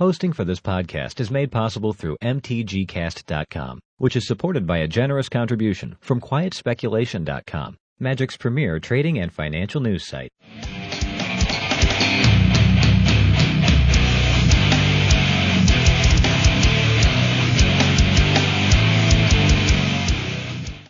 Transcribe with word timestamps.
Hosting 0.00 0.32
for 0.32 0.46
this 0.46 0.60
podcast 0.60 1.20
is 1.20 1.30
made 1.30 1.52
possible 1.52 1.92
through 1.92 2.16
MTGCast.com, 2.22 3.80
which 3.98 4.16
is 4.16 4.26
supported 4.26 4.66
by 4.66 4.78
a 4.78 4.88
generous 4.88 5.28
contribution 5.28 5.98
from 6.00 6.22
QuietSpeculation.com, 6.22 7.76
Magic's 7.98 8.38
premier 8.38 8.80
trading 8.80 9.18
and 9.18 9.30
financial 9.30 9.82
news 9.82 10.02
site. 10.02 10.30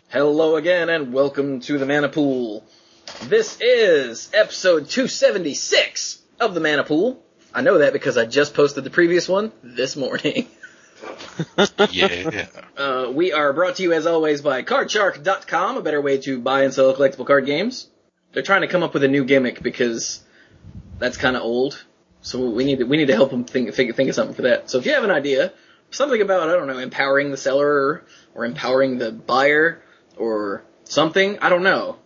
Hello 0.07 0.55
again, 0.55 0.87
and 0.87 1.11
welcome 1.11 1.59
to 1.59 1.77
the 1.77 1.85
Mana 1.85 2.07
Pool. 2.07 2.63
This 3.23 3.59
is 3.59 4.29
episode 4.33 4.87
276 4.87 6.21
of 6.39 6.53
the 6.53 6.61
Mana 6.61 6.85
Pool. 6.85 7.21
I 7.53 7.61
know 7.61 7.79
that 7.79 7.93
because 7.93 8.17
I 8.17 8.25
just 8.25 8.53
posted 8.53 8.83
the 8.83 8.89
previous 8.89 9.27
one 9.27 9.51
this 9.63 9.95
morning. 9.95 10.47
yeah. 11.91 12.47
Uh, 12.77 13.11
we 13.13 13.33
are 13.33 13.51
brought 13.53 13.75
to 13.77 13.83
you 13.83 13.93
as 13.93 14.05
always 14.05 14.41
by 14.41 14.63
CardShark.com, 14.63 15.77
a 15.77 15.81
better 15.81 16.01
way 16.01 16.17
to 16.19 16.39
buy 16.39 16.63
and 16.63 16.73
sell 16.73 16.93
collectible 16.93 17.25
card 17.25 17.45
games. 17.45 17.87
They're 18.33 18.43
trying 18.43 18.61
to 18.61 18.67
come 18.67 18.83
up 18.83 18.93
with 18.93 19.03
a 19.03 19.07
new 19.07 19.25
gimmick 19.25 19.61
because 19.61 20.23
that's 20.99 21.17
kind 21.17 21.35
of 21.35 21.41
old. 21.41 21.83
So 22.21 22.49
we 22.49 22.63
need 22.63 22.79
to, 22.79 22.85
we 22.85 22.97
need 22.97 23.07
to 23.07 23.15
help 23.15 23.31
them 23.31 23.43
think, 23.43 23.73
think, 23.73 23.95
think 23.95 24.09
of 24.09 24.15
something 24.15 24.35
for 24.35 24.43
that. 24.43 24.69
So 24.69 24.77
if 24.77 24.85
you 24.85 24.93
have 24.93 25.03
an 25.03 25.11
idea, 25.11 25.51
something 25.89 26.21
about, 26.21 26.49
I 26.49 26.53
don't 26.53 26.67
know, 26.67 26.77
empowering 26.77 27.31
the 27.31 27.37
seller 27.37 28.05
or 28.33 28.45
empowering 28.45 28.97
the 28.97 29.11
buyer 29.11 29.81
or 30.17 30.63
something, 30.85 31.39
I 31.39 31.49
don't 31.49 31.63
know. 31.63 31.97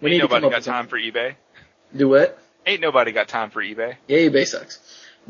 We 0.00 0.10
Ain't 0.10 0.16
need 0.16 0.20
to 0.22 0.28
come 0.28 0.42
nobody 0.42 0.46
up 0.46 0.52
got 0.52 0.56
with 0.58 0.66
time 0.66 0.86
for 0.86 0.98
eBay. 0.98 1.34
Do 1.94 2.08
what? 2.08 2.38
Ain't 2.66 2.80
nobody 2.80 3.12
got 3.12 3.28
time 3.28 3.50
for 3.50 3.62
eBay. 3.62 3.96
Yeah, 4.08 4.18
eBay 4.18 4.46
sucks. 4.46 4.80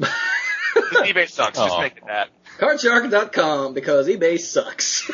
Just 0.01 0.13
eBay 1.05 1.29
sucks. 1.29 1.59
Just 1.59 1.73
Aw. 1.73 1.81
make 1.81 1.97
it 1.97 2.07
that. 2.07 2.29
Cardshark.com 2.59 3.75
because 3.75 4.09
eBay 4.09 4.39
sucks. 4.39 5.11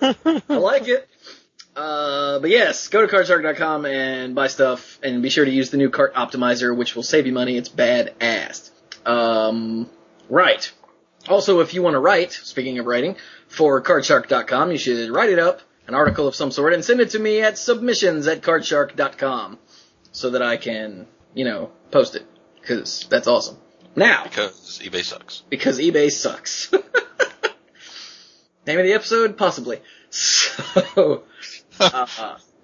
I 0.48 0.56
like 0.56 0.88
it. 0.88 1.08
Uh, 1.74 2.38
but 2.38 2.50
yes, 2.50 2.88
go 2.88 3.06
to 3.06 3.14
cardshark.com 3.14 3.86
and 3.86 4.34
buy 4.34 4.46
stuff 4.48 4.98
and 5.02 5.22
be 5.22 5.30
sure 5.30 5.44
to 5.44 5.50
use 5.50 5.70
the 5.70 5.78
new 5.78 5.88
cart 5.90 6.14
optimizer, 6.14 6.76
which 6.76 6.94
will 6.94 7.02
save 7.02 7.26
you 7.26 7.32
money. 7.32 7.56
It's 7.56 7.68
badass. 7.68 8.70
Um, 9.06 9.88
right. 10.28 10.70
Also, 11.28 11.60
if 11.60 11.72
you 11.72 11.82
want 11.82 11.94
to 11.94 12.00
write, 12.00 12.32
speaking 12.32 12.78
of 12.78 12.86
writing, 12.86 13.16
for 13.48 13.80
cardshark.com, 13.80 14.72
you 14.72 14.78
should 14.78 15.10
write 15.10 15.30
it 15.30 15.38
up, 15.38 15.60
an 15.86 15.94
article 15.94 16.26
of 16.26 16.34
some 16.34 16.50
sort, 16.50 16.72
and 16.74 16.84
send 16.84 17.00
it 17.00 17.10
to 17.10 17.18
me 17.18 17.40
at 17.40 17.56
submissions 17.56 18.26
at 18.26 18.42
cardshark.com 18.42 19.58
so 20.10 20.30
that 20.30 20.42
I 20.42 20.56
can, 20.56 21.06
you 21.34 21.44
know, 21.44 21.70
post 21.90 22.16
it. 22.16 22.26
Cause 22.66 23.06
that's 23.10 23.26
awesome. 23.26 23.56
Now, 23.96 24.24
Because 24.24 24.80
eBay 24.82 25.04
sucks. 25.04 25.42
because 25.50 25.78
eBay 25.78 26.10
sucks. 26.10 26.72
Name 28.66 28.78
of 28.78 28.84
the 28.84 28.92
episode? 28.92 29.36
Possibly. 29.36 29.80
So, 30.10 31.24
uh, 31.80 32.06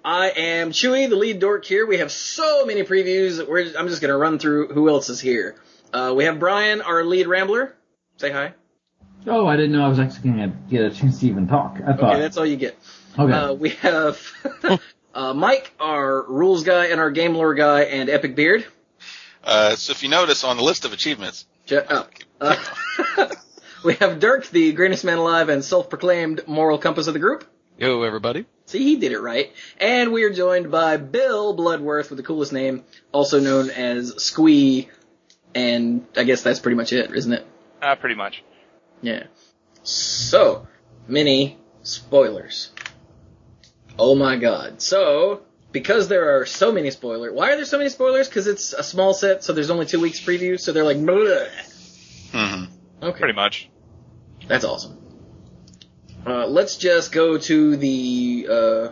I 0.05 0.29
am 0.29 0.71
Chewy, 0.71 1.09
the 1.09 1.15
lead 1.15 1.39
dork 1.39 1.65
here. 1.65 1.85
We 1.85 1.97
have 1.97 2.11
so 2.11 2.65
many 2.65 2.83
previews. 2.83 3.45
We're, 3.45 3.77
I'm 3.77 3.87
just 3.89 4.01
gonna 4.01 4.17
run 4.17 4.39
through 4.39 4.69
who 4.73 4.87
else 4.89 5.09
is 5.09 5.19
here. 5.19 5.55
Uh, 5.91 6.13
we 6.15 6.23
have 6.25 6.39
Brian, 6.39 6.81
our 6.81 7.03
lead 7.03 7.27
rambler. 7.27 7.75
Say 8.17 8.31
hi. 8.31 8.53
Oh, 9.27 9.45
I 9.47 9.55
didn't 9.57 9.73
know 9.73 9.83
I 9.83 9.89
was 9.89 9.99
actually 9.99 10.29
going 10.29 10.49
to 10.51 10.57
get 10.69 10.83
a 10.85 10.91
chance 10.91 11.19
to 11.19 11.27
even 11.27 11.47
talk. 11.47 11.77
I 11.85 11.93
thought. 11.93 12.13
Okay, 12.13 12.19
that's 12.21 12.37
all 12.37 12.45
you 12.45 12.55
get. 12.55 12.77
okay. 13.17 13.33
Uh, 13.33 13.53
we 13.53 13.69
have 13.71 14.21
uh, 15.13 15.33
Mike, 15.33 15.73
our 15.79 16.23
rules 16.23 16.63
guy, 16.63 16.85
and 16.85 17.01
our 17.01 17.11
game 17.11 17.33
lore 17.35 17.53
guy, 17.53 17.81
and 17.81 18.09
Epic 18.09 18.35
Beard. 18.35 18.65
Uh, 19.49 19.75
so 19.75 19.89
if 19.91 20.03
you 20.03 20.09
notice 20.09 20.43
on 20.43 20.57
the 20.57 20.63
list 20.63 20.85
of 20.85 20.93
achievements, 20.93 21.47
Shut 21.65 21.91
up. 21.91 22.11
Uh, 22.39 22.55
we 23.83 23.95
have 23.95 24.19
Dirk, 24.19 24.47
the 24.47 24.73
greatest 24.73 25.03
man 25.03 25.17
alive 25.17 25.49
and 25.49 25.65
self-proclaimed 25.65 26.47
moral 26.47 26.77
compass 26.77 27.07
of 27.07 27.13
the 27.13 27.19
group. 27.19 27.45
Yo, 27.79 28.03
everybody. 28.03 28.45
See, 28.67 28.83
he 28.83 28.97
did 28.97 29.11
it 29.11 29.19
right. 29.19 29.51
And 29.79 30.11
we 30.11 30.23
are 30.23 30.29
joined 30.29 30.69
by 30.69 30.97
Bill 30.97 31.55
Bloodworth 31.55 32.11
with 32.11 32.17
the 32.17 32.23
coolest 32.23 32.53
name, 32.53 32.83
also 33.11 33.39
known 33.39 33.71
as 33.71 34.21
Squee. 34.21 34.89
And 35.55 36.05
I 36.15 36.25
guess 36.25 36.43
that's 36.43 36.59
pretty 36.59 36.75
much 36.75 36.93
it, 36.93 37.11
isn't 37.11 37.33
it? 37.33 37.43
Uh, 37.81 37.95
pretty 37.95 38.15
much. 38.15 38.43
Yeah. 39.01 39.23
So, 39.81 40.67
mini 41.07 41.57
spoilers. 41.81 42.69
Oh 43.97 44.13
my 44.13 44.35
god. 44.35 44.79
So, 44.79 45.41
because 45.71 46.07
there 46.07 46.37
are 46.39 46.45
so 46.45 46.71
many 46.71 46.91
spoilers, 46.91 47.33
why 47.33 47.51
are 47.51 47.55
there 47.55 47.65
so 47.65 47.77
many 47.77 47.89
spoilers? 47.89 48.27
Because 48.27 48.47
it's 48.47 48.73
a 48.73 48.83
small 48.83 49.13
set, 49.13 49.43
so 49.43 49.53
there's 49.53 49.69
only 49.69 49.85
two 49.85 49.99
weeks 49.99 50.19
preview, 50.19 50.59
so 50.59 50.71
they're 50.71 50.83
like, 50.83 50.97
Bleh. 50.97 51.47
hmm 52.31 52.65
okay. 53.03 53.19
Pretty 53.19 53.33
much. 53.33 53.69
That's 54.47 54.65
awesome. 54.65 54.97
Uh, 56.25 56.47
let's 56.47 56.75
just 56.77 57.11
go 57.11 57.37
to 57.37 57.77
the 57.77 58.47
uh, 58.49 58.87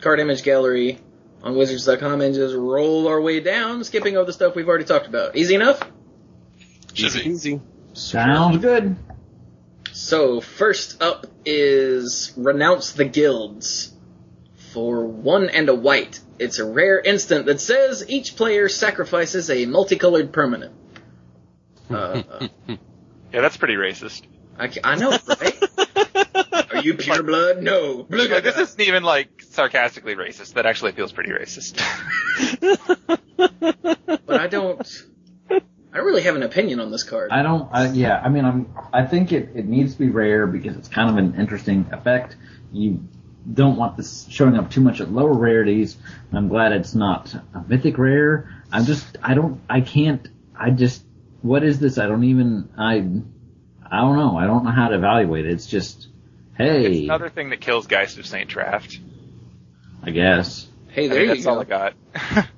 card 0.00 0.20
image 0.20 0.42
gallery 0.42 0.98
on 1.42 1.56
Wizards.com 1.56 2.20
and 2.20 2.34
just 2.34 2.54
roll 2.54 3.08
our 3.08 3.20
way 3.20 3.40
down, 3.40 3.82
skipping 3.84 4.16
over 4.16 4.26
the 4.26 4.32
stuff 4.32 4.54
we've 4.54 4.68
already 4.68 4.84
talked 4.84 5.06
about. 5.06 5.36
Easy 5.36 5.54
enough? 5.54 5.80
should 6.92 7.06
Easy 7.14 7.22
be. 7.22 7.30
peasy. 7.30 7.60
Sounds 7.94 8.58
good. 8.58 8.96
So, 9.92 10.40
first 10.42 11.02
up 11.02 11.26
is 11.46 12.32
Renounce 12.36 12.92
the 12.92 13.04
Guilds. 13.06 13.92
For 14.72 15.06
one 15.06 15.48
and 15.48 15.68
a 15.68 15.74
white, 15.74 16.20
it's 16.38 16.58
a 16.58 16.64
rare 16.64 17.00
instant 17.00 17.46
that 17.46 17.60
says 17.60 18.04
each 18.08 18.36
player 18.36 18.68
sacrifices 18.68 19.50
a 19.50 19.66
multicolored 19.66 20.32
permanent. 20.32 20.74
Uh, 21.88 22.48
Yeah, 23.32 23.42
that's 23.42 23.56
pretty 23.56 23.74
racist. 23.74 24.22
I, 24.58 24.70
I 24.82 24.96
know, 24.96 25.10
right? 25.10 26.72
Are 26.72 26.82
you 26.82 26.94
pure 26.94 27.22
blood? 27.22 27.62
No. 27.62 28.06
Like, 28.08 28.42
this 28.42 28.58
isn't 28.58 28.80
even 28.80 29.02
like 29.02 29.42
sarcastically 29.42 30.14
racist. 30.14 30.54
That 30.54 30.66
actually 30.66 30.92
feels 30.92 31.12
pretty 31.12 31.30
racist. 31.30 31.76
but 34.26 34.40
I 34.40 34.46
don't. 34.46 35.04
I 35.50 35.60
don't 35.98 36.06
really 36.06 36.22
have 36.22 36.36
an 36.36 36.42
opinion 36.42 36.80
on 36.80 36.90
this 36.90 37.04
card. 37.04 37.30
I 37.30 37.42
don't. 37.42 37.68
I, 37.72 37.90
yeah, 37.92 38.20
I 38.22 38.28
mean, 38.28 38.44
I'm. 38.44 38.74
I 38.92 39.04
think 39.04 39.32
it, 39.32 39.50
it 39.54 39.66
needs 39.66 39.94
to 39.94 39.98
be 39.98 40.08
rare 40.10 40.46
because 40.46 40.76
it's 40.76 40.88
kind 40.88 41.08
of 41.08 41.16
an 41.16 41.38
interesting 41.40 41.86
effect. 41.92 42.36
You 42.72 43.06
don't 43.52 43.76
want 43.76 43.96
this 43.96 44.26
showing 44.28 44.56
up 44.56 44.70
too 44.70 44.80
much 44.80 45.00
at 45.00 45.10
lower 45.10 45.32
rarities. 45.32 45.96
I'm 46.32 46.48
glad 46.48 46.72
it's 46.72 46.94
not 46.94 47.34
a 47.34 47.64
mythic 47.66 47.98
rare. 47.98 48.62
I'm 48.72 48.84
just. 48.84 49.16
I 49.22 49.34
don't. 49.34 49.60
I 49.68 49.80
can't. 49.80 50.26
I 50.58 50.70
just. 50.70 51.04
What 51.42 51.62
is 51.62 51.78
this? 51.78 51.98
I 51.98 52.06
don't 52.08 52.24
even. 52.24 52.70
I. 52.76 52.96
I 53.88 54.00
don't 54.00 54.16
know. 54.16 54.36
I 54.36 54.46
don't 54.46 54.64
know 54.64 54.70
how 54.72 54.88
to 54.88 54.96
evaluate 54.96 55.46
it. 55.46 55.52
It's 55.52 55.66
just. 55.66 56.08
Hey. 56.56 56.92
It's 56.92 57.04
another 57.04 57.28
thing 57.28 57.50
that 57.50 57.60
kills 57.60 57.86
Geist 57.86 58.18
of 58.18 58.26
Saint 58.26 58.50
Traft. 58.50 58.98
I 60.02 60.10
guess. 60.10 60.66
hey, 60.88 61.04
I 61.06 61.08
there 61.08 61.18
mean, 61.18 61.28
you 61.28 61.34
that's 61.34 61.44
go. 61.44 61.50
all 61.52 61.60
I 61.60 61.64
got. 61.64 61.94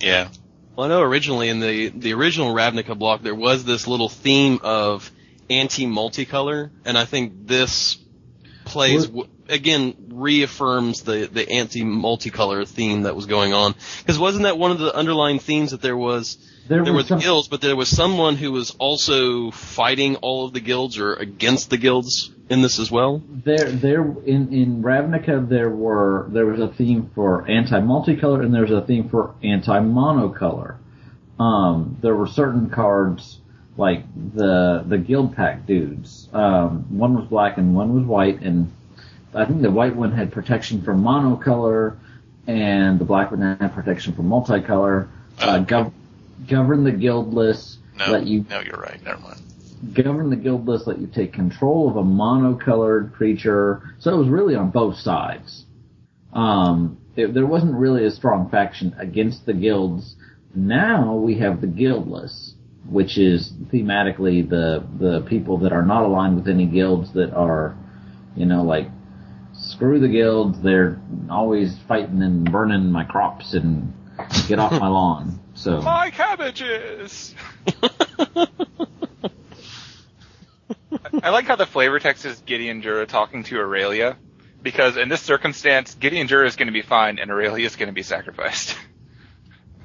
Yeah. 0.00 0.28
Well, 0.76 0.86
I 0.86 0.88
know 0.90 1.02
originally 1.02 1.48
in 1.48 1.58
the 1.60 1.88
the 1.88 2.14
original 2.14 2.54
Ravnica 2.54 2.96
block 2.96 3.22
there 3.22 3.34
was 3.34 3.64
this 3.64 3.88
little 3.88 4.08
theme 4.08 4.60
of 4.62 5.10
anti-multicolor, 5.50 6.70
and 6.84 6.96
I 6.96 7.04
think 7.04 7.46
this 7.46 7.98
plays 8.64 9.06
w- 9.06 9.28
again 9.48 9.94
reaffirms 10.10 11.02
the 11.02 11.28
the 11.32 11.48
anti-multicolor 11.48 12.66
theme 12.66 13.02
that 13.02 13.16
was 13.16 13.26
going 13.26 13.52
on. 13.52 13.74
Because 14.00 14.18
wasn't 14.18 14.44
that 14.44 14.58
one 14.58 14.70
of 14.70 14.78
the 14.78 14.94
underlying 14.94 15.38
themes 15.38 15.70
that 15.70 15.82
there 15.82 15.96
was? 15.96 16.36
There, 16.68 16.84
There 16.84 16.92
were 16.92 16.98
was 16.98 17.06
the 17.06 17.14
some, 17.14 17.20
guilds, 17.20 17.48
but 17.48 17.62
there 17.62 17.76
was 17.76 17.88
someone 17.88 18.36
who 18.36 18.52
was 18.52 18.72
also 18.78 19.50
fighting 19.50 20.16
all 20.16 20.44
of 20.44 20.52
the 20.52 20.60
guilds 20.60 20.98
or 20.98 21.14
against 21.14 21.70
the 21.70 21.78
guilds 21.78 22.30
in 22.50 22.60
this 22.60 22.78
as 22.78 22.90
well. 22.90 23.22
There, 23.26 23.70
there 23.70 24.02
in 24.02 24.52
in 24.52 24.82
Ravnica 24.82 25.48
there 25.48 25.70
were 25.70 26.28
there 26.30 26.46
was 26.46 26.60
a 26.60 26.68
theme 26.68 27.10
for 27.14 27.48
anti 27.48 27.80
multicolor 27.80 28.44
and 28.44 28.52
there 28.52 28.62
was 28.62 28.70
a 28.70 28.82
theme 28.82 29.08
for 29.08 29.34
anti 29.42 29.78
monocolor. 29.80 30.76
Um, 31.40 31.98
there 32.02 32.14
were 32.16 32.26
certain 32.26 32.68
cards 32.68 33.38
like 33.78 34.04
the 34.34 34.84
the 34.86 34.98
guild 34.98 35.36
pack 35.36 35.66
dudes. 35.66 36.28
Um, 36.32 36.98
one 36.98 37.14
was 37.14 37.28
black 37.28 37.56
and 37.58 37.74
one 37.74 37.94
was 37.94 38.04
white, 38.04 38.40
and 38.42 38.72
I 39.38 39.46
think 39.46 39.62
the 39.62 39.70
white 39.70 39.94
one 39.94 40.12
had 40.12 40.32
protection 40.32 40.82
from 40.82 41.02
monocolor, 41.02 41.96
and 42.46 42.98
the 42.98 43.04
black 43.04 43.30
one 43.30 43.40
had 43.40 43.72
protection 43.74 44.14
from 44.14 44.28
multicolor. 44.28 45.08
Uh, 45.38 45.64
gov- 45.64 45.92
govern 46.48 46.84
the 46.84 46.92
Guildless. 46.92 47.78
No. 47.96 48.10
Let 48.10 48.26
you 48.26 48.44
No, 48.48 48.60
you're 48.60 48.78
right. 48.80 49.02
Never 49.04 49.20
mind. 49.20 49.40
govern 49.94 50.30
the 50.30 50.36
Guildless 50.36 50.86
let 50.86 50.98
you 50.98 51.06
take 51.06 51.32
control 51.32 51.88
of 51.90 51.96
a 51.96 52.02
monocolored 52.02 53.12
creature. 53.12 53.82
So 54.00 54.14
it 54.14 54.18
was 54.18 54.28
really 54.28 54.54
on 54.54 54.70
both 54.70 54.96
sides. 54.96 55.64
Um, 56.32 56.98
it, 57.16 57.34
there 57.34 57.46
wasn't 57.46 57.74
really 57.74 58.04
a 58.06 58.10
strong 58.10 58.50
faction 58.50 58.94
against 58.98 59.46
the 59.46 59.54
guilds. 59.54 60.16
Now 60.54 61.14
we 61.16 61.38
have 61.38 61.60
the 61.60 61.66
guildless, 61.66 62.54
which 62.88 63.18
is 63.18 63.52
thematically 63.72 64.48
the 64.48 64.84
the 64.98 65.24
people 65.28 65.58
that 65.58 65.72
are 65.72 65.84
not 65.84 66.04
aligned 66.04 66.36
with 66.36 66.48
any 66.48 66.66
guilds 66.66 67.12
that 67.14 67.32
are, 67.32 67.76
you 68.36 68.46
know, 68.46 68.62
like 68.62 68.88
screw 69.78 70.00
the 70.00 70.08
guilds. 70.08 70.60
They're 70.60 71.00
always 71.30 71.78
fighting 71.86 72.20
and 72.20 72.50
burning 72.50 72.90
my 72.90 73.04
crops 73.04 73.54
and 73.54 73.94
get 74.48 74.58
off 74.58 74.72
my 74.72 74.88
lawn. 74.88 75.38
So 75.54 75.80
My 75.82 76.10
cabbages! 76.10 77.32
I 81.22 81.30
like 81.30 81.44
how 81.44 81.54
the 81.54 81.66
flavor 81.66 82.00
text 82.00 82.24
is 82.24 82.40
Gideon 82.40 82.82
Jura 82.82 83.06
talking 83.06 83.44
to 83.44 83.56
Aurelia, 83.58 84.16
because 84.62 84.96
in 84.96 85.08
this 85.08 85.20
circumstance, 85.20 85.94
Gideon 85.94 86.26
Jura 86.26 86.48
is 86.48 86.56
going 86.56 86.66
to 86.66 86.72
be 86.72 86.82
fine 86.82 87.20
and 87.20 87.30
Aurelia 87.30 87.64
is 87.64 87.76
going 87.76 87.86
to 87.86 87.92
be 87.92 88.02
sacrificed. 88.02 88.76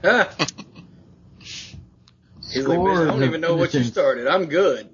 Ah. 0.03 0.27
He's 1.39 2.67
I 2.67 2.75
don't 2.75 3.23
even 3.23 3.41
know 3.41 3.55
what 3.55 3.75
you 3.75 3.83
started. 3.83 4.27
I'm 4.27 4.45
good. 4.47 4.89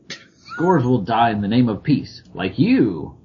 Scores 0.54 0.84
will 0.84 1.02
die 1.02 1.32
in 1.32 1.42
the 1.42 1.48
name 1.48 1.70
of 1.70 1.84
peace, 1.84 2.22
like 2.34 2.60
you. 2.60 3.18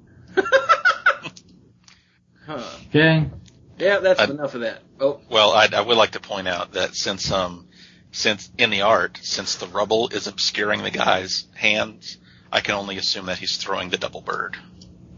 Huh. 2.45 2.63
Okay. 2.89 3.29
Yeah, 3.77 3.99
that's 3.99 4.19
I- 4.19 4.25
enough 4.25 4.55
of 4.55 4.61
that. 4.61 4.81
Oh, 4.99 5.19
Well, 5.29 5.51
I, 5.51 5.67
I 5.73 5.81
would 5.81 5.97
like 5.97 6.11
to 6.11 6.19
point 6.19 6.47
out 6.47 6.73
that 6.73 6.95
since 6.95 7.31
um 7.31 7.67
since 8.11 8.49
in 8.57 8.69
the 8.69 8.81
art, 8.83 9.19
since 9.21 9.55
the 9.55 9.67
rubble 9.67 10.07
is 10.09 10.27
obscuring 10.27 10.83
the 10.83 10.91
guy's 10.91 11.47
hands, 11.53 12.17
I 12.51 12.61
can 12.61 12.75
only 12.75 12.97
assume 12.97 13.25
that 13.25 13.37
he's 13.39 13.57
throwing 13.57 13.89
the 13.89 13.97
double 13.97 14.21
bird. 14.21 14.55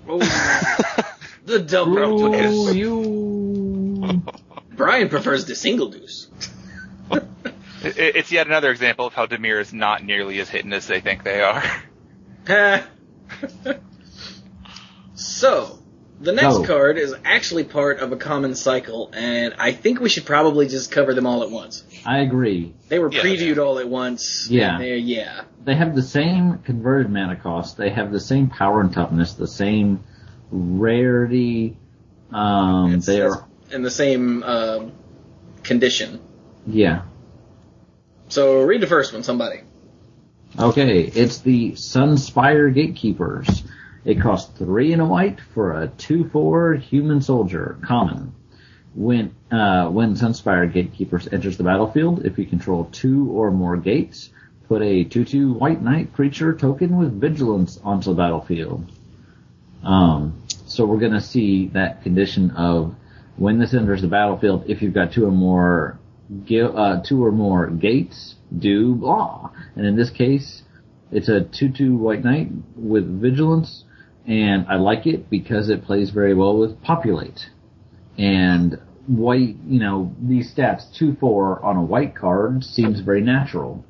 oh. 0.09 0.17
the 1.45 1.59
double 1.59 2.25
Ooh, 2.25 2.31
deuce. 2.31 2.73
you. 2.75 4.23
Brian 4.75 5.09
prefers 5.09 5.45
the 5.45 5.55
single 5.55 5.89
deuce. 5.89 6.27
It- 7.11 7.97
it- 7.97 8.15
it's 8.15 8.31
yet 8.31 8.47
another 8.47 8.71
example 8.71 9.05
of 9.05 9.13
how 9.13 9.27
Dimir 9.27 9.59
is 9.61 9.71
not 9.73 10.03
nearly 10.03 10.39
as 10.39 10.49
hidden 10.49 10.73
as 10.73 10.87
they 10.87 10.99
think 10.99 11.23
they 11.23 11.41
are. 11.41 11.63
Ha. 12.47 12.87
so, 15.15 15.76
the 16.19 16.31
next 16.31 16.57
Go. 16.57 16.63
card 16.65 16.97
is 16.97 17.13
actually 17.23 17.63
part 17.63 17.99
of 17.99 18.11
a 18.11 18.15
common 18.17 18.55
cycle, 18.55 19.11
and 19.13 19.53
I 19.59 19.71
think 19.71 19.99
we 19.99 20.09
should 20.09 20.25
probably 20.25 20.67
just 20.67 20.91
cover 20.91 21.13
them 21.13 21.25
all 21.27 21.43
at 21.43 21.51
once. 21.51 21.83
I 22.05 22.19
agree. 22.19 22.73
They 22.89 22.97
were 22.99 23.11
Yeah. 23.11 23.21
previewed 23.21 23.57
all 23.63 23.77
at 23.79 23.87
once. 23.87 24.47
Yeah. 24.49 24.77
they're- 24.79 24.95
yeah. 24.95 25.41
They 25.63 25.75
have 25.75 25.95
the 25.95 26.01
same 26.01 26.59
converted 26.59 27.11
mana 27.11 27.35
cost. 27.35 27.77
They 27.77 27.89
have 27.91 28.11
the 28.11 28.19
same 28.19 28.47
power 28.49 28.81
and 28.81 28.91
toughness, 28.91 29.33
the 29.33 29.47
same 29.47 29.99
rarity. 30.51 31.77
Um, 32.31 32.87
It's- 32.89 33.05
they 33.05 33.21
are, 33.21 33.45
in 33.71 33.81
the 33.83 33.91
same 33.91 34.43
um 34.43 34.91
condition. 35.63 36.19
yeah. 36.65 37.01
So 38.29 38.63
read 38.63 38.81
the 38.81 38.87
first 38.87 39.13
one, 39.13 39.23
somebody. 39.23 39.59
Okay, 40.59 41.01
it's 41.01 41.39
the 41.39 41.73
Sunspire 41.73 42.73
Gatekeepers. 42.73 43.63
It 44.07 44.21
costs 44.21 44.57
three 44.57 44.93
and 44.93 45.01
a 45.01 45.05
white 45.05 45.41
for 45.53 45.81
a 45.81 45.89
two-four 45.89 46.75
human 46.75 47.19
soldier, 47.21 47.77
common. 47.85 48.33
When 48.95 49.35
uh, 49.51 49.89
when 49.89 50.15
Sunspire 50.15 50.71
Gatekeepers 50.71 51.27
enters 51.29 51.57
the 51.57 51.65
battlefield, 51.65 52.25
if 52.25 52.37
you 52.37 52.45
control 52.45 52.85
two 52.85 53.29
or 53.29 53.51
more 53.51 53.75
gates, 53.75 54.29
put 54.69 54.81
a 54.81 55.03
two-two 55.03 55.55
white 55.55 55.81
knight 55.81 56.13
creature 56.13 56.53
token 56.53 56.97
with 56.97 57.19
vigilance 57.19 57.79
onto 57.83 58.11
the 58.11 58.15
battlefield. 58.15 58.89
Um, 59.83 60.41
so 60.67 60.85
we're 60.85 61.01
gonna 61.01 61.19
see 61.19 61.67
that 61.73 62.01
condition 62.03 62.51
of 62.51 62.95
when 63.35 63.59
this 63.59 63.73
enters 63.73 64.01
the 64.01 64.07
battlefield, 64.07 64.63
if 64.69 64.81
you've 64.81 64.93
got 64.93 65.11
two 65.11 65.25
or 65.25 65.31
more 65.31 65.99
uh, 66.49 67.01
two 67.03 67.25
or 67.25 67.33
more 67.33 67.67
gates, 67.67 68.35
do 68.57 68.95
blah. 68.95 69.51
And 69.75 69.85
in 69.85 69.97
this 69.97 70.11
case, 70.11 70.63
it's 71.11 71.27
a 71.27 71.41
2-2 71.41 71.97
white 71.97 72.23
knight 72.23 72.51
with 72.77 73.21
vigilance, 73.21 73.83
and 74.27 74.67
I 74.67 74.75
like 74.75 75.07
it 75.07 75.29
because 75.29 75.69
it 75.69 75.85
plays 75.85 76.09
very 76.09 76.33
well 76.33 76.57
with 76.57 76.81
populate. 76.83 77.49
And 78.17 78.79
white, 79.07 79.55
you 79.65 79.79
know, 79.79 80.13
these 80.19 80.53
stats 80.53 80.91
2-4 80.99 81.63
on 81.63 81.77
a 81.77 81.83
white 81.83 82.13
card 82.15 82.63
seems 82.63 82.99
very 82.99 83.21
natural. 83.21 83.85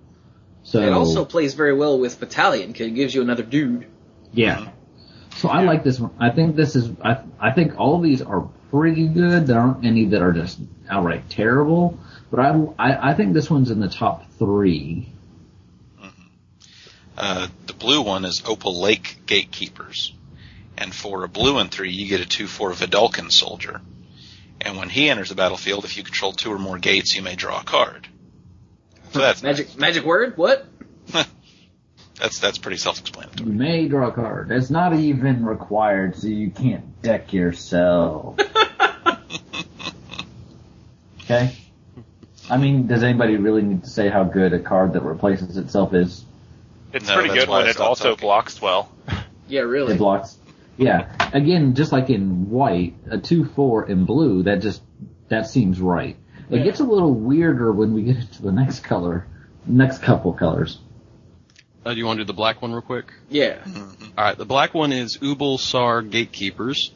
So, 0.64 0.80
It 0.82 0.94
also 0.94 1.26
plays 1.26 1.54
very 1.56 1.74
well 1.74 1.98
with 1.98 2.20
Battalion, 2.20 2.72
because 2.72 2.88
it 2.88 2.92
gives 2.96 3.16
you 3.16 3.22
another 3.22 3.44
dude. 3.44 3.88
yeah. 4.32 4.70
So 5.38 5.50
I 5.50 5.62
like 5.62 5.84
this 5.84 6.00
one. 6.00 6.12
I 6.20 6.32
think 6.32 6.56
this 6.56 6.76
is, 6.76 6.90
I, 7.04 7.20
I 7.40 7.52
think 7.52 7.80
all 7.80 7.96
of 7.98 8.02
these 8.02 8.24
are 8.24 8.50
pretty 8.72 9.08
good. 9.08 9.46
There 9.46 9.60
aren't 9.60 9.86
any 9.86 10.06
that 10.06 10.22
are 10.24 10.34
just 10.34 10.60
outright 10.90 11.30
terrible, 11.30 12.00
but 12.32 12.40
I, 12.40 12.54
I, 12.80 13.12
I 13.12 13.14
think 13.14 13.36
this 13.36 13.48
one's 13.48 13.70
in 13.70 13.80
the 13.80 13.88
top 13.88 14.32
three. 14.40 15.14
Uh, 17.16 17.48
the 17.68 17.74
blue 17.74 18.02
one 18.02 18.26
is 18.26 18.42
Opal 18.48 18.80
Lake 18.82 19.18
Gatekeepers. 19.28 20.14
And 20.78 20.94
for 20.94 21.24
a 21.24 21.28
blue 21.28 21.58
and 21.58 21.72
three, 21.72 21.92
you 21.92 22.08
get 22.08 22.22
a 22.22 22.28
2-4 22.44 22.74
Vedalken 22.74 23.32
soldier. 23.32 23.82
And 24.62 24.78
when 24.78 24.90
he 24.90 25.10
enters 25.10 25.30
the 25.30 25.36
battlefield, 25.36 25.86
if 25.86 25.98
you 25.98 26.04
control 26.04 26.32
two 26.34 26.52
or 26.52 26.60
more 26.60 26.78
gates, 26.78 27.16
you 27.16 27.22
may 27.22 27.36
draw 27.36 27.62
a 27.62 27.64
card. 27.64 28.08
So 29.12 29.20
that's 29.20 29.42
Magic 29.42 29.78
magic 29.78 30.04
word? 30.04 30.36
What? 30.38 30.66
that's 32.20 32.40
that's 32.40 32.58
pretty 32.58 32.78
self-explanatory. 32.78 33.50
You 33.50 33.56
may 33.56 33.88
draw 33.88 34.08
a 34.08 34.12
card. 34.12 34.52
It's 34.52 34.70
not 34.70 34.94
even 34.96 35.46
required, 35.46 36.16
so 36.18 36.28
you 36.28 36.50
can't 36.52 37.02
deck 37.02 37.32
yourself. 37.34 38.38
okay? 41.24 41.56
I 42.50 42.58
mean, 42.58 42.88
does 42.88 43.04
anybody 43.04 43.38
really 43.38 43.62
need 43.62 43.84
to 43.84 43.90
say 43.90 44.10
how 44.10 44.24
good 44.24 44.54
a 44.54 44.60
card 44.60 44.94
that 44.94 45.04
replaces 45.04 45.58
itself 45.58 45.94
is? 45.94 46.24
It's 46.94 47.08
No, 47.08 47.16
pretty 47.16 47.34
good 47.34 47.50
why 47.50 47.60
when 47.60 47.68
it 47.70 47.80
also 47.80 48.12
talking. 48.12 48.22
blocks 48.26 48.62
well. 48.62 48.90
Yeah, 49.48 49.62
It 49.62 49.64
really. 49.64 49.98
blocks. 49.98 50.37
Yeah. 50.78 51.12
Again, 51.34 51.74
just 51.76 51.92
like 51.92 52.10
in 52.10 52.50
white, 52.50 52.96
a 53.10 53.18
2-4 53.18 53.90
in 53.90 54.06
blue, 54.06 54.44
that 54.44 54.62
just, 54.62 54.82
that 55.30 55.48
seems 55.48 55.80
right. 55.82 56.16
It 56.50 56.60
Yeah. 56.60 56.64
gets 56.64 56.80
a 56.80 56.84
little 56.86 57.14
weirder 57.14 57.72
when 57.72 57.94
we 57.94 58.04
get 58.04 58.18
into 58.18 58.42
the 58.42 58.52
next 58.52 58.82
color, 58.82 59.26
next 59.66 60.02
couple 60.02 60.34
colors. 60.34 60.80
Uh, 61.86 61.94
do 61.94 62.00
you 62.00 62.06
want 62.06 62.18
to 62.20 62.24
do 62.24 62.28
the 62.28 62.34
black 62.34 62.62
one 62.62 62.72
real 62.74 62.82
quick? 62.82 63.12
Yeah. 63.30 63.58
All 64.18 64.24
right, 64.24 64.38
the 64.38 64.46
black 64.46 64.74
one 64.74 64.92
is 64.94 65.18
Ubul 65.18 65.60
Sar 65.60 66.02
Gatekeepers. 66.02 66.92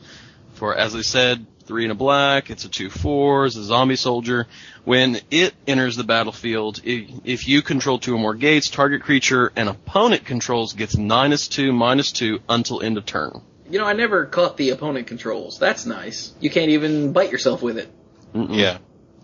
For 0.53 0.75
as 0.75 0.93
I 0.95 1.01
said, 1.01 1.45
three 1.65 1.83
and 1.85 1.91
a 1.91 1.95
black. 1.95 2.49
It's 2.49 2.65
a 2.65 2.69
two 2.69 2.89
four. 2.89 3.45
It's 3.45 3.55
a 3.55 3.63
zombie 3.63 3.95
soldier. 3.95 4.47
When 4.83 5.19
it 5.31 5.53
enters 5.65 5.95
the 5.95 6.03
battlefield, 6.03 6.81
if, 6.83 7.09
if 7.23 7.47
you 7.47 7.61
control 7.61 7.99
two 7.99 8.15
or 8.15 8.19
more 8.19 8.35
gates, 8.35 8.69
target 8.69 9.01
creature 9.01 9.51
an 9.55 9.67
opponent 9.69 10.25
controls 10.25 10.73
gets 10.73 10.97
minus 10.97 11.47
two, 11.47 11.71
minus 11.71 12.11
two 12.11 12.39
until 12.49 12.81
end 12.81 12.97
of 12.97 13.05
turn. 13.05 13.41
You 13.71 13.79
know, 13.79 13.85
I 13.85 13.93
never 13.93 14.25
caught 14.25 14.57
the 14.57 14.69
opponent 14.71 15.07
controls. 15.07 15.57
That's 15.59 15.85
nice. 15.85 16.33
You 16.39 16.49
can't 16.49 16.69
even 16.71 17.13
bite 17.13 17.31
yourself 17.31 17.61
with 17.61 17.77
it. 17.77 17.89
Mm-mm. 18.33 18.55
Yeah. 18.57 18.77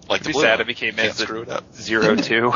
Like 0.10 0.24
the 0.24 0.30
It'd 0.30 0.40
be 0.40 0.42
sad 0.42 0.52
one. 0.52 0.54
if 0.54 0.60
it 0.62 0.68
became 0.68 0.96
Can't 0.96 1.10
as 1.10 1.18
screw 1.18 1.42
it 1.42 1.50
up. 1.50 1.74
Zero 1.76 2.16
two. 2.30 2.54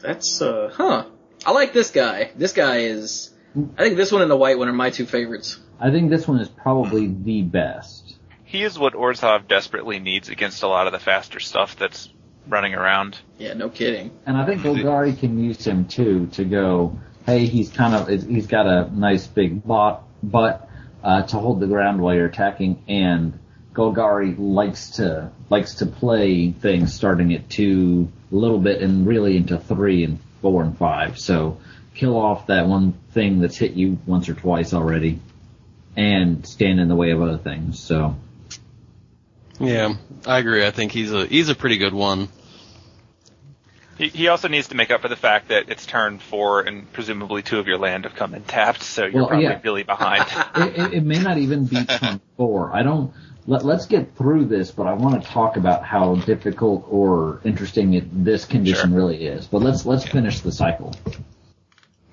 That's, 0.00 0.40
uh, 0.40 0.70
huh. 0.72 1.06
I 1.46 1.52
like 1.52 1.72
this 1.72 1.90
guy. 1.90 2.30
This 2.36 2.52
guy 2.52 2.78
is, 2.78 3.30
I 3.78 3.82
think 3.84 3.96
this 3.96 4.12
one 4.12 4.22
and 4.22 4.30
the 4.30 4.36
white 4.36 4.58
one 4.58 4.68
are 4.68 4.72
my 4.72 4.90
two 4.90 5.06
favorites. 5.06 5.58
I 5.78 5.90
think 5.90 6.10
this 6.10 6.26
one 6.28 6.40
is 6.40 6.48
probably 6.48 7.06
the 7.06 7.42
best. 7.42 8.16
he 8.44 8.62
is 8.62 8.78
what 8.78 8.94
Orzhov 8.94 9.46
desperately 9.48 9.98
needs 9.98 10.28
against 10.28 10.62
a 10.62 10.68
lot 10.68 10.86
of 10.86 10.92
the 10.92 10.98
faster 10.98 11.40
stuff 11.40 11.76
that's 11.76 12.10
running 12.48 12.74
around. 12.74 13.18
Yeah, 13.38 13.54
no 13.54 13.68
kidding. 13.68 14.10
And 14.26 14.36
I 14.36 14.44
think 14.46 14.60
Golgari 14.62 15.18
can 15.18 15.42
use 15.42 15.64
him 15.66 15.86
too 15.86 16.26
to 16.32 16.44
go, 16.44 16.98
hey, 17.26 17.46
he's 17.46 17.70
kind 17.70 17.94
of, 17.94 18.08
he's 18.08 18.46
got 18.46 18.66
a 18.66 18.90
nice 18.94 19.26
big 19.26 19.64
bot, 19.64 20.02
butt, 20.22 20.68
uh, 21.02 21.22
to 21.22 21.38
hold 21.38 21.60
the 21.60 21.66
ground 21.66 22.00
while 22.00 22.14
you're 22.14 22.26
attacking 22.26 22.82
and 22.88 23.38
Golgari 23.74 24.34
likes 24.38 24.90
to, 24.92 25.30
likes 25.48 25.76
to 25.76 25.86
play 25.86 26.50
things 26.50 26.92
starting 26.92 27.32
at 27.34 27.48
two, 27.48 28.10
a 28.30 28.34
little 28.34 28.58
bit 28.58 28.82
and 28.82 29.06
really 29.06 29.36
into 29.36 29.58
three 29.58 30.04
and 30.04 30.18
four 30.42 30.62
and 30.62 30.76
five. 30.76 31.18
So 31.18 31.58
kill 31.94 32.16
off 32.16 32.48
that 32.48 32.66
one 32.66 32.92
thing 33.12 33.40
that's 33.40 33.56
hit 33.56 33.72
you 33.72 33.98
once 34.06 34.28
or 34.28 34.34
twice 34.34 34.74
already 34.74 35.20
and 35.96 36.46
stand 36.46 36.80
in 36.80 36.88
the 36.88 36.94
way 36.96 37.10
of 37.10 37.22
other 37.22 37.38
things. 37.38 37.78
So 37.78 38.16
Yeah, 39.58 39.94
I 40.26 40.38
agree. 40.38 40.66
I 40.66 40.70
think 40.70 40.92
he's 40.92 41.12
a 41.12 41.26
he's 41.26 41.48
a 41.48 41.54
pretty 41.54 41.78
good 41.78 41.94
one. 41.94 42.28
He, 44.00 44.08
he 44.08 44.28
also 44.28 44.48
needs 44.48 44.68
to 44.68 44.76
make 44.76 44.90
up 44.90 45.02
for 45.02 45.08
the 45.08 45.16
fact 45.16 45.48
that 45.48 45.68
it's 45.68 45.84
turn 45.84 46.20
four 46.20 46.62
and 46.62 46.90
presumably 46.90 47.42
two 47.42 47.58
of 47.58 47.66
your 47.66 47.76
land 47.76 48.04
have 48.04 48.14
come 48.14 48.34
in 48.34 48.42
tapped, 48.44 48.82
so 48.82 49.04
you're 49.04 49.12
Well, 49.20 49.26
probably 49.28 49.44
yeah. 49.44 49.60
really 49.62 49.82
behind. 49.82 50.24
it, 50.56 50.78
it, 50.78 50.94
it 50.94 51.04
may 51.04 51.18
not 51.18 51.36
even 51.36 51.66
be 51.66 51.84
turn 51.84 52.18
four. 52.38 52.74
I 52.74 52.82
don't. 52.82 53.12
Let, 53.46 53.62
let's 53.62 53.84
get 53.84 54.16
through 54.16 54.46
this, 54.46 54.70
but 54.70 54.86
I 54.86 54.94
want 54.94 55.22
to 55.22 55.28
talk 55.28 55.58
about 55.58 55.84
how 55.84 56.14
difficult 56.14 56.86
or 56.88 57.42
interesting 57.44 57.92
it, 57.92 58.24
this 58.24 58.46
condition 58.46 58.88
Sure. 58.90 58.96
really 58.96 59.26
is. 59.26 59.46
But 59.46 59.58
let's 59.60 59.84
let's 59.84 60.06
finish 60.06 60.40
the 60.40 60.52
cycle. 60.52 60.94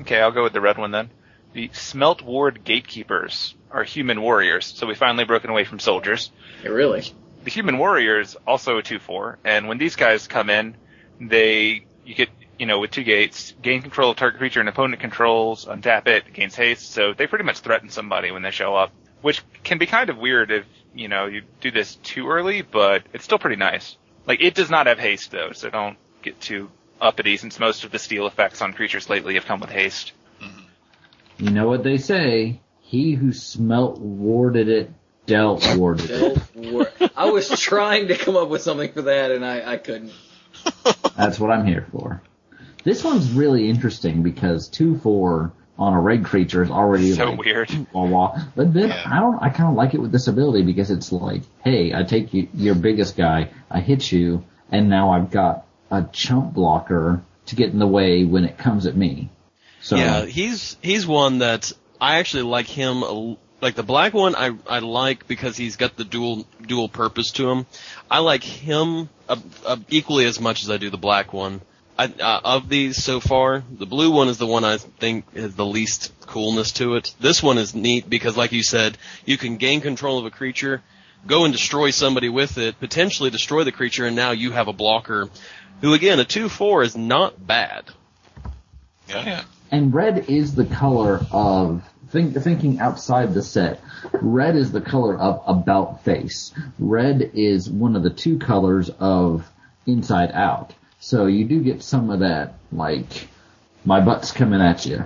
Okay, 0.02 0.20
I'll 0.20 0.32
go 0.32 0.44
with 0.44 0.54
the 0.54 0.62
red 0.62 0.78
one 0.78 0.92
then. 0.92 1.10
The 1.54 1.70
Smelt 1.70 2.22
Ward 2.22 2.66
Gatekeepers 2.66 3.56
are 3.72 3.86
human 3.86 4.22
warriors, 4.22 4.66
so 4.66 4.88
we 4.88 4.94
finally 4.96 5.24
broken 5.24 5.50
away 5.50 5.64
from 5.64 5.80
soldiers. 5.80 6.32
Yeah, 6.64 6.72
really. 6.72 7.04
The 7.46 7.50
human 7.50 7.78
warriors 7.78 8.36
also 8.46 8.78
a 8.78 8.84
2-4, 8.84 9.38
and 9.46 9.70
when 9.70 9.78
these 9.78 9.96
guys 9.96 10.28
come 10.28 10.50
in, 10.50 10.76
they, 11.20 11.86
you 12.06 12.16
get, 12.16 12.30
you 12.58 12.66
know, 12.66 12.80
with 12.80 12.92
two 12.92 13.04
gates, 13.04 13.54
gain 13.62 13.82
control 13.82 14.12
of 14.12 14.18
target 14.18 14.40
creature 14.40 14.60
and 14.60 14.70
opponent 14.70 15.00
controls, 15.02 15.66
untap 15.66 16.08
it, 16.08 16.34
gains 16.34 16.56
haste, 16.56 16.92
so 16.92 17.14
they 17.14 17.28
pretty 17.28 17.46
much 17.46 17.60
threaten 17.60 17.90
somebody 17.90 18.32
when 18.32 18.42
they 18.42 18.52
show 18.52 18.76
up, 18.76 18.92
which 19.22 19.44
can 19.64 19.78
be 19.78 19.86
kind 19.86 20.10
of 20.10 20.18
weird 20.18 20.52
if, 20.52 20.66
you 20.96 21.08
know, 21.08 21.26
you 21.26 21.44
do 21.62 21.72
this 21.72 21.96
too 21.96 22.28
early, 22.28 22.62
but 22.62 23.04
it's 23.14 23.24
still 23.24 23.40
pretty 23.40 23.58
nice. 23.58 23.98
Like, 24.26 24.42
it 24.42 24.56
does 24.56 24.70
not 24.70 24.88
have 24.88 25.00
haste 25.00 25.32
though, 25.32 25.52
so 25.52 25.70
don't 25.70 25.98
get 26.22 26.40
too 26.42 26.70
uppity 27.00 27.38
since 27.38 27.60
most 27.60 27.84
of 27.84 27.92
the 27.92 28.00
steel 28.00 28.26
effects 28.26 28.62
on 28.62 28.74
creatures 28.74 29.10
lately 29.10 29.36
have 29.36 29.46
come 29.46 29.60
with 29.60 29.70
haste. 29.70 30.14
Mm-hmm. 30.42 31.46
You 31.46 31.52
know 31.52 31.68
what 31.68 31.84
they 31.84 31.98
say? 31.98 32.60
He 32.82 33.14
who 33.14 33.34
smelt 33.34 34.00
warded 34.00 34.70
it, 34.70 34.92
dealt 35.26 35.76
warded 35.76 36.10
it. 36.10 37.12
I 37.16 37.30
was 37.30 37.50
trying 37.60 38.08
to 38.08 38.18
come 38.18 38.36
up 38.36 38.50
with 38.50 38.62
something 38.62 38.92
for 38.92 39.04
that, 39.04 39.32
and 39.32 39.46
I, 39.46 39.74
I 39.74 39.78
couldn't. 39.78 40.12
That's 41.16 41.40
what 41.40 41.52
I'm 41.52 41.66
here 41.66 41.88
for. 41.92 42.22
This 42.84 43.04
one's 43.04 43.32
really 43.32 43.70
interesting 43.70 44.24
because 44.24 44.68
two 44.70 44.98
four 45.00 45.52
on 45.78 45.94
a 45.94 46.00
red 46.00 46.26
creature 46.26 46.64
is 46.64 46.72
already 46.72 47.12
So 47.14 47.32
like, 47.32 47.40
weird. 47.40 47.88
wah, 47.94 48.06
wah. 48.06 48.42
But 48.56 48.74
then 48.74 48.90
Yeah. 48.90 49.04
I 49.06 49.20
don't. 49.20 49.38
I 49.42 49.50
kind 49.50 49.70
of 49.70 49.76
like 49.76 49.94
it 49.94 50.00
with 50.02 50.12
this 50.12 50.28
ability 50.28 50.64
because 50.64 50.90
it's 50.92 51.12
like, 51.12 51.42
hey, 51.64 51.94
I 51.94 52.04
take 52.04 52.34
you, 52.34 52.48
your 52.54 52.76
biggest 52.76 53.16
guy, 53.18 53.50
I 53.70 53.80
hit 53.82 54.12
you, 54.12 54.44
and 54.72 54.90
now 54.90 55.12
I've 55.12 55.30
got 55.32 55.66
a 55.92 56.06
chump 56.12 56.54
blocker 56.54 57.22
to 57.48 57.56
get 57.56 57.72
in 57.72 57.80
the 57.80 57.88
way 57.88 58.24
when 58.26 58.44
it 58.46 58.58
comes 58.58 58.86
at 58.86 58.96
me. 58.96 59.30
So 59.82 59.96
Yeah, 59.98 60.26
he's 60.26 60.78
he's 60.82 61.06
one 61.06 61.40
that 61.40 61.72
I 62.02 62.18
actually 62.18 62.44
like 62.44 62.68
him. 62.68 63.04
a- 63.04 63.38
Like 63.60 63.76
the 63.76 63.84
black 63.84 64.14
one, 64.14 64.36
I 64.36 64.52
I 64.70 64.80
like 64.80 65.28
because 65.28 65.58
he's 65.58 65.78
got 65.78 65.96
the 65.96 66.04
dual 66.04 66.46
dual 66.62 66.90
purpose 66.90 67.32
to 67.34 67.50
him. 67.50 67.66
I 68.10 68.20
like 68.20 68.44
him 68.44 69.10
uh, 69.28 69.38
uh, 69.66 69.78
equally 69.90 70.26
as 70.26 70.40
much 70.40 70.64
as 70.64 70.70
I 70.70 70.78
do 70.78 70.90
the 70.90 70.98
black 70.98 71.34
one. 71.34 71.62
I, 71.98 72.06
uh, 72.06 72.42
of 72.44 72.70
these 72.70 73.04
so 73.04 73.20
far, 73.20 73.64
the 73.72 73.88
blue 73.88 74.12
one 74.12 74.28
is 74.28 74.38
the 74.38 74.46
one 74.46 74.64
I 74.64 74.78
think 74.78 75.36
has 75.36 75.56
the 75.56 75.66
least 75.66 76.14
coolness 76.28 76.74
to 76.74 76.96
it. 76.96 77.16
This 77.20 77.42
one 77.42 77.58
is 77.58 77.74
neat 77.74 78.08
because, 78.08 78.38
like 78.38 78.52
you 78.52 78.62
said, 78.62 78.98
you 79.26 79.38
can 79.38 79.58
gain 79.58 79.82
control 79.82 80.20
of 80.20 80.26
a 80.26 80.30
creature, 80.30 80.84
go 81.26 81.44
and 81.44 81.52
destroy 81.52 81.90
somebody 81.90 82.30
with 82.30 82.60
it, 82.60 82.80
potentially 82.80 83.32
destroy 83.32 83.64
the 83.64 83.72
creature, 83.72 84.06
and 84.06 84.16
now 84.16 84.32
you 84.32 84.52
have 84.52 84.68
a 84.68 84.74
blocker. 84.74 85.30
Who 85.82 85.94
again, 85.94 86.20
a 86.20 86.26
two 86.26 86.50
four 86.50 86.84
is 86.84 86.96
not 86.96 87.46
bad. 87.46 87.86
Yeah, 89.08 89.26
yeah. 89.26 89.44
and 89.72 89.94
red 89.94 90.30
is 90.30 90.54
the 90.54 90.66
color 90.66 91.26
of 91.32 91.82
think, 92.10 92.36
thinking 92.38 92.80
outside 92.80 93.34
the 93.34 93.42
set. 93.44 93.80
Red 94.14 94.56
is 94.56 94.72
the 94.72 94.82
color 94.82 95.18
of 95.18 95.42
about 95.48 96.04
face. 96.04 96.54
Red 96.80 97.32
is 97.34 97.70
one 97.70 97.96
of 97.96 98.04
the 98.04 98.10
two 98.10 98.38
colors 98.40 98.90
of 99.00 99.48
inside 99.86 100.32
out. 100.34 100.74
So 101.00 101.26
you 101.28 101.46
do 101.46 101.62
get 101.62 101.84
some 101.84 102.10
of 102.10 102.20
that, 102.22 102.56
like 102.72 103.28
my 103.86 104.00
butt's 104.02 104.32
coming 104.32 104.62
at 104.62 104.86
you, 104.86 105.06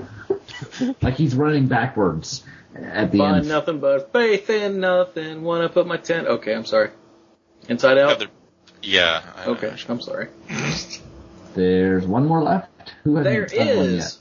like 1.01 1.15
he's 1.15 1.35
running 1.35 1.67
backwards 1.67 2.43
at 2.75 3.11
the 3.11 3.17
Find 3.17 3.37
end. 3.37 3.47
nothing 3.49 3.79
but 3.79 4.11
faith 4.13 4.49
in 4.49 4.79
nothing. 4.79 5.43
Wanna 5.43 5.69
put 5.69 5.85
my 5.87 5.97
tent? 5.97 6.27
Okay, 6.27 6.53
I'm 6.55 6.65
sorry. 6.65 6.91
Inside 7.67 7.97
out. 7.97 8.11
Other- 8.13 8.27
yeah. 8.81 9.21
I- 9.35 9.45
Okay, 9.47 9.75
I'm 9.89 10.01
sorry. 10.01 10.29
There's 11.53 12.05
one 12.07 12.25
more 12.27 12.41
left. 12.41 12.69
Who 13.03 13.17
hasn't 13.17 13.33
There 13.51 13.65
done 13.65 13.77
one 13.77 13.95
yet? 13.95 14.15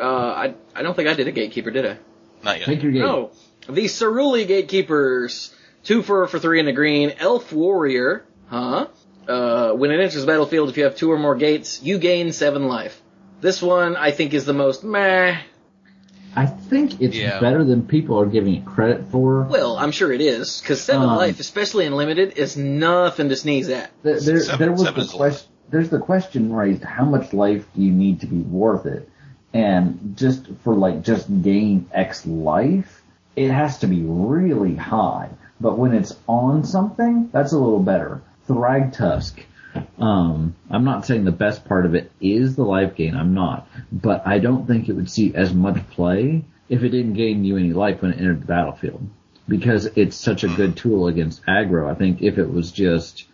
Is. 0.00 0.04
Uh, 0.04 0.08
I 0.08 0.54
I 0.74 0.82
don't 0.82 0.94
think 0.94 1.08
I 1.08 1.14
did 1.14 1.28
a 1.28 1.32
gatekeeper, 1.32 1.70
did 1.70 1.86
I? 1.86 1.96
Not 2.42 2.58
yet. 2.58 2.66
Take 2.66 2.82
your 2.82 2.92
game. 2.92 3.02
No. 3.02 3.30
The 3.68 3.84
Saruli 3.84 4.46
Gatekeepers. 4.46 5.54
Two 5.84 6.02
for 6.02 6.26
for 6.26 6.38
three 6.38 6.60
in 6.60 6.66
the 6.66 6.72
green. 6.72 7.12
Elf 7.18 7.52
Warrior. 7.52 8.24
Huh? 8.48 8.86
Uh, 9.28 9.72
when 9.74 9.90
it 9.90 10.00
enters 10.00 10.22
the 10.22 10.26
battlefield, 10.26 10.70
if 10.70 10.76
you 10.76 10.84
have 10.84 10.96
two 10.96 11.12
or 11.12 11.18
more 11.18 11.36
gates, 11.36 11.82
you 11.82 11.98
gain 11.98 12.32
seven 12.32 12.66
life. 12.66 13.00
This 13.40 13.62
one, 13.62 13.96
I 13.96 14.10
think, 14.10 14.34
is 14.34 14.44
the 14.44 14.52
most 14.52 14.82
meh. 14.84 15.38
I 16.36 16.46
think 16.46 17.00
it's 17.00 17.16
Yeah. 17.16 17.40
better 17.40 17.64
than 17.64 17.86
people 17.86 18.20
are 18.20 18.26
giving 18.26 18.54
it 18.56 18.64
credit 18.64 19.06
for. 19.10 19.42
Well, 19.42 19.76
I'm 19.76 19.90
sure 19.92 20.12
it 20.12 20.20
is, 20.20 20.60
because 20.60 20.80
seven 20.80 21.08
Um, 21.08 21.16
life, 21.16 21.40
especially 21.40 21.86
in 21.86 21.94
limited, 21.96 22.34
is 22.38 22.56
nothing 22.56 23.28
to 23.30 23.36
sneeze 23.36 23.68
at. 23.68 23.90
There, 24.02 24.20
there, 24.20 24.40
Seven- 24.40 24.58
there 24.60 24.72
was 24.72 24.82
the 24.84 25.00
is 25.00 25.10
question. 25.10 25.48
There's 25.70 25.88
the 25.88 25.98
question 25.98 26.52
raised: 26.52 26.82
How 26.84 27.04
much 27.04 27.32
life 27.32 27.64
do 27.76 27.82
you 27.82 27.92
need 27.92 28.20
to 28.20 28.26
be 28.26 28.38
worth 28.38 28.86
it? 28.86 29.08
And 29.52 30.16
just 30.16 30.46
for 30.62 30.74
like 30.74 31.02
just 31.02 31.42
gain 31.42 31.88
X 31.92 32.26
life, 32.26 33.02
it 33.36 33.50
has 33.50 33.78
to 33.78 33.86
be 33.86 34.02
really 34.02 34.76
high. 34.76 35.30
But 35.60 35.78
when 35.78 35.92
it's 35.92 36.16
on 36.26 36.64
something, 36.64 37.30
that's 37.32 37.52
a 37.52 37.58
little 37.58 37.82
better. 37.82 38.22
Thragtusk. 38.48 39.40
Um, 39.98 40.56
I'm 40.68 40.84
not 40.84 41.06
saying 41.06 41.24
the 41.24 41.32
best 41.32 41.64
part 41.64 41.86
of 41.86 41.94
it 41.94 42.10
is 42.20 42.56
the 42.56 42.64
life 42.64 42.96
gain. 42.96 43.14
I'm 43.14 43.34
not, 43.34 43.68
but 43.92 44.26
I 44.26 44.38
don't 44.38 44.66
think 44.66 44.88
it 44.88 44.94
would 44.94 45.10
see 45.10 45.34
as 45.34 45.52
much 45.52 45.88
play 45.90 46.44
if 46.68 46.82
it 46.82 46.88
didn't 46.88 47.14
gain 47.14 47.44
you 47.44 47.56
any 47.56 47.72
life 47.72 48.02
when 48.02 48.12
it 48.12 48.18
entered 48.18 48.42
the 48.42 48.46
battlefield 48.46 49.08
because 49.48 49.86
it's 49.86 50.16
such 50.16 50.44
a 50.44 50.48
good 50.48 50.76
tool 50.76 51.08
against 51.08 51.44
aggro. 51.46 51.90
I 51.90 51.94
think 51.94 52.22
if 52.22 52.38
it 52.38 52.50
was 52.50 52.72
just 52.72 53.26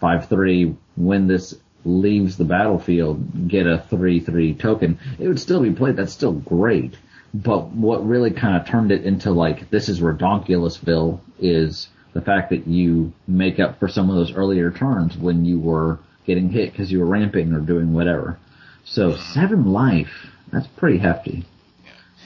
five 0.00 0.28
three 0.28 0.76
when 0.96 1.26
this 1.26 1.54
leaves 1.84 2.36
the 2.36 2.44
battlefield, 2.44 3.48
get 3.48 3.66
a 3.66 3.84
three 3.88 4.20
three 4.20 4.54
token, 4.54 4.98
it 5.18 5.28
would 5.28 5.40
still 5.40 5.62
be 5.62 5.70
played. 5.70 5.96
That's 5.96 6.12
still 6.12 6.32
great. 6.32 6.96
But 7.34 7.68
what 7.68 8.06
really 8.06 8.30
kind 8.30 8.56
of 8.56 8.66
turned 8.66 8.90
it 8.92 9.04
into 9.04 9.30
like 9.30 9.70
this 9.70 9.88
is 9.88 10.00
Redonkulousville 10.00 11.20
is 11.38 11.88
the 12.12 12.22
fact 12.22 12.50
that 12.50 12.66
you 12.66 13.12
make 13.26 13.60
up 13.60 13.78
for 13.78 13.88
some 13.88 14.08
of 14.08 14.16
those 14.16 14.32
earlier 14.32 14.70
turns 14.70 15.16
when 15.16 15.44
you 15.44 15.58
were 15.60 15.98
getting 16.26 16.48
hit 16.50 16.72
because 16.72 16.90
you 16.90 16.98
were 17.00 17.06
ramping 17.06 17.52
or 17.52 17.60
doing 17.60 17.92
whatever. 17.92 18.38
So 18.84 19.16
seven 19.16 19.72
life, 19.72 20.26
that's 20.50 20.66
pretty 20.66 20.98
hefty. 20.98 21.44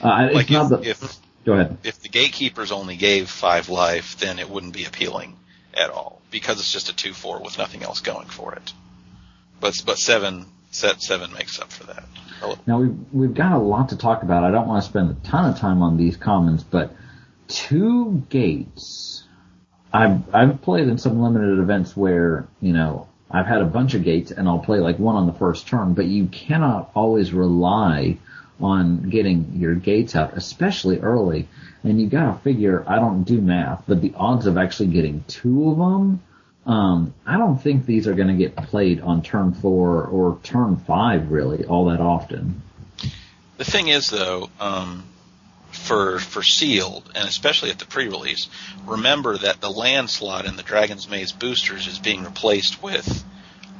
Uh, 0.01 0.27
it's 0.31 0.35
Like 0.35 0.49
not 0.49 0.71
if, 0.71 0.99
the, 0.99 1.07
if 1.07 1.17
go 1.45 1.53
ahead. 1.53 1.77
if 1.83 2.01
the 2.01 2.09
gatekeepers 2.09 2.71
only 2.71 2.95
gave 2.95 3.29
five 3.29 3.69
life, 3.69 4.17
then 4.19 4.39
it 4.39 4.49
wouldn't 4.49 4.73
be 4.73 4.85
appealing 4.85 5.35
at 5.73 5.89
all 5.89 6.21
because 6.31 6.59
it's 6.59 6.71
just 6.71 6.89
a 6.89 6.95
two 6.95 7.13
four 7.13 7.41
with 7.41 7.57
nothing 7.57 7.83
else 7.83 7.99
going 8.01 8.27
for 8.27 8.55
it. 8.55 8.73
But 9.61 9.81
but 9.85 9.99
seven 9.99 10.47
set 10.71 11.01
seven 11.01 11.31
makes 11.33 11.59
up 11.61 11.71
for 11.71 11.85
that. 11.85 12.03
Now 12.65 12.79
we've 12.79 12.97
we've 13.13 13.33
got 13.33 13.51
a 13.53 13.59
lot 13.59 13.89
to 13.89 13.97
talk 13.97 14.23
about. 14.23 14.43
I 14.43 14.51
don't 14.51 14.67
want 14.67 14.83
to 14.83 14.89
spend 14.89 15.11
a 15.11 15.27
ton 15.27 15.49
of 15.49 15.59
time 15.59 15.83
on 15.83 15.97
these 15.97 16.17
commons, 16.17 16.63
but 16.63 16.93
two 17.47 18.23
gates. 18.29 19.23
I've 19.93 20.33
I've 20.33 20.61
played 20.61 20.87
in 20.87 20.97
some 20.97 21.21
limited 21.21 21.59
events 21.59 21.95
where 21.95 22.47
you 22.59 22.73
know 22.73 23.07
I've 23.29 23.45
had 23.45 23.61
a 23.61 23.65
bunch 23.65 23.93
of 23.93 24.03
gates 24.03 24.31
and 24.31 24.47
I'll 24.47 24.59
play 24.59 24.79
like 24.79 24.97
one 24.97 25.15
on 25.15 25.27
the 25.27 25.33
first 25.33 25.67
turn, 25.67 25.93
but 25.93 26.05
you 26.05 26.25
cannot 26.25 26.91
always 26.95 27.31
rely 27.31 28.17
on 28.59 29.09
getting 29.09 29.53
your 29.57 29.75
gates 29.75 30.15
out, 30.15 30.35
especially 30.35 30.99
early. 30.99 31.47
And 31.83 32.01
you 32.01 32.07
gotta 32.07 32.39
figure 32.39 32.83
I 32.87 32.95
don't 32.95 33.23
do 33.23 33.39
math, 33.39 33.83
but 33.87 34.01
the 34.01 34.13
odds 34.15 34.47
of 34.47 34.57
actually 34.57 34.89
getting 34.89 35.23
two 35.27 35.69
of 35.69 35.77
them. 35.77 36.21
Um, 36.65 37.13
I 37.25 37.37
don't 37.37 37.57
think 37.57 37.85
these 37.85 38.07
are 38.07 38.13
going 38.13 38.27
to 38.27 38.35
get 38.35 38.55
played 38.55 39.01
on 39.01 39.23
turn 39.23 39.53
four 39.53 40.03
or 40.03 40.39
turn 40.43 40.77
five 40.77 41.31
really 41.31 41.65
all 41.65 41.85
that 41.85 41.99
often. 41.99 42.61
The 43.57 43.63
thing 43.63 43.87
is, 43.87 44.09
though, 44.09 44.49
um, 44.59 45.03
for 45.71 46.19
for 46.19 46.43
sealed 46.43 47.11
and 47.15 47.27
especially 47.27 47.71
at 47.71 47.79
the 47.79 47.85
pre-release, 47.85 48.47
remember 48.85 49.37
that 49.37 49.61
the 49.61 49.69
land 49.69 50.09
slot 50.09 50.45
in 50.45 50.55
the 50.55 50.63
Dragon's 50.63 51.09
Maze 51.09 51.31
boosters 51.31 51.87
is 51.87 51.97
being 51.97 52.23
replaced 52.23 52.81
with 52.83 53.23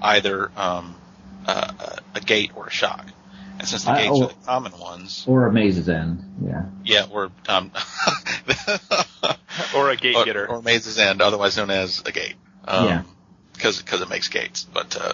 either 0.02 0.52
um, 0.56 0.96
uh, 1.46 1.98
a 2.16 2.20
gate 2.20 2.52
or 2.56 2.68
a 2.68 2.72
shock. 2.72 3.06
And 3.60 3.68
since 3.68 3.84
the 3.84 3.92
I- 3.92 4.04
gates 4.04 4.12
oh. 4.14 4.24
are 4.24 4.28
the 4.30 4.46
common 4.46 4.80
ones, 4.80 5.24
Or 5.28 5.46
a 5.46 5.52
maze's 5.52 5.88
end, 5.88 6.24
yeah. 6.44 6.66
yeah, 6.84 7.06
or 7.12 7.30
um, 7.48 7.72
Or 9.76 9.90
a 9.90 9.96
gate 9.96 10.16
or, 10.16 10.26
getter. 10.26 10.48
or 10.48 10.62
Maze's 10.62 10.98
End, 10.98 11.22
otherwise 11.22 11.58
known 11.58 11.70
as 11.70 12.02
a 12.06 12.12
gate. 12.12 12.36
Um, 12.66 12.88
Yeah. 12.88 13.04
Because 13.54 13.82
because 13.82 14.02
it 14.02 14.10
makes 14.10 14.28
gates, 14.28 14.64
but 14.64 14.98
uh, 15.00 15.14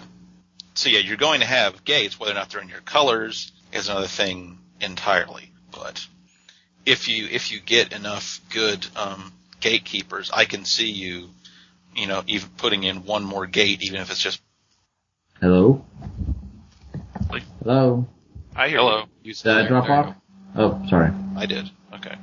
so 0.72 0.88
yeah, 0.88 1.00
you're 1.00 1.18
going 1.18 1.40
to 1.40 1.46
have 1.46 1.84
gates. 1.84 2.18
Whether 2.18 2.32
or 2.32 2.36
not 2.36 2.48
they're 2.48 2.62
in 2.62 2.68
your 2.70 2.80
colors 2.80 3.52
is 3.72 3.90
another 3.90 4.06
thing 4.06 4.58
entirely. 4.80 5.52
But 5.70 6.06
if 6.86 7.08
you 7.08 7.28
if 7.30 7.52
you 7.52 7.60
get 7.60 7.92
enough 7.92 8.40
good 8.54 8.86
um, 8.96 9.34
gatekeepers, 9.60 10.30
I 10.32 10.46
can 10.46 10.64
see 10.64 10.90
you, 10.90 11.28
you 11.94 12.06
know, 12.06 12.22
even 12.26 12.48
putting 12.56 12.84
in 12.84 13.04
one 13.04 13.22
more 13.22 13.46
gate, 13.46 13.82
even 13.82 14.00
if 14.00 14.10
it's 14.10 14.20
just 14.20 14.40
Hello? 15.40 15.84
Hello? 17.62 18.08
I 18.56 18.68
hear 18.68 18.78
hello. 18.78 18.98
you. 19.22 19.30
You 19.30 19.34
Did 19.34 19.52
I 19.52 19.68
drop 19.68 19.88
off? 19.88 20.16
Oh, 20.56 20.82
sorry. 20.88 21.12
I 21.36 21.46
did. 21.46 21.70
Okay. 21.94 22.16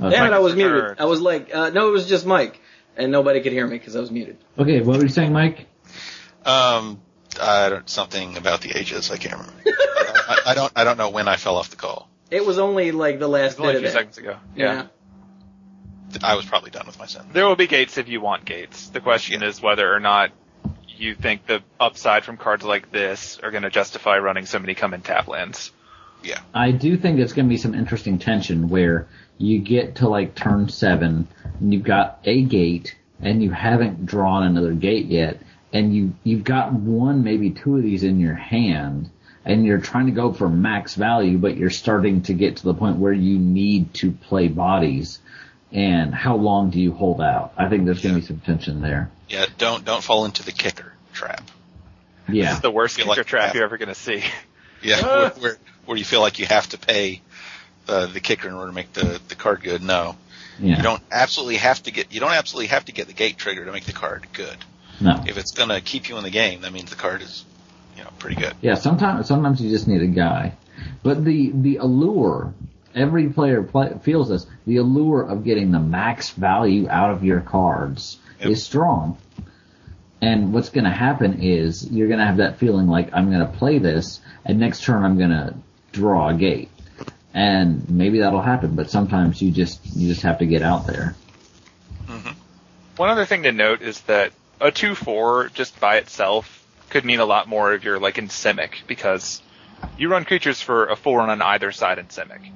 Uh, 0.00 0.10
Damn 0.10 0.26
it, 0.26 0.32
I 0.32 0.38
was 0.38 0.54
muted. 0.54 1.00
I 1.00 1.06
was 1.06 1.20
like, 1.20 1.54
uh, 1.54 1.70
no, 1.70 1.88
it 1.88 1.92
was 1.92 2.06
just 2.06 2.26
Mike, 2.26 2.60
and 2.98 3.10
nobody 3.12 3.40
could 3.40 3.52
hear 3.52 3.66
me 3.66 3.78
because 3.78 3.96
I 3.96 4.00
was 4.00 4.10
muted. 4.10 4.36
Okay, 4.58 4.80
what 4.80 4.96
were 4.98 5.04
you 5.04 5.08
saying, 5.08 5.32
Mike? 5.32 5.66
Um, 6.44 7.00
I 7.40 7.68
don't 7.68 7.88
something 7.88 8.36
about 8.36 8.60
the 8.60 8.76
ages. 8.76 9.10
I 9.10 9.16
can't 9.16 9.34
remember. 9.38 9.62
I, 9.66 10.38
I 10.46 10.54
don't 10.54 10.72
I 10.76 10.84
don't 10.84 10.98
know 10.98 11.10
when 11.10 11.28
I 11.28 11.36
fell 11.36 11.56
off 11.56 11.70
the 11.70 11.76
call. 11.76 12.08
It 12.30 12.44
was 12.44 12.58
only 12.58 12.92
like 12.92 13.18
the 13.18 13.28
last 13.28 13.52
It's 13.52 13.60
only 13.60 13.76
a 13.76 13.78
few 13.78 13.88
it. 13.88 13.92
seconds 13.92 14.18
ago. 14.18 14.36
Yeah. 14.54 14.86
I 16.22 16.36
was 16.36 16.46
probably 16.46 16.70
done 16.70 16.86
with 16.86 16.98
my 16.98 17.06
sentence. 17.06 17.34
There 17.34 17.46
will 17.46 17.56
be 17.56 17.66
gates 17.66 17.98
if 17.98 18.08
you 18.08 18.20
want 18.20 18.44
gates. 18.44 18.88
The 18.88 19.00
question 19.00 19.42
is 19.42 19.60
whether 19.60 19.92
or 19.92 20.00
not 20.00 20.30
you 20.88 21.14
think 21.14 21.46
the 21.46 21.62
upside 21.78 22.24
from 22.24 22.38
cards 22.38 22.64
like 22.64 22.90
this 22.90 23.38
are 23.42 23.50
going 23.50 23.62
to 23.62 23.70
justify 23.70 24.18
running 24.18 24.46
so 24.46 24.58
many 24.58 24.74
come 24.74 24.94
in 24.94 25.02
tap 25.02 25.28
lands. 25.28 25.70
Yeah. 26.24 26.40
I 26.52 26.72
do 26.72 26.96
think 26.96 27.20
it's 27.20 27.32
going 27.32 27.46
to 27.46 27.50
be 27.50 27.58
some 27.58 27.74
interesting 27.74 28.18
tension 28.18 28.68
where 28.68 29.06
you 29.38 29.58
get 29.60 29.96
to 29.96 30.08
like 30.08 30.34
turn 30.34 30.68
seven 30.68 31.28
and 31.60 31.72
you've 31.72 31.84
got 31.84 32.18
a 32.24 32.42
gate 32.42 32.96
and 33.20 33.42
you 33.42 33.50
haven't 33.50 34.04
drawn 34.06 34.42
another 34.44 34.72
gate 34.72 35.06
yet 35.06 35.40
and 35.72 35.94
you, 35.94 36.14
you've 36.24 36.44
got 36.44 36.72
one, 36.72 37.22
maybe 37.24 37.50
two 37.50 37.76
of 37.76 37.82
these 37.82 38.02
in 38.02 38.20
your 38.20 38.34
hand 38.34 39.10
and 39.44 39.64
you're 39.64 39.78
trying 39.80 40.06
to 40.06 40.12
go 40.12 40.32
for 40.32 40.48
max 40.48 40.94
value, 40.94 41.38
but 41.38 41.56
you're 41.56 41.70
starting 41.70 42.22
to 42.22 42.34
get 42.34 42.56
to 42.58 42.64
the 42.64 42.74
point 42.74 42.98
where 42.98 43.12
you 43.12 43.38
need 43.38 43.94
to 43.94 44.10
play 44.10 44.48
bodies. 44.48 45.20
And 45.72 46.14
how 46.14 46.36
long 46.36 46.70
do 46.70 46.80
you 46.80 46.92
hold 46.92 47.20
out? 47.20 47.52
I 47.56 47.68
think 47.68 47.84
there's 47.84 48.02
going 48.02 48.14
to 48.14 48.20
be 48.22 48.26
some 48.26 48.40
tension 48.40 48.80
there. 48.80 49.10
Yeah, 49.28 49.44
don't 49.58 49.84
don't 49.84 50.02
fall 50.02 50.24
into 50.24 50.42
the 50.42 50.52
kicker 50.52 50.92
trap. 51.12 51.42
This 52.26 52.36
Yeah. 52.36 52.54
is 52.54 52.60
the 52.60 52.70
worst 52.70 52.96
kicker 52.96 53.08
like 53.10 53.26
trap 53.26 53.54
you're 53.54 53.64
ever 53.64 53.76
going 53.76 53.88
to 53.90 53.94
see. 53.94 54.22
Yeah, 54.82 55.02
where, 55.02 55.30
where 55.30 55.56
where 55.84 55.96
you 55.98 56.04
feel 56.04 56.20
like 56.20 56.38
you 56.38 56.46
have 56.46 56.68
to 56.70 56.78
pay 56.78 57.20
uh, 57.88 58.06
the 58.06 58.20
kicker 58.20 58.48
in 58.48 58.54
order 58.54 58.68
to 58.70 58.74
make 58.74 58.92
the 58.92 59.20
the 59.28 59.34
card 59.34 59.62
good. 59.62 59.82
No, 59.82 60.16
Yeah. 60.60 60.76
you 60.76 60.82
don't 60.82 61.02
absolutely 61.10 61.56
have 61.56 61.82
to 61.84 61.90
get 61.90 62.12
you 62.12 62.20
don't 62.20 62.32
absolutely 62.32 62.68
have 62.68 62.84
to 62.86 62.92
get 62.92 63.06
the 63.06 63.12
gate 63.14 63.38
trigger 63.38 63.64
to 63.64 63.72
make 63.72 63.84
the 63.84 63.92
card 63.92 64.26
good. 64.32 64.56
No. 65.00 65.22
If 65.26 65.38
it's 65.38 65.52
gonna 65.52 65.80
keep 65.80 66.08
you 66.08 66.16
in 66.18 66.24
the 66.24 66.30
game, 66.30 66.62
that 66.62 66.72
means 66.72 66.90
the 66.90 66.96
card 66.96 67.22
is 67.22 67.44
you 67.96 68.04
know 68.04 68.10
pretty 68.18 68.36
good. 68.40 68.54
Yeah, 68.60 68.74
sometimes 68.74 69.26
sometimes 69.28 69.60
you 69.60 69.70
just 69.70 69.88
need 69.88 70.02
a 70.02 70.06
guy. 70.06 70.52
But 71.02 71.24
the 71.24 71.50
the 71.54 71.76
allure, 71.76 72.52
every 72.94 73.28
player 73.28 73.62
play, 73.62 73.92
feels 74.02 74.28
this. 74.28 74.46
The 74.66 74.76
allure 74.76 75.22
of 75.22 75.44
getting 75.44 75.70
the 75.72 75.80
max 75.80 76.30
value 76.30 76.88
out 76.88 77.10
of 77.10 77.24
your 77.24 77.40
cards 77.40 78.18
Yep. 78.40 78.50
is 78.50 78.62
strong. 78.64 79.18
And 80.20 80.52
what's 80.52 80.68
going 80.70 80.84
to 80.84 80.90
happen 80.90 81.42
is 81.42 81.88
you're 81.90 82.08
going 82.08 82.18
to 82.18 82.26
have 82.26 82.38
that 82.38 82.58
feeling 82.58 82.88
like 82.88 83.10
I'm 83.12 83.30
going 83.30 83.40
to 83.46 83.58
play 83.58 83.78
this, 83.78 84.20
and 84.44 84.58
next 84.58 84.82
turn 84.82 85.04
I'm 85.04 85.16
going 85.16 85.30
to 85.30 85.54
draw 85.92 86.28
a 86.30 86.34
gate. 86.34 86.70
And 87.38 87.88
maybe 87.88 88.18
that'll 88.18 88.42
happen, 88.42 88.74
but 88.74 88.90
sometimes 88.90 89.40
you 89.40 89.52
just 89.52 89.78
you 89.94 90.08
just 90.08 90.22
have 90.22 90.38
to 90.38 90.46
get 90.46 90.62
out 90.62 90.88
there. 90.88 91.14
Mm-hmm. 92.08 92.32
One 92.96 93.10
other 93.10 93.26
thing 93.26 93.44
to 93.44 93.52
note 93.52 93.80
is 93.80 94.00
that 94.02 94.32
a 94.60 94.72
2-4 94.72 95.52
just 95.52 95.78
by 95.78 95.98
itself 95.98 96.66
could 96.90 97.04
mean 97.04 97.20
a 97.20 97.24
lot 97.24 97.46
more 97.46 97.74
if 97.74 97.84
you're 97.84 98.00
like 98.00 98.18
in 98.18 98.26
Simic 98.26 98.88
because 98.88 99.40
you 99.96 100.08
run 100.08 100.24
creatures 100.24 100.60
for 100.60 100.86
a 100.86 100.96
4 100.96 101.20
on 101.20 101.40
either 101.40 101.70
side 101.70 102.00
in 102.00 102.06
Simic. 102.06 102.50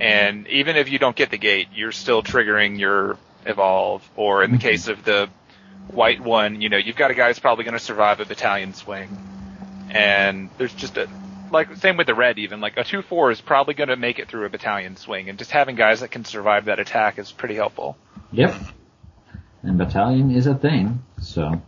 And 0.00 0.48
even 0.48 0.76
if 0.76 0.88
you 0.88 0.98
don't 0.98 1.14
get 1.14 1.30
the 1.30 1.36
gate, 1.36 1.68
you're 1.74 1.92
still 1.92 2.22
triggering 2.22 2.78
your 2.78 3.18
evolve 3.44 4.08
or 4.16 4.42
in 4.42 4.50
the 4.50 4.56
mm-hmm. 4.56 4.66
case 4.66 4.88
of 4.88 5.04
the 5.04 5.28
white 5.88 6.22
one, 6.22 6.62
you 6.62 6.70
know, 6.70 6.78
you've 6.78 6.96
got 6.96 7.10
a 7.10 7.14
guy 7.14 7.26
who's 7.26 7.38
probably 7.38 7.64
going 7.64 7.76
to 7.76 7.84
survive 7.84 8.20
a 8.20 8.24
battalion 8.24 8.72
swing. 8.72 9.10
And 9.90 10.48
there's 10.56 10.72
just 10.72 10.96
a 10.96 11.06
like 11.50 11.76
same 11.76 11.96
with 11.96 12.06
the 12.06 12.14
red 12.14 12.38
even 12.38 12.60
like 12.60 12.76
a 12.76 12.84
2-4 12.84 13.32
is 13.32 13.40
probably 13.40 13.74
going 13.74 13.88
to 13.88 13.96
make 13.96 14.18
it 14.18 14.28
through 14.28 14.46
a 14.46 14.48
battalion 14.50 14.96
swing 14.96 15.28
and 15.28 15.38
just 15.38 15.50
having 15.50 15.76
guys 15.76 16.00
that 16.00 16.10
can 16.10 16.24
survive 16.24 16.66
that 16.66 16.78
attack 16.78 17.18
is 17.18 17.32
pretty 17.32 17.54
helpful. 17.54 17.96
Yep. 18.32 18.54
And 19.62 19.78
battalion 19.78 20.30
is 20.30 20.46
a 20.46 20.54
thing. 20.54 21.02
So, 21.20 21.60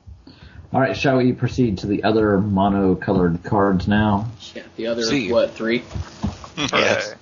all 0.73 0.81
right, 0.81 0.97
shall 0.97 1.17
we 1.17 1.33
proceed 1.33 1.79
to 1.79 1.87
the 1.87 2.05
other 2.05 2.39
mono-colored 2.39 3.43
cards 3.43 3.89
now? 3.89 4.29
Yeah, 4.55 4.63
the 4.77 4.87
other 4.89 5.03
See. 5.03 5.33
what 5.33 5.53
three? 5.53 5.83
yes. 6.57 7.15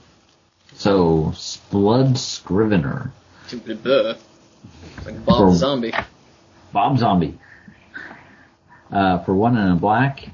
So, 0.74 1.32
Blood 1.70 2.18
Scrivener, 2.18 3.12
It's 3.44 3.54
like 5.06 5.24
Bob 5.24 5.38
For- 5.38 5.54
Zombie. 5.54 5.94
Bob 6.72 6.98
Zombie. 6.98 7.38
Uh, 8.90 9.18
for 9.24 9.34
one 9.34 9.56
and 9.56 9.72
a 9.72 9.76
black, 9.76 10.28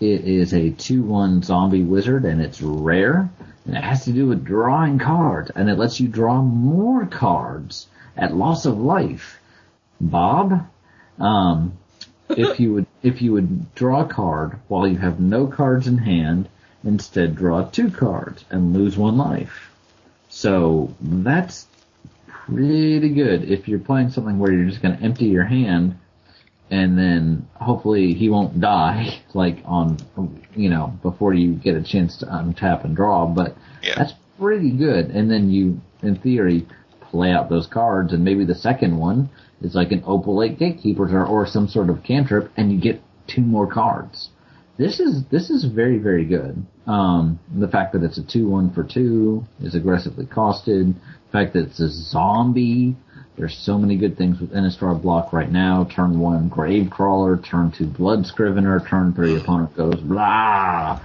it 0.00 0.24
is 0.24 0.52
a 0.52 0.70
2-1 0.70 1.44
zombie 1.44 1.82
wizard 1.82 2.24
and 2.24 2.40
it's 2.40 2.62
rare. 2.62 3.28
And 3.66 3.76
it 3.76 3.82
has 3.82 4.04
to 4.04 4.12
do 4.12 4.26
with 4.26 4.44
drawing 4.44 4.98
cards 4.98 5.50
and 5.54 5.68
it 5.68 5.76
lets 5.76 6.00
you 6.00 6.08
draw 6.08 6.40
more 6.40 7.06
cards 7.06 7.86
at 8.16 8.34
loss 8.34 8.64
of 8.64 8.78
life. 8.78 9.38
Bob, 10.00 10.66
um, 11.18 11.76
if 12.30 12.60
you 12.60 12.74
would, 12.74 12.86
if 13.02 13.22
you 13.22 13.32
would 13.32 13.74
draw 13.74 14.04
a 14.04 14.08
card 14.08 14.58
while 14.68 14.86
you 14.86 14.96
have 14.98 15.20
no 15.20 15.46
cards 15.46 15.86
in 15.86 15.98
hand, 15.98 16.48
instead 16.84 17.34
draw 17.34 17.64
two 17.64 17.90
cards 17.90 18.44
and 18.50 18.72
lose 18.72 18.96
one 18.96 19.16
life. 19.16 19.70
So 20.28 20.94
that's 21.00 21.66
pretty 22.26 23.08
good 23.10 23.50
if 23.50 23.68
you're 23.68 23.78
playing 23.78 24.10
something 24.10 24.38
where 24.38 24.52
you're 24.52 24.68
just 24.68 24.82
going 24.82 24.96
to 24.96 25.02
empty 25.02 25.26
your 25.26 25.44
hand 25.44 25.98
and 26.70 26.98
then 26.98 27.46
hopefully 27.54 28.14
he 28.14 28.28
won't 28.28 28.60
die 28.60 29.22
like 29.34 29.58
on 29.64 29.96
you 30.54 30.68
know 30.68 30.92
before 31.02 31.34
you 31.34 31.54
get 31.54 31.74
a 31.74 31.82
chance 31.82 32.16
to 32.18 32.26
untap 32.26 32.84
and 32.84 32.94
draw 32.96 33.26
but 33.26 33.54
Yeah. 33.82 33.94
that's 33.96 34.12
pretty 34.38 34.70
good 34.76 35.06
and 35.06 35.30
then 35.30 35.50
you 35.50 35.80
in 36.02 36.16
theory 36.16 36.66
play 37.10 37.32
out 37.32 37.48
those 37.48 37.66
cards 37.66 38.12
and 38.12 38.22
maybe 38.24 38.44
the 38.44 38.54
second 38.54 38.96
one 38.98 39.30
is 39.62 39.74
like 39.74 39.90
an 39.92 40.02
opal 40.06 40.36
lake 40.36 40.58
gatekeepers 40.58 41.12
or, 41.12 41.24
or 41.24 41.46
some 41.46 41.66
sort 41.68 41.90
of 41.90 42.02
cantrip 42.02 42.50
and 42.56 42.70
you 42.72 42.80
get 42.80 43.00
two 43.26 43.40
more 43.42 43.66
cards 43.66 44.28
this 44.78 45.00
is 45.00 45.24
this 45.32 45.50
is 45.50 45.64
very 45.64 45.98
very 45.98 46.24
good. 46.24 46.64
Um, 46.86 47.40
the 47.52 47.66
fact 47.66 47.92
that 47.94 48.04
it's 48.04 48.16
a 48.16 48.22
two 48.22 48.48
one 48.48 48.72
for 48.72 48.84
two 48.84 49.44
is 49.60 49.74
aggressively 49.74 50.24
costed. 50.24 50.94
The 50.94 51.32
fact 51.32 51.52
that 51.54 51.64
it's 51.64 51.80
a 51.80 51.88
zombie. 51.90 52.96
There's 53.38 53.56
so 53.56 53.78
many 53.78 53.96
good 53.96 54.18
things 54.18 54.40
with 54.40 54.50
Innistrad 54.52 55.00
block 55.00 55.32
right 55.32 55.50
now. 55.50 55.84
Turn 55.84 56.18
one 56.18 56.48
Grave 56.48 56.90
Crawler, 56.90 57.36
turn 57.36 57.70
two 57.70 57.86
Blood 57.86 58.26
Scrivener, 58.26 58.80
turn 58.80 59.12
three 59.14 59.36
opponent 59.36 59.76
goes 59.76 60.00
blah. 60.00 61.00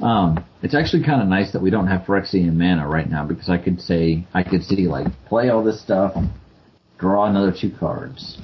Um, 0.00 0.44
it's 0.62 0.74
actually 0.74 1.02
kind 1.02 1.20
of 1.20 1.26
nice 1.28 1.52
that 1.52 1.60
we 1.62 1.70
don't 1.70 1.88
have 1.88 2.02
Phyrexian 2.02 2.54
mana 2.54 2.86
right 2.86 3.08
now 3.10 3.24
because 3.26 3.48
I 3.48 3.58
could 3.58 3.80
say 3.82 4.24
I 4.32 4.44
could 4.44 4.62
see 4.62 4.86
like 4.86 5.08
play 5.26 5.48
all 5.48 5.64
this 5.64 5.80
stuff, 5.80 6.16
draw 6.98 7.26
another 7.26 7.52
two 7.52 7.70
cards. 7.70 8.38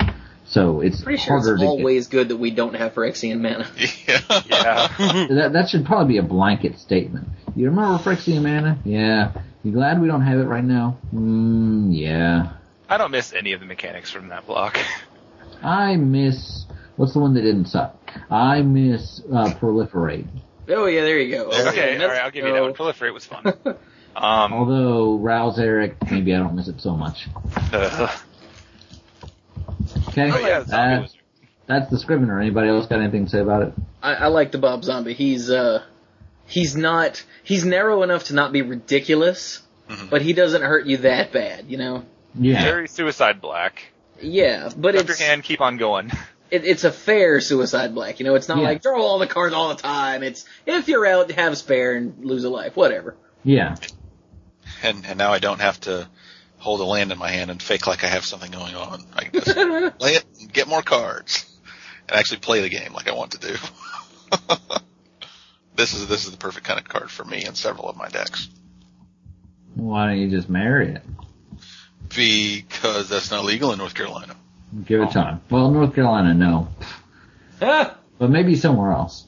So 0.46 0.81
it's 0.81 1.00
Pretty 1.03 1.22
sure 1.22 1.38
it's 1.38 1.46
to 1.46 1.57
get. 1.57 1.64
always 1.64 2.09
good 2.09 2.29
that 2.29 2.37
we 2.37 2.50
don't 2.50 2.74
have 2.74 2.94
Phyrexian 2.94 3.40
mana. 3.40 3.70
Yeah. 4.09 4.42
Yeah. 4.46 5.27
That 5.31 5.50
that 5.55 5.68
should 5.68 5.85
probably 5.87 6.14
be 6.14 6.18
a 6.18 6.22
blanket 6.22 6.79
statement. 6.81 7.29
You 7.55 7.66
remember 7.70 7.96
Phyrexian 8.03 8.42
mana? 8.42 8.79
Yeah. 8.85 9.33
You 9.62 9.72
glad 9.72 10.00
we 10.03 10.09
don't 10.09 10.20
have 10.22 10.38
it 10.40 10.44
right 10.44 10.64
now? 10.64 10.98
Mm, 11.14 11.88
yeah. 11.96 12.53
I 12.88 12.97
don't 12.99 13.11
miss 13.11 13.33
any 13.33 13.53
of 13.53 13.61
the 13.61 13.66
mechanics 13.66 14.11
from 14.11 14.29
that 14.29 14.47
block. 14.47 14.79
I 15.62 15.97
miss 15.97 16.66
what's 16.97 17.12
the 17.14 17.20
one 17.20 17.35
that 17.35 17.42
didn't 17.42 17.66
suck? 17.66 17.97
I 18.31 18.62
miss 18.62 19.20
uh, 19.33 19.53
proliferate. 19.55 20.27
Oh 20.68 20.87
yeah, 20.87 21.03
there 21.03 21.18
you 21.18 21.35
go. 21.37 21.44
okay, 21.47 21.99
let's 21.99 22.03
alright, 22.03 22.23
I'll 22.23 22.31
give 22.31 22.47
you 22.47 22.53
that 22.53 22.62
one. 22.62 22.75
Proliferate 22.75 23.14
was 23.14 23.25
fun. 23.27 23.53
Um, 24.16 24.53
Although 24.53 25.16
rouse 25.18 25.59
Eric, 25.59 25.97
maybe 26.09 26.33
I 26.37 26.38
don't 26.38 26.55
miss 26.55 26.68
it 26.68 26.81
so 26.81 26.92
much. 26.97 27.27
uh, 27.73 28.16
Okay, 30.09 30.31
oh 30.31 30.38
yeah, 30.38 30.61
zombie 30.61 30.70
That- 30.70 31.01
wizard. 31.03 31.20
that's 31.66 31.90
the 31.90 31.99
Scrivener. 31.99 32.40
Anybody 32.40 32.68
else 32.68 32.87
got 32.87 33.01
anything 33.01 33.25
to 33.25 33.31
say 33.33 33.40
about 33.40 33.62
it? 33.62 33.75
I, 34.01 34.14
I 34.14 34.27
like 34.29 34.53
the 34.53 34.59
Bob 34.59 34.85
Zombie. 34.85 35.14
He's 35.14 35.51
uh, 35.51 35.83
he's 36.47 36.77
not 36.77 37.25
he's 37.42 37.64
narrow 37.64 38.05
enough 38.05 38.25
to 38.27 38.35
not 38.35 38.53
be 38.53 38.62
ridiculous, 38.62 39.62
Mhm. 39.88 40.11
but 40.11 40.23
he 40.23 40.33
doesn't 40.33 40.62
hurt 40.62 40.87
you 40.87 40.99
that 40.99 41.33
bad, 41.33 41.66
you 41.68 41.77
know. 41.79 42.05
Yeah. 42.35 42.62
Very 42.64 42.88
suicide 42.88 43.40
black. 43.40 43.92
Yeah, 44.20 44.70
but 44.77 44.92
Drop 44.92 45.09
it's 45.09 45.20
your 45.20 45.29
hand, 45.29 45.44
keep 45.44 45.61
on 45.61 45.77
going. 45.77 46.11
it, 46.51 46.64
it's 46.64 46.85
a 46.85 46.92
fair 46.92 47.40
suicide 47.40 47.94
black. 47.94 48.20
You 48.20 48.27
know, 48.27 48.35
it's 48.35 48.49
not 48.49 48.59
Yeah. 48.59 48.64
like 48.64 48.83
draw 48.83 49.01
all 49.01 49.18
the 49.18 49.27
cards 49.27 49.55
all 49.55 49.68
the 49.68 49.81
time. 49.83 50.23
It's 50.23 50.44
if 50.66 50.88
you're 50.88 51.07
out, 51.07 51.31
have 51.33 51.53
a 51.53 51.57
spare 51.57 51.94
and 51.94 52.25
lose 52.25 52.44
a 52.44 52.51
life, 52.51 52.77
whatever. 52.77 53.16
Yeah. 53.44 53.77
And 54.83 55.05
and 55.07 55.18
now 55.18 55.33
I 55.33 55.38
don't 55.38 55.61
have 55.61 55.81
to 55.83 56.09
hold 56.59 56.81
a 56.81 56.85
land 56.85 57.12
in 57.12 57.18
my 57.18 57.29
hand 57.29 57.51
and 57.51 57.62
fake 57.62 57.87
like 57.87 58.05
I 58.05 58.07
have 58.09 58.25
something 58.25 58.51
going 58.51 58.75
on. 58.75 59.05
I 59.14 59.25
can 59.25 59.33
just 59.42 59.57
play 59.99 60.12
it 60.14 60.25
and 60.40 60.53
get 60.53 60.66
more 60.68 60.83
cards 60.83 61.44
and 62.09 62.18
actually 62.18 62.38
play 62.38 62.61
the 62.62 62.68
game 62.70 62.92
like 62.94 63.09
I 63.09 63.12
want 63.14 63.33
to 63.33 63.38
do. 63.38 63.57
this 65.77 65.92
is 65.94 66.07
this 66.09 66.25
is 66.25 66.31
the 66.31 66.37
perfect 66.38 66.66
kind 66.66 66.79
of 66.81 66.88
card 66.88 67.11
for 67.11 67.25
me 67.25 67.44
in 67.44 67.55
several 67.55 67.88
of 67.88 67.97
my 67.97 68.09
decks 68.09 68.49
Why 69.75 70.07
don't 70.09 70.18
you 70.18 70.29
just 70.31 70.49
marry 70.49 70.94
it? 70.94 71.03
Because 72.09 73.09
that's 73.09 73.31
not 73.31 73.45
legal 73.45 73.73
in 73.73 73.79
North 73.79 73.95
Carolina. 73.95 74.37
Give 74.85 75.03
it 75.03 75.11
time. 75.12 75.40
Well, 75.51 75.71
North 75.71 75.95
Carolina, 75.95 76.35
no, 76.35 76.69
Ah, 77.62 77.97
but 78.19 78.31
maybe 78.31 78.57
somewhere 78.57 78.93
else. 78.93 79.27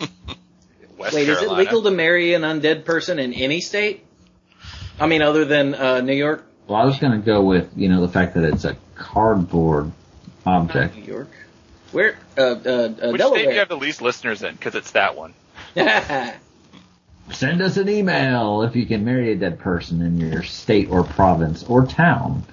West 0.96 1.14
Wait, 1.14 1.28
is 1.28 1.42
it 1.42 1.50
legal 1.50 1.82
to 1.82 1.90
marry 1.90 2.34
an 2.34 2.42
undead 2.42 2.84
person 2.84 3.18
in 3.18 3.32
any 3.32 3.60
state? 3.60 4.04
I 4.98 5.06
mean, 5.06 5.22
other 5.22 5.44
than 5.44 5.74
uh, 5.74 6.00
New 6.00 6.14
York. 6.14 6.44
Well, 6.66 6.80
I 6.80 6.84
was 6.84 6.98
going 6.98 7.12
to 7.12 7.24
go 7.24 7.42
with 7.42 7.70
you 7.76 7.88
know 7.88 8.00
the 8.00 8.08
fact 8.08 8.34
that 8.34 8.44
it's 8.44 8.64
a 8.64 8.76
cardboard 8.94 9.92
object. 10.44 10.96
New 10.96 11.04
York. 11.04 11.30
Where? 11.92 12.18
Uh, 12.36 12.42
uh, 12.42 12.44
uh, 12.44 13.10
Which 13.12 13.22
state 13.22 13.44
do 13.44 13.52
you 13.52 13.58
have 13.58 13.68
the 13.68 13.76
least 13.76 14.02
listeners 14.02 14.42
in? 14.42 14.54
Because 14.54 14.74
it's 14.74 14.90
that 14.92 15.16
one. 15.16 15.34
Send 17.32 17.62
us 17.62 17.76
an 17.76 17.88
email 17.88 18.62
if 18.62 18.74
you 18.76 18.86
can 18.86 19.04
marry 19.04 19.32
a 19.32 19.36
dead 19.36 19.58
person 19.58 20.02
in 20.02 20.18
your 20.18 20.42
state 20.42 20.88
or 20.90 21.04
province 21.04 21.62
or 21.64 21.86
town. 21.86 22.44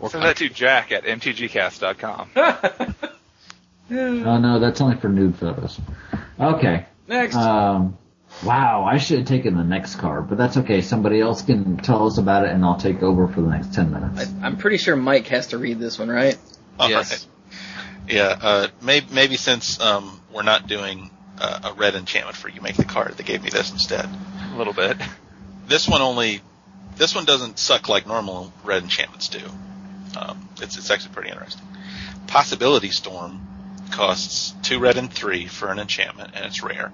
Or 0.00 0.10
Send 0.10 0.24
that 0.24 0.36
to 0.38 0.48
Jack 0.48 0.92
at 0.92 1.04
mtgcast.com. 1.04 2.30
Oh 3.92 4.38
no, 4.38 4.60
that's 4.60 4.80
only 4.80 4.96
for 4.98 5.08
nude 5.08 5.34
photos. 5.34 5.80
Okay. 6.38 6.86
Next. 7.08 7.34
Um, 7.34 7.98
wow, 8.44 8.84
I 8.84 8.98
should 8.98 9.18
have 9.18 9.26
taken 9.26 9.56
the 9.56 9.64
next 9.64 9.96
card, 9.96 10.28
but 10.28 10.38
that's 10.38 10.56
okay. 10.58 10.80
Somebody 10.80 11.20
else 11.20 11.42
can 11.42 11.76
tell 11.78 12.06
us 12.06 12.16
about 12.16 12.44
it, 12.44 12.50
and 12.52 12.64
I'll 12.64 12.76
take 12.78 13.02
over 13.02 13.26
for 13.26 13.40
the 13.40 13.48
next 13.48 13.74
ten 13.74 13.90
minutes. 13.90 14.32
I, 14.40 14.46
I'm 14.46 14.58
pretty 14.58 14.76
sure 14.76 14.94
Mike 14.94 15.26
has 15.26 15.48
to 15.48 15.58
read 15.58 15.80
this 15.80 15.98
one, 15.98 16.08
right? 16.08 16.38
All 16.78 16.88
Yes. 16.88 17.10
right. 17.10 17.26
Yeah, 18.08 18.38
uh, 18.40 18.68
maybe, 18.80 19.06
maybe 19.12 19.36
since 19.36 19.80
um, 19.80 20.20
we're 20.32 20.44
not 20.44 20.68
doing 20.68 21.10
uh, 21.40 21.70
a 21.70 21.72
red 21.74 21.94
enchantment 21.94 22.36
for 22.36 22.48
you 22.48 22.60
make 22.60 22.76
the 22.76 22.84
card. 22.84 23.14
They 23.16 23.24
gave 23.24 23.42
me 23.42 23.50
this 23.50 23.72
instead. 23.72 24.08
A 24.52 24.56
little 24.56 24.74
bit. 24.74 24.96
This 25.66 25.88
one 25.88 26.02
only, 26.02 26.42
this 26.96 27.14
one 27.14 27.24
doesn't 27.24 27.58
suck 27.58 27.88
like 27.88 28.06
normal 28.06 28.52
red 28.64 28.82
enchantments 28.82 29.28
do. 29.28 29.40
Um, 30.18 30.48
it's 30.60 30.76
it's 30.76 30.90
actually 30.90 31.14
pretty 31.14 31.30
interesting. 31.30 31.62
Possibility 32.26 32.90
Storm 32.90 33.46
costs 33.90 34.54
two 34.62 34.78
red 34.78 34.96
and 34.96 35.12
three 35.12 35.46
for 35.46 35.70
an 35.70 35.78
enchantment, 35.78 36.32
and 36.34 36.44
it's 36.44 36.62
rare. 36.62 36.92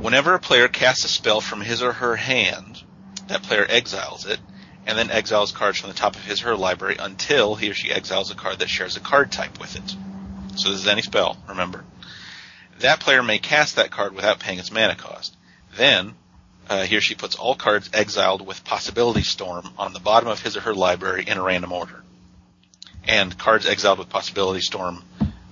Whenever 0.00 0.34
a 0.34 0.40
player 0.40 0.68
casts 0.68 1.04
a 1.04 1.08
spell 1.08 1.40
from 1.40 1.60
his 1.60 1.82
or 1.82 1.92
her 1.92 2.16
hand, 2.16 2.82
that 3.28 3.42
player 3.42 3.66
exiles 3.68 4.26
it, 4.26 4.40
and 4.86 4.98
then 4.98 5.10
exiles 5.10 5.52
cards 5.52 5.78
from 5.78 5.90
the 5.90 5.96
top 5.96 6.16
of 6.16 6.24
his 6.24 6.42
or 6.42 6.46
her 6.46 6.56
library 6.56 6.96
until 6.98 7.54
he 7.54 7.70
or 7.70 7.74
she 7.74 7.90
exiles 7.90 8.30
a 8.30 8.34
card 8.34 8.58
that 8.58 8.68
shares 8.68 8.96
a 8.96 9.00
card 9.00 9.30
type 9.32 9.60
with 9.60 9.76
it. 9.76 9.96
So 10.56 10.70
this 10.70 10.80
is 10.80 10.86
any 10.86 11.02
spell, 11.02 11.36
remember. 11.48 11.84
That 12.80 13.00
player 13.00 13.22
may 13.22 13.38
cast 13.38 13.76
that 13.76 13.90
card 13.90 14.14
without 14.14 14.40
paying 14.40 14.58
its 14.58 14.72
mana 14.72 14.94
cost. 14.94 15.34
Then, 15.76 16.14
uh, 16.68 16.84
he 16.84 16.96
or 16.96 17.00
she 17.00 17.14
puts 17.14 17.36
all 17.36 17.54
cards 17.54 17.90
exiled 17.92 18.46
with 18.46 18.64
Possibility 18.64 19.22
Storm 19.22 19.68
on 19.78 19.92
the 19.92 20.00
bottom 20.00 20.28
of 20.28 20.40
his 20.40 20.56
or 20.56 20.60
her 20.60 20.74
library 20.74 21.24
in 21.26 21.38
a 21.38 21.42
random 21.42 21.72
order. 21.72 22.02
And 23.06 23.36
cards 23.36 23.66
exiled 23.66 23.98
with 23.98 24.08
Possibility 24.08 24.60
Storm 24.60 25.02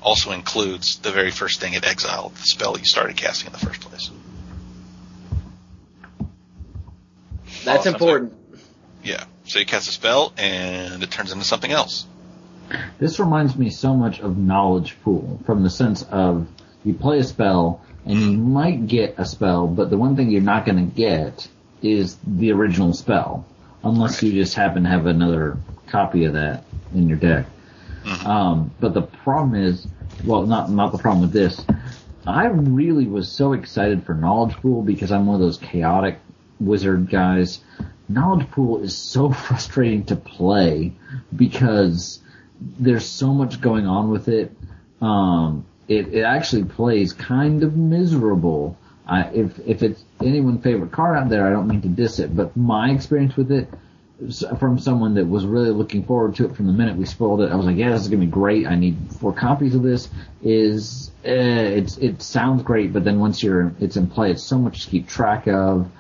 also 0.01 0.33
includes 0.33 0.99
the 0.99 1.13
very 1.13 1.31
first 1.31 1.61
thing 1.61 1.75
it 1.75 1.87
exiled, 1.87 2.35
the 2.35 2.43
spell 2.43 2.77
you 2.79 2.85
started 2.85 3.17
casting 3.17 3.47
in 3.49 3.53
the 3.53 3.59
first 3.59 3.81
place. 3.83 4.11
That's 7.65 7.81
Awesome. 7.87 7.95
important. 7.95 8.33
Yeah. 9.05 9.25
So 9.45 9.59
you 9.59 9.67
cast 9.67 9.89
a 9.89 9.93
spell 9.93 10.33
and 10.37 11.03
it 11.03 11.11
turns 11.11 11.33
into 11.33 11.45
something 11.45 11.71
else. 11.71 12.07
This 12.99 13.21
reminds 13.21 13.57
me 13.57 13.71
so 13.71 13.95
much 13.95 14.21
of 14.21 14.39
Knowledge 14.39 14.97
Pool 15.03 15.41
from 15.45 15.63
the 15.63 15.71
sense 15.71 16.03
of 16.05 16.47
you 16.85 16.95
play 16.95 17.19
a 17.19 17.25
spell 17.25 17.85
and 18.05 18.19
you 18.19 18.39
might 18.39 18.87
get 18.87 19.15
a 19.19 19.25
spell, 19.25 19.67
but 19.67 19.91
the 19.91 19.97
one 19.97 20.17
thing 20.17 20.31
you're 20.31 20.43
not 20.43 20.67
going 20.67 20.91
to 20.91 20.95
get 20.97 21.49
is 21.83 22.17
the 22.27 22.53
original 22.53 22.93
spell, 22.93 23.47
unless 23.85 24.23
you 24.23 24.33
just 24.33 24.55
happen 24.55 24.85
to 24.85 24.89
have 24.89 25.07
another 25.07 25.57
copy 25.89 26.25
of 26.25 26.33
that 26.33 26.65
in 26.95 27.09
your 27.09 27.19
deck. 27.19 27.47
Um, 28.25 28.73
but 28.81 28.95
the 28.95 29.03
problem 29.03 29.55
is, 29.55 29.87
well, 30.25 30.45
not 30.47 30.71
not 30.71 30.93
the 30.93 30.99
problem 30.99 31.23
with 31.23 31.33
this. 31.33 31.65
I 32.27 32.47
really 32.47 33.07
was 33.07 33.31
so 33.31 33.53
excited 33.53 34.05
for 34.05 34.15
Knowledge 34.15 34.57
Pool 34.57 34.83
because 34.83 35.11
I'm 35.11 35.27
one 35.27 35.35
of 35.35 35.41
those 35.41 35.59
chaotic 35.59 36.19
wizard 36.61 37.11
guys. 37.11 37.61
Knowledge 38.09 38.51
Pool 38.51 38.83
is 38.83 38.97
so 38.97 39.31
frustrating 39.33 40.05
to 40.07 40.17
play 40.17 40.93
because 41.35 42.21
there's 42.61 43.07
so 43.07 43.33
much 43.33 43.61
going 43.61 43.87
on 43.87 44.11
with 44.11 44.29
it. 44.29 44.57
Um, 45.01 45.67
it, 45.89 46.15
it 46.15 46.23
actually 46.23 46.65
plays 46.65 47.13
kind 47.13 47.63
of 47.63 47.77
miserable. 47.77 48.79
I, 49.07 49.23
if 49.31 49.59
if 49.67 49.83
it's 49.83 50.05
anyone's 50.21 50.63
favorite 50.63 50.93
card 50.93 51.17
out 51.17 51.29
there, 51.29 51.47
I 51.47 51.51
don't 51.51 51.67
mean 51.67 51.83
to 51.83 51.89
diss 51.89 52.19
it, 52.19 52.35
but 52.37 52.57
my 52.57 52.91
experience 52.91 53.37
with 53.37 53.51
it 53.51 53.69
from 54.59 54.79
someone 54.79 55.15
that 55.15 55.27
was 55.27 55.45
really 55.45 55.71
looking 55.71 56.05
forward 56.05 56.37
to 56.37 56.47
it 56.47 56.55
from 56.55 56.67
the 56.67 56.73
minute 56.73 56.97
we 56.97 57.05
spoiled 57.05 57.41
it, 57.41 57.51
I 57.51 57.57
was 57.57 57.67
like, 57.67 57.77
yeah, 57.77 57.91
this 57.91 58.03
is 58.03 58.09
gonna 58.09 58.21
be 58.21 58.27
great. 58.27 58.67
I 58.67 58.77
need 58.77 58.97
four 59.19 59.33
copies 59.33 59.75
of 59.75 59.83
this. 59.83 60.09
Is 60.43 61.11
eh, 61.25 61.65
it's 61.65 61.99
it 61.99 62.23
sounds 62.23 62.63
great, 62.63 62.93
but 62.93 63.05
then 63.05 63.19
once 63.19 63.43
you're 63.43 63.75
it's 63.81 63.97
in 63.97 64.07
play, 64.09 64.31
it's 64.31 64.43
so 64.43 64.59
much 64.59 64.85
to 64.85 64.91
keep 64.91 65.09
track 65.09 65.47
of 65.49 65.91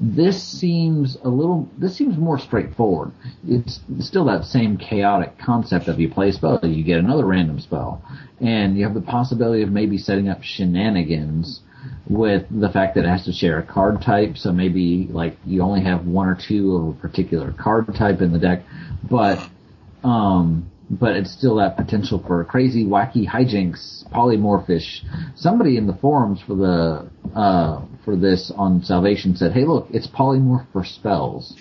this 0.00 0.42
seems 0.42 1.16
a 1.24 1.28
little 1.28 1.68
this 1.76 1.96
seems 1.96 2.16
more 2.16 2.38
straightforward. 2.38 3.12
It's 3.46 3.80
still 4.00 4.24
that 4.26 4.44
same 4.44 4.76
chaotic 4.76 5.38
concept 5.38 5.88
of 5.88 5.98
you 5.98 6.08
play 6.08 6.28
a 6.28 6.32
spell 6.32 6.60
you 6.62 6.84
get 6.84 6.98
another 6.98 7.24
random 7.24 7.58
spell. 7.60 8.02
And 8.40 8.78
you 8.78 8.84
have 8.84 8.94
the 8.94 9.00
possibility 9.00 9.62
of 9.62 9.70
maybe 9.70 9.98
setting 9.98 10.28
up 10.28 10.42
shenanigans 10.42 11.60
with 12.08 12.46
the 12.50 12.68
fact 12.68 12.94
that 12.94 13.04
it 13.04 13.08
has 13.08 13.24
to 13.24 13.32
share 13.32 13.58
a 13.58 13.62
card 13.62 14.00
type. 14.00 14.36
So 14.36 14.52
maybe 14.52 15.08
like 15.10 15.36
you 15.44 15.62
only 15.62 15.82
have 15.82 16.06
one 16.06 16.28
or 16.28 16.36
two 16.36 16.76
of 16.76 16.88
a 16.88 17.00
particular 17.00 17.52
card 17.52 17.92
type 17.94 18.20
in 18.20 18.32
the 18.32 18.38
deck. 18.38 18.62
But 19.08 19.40
um 20.04 20.70
but 20.90 21.16
it's 21.16 21.30
still 21.32 21.56
that 21.56 21.76
potential 21.76 22.22
for 22.26 22.42
crazy, 22.44 22.84
wacky 22.84 23.26
hijinks, 23.26 24.08
polymorphish. 24.10 25.02
Somebody 25.36 25.76
in 25.76 25.86
the 25.86 25.92
forums 25.94 26.40
for 26.46 26.54
the 26.54 27.10
uh, 27.38 27.82
for 28.04 28.16
this 28.16 28.50
on 28.56 28.82
Salvation 28.82 29.36
said, 29.36 29.52
"Hey, 29.52 29.64
look, 29.64 29.88
it's 29.90 30.06
polymorph 30.06 30.66
for 30.72 30.84
spells." 30.84 31.56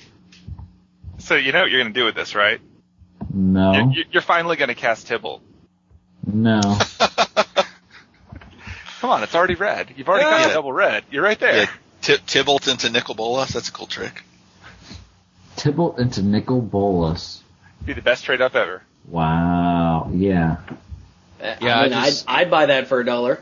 So 1.19 1.35
you 1.35 1.51
know 1.51 1.61
what 1.61 1.71
you're 1.71 1.81
going 1.81 1.93
to 1.93 1.99
do 1.99 2.05
with 2.05 2.15
this, 2.15 2.35
right? 2.35 2.61
No, 3.33 3.89
You're, 3.93 4.05
you're 4.11 4.21
finally 4.21 4.55
going 4.55 4.69
to 4.69 4.75
cast 4.75 5.07
Tibalt. 5.07 5.41
no. 6.25 6.61
Come 9.01 9.09
on, 9.11 9.23
it's 9.23 9.35
already 9.35 9.55
red. 9.55 9.93
You've 9.95 10.07
already 10.07 10.23
got 10.23 10.39
Yeah. 10.41 10.47
the 10.47 10.53
double 10.53 10.73
red. 10.73 11.03
You're 11.11 11.23
right 11.23 11.39
there. 11.39 11.55
Yeah, 11.63 11.65
T- 12.01 12.17
Tibalt 12.17 12.67
into 12.67 12.89
Nicol 12.89 13.15
Bolas, 13.15 13.51
that's 13.53 13.69
a 13.69 13.71
cool 13.71 13.85
trick. 13.87 14.23
Tibalt 15.55 15.99
into 15.99 16.21
Nicol 16.23 16.61
Bolas. 16.61 17.41
Be 17.85 17.93
the 17.93 18.01
best 18.01 18.23
trade 18.25 18.41
up 18.41 18.55
ever. 18.55 18.81
Wow. 19.07 20.11
Yeah. 20.13 20.57
Yeah, 21.39 21.79
I 21.79 21.83
mean, 21.83 21.93
I 21.93 22.05
just- 22.05 22.25
I'd, 22.29 22.41
I'd 22.41 22.51
buy 22.51 22.65
that 22.67 22.87
for 22.87 22.99
a 22.99 23.05
dollar. 23.05 23.39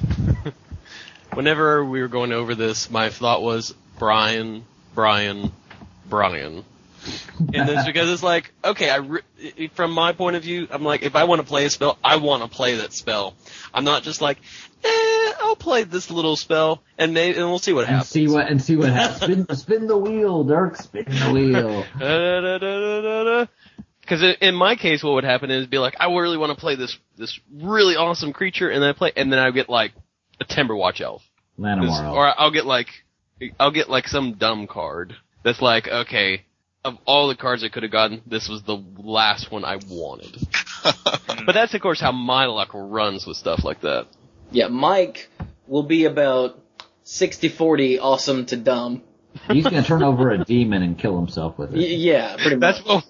Whenever 1.32 1.84
we 1.84 2.00
were 2.00 2.08
going 2.08 2.32
over 2.32 2.54
this, 2.54 2.90
my 2.90 3.10
thought 3.10 3.42
was 3.42 3.74
Brian, 3.98 4.64
Brian, 4.94 5.52
Brian. 6.08 6.64
And 7.52 7.68
it's 7.70 7.84
because 7.86 8.08
it's 8.10 8.22
like, 8.22 8.52
okay, 8.64 8.88
I 8.88 8.96
re- 8.96 9.68
from 9.74 9.92
my 9.92 10.12
point 10.12 10.36
of 10.36 10.42
view, 10.42 10.66
I'm 10.70 10.82
like, 10.82 11.02
if 11.02 11.14
I 11.14 11.24
want 11.24 11.42
to 11.42 11.46
play 11.46 11.66
a 11.66 11.70
spell, 11.70 11.98
I 12.02 12.16
want 12.16 12.42
to 12.42 12.48
play 12.48 12.76
that 12.76 12.92
spell. 12.94 13.34
I'm 13.74 13.84
not 13.84 14.02
just 14.02 14.22
like, 14.22 14.38
eh, 14.82 15.32
I'll 15.42 15.56
play 15.56 15.84
this 15.84 16.10
little 16.10 16.36
spell 16.36 16.82
and 16.96 17.12
maybe 17.12 17.36
and 17.38 17.46
we'll 17.48 17.58
see 17.58 17.74
what 17.74 17.82
And 17.84 17.96
happens. 17.96 18.08
see 18.08 18.28
what 18.28 18.48
and 18.48 18.62
see 18.62 18.76
what 18.76 18.88
happens. 18.88 19.42
Spin, 19.44 19.56
spin 19.56 19.86
the 19.88 19.96
wheel, 19.96 20.42
Dirk. 20.44 20.76
Spin 20.76 21.04
the 21.06 21.32
wheel. 22.00 23.48
Because 24.06 24.36
in 24.40 24.54
my 24.54 24.76
case, 24.76 25.02
what 25.02 25.14
would 25.14 25.24
happen 25.24 25.50
is 25.50 25.66
be 25.66 25.78
like, 25.78 25.96
I 25.98 26.06
really 26.06 26.36
want 26.38 26.50
to 26.56 26.60
play 26.60 26.76
this 26.76 26.96
this 27.18 27.38
really 27.52 27.96
awesome 27.96 28.32
creature, 28.32 28.70
and 28.70 28.80
then 28.82 28.90
I 28.90 28.92
play, 28.92 29.12
and 29.16 29.32
then 29.32 29.40
I 29.40 29.50
get 29.50 29.68
like 29.68 29.92
a 30.40 30.44
Timberwatch 30.44 31.00
Elf, 31.00 31.22
'Cause- 31.56 31.64
Llanowar 31.64 32.04
Elf. 32.04 32.16
or 32.16 32.40
I'll 32.40 32.52
get 32.52 32.66
like 32.66 32.86
I'll 33.58 33.72
get 33.72 33.90
like 33.90 34.06
some 34.06 34.34
dumb 34.34 34.68
card 34.68 35.16
that's 35.42 35.60
like, 35.60 35.88
okay, 35.88 36.44
of 36.84 36.94
all 37.04 37.26
the 37.26 37.34
cards 37.34 37.64
I 37.64 37.68
could 37.68 37.82
have 37.82 37.90
gotten, 37.92 38.22
this 38.26 38.48
was 38.48 38.62
the 38.62 38.80
last 38.98 39.50
one 39.50 39.64
I 39.64 39.76
wanted. 39.88 40.36
but 40.84 41.52
that's 41.52 41.74
of 41.74 41.80
course 41.80 42.00
how 42.00 42.12
my 42.12 42.46
luck 42.46 42.70
runs 42.74 43.26
with 43.26 43.36
stuff 43.36 43.64
like 43.64 43.80
that. 43.80 44.06
Yeah, 44.52 44.68
Mike 44.68 45.28
will 45.66 45.82
be 45.82 46.04
about 46.04 46.60
60-40 47.04 47.98
awesome 48.00 48.46
to 48.46 48.56
dumb. 48.56 49.02
He's 49.50 49.64
gonna 49.64 49.82
turn 49.82 50.02
over 50.02 50.30
a 50.30 50.44
demon 50.44 50.82
and 50.82 50.98
kill 50.98 51.16
himself 51.16 51.58
with 51.58 51.70
Y- 51.72 51.78
it. 51.80 51.98
yeah, 51.98 52.36
pretty 52.36 52.56
much. 52.56 52.82
That's 52.84 53.04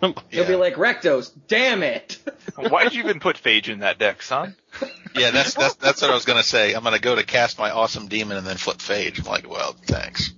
what. 0.00 0.22
He'll 0.30 0.46
be 0.46 0.54
like, 0.54 0.74
Rakdos, 0.74 1.30
damn 1.48 1.82
it! 1.82 2.18
Why 2.56 2.84
did 2.84 2.94
you 2.94 3.02
even 3.04 3.20
put 3.20 3.36
Phage 3.36 3.68
in 3.68 3.80
that 3.80 3.98
deck, 3.98 4.22
son? 4.22 4.56
Yeah, 5.14 5.30
that's 5.30 5.54
that's 5.54 5.74
that's 5.74 6.02
what 6.02 6.10
I 6.10 6.14
was 6.14 6.24
gonna 6.24 6.42
say. 6.42 6.74
I'm 6.74 6.84
gonna 6.84 6.98
go 6.98 7.14
to 7.16 7.24
cast 7.24 7.58
my 7.58 7.70
awesome 7.70 8.06
demon 8.08 8.36
and 8.36 8.46
then 8.46 8.56
flip 8.56 8.78
Phage. 8.78 9.18
I'm 9.18 9.24
like, 9.24 9.48
well, 9.50 9.74
thanks. 9.86 10.32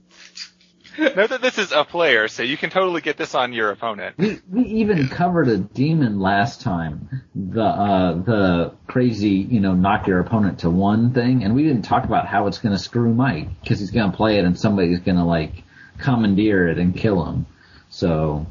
Know 1.16 1.26
that 1.26 1.40
this 1.40 1.56
is 1.56 1.72
a 1.72 1.82
player, 1.84 2.28
so 2.28 2.42
you 2.42 2.58
can 2.58 2.68
totally 2.68 3.00
get 3.00 3.16
this 3.16 3.34
on 3.34 3.54
your 3.54 3.70
opponent. 3.70 4.18
We 4.18 4.38
we 4.50 4.62
even 4.64 5.08
covered 5.08 5.48
a 5.48 5.56
demon 5.56 6.20
last 6.20 6.60
time. 6.60 7.22
The 7.34 7.62
uh 7.62 8.12
the 8.22 8.74
crazy, 8.86 9.30
you 9.30 9.60
know, 9.60 9.72
knock 9.72 10.06
your 10.06 10.20
opponent 10.20 10.58
to 10.58 10.68
one 10.68 11.14
thing, 11.14 11.42
and 11.42 11.54
we 11.54 11.62
didn't 11.62 11.82
talk 11.82 12.04
about 12.04 12.26
how 12.26 12.48
it's 12.48 12.58
gonna 12.58 12.78
screw 12.78 13.14
Mike 13.14 13.48
because 13.62 13.80
he's 13.80 13.90
gonna 13.90 14.12
play 14.12 14.38
it 14.38 14.44
and 14.44 14.58
somebody's 14.58 15.00
gonna 15.00 15.26
like 15.26 15.62
commandeer 15.98 16.68
it 16.68 16.76
and 16.78 16.94
kill 16.94 17.24
him. 17.24 17.46
So 17.88 18.46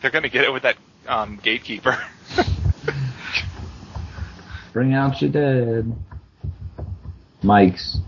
They're 0.00 0.10
gonna 0.10 0.28
get 0.28 0.44
it 0.44 0.52
with 0.52 0.64
that 0.64 0.76
um, 1.06 1.38
gatekeeper. 1.40 1.96
bring 4.72 4.92
out 4.92 5.22
your 5.22 5.30
dead. 5.30 5.94
Mike's. 7.44 7.98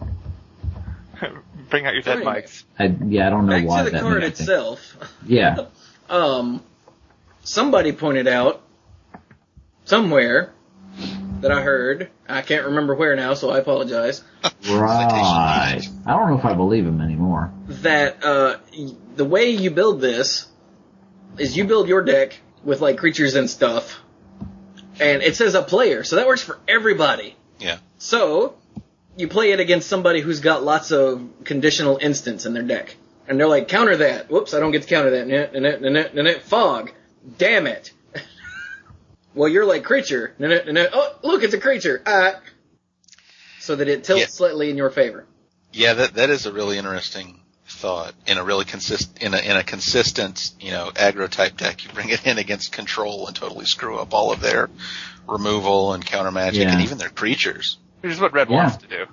Bring 1.74 1.86
out 1.86 1.94
your 1.94 2.02
dead 2.02 2.24
Right. 2.24 2.44
mics. 2.44 2.62
I, 2.78 2.84
yeah, 3.08 3.26
I 3.26 3.30
don't 3.30 3.46
know 3.46 3.52
Back 3.54 3.66
why 3.66 3.78
to 3.78 3.84
the 3.86 3.90
that 3.90 4.02
card 4.02 4.20
makes 4.22 4.38
sense. 4.38 4.48
itself. 4.48 4.96
Yeah, 5.26 5.66
Um, 6.08 6.62
somebody 7.42 7.90
pointed 7.90 8.28
out 8.28 8.62
somewhere 9.84 10.52
that 11.40 11.50
I 11.50 11.62
heard. 11.62 12.10
I 12.28 12.42
can't 12.42 12.66
remember 12.66 12.94
where 12.94 13.16
now, 13.16 13.34
so 13.34 13.50
I 13.50 13.58
apologize. 13.58 14.22
right. 14.70 15.80
I 16.06 16.16
don't 16.16 16.28
know 16.30 16.38
if 16.38 16.44
I 16.44 16.54
believe 16.54 16.86
him 16.86 17.00
anymore. 17.00 17.52
That 17.66 18.22
uh, 18.24 18.58
y- 18.76 18.92
the 19.16 19.24
way 19.24 19.50
you 19.50 19.72
build 19.72 20.00
this 20.00 20.46
is 21.38 21.56
you 21.56 21.64
build 21.64 21.88
your 21.88 22.02
deck 22.02 22.38
with 22.62 22.80
like 22.80 22.98
creatures 22.98 23.34
and 23.34 23.50
stuff, 23.50 23.98
and 25.00 25.22
it 25.24 25.34
says 25.34 25.56
a 25.56 25.62
player, 25.62 26.04
so 26.04 26.14
that 26.16 26.28
works 26.28 26.42
for 26.42 26.60
everybody. 26.68 27.34
Yeah. 27.58 27.78
So 27.98 28.54
you 29.16 29.28
play 29.28 29.52
it 29.52 29.60
against 29.60 29.88
somebody 29.88 30.20
who's 30.20 30.40
got 30.40 30.62
lots 30.64 30.90
of 30.90 31.22
conditional 31.44 31.98
instants 32.00 32.46
in 32.46 32.54
their 32.54 32.62
deck, 32.62 32.96
and 33.28 33.38
they're 33.38 33.48
like, 33.48 33.68
counter 33.68 33.96
that. 33.98 34.30
Whoops, 34.30 34.54
I 34.54 34.60
don't 34.60 34.72
get 34.72 34.82
to 34.82 34.88
counter 34.88 35.10
that. 35.10 35.26
Nah, 35.28 35.58
nah, 35.60 35.76
nah, 35.78 35.88
nah, 35.88 36.08
nah, 36.12 36.22
nah, 36.32 36.38
Fog. 36.40 36.92
Damn 37.38 37.66
it. 37.66 37.92
well, 39.34 39.48
you're 39.48 39.64
like 39.64 39.84
creature. 39.84 40.34
Nah, 40.38 40.48
nah, 40.48 40.58
nah, 40.66 40.72
nah. 40.72 40.86
Oh, 40.92 41.14
look, 41.22 41.42
it's 41.42 41.54
a 41.54 41.60
creature. 41.60 42.02
Ah. 42.06 42.40
so 43.60 43.76
that 43.76 43.88
it 43.88 44.04
tilts 44.04 44.20
Yeah. 44.20 44.26
slightly 44.28 44.68
in 44.70 44.76
your 44.76 44.90
favor. 44.90 45.24
Yeah, 45.72 45.94
that 45.94 46.14
that 46.14 46.30
is 46.30 46.46
a 46.46 46.52
really 46.52 46.76
interesting 46.78 47.40
thought. 47.66 48.12
In 48.26 48.36
a 48.38 48.44
really 48.44 48.64
consist 48.66 49.16
in 49.22 49.32
a 49.32 49.38
in 49.38 49.56
a 49.56 49.62
consistent, 49.64 50.50
you 50.60 50.70
know, 50.70 50.90
aggro 50.94 51.28
type 51.28 51.56
deck, 51.56 51.82
you 51.84 51.90
bring 51.92 52.10
it 52.10 52.26
in 52.26 52.38
against 52.38 52.72
control 52.72 53.26
and 53.26 53.34
totally 53.34 53.64
screw 53.64 53.96
up 53.98 54.12
all 54.12 54.32
of 54.32 54.40
their 54.40 54.68
removal 55.26 55.94
and 55.94 56.04
counter 56.04 56.30
magic 56.30 56.64
Yeah. 56.64 56.72
and 56.74 56.82
even 56.82 56.98
their 56.98 57.08
creatures. 57.08 57.78
Which 58.04 58.12
is 58.12 58.20
what 58.20 58.34
Red 58.34 58.50
Yeah. 58.50 58.56
wants 58.56 58.76
to 58.76 58.86
do. 58.86 59.06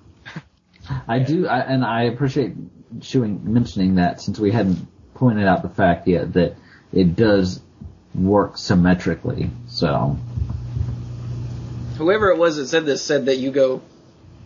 I 1.07 1.19
do, 1.19 1.47
I, 1.47 1.59
and 1.59 1.85
I 1.85 2.03
appreciate 2.03 2.53
Chewing 2.99 3.39
mentioning 3.45 3.95
that 3.95 4.19
since 4.19 4.37
we 4.37 4.51
hadn't 4.51 4.85
pointed 5.13 5.47
out 5.47 5.61
the 5.61 5.69
fact 5.69 6.09
yet 6.09 6.33
that 6.33 6.57
it 6.91 7.15
does 7.15 7.61
work 8.13 8.57
symmetrically. 8.57 9.49
So 9.69 10.17
Whoever 11.97 12.31
it 12.31 12.37
was 12.37 12.57
that 12.57 12.67
said 12.67 12.85
this 12.85 13.01
said 13.01 13.27
that 13.27 13.37
you 13.37 13.51
go. 13.51 13.81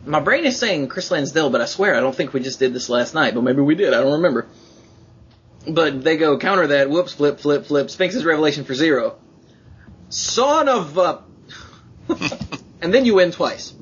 My 0.05 0.19
brain 0.19 0.45
is 0.45 0.60
saying 0.60 0.89
Chris 0.89 1.10
Lansdale, 1.10 1.49
but 1.49 1.62
I 1.62 1.65
swear 1.65 1.95
I 1.95 1.99
don't 1.99 2.15
think 2.15 2.31
we 2.31 2.39
just 2.39 2.60
did 2.60 2.71
this 2.71 2.88
last 2.88 3.15
night. 3.15 3.34
But 3.34 3.41
maybe 3.41 3.62
we 3.62 3.73
did. 3.73 3.95
I 3.95 4.01
don't 4.01 4.13
remember. 4.13 4.45
But 5.67 6.03
they 6.03 6.17
go 6.17 6.38
counter 6.38 6.67
that. 6.67 6.88
Whoops! 6.88 7.13
Flip, 7.13 7.39
flip, 7.39 7.65
flip. 7.65 7.89
Sphinx's 7.89 8.23
revelation 8.23 8.63
for 8.63 8.75
zero. 8.75 9.17
Son 10.10 10.69
of 10.69 10.95
a. 10.99 11.23
and 12.84 12.93
then 12.93 13.05
you 13.05 13.15
win 13.15 13.31
twice. 13.31 13.73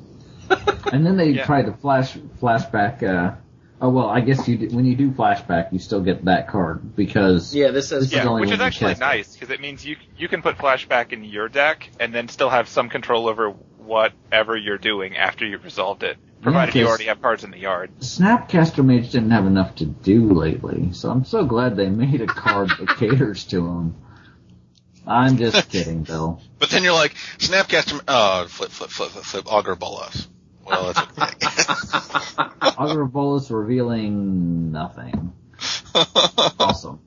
And 0.92 1.06
then 1.06 1.18
they 1.18 1.30
Yeah. 1.30 1.46
try 1.46 1.62
to 1.62 1.74
flash 1.74 2.16
flashback. 2.42 3.04
Uh, 3.04 3.36
oh 3.82 3.90
well, 3.90 4.08
I 4.10 4.22
guess 4.22 4.48
you 4.48 4.58
do, 4.58 4.76
when 4.76 4.86
you 4.86 4.96
do 4.96 5.12
flashback, 5.12 5.72
you 5.74 5.80
still 5.80 6.02
get 6.02 6.26
that 6.26 6.48
card 6.48 6.96
because 6.96 7.54
Yeah, 7.56 7.72
this 7.72 7.90
says. 7.90 8.04
This 8.04 8.10
is 8.12 8.16
Yeah, 8.18 8.28
only 8.30 8.42
which 8.42 8.50
when 8.50 8.54
is 8.56 8.60
you 8.60 8.66
actually 8.66 8.96
nice 8.96 9.34
because 9.34 9.50
it 9.50 9.60
means 9.62 9.86
you 9.86 9.98
you 10.18 10.28
can 10.28 10.42
put 10.42 10.58
flashback 10.58 11.12
in 11.14 11.24
your 11.24 11.50
deck 11.50 11.90
and 12.00 12.14
then 12.14 12.28
still 12.30 12.50
have 12.50 12.68
some 12.68 12.90
control 12.90 13.28
over 13.28 13.50
whatever 13.78 14.56
you're 14.56 14.78
doing 14.78 15.18
after 15.18 15.46
you've 15.46 15.64
resolved 15.66 16.04
it, 16.04 16.18
provided 16.42 16.74
you 16.74 16.82
because- 16.82 16.90
already 16.90 17.06
have 17.06 17.22
cards 17.22 17.44
in 17.44 17.52
the 17.52 17.60
yard. 17.60 17.92
Snapcaster 18.00 18.84
Mage 18.86 19.12
didn't 19.12 19.32
have 19.32 19.46
enough 19.46 19.76
to 19.76 19.86
do 19.86 20.32
lately. 20.32 20.94
So 20.94 21.10
I'm 21.10 21.26
so 21.26 21.44
glad 21.46 21.76
they 21.76 21.90
made 21.90 22.22
a 22.22 22.26
card 22.28 22.70
that 22.80 22.88
caters 22.98 23.44
to 23.46 23.58
him. 23.68 23.96
I'm 25.06 25.36
just 25.36 25.70
kidding, 25.70 26.04
Bill. 26.04 26.42
But 26.60 26.70
then 26.70 26.82
you're 26.86 26.94
like, 26.94 27.14
Snapcaster, 27.40 28.00
oh, 28.08 28.46
flip, 28.48 28.72
flip, 28.72 28.90
flip, 28.90 29.10
flip, 29.10 29.26
flip, 29.26 29.52
Augur 29.52 29.76
Bolas. 29.76 30.30
Well, 30.66 30.94
that's 30.94 31.00
okay. 31.00 32.72
Augur 32.78 33.06
Bolas 33.12 33.50
revealing 33.52 34.72
nothing. 34.72 35.34
Awesome. 36.60 37.00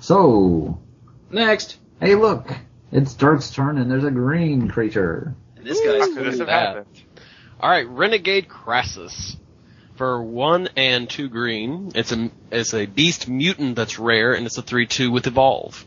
So, 0.00 0.80
Next. 1.30 1.78
hey 2.00 2.14
look, 2.14 2.48
it's 2.92 3.14
Dirk's 3.14 3.50
turn 3.50 3.76
and 3.78 3.90
there's 3.90 4.04
a 4.04 4.10
green 4.10 4.68
creature. 4.68 5.34
This 5.62 5.80
guy's 5.80 6.06
Could 6.14 6.24
this 6.24 6.36
cool. 6.36 6.46
have 6.46 6.48
happened? 6.48 6.86
All 7.60 7.68
right, 7.70 7.86
Renegade 7.88 8.48
Krasis. 8.48 9.36
For 9.96 10.22
one 10.22 10.68
and 10.76 11.08
two 11.10 11.28
green, 11.28 11.92
it's 11.94 12.12
a 12.12 12.30
it's 12.52 12.74
a 12.74 12.86
beast 12.86 13.28
mutant 13.28 13.76
that's 13.76 13.98
rare, 13.98 14.34
and 14.34 14.46
it's 14.46 14.58
a 14.58 14.62
three 14.62 14.86
two 14.86 15.10
with 15.10 15.26
evolve. 15.26 15.84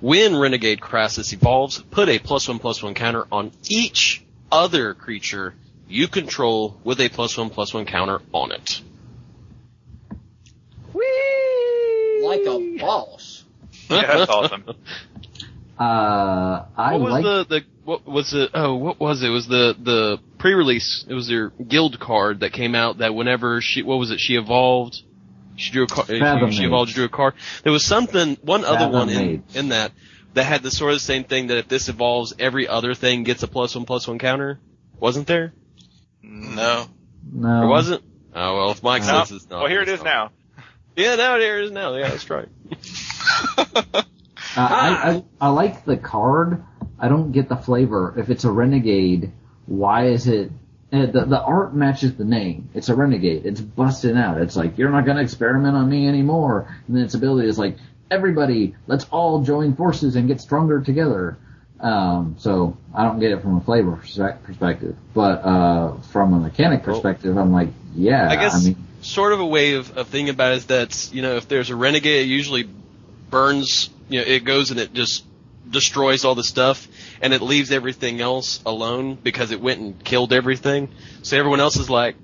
When 0.00 0.36
Renegade 0.36 0.80
Krasis 0.80 1.32
evolves, 1.32 1.78
put 1.82 2.08
a 2.08 2.18
plus 2.20 2.46
one 2.48 2.60
plus 2.60 2.82
one 2.82 2.94
counter 2.94 3.26
on 3.32 3.50
each 3.68 4.24
other 4.50 4.94
creature 4.94 5.54
you 5.88 6.08
control 6.08 6.78
with 6.84 7.00
a 7.00 7.08
plus 7.08 7.36
one 7.36 7.50
plus 7.50 7.72
one 7.72 7.86
counter 7.86 8.20
on 8.32 8.52
it. 8.52 8.80
Whee! 10.92 12.20
Like 12.22 12.40
a 12.46 12.78
boss. 12.78 13.44
Yeah, 13.90 14.18
that's 14.18 14.30
awesome. 14.30 14.64
Uh, 15.78 16.66
I 16.76 16.96
what 16.96 17.00
was 17.00 17.12
like 17.12 17.22
the, 17.22 17.44
the 17.48 17.60
what 17.84 18.04
was 18.04 18.34
it? 18.34 18.50
Oh, 18.52 18.74
what 18.74 18.98
was 18.98 19.22
it? 19.22 19.28
it? 19.28 19.30
Was 19.30 19.46
the 19.46 19.76
the 19.80 20.18
pre-release? 20.38 21.04
It 21.08 21.14
was 21.14 21.28
their 21.28 21.50
guild 21.50 22.00
card 22.00 22.40
that 22.40 22.52
came 22.52 22.74
out. 22.74 22.98
That 22.98 23.14
whenever 23.14 23.60
she 23.60 23.82
what 23.82 23.96
was 23.96 24.10
it? 24.10 24.18
She 24.18 24.34
evolved. 24.34 25.00
She 25.54 25.70
drew 25.70 25.84
a 25.84 25.86
card. 25.86 26.08
Fathom 26.08 26.50
She 26.50 26.64
evolved. 26.64 26.90
She 26.90 26.96
drew 26.96 27.04
a 27.04 27.08
card. 27.08 27.34
There 27.62 27.72
was 27.72 27.84
something. 27.84 28.36
One 28.42 28.64
other 28.64 28.78
Fathom 28.78 28.92
one 28.92 29.08
in, 29.08 29.44
in 29.54 29.68
that 29.68 29.92
that 30.38 30.44
had 30.44 30.62
the 30.62 30.70
sort 30.70 30.92
of 30.94 31.00
same 31.00 31.24
thing. 31.24 31.48
That 31.48 31.58
if 31.58 31.68
this 31.68 31.88
evolves, 31.88 32.32
every 32.38 32.66
other 32.68 32.94
thing 32.94 33.24
gets 33.24 33.42
a 33.42 33.48
plus 33.48 33.74
one 33.74 33.84
plus 33.84 34.06
one 34.08 34.18
counter. 34.18 34.60
Wasn't 34.98 35.26
there? 35.26 35.52
no. 36.22 36.86
no. 37.32 37.62
Or 37.62 37.68
wasn't? 37.68 38.02
Oh 38.34 38.56
well, 38.56 38.70
if 38.70 38.82
Mike 38.82 39.02
No. 39.02 39.24
says 39.24 39.32
it's 39.32 39.50
not. 39.50 39.60
well, 39.60 39.68
here 39.68 39.82
it's 39.82 40.02
now. 40.02 40.30
Yeah, 40.96 41.14
now 41.16 41.38
here 41.38 41.58
it 41.60 41.64
is 41.66 41.70
now. 41.70 41.94
Yeah, 41.94 42.08
that's 42.08 42.28
right. 42.30 42.48
Uh, 43.56 44.02
I, 44.56 45.10
I 45.12 45.24
I 45.40 45.48
like 45.50 45.84
the 45.84 45.96
card. 45.96 46.64
I 46.98 47.08
don't 47.08 47.32
get 47.32 47.48
the 47.48 47.56
flavor. 47.56 48.14
If 48.16 48.30
it's 48.30 48.44
a 48.44 48.50
renegade, 48.50 49.32
why 49.66 50.06
is 50.08 50.26
it? 50.26 50.50
uh, 50.92 51.06
The 51.06 51.24
the 51.26 51.40
art 51.40 51.74
matches 51.74 52.14
the 52.14 52.24
name. 52.24 52.70
It's 52.74 52.88
a 52.88 52.94
renegade. 52.94 53.44
It's 53.46 53.60
busting 53.60 54.16
out. 54.16 54.40
It's 54.40 54.56
like 54.56 54.78
you're 54.78 54.90
not 54.90 55.06
gonna 55.06 55.22
experiment 55.22 55.76
on 55.76 55.88
me 55.88 56.08
anymore. 56.08 56.74
And 56.86 56.96
then 56.96 57.04
its 57.04 57.14
ability 57.14 57.48
is 57.48 57.58
like 57.58 57.76
everybody, 58.10 58.74
let's 58.86 59.06
all 59.10 59.42
join 59.42 59.74
forces 59.74 60.16
and 60.16 60.28
get 60.28 60.40
stronger 60.40 60.80
together. 60.80 61.38
Um, 61.80 62.36
so 62.38 62.76
I 62.92 63.04
don't 63.04 63.20
get 63.20 63.30
it 63.30 63.40
from 63.40 63.56
a 63.56 63.60
flavor 63.60 63.92
perspective, 63.92 64.96
but 65.14 65.44
uh, 65.44 66.00
from 66.12 66.34
a 66.34 66.40
mechanic 66.40 66.84
Well, 66.86 66.96
perspective, 66.96 67.36
I'm 67.36 67.52
like, 67.52 67.68
yeah. 67.94 68.28
I 68.28 68.36
guess 68.36 68.54
I 68.54 68.68
mean, 68.68 68.86
sort 69.00 69.32
of 69.32 69.40
a 69.40 69.46
way 69.46 69.74
of, 69.74 69.96
of 69.96 70.08
thinking 70.08 70.30
about 70.30 70.52
it 70.52 70.56
is 70.56 70.66
that 70.66 71.10
you 71.12 71.22
know 71.22 71.36
if 71.36 71.46
there's 71.46 71.70
a 71.70 71.76
renegade, 71.76 72.26
it 72.26 72.28
usually 72.28 72.68
burns. 73.30 73.90
You 74.08 74.20
know, 74.20 74.26
it 74.26 74.44
goes 74.44 74.70
and 74.70 74.80
it 74.80 74.92
just 74.92 75.24
destroys 75.70 76.24
all 76.24 76.34
the 76.34 76.42
stuff, 76.42 76.88
and 77.20 77.32
it 77.32 77.42
leaves 77.42 77.70
everything 77.70 78.20
else 78.20 78.60
alone 78.66 79.14
because 79.14 79.52
it 79.52 79.60
went 79.60 79.80
and 79.80 80.02
killed 80.02 80.32
everything. 80.32 80.88
So 81.22 81.38
everyone 81.38 81.60
else 81.60 81.76
is 81.76 81.90
like, 81.90 82.16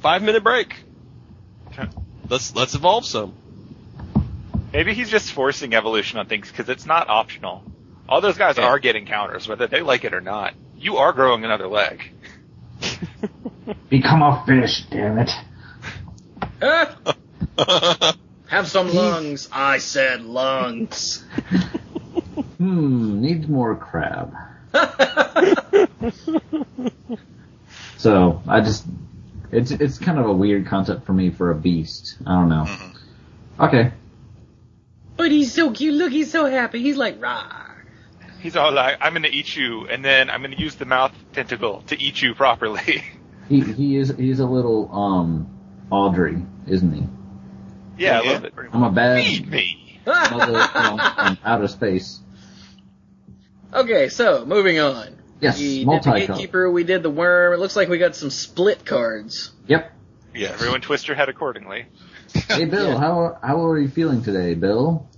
five 0.00 0.22
minute 0.22 0.42
break. 0.42 0.74
Let's 2.28 2.54
let's 2.54 2.74
evolve 2.74 3.06
some. 3.06 3.34
Maybe 4.74 4.92
he's 4.92 5.08
just 5.08 5.30
forcing 5.32 5.72
evolution 5.72 6.18
on 6.18 6.26
things 6.26 6.50
because 6.50 6.68
it's 6.68 6.84
not 6.84 7.08
optional. 7.08 7.62
All 8.08 8.20
those 8.20 8.36
guys 8.36 8.58
Yeah. 8.58 8.64
are 8.64 8.80
getting 8.80 9.06
counters, 9.06 9.46
whether 9.46 9.68
they 9.68 9.82
like 9.82 10.04
it 10.04 10.12
or 10.12 10.20
not. 10.20 10.54
You 10.76 10.96
are 10.96 11.12
growing 11.12 11.44
another 11.44 11.68
leg. 11.68 12.02
become 13.88 14.20
a 14.22 14.42
fish, 14.44 14.82
damn 14.90 15.18
it. 15.20 15.30
Have 18.48 18.66
some 18.68 18.92
lungs. 18.92 19.48
I 19.52 19.78
said 19.78 20.22
lungs. 20.22 21.24
Hmm, 22.58 23.20
needs 23.20 23.48
more 23.48 23.74
crab. 23.74 24.32
So 27.98 28.42
I 28.46 28.60
just 28.60 28.86
it's 29.50 29.70
it's 29.72 29.98
kind 29.98 30.18
of 30.18 30.26
a 30.26 30.32
weird 30.32 30.66
concept 30.66 31.04
for 31.04 31.12
me 31.12 31.30
for 31.30 31.50
a 31.50 31.54
beast. 31.54 32.16
I 32.24 32.32
don't 32.34 32.48
know. 32.48 32.66
Okay. 33.60 33.92
But 35.16 35.30
he's 35.30 35.52
so 35.52 35.70
cute. 35.72 35.94
Look, 35.94 36.12
he's 36.12 36.30
so 36.30 36.46
happy. 36.46 36.82
He's 36.82 36.96
like, 36.96 37.20
rah. 37.22 37.62
He's 38.40 38.56
all 38.56 38.72
like, 38.72 38.98
I'm 39.00 39.12
gonna 39.14 39.28
eat 39.28 39.56
you, 39.56 39.88
and 39.88 40.04
then 40.04 40.28
I'm 40.28 40.42
gonna 40.42 40.56
use 40.56 40.74
the 40.74 40.84
mouth 40.84 41.12
tentacle 41.32 41.82
to 41.86 42.00
eat 42.00 42.20
you 42.22 42.34
properly. 42.34 43.04
He 43.46 43.60
he 43.60 43.96
is 43.98 44.08
he's 44.16 44.40
a 44.40 44.46
little 44.46 44.90
um 44.90 45.50
Audrey, 45.90 46.42
isn't 46.66 46.92
he? 46.92 47.02
yeah, 48.02 48.20
a 48.20 48.22
Yeah. 48.22 48.26
little 48.28 48.40
bit. 48.40 48.54
pretty 48.54 48.70
I'm 48.72 48.82
a 48.84 48.90
bad 48.90 49.22
Feed 49.22 49.46
me. 49.50 50.00
mother 50.06 50.66
from, 50.68 50.98
from 50.98 51.38
outer 51.44 51.68
space. 51.68 52.20
okay, 53.72 54.08
so 54.08 54.44
moving 54.46 54.78
on. 54.78 55.16
Yes, 55.40 55.58
we 55.58 55.64
did 55.64 55.80
the 55.82 55.84
multi 55.86 56.10
gatekeeper. 56.26 56.70
We 56.70 56.84
did 56.84 57.02
the 57.02 57.10
worm. 57.10 57.52
It 57.52 57.58
looks 57.58 57.76
like 57.76 57.90
we 57.90 57.98
got 57.98 58.16
some 58.16 58.30
split 58.30 58.86
cards. 58.86 59.52
Yep. 59.66 59.92
Yes. 60.34 60.54
Everyone 60.54 60.80
twist 60.80 61.06
your 61.06 61.16
head 61.16 61.28
accordingly. 61.28 61.84
Hey 62.34 62.64
Bill, 62.64 62.88
Yeah. 62.90 62.98
how 62.98 63.38
how 63.42 63.64
are 63.66 63.78
you 63.78 63.88
feeling 63.88 64.22
today, 64.22 64.54
Bill? 64.54 65.08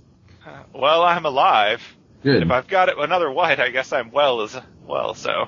Well, 0.73 1.03
I'm 1.03 1.25
alive. 1.25 1.81
Good. 2.23 2.43
If 2.43 2.51
I've 2.51 2.67
got 2.67 2.89
it, 2.89 2.95
another 2.97 3.31
white, 3.31 3.59
I 3.59 3.69
guess 3.69 3.91
I'm 3.91 4.11
well 4.11 4.41
as 4.41 4.55
well. 4.85 5.13
So, 5.13 5.47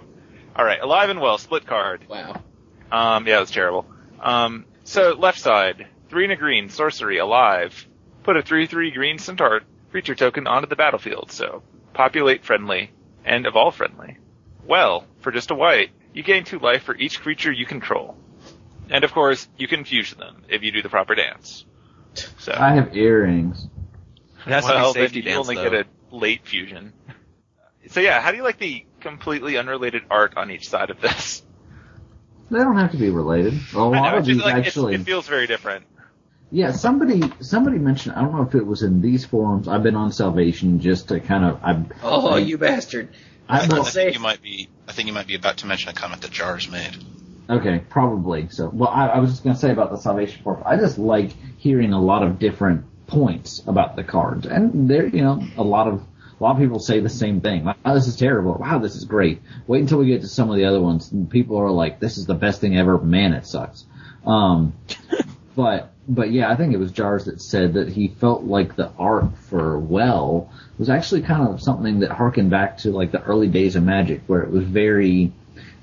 all 0.55 0.65
right, 0.65 0.79
alive 0.81 1.09
and 1.09 1.21
well, 1.21 1.37
split 1.37 1.65
card. 1.67 2.05
Wow. 2.09 2.41
Um, 2.91 3.27
yeah, 3.27 3.37
it 3.37 3.41
was 3.41 3.51
terrible. 3.51 3.85
Um, 4.19 4.65
so 4.83 5.11
left 5.11 5.39
side, 5.39 5.87
three 6.09 6.23
and 6.23 6.33
a 6.33 6.35
green, 6.35 6.69
sorcery, 6.69 7.17
alive. 7.19 7.85
Put 8.23 8.37
a 8.37 8.41
three-three 8.41 8.91
green 8.91 9.19
centaur 9.19 9.61
creature 9.91 10.15
token 10.15 10.47
onto 10.47 10.67
the 10.67 10.75
battlefield. 10.75 11.31
So 11.31 11.61
populate 11.93 12.43
friendly 12.43 12.91
and 13.23 13.45
evolve 13.45 13.75
friendly. 13.75 14.17
Well, 14.65 15.05
for 15.21 15.31
just 15.31 15.51
a 15.51 15.55
white, 15.55 15.89
you 16.13 16.23
gain 16.23 16.43
two 16.43 16.59
life 16.59 16.83
for 16.83 16.95
each 16.95 17.21
creature 17.21 17.51
you 17.51 17.65
control. 17.65 18.17
And 18.89 19.03
of 19.03 19.13
course, 19.13 19.47
you 19.57 19.67
can 19.67 19.83
fuse 19.85 20.13
them 20.13 20.43
if 20.49 20.63
you 20.63 20.71
do 20.71 20.81
the 20.81 20.89
proper 20.89 21.15
dance. 21.15 21.65
So, 22.39 22.53
I 22.57 22.73
have 22.73 22.95
earrings. 22.97 23.67
It 24.45 24.51
has 24.51 24.63
well, 24.63 24.93
to 24.93 24.99
be 24.99 25.05
safety 25.05 25.21
then 25.21 25.27
you 25.27 25.35
dance 25.35 25.49
only 25.49 25.55
though. 25.55 25.69
get 25.69 25.85
a 25.85 26.15
late 26.15 26.45
fusion. 26.47 26.93
So 27.87 27.99
yeah, 27.99 28.21
how 28.21 28.31
do 28.31 28.37
you 28.37 28.43
like 28.43 28.59
the 28.59 28.85
completely 28.99 29.57
unrelated 29.57 30.03
art 30.09 30.37
on 30.37 30.51
each 30.51 30.69
side 30.69 30.89
of 30.89 31.01
this? 31.01 31.43
They 32.51 32.57
don't 32.59 32.77
have 32.77 32.91
to 32.91 32.97
be 32.97 33.09
related. 33.09 33.53
A 33.73 33.79
lot 33.79 34.11
know, 34.11 34.17
of 34.17 34.25
these 34.25 34.37
like, 34.37 34.55
actually. 34.65 34.95
it 34.95 35.01
feels 35.01 35.27
very 35.27 35.45
different. 35.45 35.85
Yeah, 36.51 36.71
somebody 36.71 37.21
somebody 37.41 37.77
mentioned. 37.77 38.15
I 38.15 38.21
don't 38.21 38.35
know 38.35 38.41
if 38.41 38.55
it 38.55 38.65
was 38.65 38.81
in 38.81 39.01
these 39.01 39.23
forums. 39.23 39.67
I've 39.67 39.83
been 39.83 39.95
on 39.95 40.11
Salvation 40.11 40.79
just 40.79 41.09
to 41.09 41.19
kind 41.19 41.45
of. 41.45 41.59
I, 41.63 41.83
Oh, 42.01 42.27
I- 42.29 42.39
you 42.39 42.57
bastard. 42.57 43.09
I 43.47 43.65
I, 43.65 43.67
will 43.67 43.85
say- 43.85 44.05
think 44.05 44.15
you 44.15 44.21
might 44.21 44.41
be. 44.41 44.67
I 44.87 44.91
think 44.93 45.07
you 45.07 45.13
might 45.13 45.27
be 45.27 45.35
about 45.35 45.57
to 45.57 45.67
mention 45.67 45.89
a 45.89 45.93
comment 45.93 46.23
that 46.23 46.31
Jars 46.31 46.69
made. 46.69 46.97
Okay, 47.49 47.81
probably. 47.89 48.47
So, 48.49 48.69
well, 48.69 48.89
I, 48.89 49.07
I 49.07 49.19
was 49.19 49.31
just 49.31 49.43
going 49.43 49.55
to 49.55 49.59
say 49.59 49.71
about 49.71 49.89
the 49.89 49.97
Salvation 49.97 50.43
Corps. 50.43 50.61
I 50.65 50.77
just 50.77 50.99
like 50.99 51.31
hearing 51.57 51.93
a 51.93 52.01
lot 52.01 52.21
of 52.21 52.37
different 52.37 52.85
points 53.07 53.63
about 53.65 53.95
the 53.95 54.03
cards, 54.03 54.45
and 54.45 54.87
there, 54.87 55.07
you 55.07 55.23
know, 55.23 55.43
a 55.57 55.63
lot 55.63 55.87
of 55.87 56.03
a 56.39 56.43
lot 56.43 56.51
of 56.51 56.61
people 56.61 56.79
say 56.79 56.99
the 56.99 57.09
same 57.09 57.41
thing. 57.41 57.65
Wow, 57.65 57.75
this 57.85 58.07
is 58.07 58.15
terrible. 58.15 58.53
Wow, 58.53 58.77
this 58.77 58.95
is 58.95 59.03
great. 59.03 59.41
Wait 59.65 59.81
until 59.81 59.97
we 59.97 60.07
get 60.07 60.21
to 60.21 60.27
some 60.27 60.51
of 60.51 60.57
the 60.57 60.65
other 60.65 60.79
ones, 60.79 61.11
and 61.11 61.29
people 61.29 61.57
are 61.57 61.71
like, 61.71 61.99
"This 61.99 62.17
is 62.19 62.27
the 62.27 62.35
best 62.35 62.61
thing 62.61 62.77
ever." 62.77 62.99
Man, 62.99 63.33
it 63.33 63.47
sucks. 63.47 63.85
Um, 64.27 64.73
but 65.55 65.91
but 66.07 66.31
yeah, 66.31 66.51
I 66.51 66.55
think 66.55 66.73
it 66.73 66.77
was 66.77 66.91
Jars 66.91 67.25
that 67.25 67.41
said 67.41 67.73
that 67.73 67.89
he 67.89 68.09
felt 68.09 68.43
like 68.43 68.75
the 68.75 68.91
art 68.99 69.35
for 69.49 69.79
Well 69.79 70.51
was 70.77 70.89
actually 70.89 71.23
kind 71.23 71.47
of 71.47 71.61
something 71.61 72.01
that 72.01 72.11
harkened 72.11 72.51
back 72.51 72.77
to 72.79 72.91
like 72.91 73.11
the 73.11 73.23
early 73.23 73.47
days 73.47 73.75
of 73.75 73.83
Magic, 73.83 74.21
where 74.27 74.43
it 74.43 74.51
was 74.51 74.63
very 74.63 75.31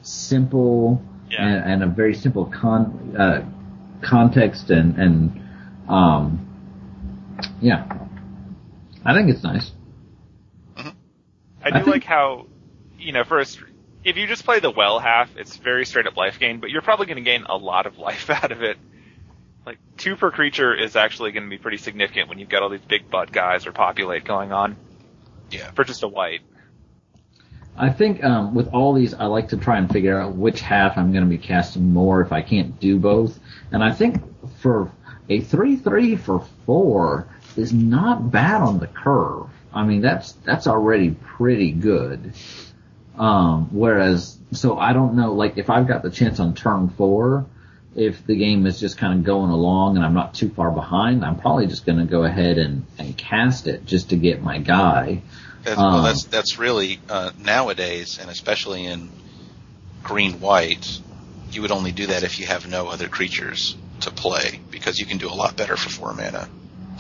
simple 0.03 1.03
Yeah. 1.31 1.45
and, 1.47 1.83
and 1.83 1.85
a 1.85 1.87
very 1.95 2.15
simple 2.15 2.47
con 2.47 3.17
uh, 3.19 3.45
context 4.03 4.71
and 4.71 4.97
and 4.99 5.41
um 5.89 6.43
yeah, 7.61 7.87
I 9.05 9.15
think 9.15 9.29
it's 9.31 9.43
nice. 9.43 9.71
I 10.77 10.93
I 11.63 11.71
do 11.71 11.77
think- 11.77 11.87
like 11.89 12.05
how, 12.05 12.47
you 12.99 13.13
know, 13.13 13.25
first, 13.25 13.59
if 14.05 14.17
you 14.17 14.27
just 14.27 14.45
play 14.45 14.61
the 14.61 14.71
well 14.71 14.99
half, 14.99 15.31
it's 15.37 15.57
very 15.57 15.85
straight 15.85 16.07
up 16.07 16.17
life 16.17 16.39
gain, 16.39 16.61
but 16.61 16.71
you're 16.71 16.83
probably 16.83 17.07
going 17.07 17.17
to 17.17 17.23
gain 17.23 17.45
a 17.45 17.57
lot 17.57 17.87
of 17.87 17.99
life 18.09 18.31
out 18.31 18.53
of 18.53 18.63
it. 18.63 18.77
Like, 19.67 19.79
two 19.97 20.15
per 20.17 20.31
creature 20.31 20.73
is 20.75 20.95
actually 20.95 21.33
going 21.33 21.43
to 21.43 21.51
be 21.51 21.59
pretty 21.59 21.79
significant 21.79 22.29
when 22.29 22.39
you've 22.39 22.49
got 22.49 22.63
all 22.63 22.69
these 22.69 22.81
big 22.89 23.11
butt 23.11 23.33
guys 23.33 23.67
or 23.67 23.73
populate 23.73 24.25
going 24.25 24.53
on 24.53 24.77
Yeah. 25.51 25.73
for 25.73 25.83
just 25.85 26.03
a 26.05 26.09
white. 26.09 26.41
I 27.79 27.91
think 27.91 28.25
um, 28.25 28.55
with 28.55 28.69
all 28.73 28.95
these, 28.95 29.13
I 29.15 29.27
like 29.27 29.51
to 29.51 29.57
try 29.57 29.79
and 29.79 29.91
figure 29.91 30.19
out 30.19 30.35
which 30.35 30.61
half 30.61 30.97
I'm 30.97 31.13
going 31.13 31.25
to 31.25 31.31
be 31.31 31.39
casting 31.39 31.93
more 31.93 32.23
if 32.23 32.33
I 32.33 32.43
can't 32.43 32.79
do 32.81 32.99
both. 32.99 33.39
And 33.71 33.85
I 33.85 33.93
think 33.93 34.23
for 34.61 34.91
a 35.29 35.41
three-three 35.41 36.17
for 36.17 36.47
four 36.65 37.29
is 37.57 37.73
not 37.73 38.31
bad 38.31 38.63
on 38.63 38.79
the 38.79 38.87
curve. 38.87 39.49
I 39.73 39.85
mean, 39.85 40.01
that's 40.01 40.33
that's 40.45 40.67
already 40.67 41.11
pretty 41.11 41.71
good. 41.73 42.33
Um, 43.19 43.69
whereas, 43.73 44.39
so 44.53 44.79
I 44.79 44.93
don't 44.93 45.15
know, 45.15 45.35
like 45.35 45.59
if 45.59 45.71
I've 45.71 45.87
got 45.87 46.03
the 46.03 46.11
chance 46.11 46.41
on 46.41 46.55
turn 46.55 46.89
four, 46.91 47.47
if 47.95 48.27
the 48.27 48.37
game 48.37 48.67
is 48.67 48.79
just 48.79 48.99
kind 48.99 49.19
of 49.19 49.25
going 49.25 49.51
along 49.51 49.97
and 49.97 50.05
I'm 50.05 50.13
not 50.15 50.35
too 50.35 50.51
far 50.51 50.71
behind, 50.71 51.25
I'm 51.25 51.39
probably 51.39 51.67
just 51.67 51.87
going 51.87 51.99
to 51.99 52.05
go 52.05 52.25
ahead 52.25 52.59
and, 52.59 52.85
and 52.99 53.17
cast 53.17 53.67
it 53.67 53.87
just 53.87 54.11
to 54.11 54.17
get 54.17 54.43
my 54.43 54.59
guy. 54.59 55.23
That's, 55.67 55.79
well, 55.79 55.97
Um, 55.97 56.05
that's 56.05 56.25
that's 56.27 56.59
really 56.61 57.01
uh, 57.09 57.33
nowadays, 57.45 58.19
and 58.21 58.31
especially 58.31 58.85
in 58.87 59.11
green 60.05 60.39
white, 60.41 61.01
you 61.51 61.63
would 61.63 61.73
only 61.73 61.91
do 61.91 62.07
that 62.07 62.23
if 62.23 62.39
you 62.39 62.47
have 62.47 62.69
no 62.69 62.87
other 62.87 63.09
creatures 63.09 63.77
to 64.03 64.13
play, 64.13 64.61
because 64.71 64.99
you 65.01 65.07
can 65.07 65.19
do 65.19 65.29
a 65.29 65.35
lot 65.35 65.57
better 65.57 65.77
for 65.77 65.89
four 65.89 66.15
mana 66.15 66.49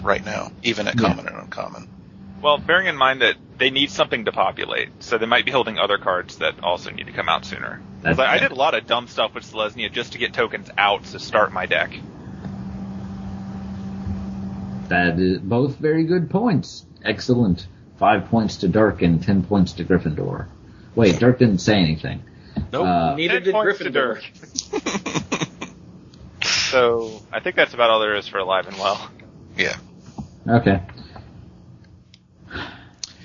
right 0.02 0.24
now, 0.24 0.50
even 0.64 0.88
at 0.88 0.96
Yeah. 0.96 1.09
common 1.09 1.29
and 1.29 1.37
uncommon. 1.37 1.87
Well, 2.42 2.59
bearing 2.59 2.88
in 2.88 2.96
mind 2.96 3.22
that 3.22 3.37
they 3.57 3.70
need 3.70 3.90
something 3.92 4.24
to 4.24 4.33
populate, 4.33 4.88
so 4.98 5.16
they 5.16 5.26
might 5.26 5.44
be 5.44 5.52
holding 5.52 5.79
other 5.79 5.96
cards 5.98 6.38
that 6.38 6.55
also 6.64 6.90
need 6.90 7.07
to 7.07 7.12
come 7.12 7.29
out 7.29 7.44
sooner. 7.44 7.81
That's- 8.02 8.18
I, 8.18 8.35
I 8.35 8.38
did 8.38 8.50
a 8.50 8.57
lot 8.57 8.74
of 8.74 8.88
dumb 8.88 9.07
stuff 9.07 9.33
with 9.35 9.44
Selesnya 9.44 9.92
just 9.92 10.12
to 10.12 10.18
get 10.18 10.33
tokens 10.33 10.68
out 10.76 11.05
to 11.05 11.20
start 11.20 11.52
my 11.52 11.66
deck. 11.66 11.92
That 14.88 15.18
is 15.20 15.38
both 15.38 15.76
very 15.76 16.05
good 16.05 16.31
points. 16.31 16.85
Excellent. 17.05 17.66
Five 17.98 18.26
points 18.26 18.59
to 18.59 18.68
Dirk 18.68 19.02
and 19.02 19.22
ten 19.22 19.42
points 19.42 19.74
to 19.74 19.85
Gryffindor. 19.85 20.46
Wait, 20.94 21.18
Dirk 21.18 21.38
didn't 21.38 21.59
say 21.59 21.76
anything. 21.76 22.22
Nope. 22.72 22.87
Uh, 22.87 23.14
Neither 23.16 23.40
did 23.40 23.54
Gryffindor. 23.54 24.22
So 26.70 27.22
I 27.32 27.40
think 27.40 27.54
that's 27.56 27.74
about 27.74 27.90
all 27.90 28.00
there 28.00 28.16
is 28.16 28.26
for 28.26 28.38
Alive 28.38 28.66
and 28.66 28.76
Well. 28.76 29.11
Yeah. 29.56 29.76
okay. 30.48 30.82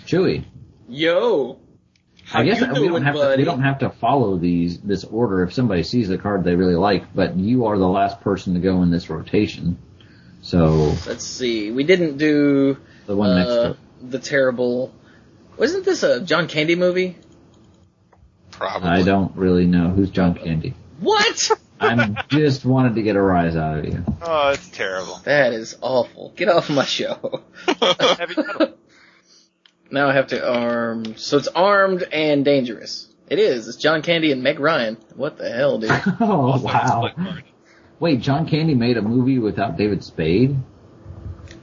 Chewy. 0.06 0.46
Yo. 0.88 1.60
How 2.26 2.40
I 2.40 2.46
guess 2.46 2.62
you 2.62 2.68
we 2.68 2.74
doing, 2.76 2.92
don't 2.92 3.04
have 3.04 3.16
to, 3.16 3.36
we 3.38 3.44
don't 3.44 3.62
have 3.62 3.80
to 3.80 3.90
follow 3.90 4.38
these 4.38 4.80
this 4.80 5.04
order 5.04 5.44
if 5.44 5.54
somebody 5.54 5.84
sees 5.84 6.08
the 6.08 6.18
card 6.18 6.44
they 6.44 6.56
really 6.56 6.76
like, 6.76 7.14
but 7.14 7.36
you 7.36 7.66
are 7.66 7.78
the 7.78 7.88
last 7.88 8.22
person 8.22 8.54
to 8.54 8.60
go 8.62 8.84
in 8.84 8.92
this 8.92 9.10
rotation. 9.10 9.78
So 10.42 10.96
Let's 11.08 11.26
see. 11.26 11.72
We 11.72 11.84
didn't 11.84 12.18
do 12.18 12.78
the 13.06 13.16
one 13.16 13.36
next 13.36 13.50
to 13.50 13.62
uh, 13.62 13.70
it. 13.72 13.78
The 14.02 14.20
terrible. 14.20 14.94
Wasn't 15.58 15.86
this 15.86 16.04
a 16.04 16.22
John 16.22 16.48
Candy 16.48 16.76
movie? 16.76 17.18
Probably. 18.52 18.90
I 18.90 19.04
don't 19.04 19.36
really 19.36 19.66
know 19.66 19.90
who's 19.90 20.10
John 20.10 20.36
Candy. 20.36 20.74
What? 21.00 21.52
I'm 21.80 22.16
just 22.28 22.64
wanted 22.64 22.96
to 22.96 23.02
get 23.02 23.16
a 23.16 23.22
rise 23.22 23.56
out 23.56 23.80
of 23.80 23.86
you. 23.86 24.06
Oh, 24.22 24.50
it's 24.50 24.70
terrible. 24.70 25.20
that 25.24 25.54
is 25.54 25.76
awful. 25.82 26.32
Get 26.36 26.48
off 26.48 26.70
my 26.70 26.86
show. 26.86 27.42
Now 29.92 30.08
I 30.08 30.14
have 30.14 30.28
to 30.28 30.50
arm. 30.50 31.18
So 31.18 31.38
it's 31.38 31.50
armed 31.50 32.04
and 32.04 32.46
dangerous. 32.46 33.08
It 33.30 33.40
is. 33.40 33.68
It's 33.68 33.78
John 33.78 34.02
Candy 34.02 34.32
and 34.32 34.42
Meg 34.42 34.60
Ryan. 34.60 34.98
What 35.16 35.38
the 35.38 35.52
hell, 35.52 35.80
dude? 35.80 35.92
oh 36.22 36.62
wow! 36.62 37.10
Wait, 38.00 38.22
John 38.22 38.48
Candy 38.48 38.74
made 38.74 38.98
a 38.98 39.02
movie 39.02 39.38
without 39.38 39.78
David 39.78 40.04
Spade? 40.04 40.56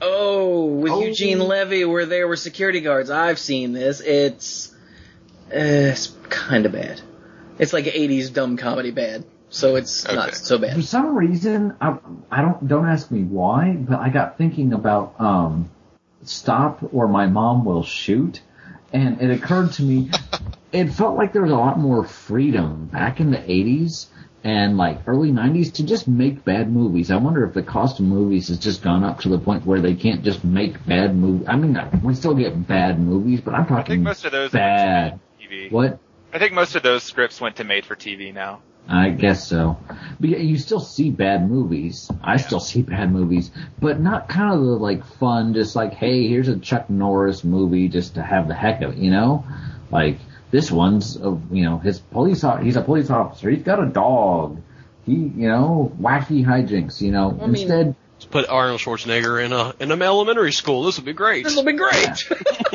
Oh, 0.01 0.65
with 0.65 0.91
Oh. 0.91 1.01
Eugene 1.03 1.39
Levy, 1.39 1.85
where 1.85 2.05
there 2.05 2.27
were 2.27 2.35
security 2.35 2.81
guards. 2.81 3.09
I've 3.09 3.39
seen 3.39 3.73
this. 3.73 4.01
It's 4.01 4.73
uh, 5.51 5.91
it's 5.91 6.07
kind 6.29 6.65
of 6.65 6.71
bad. 6.71 7.01
It's 7.57 7.73
like 7.73 7.85
80s 7.85 8.31
dumb 8.31 8.55
comedy 8.57 8.91
bad. 8.91 9.25
So 9.49 9.75
it's 9.75 10.05
not 10.07 10.35
so 10.35 10.59
bad. 10.59 10.75
For 10.75 10.81
some 10.83 11.15
reason, 11.15 11.75
I, 11.81 11.97
I 12.31 12.41
don't 12.41 12.67
don't 12.67 12.87
ask 12.87 13.09
me 13.09 13.23
why, 13.23 13.73
but 13.73 13.99
I 13.99 14.09
got 14.09 14.37
thinking 14.37 14.73
about 14.73 15.19
um, 15.19 15.69
stop 16.23 16.79
or 16.93 17.07
my 17.07 17.25
mom 17.25 17.65
will 17.65 17.83
shoot, 17.83 18.41
and 18.93 19.19
it 19.21 19.31
occurred 19.31 19.71
to 19.73 19.81
me, 19.83 20.11
it 20.71 20.89
felt 20.89 21.17
like 21.17 21.33
there 21.33 21.41
was 21.41 21.51
a 21.51 21.55
lot 21.55 21.79
more 21.79 22.03
freedom 22.05 22.85
back 22.85 23.19
in 23.19 23.31
the 23.31 23.37
'80s 23.39 24.05
and 24.43 24.77
like 24.77 24.99
early 25.07 25.31
'90s 25.31 25.73
to 25.73 25.83
just 25.83 26.07
make 26.07 26.43
bad 26.45 26.71
movies. 26.71 27.11
I 27.11 27.17
wonder 27.17 27.45
if 27.45 27.53
the 27.53 27.63
cost 27.63 27.99
of 27.99 28.05
movies 28.05 28.47
has 28.47 28.59
just 28.59 28.81
gone 28.81 29.03
up 29.03 29.21
to 29.21 29.29
the 29.29 29.39
point 29.39 29.65
where 29.65 29.81
they 29.81 29.95
can't 29.95 30.23
just 30.23 30.43
make 30.43 30.85
bad 30.85 31.15
movies. 31.15 31.47
I 31.47 31.55
mean, 31.55 31.77
we 32.03 32.15
still 32.15 32.35
get 32.35 32.67
bad 32.67 32.99
movies, 32.99 33.41
but 33.41 33.53
I'm 33.53 33.61
I 33.61 33.65
think 33.65 33.77
talking 33.77 34.03
most 34.03 34.25
of 34.25 34.31
those 34.31 34.51
bad. 34.51 35.19
TV. 35.41 35.71
What? 35.71 35.99
I 36.33 36.39
think 36.39 36.53
most 36.53 36.75
of 36.75 36.83
those 36.83 37.03
scripts 37.03 37.41
went 37.41 37.55
to 37.57 37.63
made 37.63 37.85
for 37.85 37.95
TV 37.95 38.33
now. 38.33 38.61
I 38.87 39.09
guess 39.11 39.47
so. 39.47 39.77
But 40.19 40.29
yeah, 40.29 40.37
you 40.37 40.57
still 40.57 40.79
see 40.79 41.11
bad 41.11 41.47
movies. 41.47 42.09
I 42.23 42.37
still 42.37 42.59
see 42.59 42.81
bad 42.81 43.11
movies, 43.11 43.51
but 43.79 43.99
not 43.99 44.29
kind 44.29 44.51
of 44.51 44.61
the 44.61 44.71
like 44.77 45.05
fun, 45.05 45.53
just 45.53 45.75
like, 45.75 45.93
hey, 45.93 46.27
here's 46.27 46.47
a 46.47 46.57
Chuck 46.57 46.89
Norris 46.89 47.43
movie 47.43 47.87
just 47.87 48.15
to 48.15 48.23
have 48.23 48.47
the 48.47 48.55
heck 48.55 48.81
of 48.81 48.93
it, 48.93 48.97
you 48.97 49.11
know? 49.11 49.45
Like, 49.91 50.17
this 50.51 50.71
one's, 50.71 51.17
uh, 51.17 51.35
you 51.51 51.63
know, 51.65 51.77
his 51.77 51.99
police, 51.99 52.43
he's 52.61 52.75
a 52.75 52.81
police 52.81 53.09
officer, 53.09 53.49
he's 53.49 53.63
got 53.63 53.81
a 53.81 53.85
dog, 53.85 54.61
he, 55.05 55.13
you 55.13 55.47
know, 55.49 55.91
wacky 55.99 56.45
hijinks, 56.45 57.01
you 57.01 57.11
know? 57.11 57.31
I 57.41 57.45
mean- 57.47 57.61
Instead, 57.61 57.95
Let's 58.13 58.25
put 58.25 58.49
Arnold 58.49 58.81
Schwarzenegger 58.81 59.41
in 59.45 59.53
a 59.53 59.73
in 59.79 59.93
an 59.93 60.01
elementary 60.01 60.51
school. 60.51 60.83
This 60.83 60.97
would 60.97 61.05
be 61.05 61.13
great. 61.13 61.45
This 61.45 61.55
would 61.55 61.65
be 61.65 61.71
great. 61.71 62.29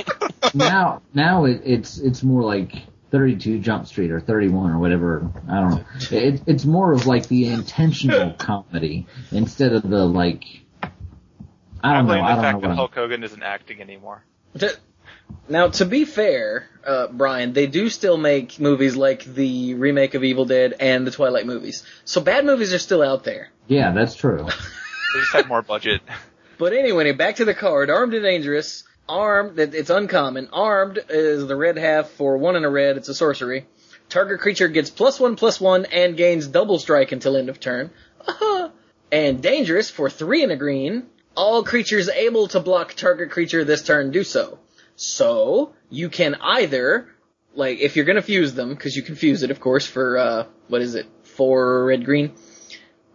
now, 0.55 1.03
now 1.13 1.45
it, 1.45 1.61
it's, 1.67 1.99
it's 1.99 2.23
more 2.23 2.43
like 2.43 2.73
32 3.11 3.59
Jump 3.59 3.87
Street 3.87 4.11
or 4.11 4.21
31 4.21 4.71
or 4.71 4.79
whatever. 4.79 5.31
I 5.47 5.61
don't 5.61 5.71
know. 5.71 5.85
It, 6.11 6.43
it's 6.47 6.65
more 6.65 6.93
of 6.93 7.07
like 7.07 7.29
the 7.29 7.49
intentional 7.49 8.33
comedy 8.39 9.07
instead 9.33 9.75
of 9.75 9.83
the 9.83 10.07
like. 10.07 10.45
I 11.83 11.93
don't 11.93 12.07
know. 12.07 12.13
blame 12.15 12.25
I 12.25 12.37
the 12.37 12.37
don't 12.37 12.37
know 12.37 12.43
fact 12.43 12.55
what 12.55 12.63
that 12.63 12.71
I'm, 12.71 12.77
Hulk 12.77 12.95
Hogan 12.95 13.23
isn't 13.23 13.43
acting 13.43 13.83
anymore. 13.83 14.25
To- 15.29 15.53
now, 15.53 15.69
to 15.69 15.85
be 15.85 16.05
fair, 16.05 16.69
uh, 16.87 17.09
Brian, 17.09 17.53
they 17.53 17.67
do 17.67 17.89
still 17.89 18.17
make 18.17 18.59
movies 18.59 18.97
like 18.97 19.25
the 19.25 19.75
remake 19.75 20.15
of 20.15 20.25
Evil 20.25 20.45
Dead 20.45 20.75
and 20.81 21.07
the 21.07 21.11
Twilight 21.11 21.47
movies. 21.47 21.85
So 22.05 22.21
bad 22.21 22.45
movies 22.45 22.73
are 22.73 22.79
still 22.79 23.03
out 23.03 23.25
there. 23.25 23.51
Yeah, 23.69 23.93
that's 23.93 24.15
true. 24.15 24.47
They 25.15 25.21
just 25.21 25.33
had 25.33 25.47
more 25.47 25.63
budget. 25.63 26.03
But 26.59 26.73
anyway, 26.73 27.13
back 27.13 27.37
to 27.37 27.45
the 27.45 27.55
card. 27.55 27.89
Armed 27.89 28.15
and 28.15 28.25
dangerous. 28.25 28.83
Armed, 29.09 29.55
that 29.59 29.73
it's 29.73 29.89
uncommon. 29.91 30.49
Armed 30.53 30.99
is 31.09 31.47
the 31.47 31.55
red 31.55 31.79
half 31.79 32.09
for 32.11 32.37
one 32.37 32.57
and 32.57 32.65
a 32.65 32.69
red. 32.69 32.97
It's 32.97 33.09
a 33.09 33.15
sorcery. 33.15 33.67
Target 34.09 34.41
creature 34.41 34.67
gets 34.67 34.91
plus 34.91 35.21
one 35.21 35.37
plus 35.37 35.61
one 35.61 35.85
and 35.85 36.17
gains 36.17 36.49
double 36.49 36.81
strike 36.81 37.13
until 37.13 37.37
end 37.37 37.49
of 37.49 37.61
turn. 37.61 37.91
Aha. 38.27 38.73
and 39.13 39.41
dangerous 39.41 39.89
for 39.89 40.11
three 40.11 40.43
and 40.43 40.51
a 40.51 40.57
green. 40.57 41.07
All 41.37 41.63
creatures 41.63 42.09
able 42.09 42.49
to 42.49 42.59
block 42.59 42.95
target 42.95 43.31
creature 43.31 43.63
this 43.65 43.85
turn 43.85 44.11
do 44.11 44.25
so. 44.25 44.59
So 44.97 45.75
you 45.91 46.09
can 46.09 46.37
either, 46.41 47.09
like, 47.55 47.79
if 47.81 47.97
you're 47.97 48.05
gonna 48.05 48.23
fuse 48.23 48.55
them, 48.55 48.71
because 48.71 48.97
you 48.97 49.03
can 49.03 49.15
fuse 49.15 49.43
it, 49.43 49.51
of 49.51 49.61
course, 49.61 49.87
for 49.87 50.19
uh, 50.19 50.47
what 50.69 50.83
is 50.83 50.95
it, 50.95 51.07
four 51.23 51.87
red 51.87 52.05
green. 52.05 52.33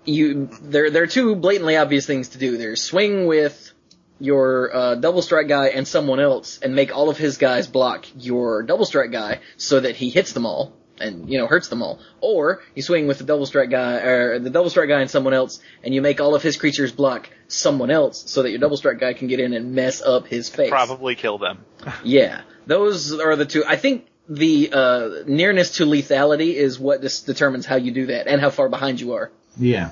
You 0.06 0.50
there 0.62 0.90
there 0.90 1.04
are 1.04 1.08
two 1.08 1.36
blatantly 1.36 1.78
obvious 1.78 2.06
things 2.06 2.30
to 2.30 2.38
do. 2.38 2.58
There's 2.58 2.82
swing 2.82 3.28
with 3.28 3.74
your 4.20 4.76
uh, 4.76 4.96
double 4.96 5.22
strike 5.22 5.48
guy 5.48 5.68
and 5.68 5.88
someone 5.88 6.20
else, 6.20 6.60
and 6.62 6.76
make 6.76 6.96
all 6.96 7.10
of 7.10 7.18
his 7.18 7.38
guys 7.38 7.68
block 7.68 8.06
your 8.18 8.64
double 8.64 8.86
strike 8.86 9.12
guy 9.12 9.40
so 9.58 9.80
that 9.80 9.96
he 9.96 10.10
hits 10.10 10.34
them 10.34 10.46
all 10.46 10.79
and 11.00 11.30
you 11.30 11.38
know 11.38 11.48
hurts 11.48 11.68
them 11.70 11.82
all. 11.82 12.00
Or 12.22 12.62
you 12.76 12.82
swing 12.82 13.08
with 13.08 13.18
the 13.18 13.24
double 13.24 13.46
strike 13.46 13.70
guy 13.70 13.96
or 13.98 14.40
the 14.40 14.50
double 14.50 14.70
strike 14.70 14.90
guy 14.90 15.02
and 15.02 15.10
someone 15.10 15.34
else, 15.34 15.60
and 15.84 15.94
you 15.94 16.02
make 16.02 16.20
all 16.22 16.36
of 16.36 16.44
his 16.44 16.58
creatures 16.58 16.92
block 16.92 17.30
someone 17.48 17.92
else 17.92 18.24
so 18.30 18.44
that 18.44 18.50
your 18.52 18.60
double 18.60 18.78
strike 18.78 19.00
guy 19.00 19.14
can 19.14 19.28
get 19.28 19.40
in 19.40 19.54
and 19.54 19.74
mess 19.74 20.02
up 20.02 20.28
his 20.28 20.50
face. 20.50 20.70
Probably 20.70 21.16
kill 21.16 21.38
them. 21.38 21.66
Yeah, 22.04 22.42
those 22.68 23.18
are 23.20 23.36
the 23.36 23.46
two. 23.46 23.64
I 23.66 23.76
think 23.78 24.08
the 24.28 24.70
uh, 24.72 25.10
nearness 25.26 25.78
to 25.78 25.86
lethality 25.86 26.54
is 26.54 26.78
what 26.80 27.02
dis- 27.02 27.24
determines 27.24 27.66
how 27.66 27.78
you 27.78 27.92
do 27.92 28.06
that 28.08 28.28
and 28.28 28.40
how 28.40 28.50
far 28.52 28.70
behind 28.70 29.00
you 29.02 29.14
are. 29.14 29.32
Yeah. 29.58 29.92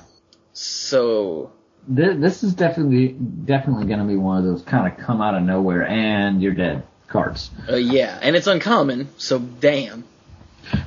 So 0.52 1.52
This, 1.88 2.16
this 2.18 2.42
is 2.44 2.54
definitely 2.54 3.08
definitely 3.08 3.86
going 3.86 4.00
to 4.00 4.04
be 4.04 4.16
one 4.16 4.38
of 4.38 4.44
those 4.44 4.62
kind 4.62 4.92
of 4.92 4.98
come 4.98 5.20
out 5.20 5.34
of 5.34 5.42
nowhere 5.42 5.86
and 5.86 6.42
you're 6.42 6.54
dead 6.54 6.82
cards. 7.08 7.50
uh, 7.68 7.76
yeah, 7.76 8.18
and 8.20 8.36
it's 8.36 8.46
uncommon. 8.46 9.08
So 9.16 9.38
damn. 9.38 10.04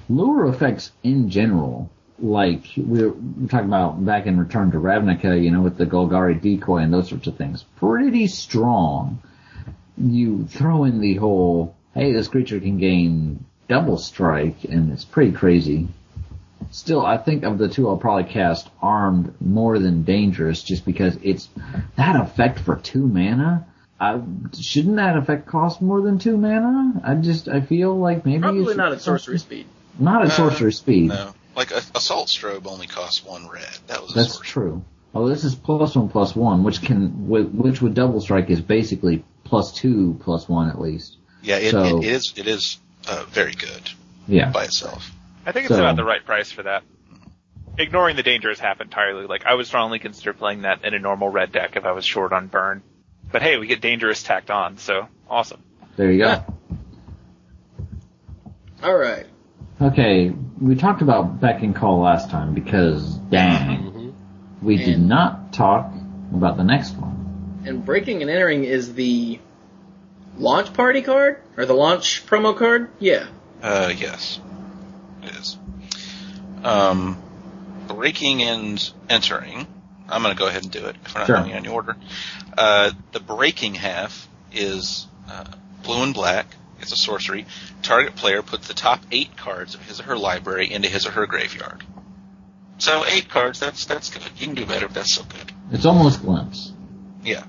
Lure 0.10 0.48
effects 0.48 0.92
in 1.04 1.30
general, 1.30 1.90
like 2.20 2.64
we 2.78 3.04
were 3.04 3.16
talking 3.50 3.68
about 3.68 4.04
back 4.06 4.28
in 4.28 4.40
Return 4.40 4.72
to 4.72 4.78
Ravnica, 4.78 5.42
you 5.42 5.52
know, 5.52 5.62
with 5.62 5.78
the 5.78 5.86
Golgari 5.86 6.40
decoy 6.40 6.78
and 6.78 6.94
those 6.94 7.10
sorts 7.10 7.28
of 7.28 7.38
things, 7.38 7.64
pretty 7.78 8.28
strong. 8.28 9.22
You 9.98 10.46
throw 10.46 10.84
in 10.84 11.00
the 11.00 11.16
whole, 11.16 11.76
hey, 11.94 12.12
this 12.12 12.28
creature 12.28 12.60
can 12.60 12.78
gain 12.78 13.46
double 13.68 13.98
strike, 13.98 14.64
and 14.66 14.92
it's 14.92 15.06
pretty 15.06 15.32
crazy. 15.32 15.88
Still, 16.70 17.06
I 17.06 17.18
think 17.18 17.44
of 17.44 17.58
the 17.58 17.68
two, 17.68 17.90
I'll 17.90 17.98
probably 17.98 18.32
cast 18.32 18.70
Armed 18.82 19.34
more 19.42 19.80
than 19.80 20.04
Dangerous, 20.04 20.64
just 20.64 20.86
because 20.86 21.18
it's 21.24 21.50
that 21.98 22.16
effect 22.16 22.60
for 22.60 22.76
two 22.76 23.08
mana. 23.08 23.66
I, 24.02 24.20
shouldn't 24.60 24.96
that 24.96 25.16
effect 25.16 25.46
cost 25.46 25.80
more 25.82 26.02
than 26.02 26.18
two 26.18 26.36
mana? 26.36 27.00
I 27.04 27.14
just 27.16 27.48
I 27.48 27.62
feel 27.62 27.96
like 27.98 28.26
maybe 28.26 28.38
it 28.38 28.42
Probably 28.42 28.66
should 28.66 28.78
not 28.78 28.92
at 28.94 29.02
sorcery 29.02 29.38
speed. 29.38 29.68
not 30.00 30.24
at 30.24 30.30
Uh, 30.30 30.32
sorcery 30.32 30.74
speed. 30.74 31.10
No, 31.10 31.36
like 31.56 31.70
a, 31.70 31.78
assault 31.96 32.28
strobe 32.28 32.66
only 32.66 32.88
costs 32.88 33.24
one 33.24 33.48
red. 33.48 33.70
That 33.88 34.02
was 34.02 34.14
That's 34.16 34.34
sorcery. 34.34 34.48
true. 34.48 34.86
Oh, 35.14 35.28
this 35.30 35.44
is 35.44 35.54
plus 35.54 35.96
one 35.96 36.10
plus 36.10 36.36
one, 36.36 36.64
which 36.64 36.82
can 36.82 37.28
which 37.30 37.80
with 37.82 37.94
double 37.94 38.20
strike 38.22 38.50
is 38.50 38.60
basically 38.60 39.24
plus 39.44 39.72
two 39.72 40.18
plus 40.24 40.50
one 40.50 40.68
at 40.70 40.82
least. 40.82 41.18
Yeah, 41.44 41.58
it, 41.58 41.70
So- 41.72 42.00
it 42.00 42.04
is. 42.06 42.34
It 42.38 42.48
is 42.48 42.80
uh, 43.08 43.24
very 43.30 43.54
good 43.54 43.88
Yeah. 44.28 44.50
by 44.50 44.64
itself. 44.64 45.12
I 45.46 45.52
think 45.52 45.66
it's 45.66 45.76
So- 45.76 45.80
about 45.82 45.96
the 45.96 46.04
right 46.06 46.26
price 46.26 46.52
for 46.52 46.64
that. 46.64 46.82
Ignoring 47.78 48.16
the 48.16 48.24
dangers 48.24 48.60
half 48.60 48.82
entirely. 48.82 49.28
Like 49.28 49.46
I 49.46 49.54
would 49.54 49.66
strongly 49.68 50.00
consider 50.00 50.34
playing 50.34 50.64
that 50.64 50.84
in 50.84 50.94
a 50.96 51.00
normal 51.00 51.30
red 51.30 51.52
deck 51.52 51.76
if 51.76 51.86
I 51.86 51.92
was 51.92 52.04
short 52.06 52.34
on 52.34 52.48
burn. 52.48 52.82
But 53.32 53.42
hey, 53.42 53.58
we 53.58 53.68
get 53.68 53.82
dangerous 53.82 54.24
tacked 54.24 54.52
on, 54.52 54.78
so 54.78 55.08
awesome. 55.30 55.64
There 55.96 56.12
you 56.12 56.20
go. 56.20 56.26
Yeah. 56.26 56.44
All 58.84 58.96
right. 58.96 59.26
Okay, 59.82 60.32
we 60.60 60.76
talked 60.76 61.02
about 61.02 61.40
Beck 61.40 61.64
and 61.64 61.76
Call 61.76 62.02
last 62.02 62.30
time 62.30 62.54
because 62.54 63.16
dang, 63.16 64.16
we 64.62 64.78
did 64.78 65.00
not 65.00 65.54
talk 65.54 65.92
about 66.34 66.58
the 66.58 66.64
next 66.64 66.92
one. 66.96 67.62
And 67.66 67.86
breaking 67.86 68.22
and 68.22 68.30
entering 68.30 68.64
is 68.64 68.94
the 68.94 69.40
launch 70.38 70.74
party 70.74 71.02
card 71.02 71.42
or 71.58 71.66
the 71.66 71.74
launch 71.74 72.26
promo 72.26 72.56
card. 72.56 72.90
Yeah. 73.00 73.28
Uh, 73.62 73.94
yes, 73.96 74.40
it 75.24 75.36
is. 75.36 75.58
Um, 76.64 77.22
breaking 77.88 78.44
and 78.44 78.94
entering. 79.10 79.68
I'm 80.12 80.22
going 80.22 80.36
to 80.36 80.40
go 80.40 80.48
ahead 80.48 80.64
and 80.64 80.72
do 80.72 80.86
it 80.86 80.96
if 81.06 81.14
we're 81.16 81.22
not 81.22 81.28
Sure. 81.28 81.38
doing 81.38 81.54
any 81.54 81.68
order. 81.70 81.96
Uh, 82.58 82.92
the 83.12 83.20
breaking 83.20 83.76
half 83.76 84.28
is 84.52 85.08
uh, 85.30 85.46
blue 85.84 86.04
and 86.04 86.14
black. 86.14 86.48
It's 86.82 86.92
a 86.92 86.98
sorcery. 86.98 87.46
Target 87.84 88.16
player 88.16 88.42
puts 88.42 88.68
the 88.68 88.74
top 88.74 89.02
eight 89.12 89.38
cards 89.38 89.76
of 89.76 89.86
his 89.86 90.00
or 90.00 90.04
her 90.04 90.18
library 90.18 90.72
into 90.72 90.90
his 90.90 91.06
or 91.06 91.12
her 91.12 91.28
graveyard. 91.28 91.84
So 92.80 93.06
eight 93.06 93.30
cards. 93.30 93.60
That's 93.60 93.86
that's 93.86 94.10
good. 94.10 94.24
You 94.38 94.48
can 94.48 94.56
do 94.56 94.66
better, 94.66 94.88
but 94.88 94.96
that's 94.96 95.14
so 95.14 95.24
good. 95.24 95.52
It's 95.72 95.86
almost 95.86 96.22
glimpse. 96.22 96.72
Yeah. 97.24 97.44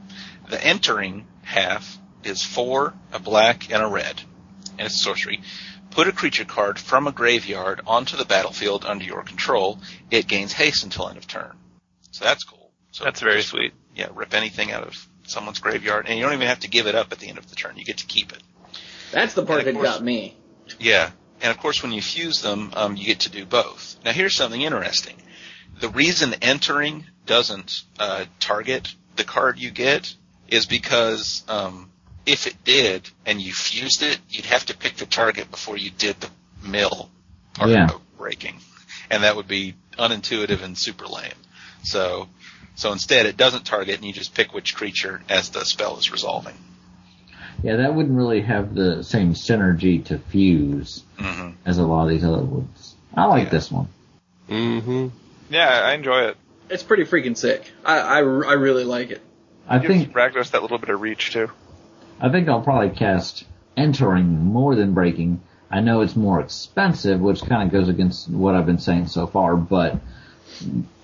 The 0.50 0.62
entering 0.62 1.26
half 1.42 1.98
is 2.24 2.42
four, 2.42 2.92
a 3.12 3.18
black, 3.18 3.72
and 3.72 3.82
a 3.82 3.86
red. 3.86 4.20
And 4.78 4.86
it's 4.86 4.96
a 4.96 4.98
sorcery. 4.98 5.40
Put 5.90 6.08
a 6.08 6.12
creature 6.12 6.44
card 6.44 6.78
from 6.78 7.06
a 7.06 7.12
graveyard 7.12 7.80
onto 7.86 8.16
the 8.18 8.24
battlefield 8.26 8.84
under 8.84 9.04
your 9.04 9.22
control. 9.22 9.78
It 10.10 10.26
gains 10.28 10.52
haste 10.52 10.84
until 10.84 11.08
end 11.08 11.16
of 11.18 11.26
turn. 11.26 11.52
So 12.12 12.24
that's 12.24 12.44
cool. 12.44 12.70
So 12.92 13.04
That's 13.04 13.20
very 13.20 13.36
just, 13.38 13.48
sweet. 13.48 13.72
Yeah, 13.96 14.08
rip 14.14 14.34
anything 14.34 14.70
out 14.70 14.84
of 14.84 15.08
someone's 15.24 15.58
graveyard, 15.58 16.06
and 16.08 16.18
you 16.18 16.24
don't 16.24 16.34
even 16.34 16.46
have 16.46 16.60
to 16.60 16.68
give 16.68 16.86
it 16.86 16.94
up 16.94 17.10
at 17.10 17.18
the 17.18 17.28
end 17.28 17.38
of 17.38 17.48
the 17.48 17.56
turn. 17.56 17.76
You 17.76 17.84
get 17.84 17.98
to 17.98 18.06
keep 18.06 18.32
it. 18.32 18.42
That's 19.12 19.34
the 19.34 19.44
part 19.44 19.60
of 19.60 19.64
that 19.66 19.74
course- 19.74 19.86
got 19.88 20.02
me. 20.04 20.36
Yeah, 20.78 21.10
and 21.40 21.50
of 21.50 21.58
course, 21.58 21.82
when 21.82 21.92
you 21.92 22.00
fuse 22.02 22.40
them, 22.42 22.70
um, 22.74 22.96
you 22.96 23.04
get 23.06 23.20
to 23.20 23.30
do 23.30 23.44
both. 23.46 23.96
Now, 24.04 24.12
here's 24.12 24.36
something 24.36 24.60
interesting. 24.60 25.16
The 25.80 25.88
reason 25.88 26.34
entering 26.42 27.06
doesn't 27.26 27.82
uh, 27.98 28.26
target 28.40 28.94
the 29.16 29.24
card 29.24 29.58
you 29.58 29.70
get 29.70 30.14
is 30.48 30.66
because 30.66 31.42
um, 31.48 31.90
if 32.26 32.46
it 32.46 32.62
did 32.64 33.08
and 33.26 33.40
you 33.40 33.52
fused 33.52 34.02
it, 34.02 34.18
you'd 34.28 34.46
have 34.46 34.66
to 34.66 34.76
pick 34.76 34.96
the 34.96 35.06
target 35.06 35.50
before 35.50 35.76
you 35.76 35.90
did 35.90 36.16
the 36.20 36.30
mill 36.62 37.10
part 37.54 37.70
Yeah. 37.70 37.86
of 37.90 38.00
breaking, 38.18 38.58
and 39.10 39.24
that 39.24 39.34
would 39.36 39.48
be 39.48 39.74
unintuitive 39.98 40.62
and 40.62 40.76
super 40.76 41.06
lame. 41.06 41.32
So, 41.82 42.28
so 42.74 42.92
instead, 42.92 43.26
it 43.26 43.36
doesn't 43.36 43.64
target, 43.64 43.96
and 43.96 44.04
you 44.04 44.12
just 44.12 44.34
pick 44.34 44.52
which 44.54 44.74
creature 44.74 45.20
as 45.28 45.50
the 45.50 45.64
spell 45.64 45.98
is 45.98 46.10
resolving. 46.12 46.54
Yeah, 47.62 47.76
that 47.76 47.94
wouldn't 47.94 48.16
really 48.16 48.40
have 48.42 48.74
the 48.74 49.02
same 49.04 49.34
synergy 49.34 50.04
to 50.06 50.18
fuse 50.18 51.04
hmm 51.18 51.50
as 51.64 51.78
a 51.78 51.84
lot 51.86 52.04
of 52.04 52.10
these 52.10 52.24
other 52.24 52.42
ones. 52.42 52.94
I 53.14 53.26
like 53.26 53.44
Yeah. 53.44 53.50
this 53.50 53.70
one. 53.70 53.88
Mm-hmm. 54.48 55.08
Yeah, 55.50 55.68
I 55.68 55.92
enjoy 55.94 56.22
it. 56.28 56.36
It's 56.70 56.82
pretty 56.82 57.04
freaking 57.04 57.36
sick. 57.36 57.70
I, 57.84 57.98
I, 57.98 58.16
I 58.18 58.20
really 58.54 58.84
like 58.84 59.10
it. 59.10 59.20
I 59.68 59.78
Gives 59.78 59.94
think 60.04 60.12
Rakdos 60.12 60.50
that 60.52 60.62
little 60.62 60.78
bit 60.78 60.88
of 60.88 61.00
reach 61.00 61.32
too. 61.32 61.50
I 62.20 62.30
think 62.30 62.48
I'll 62.48 62.62
probably 62.62 62.90
cast 62.90 63.44
entering 63.76 64.44
more 64.44 64.74
than 64.74 64.94
breaking. 64.94 65.40
I 65.70 65.80
know 65.80 66.00
it's 66.00 66.16
more 66.16 66.40
expensive, 66.40 67.20
which 67.20 67.42
kind 67.42 67.62
of 67.62 67.72
goes 67.72 67.88
against 67.88 68.28
what 68.28 68.54
I've 68.54 68.66
been 68.66 68.78
saying 68.78 69.06
so 69.06 69.26
far, 69.26 69.56
but 69.56 70.00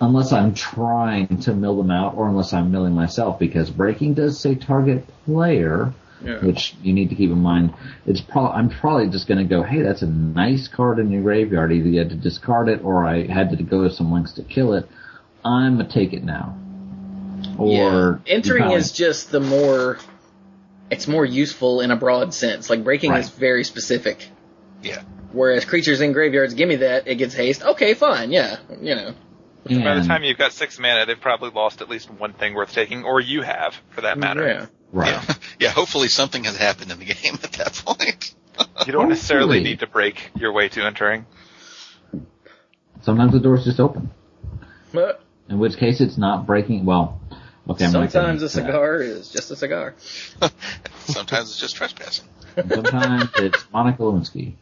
unless 0.01 0.33
I'm 0.33 0.55
trying 0.55 1.41
to 1.43 1.55
mill 1.55 1.77
them 1.77 1.91
out 1.91 2.15
or 2.17 2.29
unless 2.29 2.53
I'm 2.53 2.71
milling 2.71 2.95
myself, 2.95 3.39
because 3.39 3.71
breaking 3.71 4.15
does 4.15 4.39
say 4.39 4.55
target 4.55 5.05
player, 5.25 5.93
Yeah. 6.25 6.45
which 6.45 6.75
you 6.83 6.93
need 6.93 7.11
to 7.11 7.15
keep 7.15 7.31
in 7.31 7.39
mind. 7.39 7.75
It's 8.07 8.21
probably 8.21 8.57
I'm 8.59 8.69
probably 8.71 9.09
just 9.09 9.27
going 9.29 9.39
to 9.39 9.45
go, 9.45 9.63
hey, 9.63 9.83
that's 9.83 10.03
a 10.03 10.07
nice 10.07 10.67
card 10.69 10.99
in 10.99 11.11
your 11.11 11.23
graveyard. 11.23 11.73
Either 11.73 11.89
you 11.89 11.99
had 11.99 12.11
to 12.11 12.17
discard 12.17 12.69
it 12.69 12.83
or 12.85 13.05
I 13.07 13.27
had 13.27 13.51
to 13.57 13.63
go 13.63 13.85
to 13.85 13.91
some 13.91 14.13
lengths 14.13 14.33
to 14.35 14.43
kill 14.43 14.73
it. 14.75 14.89
I'm 15.45 15.77
gonna 15.79 15.89
take 15.89 16.13
it 16.13 16.25
now. 16.25 16.57
Or 17.57 18.21
yeah. 18.27 18.35
entering 18.35 18.65
kinda 18.65 18.77
is 18.77 18.93
just 18.93 19.31
the 19.31 19.41
more. 19.41 19.99
It's 20.91 21.07
more 21.07 21.25
useful 21.25 21.81
in 21.83 21.91
a 21.91 21.97
broad 21.97 22.33
sense. 22.35 22.69
Like 22.71 22.83
breaking 22.83 23.11
Right. 23.11 23.21
is 23.21 23.29
very 23.29 23.63
specific. 23.63 24.27
Yeah. 24.83 25.03
Whereas 25.33 25.65
creatures 25.67 26.01
in 26.01 26.13
graveyards, 26.13 26.55
give 26.55 26.69
me 26.69 26.77
that, 26.77 27.07
it 27.07 27.17
gets 27.17 27.35
haste. 27.35 27.63
Okay, 27.63 27.93
fine, 27.95 28.33
yeah, 28.33 28.57
you 28.81 28.95
know. 28.95 29.13
Like, 29.77 29.85
By 29.85 29.95
the 30.01 30.07
time 30.07 30.25
you've 30.25 30.39
got 30.39 30.53
six 30.53 30.79
mana, 30.79 31.07
they've 31.07 31.21
probably 31.21 31.51
lost 31.51 31.81
at 31.83 31.89
least 31.89 32.11
one 32.11 32.33
thing 32.33 32.55
worth 32.55 32.73
taking, 32.73 33.05
or 33.05 33.21
you 33.21 33.43
have, 33.43 33.75
for 33.91 34.03
that 34.03 34.19
matter. 34.19 34.47
Yeah. 34.47 34.67
right. 34.93 35.09
Yeah. 35.29 35.35
yeah. 35.61 35.69
Hopefully, 35.71 36.09
something 36.09 36.45
has 36.45 36.57
happened 36.57 36.91
in 36.91 36.99
the 36.99 37.05
game 37.05 37.35
at 37.43 37.53
that 37.53 37.75
point. 37.85 38.35
You 38.87 38.93
don't 38.93 39.09
necessarily 39.09 39.61
need 39.63 39.81
to 39.81 39.87
break 39.87 40.31
your 40.35 40.53
way 40.53 40.69
to 40.71 40.85
entering. 40.85 41.27
Sometimes 43.03 43.33
the 43.33 43.39
door's 43.39 43.65
just 43.65 43.79
open. 43.79 44.11
But 44.93 45.23
In 45.49 45.61
which 45.61 45.77
case 45.77 46.01
it's 46.01 46.19
not 46.19 46.45
breaking, 46.47 46.85
well, 46.85 47.21
okay, 47.69 47.85
I'm 47.85 47.93
sometimes 47.93 48.43
a 48.43 48.47
get 48.47 48.53
to 48.53 48.61
that. 48.61 48.67
cigar 48.67 49.01
is 49.01 49.31
just 49.31 49.51
a 49.53 49.57
cigar. 49.57 49.95
Sometimes 51.05 51.51
it's 51.51 51.59
just 51.61 51.77
trespassing. 51.77 52.27
Sometimes 52.69 53.31
it's 53.37 53.65
Monica 53.73 54.03
Lewinsky. 54.03 54.55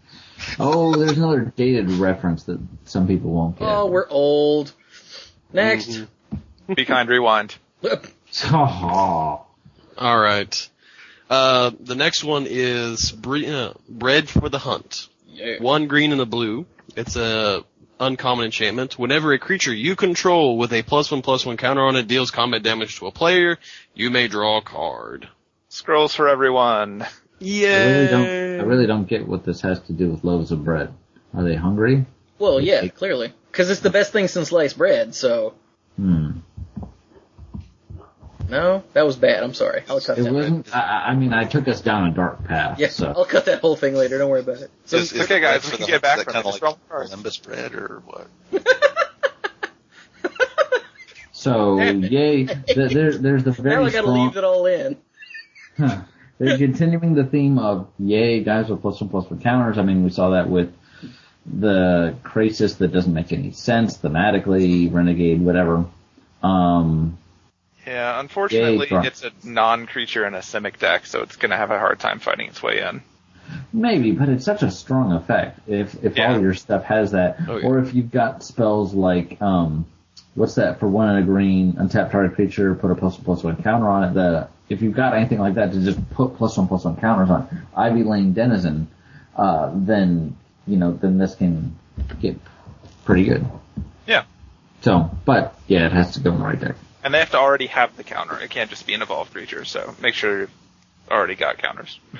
Oh, 0.58 0.94
there's 0.94 1.16
another 1.16 1.52
dated 1.56 1.90
reference 1.92 2.44
that 2.44 2.60
some 2.84 3.06
people 3.06 3.30
won't 3.30 3.58
get. 3.58 3.66
Oh, 3.66 3.86
we're 3.86 4.08
old. 4.08 4.72
Next. 5.52 5.88
Mm-hmm. 5.88 6.74
Be 6.74 6.84
kind, 6.84 7.08
rewind. 7.08 7.54
All 8.52 9.46
right. 9.98 10.68
Uh, 11.28 11.70
the 11.80 11.94
next 11.94 12.22
one 12.24 12.46
is 12.48 13.10
bre- 13.12 13.46
uh, 13.46 13.72
Bred 13.88 14.28
for 14.28 14.48
the 14.48 14.58
Hunt. 14.58 15.08
Yeah. 15.28 15.58
One 15.60 15.86
green 15.86 16.12
and 16.12 16.20
a 16.20 16.26
blue. 16.26 16.66
It's 16.96 17.16
a 17.16 17.64
uncommon 17.98 18.44
enchantment. 18.46 18.98
Whenever 18.98 19.32
a 19.32 19.38
creature 19.38 19.72
you 19.74 19.96
control 19.96 20.58
with 20.58 20.72
a 20.72 20.82
plus 20.82 21.10
one 21.10 21.22
plus 21.22 21.44
one 21.46 21.56
counter 21.56 21.82
on 21.82 21.96
it 21.96 22.06
deals 22.06 22.30
combat 22.30 22.62
damage 22.62 22.98
to 22.98 23.06
a 23.06 23.12
player, 23.12 23.58
you 23.94 24.10
may 24.10 24.28
draw 24.28 24.58
a 24.58 24.62
card. 24.62 25.28
Scrolls 25.68 26.14
for 26.14 26.28
everyone. 26.28 27.02
I 27.02 27.08
Yeah. 27.40 27.86
really 27.86 28.08
don't. 28.08 28.60
I 28.60 28.62
really 28.64 28.86
don't 28.86 29.08
get 29.08 29.26
what 29.26 29.44
this 29.44 29.60
has 29.62 29.80
to 29.82 29.92
do 29.92 30.10
with 30.10 30.24
loaves 30.24 30.52
of 30.52 30.64
bread. 30.64 30.92
Are 31.34 31.42
they 31.44 31.54
hungry? 31.54 32.06
Well, 32.38 32.60
yeah, 32.60 32.86
clearly. 32.88 33.32
Because 33.50 33.70
it's 33.70 33.80
the 33.80 33.90
best 33.90 34.12
thing 34.12 34.28
since 34.28 34.48
sliced 34.48 34.76
bread, 34.78 35.14
so. 35.14 35.54
Hmm. 35.96 36.30
No, 38.48 38.84
that 38.92 39.04
was 39.04 39.16
bad. 39.16 39.42
I'm 39.42 39.54
sorry. 39.54 39.82
I'll 39.88 40.00
cut 40.00 40.18
It 40.18 40.22
that. 40.22 40.32
wasn't. 40.32 40.74
I, 40.76 40.80
I 40.80 41.08
I 41.10 41.14
mean, 41.16 41.32
I 41.32 41.44
took 41.44 41.66
us 41.66 41.80
down 41.80 42.06
a 42.08 42.12
dark 42.12 42.44
path. 42.44 42.78
Yeah, 42.78 42.88
So 42.90 43.08
I'll 43.16 43.24
cut 43.24 43.46
that 43.46 43.60
whole 43.60 43.74
thing 43.74 43.94
later. 43.94 44.18
Don't 44.18 44.30
worry 44.30 44.40
about 44.40 44.58
it. 44.60 44.70
So, 44.84 44.98
Is- 44.98 45.12
is 45.12 45.22
okay, 45.22 45.40
guys, 45.40 45.68
we 45.68 45.78
can 45.78 45.86
get 45.86 46.00
back 46.02 46.20
from 46.22 46.32
kinda 46.34 46.48
it. 46.48 46.54
It's 46.54 46.62
like. 46.62 46.88
Columbus 46.88 47.38
bread 47.38 47.74
or 47.74 48.02
what? 48.06 48.28
so 51.32 51.80
yay. 51.80 52.44
th- 52.44 52.92
There, 52.92 53.18
there's 53.18 53.44
the 53.44 53.50
very. 53.52 53.76
now 53.76 53.80
very 53.82 53.86
I 53.86 53.90
gotta 53.90 54.06
strong. 54.06 54.26
leave 54.28 54.36
it 54.36 54.44
all 54.44 54.66
in. 54.66 54.96
Huh. 55.76 56.02
They're 56.38 56.58
continuing 56.58 57.14
the 57.14 57.24
theme 57.24 57.58
of 57.58 57.88
yay 57.98 58.42
guys 58.44 58.68
with 58.68 58.82
plus 58.82 59.00
one 59.00 59.10
plus 59.10 59.28
one 59.30 59.40
counters. 59.40 59.78
I 59.78 59.82
mean, 59.82 60.04
we 60.04 60.10
saw 60.10 60.30
that 60.30 60.48
with 60.48 60.72
the 61.52 62.14
Krasis 62.24 62.78
that 62.78 62.92
doesn't 62.92 63.12
make 63.14 63.32
any 63.32 63.52
sense 63.52 63.96
thematically, 63.98 64.92
Renegade, 64.92 65.40
whatever. 65.40 65.84
Um, 66.42 67.18
Yeah, 67.86 68.18
unfortunately, 68.18 68.88
Yay, 68.90 69.06
it's 69.06 69.22
a 69.24 69.30
non-creature 69.44 70.26
in 70.26 70.34
a 70.34 70.38
Simic 70.40 70.78
deck, 70.78 71.06
so 71.06 71.22
it's 71.22 71.36
going 71.36 71.50
to 71.50 71.56
have 71.56 71.70
a 71.70 71.78
hard 71.78 72.00
time 72.00 72.18
fighting 72.18 72.48
its 72.48 72.62
way 72.62 72.80
in. 72.80 73.00
maybe, 73.72 74.10
but 74.10 74.28
it's 74.28 74.44
such 74.44 74.62
a 74.64 74.70
strong 74.72 75.12
effect. 75.12 75.60
If 75.68 76.02
if 76.02 76.16
Yeah. 76.16 76.32
all 76.34 76.40
your 76.40 76.52
stuff 76.54 76.82
has 76.84 77.12
that, 77.12 77.36
Oh, 77.48 77.58
yeah. 77.58 77.66
or 77.66 77.78
if 77.78 77.94
you've 77.94 78.10
got 78.10 78.42
spells 78.42 78.92
like 78.92 79.40
um, 79.40 79.86
what's 80.34 80.56
that 80.56 80.80
for 80.80 80.88
one 80.88 81.10
and 81.10 81.18
a 81.20 81.22
green, 81.22 81.74
untap 81.74 82.10
target 82.10 82.34
creature, 82.34 82.74
put 82.74 82.90
a 82.90 82.96
plus 82.96 83.14
one 83.16 83.24
plus 83.24 83.44
one 83.44 83.62
counter 83.62 83.88
on 83.88 84.02
it. 84.02 84.14
The 84.14 84.48
if 84.68 84.82
you've 84.82 84.96
got 84.96 85.14
anything 85.14 85.38
like 85.38 85.54
that 85.54 85.70
to 85.72 85.80
just 85.80 86.10
put 86.10 86.34
plus 86.36 86.56
one 86.58 86.66
plus 86.66 86.84
one 86.84 86.96
counters 86.96 87.30
on 87.30 87.46
Ivy 87.76 88.02
Lane 88.02 88.32
Denizen, 88.32 88.88
uh, 89.36 89.70
then 89.72 90.34
you 90.66 90.76
know 90.76 90.92
then 90.92 91.18
this 91.18 91.34
can 91.34 91.76
get 92.20 92.36
pretty 93.04 93.24
good. 93.24 93.46
Yeah. 94.06 94.24
So, 94.82 95.10
but 95.24 95.58
yeah, 95.66 95.86
it 95.86 95.92
has 95.92 96.14
to 96.14 96.20
go 96.20 96.32
in 96.32 96.38
the 96.38 96.44
right 96.44 96.60
deck. 96.60 96.76
And 97.02 97.14
they 97.14 97.20
have 97.20 97.30
to 97.30 97.38
already 97.38 97.66
have 97.66 97.96
the 97.96 98.04
counter. 98.04 98.38
It 98.38 98.50
can't 98.50 98.68
just 98.68 98.86
be 98.86 98.94
an 98.94 99.02
evolved 99.02 99.32
creature, 99.32 99.64
so 99.64 99.94
make 100.00 100.14
sure 100.14 100.40
you've 100.40 100.50
already 101.10 101.36
got 101.36 101.58
counters. 101.58 101.98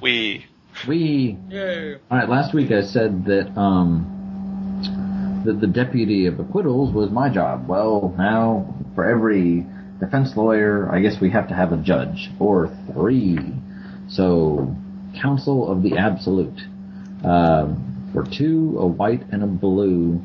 we 0.00 0.46
We 0.86 1.38
Yay. 1.48 1.94
All 1.94 2.00
right. 2.10 2.28
Last 2.28 2.54
week 2.54 2.70
I 2.70 2.82
said 2.82 3.24
that 3.26 3.58
um, 3.58 5.42
that 5.44 5.60
the 5.60 5.66
deputy 5.66 6.26
of 6.26 6.38
acquittals 6.38 6.92
was 6.92 7.10
my 7.10 7.28
job. 7.28 7.66
Well, 7.66 8.14
now 8.16 8.74
for 8.94 9.08
every 9.08 9.66
defense 10.00 10.36
lawyer, 10.36 10.90
I 10.90 11.00
guess 11.00 11.20
we 11.20 11.30
have 11.30 11.48
to 11.48 11.54
have 11.54 11.72
a 11.72 11.76
judge 11.76 12.30
or 12.38 12.68
three. 12.92 13.38
So, 14.08 14.74
council 15.20 15.70
of 15.70 15.82
the 15.82 15.96
absolute 15.96 16.58
um, 17.24 18.10
for 18.12 18.24
two, 18.24 18.76
a 18.78 18.86
white 18.86 19.22
and 19.30 19.42
a 19.42 19.46
blue 19.46 20.20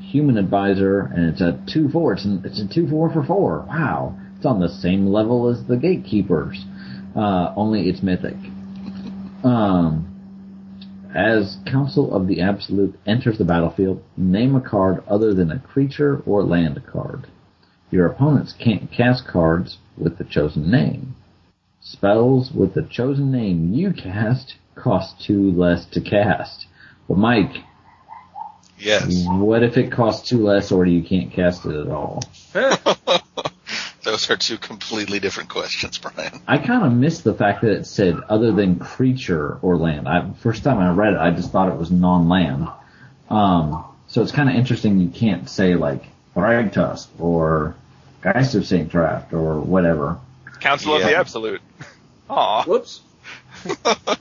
human 0.00 0.36
advisor, 0.36 1.00
and 1.00 1.30
it's 1.30 1.40
a 1.40 1.62
two 1.72 1.88
four. 1.88 2.14
It's, 2.14 2.24
an, 2.24 2.42
it's 2.44 2.60
a 2.60 2.68
two 2.72 2.88
four 2.88 3.12
for 3.12 3.24
four. 3.24 3.64
Wow, 3.68 4.18
it's 4.36 4.46
on 4.46 4.60
the 4.60 4.68
same 4.68 5.06
level 5.06 5.48
as 5.48 5.66
the 5.66 5.76
gatekeepers. 5.76 6.64
Uh, 7.16 7.52
only 7.56 7.88
it's 7.88 8.02
mythic. 8.02 8.36
Um, 9.44 10.08
as 11.14 11.58
Council 11.66 12.14
of 12.14 12.26
the 12.26 12.40
Absolute 12.40 12.98
enters 13.06 13.36
the 13.36 13.44
battlefield, 13.44 14.02
name 14.16 14.54
a 14.56 14.60
card 14.60 15.02
other 15.06 15.34
than 15.34 15.50
a 15.50 15.58
creature 15.58 16.22
or 16.24 16.42
land 16.42 16.82
card. 16.90 17.26
Your 17.90 18.06
opponents 18.06 18.54
can't 18.58 18.90
cast 18.90 19.26
cards 19.26 19.76
with 19.98 20.16
the 20.16 20.24
chosen 20.24 20.70
name. 20.70 21.14
Spells 21.82 22.52
with 22.52 22.74
the 22.74 22.82
chosen 22.82 23.32
name 23.32 23.74
you 23.74 23.92
cast 23.92 24.54
cost 24.74 25.20
two 25.20 25.50
less 25.52 25.84
to 25.86 26.00
cast. 26.00 26.66
Well, 27.08 27.18
Mike, 27.18 27.56
Yes. 28.78 29.24
what 29.26 29.62
if 29.62 29.76
it 29.76 29.92
costs 29.92 30.28
two 30.28 30.42
less 30.44 30.72
or 30.72 30.86
you 30.86 31.02
can't 31.02 31.32
cast 31.32 31.66
it 31.66 31.74
at 31.74 31.88
all? 31.88 32.22
Those 34.04 34.28
are 34.30 34.36
two 34.36 34.58
completely 34.58 35.20
different 35.20 35.48
questions, 35.48 35.98
Brian. 35.98 36.40
I 36.48 36.58
kind 36.58 36.84
of 36.84 36.92
missed 36.92 37.22
the 37.22 37.34
fact 37.34 37.62
that 37.62 37.70
it 37.70 37.86
said 37.86 38.16
other 38.28 38.50
than 38.50 38.78
creature 38.80 39.58
or 39.62 39.76
land. 39.76 40.08
I, 40.08 40.28
first 40.40 40.64
time 40.64 40.78
I 40.78 40.90
read 40.92 41.12
it, 41.12 41.18
I 41.20 41.30
just 41.30 41.52
thought 41.52 41.68
it 41.68 41.78
was 41.78 41.92
non-land. 41.92 42.68
Um, 43.30 43.84
so 44.08 44.22
it's 44.22 44.32
kind 44.32 44.48
of 44.48 44.56
interesting 44.56 44.98
you 44.98 45.08
can't 45.08 45.48
say 45.48 45.76
like 45.76 46.04
Thragtusk 46.34 47.08
or 47.20 47.76
Geist 48.22 48.56
of 48.56 48.66
Saint 48.66 48.90
Traft 48.90 49.32
or 49.32 49.60
whatever. 49.60 50.18
Council 50.62 50.94
of 50.94 51.02
the 51.02 51.16
Absolute. 51.16 51.60
Aw. 52.30 52.64
Whoops. 52.64 53.00
I, 53.84 54.16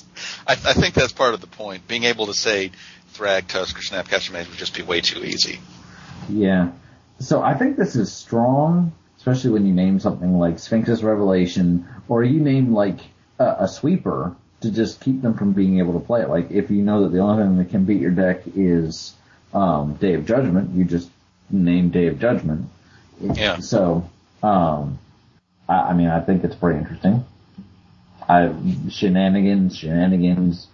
I 0.47 0.55
think 0.55 0.93
that's 0.95 1.13
part 1.13 1.33
of 1.33 1.41
the 1.41 1.47
point. 1.47 1.87
Being 1.87 2.03
able 2.03 2.25
to 2.27 2.33
say 2.33 2.71
Thragtusk, 3.13 3.77
or 3.77 3.81
Snapcaster 3.81 4.31
Mage 4.31 4.49
would 4.49 4.57
just 4.57 4.75
be 4.75 4.81
way 4.81 5.01
too 5.01 5.23
easy. 5.23 5.59
Yeah. 6.29 6.71
So 7.19 7.41
I 7.41 7.53
think 7.53 7.77
this 7.77 7.95
is 7.95 8.11
strong, 8.11 8.91
especially 9.17 9.51
when 9.51 9.65
you 9.65 9.73
name 9.73 9.99
something 9.99 10.37
like 10.39 10.59
Sphinx's 10.59 11.03
Revelation, 11.03 11.87
or 12.07 12.23
you 12.23 12.39
name 12.39 12.73
like 12.73 12.99
a, 13.39 13.57
a 13.59 13.67
sweeper 13.67 14.35
to 14.61 14.71
just 14.71 14.99
keep 15.01 15.21
them 15.21 15.35
from 15.35 15.53
being 15.53 15.79
able 15.79 15.93
to 15.93 16.05
play 16.05 16.21
it. 16.21 16.29
Like 16.29 16.51
if 16.51 16.71
you 16.71 16.81
know 16.81 17.03
that 17.03 17.11
the 17.11 17.19
only 17.19 17.43
thing 17.43 17.57
that 17.57 17.69
can 17.69 17.85
beat 17.85 18.01
your 18.01 18.11
deck 18.11 18.41
is 18.55 19.13
um, 19.53 19.95
Day 19.95 20.15
of 20.15 20.25
Judgment, 20.25 20.75
you 20.75 20.85
just 20.85 21.09
name 21.49 21.89
Day 21.89 22.07
of 22.07 22.19
Judgment. 22.19 22.69
Yeah. 23.19 23.59
So, 23.59 24.09
um, 24.41 24.97
I, 25.67 25.73
I 25.73 25.93
mean, 25.93 26.07
I 26.07 26.21
think 26.21 26.43
it's 26.43 26.55
pretty 26.55 26.79
interesting. 26.79 27.25
I 28.27 28.53
shenanigans, 28.89 29.77
shenanigans, 29.77 30.67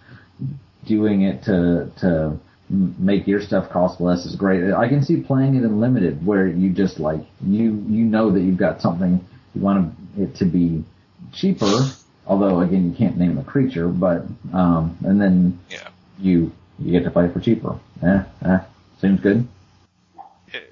doing 0.86 1.22
it 1.22 1.44
to 1.44 1.90
to 2.00 2.38
make 2.70 3.26
your 3.26 3.40
stuff 3.40 3.70
cost 3.70 4.00
less 4.00 4.26
is 4.26 4.36
great. 4.36 4.72
I 4.72 4.88
can 4.88 5.02
see 5.02 5.22
playing 5.22 5.54
it 5.54 5.62
in 5.64 5.80
limited 5.80 6.24
where 6.24 6.46
you 6.46 6.70
just 6.70 7.00
like 7.00 7.20
you 7.44 7.82
you 7.88 8.04
know 8.04 8.30
that 8.30 8.40
you've 8.40 8.58
got 8.58 8.80
something 8.82 9.24
you 9.54 9.60
want 9.60 9.94
it 10.18 10.36
to 10.36 10.44
be 10.44 10.84
cheaper. 11.32 11.90
Although 12.26 12.60
again, 12.60 12.90
you 12.90 12.94
can't 12.96 13.16
name 13.16 13.38
a 13.38 13.42
creature, 13.44 13.88
but 13.88 14.26
um, 14.52 14.98
and 15.04 15.20
then 15.20 15.58
Yeah. 15.70 15.88
you 16.18 16.52
you 16.78 16.92
get 16.92 17.04
to 17.04 17.10
play 17.10 17.28
for 17.32 17.40
cheaper. 17.40 17.78
Yeah, 18.02 18.24
eh, 18.44 18.58
seems 19.00 19.20
good. 19.20 19.48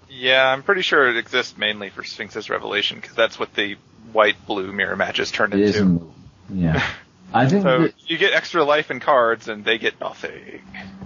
Yeah, 0.08 0.50
I'm 0.50 0.62
pretty 0.62 0.82
sure 0.82 1.08
it 1.08 1.16
exists 1.16 1.58
mainly 1.58 1.90
for 1.90 2.02
Sphinx's 2.02 2.48
Revelation, 2.48 2.98
because 3.00 3.14
that's 3.14 3.38
what 3.38 3.54
the 3.54 3.76
white-blue 4.12 4.72
mirror 4.72 4.96
matches 4.96 5.30
turn 5.30 5.52
It 5.52 5.60
is, 5.60 5.76
into. 5.76 6.04
in- 6.50 6.62
yeah. 6.62 6.86
I 7.34 7.48
think 7.48 7.62
So 7.64 7.80
that- 7.82 7.94
you 8.10 8.16
get 8.18 8.32
extra 8.32 8.64
life 8.64 8.90
and 8.90 9.00
cards, 9.00 9.48
and 9.48 9.64
they 9.64 9.78
get 9.78 10.00
nothing. 10.00 10.60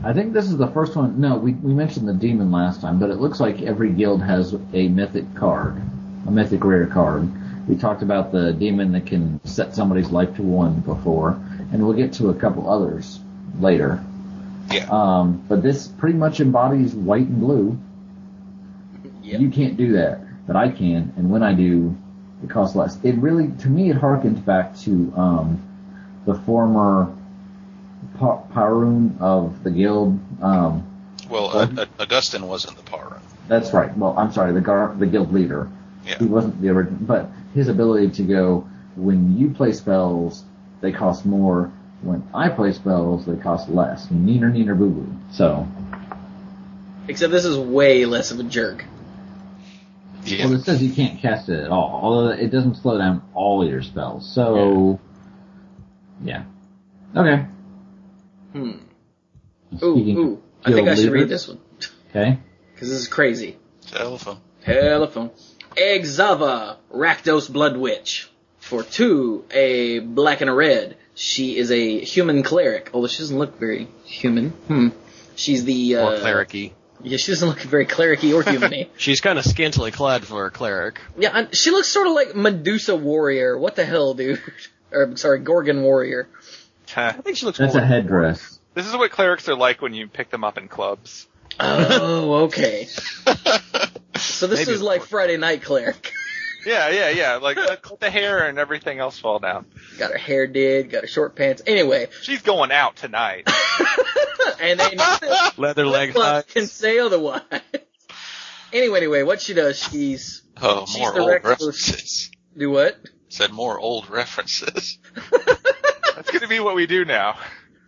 I 0.05 0.13
think 0.13 0.33
this 0.33 0.47
is 0.47 0.57
the 0.57 0.69
first 0.69 0.95
one. 0.97 1.21
No, 1.21 1.37
we 1.37 1.53
we 1.53 1.73
mentioned 1.75 2.07
the 2.09 2.15
demon 2.15 2.51
last 2.53 2.81
time, 2.81 2.99
but 2.99 3.11
it 3.11 3.17
looks 3.17 3.41
like 3.41 3.61
every 3.63 3.91
guild 3.93 4.23
has 4.23 4.55
a 4.73 4.89
mythic 4.89 5.35
card, 5.35 5.81
a 6.27 6.31
mythic 6.31 6.63
rare 6.65 6.87
card. 6.87 7.29
We 7.69 7.77
talked 7.77 8.03
about 8.03 8.33
the 8.33 8.53
demon 8.53 8.93
that 8.93 9.07
can 9.07 9.41
set 9.45 9.75
somebody's 9.75 10.11
life 10.11 10.37
to 10.37 10.43
one 10.43 10.81
before, 10.81 11.31
and 11.73 11.85
we'll 11.85 11.97
get 11.97 12.15
to 12.15 12.29
a 12.31 12.35
couple 12.35 12.69
others 12.71 13.19
later. 13.59 14.03
Yeah. 14.71 14.87
Um, 14.91 15.45
but 15.49 15.63
this 15.63 15.87
pretty 15.89 16.17
much 16.17 16.41
embodies 16.41 16.95
white 16.95 17.27
and 17.27 17.41
blue. 17.41 17.79
Yep. 19.23 19.41
You 19.41 19.51
can't 19.51 19.77
do 19.77 19.93
that, 19.93 20.21
but 20.47 20.57
I 20.57 20.71
can, 20.71 21.13
and 21.17 21.31
when 21.31 21.43
I 21.43 21.53
do, 21.55 21.97
it 22.43 22.51
costs 22.51 22.75
less. 22.77 22.99
It 23.05 23.17
really, 23.17 23.49
to 23.63 23.69
me, 23.69 23.91
it 23.91 23.97
harkens 23.97 24.45
back 24.45 24.77
to 24.81 25.13
um, 25.17 25.63
the 26.27 26.35
former 26.35 27.15
Pa- 28.19 28.43
Parun 28.53 29.21
of 29.21 29.63
the 29.63 29.71
guild. 29.71 30.19
Um, 30.43 30.87
Well, 31.29 31.49
Well- 31.55 31.59
uh, 31.79 31.83
uh, 31.83 31.87
Augustin 31.99 32.47
wasn't 32.49 32.77
the 32.77 32.83
Parun. 32.83 33.21
that's 33.49 33.73
right. 33.73 33.97
Well, 33.97 34.15
I'm 34.19 34.33
sorry, 34.33 34.53
the 34.53 34.61
gar- 34.61 34.95
the 34.99 35.07
guild 35.07 35.33
leader. 35.33 35.69
Yeah. 36.07 36.19
He 36.19 36.25
wasn't 36.27 36.61
the 36.63 36.71
original, 36.71 36.99
but 37.03 37.29
his 37.55 37.69
ability 37.69 38.11
to 38.13 38.23
go 38.23 38.67
when 38.97 39.37
you 39.37 39.51
play 39.51 39.73
spells, 39.73 40.45
they 40.81 40.93
cost 40.93 41.25
more. 41.27 41.71
When 42.03 42.23
I 42.33 42.49
play 42.49 42.73
spells, 42.73 43.27
they 43.27 43.37
cost 43.37 43.69
less. 43.69 44.07
Neener, 44.07 44.51
neener, 44.51 44.77
boo 44.79 44.89
boo. 44.91 45.07
So, 45.31 45.69
Except 47.09 47.31
this 47.33 47.45
is 47.45 47.59
way 47.59 48.07
less 48.07 48.31
of 48.31 48.41
a 48.41 48.45
jerk. 48.45 48.85
Yeah. 50.25 50.47
well, 50.47 50.55
it 50.55 50.65
says 50.65 50.83
you 50.83 50.93
can't 50.93 51.21
cast 51.21 51.49
it 51.49 51.61
at 51.65 51.71
all. 51.71 52.01
Although 52.03 52.31
it 52.31 52.51
doesn't 52.51 52.77
slow 52.77 52.99
down 52.99 53.23
all 53.35 53.67
your 53.67 53.83
spells. 53.83 54.33
So, 54.35 55.01
yeah. 56.23 56.45
Okay. 57.17 57.47
Hmm. 58.53 58.71
Ooh, 59.83 59.95
Speaking 59.95 60.19
of 60.19 60.25
ooh. 60.25 60.43
I 60.65 60.73
think 60.73 60.89
I 60.89 60.95
should 60.95 61.13
read 61.13 61.29
this 61.29 61.49
one. 61.49 61.59
Okay. 62.11 62.39
Because 62.75 62.89
this 62.95 63.01
is 63.01 63.09
crazy. 63.09 63.59
Telephone. 63.91 64.39
Telephone. 64.65 65.31
Exava, 65.77 66.79
Rakdos 66.91 67.53
Blood 67.53 67.77
Witch. 67.77 68.31
For 68.59 68.83
two, 68.83 69.45
a 69.51 69.99
black 69.99 70.41
and 70.41 70.49
a 70.49 70.55
red. 70.55 70.97
She 71.15 71.59
is 71.59 71.71
a 71.71 72.01
human 72.01 72.43
cleric, 72.43 72.89
although 72.95 73.09
she 73.09 73.19
doesn't 73.19 73.37
look 73.39 73.59
very 73.61 73.87
human. 74.07 74.51
Hmm. 74.69 74.89
She's 75.37 75.67
the, 75.67 75.97
uh, 75.97 76.07
Or 76.07 76.17
clericy. 76.21 76.73
Yeah, 77.03 77.17
she 77.17 77.33
doesn't 77.33 77.49
look 77.49 77.61
very 77.61 77.87
clericy 77.87 78.35
or 78.35 78.49
human 78.49 78.87
She's 78.97 79.21
kind 79.21 79.39
of 79.39 79.45
scantily 79.45 79.91
clad 79.91 80.25
for 80.25 80.47
a 80.47 80.51
cleric. 80.51 81.01
Yeah, 81.17 81.31
I- 81.33 81.49
she 81.53 81.71
looks 81.71 81.89
sort 81.89 82.07
of 82.07 82.13
like 82.15 82.35
Medusa 82.35 82.97
Warrior. 82.97 83.59
What 83.59 83.77
the 83.77 83.85
hell, 83.85 84.15
dude? 84.15 84.41
or, 84.93 85.17
sorry, 85.17 85.41
Gorgon 85.41 85.83
Warrior. 85.83 86.29
I 86.97 87.13
think 87.13 87.37
she 87.37 87.47
looks 87.47 87.59
That's 87.59 87.75
more 87.75 87.83
a 87.83 87.87
headdress. 87.87 88.59
This 88.75 88.87
is 88.87 88.97
what 88.97 89.11
clerics 89.13 89.49
are 89.49 89.55
like 89.55 89.81
when 89.81 89.95
you 89.95 90.09
pick 90.09 90.31
them 90.31 90.43
up 90.43 90.59
in 90.59 90.69
clubs. 90.69 91.29
Oh, 91.59 92.45
okay. 92.45 92.89
So 94.21 94.47
this 94.47 94.61
Maybe 94.61 94.73
is 94.73 94.83
like 94.83 95.03
Friday 95.03 95.39
Night 95.39 95.63
Cleric. 95.63 96.13
Yeah, 96.67 96.89
yeah, 96.91 97.09
yeah. 97.11 97.37
Like 97.37 97.57
let 97.57 97.89
let 97.91 98.01
the 98.01 98.11
hair 98.11 98.47
and 98.49 98.59
everything 98.59 98.99
else 98.99 99.19
fall 99.19 99.39
down. 99.39 99.67
got 99.99 100.13
her 100.13 100.19
hair 100.19 100.47
did, 100.47 100.91
got 100.91 101.03
her 101.03 101.07
short 101.09 101.35
pants. 101.37 101.63
Anyway, 101.67 102.09
She's 102.23 102.43
going 102.43 102.71
out 102.73 102.97
tonight. 102.97 103.49
and 104.61 104.79
they 104.79 104.97
Leather 105.57 105.87
leg 105.87 106.13
Club 106.13 106.45
high. 106.47 106.53
can 106.53 106.67
say 106.67 106.99
otherwise. 106.99 107.43
anyway, 108.73 108.99
anyway, 108.99 109.23
what 109.23 109.41
she 109.41 109.55
does, 109.55 109.79
she's 109.79 110.43
Oh, 110.63 110.85
She's 110.87 110.99
more 110.99 111.13
the 111.13 111.21
old 111.21 111.31
references. 111.45 112.31
do 112.57 112.71
what? 112.71 112.99
Said 113.29 113.53
more 113.53 113.79
old 113.79 114.11
references. 114.11 114.99
That's 116.17 116.31
gonna 116.31 116.49
be 116.49 116.61
what 116.61 116.75
we 116.75 116.87
do 116.87 117.05
now. 117.05 117.39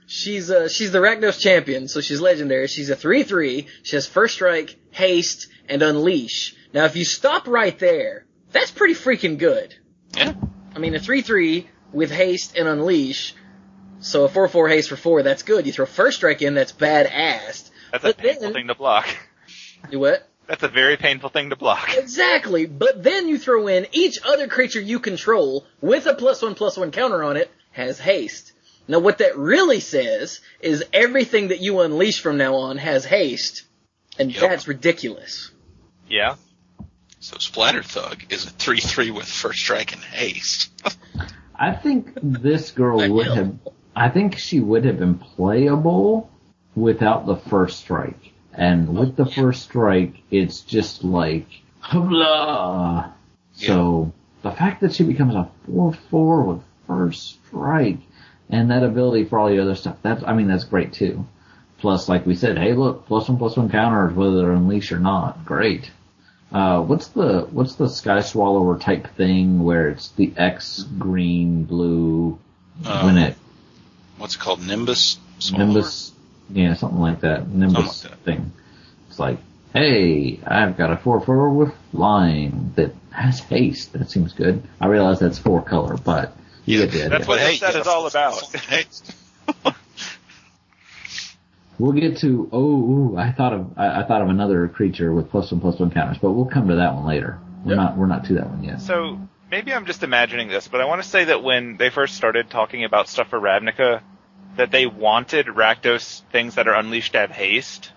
She's 0.07 0.51
uh 0.51 0.69
she's 0.69 0.93
the 0.93 0.99
Rakdos 0.99 1.39
champion, 1.41 1.89
so 1.89 2.01
she's 2.01 2.21
legendary. 2.21 2.69
She's 2.69 2.89
a 2.91 2.97
three 2.97 3.23
three. 3.25 3.67
She 3.83 3.97
has 3.97 4.07
first 4.07 4.35
strike, 4.35 4.77
haste, 4.91 5.49
and 5.69 5.83
unleash. 5.83 6.55
Now, 6.73 6.85
if 6.87 6.97
you 6.97 7.05
stop 7.05 7.47
right 7.47 7.79
there, 7.79 8.25
that's 8.53 8.71
pretty 8.71 8.95
freaking 8.95 9.39
good. 9.39 9.75
Yeah. 10.17 10.35
I 10.75 10.79
mean, 10.79 10.95
a 10.95 10.99
three 11.01 11.23
three 11.23 11.69
with 11.93 12.11
haste 12.11 12.57
and 12.57 12.69
unleash. 12.69 13.35
So 14.01 14.25
a 14.25 14.29
four 14.29 14.49
four 14.49 14.69
haste 14.69 14.89
for 14.89 14.97
four, 14.97 15.23
that's 15.23 15.43
good. 15.43 15.67
You 15.67 15.73
throw 15.73 15.87
first 15.87 16.17
strike 16.19 16.43
in, 16.43 16.55
that's 16.55 16.73
badass. 16.73 17.71
That's 17.93 18.05
a 18.05 18.15
painful 18.15 18.43
then- 18.43 18.53
thing 18.53 18.67
to 18.69 18.75
block. 18.75 19.07
Do 19.91 19.99
what? 20.01 20.29
That's 20.49 20.63
a 20.65 20.69
very 20.69 20.97
painful 20.97 21.29
thing 21.31 21.51
to 21.51 21.57
block. 21.57 21.95
Exactly. 21.97 22.67
But 22.67 23.03
then 23.03 23.29
you 23.29 23.39
throw 23.39 23.69
in 23.69 23.87
each 23.93 24.19
other 24.25 24.49
creature 24.49 24.81
you 24.81 24.99
control 24.99 25.65
with 25.81 26.07
a 26.07 26.15
plus 26.15 26.43
one 26.43 26.55
plus 26.57 26.77
one 26.77 26.91
counter 26.91 27.23
on 27.23 27.37
it 27.37 27.51
has 27.71 27.99
haste. 28.01 28.53
Now 28.89 28.99
what 28.99 29.19
that 29.19 29.37
really 29.39 29.79
says 29.81 30.41
is 30.61 30.85
everything 30.93 31.49
that 31.49 31.61
you 31.61 31.81
unleash 31.81 32.21
from 32.21 32.37
now 32.39 32.57
on 32.57 32.77
has 32.79 33.05
haste. 33.05 33.63
And 34.19 34.33
Yep. 34.33 34.41
that's 34.41 34.69
ridiculous. 34.69 35.53
Yeah. 36.09 36.35
So 37.23 37.39
Splatter 37.39 37.85
Thug 37.85 38.25
is 38.31 38.49
a 38.49 38.51
3-3 38.51 39.15
with 39.15 39.29
first 39.29 39.61
strike 39.61 39.93
and 39.93 40.03
haste. 40.03 40.73
I 41.55 41.71
think 41.71 42.19
this 42.21 42.73
girl 42.73 42.99
would 42.99 43.13
will. 43.13 43.35
have. 43.37 43.55
I 43.95 44.09
think 44.09 44.39
she 44.39 44.59
would 44.59 44.85
have 44.85 44.99
been 44.99 45.21
playable 45.21 46.29
without 46.75 47.27
the 47.27 47.37
first 47.37 47.79
strike. 47.79 48.33
And 48.53 48.99
with 48.99 49.15
the 49.15 49.25
first 49.25 49.63
strike, 49.63 50.17
it's 50.33 50.63
just 50.63 51.05
like 51.05 51.47
blah. 51.93 53.13
So 53.53 54.13
the 54.43 54.51
fact 54.51 54.81
that 54.81 54.93
she 54.93 55.05
becomes 55.05 55.37
a 55.37 55.49
four 55.65 55.93
four 56.11 56.43
with 56.43 56.63
first 56.89 57.39
strike 57.47 58.01
and 58.51 58.73
that 58.73 58.83
ability 58.83 59.27
for 59.27 59.39
all 59.39 59.49
the 59.49 59.63
other 59.63 59.77
stuff, 59.77 59.97
that's 60.03 60.25
I 60.25 60.33
mean 60.33 60.49
that's 60.49 60.65
great 60.65 60.93
too. 60.93 61.25
Plus, 61.79 62.09
like 62.09 62.27
we 62.27 62.35
said, 62.35 62.59
hey 62.59 62.73
look, 62.73 63.07
plus 63.07 63.29
one 63.29 63.39
plus 63.39 63.57
one 63.57 63.71
counters 63.71 64.13
whether 64.13 64.39
they're 64.39 64.51
unleashed 64.51 64.91
or 64.91 64.99
not, 64.99 65.45
great. 65.45 65.89
Uh, 66.53 66.83
what's 66.83 67.09
the 67.09 67.49
what's 67.51 67.77
the 67.77 67.89
sky 67.89 68.21
swallower 68.21 68.79
type 68.79 69.09
thing 69.17 69.63
where 69.65 69.89
it's 69.89 70.09
the 70.11 70.33
X 70.37 70.83
green 70.99 71.65
blue 71.65 72.39
Um, 72.85 73.07
when 73.07 73.19
it 73.19 73.37
What's 74.19 74.35
it 74.37 74.39
called? 74.41 74.61
Nimbus? 74.67 75.19
Swallower? 75.39 75.67
Nimbus 75.67 76.13
yeah 76.51 76.75
something 76.75 77.01
like 77.01 77.21
that 77.21 77.49
Nimbus 77.49 78.05
like 78.05 78.11
that. 78.13 78.19
thing. 78.25 78.53
It's 79.09 79.19
like 79.19 79.39
hey 79.73 80.41
I've 80.47 80.77
got 80.77 80.93
a 80.93 80.97
four 80.99 81.21
four 81.23 81.49
with 81.51 81.73
flying 81.91 82.73
that 82.77 82.93
has 83.11 83.41
haste 83.41 83.93
that 83.95 84.11
seems 84.11 84.33
good. 84.35 84.63
I 84.81 84.87
realize 84.89 85.21
that's 85.21 85.39
four 85.39 85.63
color, 85.63 85.97
but 85.97 86.37
you 86.67 86.81
get 86.81 86.91
the 86.93 86.99
idea. 86.99 87.09
That's 87.09 87.29
what 87.29 87.41
haste 87.41 87.61
this 87.61 87.61
hey, 87.61 87.73
set 87.73 87.75
yeah, 87.75 87.81
is 87.81 87.87
all 87.87 88.07
about. 88.07 89.75
We'll 91.79 91.93
get 91.93 92.19
to 92.19 92.49
oh 92.53 92.59
ooh, 92.59 93.17
I 93.17 93.33
thought 93.33 93.53
of 93.53 93.73
I, 93.77 94.03
I 94.03 94.07
thought 94.07 94.23
of 94.23 94.29
another 94.29 94.69
creature 94.69 95.13
with 95.13 95.31
plus 95.31 95.51
one 95.51 95.61
plus 95.61 95.79
one 95.79 95.91
counters, 95.91 96.19
but 96.19 96.33
we'll 96.33 96.47
come 96.47 96.69
to 96.69 96.77
that 96.77 96.95
one 96.95 97.07
later. 97.07 97.39
We're 97.65 97.77
not 97.77 97.97
we're 97.97 98.07
not 98.07 98.25
to 98.27 98.35
that 98.35 98.49
one 98.49 98.63
yet. 98.65 98.81
So 98.81 99.19
maybe 99.51 99.73
I'm 99.73 99.87
just 99.87 100.03
imagining 100.03 100.49
this, 100.49 100.69
but 100.69 100.81
I 100.81 100.85
want 100.85 101.03
to 101.03 101.09
say 101.09 101.25
that 101.25 101.43
when 101.43 101.77
they 101.77 101.91
first 101.91 102.15
started 102.15 102.51
talking 102.51 102.85
about 102.85 103.09
stuff 103.09 103.29
for 103.29 103.41
Ravnica, 103.41 104.03
that 104.57 104.71
they 104.71 104.87
wanted 104.87 105.47
Rakdos 105.47 106.23
things 106.33 106.57
that 106.57 106.69
are 106.69 106.75
unleashed 106.75 107.13
to 107.13 107.19
have 107.19 107.31
haste, 107.31 107.93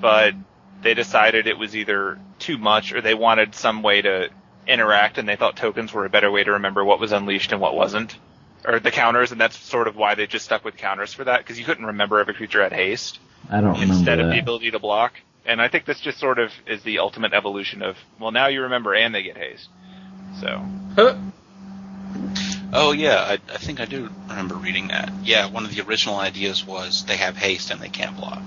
but 0.00 0.34
they 0.82 0.94
decided 0.94 1.46
it 1.46 1.58
was 1.58 1.76
either 1.76 2.18
too 2.38 2.58
much 2.58 2.92
or 2.92 3.00
they 3.00 3.14
wanted 3.14 3.54
some 3.54 3.82
way 3.82 4.02
to 4.02 4.30
interact 4.66 5.18
and 5.18 5.28
they 5.28 5.36
thought 5.36 5.56
tokens 5.56 5.92
were 5.92 6.04
a 6.04 6.10
better 6.10 6.30
way 6.30 6.44
to 6.44 6.52
remember 6.52 6.84
what 6.84 7.00
was 7.00 7.12
unleashed 7.12 7.52
and 7.52 7.60
what 7.60 7.74
wasn't. 7.74 8.16
Or 8.64 8.78
the 8.78 8.90
counters, 8.90 9.32
and 9.32 9.40
that's 9.40 9.56
sort 9.56 9.88
of 9.88 9.96
why 9.96 10.14
they 10.14 10.26
just 10.26 10.44
stuck 10.44 10.64
with 10.64 10.76
counters 10.76 11.14
for 11.14 11.24
that, 11.24 11.38
because 11.38 11.58
you 11.58 11.64
couldn't 11.64 11.86
remember 11.86 12.20
every 12.20 12.34
creature 12.34 12.62
had 12.62 12.72
haste 12.72 13.18
I 13.48 13.60
don't 13.60 13.72
remember 13.72 13.94
instead 13.94 14.20
of 14.20 14.30
the 14.30 14.38
ability 14.38 14.70
to 14.72 14.78
block. 14.78 15.14
And 15.46 15.62
I 15.62 15.68
think 15.68 15.86
this 15.86 16.00
just 16.00 16.18
sort 16.18 16.38
of 16.38 16.52
is 16.66 16.82
the 16.82 16.98
ultimate 16.98 17.32
evolution 17.32 17.82
of, 17.82 17.96
well, 18.18 18.30
now 18.30 18.48
you 18.48 18.62
remember 18.62 18.94
and 18.94 19.14
they 19.14 19.22
get 19.22 19.36
haste. 19.38 19.68
So, 20.40 20.62
Huh? 20.94 21.16
Oh 22.72 22.92
yeah, 22.92 23.16
I, 23.16 23.32
I 23.52 23.58
think 23.58 23.80
I 23.80 23.84
do 23.84 24.10
remember 24.28 24.54
reading 24.54 24.88
that. 24.88 25.12
Yeah, 25.24 25.50
one 25.50 25.64
of 25.64 25.74
the 25.74 25.82
original 25.82 26.16
ideas 26.16 26.64
was 26.64 27.04
they 27.04 27.16
have 27.16 27.36
haste 27.36 27.70
and 27.70 27.80
they 27.80 27.88
can't 27.88 28.16
block. 28.16 28.42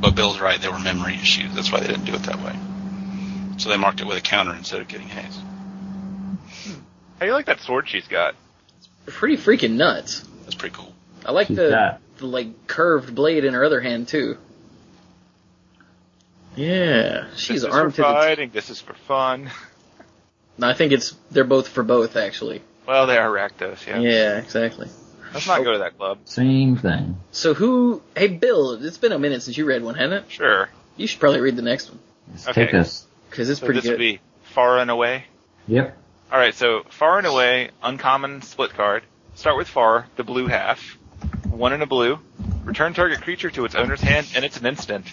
But 0.00 0.14
Bill's 0.14 0.40
right, 0.40 0.60
there 0.60 0.70
were 0.70 0.78
memory 0.78 1.14
issues. 1.14 1.54
That's 1.54 1.72
why 1.72 1.80
they 1.80 1.86
didn't 1.86 2.04
do 2.04 2.14
it 2.14 2.22
that 2.24 2.40
way. 2.42 2.54
So 3.56 3.70
they 3.70 3.78
marked 3.78 4.00
it 4.00 4.06
with 4.06 4.18
a 4.18 4.20
counter 4.20 4.54
instead 4.54 4.80
of 4.80 4.88
getting 4.88 5.08
haste. 5.08 5.40
how 6.66 7.20
do 7.20 7.26
you 7.26 7.32
like 7.32 7.46
that 7.46 7.60
sword 7.60 7.88
she's 7.88 8.08
got? 8.08 8.34
Pretty 9.06 9.36
freaking 9.36 9.72
nuts. 9.72 10.20
That's 10.44 10.54
pretty 10.54 10.74
cool. 10.74 10.92
I 11.24 11.32
like 11.32 11.48
She's 11.48 11.56
the, 11.56 11.70
got- 11.70 12.00
the 12.18 12.26
like 12.26 12.66
curved 12.66 13.14
blade 13.14 13.44
in 13.44 13.54
her 13.54 13.64
other 13.64 13.80
hand 13.80 14.08
too. 14.08 14.38
Yeah, 16.56 17.26
she's 17.36 17.62
this 17.62 17.72
armed 17.72 17.90
is 17.92 17.96
to 17.96 18.02
for 18.02 18.08
the. 18.08 18.14
fighting, 18.14 18.50
this 18.52 18.70
is 18.70 18.80
for 18.80 18.94
fun. 18.94 19.50
No, 20.56 20.68
I 20.68 20.74
think 20.74 20.92
it's 20.92 21.16
they're 21.32 21.42
both 21.42 21.66
for 21.66 21.82
both 21.82 22.14
actually. 22.14 22.62
Well, 22.86 23.08
they 23.08 23.18
are 23.18 23.28
Rakdos, 23.28 23.84
yeah. 23.88 23.98
Yeah, 23.98 24.38
exactly. 24.38 24.88
Let's 25.32 25.48
not 25.48 25.64
go 25.64 25.72
to 25.72 25.78
that 25.78 25.98
club. 25.98 26.18
Same 26.26 26.76
thing. 26.76 27.16
So 27.32 27.54
who? 27.54 28.00
Hey, 28.16 28.28
Bill, 28.28 28.74
it's 28.84 28.96
been 28.98 29.10
a 29.10 29.18
minute 29.18 29.42
since 29.42 29.56
you 29.58 29.64
read 29.64 29.82
one, 29.82 29.96
hasn't 29.96 30.12
it? 30.26 30.30
Sure. 30.30 30.68
You 30.96 31.08
should 31.08 31.18
probably 31.18 31.40
read 31.40 31.56
the 31.56 31.62
next 31.62 31.88
one 31.90 31.98
Let's 32.30 32.46
Okay. 32.46 32.66
Take 32.66 32.74
us. 32.74 33.04
because 33.28 33.50
it's 33.50 33.58
So 33.58 33.66
pretty 33.66 33.80
this 33.80 33.88
would 33.88 33.94
good. 33.94 33.98
be 33.98 34.20
Far 34.44 34.78
and 34.78 34.92
Away. 34.92 35.24
Yep. 35.66 35.98
Alright, 36.32 36.54
so 36.54 36.82
Far 36.90 37.18
and 37.18 37.26
Away, 37.26 37.70
uncommon 37.82 38.42
split 38.42 38.74
card. 38.74 39.04
Start 39.34 39.56
with 39.56 39.68
Far, 39.68 40.06
the 40.16 40.24
blue 40.24 40.46
half. 40.46 40.98
One 41.48 41.72
in 41.72 41.82
a 41.82 41.86
blue. 41.86 42.18
Return 42.64 42.94
target 42.94 43.20
creature 43.20 43.50
to 43.50 43.64
its 43.64 43.74
owner's 43.74 44.00
hand, 44.00 44.32
and 44.34 44.44
it's 44.44 44.56
an 44.56 44.66
instant. 44.66 45.06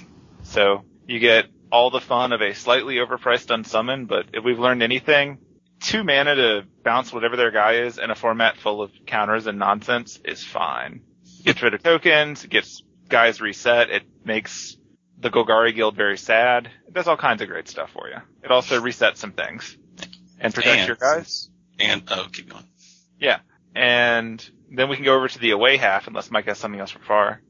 So, 0.43 0.83
you 1.05 1.19
get 1.19 1.45
all 1.71 1.89
the 1.89 1.99
fun 1.99 2.33
of 2.33 2.41
a 2.41 2.53
slightly 2.53 2.95
overpriced 2.95 3.49
unsummon, 3.49 4.07
but 4.07 4.27
if 4.33 4.43
we've 4.43 4.59
learned 4.59 4.83
anything, 4.83 5.37
two 5.81 6.03
mana 6.03 6.35
to 6.35 6.63
bounce 6.83 7.13
whatever 7.13 7.35
their 7.35 7.51
guy 7.51 7.73
is 7.73 7.97
in 7.97 8.09
a 8.09 8.15
format 8.15 8.57
full 8.57 8.81
of 8.81 8.91
counters 9.05 9.47
and 9.47 9.59
nonsense 9.59 10.19
is 10.25 10.43
fine. 10.43 11.01
Gets 11.43 11.61
rid 11.61 11.73
of 11.73 11.83
tokens, 11.83 12.45
gets 12.45 12.83
guys 13.09 13.41
reset, 13.41 13.89
it 13.89 14.03
makes 14.23 14.77
the 15.19 15.29
Golgari 15.29 15.75
Guild 15.75 15.95
very 15.95 16.17
sad. 16.17 16.69
It 16.87 16.93
does 16.93 17.07
all 17.07 17.17
kinds 17.17 17.41
of 17.41 17.47
great 17.47 17.67
stuff 17.67 17.91
for 17.91 18.09
you. 18.09 18.17
It 18.43 18.51
also 18.51 18.81
resets 18.81 19.17
some 19.17 19.33
things. 19.33 19.77
And 20.41 20.53
protects 20.53 20.79
And- 20.79 20.87
your 20.87 20.97
guys. 20.97 21.49
And 21.79 22.03
oh, 22.09 22.27
keep 22.31 22.49
going. 22.49 22.65
Yeah. 23.19 23.39
And 23.75 24.47
then 24.69 24.89
we 24.89 24.95
can 24.97 25.05
go 25.05 25.15
over 25.15 25.27
to 25.27 25.39
the 25.39 25.51
away 25.51 25.77
half 25.77 26.07
unless 26.07 26.29
Mike 26.29 26.45
has 26.45 26.57
something 26.57 26.79
else 26.79 26.91
for 26.91 26.99
far. 26.99 27.41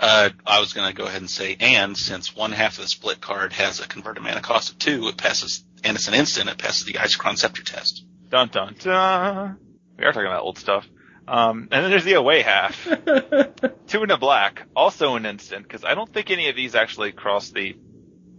Uh, 0.00 0.30
I 0.46 0.60
was 0.60 0.72
going 0.72 0.88
to 0.88 0.94
go 0.96 1.04
ahead 1.06 1.20
and 1.20 1.30
say, 1.30 1.56
and 1.58 1.96
since 1.96 2.34
one 2.34 2.52
half 2.52 2.76
of 2.78 2.82
the 2.84 2.88
split 2.88 3.20
card 3.20 3.52
has 3.52 3.80
a 3.80 3.88
converted 3.88 4.22
mana 4.22 4.40
cost 4.40 4.70
of 4.70 4.78
two, 4.78 5.08
it 5.08 5.16
passes, 5.16 5.64
and 5.84 5.96
it's 5.96 6.06
an 6.08 6.14
instant, 6.14 6.48
it 6.48 6.56
passes 6.58 6.84
the 6.86 6.94
Isochron 6.94 7.36
Scepter 7.36 7.64
test. 7.64 8.04
Dun 8.28 8.48
dun 8.48 8.76
dun. 8.78 9.58
We 9.98 10.04
are 10.04 10.12
talking 10.12 10.26
about 10.28 10.42
old 10.42 10.58
stuff. 10.58 10.86
Um, 11.26 11.68
and 11.72 11.84
then 11.84 11.90
there's 11.90 12.04
the 12.04 12.14
away 12.14 12.42
half. 12.42 12.84
Two 13.88 14.02
in 14.04 14.10
a 14.10 14.18
black, 14.18 14.66
also 14.76 15.16
an 15.16 15.26
instant, 15.26 15.64
because 15.64 15.84
I 15.84 15.94
don't 15.94 16.12
think 16.12 16.30
any 16.30 16.48
of 16.48 16.56
these 16.56 16.74
actually 16.74 17.12
cross 17.12 17.50
the 17.50 17.76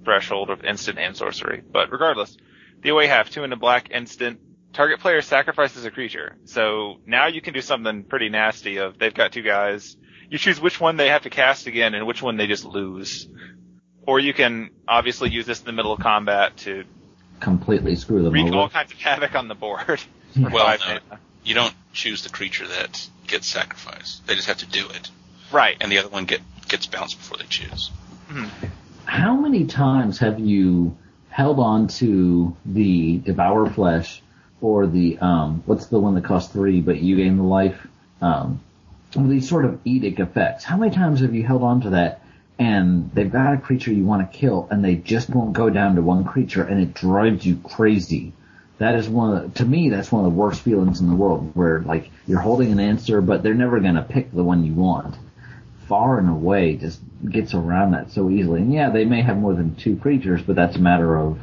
threshold 0.05 0.49
of 0.49 0.63
instant 0.63 0.97
and 0.97 1.15
sorcery. 1.15 1.61
But 1.61 1.91
regardless, 1.91 2.35
the 2.81 2.89
away 2.89 3.07
half, 3.07 3.29
two 3.29 3.43
in 3.43 3.51
a 3.51 3.57
black, 3.57 3.91
instant. 3.91 4.39
Target 4.71 4.99
player 4.99 5.21
sacrifices 5.21 5.85
a 5.85 5.91
creature. 5.91 6.35
So 6.45 6.97
now 7.05 7.27
you 7.27 7.41
can 7.41 7.53
do 7.53 7.61
something 7.61 8.03
pretty 8.03 8.29
nasty 8.29 8.77
of 8.77 8.99
they've 8.99 9.13
got 9.13 9.31
two 9.31 9.41
guys. 9.41 9.97
You 10.29 10.37
choose 10.37 10.61
which 10.61 10.79
one 10.79 10.95
they 10.95 11.09
have 11.09 11.23
to 11.23 11.29
cast 11.29 11.65
again 11.65 11.95
and 11.95 12.05
which 12.05 12.21
one 12.21 12.37
they 12.37 12.45
just 12.45 12.65
lose. 12.65 13.27
Or 14.05 14.19
you 14.19 14.33
can 14.33 14.69
obviously 14.87 15.31
use 15.31 15.45
this 15.45 15.59
in 15.59 15.65
the 15.65 15.71
middle 15.71 15.91
of 15.91 15.99
combat 15.99 16.57
to 16.57 16.85
Completely 17.39 17.95
screw 17.95 18.21
them 18.21 18.33
wreak 18.33 18.51
all 18.53 18.69
kinds 18.69 18.91
of 18.91 18.99
havoc 18.99 19.35
on 19.35 19.47
the 19.47 19.55
board. 19.55 20.01
Well, 20.37 20.77
no. 20.87 20.99
You 21.43 21.55
don't 21.55 21.73
choose 21.91 22.21
the 22.21 22.29
creature 22.29 22.67
that 22.67 23.09
gets 23.25 23.47
sacrificed. 23.47 24.27
They 24.27 24.35
just 24.35 24.47
have 24.47 24.57
to 24.57 24.67
do 24.67 24.87
it. 24.89 25.09
Right. 25.51 25.75
And 25.81 25.91
the 25.91 25.97
other 25.97 26.09
one 26.09 26.25
get, 26.25 26.41
gets 26.67 26.85
bounced 26.85 27.17
before 27.17 27.37
they 27.37 27.45
choose. 27.45 27.89
Mm-hmm. 28.29 28.67
How 29.05 29.35
many 29.35 29.65
times 29.65 30.19
have 30.19 30.39
you 30.39 30.95
held 31.29 31.59
on 31.59 31.87
to 31.87 32.55
the 32.65 33.17
Devour 33.19 33.69
Flesh 33.69 34.21
or 34.61 34.87
the 34.87 35.17
um 35.19 35.63
what's 35.65 35.87
the 35.87 35.99
one 35.99 36.15
that 36.15 36.25
costs 36.25 36.51
three 36.51 36.81
but 36.81 36.99
you 36.99 37.15
gain 37.17 37.37
the 37.37 37.43
life? 37.43 37.87
Um 38.21 38.61
these 39.15 39.49
sort 39.49 39.65
of 39.65 39.79
edict 39.85 40.19
effects. 40.19 40.63
How 40.63 40.77
many 40.77 40.95
times 40.95 41.21
have 41.21 41.33
you 41.33 41.43
held 41.43 41.63
on 41.63 41.81
to 41.81 41.89
that 41.91 42.21
and 42.59 43.09
they've 43.13 43.31
got 43.31 43.53
a 43.53 43.57
creature 43.57 43.93
you 43.93 44.03
want 44.03 44.29
to 44.29 44.37
kill, 44.37 44.67
and 44.69 44.83
they 44.83 44.95
just 44.95 45.29
won't 45.29 45.53
go 45.53 45.69
down 45.69 45.95
to 45.95 46.01
one 46.01 46.25
creature, 46.25 46.61
and 46.61 46.81
it 46.81 46.93
drives 46.93 47.45
you 47.45 47.55
crazy. 47.63 48.33
That 48.79 48.95
is 48.95 49.07
one 49.07 49.35
of 49.35 49.53
to 49.55 49.65
me, 49.65 49.89
that's 49.89 50.11
one 50.11 50.25
of 50.25 50.31
the 50.31 50.37
worst 50.37 50.61
feelings 50.61 50.99
in 50.99 51.07
the 51.07 51.15
world, 51.15 51.51
where 51.55 51.79
like 51.79 52.11
you're 52.27 52.41
holding 52.41 52.71
an 52.73 52.79
answer, 52.79 53.21
but 53.21 53.43
they're 53.43 53.53
never 53.53 53.79
gonna 53.79 54.03
pick 54.03 54.31
the 54.33 54.43
one 54.43 54.65
you 54.65 54.73
want. 54.73 55.15
Far 55.89 56.19
and 56.19 56.29
away 56.29 56.75
just 56.77 57.01
gets 57.29 57.53
around 57.53 57.91
that 57.91 58.11
so 58.11 58.29
easily. 58.29 58.61
And 58.61 58.71
yeah, 58.71 58.91
they 58.91 59.03
may 59.03 59.21
have 59.23 59.37
more 59.37 59.55
than 59.55 59.75
two 59.75 59.97
creatures, 59.97 60.41
but 60.41 60.55
that's 60.55 60.77
a 60.77 60.79
matter 60.79 61.17
of 61.17 61.39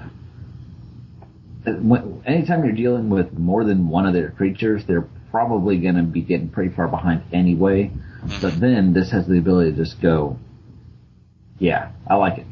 anytime 2.25 2.65
you're 2.65 2.73
dealing 2.73 3.11
with 3.11 3.33
more 3.33 3.65
than 3.65 3.89
one 3.89 4.07
of 4.07 4.15
their 4.15 4.31
creatures, 4.31 4.85
they're 4.87 5.09
probably 5.31 5.79
going 5.79 5.97
to 5.97 6.03
be 6.03 6.21
getting 6.21 6.49
pretty 6.49 6.75
far 6.75 6.89
behind 6.89 7.23
anyway. 7.33 7.91
But 8.41 8.59
then 8.61 8.93
this 8.93 9.11
has 9.11 9.27
the 9.27 9.39
ability 9.39 9.73
to 9.73 9.77
just 9.77 10.01
go, 10.01 10.39
yeah, 11.59 11.91
I 12.07 12.15
like 12.17 12.39
it. 12.39 12.47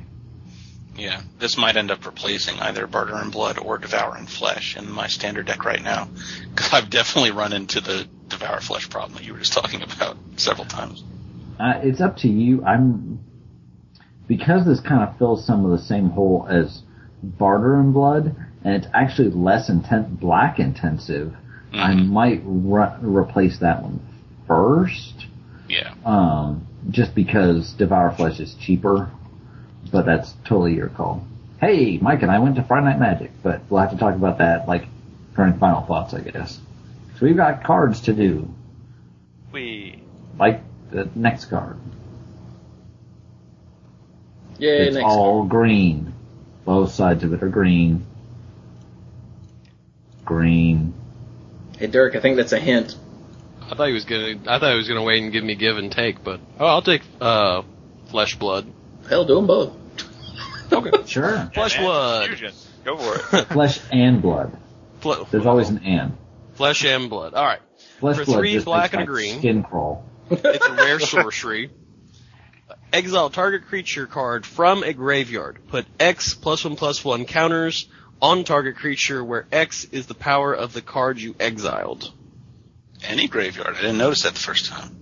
Yeah, 0.97 1.21
this 1.39 1.57
might 1.57 1.77
end 1.77 1.91
up 1.91 2.07
replacing 2.07 2.61
either 2.61 2.87
Barter 2.87 3.21
in 3.21 3.31
Blood 3.31 3.59
or 3.59 3.79
Devour 3.79 4.17
and 4.17 4.29
Flesh 4.29 4.77
in 4.77 4.91
my 4.91 5.09
standard 5.09 5.47
deck 5.47 5.65
right 5.65 5.83
now. 5.83 6.09
Because 6.55 6.73
I've 6.73 6.89
definitely 6.89 7.33
run 7.33 7.53
into 7.53 7.81
the 7.81 8.09
Devour 8.29 8.61
Flesh 8.61 8.89
problem 8.89 9.15
that 9.17 9.25
you 9.25 9.33
were 9.33 9.41
just 9.41 9.53
talking 9.53 9.83
about 9.83 10.17
several 10.37 10.67
times. 10.67 11.03
Uh, 11.59 11.75
it's 11.83 12.01
up 12.01 12.17
to 12.19 12.29
you. 12.29 12.65
I'm 12.65 13.21
because 14.27 14.67
this 14.67 14.81
kind 14.81 15.03
of 15.03 15.17
fills 15.19 15.47
some 15.47 15.65
of 15.65 15.71
the 15.71 15.85
same 15.85 16.11
hole 16.11 16.47
as 16.49 16.83
Barter 17.23 17.79
in 17.81 17.93
Blood, 17.93 18.35
and 18.65 18.75
it's 18.75 18.87
actually 18.95 19.31
less 19.31 19.69
intense, 19.69 20.09
black 20.21 20.59
intensive. 20.59 21.35
I 21.73 21.93
Mhm. 21.95 22.09
might 22.09 22.43
re- 22.45 22.95
replace 23.03 23.59
that 23.59 23.83
one 23.83 24.01
first. 24.47 25.27
Yeah. 25.69 25.95
um, 26.05 26.67
just 26.91 27.15
because 27.15 27.73
Devour 27.73 28.11
Flesh 28.13 28.39
is 28.39 28.55
cheaper, 28.61 29.09
but 29.91 30.05
that's 30.05 30.35
totally 30.45 30.75
your 30.75 30.89
call. 30.89 31.25
Hey, 31.59 31.99
Mike 32.03 32.21
and 32.23 32.31
I 32.31 32.39
went 32.39 32.57
to 32.57 32.63
Friday 32.63 32.85
Night 32.87 33.01
Magic, 33.01 33.31
but 33.43 33.63
we'll 33.71 33.81
have 33.81 33.91
to 33.93 33.97
talk 33.97 34.15
about 34.15 34.37
that 34.39 34.69
like 34.69 34.87
during 35.35 35.55
final 35.55 35.81
thoughts, 35.81 36.13
I 36.13 36.21
guess. 36.21 36.61
So 37.19 37.25
we've 37.27 37.37
got 37.37 37.65
cards 37.65 38.03
to 38.03 38.13
do, 38.13 38.47
We 39.53 40.03
like 40.39 40.61
the 40.95 41.09
next 41.15 41.47
card. 41.47 41.77
Yeah, 44.59 44.71
next. 44.79 44.87
it's 44.87 44.95
next. 44.97 45.07
all 45.07 45.45
green. 45.45 46.15
Both 46.65 46.93
sides 46.93 47.25
of 47.25 47.33
it 47.33 47.43
are 47.43 47.49
green. 47.49 48.07
Green. 50.25 50.95
Hey, 51.79 51.89
Dirk, 51.89 52.15
I 52.15 52.21
think 52.21 52.37
that's 52.37 52.53
a 52.53 52.61
hint. 52.61 52.97
I 53.61 53.75
thought 53.75 53.89
he 53.89 53.93
was 53.95 54.05
gonna. 54.05 54.39
I 54.47 54.59
thought 54.59 54.71
he 54.71 54.77
was 54.77 54.89
gonna 54.89 55.03
wait 55.03 55.23
and 55.23 55.33
give 55.33 55.43
me 55.45 55.55
give 55.57 55.77
and 55.77 55.91
take, 55.91 56.23
but 56.23 56.41
oh, 56.61 56.67
I'll 56.67 56.83
take 56.83 57.03
uh, 57.21 57.63
flesh 58.07 58.37
blood. 58.37 58.67
Hell, 59.09 59.25
do 59.25 59.35
them 59.35 59.47
both. 59.47 59.73
Okay. 60.73 60.91
Sure. 61.07 61.51
Flesh 61.53 61.77
and 61.77 61.85
blood. 61.85 62.27
Fusion. 62.29 62.53
Go 62.85 62.97
for 62.97 63.37
it. 63.39 63.45
Flesh 63.49 63.81
and 63.93 64.23
blood. 64.23 64.57
Fle- 65.01 65.25
There's 65.31 65.47
always 65.47 65.69
an 65.69 65.79
and. 65.85 66.17
flesh 66.55 66.85
and 66.85 67.11
blood. 67.11 67.35
All 67.35 67.45
right. 67.45 67.61
Flesh 68.01 68.17
For 68.17 68.25
blood 68.25 68.39
three 68.39 68.53
just 68.55 68.65
black 68.65 68.93
makes 68.93 68.95
and 68.95 69.03
a 69.03 69.07
green. 69.07 69.39
Skin 69.39 69.63
crawl. 69.63 70.05
It's 70.31 70.67
a 70.67 70.73
rare 70.73 71.01
sorcery. 71.01 71.71
Exile 72.93 73.31
target 73.31 73.67
creature 73.67 74.07
card 74.07 74.47
from 74.47 74.83
a 74.83 74.93
graveyard. 74.93 75.59
Put 75.69 75.87
X 75.99 76.35
plus 76.35 76.65
one 76.65 76.77
plus 76.77 77.05
one 77.05 77.25
counters 77.25 77.89
on 78.23 78.45
target 78.45 78.77
creature 78.77 79.23
where 79.25 79.47
X 79.53 79.85
is 79.87 80.07
the 80.07 80.15
power 80.15 80.55
of 80.55 80.73
the 80.73 80.81
card 80.81 81.19
you 81.21 81.35
exiled. 81.41 82.11
Any 83.07 83.29
graveyard. 83.29 83.75
I 83.77 83.81
didn't 83.83 83.99
notice 83.99 84.23
that 84.23 84.35
the 84.35 84.41
first 84.41 84.67
time. 84.67 84.97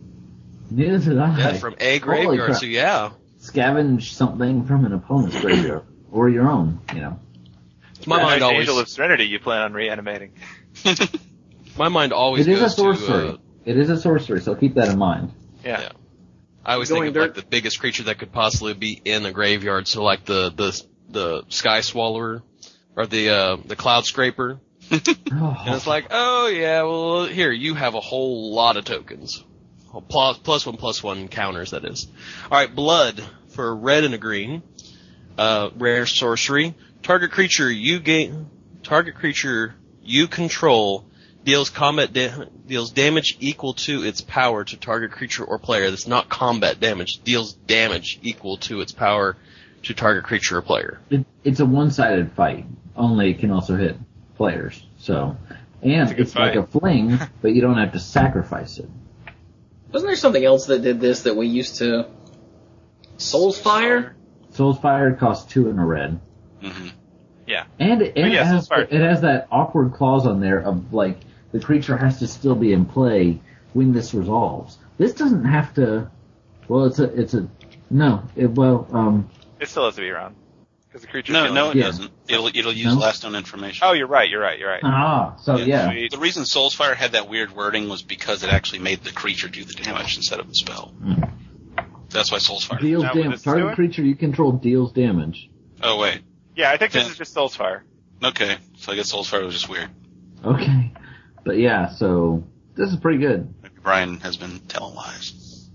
Neither 0.71 0.99
did 0.99 1.19
I. 1.19 1.39
Yeah, 1.39 1.53
from 1.55 1.77
a 1.79 1.99
graveyard. 1.99 2.57
So 2.57 2.67
yeah, 2.67 3.11
scavenge 3.41 4.11
something 4.13 4.65
from 4.65 4.87
an 4.87 4.93
opponent's 4.95 5.39
graveyard 5.41 5.85
or 6.11 6.29
your 6.31 6.51
own. 6.51 6.81
You 6.95 7.01
know, 7.01 7.21
It's 7.97 8.07
my 8.07 8.17
Yeah, 8.17 8.23
mind 8.25 8.41
nice 8.41 8.43
always 8.43 8.61
Angel 8.61 8.79
of 8.81 8.89
Serenity 8.89 9.25
you 9.27 9.39
plan 9.39 9.63
on 9.63 9.73
reanimating. 9.75 10.33
my 11.77 11.89
mind 11.89 12.13
always 12.13 12.47
it 12.49 12.53
is 12.53 12.59
a 12.61 12.63
goes 12.65 12.77
sorcery. 12.77 13.07
to. 13.29 13.35
Uh, 13.35 13.37
it 13.65 13.77
is 13.77 13.91
a 13.91 13.97
sorcery, 13.97 14.41
so 14.41 14.55
keep 14.55 14.75
that 14.75 14.89
in 14.89 14.99
mind. 14.99 15.33
Yeah. 15.65 15.81
Yeah. 15.81 15.89
I 16.65 16.75
always 16.75 16.91
Going 16.91 17.13
think 17.13 17.17
of 17.17 17.23
like 17.23 17.35
the 17.35 17.49
biggest 17.49 17.81
creature 17.81 18.05
that 18.05 18.19
could 18.19 18.33
possibly 18.33 18.75
be 18.75 19.01
in 19.05 19.27
a 19.27 19.33
graveyard. 19.33 19.89
So 19.89 20.03
like 20.03 20.25
the 20.25 20.51
the 20.51 20.83
the 21.09 21.45
sky 21.49 21.81
swallower 21.81 22.43
or 22.97 23.07
the 23.07 23.31
uh 23.31 23.57
the 23.65 23.77
cloud 23.77 24.05
scraper. 24.05 24.61
And 25.33 25.75
it's 25.77 25.87
like, 25.87 26.09
oh 26.11 26.49
yeah, 26.49 26.83
well 26.83 27.25
here 27.25 27.51
you 27.51 27.75
have 27.75 27.95
a 27.95 28.01
whole 28.01 28.53
lot 28.55 28.77
of 28.77 28.85
tokens, 28.85 29.43
plus 30.09 30.39
plus 30.39 30.67
one 30.67 30.77
plus 30.77 31.03
one 31.03 31.29
counters 31.29 31.71
that 31.71 31.85
is. 31.85 32.07
All 32.51 32.59
right, 32.59 32.73
blood 32.73 33.23
for 33.49 33.69
a 33.69 33.73
red 33.73 34.05
and 34.05 34.13
a 34.13 34.19
green, 34.19 34.63
uh, 35.39 35.71
rare 35.77 36.07
sorcery. 36.07 36.75
Target 37.03 37.31
creature 37.31 37.71
you 37.71 37.99
gain, 38.01 38.51
target 38.83 39.15
creature 39.15 39.75
you 40.03 40.29
control 40.29 41.07
deals 41.45 41.71
combat 41.71 42.13
da- 42.13 42.45
deals 42.67 42.91
damage 42.91 43.37
equal 43.41 43.75
to 43.75 44.05
its 44.05 44.21
power 44.21 44.65
to 44.65 44.77
target 44.77 45.13
creature 45.13 45.45
or 45.45 45.59
player. 45.59 45.91
That's 45.91 46.07
not 46.07 46.29
combat 46.29 46.81
damage. 46.81 47.23
Deals 47.23 47.53
damage 47.53 48.19
equal 48.23 48.57
to 48.59 48.81
its 48.81 48.93
power 48.93 49.37
to 49.85 49.95
target 49.95 50.25
creature 50.25 50.59
or 50.59 50.63
player. 50.63 51.01
It, 51.11 51.25
it's 51.45 51.61
a 51.61 51.67
one-sided 51.67 52.33
fight. 52.33 52.67
Only 52.97 53.31
it 53.31 53.39
can 53.41 53.51
also 53.51 53.77
hit 53.77 53.97
players. 54.37 54.85
So, 54.99 55.37
and 55.83 56.11
a 56.11 56.15
good 56.15 56.21
it's 56.21 56.37
like 56.37 56.55
a 56.55 56.67
fling, 56.67 57.19
but 57.43 57.55
you 57.55 57.61
don't 57.61 57.79
have 57.79 57.93
to 57.93 57.99
sacrifice 57.99 58.79
it. 58.79 58.89
Wasn't 59.93 60.09
there 60.09 60.17
something 60.17 60.45
else 60.45 60.67
that 60.67 60.83
did 60.83 61.01
this 61.01 61.23
that 61.23 61.37
we 61.37 61.49
used 61.49 61.77
to? 61.77 62.09
Soul's 63.19 63.61
Fire? 63.61 64.17
Soul's 64.51 64.79
Fire 64.79 65.15
costs 65.15 65.53
two 65.53 65.69
in 65.69 65.79
a 65.79 65.85
red. 65.85 66.21
hmm 66.63 66.89
Yeah. 67.47 67.65
And 67.79 68.03
it, 68.03 68.17
and 68.17 68.33
yeah, 68.33 68.43
it 68.43 68.47
has 68.47 68.69
it 68.73 69.01
has 69.01 69.21
that 69.23 69.49
awkward 69.51 69.95
clause 69.95 70.27
on 70.27 70.41
there 70.41 70.61
of 70.61 70.93
like 70.95 71.19
the 71.53 71.61
creature 71.61 71.97
has 71.97 72.19
to 72.19 72.27
still 72.27 72.55
be 72.55 72.73
in 72.73 72.85
play 72.87 73.41
when 73.73 73.93
this 73.93 74.13
resolves. 74.15 74.79
This 74.99 75.13
doesn't 75.15 75.45
have 75.45 75.75
to. 75.75 76.11
Well, 76.69 76.85
it's 76.87 76.99
a 76.99 77.05
it's 77.05 77.35
a 77.35 77.49
no. 77.91 78.23
It, 78.37 78.51
well, 78.51 78.87
um, 78.93 79.31
It 79.61 79.69
still 79.69 79.85
has 79.87 79.95
to 79.97 80.01
be 80.01 80.11
around. 80.11 80.37
Because 80.89 81.03
the 81.03 81.09
creature. 81.09 81.33
No, 81.33 81.53
no, 81.53 81.71
it 81.71 81.77
Yeah. 81.77 81.85
doesn't. 81.85 82.11
It'll 82.29 82.49
it'll 82.49 82.73
use 82.73 82.95
No? 82.95 83.01
last 83.01 83.23
known 83.25 83.35
information. 83.35 83.87
Oh, 83.89 83.93
you're 83.93 84.07
right. 84.07 84.29
You're 84.29 84.43
right. 84.43 84.59
You're 84.59 84.69
right. 84.71 84.83
ah, 84.85 85.37
so 85.41 85.57
Yeah, 85.57 85.91
yeah, 85.91 86.09
The 86.11 86.19
reason 86.19 86.45
Soul's 86.45 86.75
Fire 86.75 86.95
had 86.95 87.13
that 87.13 87.29
weird 87.31 87.53
wording 87.57 87.89
was 87.89 88.03
because 88.03 88.43
it 88.45 88.51
actually 88.51 88.81
made 88.81 89.03
the 89.03 89.13
creature 89.13 89.49
do 89.49 89.65
the 89.65 89.73
damage 89.73 90.17
instead 90.17 90.39
of 90.41 90.49
the 90.49 90.55
spell. 90.55 90.93
That's 92.11 92.31
why 92.31 92.39
Soul's 92.39 92.65
Fire. 92.65 92.79
deals 92.79 93.05
Is 93.05 93.09
that 93.09 93.17
what 93.17 93.23
damage. 93.23 93.43
Target 93.43 93.75
creature 93.75 94.03
you 94.03 94.15
control 94.15 94.53
deals 94.53 94.93
damage. 94.93 95.49
Oh 95.83 95.99
wait. 95.99 96.21
Yeah, 96.55 96.71
I 96.71 96.77
think 96.77 96.93
this 96.93 97.05
Yeah. 97.05 97.11
is 97.11 97.17
just 97.19 97.33
Soul's 97.33 97.57
Fire. 97.57 97.85
Okay. 98.23 98.59
So 98.77 98.93
I 98.93 98.97
guess 98.97 99.09
Soul's 99.09 99.29
Fire 99.29 99.45
was 99.45 99.55
just 99.55 99.69
weird. 99.71 99.89
Okay, 100.45 100.93
but 101.45 101.59
yeah, 101.59 101.91
so 101.91 102.45
this 102.75 102.91
is 102.91 102.97
pretty 102.99 103.19
good. 103.19 103.53
Maybe 103.63 103.75
Brian 103.83 104.19
has 104.21 104.37
been 104.37 104.61
telling 104.61 104.95
lies. 104.95 105.69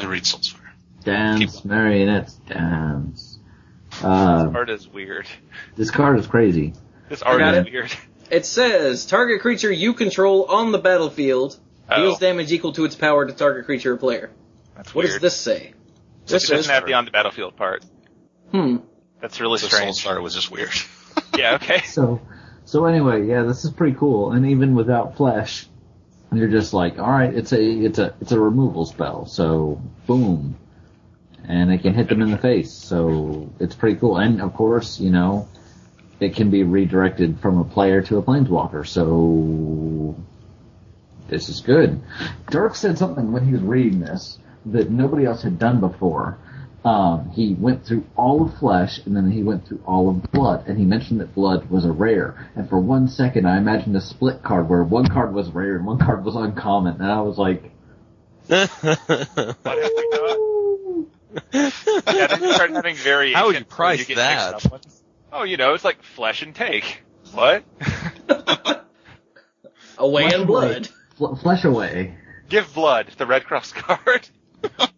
I 0.00 0.06
read 0.06 0.24
Soul's 0.26 0.48
Fire. 0.48 0.72
Dance, 1.04 1.64
marionettes, 1.64 2.34
dance. 2.48 3.38
Uh, 4.02 4.50
Art 4.54 4.70
is 4.70 4.88
weird. 4.88 5.26
this 5.76 5.90
card 5.90 6.18
is 6.18 6.26
crazy. 6.26 6.72
This 7.08 7.22
art 7.22 7.40
is 7.42 7.66
it. 7.66 7.72
weird. 7.72 7.92
It 8.30 8.46
says 8.46 9.04
target 9.04 9.42
creature 9.42 9.70
you 9.70 9.92
control 9.92 10.44
on 10.46 10.72
the 10.72 10.78
battlefield 10.78 11.58
deals 11.94 12.16
Oh. 12.16 12.18
damage 12.18 12.50
equal 12.52 12.72
to 12.72 12.84
its 12.86 12.94
power 12.94 13.26
to 13.26 13.32
target 13.34 13.66
creature 13.66 13.92
or 13.92 13.96
player. 13.98 14.30
That's 14.74 14.94
What 14.94 15.02
weird. 15.04 15.14
does 15.14 15.20
this 15.20 15.36
say? 15.36 15.66
It 15.66 16.28
This 16.28 16.48
doesn't 16.48 16.72
have 16.72 16.86
the 16.86 16.94
on 16.94 17.04
the 17.04 17.10
battlefield 17.10 17.56
part. 17.56 17.84
hmm. 18.50 18.76
That's 19.20 19.40
really 19.40 19.58
So 19.58 19.66
strange. 19.66 19.96
Soul's 19.96 20.00
Fire 20.00 20.22
was 20.22 20.34
just 20.34 20.50
weird. 20.50 20.70
Yeah. 21.36 21.54
Okay. 21.56 21.80
So, 21.82 22.20
so 22.64 22.84
anyway, 22.86 23.26
yeah, 23.26 23.42
this 23.42 23.64
is 23.64 23.70
pretty 23.70 23.96
cool. 23.96 24.32
And 24.32 24.46
even 24.46 24.74
without 24.74 25.16
flesh, 25.16 25.66
you're 26.32 26.48
just 26.48 26.72
like, 26.72 26.98
all 26.98 27.10
right, 27.10 27.32
it's 27.32 27.52
a, 27.52 27.60
it's 27.60 27.98
a, 27.98 28.14
it's 28.20 28.32
a 28.32 28.40
removal 28.40 28.86
spell. 28.86 29.26
So, 29.26 29.82
boom, 30.06 30.56
and 31.46 31.72
it 31.72 31.82
can 31.82 31.94
hit 31.94 32.08
them 32.08 32.22
in 32.22 32.30
the 32.30 32.38
face. 32.38 32.72
So 32.72 33.50
it's 33.58 33.74
pretty 33.74 33.98
cool. 33.98 34.16
And 34.16 34.40
of 34.40 34.54
course, 34.54 35.00
you 35.00 35.10
know, 35.10 35.48
it 36.20 36.34
can 36.34 36.50
be 36.50 36.62
redirected 36.62 37.40
from 37.40 37.58
a 37.58 37.64
player 37.64 38.02
to 38.02 38.18
a 38.18 38.22
planeswalker. 38.22 38.86
So 38.86 40.16
this 41.28 41.48
is 41.48 41.60
good. 41.60 42.00
Dirk 42.50 42.74
said 42.76 42.98
something 42.98 43.32
when 43.32 43.46
he 43.46 43.52
was 43.52 43.62
reading 43.62 44.00
this 44.00 44.38
that 44.66 44.90
nobody 44.90 45.24
else 45.24 45.42
had 45.42 45.58
done 45.58 45.80
before. 45.80 46.38
Um, 46.84 47.30
he 47.30 47.54
went 47.54 47.86
through 47.86 48.04
all 48.16 48.44
of 48.44 48.58
flesh 48.58 48.98
and 49.06 49.14
then 49.16 49.30
he 49.30 49.42
went 49.44 49.68
through 49.68 49.80
all 49.86 50.08
of 50.10 50.20
blood 50.32 50.66
and 50.66 50.76
he 50.76 50.84
mentioned 50.84 51.20
that 51.20 51.32
blood 51.34 51.70
was 51.70 51.84
a 51.84 51.92
rare. 51.92 52.48
And 52.56 52.68
for 52.68 52.80
one 52.80 53.06
second 53.08 53.46
I 53.46 53.56
imagined 53.58 53.94
a 53.96 54.00
split 54.00 54.42
card 54.42 54.68
where 54.68 54.82
one 54.82 55.06
card 55.06 55.32
was 55.32 55.48
rare 55.50 55.76
and 55.76 55.86
one 55.86 55.98
card 55.98 56.24
was 56.24 56.34
uncommon 56.34 56.94
and 57.00 57.04
I 57.10 57.20
was 57.20 57.38
like, 57.38 57.70
What 58.48 58.68
happened 58.68 59.58
to 59.64 61.06
it? 61.54 61.72
Yeah, 62.12 62.26
then 62.26 62.42
you 62.42 62.52
start 62.52 62.70
having 62.72 62.96
variations. 62.96 63.36
How 63.36 63.46
would 63.46 63.58
you 63.58 63.64
price 63.64 64.04
get 64.04 64.16
that? 64.16 64.52
mixed 64.54 64.66
up 64.66 64.72
ones. 64.72 65.02
Oh, 65.32 65.44
you 65.44 65.56
know, 65.56 65.74
it's 65.74 65.84
like 65.84 66.02
flesh 66.02 66.42
and 66.42 66.52
take. 66.54 67.02
What? 67.32 67.64
Away 69.98 70.22
Flesh 70.28 70.34
in 70.40 70.46
blood. 70.46 70.88
"Fl- 71.16 71.34
flesh 71.36 71.64
away. 71.64 72.16
Give 72.48 72.66
blood, 72.74 73.06
the 73.18 73.26
Red 73.26 73.44
Cross 73.44 73.72
card. 73.72 74.28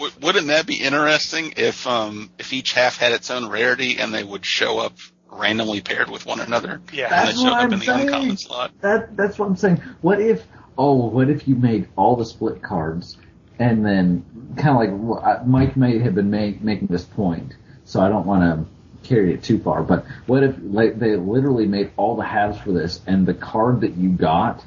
W- 0.00 0.12
wouldn't 0.22 0.46
that 0.46 0.66
be 0.66 0.76
interesting 0.76 1.52
if 1.56 1.86
um 1.86 2.30
if 2.38 2.52
each 2.52 2.72
half 2.72 2.96
had 2.96 3.12
its 3.12 3.30
own 3.30 3.48
rarity 3.48 3.98
and 3.98 4.12
they 4.14 4.24
would 4.24 4.44
show 4.46 4.78
up 4.78 4.94
randomly 5.30 5.80
paired 5.80 6.10
with 6.10 6.24
one 6.26 6.40
another? 6.40 6.80
Yeah. 6.92 7.04
And 7.04 7.12
That's 7.28 7.38
they 7.38 7.44
what 7.44 7.52
up 7.52 7.58
I'm 7.64 7.72
in 7.74 7.78
the 7.80 7.84
saying. 7.84 8.08
uncommon 8.08 8.36
slot. 8.36 8.70
That 8.80 9.16
that's 9.16 9.38
what 9.38 9.46
I'm 9.46 9.56
saying. 9.56 9.82
What 10.00 10.20
if? 10.20 10.44
Oh, 10.78 10.94
what 10.94 11.28
if 11.28 11.46
you 11.46 11.54
made 11.56 11.88
all 11.96 12.16
the 12.16 12.24
split 12.24 12.62
cards, 12.62 13.18
and 13.58 13.84
then 13.84 14.24
kind 14.56 14.90
of 14.90 15.00
like 15.02 15.46
Mike 15.46 15.76
may 15.76 15.98
have 15.98 16.14
been 16.14 16.30
make, 16.30 16.62
making 16.62 16.88
this 16.88 17.04
point, 17.04 17.54
so 17.84 18.00
I 18.00 18.08
don't 18.08 18.24
want 18.24 18.42
to 18.42 19.08
carry 19.08 19.34
it 19.34 19.42
too 19.42 19.58
far. 19.58 19.82
But 19.82 20.06
what 20.26 20.42
if 20.42 20.56
like 20.62 20.98
they 20.98 21.16
literally 21.16 21.66
made 21.66 21.90
all 21.98 22.16
the 22.16 22.24
halves 22.24 22.58
for 22.58 22.72
this, 22.72 23.00
and 23.06 23.26
the 23.26 23.34
card 23.34 23.82
that 23.82 23.96
you 23.96 24.08
got 24.10 24.64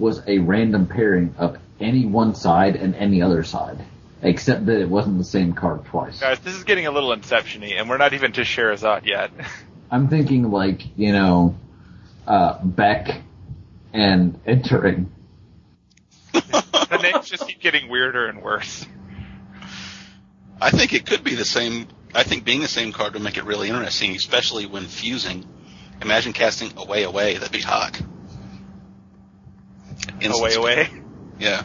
was 0.00 0.20
a 0.26 0.38
random 0.38 0.86
pairing 0.88 1.34
of 1.38 1.58
any 1.78 2.04
one 2.06 2.34
side 2.34 2.74
and 2.74 2.96
any 2.96 3.22
other 3.22 3.44
side, 3.44 3.84
except 4.22 4.66
that 4.66 4.80
it 4.80 4.88
wasn't 4.88 5.18
the 5.18 5.24
same 5.24 5.52
card 5.52 5.84
twice. 5.84 6.20
Guys, 6.20 6.38
this 6.40 6.54
is 6.54 6.64
getting 6.64 6.86
a 6.86 6.90
little 6.90 7.12
Inception-y, 7.12 7.74
and 7.76 7.90
we're 7.90 7.98
not 7.98 8.12
even 8.14 8.32
to 8.32 8.44
Scheherazade 8.44 9.04
yet. 9.04 9.30
I'm 9.90 10.08
thinking 10.08 10.50
like 10.50 10.96
you 10.96 11.12
know, 11.12 11.56
uh, 12.26 12.58
Beck 12.64 13.20
and 13.92 14.40
entering. 14.46 15.12
the 16.32 16.98
names 17.02 17.28
just 17.28 17.46
keep 17.46 17.60
getting 17.60 17.88
weirder 17.90 18.26
and 18.26 18.42
worse. 18.42 18.86
I 20.60 20.70
think 20.70 20.94
it 20.94 21.04
could 21.04 21.24
be 21.24 21.34
the 21.34 21.44
same. 21.44 21.88
I 22.14 22.22
think 22.22 22.44
being 22.44 22.60
the 22.60 22.68
same 22.68 22.92
card 22.92 23.14
would 23.14 23.22
make 23.22 23.36
it 23.36 23.44
really 23.44 23.68
interesting, 23.68 24.14
especially 24.14 24.66
when 24.66 24.84
fusing. 24.84 25.46
Imagine 26.00 26.32
casting 26.32 26.72
away 26.76 27.02
away. 27.04 27.34
That'd 27.34 27.52
be 27.52 27.60
hot. 27.60 28.00
Instant 30.20 30.34
Away, 30.34 30.54
away. 30.54 30.90
Yeah. 31.38 31.64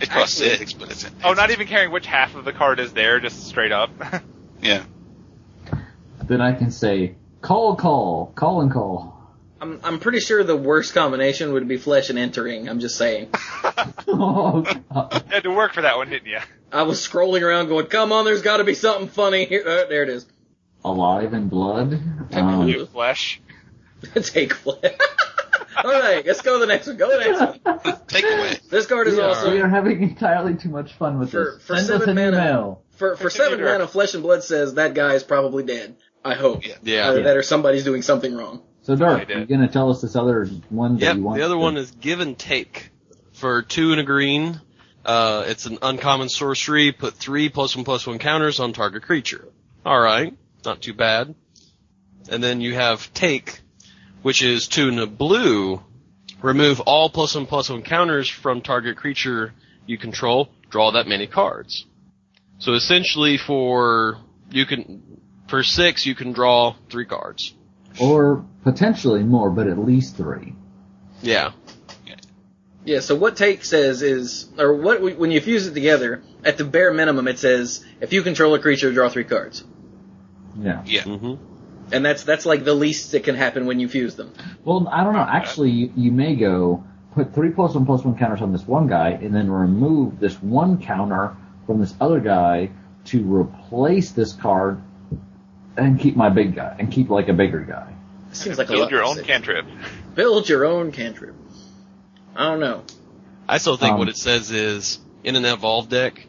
It 0.00 0.10
costs 0.10 0.40
Actually- 0.40 0.56
six, 0.58 0.72
but 0.72 0.90
it's 0.90 1.06
Oh, 1.22 1.32
not 1.34 1.50
even 1.50 1.66
caring 1.66 1.90
which 1.92 2.06
half 2.06 2.34
of 2.34 2.44
the 2.44 2.52
card 2.52 2.80
is 2.80 2.92
there, 2.92 3.20
just 3.20 3.46
straight 3.46 3.72
up. 3.72 3.90
yeah. 4.62 4.84
Then 6.24 6.40
I 6.40 6.52
can 6.52 6.70
say 6.70 7.14
call, 7.42 7.76
call, 7.76 8.32
call 8.34 8.60
and 8.62 8.72
call. 8.72 9.12
I'm 9.60 9.80
I'm 9.84 9.98
pretty 10.00 10.20
sure 10.20 10.42
the 10.44 10.56
worst 10.56 10.94
combination 10.94 11.52
would 11.52 11.66
be 11.68 11.76
flesh 11.76 12.10
and 12.10 12.18
entering. 12.18 12.68
I'm 12.68 12.80
just 12.80 12.96
saying. 12.96 13.28
oh, 14.08 14.64
you 14.94 15.20
had 15.30 15.44
to 15.44 15.50
work 15.50 15.72
for 15.74 15.82
that 15.82 15.96
one, 15.96 16.10
didn't 16.10 16.26
you? 16.28 16.38
I 16.72 16.82
was 16.82 16.98
scrolling 17.06 17.42
around 17.42 17.68
going, 17.68 17.86
come 17.86 18.10
on, 18.12 18.24
there's 18.24 18.42
got 18.42 18.56
to 18.58 18.64
be 18.64 18.74
something 18.74 19.08
funny 19.08 19.44
here. 19.44 19.62
Uh, 19.66 19.84
there 19.88 20.02
it 20.02 20.08
is. 20.08 20.26
Alive 20.84 21.32
in 21.32 21.48
blood. 21.48 21.98
Technically. 22.30 22.80
Um, 22.80 22.86
flesh. 22.88 23.40
Take 24.14 24.52
flesh. 24.54 24.92
All 25.82 25.90
right, 25.90 26.24
let's 26.26 26.40
go 26.42 26.54
to 26.54 26.58
the 26.60 26.66
next 26.66 26.86
one. 26.86 26.96
Go 26.96 27.10
to 27.10 27.16
the 27.24 27.30
next 27.30 27.84
one. 27.84 28.00
Take 28.06 28.24
away. 28.24 28.56
This 28.70 28.86
card 28.86 29.08
is 29.08 29.16
we, 29.16 29.20
are, 29.22 29.28
also 29.28 29.50
we 29.52 29.60
are 29.60 29.68
having 29.68 30.02
entirely 30.02 30.54
too 30.54 30.68
much 30.68 30.92
fun 30.94 31.18
with 31.18 31.30
For- 31.32 31.54
this. 31.56 31.62
for 31.64 31.76
Send 31.76 31.90
us 31.90 31.98
seven 32.04 32.08
an 32.10 32.14
mana- 32.32 32.36
email. 32.44 32.82
for 32.92 33.16
for 33.16 33.30
seven 33.30 33.58
to- 33.58 33.64
mana. 33.64 33.86
Flesh 33.88 34.14
and 34.14 34.22
blood 34.22 34.44
says 34.44 34.74
that 34.74 34.94
guy 34.94 35.14
is 35.14 35.22
probably 35.24 35.64
dead. 35.64 35.96
I 36.24 36.34
hope. 36.34 36.66
Yeah. 36.66 36.74
Yeah. 36.82 37.08
Either 37.10 37.22
that 37.24 37.36
or 37.36 37.42
somebody's 37.42 37.84
doing 37.84 38.02
something 38.02 38.34
wrong. 38.34 38.62
So, 38.82 38.96
Dark, 38.96 39.28
did. 39.28 39.36
you're 39.36 39.46
going 39.46 39.60
to 39.60 39.68
tell 39.68 39.90
us 39.90 40.00
this 40.02 40.14
other 40.16 40.46
one 40.68 40.96
that 40.96 41.02
Yep. 41.02 41.16
you 41.16 41.22
want 41.22 41.38
The 41.38 41.44
other 41.44 41.54
to- 41.54 41.60
one 41.60 41.76
is 41.76 41.90
give 41.90 42.20
and 42.20 42.38
take 42.38 42.90
for 43.32 43.62
two 43.62 43.90
and 43.92 44.00
a 44.00 44.04
green. 44.04 44.60
Uh, 45.04 45.44
it's 45.46 45.66
an 45.66 45.78
uncommon 45.82 46.28
sorcery. 46.30 46.92
Put 46.92 47.14
three 47.14 47.48
plus 47.50 47.76
one 47.76 47.84
plus 47.84 48.06
one 48.06 48.18
counters 48.18 48.60
on 48.60 48.72
target 48.72 49.02
creature. 49.02 49.48
All 49.84 50.00
right, 50.00 50.34
not 50.64 50.80
too 50.80 50.94
bad. 50.94 51.34
And 52.30 52.42
then 52.42 52.62
you 52.62 52.74
have 52.74 53.12
take, 53.12 53.60
which 54.24 54.42
is 54.42 54.68
two 54.68 54.88
and 54.88 54.98
a 55.00 55.06
blue. 55.06 55.82
Remove 56.40 56.80
all 56.80 57.10
plus 57.10 57.34
one 57.34 57.44
plus 57.44 57.68
one 57.68 57.82
counters 57.82 58.26
from 58.26 58.62
target 58.62 58.96
creature 58.96 59.52
you 59.86 59.98
control. 59.98 60.48
Draw 60.70 60.92
that 60.92 61.06
many 61.06 61.26
cards. 61.26 61.84
So 62.58 62.72
essentially, 62.72 63.36
for 63.36 64.16
you 64.50 64.64
can 64.64 65.20
for 65.48 65.62
six 65.62 66.06
you 66.06 66.14
can 66.14 66.32
draw 66.32 66.74
three 66.88 67.04
cards. 67.04 67.52
Or 68.00 68.46
potentially 68.62 69.22
more, 69.22 69.50
but 69.50 69.66
at 69.66 69.78
least 69.78 70.16
three. 70.16 70.54
Yeah. 71.20 71.52
Yeah. 72.86 73.00
So 73.00 73.14
what 73.14 73.36
take 73.36 73.62
says 73.62 74.00
is, 74.00 74.48
or 74.58 74.74
what 74.74 75.02
we, 75.02 75.12
when 75.12 75.32
you 75.32 75.40
fuse 75.42 75.66
it 75.66 75.74
together, 75.74 76.22
at 76.44 76.56
the 76.56 76.64
bare 76.64 76.94
minimum, 76.94 77.28
it 77.28 77.38
says 77.38 77.84
if 78.00 78.14
you 78.14 78.22
control 78.22 78.54
a 78.54 78.58
creature, 78.58 78.90
draw 78.90 79.10
three 79.10 79.24
cards, 79.24 79.64
Yeah. 80.58 80.82
Yeah. 80.86 81.02
hmm 81.02 81.34
and 81.92 82.04
that's 82.04 82.24
that's 82.24 82.46
like 82.46 82.64
the 82.64 82.74
least 82.74 83.12
that 83.12 83.24
can 83.24 83.34
happen 83.34 83.66
when 83.66 83.80
you 83.80 83.88
fuse 83.88 84.14
them. 84.14 84.32
Well, 84.64 84.88
I 84.90 85.04
don't 85.04 85.12
know. 85.14 85.20
Actually, 85.28 85.70
you, 85.70 85.92
you 85.96 86.12
may 86.12 86.34
go 86.34 86.84
put 87.14 87.34
three 87.34 87.50
plus 87.50 87.74
one 87.74 87.86
plus 87.86 88.04
one 88.04 88.16
counters 88.18 88.42
on 88.42 88.52
this 88.52 88.66
one 88.66 88.86
guy, 88.88 89.10
and 89.10 89.34
then 89.34 89.50
remove 89.50 90.18
this 90.20 90.34
one 90.42 90.82
counter 90.82 91.36
from 91.66 91.80
this 91.80 91.94
other 92.00 92.20
guy 92.20 92.70
to 93.06 93.22
replace 93.22 94.12
this 94.12 94.32
card, 94.32 94.80
and 95.76 95.98
keep 96.00 96.16
my 96.16 96.28
big 96.30 96.54
guy, 96.54 96.74
and 96.78 96.90
keep 96.92 97.10
like 97.10 97.28
a 97.28 97.32
bigger 97.34 97.60
guy. 97.60 97.92
Seems 98.32 98.58
like 98.58 98.68
a 98.68 98.72
Build 98.72 98.82
lot 98.82 98.90
your 98.90 99.04
own 99.04 99.16
say. 99.16 99.22
cantrip. 99.22 99.66
Build 100.14 100.48
your 100.48 100.64
own 100.64 100.90
cantrip. 100.90 101.36
I 102.34 102.48
don't 102.50 102.60
know. 102.60 102.82
I 103.48 103.58
still 103.58 103.76
think 103.76 103.92
Um, 103.92 103.98
what 104.00 104.08
it 104.08 104.16
says 104.16 104.50
is 104.50 104.98
in 105.22 105.36
an 105.36 105.44
evolved 105.44 105.90
deck, 105.90 106.26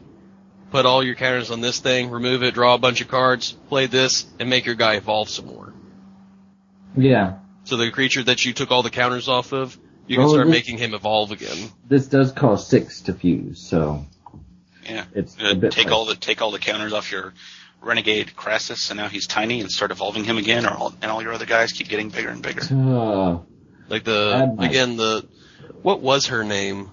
put 0.76 0.84
all 0.84 1.02
your 1.02 1.14
counters 1.14 1.50
on 1.50 1.62
this 1.62 1.78
thing, 1.80 2.10
remove 2.10 2.42
it, 2.42 2.52
draw 2.52 2.74
a 2.74 2.78
bunch 2.78 3.00
of 3.00 3.08
cards, 3.08 3.52
play 3.70 3.86
this, 3.86 4.26
and 4.38 4.50
make 4.50 4.66
your 4.66 4.74
guy 4.74 4.96
evolve 4.96 5.30
some 5.30 5.46
more. 5.46 5.72
Yeah. 6.94 7.38
So 7.64 7.78
the 7.78 7.90
creature 7.90 8.22
that 8.24 8.44
you 8.44 8.52
took 8.52 8.70
all 8.70 8.82
the 8.82 8.90
counters 8.90 9.26
off 9.26 9.52
of, 9.54 9.76
you 10.06 10.16
can 10.16 10.26
Oh, 10.26 10.28
start 10.28 10.46
this- 10.46 10.52
making 10.54 10.76
him 10.76 10.92
evolve 10.92 11.32
again. 11.32 11.70
This 11.88 12.06
does 12.08 12.30
cost 12.32 12.68
six 12.68 13.00
to 13.02 13.14
fuse, 13.14 13.58
so 13.58 14.04
Yeah. 14.84 15.04
it's 15.14 15.34
Uh, 15.42 15.48
a 15.52 15.54
bit. 15.54 15.72
take 15.72 15.86
pricey. 15.86 15.92
all 15.92 16.04
the 16.04 16.14
take 16.14 16.42
all 16.42 16.50
the 16.50 16.58
counters 16.58 16.92
off 16.92 17.10
your 17.10 17.32
renegade 17.80 18.32
Krasis, 18.36 18.90
and 18.90 18.98
now 18.98 19.08
he's 19.08 19.26
tiny, 19.26 19.62
and 19.62 19.70
start 19.72 19.90
evolving 19.92 20.24
him 20.24 20.36
again, 20.36 20.66
or 20.66 20.74
all, 20.76 20.94
and 21.00 21.10
all 21.10 21.22
your 21.22 21.32
other 21.32 21.46
guys 21.46 21.72
keep 21.72 21.88
getting 21.88 22.10
bigger 22.10 22.28
and 22.28 22.42
bigger. 22.42 22.60
Uh, 22.70 23.38
Like 23.88 24.04
the 24.04 24.54
again 24.58 24.96
the 24.98 25.26
what 25.82 26.00
was 26.02 26.26
her 26.26 26.44
name? 26.44 26.90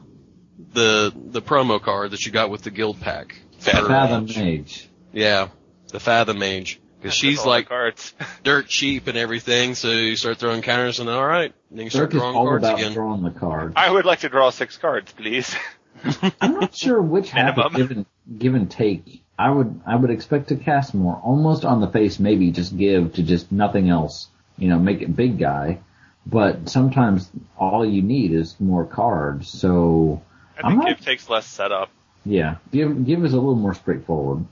The 0.73 1.13
the 1.31 1.41
promo 1.41 1.81
card 1.81 2.11
that 2.11 2.25
you 2.25 2.31
got 2.31 2.49
with 2.49 2.61
the 2.61 2.71
guild 2.71 2.99
pack. 3.01 3.36
Fathom 3.64 3.88
Fathom 3.88 4.26
Mage. 4.45 4.89
Yeah, 5.11 5.49
the 5.89 5.99
Fathom 5.99 6.39
Mage. 6.39 6.80
Because 7.01 7.16
she's 7.18 7.45
like 7.45 7.68
cards. 7.68 8.14
dirt 8.43 8.68
cheap 8.68 9.07
and 9.07 9.18
everything, 9.18 9.76
so 9.76 9.89
you 9.91 10.16
start 10.16 10.38
throwing 10.38 10.61
counters 10.61 10.99
and 11.01 11.09
all 11.09 11.26
right, 11.26 11.53
then 11.70 11.84
you 11.86 11.89
start 11.89 12.11
Dirk 12.11 12.14
is 12.16 12.20
drawing 12.22 12.36
all 12.38 12.45
cards 12.47 12.64
about 12.66 12.80
again. 12.80 12.93
drawing 12.93 13.24
the 13.24 13.32
card. 13.32 13.74
I 13.76 13.91
would 13.91 14.05
like 14.05 14.20
to 14.22 14.30
draw 14.30 14.49
six 14.51 14.78
cards, 14.78 15.11
please. 15.11 15.53
I'm 16.41 16.53
not 16.59 16.74
sure 16.76 17.01
which 17.01 17.30
half 17.30 17.57
of 17.57 17.74
Minimum. 17.74 17.88
give 17.89 17.97
and, 17.97 18.39
give 18.39 18.55
and 18.55 18.72
take. 18.72 19.22
I 19.38 19.49
would 19.49 19.82
I 19.86 19.95
would 19.97 20.11
expect 20.11 20.49
to 20.49 20.55
cast 20.55 20.93
more. 20.93 21.16
Almost 21.24 21.66
on 21.66 21.82
the 21.82 21.88
face, 21.89 22.20
maybe 22.20 22.51
just 22.51 22.78
give 22.78 23.14
to 23.16 23.24
just 23.24 23.51
nothing 23.51 23.89
else. 23.89 24.28
You 24.57 24.70
know, 24.70 24.80
make 24.80 25.01
it 25.01 25.14
big 25.16 25.38
guy. 25.39 25.80
But 26.26 26.70
sometimes 26.70 27.30
all 27.57 27.86
you 27.86 28.01
need 28.01 28.32
is 28.32 28.55
more 28.61 28.86
cards. 28.86 29.49
So 29.49 30.22
I 30.57 30.68
I'm 30.68 30.74
think 30.74 30.84
not- 30.84 30.88
give 30.97 31.05
takes 31.05 31.30
less 31.30 31.45
setup. 31.47 31.89
Yeah, 32.26 32.55
give 32.71 33.05
give 33.05 33.24
is 33.26 33.34
a 33.34 33.38
little 33.38 33.55
more 33.55 33.74
straightforward. 33.74 34.45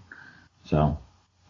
So, 0.65 0.77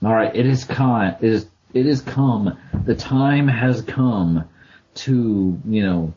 all 0.03 0.13
right, 0.13 0.35
it 0.35 0.45
is 0.45 0.63
con 0.65 1.15
it 1.21 1.23
is 1.23 1.47
it 1.73 1.85
is 1.85 2.01
come. 2.01 2.57
The 2.85 2.95
time 2.95 3.47
has 3.47 3.81
come 3.81 4.45
to 4.93 5.59
you 5.65 5.83
know 5.85 6.13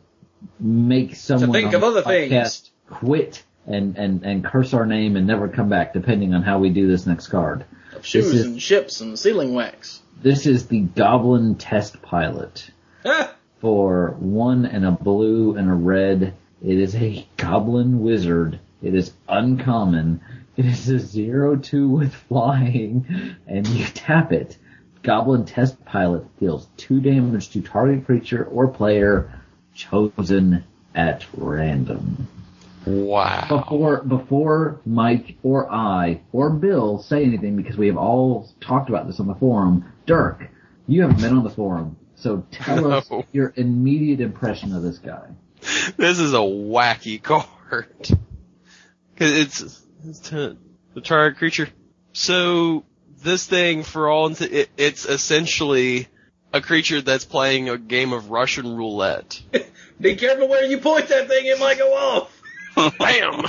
make 0.60 1.16
someone 1.16 1.52
think 1.52 1.72
of 1.74 1.84
other 1.84 2.02
things. 2.02 2.70
quit 2.90 3.42
and 3.66 3.96
and 3.96 4.24
and 4.24 4.44
curse 4.44 4.74
our 4.74 4.86
name 4.86 5.16
and 5.16 5.26
never 5.26 5.48
come 5.48 5.68
back, 5.68 5.92
depending 5.94 6.34
on 6.34 6.42
how 6.42 6.58
we 6.58 6.70
do 6.70 6.86
this 6.86 7.06
next 7.06 7.28
card. 7.28 7.64
Of 7.94 8.04
shoes 8.04 8.26
is- 8.32 8.46
and 8.46 8.60
ships 8.60 9.00
and 9.00 9.18
sealing 9.18 9.54
wax. 9.54 10.00
This 10.20 10.46
is 10.46 10.66
the 10.68 10.80
Goblin 10.80 11.56
Test 11.56 12.00
Pilot 12.02 12.70
for 13.60 14.16
one 14.18 14.64
and 14.64 14.84
a 14.86 14.90
blue 14.90 15.56
and 15.56 15.68
a 15.68 15.74
red. 15.74 16.34
It 16.62 16.78
is 16.78 16.94
a 16.94 17.26
Goblin 17.36 18.00
Wizard. 18.00 18.58
It 18.84 18.94
is 18.94 19.12
uncommon. 19.28 20.20
It 20.56 20.66
is 20.66 20.88
a 20.90 20.98
zero 20.98 21.56
two 21.56 21.88
with 21.88 22.14
flying, 22.14 23.36
and 23.46 23.66
you 23.66 23.86
tap 23.86 24.30
it. 24.30 24.58
Goblin 25.02 25.46
Test 25.46 25.82
Pilot 25.84 26.24
deals 26.38 26.68
two 26.76 27.00
damage 27.00 27.50
to 27.50 27.62
target 27.62 28.04
creature 28.04 28.44
or 28.44 28.68
player 28.68 29.40
chosen 29.74 30.64
at 30.94 31.24
random. 31.34 32.28
Wow. 32.86 33.46
Before 33.48 34.02
before 34.02 34.80
Mike 34.84 35.36
or 35.42 35.70
I 35.72 36.20
or 36.32 36.50
Bill 36.50 37.00
say 37.02 37.24
anything, 37.24 37.56
because 37.56 37.78
we 37.78 37.86
have 37.86 37.96
all 37.96 38.50
talked 38.60 38.90
about 38.90 39.06
this 39.06 39.18
on 39.18 39.26
the 39.26 39.34
forum. 39.34 39.90
Dirk, 40.04 40.46
you 40.86 41.00
haven't 41.00 41.22
been 41.22 41.36
on 41.36 41.44
the 41.44 41.50
forum, 41.50 41.96
so 42.16 42.44
tell 42.50 42.92
us 42.92 43.10
your 43.32 43.54
immediate 43.56 44.20
impression 44.20 44.74
of 44.74 44.82
this 44.82 44.98
guy. 44.98 45.26
this 45.96 46.18
is 46.18 46.34
a 46.34 46.38
wacky 46.38 47.22
card. 47.70 48.18
Cause 49.16 49.30
it's, 49.32 49.82
it's 50.06 50.18
to 50.30 50.56
the 50.94 51.00
target 51.00 51.38
creature. 51.38 51.68
So 52.12 52.84
this 53.22 53.46
thing 53.46 53.82
for 53.82 54.08
all 54.08 54.26
into 54.26 54.60
it, 54.60 54.70
it's 54.76 55.06
essentially 55.06 56.08
a 56.52 56.60
creature 56.60 57.00
that's 57.00 57.24
playing 57.24 57.68
a 57.68 57.78
game 57.78 58.12
of 58.12 58.30
Russian 58.30 58.76
roulette. 58.76 59.40
be 60.00 60.16
careful 60.16 60.48
where 60.48 60.64
you 60.64 60.78
point 60.78 61.08
that 61.08 61.28
thing; 61.28 61.46
it 61.46 61.58
might 61.58 61.78
go 61.78 61.92
off. 61.94 62.40
Bam! 62.98 63.46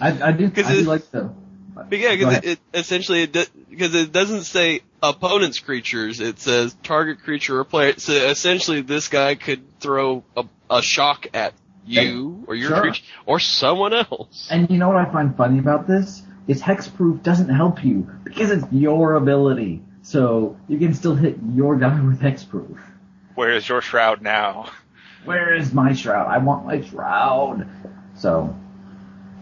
I, 0.00 0.28
I 0.28 0.32
do. 0.32 0.50
'Cause 0.50 0.66
I 0.66 0.72
do 0.74 0.78
it- 0.80 0.86
like 0.86 1.10
the 1.10 1.32
But 1.74 1.98
yeah, 1.98 2.16
because 2.16 2.36
it, 2.38 2.44
it 2.44 2.58
essentially 2.74 3.22
it 3.22 3.50
because 3.70 3.94
it 3.94 4.12
doesn't 4.12 4.44
say 4.44 4.80
opponent's 5.02 5.58
creatures. 5.58 6.20
It 6.20 6.38
says 6.38 6.74
target 6.82 7.22
creature 7.22 7.58
or 7.60 7.64
player. 7.64 7.94
So 7.98 8.12
essentially, 8.12 8.80
this 8.82 9.08
guy 9.08 9.34
could 9.34 9.80
throw 9.80 10.24
a, 10.36 10.44
a 10.70 10.82
shock 10.82 11.26
at 11.34 11.52
you 11.86 12.44
or 12.46 12.54
your 12.54 12.70
Sure. 12.70 12.80
creature 12.80 13.04
or 13.26 13.38
someone 13.38 13.92
else. 13.92 14.48
And 14.50 14.70
you 14.70 14.78
know 14.78 14.88
what 14.88 14.96
I 14.96 15.04
find 15.06 15.36
funny 15.36 15.58
about 15.58 15.86
this? 15.86 16.22
Is 16.46 16.60
hexproof 16.62 17.22
doesn't 17.22 17.48
help 17.48 17.84
you 17.84 18.10
because 18.22 18.50
it's 18.50 18.66
your 18.70 19.14
ability. 19.14 19.82
So 20.02 20.56
you 20.68 20.78
can 20.78 20.92
still 20.94 21.14
hit 21.14 21.38
your 21.54 21.76
guy 21.76 21.98
with 22.00 22.20
hexproof. 22.20 22.78
Where 23.34 23.52
is 23.52 23.68
your 23.68 23.80
shroud 23.80 24.20
now? 24.20 24.70
Where 25.24 25.54
is 25.54 25.72
my 25.72 25.94
shroud? 25.94 26.28
I 26.28 26.38
want 26.38 26.66
my 26.66 26.82
shroud. 26.82 27.66
So, 28.16 28.54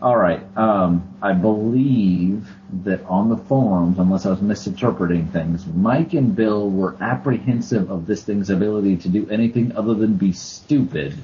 alright, 0.00 0.40
um, 0.56 1.16
I 1.20 1.32
believe 1.32 2.48
that 2.84 3.04
on 3.06 3.28
the 3.28 3.36
forums, 3.36 3.98
unless 3.98 4.24
I 4.24 4.30
was 4.30 4.40
misinterpreting 4.40 5.26
things, 5.28 5.66
Mike 5.66 6.14
and 6.14 6.34
Bill 6.36 6.70
were 6.70 6.96
apprehensive 7.00 7.90
of 7.90 8.06
this 8.06 8.22
thing's 8.22 8.48
ability 8.48 8.98
to 8.98 9.08
do 9.08 9.28
anything 9.28 9.76
other 9.76 9.94
than 9.94 10.14
be 10.14 10.32
stupid. 10.32 11.14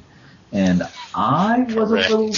And 0.52 0.82
I 1.14 1.66
was 1.68 1.90
Correct. 1.90 2.10
a 2.10 2.16
little, 2.16 2.36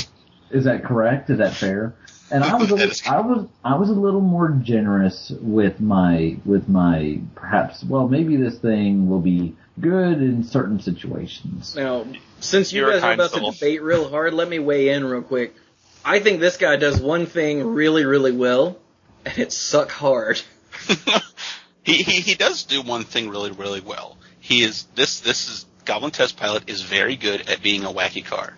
is 0.50 0.64
that 0.64 0.84
correct? 0.84 1.30
Is 1.30 1.38
that 1.38 1.54
fair? 1.54 1.94
And 2.30 2.44
I 2.44 2.56
was, 2.56 2.70
a, 2.70 2.74
That 2.76 2.90
is 2.90 3.02
I 3.06 3.20
was, 3.20 3.46
I 3.64 3.76
was 3.76 3.90
a 3.90 3.94
little 3.94 4.20
more 4.20 4.48
generous 4.48 5.30
with 5.40 5.80
my, 5.80 6.36
with 6.44 6.68
my, 6.68 7.20
perhaps, 7.34 7.82
well, 7.84 8.08
maybe 8.08 8.36
this 8.36 8.58
thing 8.58 9.08
will 9.08 9.20
be 9.20 9.56
good 9.80 10.20
in 10.20 10.44
certain 10.44 10.80
situations. 10.80 11.74
Now, 11.76 12.06
since 12.40 12.72
you 12.72 12.82
You're 12.82 12.92
guys 12.92 13.02
are 13.02 13.12
about 13.12 13.30
soul. 13.30 13.52
to 13.52 13.58
debate 13.58 13.82
real 13.82 14.08
hard, 14.08 14.34
let 14.34 14.48
me 14.48 14.58
weigh 14.58 14.90
in 14.90 15.04
real 15.04 15.22
quick. 15.22 15.54
I 16.04 16.20
think 16.20 16.40
this 16.40 16.56
guy 16.56 16.76
does 16.76 17.00
one 17.00 17.26
thing 17.26 17.74
really, 17.74 18.04
really 18.04 18.32
well, 18.32 18.78
and 19.24 19.38
it's 19.38 19.56
suck 19.56 19.90
hard. 19.90 20.40
he, 21.82 22.02
he 22.02 22.20
he 22.20 22.34
does 22.34 22.64
do 22.64 22.82
one 22.82 23.04
thing 23.04 23.28
really 23.28 23.52
really 23.52 23.80
well. 23.80 24.16
He 24.40 24.62
is 24.62 24.84
this 24.94 25.20
this 25.20 25.48
is 25.48 25.66
Goblin 25.91 26.12
Test 26.12 26.36
Pilot 26.36 26.70
is 26.70 26.82
very 26.82 27.16
good 27.16 27.49
at 27.51 27.64
being 27.64 27.82
a 27.82 27.91
wacky 27.91 28.24
card. 28.24 28.55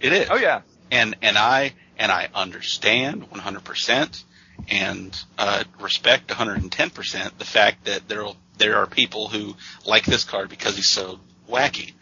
It 0.00 0.12
is. 0.12 0.26
Oh 0.28 0.34
yeah. 0.34 0.62
and 0.90 1.14
and 1.22 1.38
I 1.38 1.72
and 1.96 2.10
I 2.10 2.28
understand 2.34 3.30
100% 3.30 4.24
and 4.66 5.24
uh, 5.38 5.62
respect 5.78 6.26
110% 6.26 7.38
the 7.38 7.44
fact 7.44 7.84
that 7.84 8.08
there 8.08 8.26
there 8.58 8.78
are 8.78 8.86
people 8.86 9.28
who 9.28 9.54
like 9.86 10.04
this 10.04 10.24
card 10.24 10.48
because 10.48 10.74
he's 10.74 10.88
so 10.88 11.20
wacky. 11.48 11.92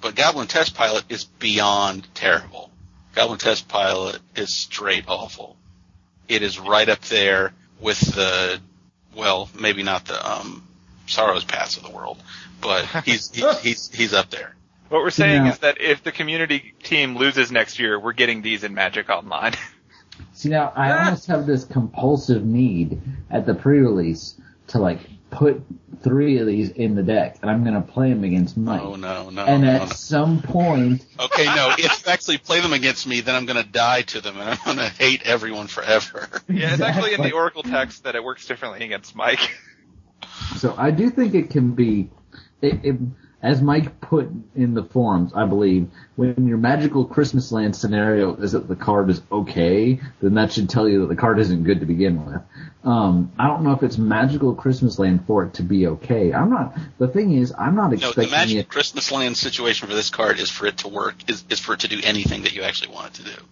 But 0.00 0.14
Goblin 0.14 0.46
Test 0.46 0.74
Pilot 0.74 1.04
is 1.10 1.24
beyond 1.24 2.08
terrible. 2.14 2.70
Goblin 3.14 3.38
Test 3.38 3.68
Pilot 3.68 4.20
is 4.34 4.54
straight 4.54 5.04
awful. 5.06 5.54
It 6.28 6.42
is 6.42 6.58
right 6.58 6.88
up 6.88 7.02
there 7.02 7.52
with 7.78 8.00
the 8.00 8.58
well, 9.14 9.50
maybe 9.60 9.82
not 9.82 10.06
the 10.06 10.30
um, 10.30 10.67
Sorrow's 11.08 11.44
Paths 11.44 11.76
of 11.76 11.82
the 11.82 11.90
world, 11.90 12.22
but 12.60 12.84
he's 13.04 13.30
he's 13.34 13.58
he's, 13.60 13.90
he's 13.92 14.14
up 14.14 14.30
there. 14.30 14.54
What 14.88 15.02
we're 15.02 15.10
saying 15.10 15.44
Yeah. 15.44 15.52
is 15.52 15.58
that 15.58 15.80
if 15.80 16.02
the 16.02 16.12
community 16.12 16.74
team 16.82 17.16
loses 17.16 17.52
next 17.52 17.78
year, 17.78 17.98
we're 18.00 18.14
getting 18.14 18.40
these 18.42 18.64
in 18.64 18.74
Magic 18.74 19.10
Online. 19.10 19.52
See 20.32 20.48
now, 20.48 20.72
I 20.74 21.04
almost 21.04 21.26
have 21.26 21.46
this 21.46 21.64
compulsive 21.64 22.44
need 22.44 23.00
at 23.30 23.44
the 23.46 23.54
pre-release 23.54 24.34
to 24.68 24.78
like 24.78 24.98
put 25.30 25.62
three 26.02 26.38
of 26.38 26.46
these 26.46 26.70
in 26.70 26.94
the 26.94 27.02
deck, 27.02 27.38
and 27.42 27.50
I'm 27.50 27.64
gonna 27.64 27.82
play 27.82 28.08
them 28.10 28.24
against 28.24 28.56
Mike. 28.56 28.80
Oh 28.80 28.96
no 28.96 29.28
no 29.30 29.44
and 29.44 29.62
no, 29.64 29.68
at 29.70 29.80
no. 29.80 29.86
some 29.88 30.40
point, 30.42 31.04
Okay, 31.20 31.44
no. 31.44 31.74
If 31.76 32.06
you 32.06 32.10
actually 32.12 32.38
play 32.38 32.60
them 32.60 32.72
against 32.72 33.06
me, 33.06 33.20
then 33.20 33.34
I'm 33.34 33.44
going 33.46 33.62
to 33.62 33.68
die 33.68 34.02
to 34.02 34.20
them, 34.20 34.38
and 34.40 34.48
I'm 34.50 34.58
going 34.64 34.76
to 34.78 34.88
hate 34.88 35.22
everyone 35.24 35.66
forever. 35.66 36.28
yeah, 36.48 36.72
it's 36.72 36.80
actually 36.82 37.14
in 37.14 37.22
the 37.22 37.32
Oracle 37.32 37.62
text 37.62 38.04
that 38.04 38.14
it 38.14 38.22
works 38.24 38.46
differently 38.46 38.84
against 38.84 39.14
Mike. 39.16 39.54
So 40.56 40.74
I 40.76 40.90
do 40.90 41.10
think 41.10 41.34
it 41.34 41.50
can 41.50 41.72
be, 41.72 42.10
it, 42.62 42.84
it, 42.84 42.96
as 43.40 43.62
Mike 43.62 44.00
put 44.00 44.28
in 44.56 44.74
the 44.74 44.82
forums, 44.82 45.32
I 45.34 45.46
believe, 45.46 45.88
when 46.16 46.48
your 46.48 46.58
magical 46.58 47.04
Christmas 47.04 47.52
land 47.52 47.76
scenario 47.76 48.34
is 48.34 48.52
that 48.52 48.66
the 48.66 48.74
card 48.74 49.10
is 49.10 49.22
okay, 49.30 50.00
then 50.20 50.34
that 50.34 50.52
should 50.52 50.68
tell 50.68 50.88
you 50.88 51.00
that 51.02 51.06
the 51.08 51.14
card 51.16 51.38
isn't 51.38 51.62
good 51.62 51.78
to 51.80 51.86
begin 51.86 52.24
with. 52.26 52.40
Um, 52.82 53.30
I 53.38 53.46
don't 53.46 53.62
know 53.62 53.72
if 53.72 53.82
it's 53.84 53.96
magical 53.98 54.54
Christmas 54.54 54.98
land 54.98 55.24
for 55.26 55.44
it 55.44 55.54
to 55.54 55.62
be 55.62 55.86
okay. 55.86 56.32
I'm 56.32 56.50
not. 56.50 56.76
The 56.98 57.06
thing 57.06 57.32
is, 57.32 57.54
I'm 57.56 57.76
not 57.76 57.90
No, 57.92 57.96
the 57.98 58.22
expecting 58.22 58.30
magic 58.32 58.56
it. 58.58 58.68
Christmas 58.68 59.12
land 59.12 59.36
situation 59.36 59.86
for 59.86 59.94
this 59.94 60.10
card 60.10 60.40
is 60.40 60.50
for 60.50 60.66
it 60.66 60.78
to 60.78 60.88
work. 60.88 61.14
Is, 61.30 61.44
is 61.48 61.60
for 61.60 61.74
it 61.74 61.80
to 61.80 61.88
do 61.88 62.00
anything 62.02 62.42
that 62.42 62.54
you 62.54 62.62
actually 62.62 62.92
want 62.92 63.20
it 63.20 63.24
to 63.24 63.36
do. 63.36 63.42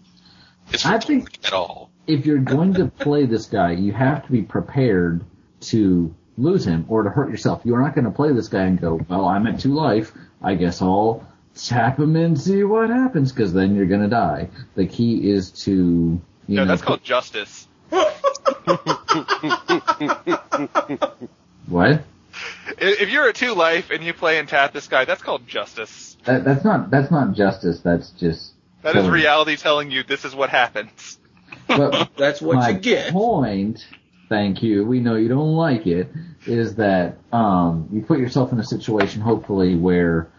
I 0.84 0.98
think- 0.98 1.38
at 1.44 1.52
all. 1.52 1.90
if 2.08 2.26
you're 2.26 2.38
going 2.38 2.74
to 2.74 2.86
play 2.86 3.26
this 3.26 3.46
guy, 3.46 3.72
you 3.72 3.92
have 3.92 4.26
to 4.26 4.32
be 4.32 4.42
prepared 4.42 5.24
to 5.60 6.12
lose 6.38 6.66
him 6.66 6.84
or 6.88 7.02
to 7.04 7.10
hurt 7.10 7.30
yourself. 7.30 7.62
You're 7.64 7.80
not 7.80 7.94
going 7.94 8.04
to 8.04 8.10
play 8.10 8.32
this 8.32 8.48
guy 8.48 8.64
and 8.64 8.80
go, 8.80 9.00
well, 9.08 9.24
I'm 9.26 9.46
at 9.46 9.60
two 9.60 9.74
life. 9.74 10.12
I 10.42 10.54
guess 10.54 10.82
I'll 10.82 11.26
tap 11.54 11.98
him 11.98 12.14
and 12.16 12.38
see 12.38 12.62
what 12.64 12.90
happens 12.90 13.32
because 13.32 13.52
then 13.52 13.74
you're 13.74 13.86
going 13.86 14.02
to 14.02 14.08
die. 14.08 14.50
The 14.74 14.86
key 14.86 15.30
is 15.30 15.50
to, 15.64 15.72
you 15.72 16.20
no, 16.48 16.64
know, 16.64 16.68
that's 16.68 16.82
called 16.82 17.02
justice. 17.04 17.66
what? 21.68 22.02
If 22.78 23.00
if 23.00 23.08
you're 23.10 23.28
at 23.28 23.34
two 23.36 23.54
life 23.54 23.90
and 23.90 24.04
you 24.04 24.12
play 24.12 24.38
and 24.38 24.48
tap 24.48 24.72
this 24.72 24.88
guy, 24.88 25.04
that's 25.04 25.22
called 25.22 25.46
justice. 25.46 26.16
That, 26.24 26.44
that's 26.44 26.64
not, 26.64 26.90
that's 26.90 27.10
not 27.10 27.32
justice. 27.34 27.80
That's 27.80 28.10
just, 28.10 28.52
That 28.82 28.90
is 28.96 29.02
killing. 29.02 29.10
reality 29.10 29.56
telling 29.56 29.90
you 29.90 30.02
this 30.02 30.24
is 30.24 30.34
what 30.34 30.50
happens. 30.50 31.18
But 31.68 32.10
That's 32.16 32.40
what 32.42 32.56
my 32.56 32.70
you 32.70 32.78
get. 32.78 33.12
point, 33.12 33.86
thank 34.28 34.62
you, 34.62 34.84
we 34.84 35.00
know 35.00 35.16
you 35.16 35.28
don't 35.28 35.54
like 35.54 35.86
it, 35.86 36.08
is 36.46 36.76
that 36.76 37.18
um, 37.32 37.88
you 37.92 38.02
put 38.02 38.18
yourself 38.18 38.52
in 38.52 38.60
a 38.60 38.64
situation, 38.64 39.20
hopefully, 39.20 39.74
where 39.74 40.30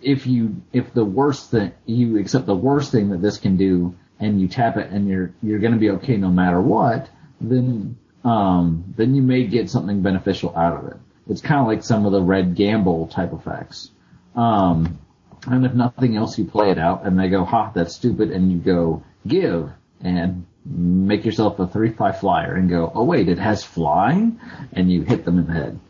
if 0.00 0.26
you 0.26 0.62
if 0.72 0.92
the 0.92 1.04
worst 1.04 1.50
thing 1.50 1.72
you 1.86 2.18
accept 2.18 2.46
the 2.46 2.54
worst 2.54 2.92
thing 2.92 3.10
that 3.10 3.22
this 3.22 3.38
can 3.38 3.56
do, 3.56 3.94
and 4.20 4.40
you 4.40 4.48
tap 4.48 4.76
it, 4.76 4.90
and 4.90 5.08
you're 5.08 5.34
you're 5.42 5.58
going 5.58 5.72
to 5.72 5.78
be 5.78 5.90
okay 5.90 6.16
no 6.16 6.30
matter 6.30 6.60
what, 6.60 7.08
then 7.40 7.96
um, 8.24 8.94
then 8.96 9.14
you 9.14 9.22
may 9.22 9.46
get 9.46 9.70
something 9.70 10.02
beneficial 10.02 10.56
out 10.56 10.78
of 10.78 10.90
it. 10.90 10.96
It's 11.28 11.40
kind 11.40 11.60
of 11.60 11.66
like 11.66 11.82
some 11.82 12.06
of 12.06 12.12
the 12.12 12.22
red 12.22 12.54
gamble 12.54 13.08
type 13.08 13.32
effects. 13.32 13.90
Um, 14.34 14.98
and 15.46 15.64
if 15.64 15.74
nothing 15.74 16.16
else, 16.16 16.38
you 16.38 16.44
play 16.44 16.70
it 16.70 16.78
out, 16.78 17.04
and 17.04 17.18
they 17.18 17.28
go, 17.28 17.44
"Ha, 17.44 17.72
that's 17.74 17.94
stupid," 17.94 18.30
and 18.30 18.50
you 18.50 18.58
go, 18.58 19.02
"Give," 19.26 19.70
and 20.00 20.45
make 20.68 21.24
yourself 21.24 21.58
a 21.58 21.66
three-five 21.66 22.20
flyer, 22.20 22.54
and 22.54 22.68
go, 22.68 22.90
"Oh 22.94 23.04
wait, 23.04 23.28
it 23.28 23.38
has 23.38 23.62
flying," 23.64 24.40
and 24.72 24.90
you 24.90 25.02
hit 25.02 25.24
them 25.24 25.38
in 25.38 25.46
the 25.46 25.52
head. 25.52 25.80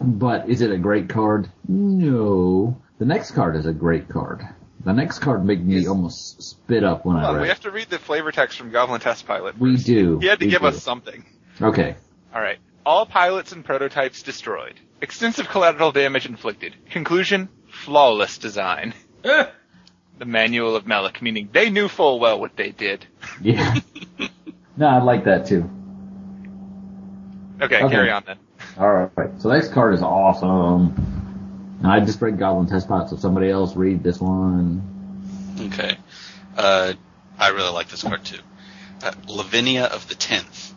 But 0.00 0.48
is 0.48 0.60
it 0.62 0.70
a 0.72 0.78
great 0.78 1.08
card? 1.08 1.48
No. 1.68 2.80
The 2.98 3.04
next 3.04 3.32
card 3.32 3.56
is 3.56 3.66
a 3.66 3.72
great 3.72 4.08
card. 4.08 4.42
The 4.84 4.92
next 4.92 5.20
card 5.20 5.44
made 5.44 5.64
me 5.64 5.76
Yes. 5.76 5.86
almost 5.88 6.42
spit 6.42 6.82
up 6.82 7.04
when 7.04 7.16
Hold 7.16 7.26
I 7.26 7.32
read. 7.34 7.42
we 7.42 7.48
have 7.48 7.60
to 7.60 7.70
read 7.70 7.88
the 7.88 7.98
flavor 8.00 8.32
text 8.32 8.58
from 8.58 8.70
Goblin 8.70 9.00
Test 9.00 9.26
Pilot. 9.26 9.56
We 9.58 9.76
do. 9.76 10.18
He 10.18 10.26
had 10.26 10.40
to 10.40 10.46
We 10.46 10.50
give 10.50 10.62
do. 10.62 10.66
us 10.68 10.82
something. 10.82 11.24
Okay. 11.60 11.94
Alright. 12.34 12.58
All 12.84 13.06
pilots 13.06 13.52
and 13.52 13.64
prototypes 13.64 14.22
destroyed. 14.22 14.74
Extensive 15.00 15.48
collateral 15.48 15.92
damage 15.92 16.26
inflicted. 16.26 16.74
Conclusion, 16.90 17.48
flawless 17.68 18.38
design. 18.38 18.94
Eh. 19.24 19.46
The 20.22 20.26
manual 20.26 20.76
of 20.76 20.86
Malik, 20.86 21.20
meaning 21.20 21.48
they 21.52 21.68
knew 21.68 21.88
full 21.88 22.20
well 22.20 22.38
what 22.38 22.54
they 22.54 22.70
did. 22.70 23.04
Yeah. 23.40 23.74
no, 24.76 24.86
I 24.86 25.02
like 25.02 25.24
that 25.24 25.46
too. 25.46 25.68
Okay, 27.60 27.82
Okay. 27.82 27.92
carry 27.92 28.08
on 28.12 28.22
then. 28.24 28.36
Alright, 28.78 29.10
so 29.40 29.48
next 29.48 29.72
card 29.72 29.94
is 29.94 30.00
awesome. 30.02 30.94
And 31.82 31.86
I 31.88 31.98
just 31.98 32.22
read 32.22 32.38
Goblin 32.38 32.68
Test 32.68 32.86
Pot, 32.86 33.10
so 33.10 33.16
somebody 33.16 33.50
else 33.50 33.74
read 33.74 34.04
this 34.04 34.20
one. 34.20 34.80
Okay. 35.58 35.96
Uh, 36.56 36.92
I 37.36 37.48
really 37.48 37.72
like 37.72 37.88
this 37.88 38.04
card 38.04 38.24
too. 38.24 38.38
Uh, 39.02 39.10
Lavinia 39.26 39.86
of 39.86 40.06
the 40.08 40.14
Tenth 40.14 40.72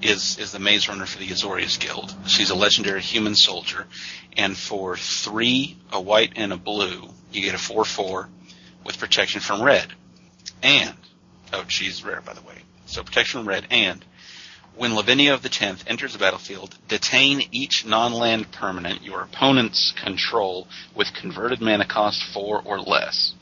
is 0.00 0.38
is 0.38 0.52
the 0.52 0.58
maze 0.60 0.88
runner 0.88 1.04
for 1.04 1.18
the 1.18 1.26
Azorius 1.28 1.78
Guild. 1.78 2.14
She's 2.26 2.48
a 2.48 2.54
legendary 2.54 3.02
human 3.02 3.34
soldier, 3.34 3.84
and 4.34 4.56
for 4.56 4.96
three, 4.96 5.76
a 5.92 6.00
white 6.00 6.32
and 6.36 6.54
a 6.54 6.56
blue, 6.56 7.10
you 7.32 7.42
get 7.42 7.54
a 7.54 7.58
four 7.58 7.84
four 7.84 8.30
with 8.86 8.98
protection 8.98 9.40
from 9.40 9.62
red. 9.62 9.92
And 10.62 10.94
oh, 11.52 11.64
she's 11.68 12.04
rare 12.04 12.20
by 12.20 12.34
the 12.34 12.42
way. 12.42 12.56
So 12.86 13.02
protection 13.02 13.40
from 13.40 13.48
red 13.48 13.66
and 13.70 14.04
when 14.76 14.94
Lavinia 14.94 15.32
of 15.32 15.42
the 15.42 15.48
Tenth 15.48 15.84
enters 15.86 16.12
the 16.12 16.18
battlefield, 16.18 16.76
detain 16.86 17.48
each 17.50 17.86
non-land 17.86 18.52
permanent 18.52 19.02
your 19.02 19.22
opponents 19.22 19.94
control 20.04 20.68
with 20.94 21.08
converted 21.14 21.62
mana 21.62 21.86
cost 21.86 22.22
four 22.34 22.60
or 22.62 22.78
less. 22.78 23.32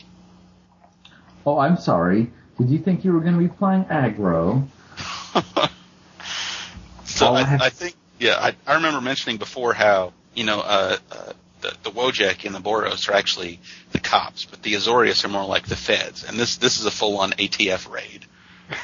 Oh, 1.44 1.58
I'm 1.58 1.76
sorry. 1.76 2.30
Did 2.56 2.70
you 2.70 2.78
think 2.78 3.04
you 3.04 3.12
were 3.12 3.20
going 3.20 3.34
to 3.34 3.40
be 3.40 3.48
playing 3.48 3.84
aggro? 3.86 4.68
So 7.14 7.26
I 7.26 7.42
I, 7.42 7.58
I 7.66 7.70
think, 7.70 7.94
yeah, 8.18 8.36
I, 8.38 8.56
I 8.66 8.74
remember 8.74 9.00
mentioning 9.00 9.36
before 9.36 9.72
how 9.72 10.12
you 10.34 10.44
know 10.44 10.60
uh, 10.60 10.96
uh, 11.12 11.32
the 11.64 11.76
the 11.82 11.90
Wojek 11.90 12.44
and 12.44 12.54
the 12.54 12.60
Boros 12.60 13.08
are 13.08 13.14
actually 13.14 13.58
the 13.92 13.98
cops, 13.98 14.44
but 14.44 14.62
the 14.62 14.74
Azorius 14.74 15.24
are 15.24 15.28
more 15.28 15.46
like 15.46 15.66
the 15.66 15.76
feds, 15.76 16.24
and 16.24 16.38
this 16.38 16.56
this 16.58 16.78
is 16.78 16.86
a 16.86 16.90
full 16.90 17.18
on 17.18 17.32
ATF 17.32 17.90
raid. 17.90 18.26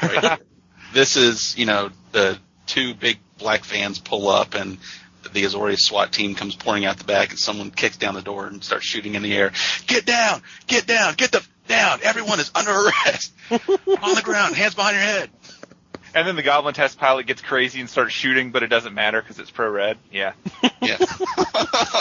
Right. 0.02 0.40
this 0.92 1.16
is, 1.16 1.56
you 1.56 1.66
know, 1.66 1.90
the 2.12 2.38
two 2.66 2.94
big 2.94 3.18
black 3.38 3.64
vans 3.64 3.98
pull 3.98 4.28
up 4.28 4.54
and 4.54 4.78
the 5.32 5.44
Azorius 5.44 5.80
SWAT 5.80 6.12
team 6.12 6.34
comes 6.34 6.56
pouring 6.56 6.84
out 6.84 6.98
the 6.98 7.04
back 7.04 7.30
and 7.30 7.38
someone 7.38 7.70
kicks 7.70 7.96
down 7.96 8.14
the 8.14 8.22
door 8.22 8.46
and 8.46 8.64
starts 8.64 8.86
shooting 8.86 9.14
in 9.14 9.22
the 9.22 9.34
air. 9.34 9.52
Get 9.86 10.06
down! 10.06 10.42
Get 10.66 10.86
down! 10.86 11.14
Get 11.14 11.32
the 11.32 11.46
down! 11.68 12.00
Everyone 12.02 12.40
is 12.40 12.50
under 12.54 12.70
arrest! 12.70 13.32
On 13.50 14.14
the 14.14 14.22
ground, 14.22 14.54
hands 14.54 14.74
behind 14.74 14.96
your 14.96 15.04
head. 15.04 15.30
And 16.14 16.26
then 16.26 16.36
the 16.36 16.42
Goblin 16.42 16.74
test 16.74 16.98
pilot 16.98 17.26
gets 17.26 17.40
crazy 17.40 17.80
and 17.80 17.88
starts 17.88 18.12
shooting, 18.12 18.50
but 18.50 18.62
it 18.62 18.68
doesn't 18.68 18.94
matter 18.94 19.20
because 19.20 19.38
it's 19.38 19.50
pro 19.50 19.70
red. 19.70 19.98
Yeah. 20.10 20.32
Yeah. 20.82 20.96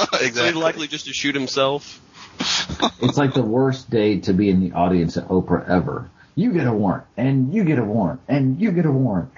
So 0.10 0.18
he's 0.18 0.30
exactly. 0.30 0.62
likely 0.62 0.88
just 0.88 1.06
to 1.06 1.14
shoot 1.14 1.36
himself. 1.36 2.02
It's 3.02 3.18
like 3.18 3.34
the 3.34 3.44
worst 3.44 3.90
day 3.90 4.20
to 4.22 4.34
be 4.34 4.50
in 4.50 4.62
the 4.62 4.72
audience 4.72 5.18
at 5.18 5.28
Oprah 5.28 5.68
ever. 5.68 6.10
You 6.36 6.54
get 6.54 6.66
a 6.66 6.74
warrant, 6.74 7.06
and 7.18 7.54
you 7.54 7.66
get 7.66 7.78
a 7.78 7.84
warrant, 7.84 8.22
and 8.28 8.60
you 8.62 8.72
get 8.72 8.86
a 8.86 8.92
warrant. 8.92 9.32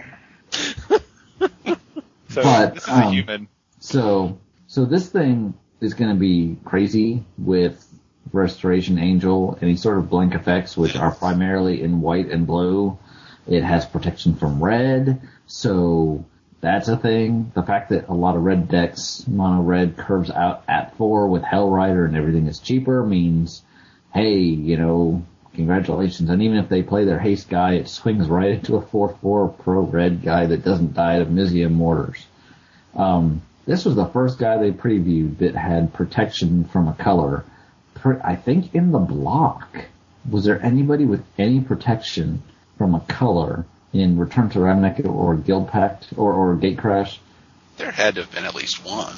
So 2.32 2.44
But, 2.44 2.76
this 2.76 2.84
is 2.84 2.90
a 2.90 2.94
um, 2.94 3.14
human. 3.14 3.48
So, 3.80 4.40
so 4.68 4.86
this 4.86 5.10
thing 5.10 5.54
is 5.82 5.94
going 5.94 6.12
to 6.12 6.20
be 6.20 6.58
crazy 6.64 7.26
with 7.38 7.86
Restoration 8.32 9.00
Angel, 9.00 9.58
any 9.62 9.76
sort 9.76 9.98
of 9.98 10.10
blink 10.10 10.34
effects, 10.34 10.78
which 10.78 10.96
are 10.96 11.12
primarily 11.12 11.82
in 11.82 12.00
white 12.02 12.30
and 12.30 12.48
blue. 12.48 12.98
It 13.48 13.64
has 13.64 13.86
protection 13.86 14.36
from 14.36 14.64
red, 14.64 15.22
so 15.48 16.26
that's 16.62 16.88
a 16.88 16.98
thing. 16.98 17.52
The 17.56 17.64
fact 17.64 17.90
that 17.90 18.08
a 18.08 18.14
lot 18.14 18.36
of 18.36 18.44
red 18.44 18.70
decks, 18.70 19.26
mono 19.28 19.62
red, 19.62 19.98
curves 19.98 20.30
out 20.30 20.64
at 20.68 20.96
four 20.96 21.28
with 21.28 21.42
Hellrider 21.42 22.06
and 22.06 22.16
everything 22.16 22.48
is 22.48 22.60
cheaper 22.60 23.04
means, 23.04 23.64
hey, 24.14 24.38
you 24.38 24.78
know, 24.78 25.26
congratulations. 25.56 26.30
And 26.30 26.42
even 26.42 26.58
if 26.58 26.70
they 26.70 26.84
play 26.84 27.04
their 27.04 27.20
haste 27.20 27.50
guy, 27.50 27.74
it 27.74 27.88
swings 27.88 28.28
right 28.28 28.52
into 28.52 28.76
a 28.76 28.82
4-4 28.82 29.58
pro 29.58 29.82
red 29.82 30.22
guy 30.22 30.46
that 30.46 30.64
doesn't 30.64 30.94
die 30.94 31.16
of 31.16 31.30
Mizzium 31.30 31.72
mortars. 31.72 32.26
Um, 32.96 33.42
this 33.66 33.86
was 33.86 33.96
the 33.96 34.08
first 34.08 34.38
guy 34.38 34.58
they 34.58 34.72
previewed 34.72 35.40
that 35.40 35.56
had 35.56 35.94
protection 35.94 36.66
from 36.66 36.88
a 36.88 36.94
color. 36.94 37.44
I 38.04 38.36
think 38.36 38.74
in 38.74 38.92
the 38.92 39.00
block, 39.00 39.86
was 40.30 40.46
there 40.46 40.64
anybody 40.64 41.06
with 41.06 41.24
any 41.38 41.60
protection 41.60 42.42
from 42.82 42.96
a 42.96 43.00
color 43.02 43.64
in 43.94 44.18
Return 44.18 44.50
to 44.50 44.58
Ravnica 44.58 45.06
or 45.06 45.38
Guildpact 45.38 46.18
or, 46.18 46.34
or 46.34 46.56
Gatecrash? 46.56 47.20
There 47.78 47.92
had 47.92 48.16
to 48.16 48.22
have 48.22 48.32
been 48.32 48.44
at 48.44 48.56
least 48.56 48.84
one. 48.84 49.14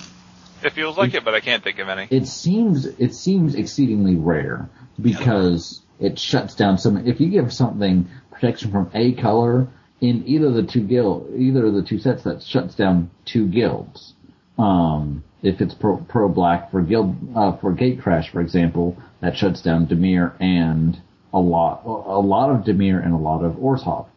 It 0.66 0.74
feels 0.74 0.98
like 0.98 1.14
it, 1.14 1.24
but 1.24 1.34
I 1.34 1.40
can't 1.40 1.64
think 1.64 1.80
of 1.80 1.88
any. 1.88 2.10
It 2.12 2.28
seems 2.28 2.86
it 2.86 3.14
seems 3.16 3.56
exceedingly 3.56 4.18
rare 4.18 4.68
because 5.02 5.82
it 5.98 6.20
shuts 6.20 6.56
down 6.56 6.78
some. 6.78 7.08
If 7.08 7.22
you 7.22 7.30
give 7.30 7.54
something 7.54 8.10
protection 8.32 8.70
from 8.70 8.92
a 8.94 9.14
color 9.14 9.70
in 10.02 10.28
either 10.28 10.48
of 10.48 10.56
the 10.56 10.64
two 10.64 10.82
guild, 10.82 11.34
either 11.34 11.66
of 11.66 11.74
the 11.74 11.84
two 11.84 12.00
sets, 12.00 12.24
that 12.24 12.44
shuts 12.44 12.76
down 12.76 13.12
two 13.24 13.48
guilds. 13.48 14.14
Um, 14.58 15.24
if 15.42 15.62
it's 15.62 15.74
pro, 15.74 15.96
pro 15.96 16.28
black 16.28 16.70
for 16.70 16.82
guild 16.82 17.16
uh, 17.34 17.56
for 17.56 17.74
Gatecrash, 17.74 18.30
for 18.30 18.42
example, 18.42 18.98
that 19.22 19.38
shuts 19.38 19.62
down 19.62 19.88
Dimir 19.88 20.34
and 20.42 21.02
a 21.34 21.40
lot 21.40 21.84
a 21.86 22.20
lot 22.20 22.50
of 22.50 22.64
Dimir 22.64 23.04
and 23.04 23.14
a 23.14 23.18
lot 23.18 23.44
of 23.44 23.54
Orzhov. 23.54 24.08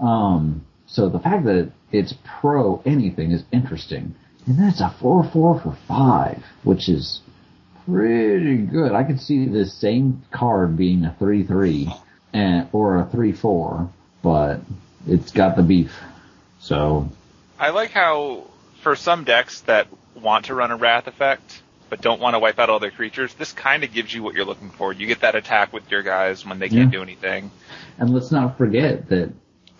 Um, 0.00 0.66
so 0.86 1.08
the 1.08 1.18
fact 1.18 1.44
that 1.44 1.70
it's 1.92 2.14
pro 2.24 2.82
anything 2.84 3.30
is 3.30 3.44
interesting. 3.52 4.14
And 4.46 4.58
then 4.58 4.68
it's 4.68 4.80
a 4.80 4.94
4-4 5.00 5.32
for 5.32 5.76
5, 5.88 6.44
which 6.64 6.88
is 6.88 7.22
pretty 7.86 8.58
good. 8.58 8.92
I 8.92 9.04
could 9.04 9.20
see 9.20 9.46
this 9.46 9.72
same 9.72 10.22
card 10.30 10.76
being 10.76 11.04
a 11.04 11.16
3-3 11.18 11.98
and, 12.32 12.68
or 12.72 13.00
a 13.00 13.04
3-4, 13.06 13.88
but 14.22 14.60
it's 15.06 15.32
got 15.32 15.56
the 15.56 15.62
beef. 15.62 15.98
So, 16.60 17.08
I 17.58 17.70
like 17.70 17.90
how 17.90 18.44
for 18.82 18.96
some 18.96 19.24
decks 19.24 19.62
that 19.62 19.88
want 20.14 20.46
to 20.46 20.54
run 20.54 20.70
a 20.70 20.76
wrath 20.76 21.06
effect 21.06 21.62
but 21.90 22.00
don't 22.00 22.20
want 22.20 22.34
to 22.34 22.38
wipe 22.38 22.58
out 22.58 22.70
all 22.70 22.78
their 22.80 22.90
creatures, 22.90 23.34
this 23.34 23.52
kind 23.52 23.84
of 23.84 23.92
gives 23.92 24.12
you 24.12 24.22
what 24.22 24.34
you're 24.34 24.44
looking 24.44 24.70
for. 24.70 24.92
You 24.92 25.06
get 25.06 25.20
that 25.20 25.34
attack 25.34 25.72
with 25.72 25.90
your 25.90 26.02
guys 26.02 26.44
when 26.46 26.58
they 26.58 26.68
can't 26.68 26.92
Yeah. 26.92 26.98
do 26.98 27.02
anything. 27.02 27.50
and 27.98 28.10
let's 28.12 28.30
not 28.32 28.58
forget 28.58 29.08
that 29.08 29.32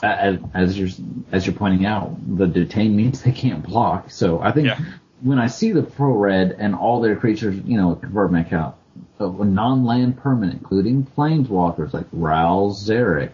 uh, 0.03 0.07
as, 0.07 0.39
as 0.55 0.79
you're, 0.79 0.89
as 1.33 1.47
you're 1.47 1.55
pointing 1.55 1.87
out, 1.87 2.15
the 2.37 2.47
detain 2.47 2.95
means 2.95 3.23
they 3.23 3.33
can't 3.33 3.63
block. 3.65 4.11
So 4.11 4.41
I 4.41 4.53
think 4.53 4.67
Yeah. 4.67 4.79
when 5.23 5.39
I 5.39 5.47
see 5.47 5.73
the 5.73 5.83
pro 5.83 6.13
red 6.13 6.57
and 6.59 6.75
all 6.75 7.01
their 7.01 7.17
creatures, 7.17 7.57
you 7.65 7.77
know, 7.77 7.95
convert 7.95 8.33
back 8.33 8.53
out, 8.53 8.77
uh, 9.19 9.27
non-land 9.29 10.19
permanent, 10.19 10.61
including 10.61 11.07
planeswalkers 11.17 11.93
like 11.95 12.07
Ral 12.13 12.71
Zarek, 12.71 13.31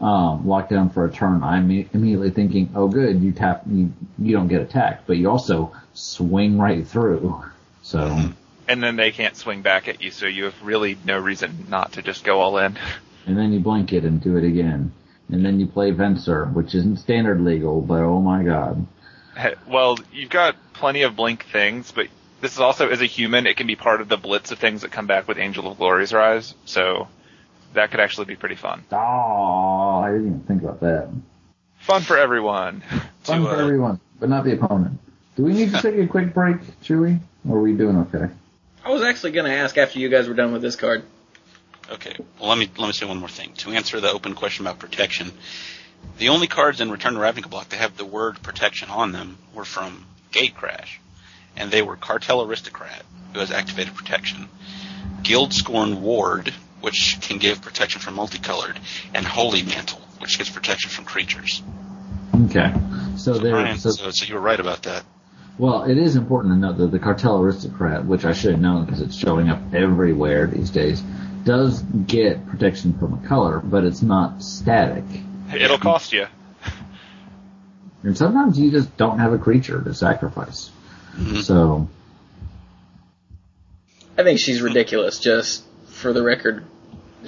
um, 0.00 0.46
locked 0.48 0.70
down 0.70 0.88
for 0.90 1.04
a 1.04 1.10
turn, 1.12 1.42
I'm 1.42 1.70
immediately 1.70 2.30
thinking, 2.30 2.70
oh 2.74 2.88
good, 2.88 3.20
you 3.22 3.32
tap, 3.32 3.62
you, 3.70 3.92
you 4.18 4.32
don't 4.34 4.48
get 4.48 4.62
attacked, 4.62 5.06
but 5.06 5.18
you 5.18 5.28
also 5.30 5.72
swing 5.92 6.58
right 6.58 6.86
through. 6.86 7.42
So, 7.82 8.18
And 8.68 8.82
then 8.82 8.96
they 8.96 9.10
can't 9.10 9.36
swing 9.36 9.62
back 9.62 9.88
at 9.88 10.02
you, 10.02 10.10
so 10.10 10.26
you 10.26 10.44
have 10.44 10.62
really 10.62 10.96
no 11.04 11.18
reason 11.18 11.66
not 11.68 11.92
to 11.92 12.02
just 12.02 12.24
go 12.24 12.40
all 12.40 12.58
in. 12.58 12.78
and 13.26 13.36
then 13.36 13.52
you 13.52 13.60
blink 13.60 13.92
it 13.92 14.04
and 14.04 14.22
do 14.22 14.36
it 14.36 14.44
again. 14.44 14.92
And 15.28 15.44
then 15.44 15.60
you 15.60 15.66
play 15.66 15.92
Venser, 15.92 16.52
which 16.52 16.74
isn't 16.74 16.98
standard 16.98 17.40
legal, 17.40 17.80
but 17.80 18.00
oh 18.00 18.20
my 18.20 18.42
god. 18.42 18.86
Well, 19.68 19.96
you've 20.12 20.30
got 20.30 20.56
plenty 20.74 21.02
of 21.02 21.16
blink 21.16 21.44
things, 21.46 21.92
but 21.92 22.08
this 22.40 22.52
is 22.52 22.58
also, 22.60 22.88
as 22.88 23.00
a 23.00 23.06
human, 23.06 23.46
it 23.46 23.56
can 23.56 23.66
be 23.66 23.76
part 23.76 24.00
of 24.00 24.08
the 24.08 24.16
blitz 24.16 24.50
of 24.50 24.58
things 24.58 24.82
that 24.82 24.90
come 24.90 25.06
back 25.06 25.28
with 25.28 25.38
Angel 25.38 25.70
of 25.70 25.78
Glory's 25.78 26.12
Rise, 26.12 26.54
so 26.64 27.08
that 27.74 27.90
could 27.90 28.00
actually 28.00 28.24
be 28.26 28.36
pretty 28.36 28.56
fun. 28.56 28.84
Oh, 28.90 28.96
I 30.04 30.10
didn't 30.10 30.26
even 30.26 30.40
think 30.40 30.62
about 30.62 30.80
that. 30.80 31.10
Fun 31.78 32.02
for 32.02 32.18
everyone. 32.18 32.82
Fun 33.20 33.42
To, 33.42 33.48
for 33.48 33.54
uh, 33.56 33.62
everyone, 33.62 34.00
but 34.18 34.28
not 34.28 34.44
the 34.44 34.52
opponent. 34.54 34.98
Do 35.40 35.46
we 35.46 35.54
need 35.54 35.72
to 35.72 35.80
take 35.80 35.96
a 35.96 36.06
quick 36.06 36.34
break, 36.34 36.58
Chewy? 36.82 37.18
Or 37.48 37.56
are 37.56 37.62
we 37.62 37.72
doing 37.72 37.96
okay? 37.96 38.30
I 38.84 38.90
was 38.90 39.00
actually 39.00 39.30
going 39.30 39.50
to 39.50 39.56
ask 39.56 39.78
after 39.78 39.98
you 39.98 40.10
guys 40.10 40.28
were 40.28 40.34
done 40.34 40.52
with 40.52 40.60
this 40.60 40.76
card. 40.76 41.02
Okay. 41.90 42.14
Well, 42.38 42.50
let 42.50 42.58
me 42.58 42.68
let 42.76 42.88
me 42.88 42.92
say 42.92 43.06
one 43.06 43.16
more 43.16 43.28
thing 43.30 43.54
to 43.54 43.70
answer 43.70 44.00
the 44.00 44.12
open 44.12 44.34
question 44.34 44.66
about 44.66 44.78
protection. 44.78 45.32
The 46.18 46.28
only 46.28 46.46
cards 46.46 46.82
in 46.82 46.90
Return 46.90 47.14
to 47.14 47.20
Ravnica 47.20 47.48
block 47.48 47.70
that 47.70 47.78
have 47.78 47.96
the 47.96 48.04
word 48.04 48.42
protection 48.42 48.90
on 48.90 49.12
them 49.12 49.38
were 49.54 49.64
from 49.64 50.04
Gatecrash, 50.30 50.98
and 51.56 51.70
they 51.70 51.80
were 51.80 51.96
Cartel 51.96 52.42
Aristocrat, 52.42 53.02
who 53.32 53.40
has 53.40 53.50
activated 53.50 53.94
protection, 53.94 54.46
Guildscorn 55.22 56.02
Ward, 56.02 56.52
which 56.82 57.16
can 57.22 57.38
give 57.38 57.62
protection 57.62 58.02
from 58.02 58.12
multicolored, 58.12 58.78
and 59.14 59.24
Holy 59.24 59.62
Mantle, 59.62 60.02
which 60.18 60.36
gives 60.36 60.50
protection 60.50 60.90
from 60.90 61.06
creatures. 61.06 61.62
Okay. 62.44 62.74
So 63.16 63.38
there, 63.38 63.54
Ryan, 63.54 63.78
so, 63.78 63.90
so, 63.90 64.10
so 64.10 64.26
you 64.26 64.34
were 64.34 64.40
right 64.40 64.60
about 64.60 64.82
that. 64.82 65.02
Well, 65.60 65.82
it 65.84 65.98
is 65.98 66.16
important 66.16 66.54
to 66.54 66.58
note 66.58 66.78
that 66.78 66.90
the 66.90 66.98
Cartel 66.98 67.40
Aristocrat, 67.42 68.04
which 68.06 68.24
I 68.24 68.32
should 68.32 68.52
have 68.52 68.60
known 68.60 68.84
because 68.86 69.00
it's 69.00 69.14
showing 69.14 69.48
up 69.50 69.60
everywhere 69.74 70.46
these 70.46 70.70
days, 70.70 71.02
does 71.44 71.80
get 71.82 72.46
protection 72.48 72.98
from 72.98 73.14
a 73.22 73.28
color, 73.28 73.60
but 73.60 73.84
it's 73.84 74.02
not 74.02 74.42
static. 74.42 75.04
It'll 75.54 75.78
cost 75.78 76.12
you. 76.12 76.26
And 78.02 78.16
sometimes 78.16 78.58
you 78.58 78.70
just 78.70 78.96
don't 78.96 79.18
have 79.18 79.32
a 79.34 79.38
creature 79.38 79.82
to 79.82 79.92
sacrifice. 79.94 80.70
Mhm. 81.16 81.42
So, 81.42 81.88
I 84.16 84.22
think 84.22 84.38
she's 84.38 84.62
ridiculous, 84.62 85.18
just 85.18 85.64
for 85.86 86.12
the 86.12 86.22
record. 86.22 86.64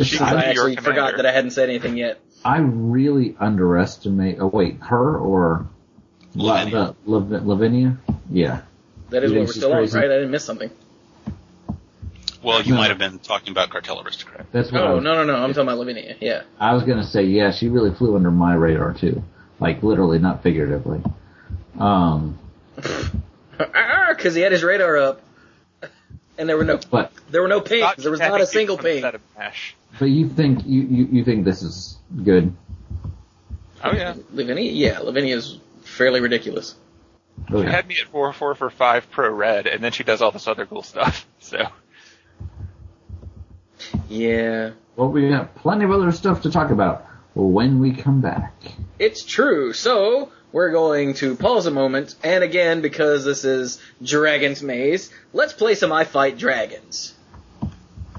She 0.02 0.18
I 0.18 0.18
could 0.18 0.26
be 0.28 0.40
your 0.40 0.48
actually 0.50 0.76
forgot 0.76 0.94
commander. 0.94 1.16
that 1.18 1.26
I 1.26 1.32
hadn't 1.32 1.50
said 1.50 1.68
anything 1.68 1.96
yet. 1.98 2.18
I 2.44 2.58
really 2.58 3.36
underestimate. 3.38 4.38
Oh 4.40 4.46
wait, 4.46 4.78
her 4.80 5.16
or 5.18 5.66
La- 6.34 6.54
Lavinia. 6.64 6.94
the- 7.06 7.40
Lavinia? 7.44 7.96
Yeah. 8.32 8.62
That 9.10 9.24
is 9.24 9.30
what 9.32 9.40
we're 9.40 9.46
still 9.48 9.70
crazy? 9.72 9.96
on, 9.96 10.02
right? 10.02 10.10
I 10.10 10.14
didn't 10.16 10.30
miss 10.30 10.44
something. 10.44 10.70
Well, 12.42 12.62
you 12.62 12.72
No. 12.74 12.80
might 12.80 12.88
have 12.88 12.98
been 12.98 13.18
talking 13.18 13.50
about 13.52 13.70
Cartel 13.70 14.00
Aristocrat. 14.02 14.46
That's 14.50 14.72
what 14.72 14.82
Oh, 14.82 14.94
was, 14.96 15.04
no, 15.04 15.14
no, 15.14 15.24
no. 15.24 15.34
I'm 15.36 15.50
talking 15.50 15.62
about 15.68 15.78
Lavinia. 15.78 16.16
Yeah. 16.20 16.42
I 16.58 16.74
was 16.74 16.82
gonna 16.82 17.04
say. 17.04 17.24
Yeah, 17.24 17.52
she 17.52 17.68
really 17.68 17.94
flew 17.94 18.16
under 18.16 18.30
my 18.32 18.54
radar 18.54 18.94
too, 18.94 19.22
like 19.60 19.82
literally, 19.82 20.18
not 20.18 20.42
figuratively. 20.42 21.02
Um, 21.78 22.38
Because 23.56 24.34
he 24.34 24.40
had 24.40 24.50
his 24.52 24.64
radar 24.64 24.96
up. 24.96 25.20
And 26.38 26.48
there 26.48 26.56
were 26.56 26.64
no 26.64 26.80
but 26.90 27.12
there 27.30 27.42
were 27.42 27.48
no 27.48 27.60
pings. 27.60 27.96
There 27.98 28.10
was 28.10 28.18
not 28.18 28.40
a 28.40 28.46
single 28.46 28.76
from 28.76 28.86
ping. 28.86 29.02
set 29.02 29.14
of 29.14 29.20
mesh. 29.38 29.76
but 29.98 30.06
you 30.06 30.28
think 30.28 30.66
you, 30.66 30.80
you 30.82 31.08
you 31.12 31.24
think 31.24 31.44
this 31.44 31.62
is 31.62 31.98
good? 32.24 32.54
Oh 33.84 33.92
yeah. 33.92 34.14
Lavinia? 34.32 34.72
Yeah, 34.72 35.00
Lavinia 35.00 35.36
is 35.36 35.58
fairly 35.82 36.20
ridiculous. 36.20 36.74
She 37.48 37.54
Okay. 37.54 37.70
had 37.70 37.86
me 37.86 37.96
at 38.00 38.08
four 38.08 38.32
four 38.32 38.54
for 38.54 38.70
five 38.70 39.10
pro 39.10 39.30
red, 39.30 39.66
and 39.66 39.82
then 39.82 39.92
she 39.92 40.04
does 40.04 40.22
all 40.22 40.30
this 40.30 40.46
other 40.48 40.66
cool 40.66 40.82
stuff. 40.82 41.26
So 41.40 41.66
Yeah. 44.08 44.70
Well, 44.96 45.08
we 45.08 45.28
got 45.28 45.54
plenty 45.56 45.84
of 45.84 45.90
other 45.90 46.12
stuff 46.12 46.42
to 46.42 46.50
talk 46.50 46.70
about 46.70 47.06
when 47.34 47.80
we 47.80 47.92
come 47.92 48.20
back. 48.20 48.54
It's 48.98 49.24
true. 49.24 49.72
So, 49.72 50.30
we're 50.52 50.70
going 50.70 51.14
to 51.14 51.34
pause 51.34 51.66
a 51.66 51.70
moment, 51.70 52.14
and 52.22 52.44
again, 52.44 52.82
because 52.82 53.24
this 53.24 53.44
is 53.44 53.80
Dragon's 54.02 54.62
Maze, 54.62 55.10
let's 55.32 55.52
play 55.54 55.74
some 55.74 55.92
I 55.92 56.04
Fight 56.04 56.36
Dragons. 56.38 57.14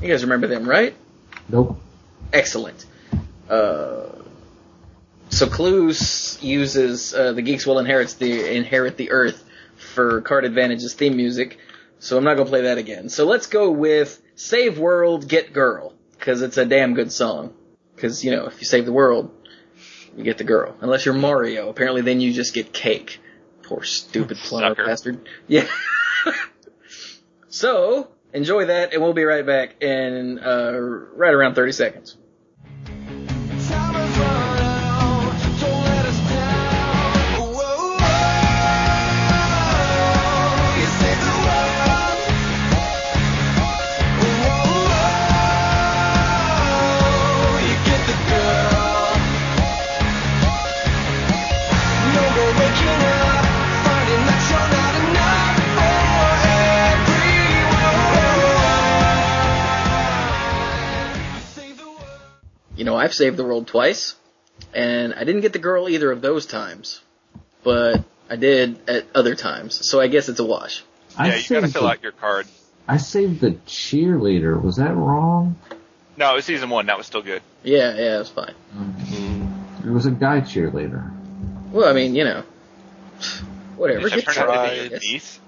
You 0.01 0.07
guys 0.09 0.23
remember 0.23 0.47
them, 0.47 0.67
right? 0.67 0.95
Nope. 1.47 1.79
Excellent. 2.33 2.85
Uh, 3.49 4.07
So 5.33 5.47
Clues 5.47 6.37
uses 6.43 7.11
uh, 7.11 7.33
the 7.33 7.41
Geeks 7.41 7.65
will 7.65 7.79
inherit 7.79 8.15
the 8.19 8.55
inherit 8.55 8.97
the 8.97 9.09
Earth 9.09 9.43
for 9.95 10.21
Card 10.21 10.45
Advantage's 10.45 10.93
theme 10.93 11.17
music. 11.17 11.57
So 11.97 12.19
I'm 12.19 12.23
not 12.23 12.37
gonna 12.37 12.49
play 12.49 12.61
that 12.61 12.77
again. 12.77 13.09
So 13.09 13.25
let's 13.25 13.47
go 13.47 13.71
with 13.71 14.21
Save 14.35 14.77
World, 14.77 15.27
Get 15.27 15.51
Girl 15.51 15.95
because 16.11 16.43
it's 16.43 16.57
a 16.57 16.65
damn 16.65 16.93
good 16.93 17.11
song. 17.11 17.51
Because 17.95 18.23
you 18.23 18.29
know 18.29 18.45
if 18.45 18.59
you 18.59 18.65
save 18.65 18.85
the 18.85 18.93
world, 18.93 19.31
you 20.15 20.23
get 20.23 20.37
the 20.37 20.43
girl. 20.43 20.77
Unless 20.81 21.07
you're 21.07 21.15
Mario, 21.15 21.67
apparently 21.67 22.03
then 22.03 22.21
you 22.21 22.31
just 22.31 22.53
get 22.53 22.71
cake. 22.71 23.19
Poor 23.63 23.81
stupid 23.81 24.37
plumber 24.43 24.85
bastard. 24.85 25.27
Yeah. 25.47 25.67
so 27.47 28.07
enjoy 28.33 28.65
that, 28.65 28.93
and 28.93 29.01
we'll 29.01 29.13
be 29.13 29.23
right 29.23 29.45
back 29.45 29.81
in 29.81 30.37
uh, 30.37 30.73
right 30.73 31.33
around 31.33 31.55
30 31.55 31.71
seconds. 31.71 32.17
You 62.83 62.89
know, 62.89 62.97
I've 62.97 63.13
saved 63.13 63.37
the 63.37 63.45
world 63.45 63.67
twice, 63.67 64.13
and 64.73 65.13
I 65.13 65.23
didn't 65.23 65.39
get 65.39 65.53
the 65.53 65.59
girl 65.59 65.87
either 65.87 66.11
of 66.11 66.19
those 66.19 66.45
times, 66.45 66.99
but 67.63 68.03
I 68.29 68.35
did 68.35 68.89
at 68.89 69.05
other 69.15 69.35
times. 69.35 69.87
So 69.87 70.01
I 70.01 70.07
guess 70.07 70.27
it's 70.27 70.41
a 70.41 70.43
wash. 70.43 70.83
I 71.17 71.27
yeah, 71.27 71.35
you 71.35 71.43
gotta 71.47 71.61
saved 71.61 71.73
fill 71.75 71.83
the, 71.83 71.87
out 71.87 72.03
your 72.03 72.11
card. 72.11 72.45
I 72.85 72.97
saved 72.97 73.39
the 73.39 73.51
cheerleader. 73.51 74.61
Was 74.61 74.75
that 74.75 74.93
wrong? 74.93 75.55
No, 76.17 76.33
it 76.33 76.35
was 76.35 76.43
season 76.43 76.69
one. 76.69 76.87
That 76.87 76.97
was 76.97 77.07
still 77.07 77.21
good. 77.21 77.41
Yeah, 77.63 77.95
yeah, 77.95 78.15
it 78.17 78.19
was 78.19 78.29
fine. 78.31 78.53
Mm-hmm. 78.75 79.87
It 79.87 79.93
was 79.93 80.05
a 80.05 80.11
guy 80.11 80.41
cheerleader. 80.41 81.09
Well, 81.71 81.87
I 81.87 81.93
mean, 81.93 82.15
you 82.15 82.25
know, 82.25 82.43
whatever. 83.77 84.09
Did 84.09 84.17
you 84.17 84.21
try 84.23 84.43
tried, 84.43 84.73
it? 84.91 85.01
Niece. 85.03 85.39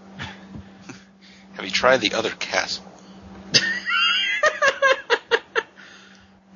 Have 1.56 1.66
you 1.66 1.72
tried 1.72 2.00
the 2.00 2.14
other 2.14 2.32
castle? 2.32 2.86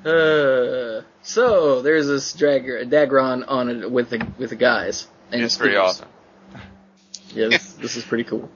Uh, 0.05 1.01
so 1.21 1.81
there's 1.81 2.07
this 2.07 2.33
dragger, 2.33 2.87
Dagron 2.89 3.43
on 3.47 3.69
it 3.69 3.91
with 3.91 4.09
the 4.09 4.25
with 4.37 4.49
the 4.51 4.55
guys. 4.55 5.07
And 5.31 5.41
It's 5.43 5.57
pretty 5.57 5.75
awesome. 5.75 6.07
Yeah, 7.33 7.49
this, 7.49 7.73
this 7.81 7.95
is 7.97 8.03
pretty 8.03 8.23
cool. 8.23 8.49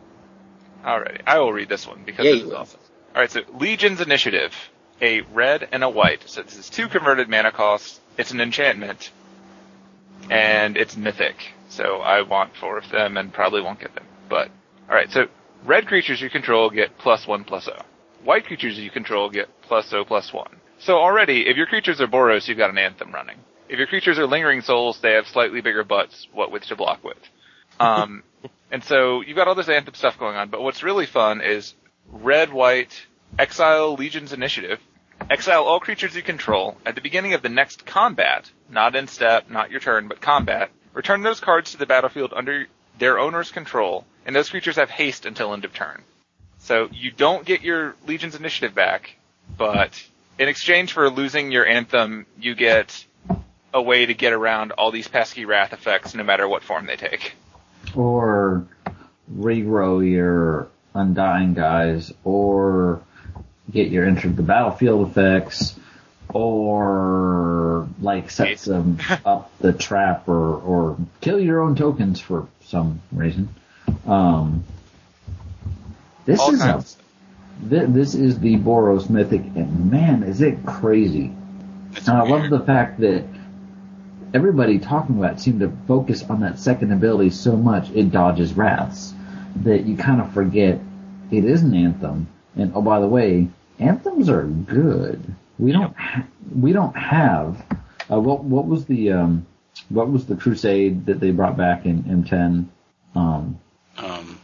Alrighty, 0.84 1.22
I 1.28 1.40
will 1.40 1.54
read 1.54 1.70
this 1.70 1.86
one 1.88 2.04
because 2.06 2.26
Yeah, 2.26 2.32
this 2.34 2.42
is 2.44 2.48
will. 2.48 2.58
awesome. 2.58 2.80
Alright, 3.14 3.32
so 3.32 3.42
Legion's 3.54 4.02
Initiative. 4.02 4.54
A 5.02 5.22
red 5.22 5.68
and 5.72 5.84
a 5.84 5.90
white. 5.90 6.24
So 6.28 6.44
this 6.44 6.58
is 6.58 6.70
two 6.70 6.88
converted 6.88 7.28
mana 7.30 7.52
costs. 7.52 8.00
It's 8.18 8.32
an 8.32 8.40
enchantment. 8.42 9.12
And 10.30 10.78
it's 10.78 10.96
mythic. 10.96 11.36
So 11.70 11.98
I 11.98 12.22
want 12.22 12.56
four 12.56 12.78
of 12.78 12.90
them 12.90 13.18
and 13.18 13.34
probably 13.34 13.62
won't 13.62 13.80
get 13.80 13.94
them. 13.96 14.06
But, 14.30 14.50
alright, 14.88 15.12
so 15.12 15.28
red 15.66 15.88
creatures 15.88 16.22
you 16.22 16.30
control 16.30 16.70
get 16.70 16.98
plus 16.98 17.28
one 17.28 17.44
plus 17.44 17.68
O. 17.68 17.76
White 18.24 18.46
creatures 18.46 18.80
you 18.80 18.90
control 18.90 19.30
get 19.30 19.50
plus 19.64 19.92
O 19.94 20.06
plus 20.06 20.32
one. 20.32 20.56
So 20.84 20.98
already, 20.98 21.48
if 21.48 21.56
your 21.56 21.66
creatures 21.66 22.02
are 22.02 22.08
Boros, 22.08 22.46
you've 22.50 22.58
got 22.58 22.70
an 22.70 22.78
Anthem 22.78 23.14
running. 23.14 23.38
If 23.70 23.78
your 23.78 23.88
creatures 23.88 24.20
are 24.20 24.28
Lingering 24.28 24.60
Souls, 24.60 25.00
they 25.00 25.14
have 25.14 25.28
slightly 25.30 25.62
bigger 25.62 25.86
butts, 25.86 26.28
what 26.34 26.52
with 26.52 26.66
to 26.66 26.76
block 26.76 27.02
with. 27.06 27.18
Um, 27.80 28.22
and 28.72 28.84
so 28.84 29.22
you've 29.22 29.38
got 29.38 29.48
all 29.48 29.56
this 29.56 29.70
Anthem 29.70 29.94
stuff 29.94 30.20
going 30.20 30.36
on, 30.36 30.50
but 30.50 30.62
what's 30.62 30.84
really 30.84 31.06
fun 31.06 31.40
is 31.40 31.74
red, 32.12 32.52
white, 32.52 33.06
exile 33.40 33.94
Legion's 33.94 34.34
Initiative, 34.34 34.82
exile 35.30 35.64
all 35.64 35.80
creatures 35.80 36.18
you 36.18 36.22
control 36.22 36.76
at 36.86 36.96
the 36.96 37.02
beginning 37.02 37.34
of 37.34 37.42
the 37.42 37.50
next 37.50 37.86
combat, 37.86 38.52
not 38.70 38.94
in 38.94 39.08
step, 39.08 39.50
not 39.50 39.72
your 39.72 39.80
turn, 39.80 40.10
but 40.10 40.20
combat, 40.20 40.70
return 40.92 41.22
those 41.22 41.40
cards 41.40 41.72
to 41.72 41.78
the 41.78 41.86
battlefield 41.86 42.34
under 42.36 42.68
their 43.00 43.20
owner's 43.20 43.52
control, 43.52 44.06
and 44.26 44.36
those 44.36 44.50
creatures 44.50 44.76
have 44.76 44.90
haste 44.90 45.26
until 45.26 45.54
end 45.54 45.64
of 45.64 45.74
turn. 45.74 46.04
So 46.58 46.90
you 46.92 47.10
don't 47.10 47.46
get 47.46 47.62
your 47.62 47.96
Legion's 48.06 48.36
Initiative 48.36 48.76
back, 48.76 49.16
but 49.58 50.04
in 50.40 50.48
exchange 50.48 50.94
for 50.94 51.10
losing 51.10 51.52
your 51.52 51.66
Anthem, 51.66 52.26
you 52.40 52.56
get 52.56 53.06
a 53.74 53.82
way 53.82 54.06
to 54.06 54.14
get 54.14 54.34
around 54.34 54.72
all 54.72 54.92
these 54.92 55.08
pesky 55.08 55.46
wrath 55.46 55.74
effects 55.74 56.14
no 56.14 56.24
matter 56.24 56.48
what 56.48 56.64
form 56.64 56.86
they 56.86 56.96
take. 56.96 57.34
Or 57.96 58.66
regrow 59.32 60.08
your 60.08 60.68
undying 60.94 61.54
guys, 61.54 62.14
or 62.24 63.02
get 63.72 63.90
your 63.90 64.06
enter 64.06 64.30
the 64.30 64.44
battlefield 64.44 65.10
effects, 65.10 65.78
or 66.30 67.88
like 68.00 68.30
set 68.30 68.58
them 68.60 69.00
up 69.26 69.52
the 69.60 69.74
trap, 69.74 70.28
or 70.28 70.56
or 70.56 70.98
kill 71.22 71.40
your 71.40 71.62
own 71.62 71.76
tokens 71.76 72.20
for 72.20 72.48
some 72.66 73.02
reason. 73.12 73.50
Um, 74.06 74.64
this 76.26 76.40
All 76.40 76.54
is 76.54 76.62
a, 76.62 76.84
thi- 77.70 77.86
this 77.88 78.14
is 78.16 78.40
the 78.40 78.58
Boros 78.58 79.10
Mythic, 79.10 79.42
and 79.56 79.92
man, 79.92 80.24
is 80.24 80.42
it 80.42 80.66
crazy! 80.66 81.34
And 81.96 82.10
I 82.10 82.24
love 82.24 82.50
the 82.50 82.60
fact 82.60 83.00
that 83.02 83.24
everybody 84.34 84.80
talking 84.80 85.18
about 85.18 85.34
it 85.34 85.40
seemed 85.40 85.60
to 85.62 85.72
focus 85.88 86.24
on 86.24 86.42
that 86.42 86.60
second 86.60 86.92
ability 86.92 87.30
so 87.30 87.56
much 87.56 87.90
it 87.92 88.12
dodges 88.12 88.54
wraths 88.54 89.14
that 89.58 89.86
you 89.86 89.96
kind 89.96 90.20
of 90.22 90.34
forget 90.34 90.80
it 91.32 91.46
is 91.46 91.62
an 91.64 91.76
anthem. 91.76 92.28
And 92.56 92.72
oh, 92.76 92.82
by 92.82 93.00
the 93.00 93.08
way, 93.08 93.48
anthems 93.80 94.30
are 94.30 94.44
good. 94.44 95.22
We 95.60 95.72
don't 95.72 95.96
ha- 95.96 96.26
we 96.54 96.74
don't 96.74 96.96
have 96.98 97.64
uh, 98.12 98.20
what 98.20 98.44
what 98.44 98.66
was 98.66 98.86
the 98.86 99.12
um 99.14 99.46
what 99.90 100.10
was 100.12 100.26
the 100.26 100.36
crusade 100.36 101.06
that 101.06 101.20
they 101.20 101.32
brought 101.32 101.58
back 101.58 101.86
in 101.86 102.04
M10 102.04 102.66
um 103.16 103.60
um, 103.98 104.40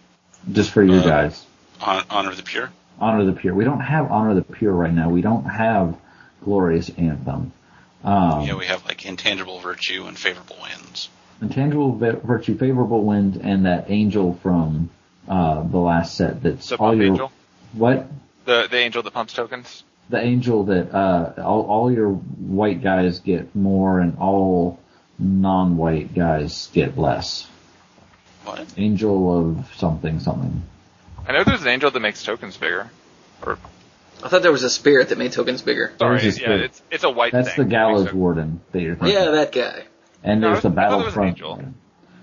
just 0.52 0.70
for 0.72 0.84
you 0.84 0.94
Uh, 1.00 1.04
guys 1.04 1.46
Hon- 1.80 2.06
Honor 2.10 2.36
the 2.36 2.44
Pure. 2.44 2.70
Honor 3.00 3.26
the 3.26 3.34
pure. 3.34 3.54
We 3.54 3.64
don't 3.66 3.80
have 3.82 4.12
honor 4.12 4.34
the 4.36 4.42
pure 4.44 4.74
right 4.74 4.94
now. 4.94 5.10
We 5.10 5.22
don't 5.22 5.46
have 5.46 5.96
glorious 6.44 6.90
anthem. 6.90 7.52
Um, 8.04 8.42
Yeah, 8.46 8.56
we 8.56 8.66
have 8.68 8.86
like 8.86 9.06
intangible 9.06 9.60
virtue 9.60 10.06
and 10.08 10.18
favorable 10.18 10.58
winds. 10.62 11.10
intangible 11.42 11.94
vi- 11.96 12.12
virtue, 12.24 12.58
favorable 12.58 13.04
wind, 13.04 13.38
and 13.44 13.66
that 13.66 13.90
angel 13.90 14.36
from 14.42 14.90
uh, 15.28 15.64
the 15.64 15.78
last 15.78 16.16
set. 16.16 16.42
That's 16.44 16.70
The 16.70 16.78
all 16.78 16.96
your 16.96 17.06
angel, 17.08 17.32
what 17.74 18.08
the 18.46 18.68
the 18.70 18.78
angel 18.78 19.04
that 19.04 19.12
pumps 19.14 19.34
tokens. 19.34 19.84
the 20.10 20.20
angel 20.20 20.64
that 20.66 20.94
uh, 20.94 21.34
all, 21.44 21.64
all 21.68 21.92
your 21.92 22.10
white 22.12 22.82
guys 22.82 23.20
get 23.20 23.54
more, 23.56 24.00
and 24.00 24.18
all 24.18 24.80
non-white 25.20 26.16
guys 26.16 26.70
get 26.74 26.98
less. 26.98 27.48
What? 28.46 28.66
Angel 28.78 29.38
of 29.58 29.70
something 29.76 30.20
something. 30.22 30.64
I 31.28 31.32
know 31.34 31.44
there's 31.44 31.62
an 31.62 31.68
angel 31.68 31.92
that 31.92 32.00
makes 32.00 32.24
tokens 32.24 32.58
bigger. 32.58 32.90
Or 33.46 33.58
I 34.24 34.28
thought 34.30 34.42
there 34.42 34.52
was 34.52 34.64
a 34.64 34.70
spirit 34.70 35.10
that 35.10 35.18
made 35.18 35.32
tokens 35.32 35.62
bigger. 35.62 35.94
sorry, 35.98 36.20
There's 36.22 36.38
yeah, 36.40 36.46
spirit. 36.46 36.62
it's 36.62 36.84
it's 36.92 37.04
a 37.04 37.10
white 37.10 37.32
That's 37.32 37.54
thing. 37.56 37.66
the 37.66 37.70
gallows 37.70 38.12
warden 38.14 38.62
that 38.72 38.82
you're 38.82 38.96
thinking. 38.96 39.16
Yeah, 39.18 39.32
that 39.32 39.52
guy. 39.52 39.84
and 40.24 40.42
No, 40.42 40.52
there's 40.52 40.64
the 40.64 40.70
I 40.70 40.74
thought 40.74 40.84
it 40.84 40.94
an 40.94 41.00
battlefront. 41.00 41.30
angel. 41.30 41.50
warden. 41.50 41.76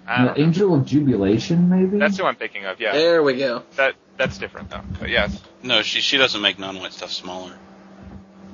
The 0.06 0.24
know. 0.24 0.34
angel 0.36 0.74
of 0.74 0.86
jubilation, 0.86 1.68
maybe. 1.68 1.98
That's 1.98 2.16
who 2.18 2.24
I'm 2.24 2.36
thinking 2.36 2.64
of. 2.64 2.80
Yeah, 2.80 2.92
There 2.92 3.22
we 3.22 3.34
go. 3.38 3.62
that 3.76 3.94
that's 4.16 4.38
different 4.38 4.70
though. 4.70 4.82
But 5.00 5.08
yes, 5.10 5.42
No, 5.62 5.82
she 5.82 6.00
she 6.00 6.16
doesn't 6.18 6.40
make 6.40 6.58
non-white 6.58 6.92
stuff 6.92 7.10
smaller. 7.12 7.52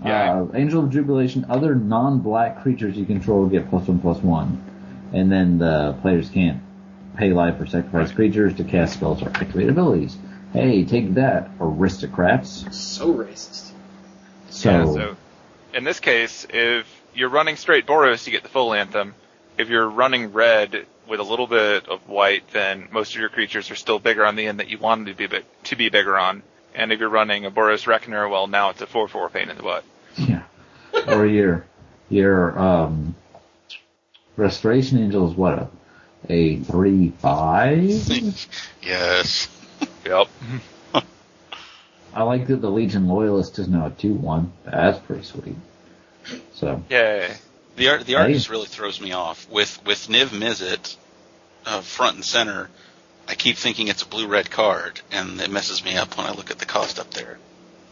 Yeah. 0.04 0.42
Uh, 0.42 0.46
Angel 0.56 0.82
of 0.84 0.90
Jubilation, 0.90 1.46
other 1.48 1.74
non-black 1.74 2.62
creatures 2.62 2.96
you 2.96 3.04
control 3.04 3.46
get 3.46 3.70
plus 3.70 3.86
one 3.86 3.98
plus 4.00 4.18
one. 4.18 4.64
And 5.12 5.30
then 5.30 5.58
the 5.58 5.96
players 6.00 6.28
can't 6.30 6.60
pay 7.16 7.32
life 7.32 7.60
or 7.60 7.66
sacrifice 7.66 8.10
creatures 8.12 8.54
to 8.54 8.64
cast 8.64 8.94
spells 8.94 9.22
or 9.22 9.28
activate 9.28 9.68
abilities. 9.68 10.16
Hey, 10.52 10.84
take 10.84 11.14
that, 11.14 11.50
aristocrats. 11.60 12.66
So 12.76 13.14
racist. 13.14 13.70
So, 14.50 14.70
yeah. 14.70 14.84
So 14.84 15.16
in 15.72 15.84
this 15.84 16.00
case, 16.00 16.46
if 16.50 16.86
you're 17.14 17.30
running 17.30 17.56
straight 17.56 17.86
Boros, 17.86 18.26
you 18.26 18.32
get 18.32 18.42
the 18.42 18.48
full 18.48 18.74
anthem. 18.74 19.14
If 19.56 19.68
you're 19.68 19.88
running 19.88 20.32
red 20.32 20.86
with 21.08 21.20
a 21.20 21.22
little 21.22 21.46
bit 21.46 21.88
of 21.88 22.08
white, 22.08 22.44
then 22.52 22.88
most 22.92 23.14
of 23.14 23.20
your 23.20 23.28
creatures 23.28 23.70
are 23.70 23.74
still 23.76 23.98
bigger 23.98 24.24
on 24.24 24.36
the 24.36 24.46
end 24.46 24.60
that 24.60 24.68
you 24.68 24.78
wanted 24.78 25.06
to 25.06 25.14
be 25.14 25.26
big, 25.26 25.44
to 25.64 25.76
be 25.76 25.88
bigger 25.88 26.18
on. 26.18 26.42
And 26.74 26.92
if 26.92 27.00
you're 27.00 27.08
running 27.08 27.44
a 27.44 27.50
Boros 27.50 27.86
Reckoner, 27.86 28.28
well, 28.28 28.46
now 28.46 28.70
it's 28.70 28.80
a 28.80 28.86
4-4 28.86 29.32
pain 29.32 29.50
in 29.50 29.56
the 29.56 29.62
butt. 29.62 29.84
yeah. 30.16 30.42
or 31.06 31.26
your, 31.26 31.66
your, 32.08 32.58
um, 32.58 33.14
Restoration 34.36 34.98
Angel 34.98 35.30
is 35.30 35.36
what, 35.36 35.58
a, 35.58 35.68
a 36.28 36.58
3-5? 36.58 38.48
Yes. 38.82 39.48
Yep. 40.04 40.28
I 42.14 42.22
like 42.24 42.46
that 42.48 42.60
the 42.60 42.70
Legion 42.70 43.08
Loyalist 43.08 43.58
is 43.58 43.68
now 43.68 43.86
a 43.86 43.90
2-1. 43.90 44.48
That's 44.64 44.98
pretty 44.98 45.22
sweet. 45.22 45.56
So, 46.54 46.82
yeah, 46.90 47.32
The 47.76 47.88
art, 47.88 48.04
the 48.06 48.16
art 48.16 48.28
Hey. 48.28 48.34
just 48.34 48.50
really 48.50 48.66
throws 48.66 49.00
me 49.00 49.12
off. 49.12 49.48
With 49.50 49.80
with 49.86 50.08
Niv 50.08 50.26
Mizzet 50.28 50.94
uh, 51.66 51.80
front 51.80 52.16
and 52.16 52.24
center, 52.24 52.68
I 53.26 53.34
keep 53.34 53.56
thinking 53.56 53.88
it's 53.88 54.02
a 54.02 54.06
blue 54.06 54.26
red 54.26 54.50
card, 54.50 55.00
and 55.10 55.40
it 55.40 55.50
messes 55.50 55.82
me 55.84 55.96
up 55.96 56.16
when 56.18 56.26
I 56.26 56.32
look 56.32 56.50
at 56.50 56.58
the 56.58 56.66
cost 56.66 56.98
up 57.00 57.10
there. 57.12 57.38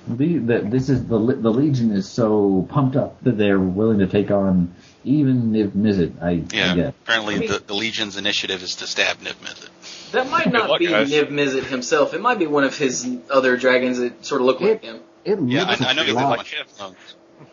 The, 0.07 0.39
the, 0.39 0.59
this 0.61 0.89
is 0.91 1.07
the 1.07 1.19
the 1.19 1.51
Legion 1.51 1.91
is 1.93 2.09
so 2.09 2.67
pumped 2.71 2.97
up 2.97 3.23
that 3.23 3.37
they're 3.39 3.59
willing 3.61 3.99
to 4.01 4.07
take 4.07 4.31
on 4.31 4.75
even 5.05 5.53
Niv 5.53 5.71
Mizzet. 5.71 6.23
I 6.23 6.31
Yeah. 6.55 6.75
get. 6.75 6.89
Apparently, 7.05 7.37
I 7.37 7.39
mean- 7.39 7.49
the, 7.51 7.59
the 7.59 7.75
Legion's 7.75 8.17
initiative 8.17 8.63
is 8.63 8.77
to 8.77 8.87
stab 8.87 9.19
Niv 9.21 9.35
Mizzet. 9.45 9.69
That 10.13 10.29
might 10.31 10.51
not 10.53 10.69
luck, 10.71 10.79
be 10.79 10.87
guys. 10.89 11.11
Niv 11.11 11.29
Mizzet 11.29 11.65
himself. 11.65 12.15
It 12.15 12.21
might 12.21 12.39
be 12.39 12.47
one 12.47 12.65
of 12.65 12.77
his 12.77 13.09
other 13.31 13.57
dragons 13.57 13.99
that 13.99 14.25
sort 14.25 14.41
of 14.41 14.47
look 14.47 14.61
like 14.61 14.83
him. 14.83 15.01
It 15.25 15.39
Yeah, 15.41 15.65
looks 15.69 15.83
I, 15.83 15.91
I 15.91 15.93
know 15.93 16.03
a 16.03 16.05
he 16.05 16.15
has 16.15 16.23
a 16.23 16.27
lot. 16.29 16.37
bunch 16.39 16.55
of. 16.81 16.97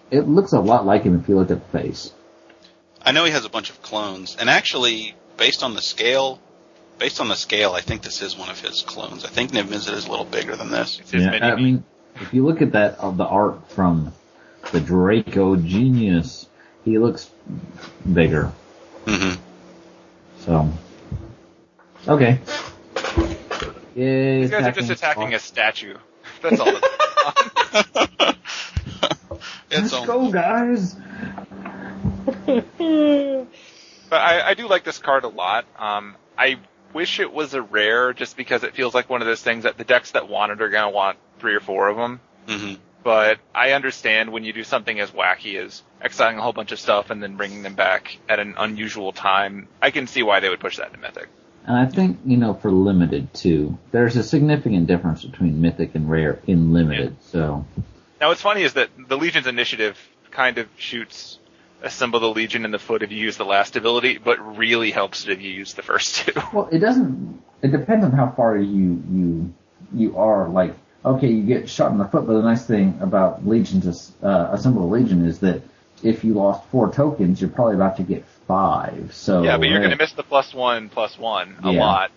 It 0.09 0.27
looks 0.27 0.53
a 0.53 0.59
lot 0.59 0.85
like 0.85 1.03
him 1.03 1.19
if 1.19 1.27
you 1.29 1.35
look 1.37 1.51
at 1.51 1.59
the 1.71 1.77
face. 1.79 2.13
I 3.03 3.11
know 3.11 3.25
he 3.25 3.31
has 3.31 3.45
a 3.45 3.49
bunch 3.49 3.69
of 3.69 3.81
clones, 3.81 4.35
and 4.39 4.49
actually, 4.49 5.15
based 5.37 5.63
on 5.63 5.75
the 5.75 5.81
scale, 5.81 6.39
based 6.97 7.21
on 7.21 7.27
the 7.29 7.35
scale, 7.35 7.73
I 7.73 7.81
think 7.81 8.01
this 8.01 8.21
is 8.21 8.37
one 8.37 8.49
of 8.49 8.59
his 8.59 8.81
clones. 8.81 9.23
I 9.23 9.29
think 9.29 9.51
Niv 9.51 9.63
Mizzet 9.65 9.93
is 9.93 10.05
a 10.07 10.09
little 10.09 10.25
bigger 10.25 10.55
than 10.55 10.71
this. 10.71 10.99
Yeah, 11.13 11.29
I 11.41 11.55
mean, 11.55 11.83
if 12.15 12.33
you 12.33 12.45
look 12.45 12.61
at 12.61 12.71
that 12.73 12.99
of 12.99 13.17
the 13.17 13.25
art 13.25 13.69
from 13.71 14.13
the 14.71 14.79
Dracogenius, 14.79 16.47
he 16.83 16.97
looks 16.97 17.29
bigger. 18.11 18.51
Mm-hmm. 19.05 19.41
So, 20.39 20.69
okay. 22.07 22.39
Yay, 23.95 24.41
These 24.41 24.51
guys 24.51 24.67
are 24.67 24.71
just 24.71 24.89
attacking 24.91 25.33
a 25.33 25.39
statue. 25.39 25.97
That's 26.41 26.59
all. 26.59 26.71
That's 26.71 26.83
it's 29.71 29.91
Let's 29.91 29.93
only, 29.93 30.07
go, 30.07 30.31
guys. 30.31 30.95
But 34.09 34.21
I, 34.21 34.49
I 34.49 34.53
do 34.53 34.67
like 34.67 34.83
this 34.83 34.99
card 34.99 35.23
a 35.23 35.27
lot. 35.27 35.65
Um, 35.77 36.15
I 36.37 36.59
wish 36.93 37.19
it 37.19 37.33
was 37.33 37.53
a 37.53 37.61
rare 37.61 38.13
just 38.13 38.37
because 38.37 38.63
it 38.63 38.73
feels 38.73 38.93
like 38.95 39.09
one 39.09 39.21
of 39.21 39.27
those 39.27 39.41
things 39.41 39.63
that 39.63 39.77
the 39.77 39.83
decks 39.83 40.11
that 40.11 40.29
want 40.29 40.51
it 40.51 40.61
are 40.61 40.69
going 40.69 40.83
to 40.83 40.89
want 40.89 41.17
three 41.39 41.55
or 41.55 41.59
four 41.59 41.89
of 41.89 41.97
them. 41.97 42.19
hmm 42.47 42.73
But 43.03 43.39
I 43.53 43.71
understand 43.71 44.31
when 44.31 44.43
you 44.43 44.53
do 44.53 44.63
something 44.63 44.99
as 44.99 45.11
wacky 45.11 45.61
as 45.63 45.83
exiling 46.01 46.37
a 46.37 46.41
whole 46.41 46.53
bunch 46.53 46.71
of 46.71 46.79
stuff 46.79 47.09
and 47.09 47.21
then 47.21 47.35
bringing 47.35 47.63
them 47.63 47.75
back 47.75 48.17
at 48.29 48.39
an 48.39 48.55
unusual 48.57 49.11
time. 49.11 49.67
I 49.81 49.91
can 49.91 50.07
see 50.07 50.23
why 50.23 50.39
they 50.39 50.49
would 50.49 50.59
push 50.59 50.77
that 50.77 50.93
to 50.93 50.99
Mythic. 50.99 51.27
And 51.67 51.75
I 51.75 51.85
think, 51.85 52.19
you 52.25 52.37
know, 52.37 52.53
for 52.53 52.71
limited 52.71 53.33
too, 53.33 53.77
there's 53.91 54.15
a 54.15 54.23
significant 54.23 54.87
difference 54.87 55.25
between 55.25 55.61
mythic 55.61 55.95
and 55.95 56.09
rare 56.09 56.39
in 56.47 56.71
limited. 56.71 57.17
So, 57.23 57.65
Now 58.21 58.29
what's 58.29 58.41
funny 58.41 58.63
is 58.63 58.73
that 58.73 58.89
the 58.97 59.17
Legion's 59.17 59.47
initiative 59.47 59.99
kind 60.31 60.57
of 60.57 60.69
shoots 60.77 61.39
Assemble 61.83 62.19
the 62.19 62.29
Legion 62.29 62.65
in 62.65 62.71
the 62.71 62.79
foot 62.79 63.03
if 63.03 63.11
you 63.11 63.17
use 63.17 63.37
the 63.37 63.45
last 63.45 63.75
ability, 63.75 64.17
but 64.17 64.57
really 64.57 64.89
helps 64.91 65.25
it 65.25 65.31
if 65.31 65.41
you 65.41 65.51
use 65.51 65.73
the 65.73 65.83
first 65.83 66.15
two. 66.15 66.31
well, 66.53 66.69
it 66.71 66.79
doesn't, 66.79 67.43
it 67.61 67.71
depends 67.71 68.03
on 68.03 68.11
how 68.11 68.31
far 68.31 68.57
you, 68.57 69.03
you, 69.11 69.53
you 69.93 70.17
are. 70.17 70.49
Like, 70.49 70.73
okay, 71.05 71.27
you 71.27 71.43
get 71.43 71.69
shot 71.69 71.91
in 71.91 71.99
the 71.99 72.05
foot, 72.05 72.25
but 72.25 72.33
the 72.33 72.41
nice 72.41 72.65
thing 72.65 72.97
about 73.01 73.45
Legion's, 73.45 74.11
uh, 74.23 74.49
Assemble 74.53 74.89
the 74.89 74.95
Legion 74.95 75.25
is 75.25 75.39
that 75.39 75.61
if 76.01 76.23
you 76.23 76.33
lost 76.33 76.67
four 76.69 76.91
tokens, 76.91 77.39
you're 77.41 77.49
probably 77.49 77.75
about 77.75 77.97
to 77.97 78.03
get 78.03 78.25
five. 78.47 79.13
So, 79.13 79.43
yeah, 79.43 79.57
but 79.57 79.63
you're 79.67 79.73
rare- 79.79 79.87
going 79.89 79.97
to 79.97 80.03
miss 80.03 80.13
the 80.13 80.23
plus 80.23 80.53
one, 80.53 80.89
plus 80.89 81.17
one 81.17 81.57
a 81.63 81.71
Yeah. 81.71 81.79
lot. 81.79 82.11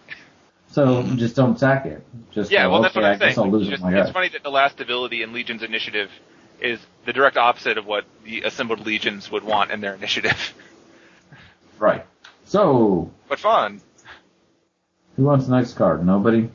So 0.72 1.02
just 1.16 1.34
don't 1.34 1.58
sack 1.58 1.86
it. 1.86 2.04
Just 2.30 2.50
Yeah, 2.52 2.64
go, 2.64 2.70
well, 2.72 2.82
that's 2.82 2.96
okay, 2.96 3.00
what 3.02 3.08
I'm 3.08 3.14
I 3.22 3.26
guess 3.26 3.34
saying. 3.34 3.46
I'll 3.46 3.52
lose 3.52 3.68
Just- 3.68 3.82
it. 3.82 3.86
My 3.86 4.00
it's 4.00 4.10
funny 4.10 4.28
that 4.28 4.42
the 4.44 4.50
last 4.50 4.80
ability 4.80 5.22
in 5.22 5.32
Legion's 5.32 5.62
initiative 5.64 6.10
is 6.60 6.78
the 7.06 7.12
direct 7.12 7.36
opposite 7.36 7.76
of 7.78 7.86
what 7.86 8.04
the 8.24 8.42
assembled 8.42 8.86
legions 8.86 9.30
would 9.32 9.42
want 9.42 9.70
in 9.72 9.80
their 9.80 9.94
initiative. 9.94 10.54
Right. 11.78 12.04
So, 12.44 13.10
but 13.26 13.38
fun. 13.38 13.80
who 15.16 15.22
wants 15.24 15.46
the 15.46 15.56
next 15.56 15.72
card? 15.78 16.04
Nobody? 16.04 16.50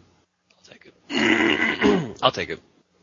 I'll 0.56 0.72
take 0.72 0.86
it. 1.10 2.18
I'll 2.22 2.32
take 2.32 2.50
it. 2.52 2.60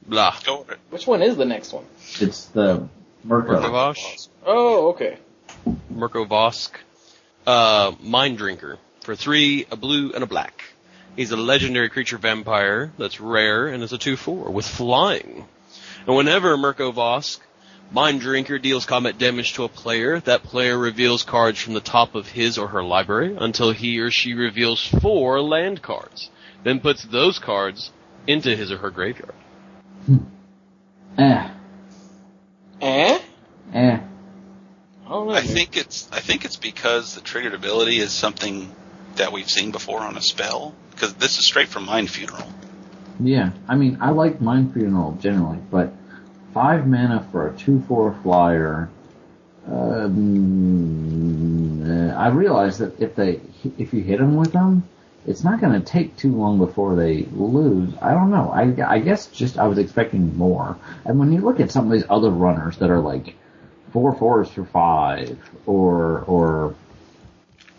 Blah. 0.07 0.37
Go 0.47 0.63
for. 0.63 0.77
Which 0.91 1.05
one 1.05 1.21
is 1.21 1.37
the 1.37 1.45
next 1.45 1.73
one? 1.73 1.85
It's 2.21 2.45
the 2.47 2.89
Mirko. 3.25 3.61
Murkovosh. 3.61 4.29
Oh, 4.47 4.91
okay. 4.91 5.19
Mirko 5.91 6.25
Vosk. 6.25 6.71
Uh, 7.47 7.93
Mind 8.01 8.39
Drinker. 8.39 8.79
For 9.01 9.17
three, 9.17 9.67
a 9.71 9.77
blue 9.77 10.13
and 10.13 10.23
a 10.23 10.27
black. 10.27 10.63
He's 11.17 11.33
a 11.33 11.37
legendary 11.37 11.91
creature 11.91 12.19
vampire 12.19 12.93
that's 12.99 13.21
rare 13.21 13.67
and 13.67 13.83
is 13.83 13.93
a 13.93 13.99
2-4 13.99 14.51
with 14.51 14.67
flying. 14.67 15.45
And 16.07 16.17
whenever 16.17 16.57
Mirko 16.57 16.93
Vosk, 16.93 17.41
Mind 17.91 18.23
Drinker 18.23 18.59
deals 18.59 18.87
combat 18.87 19.19
damage 19.19 19.53
to 19.55 19.65
a 19.65 19.69
player, 19.69 20.21
that 20.21 20.45
player 20.45 20.79
reveals 20.79 21.25
cards 21.25 21.61
from 21.61 21.75
the 21.75 21.81
top 21.81 22.15
of 22.15 22.27
his 22.29 22.57
or 22.57 22.69
her 22.69 22.83
library 22.83 23.37
until 23.39 23.71
he 23.73 23.99
or 24.01 24.11
she 24.11 24.33
reveals 24.33 24.87
four 24.87 25.43
land 25.43 25.83
cards. 25.83 26.31
Then 26.65 26.81
puts 26.81 27.03
those 27.03 27.39
cards 27.39 27.91
into 28.27 28.57
his 28.57 28.73
or 28.73 28.79
her 28.79 28.91
graveyard. 28.91 29.35
Eh. 31.19 31.51
Eh? 32.81 33.19
Eh. 33.75 33.99
I 35.13 35.15
don't 35.15 35.29
know. 35.29 35.35
I 35.35 35.43
think 35.43 35.77
it's 35.77 36.09
I 36.11 36.21
think 36.21 36.47
it's 36.47 36.57
because 36.57 37.15
the 37.15 37.21
triggered 37.21 37.53
ability 37.53 37.99
is 37.99 38.13
something 38.13 38.75
that 39.17 39.31
we've 39.31 39.51
seen 39.51 39.71
before 39.71 40.01
on 40.01 40.17
a 40.17 40.23
spell. 40.23 40.75
Because 40.91 41.13
this 41.15 41.39
is 41.39 41.45
straight 41.45 41.69
from 41.69 41.85
Mind 41.85 42.09
Funeral. 42.09 42.51
Yeah. 43.21 43.51
I 43.69 43.77
mean, 43.77 43.99
I 44.01 44.09
like 44.13 44.41
Mind 44.41 44.73
Funeral 44.73 45.19
generally, 45.21 45.59
but 45.71 45.93
five 46.55 46.87
mana 46.87 47.29
for 47.31 47.47
a 47.47 47.53
2-4 47.53 48.23
flyer, 48.23 48.89
um, 49.67 50.13
I 52.17 52.29
realize 52.29 52.79
that 52.79 52.99
if 52.99 53.15
they, 53.15 53.43
if 53.77 53.93
you 53.93 54.01
hit 54.01 54.19
them 54.19 54.37
with 54.37 54.53
them, 54.53 54.89
it's 55.27 55.45
not 55.45 55.61
going 55.61 55.79
to 55.79 55.81
take 55.87 56.17
too 56.17 56.35
long 56.35 56.57
before 56.57 56.97
they 56.97 57.27
lose. 57.33 57.93
I 58.01 58.15
don't 58.15 58.31
know. 58.31 58.51
I, 58.51 58.75
I 58.95 58.99
guess 59.01 59.27
just 59.27 59.59
I 59.59 59.67
was 59.67 59.77
expecting 59.77 60.39
more. 60.39 60.79
And 61.05 61.19
when 61.19 61.33
you 61.33 61.43
look 61.43 61.61
at 61.61 61.71
some 61.71 61.85
of 61.85 61.93
these 61.93 62.07
other 62.09 62.31
runners 62.31 62.79
that 62.79 62.89
are 62.89 63.01
like 63.01 63.35
four 63.93 64.15
fours 64.17 64.51
for 64.51 64.65
five, 64.65 65.39
or 65.67 66.21
or 66.27 66.75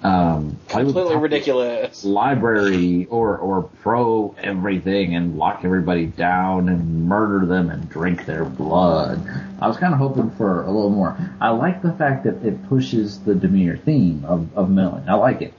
um, 0.03 0.59
completely 0.67 1.15
ridiculous. 1.15 2.03
library 2.03 3.05
or 3.05 3.37
or 3.37 3.63
pro 3.81 4.35
everything 4.37 5.15
and 5.15 5.37
lock 5.37 5.61
everybody 5.63 6.05
down 6.05 6.67
and 6.67 7.07
murder 7.07 7.45
them 7.45 7.69
and 7.69 7.89
drink 7.89 8.25
their 8.25 8.43
blood. 8.43 9.25
I 9.61 9.67
was 9.67 9.77
kind 9.77 9.93
of 9.93 9.99
hoping 9.99 10.31
for 10.31 10.63
a 10.63 10.71
little 10.71 10.89
more. 10.89 11.17
I 11.39 11.49
like 11.49 11.81
the 11.81 11.93
fact 11.93 12.25
that 12.25 12.45
it 12.45 12.67
pushes 12.67 13.19
the 13.19 13.33
Dimir 13.33 13.81
theme 13.81 14.25
of 14.25 14.57
of 14.57 14.69
milling. 14.69 15.07
I 15.07 15.13
like 15.15 15.41
it. 15.41 15.53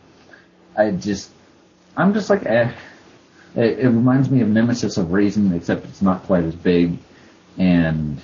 I 0.76 0.90
just 0.90 1.30
I'm 1.96 2.12
just 2.12 2.28
like 2.28 2.44
eh. 2.44 2.72
It, 3.54 3.78
it 3.78 3.86
reminds 3.86 4.28
me 4.28 4.40
of 4.42 4.48
Nemesis 4.48 4.98
of 4.98 5.12
Reason, 5.12 5.54
except 5.54 5.84
it's 5.84 6.02
not 6.02 6.24
quite 6.24 6.42
as 6.42 6.56
big, 6.56 6.98
and 7.56 8.20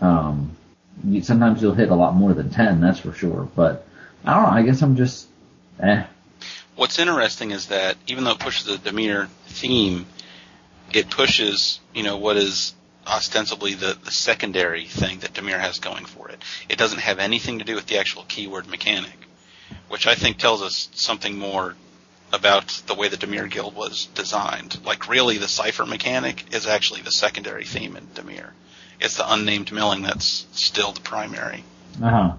um, 0.00 0.56
you, 1.02 1.22
sometimes 1.22 1.60
you'll 1.62 1.74
hit 1.74 1.90
a 1.90 1.94
lot 1.94 2.14
more 2.14 2.32
than 2.32 2.50
ten. 2.50 2.80
That's 2.80 3.00
for 3.00 3.12
sure. 3.12 3.48
But 3.54 3.86
I 4.24 4.34
don't 4.34 4.42
know. 4.44 4.58
I 4.58 4.62
guess 4.62 4.82
I'm 4.82 4.96
just 4.96 5.26
eh. 5.80 6.04
What's 6.76 6.98
interesting 6.98 7.52
is 7.52 7.66
that 7.66 7.96
even 8.06 8.24
though 8.24 8.32
it 8.32 8.40
pushes 8.40 8.66
the 8.66 8.90
Dimir 8.90 9.28
theme, 9.46 10.06
it 10.92 11.08
pushes, 11.08 11.80
you 11.94 12.02
know, 12.02 12.16
what 12.16 12.36
is 12.36 12.74
ostensibly 13.06 13.74
the, 13.74 13.96
the 14.04 14.10
secondary 14.10 14.86
thing 14.86 15.20
that 15.20 15.34
Dimir 15.34 15.58
has 15.58 15.78
going 15.78 16.04
for 16.04 16.30
it. 16.30 16.42
It 16.68 16.78
doesn't 16.78 17.00
have 17.00 17.18
anything 17.18 17.58
to 17.58 17.64
do 17.64 17.74
with 17.74 17.86
the 17.86 17.98
actual 17.98 18.24
keyword 18.26 18.66
mechanic, 18.66 19.16
which 19.88 20.06
I 20.06 20.14
think 20.14 20.38
tells 20.38 20.62
us 20.62 20.88
something 20.94 21.38
more 21.38 21.76
about 22.32 22.82
the 22.86 22.94
way 22.94 23.08
the 23.08 23.16
Dimir 23.16 23.48
Guild 23.48 23.76
was 23.76 24.06
designed. 24.14 24.84
Like 24.84 25.08
really 25.08 25.38
the 25.38 25.48
cipher 25.48 25.86
mechanic 25.86 26.52
is 26.52 26.66
actually 26.66 27.02
the 27.02 27.12
secondary 27.12 27.64
theme 27.64 27.96
in 27.96 28.06
Dimir. 28.08 28.50
It's 29.04 29.16
the 29.18 29.32
unnamed 29.32 29.70
milling 29.70 30.02
that's 30.02 30.46
still 30.52 30.92
the 30.92 31.00
primary. 31.02 31.62
Uh 32.02 32.08
huh. 32.10 32.32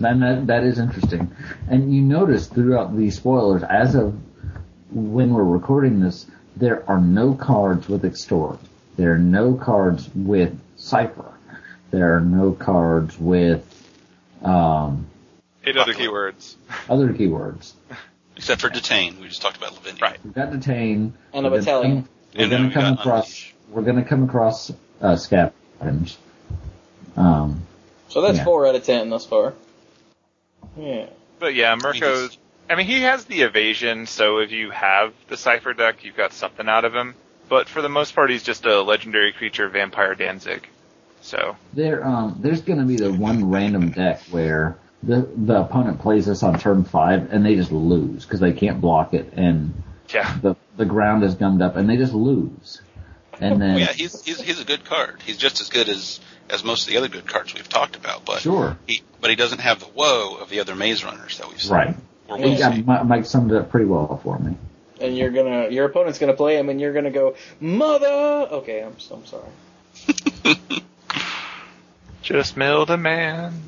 That, 0.00 0.18
that 0.20 0.46
that 0.48 0.64
is 0.64 0.78
interesting. 0.80 1.30
And 1.68 1.94
you 1.94 2.02
notice 2.02 2.48
throughout 2.48 2.96
these 2.96 3.16
spoilers, 3.16 3.62
as 3.62 3.94
of 3.94 4.18
when 4.90 5.32
we're 5.32 5.44
recording 5.44 6.00
this, 6.00 6.26
there 6.56 6.82
are 6.90 7.00
no 7.00 7.34
cards 7.34 7.88
with 7.88 8.04
extort. 8.04 8.58
There 8.96 9.12
are 9.12 9.18
no 9.18 9.54
cards 9.54 10.10
with 10.14 10.58
cipher. 10.76 11.32
There 11.92 12.16
are 12.16 12.20
no 12.20 12.52
cards 12.52 13.16
with 13.18 13.64
um, 14.42 15.06
Eight 15.64 15.76
other 15.76 15.94
keywords. 15.94 16.56
other 16.88 17.12
keywords. 17.12 17.72
Except 18.36 18.60
for 18.62 18.68
detain, 18.70 19.20
we 19.20 19.28
just 19.28 19.42
talked 19.42 19.58
about 19.58 19.74
Lavinia. 19.74 20.00
Right. 20.02 20.18
We've 20.24 20.34
got 20.34 20.50
detain. 20.50 21.12
And 21.32 21.46
a 21.46 21.50
we're 21.50 21.60
gonna 21.62 21.62
battalion. 21.62 22.02
come- 22.02 22.08
We're 22.36 22.48
gonna 22.48 22.72
come 22.72 22.92
across. 22.94 23.26
Unleash. 23.26 23.54
We're 23.68 23.82
gonna 23.82 24.04
come 24.04 24.22
across 24.24 24.72
uh, 25.02 25.16
scavenge. 25.80 26.16
Um, 27.16 27.62
So 28.08 28.22
that's 28.22 28.38
Yeah. 28.38 28.44
four 28.44 28.66
out 28.66 28.74
of 28.74 28.84
ten 28.84 29.08
thus 29.10 29.24
far. 29.24 29.54
Yeah. 30.76 31.06
But 31.38 31.54
yeah, 31.54 31.76
Mirko's. 31.76 32.38
I 32.68 32.74
mean, 32.76 32.86
he 32.86 33.02
has 33.02 33.24
the 33.24 33.42
evasion, 33.42 34.06
so 34.06 34.38
if 34.38 34.52
you 34.52 34.70
have 34.70 35.12
the 35.28 35.36
Cipher 35.36 35.72
deck, 35.74 36.04
you've 36.04 36.16
got 36.16 36.32
something 36.32 36.68
out 36.68 36.84
of 36.84 36.94
him. 36.94 37.14
But 37.48 37.68
for 37.68 37.82
the 37.82 37.88
most 37.88 38.14
part, 38.14 38.30
he's 38.30 38.42
just 38.44 38.64
a 38.64 38.80
legendary 38.82 39.32
creature, 39.32 39.68
Vampire 39.68 40.14
Danzig. 40.14 40.68
So, 41.20 41.56
There, 41.74 42.06
um, 42.06 42.38
there's 42.40 42.62
going 42.62 42.78
to 42.78 42.84
be 42.84 42.96
the 42.96 43.12
one 43.12 43.50
random 43.50 43.90
deck 43.90 44.22
where 44.30 44.76
the 45.02 45.26
the 45.36 45.60
opponent 45.60 46.00
plays 46.00 46.26
this 46.26 46.42
on 46.42 46.58
turn 46.58 46.84
five 46.84 47.32
and 47.32 47.44
they 47.44 47.56
just 47.56 47.72
lose 47.72 48.24
because 48.24 48.40
they 48.40 48.52
can't 48.52 48.80
block 48.80 49.14
it 49.14 49.32
and 49.34 49.72
Yeah. 50.12 50.36
the 50.42 50.56
the 50.76 50.84
ground 50.84 51.22
is 51.24 51.34
gummed 51.34 51.62
up 51.62 51.76
and 51.76 51.88
they 51.88 51.96
just 51.96 52.12
lose. 52.14 52.80
And 53.40 53.54
oh, 53.54 53.58
then 53.58 53.78
yeah, 53.78 53.92
he's, 53.92 54.22
he's 54.22 54.40
he's 54.40 54.60
a 54.60 54.64
good 54.64 54.84
card. 54.84 55.22
He's 55.24 55.36
just 55.38 55.60
as 55.60 55.68
good 55.70 55.88
as 55.88 56.20
as 56.50 56.62
most 56.64 56.82
of 56.86 56.88
the 56.92 56.98
other 56.98 57.08
good 57.08 57.26
cards 57.26 57.54
we've 57.54 57.68
talked 57.68 57.96
about, 57.96 58.24
but 58.24 58.40
sure, 58.40 58.76
he 58.86 59.02
but 59.20 59.30
he 59.30 59.36
doesn't 59.36 59.60
have 59.60 59.80
the 59.80 59.88
woe 59.94 60.36
of 60.40 60.50
the 60.50 60.60
other 60.60 60.74
maze 60.74 61.04
runners 61.04 61.38
that 61.38 61.48
we've 61.48 61.60
seen. 61.60 61.72
right. 61.72 61.96
Or 62.28 62.36
He 62.36 62.44
we'll 62.44 62.58
got, 62.58 62.74
see. 62.74 62.82
Mi- 62.82 63.02
Mike 63.04 63.26
summed 63.26 63.50
it 63.50 63.56
up 63.56 63.70
pretty 63.70 63.86
well 63.86 64.20
for 64.22 64.38
me. 64.38 64.56
And 65.00 65.16
you're 65.16 65.30
gonna, 65.30 65.70
your 65.70 65.86
opponent's 65.86 66.18
gonna 66.18 66.34
play 66.34 66.56
him, 66.58 66.68
and 66.68 66.80
you're 66.80 66.92
gonna 66.92 67.10
go, 67.10 67.34
mother. 67.60 68.06
Okay, 68.06 68.82
I'm, 68.82 68.94
I'm 69.10 69.26
sorry. 69.26 69.48
Just 72.22 72.56
milled 72.56 72.90
a 72.90 72.96
man. 72.96 73.62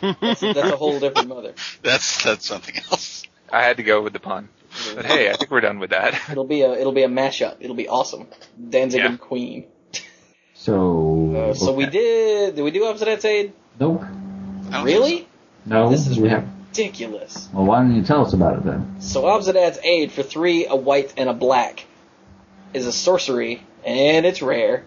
That's, 0.00 0.40
that's 0.40 0.58
a 0.58 0.76
whole 0.76 1.00
different 1.00 1.28
mother. 1.28 1.54
That's 1.82 2.22
that's 2.22 2.46
something 2.46 2.76
else. 2.90 3.24
I 3.52 3.62
had 3.62 3.78
to 3.78 3.82
go 3.82 4.02
with 4.02 4.12
the 4.12 4.20
pun. 4.20 4.48
But 4.94 5.06
hey, 5.06 5.30
I 5.30 5.36
think 5.36 5.50
we're 5.50 5.60
done 5.60 5.78
with 5.78 5.90
that. 5.90 6.14
It'll 6.30 6.44
be 6.44 6.62
a, 6.62 6.72
it'll 6.72 6.92
be 6.92 7.02
a 7.02 7.08
mashup. 7.08 7.56
It'll 7.60 7.76
be 7.76 7.88
awesome. 7.88 8.26
Danzig 8.70 9.00
Yeah. 9.00 9.06
and 9.08 9.20
Queen. 9.20 9.66
So 10.54 11.50
Uh, 11.50 11.54
so 11.54 11.72
we 11.72 11.86
did. 11.86 12.56
Did 12.56 12.62
we 12.62 12.70
do 12.70 12.82
Obzedat's 12.82 13.24
Aid? 13.24 13.52
Nope. 13.78 14.02
Really? 14.82 15.16
think 15.18 15.28
No, 15.66 15.90
This 15.90 16.06
is 16.06 16.18
we 16.18 16.28
have. 16.28 16.46
ridiculous. 16.70 17.48
Well, 17.52 17.64
why 17.64 17.78
don't 17.80 17.94
you 17.94 18.02
tell 18.02 18.24
us 18.24 18.32
about 18.32 18.58
it 18.58 18.64
then? 18.64 19.00
So 19.00 19.22
Obzedat's 19.24 19.78
Aid 19.82 20.12
for 20.12 20.22
three, 20.22 20.66
a 20.66 20.76
white 20.76 21.14
and 21.16 21.28
a 21.28 21.32
black, 21.34 21.84
is 22.74 22.86
a 22.86 22.92
sorcery, 22.92 23.62
and 23.84 24.26
it's 24.26 24.42
rare. 24.42 24.84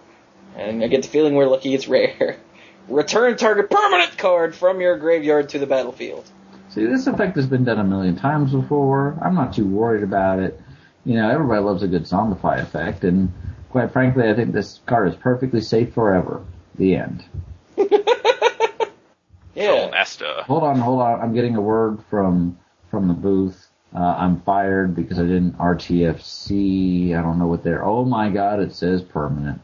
And 0.58 0.84
I 0.84 0.88
get 0.88 1.04
the 1.04 1.08
feeling 1.08 1.36
we're 1.36 1.48
lucky 1.48 1.74
it's 1.74 1.88
rare. 1.88 2.38
Return 2.90 3.38
target 3.38 3.70
permanent 3.70 4.18
card 4.18 4.54
from 4.56 4.82
your 4.82 4.98
graveyard 4.98 5.50
to 5.50 5.60
the 5.60 5.68
battlefield. 5.68 6.30
See, 6.72 6.86
this 6.86 7.08
effect 7.08 7.36
has 7.36 7.46
been 7.48 7.64
done 7.64 7.80
a 7.80 7.84
million 7.84 8.16
times 8.16 8.52
before. 8.54 9.18
I'm 9.22 9.36
not 9.36 9.54
too 9.54 9.68
worried 9.68 10.04
about 10.04 10.40
it. 10.40 10.60
You 11.06 11.16
know, 11.16 11.30
everybody 11.30 11.62
loves 11.62 11.84
a 11.84 11.88
good 11.88 12.04
zombify 12.04 12.62
effect, 12.62 13.04
and 13.04 13.34
quite 13.70 13.92
frankly, 13.92 14.30
I 14.30 14.34
think 14.34 14.54
this 14.54 14.80
card 14.86 15.10
is 15.10 15.16
perfectly 15.16 15.62
safe 15.62 15.94
forever. 15.94 16.44
The 16.76 16.96
end. 16.96 17.24
Yeah. 19.56 19.90
Master. 19.92 20.44
Hold 20.44 20.64
on, 20.64 20.80
hold 20.80 21.02
on. 21.02 21.22
I'm 21.22 21.34
getting 21.34 21.56
a 21.56 21.62
word 21.62 22.00
from 22.10 22.58
from 22.90 23.08
the 23.08 23.14
booth. 23.14 23.68
Uh, 23.94 24.00
I'm 24.00 24.42
fired 24.42 24.96
because 24.96 25.20
I 25.20 25.24
didn't 25.24 25.58
RTFC. 25.58 27.18
I 27.18 27.22
don't 27.22 27.38
know 27.38 27.48
what 27.48 27.64
they're. 27.64 27.84
Oh 27.84 28.06
my 28.06 28.30
god, 28.30 28.60
it 28.62 28.74
says 28.74 29.02
permanent. 29.02 29.62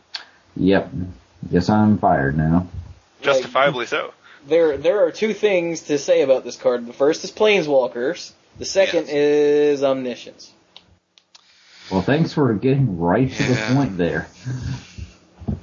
Yep. 0.58 0.92
Guess 1.52 1.70
I'm 1.70 1.98
fired 1.98 2.38
now. 2.38 2.68
Justifiably 3.22 3.86
so. 3.86 4.14
There, 4.48 4.78
there 4.78 5.06
are 5.06 5.12
two 5.12 5.34
things 5.34 5.82
to 5.84 5.98
say 5.98 6.22
about 6.22 6.44
this 6.44 6.56
card. 6.56 6.86
The 6.88 6.94
first 6.94 7.24
is 7.24 7.32
Planeswalkers. 7.32 8.32
The 8.60 8.66
second 8.66 9.08
Yes. 9.08 9.14
is 9.14 9.84
Omniscience. 9.84 10.52
Well, 11.92 12.02
thanks 12.02 12.34
for 12.34 12.54
getting 12.54 12.98
right 12.98 13.32
to 13.32 13.44
the 13.44 13.74
point 13.76 13.98
there. 13.98 14.28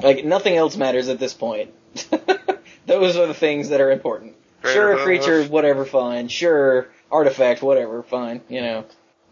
Like 0.01 0.25
nothing 0.25 0.57
else 0.57 0.77
matters 0.77 1.09
at 1.09 1.19
this 1.19 1.35
point. 1.35 1.71
Those 2.87 3.17
are 3.17 3.27
the 3.27 3.35
things 3.35 3.71
that 3.71 3.81
are 3.81 3.91
important. 3.91 4.35
sure, 4.63 4.93
Greater 4.95 5.05
creature, 5.05 5.43
buff. 5.43 5.51
whatever, 5.51 5.85
fine. 5.85 6.29
Sure, 6.29 6.89
artifact, 7.11 7.63
whatever, 7.63 8.03
fine. 8.03 8.41
You 8.49 8.61
know. 8.61 8.85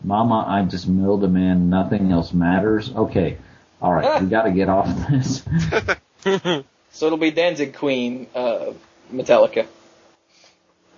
Mama, 0.05 0.45
I 0.47 0.63
just 0.65 0.89
milled 0.89 1.23
a 1.25 1.29
man. 1.29 1.71
Nothing 1.71 2.11
else 2.13 2.33
matters. 2.33 2.91
Okay. 2.95 3.39
All 3.81 3.93
right, 3.93 4.21
we 4.23 4.29
got 4.29 4.43
to 4.45 4.53
get 4.53 4.69
off 4.69 4.89
this. 5.09 5.43
So 6.95 7.07
it'll 7.07 7.17
be 7.17 7.31
Danzig 7.31 7.75
Queen, 7.75 8.27
uh, 8.35 8.73
Metallica. 9.13 9.67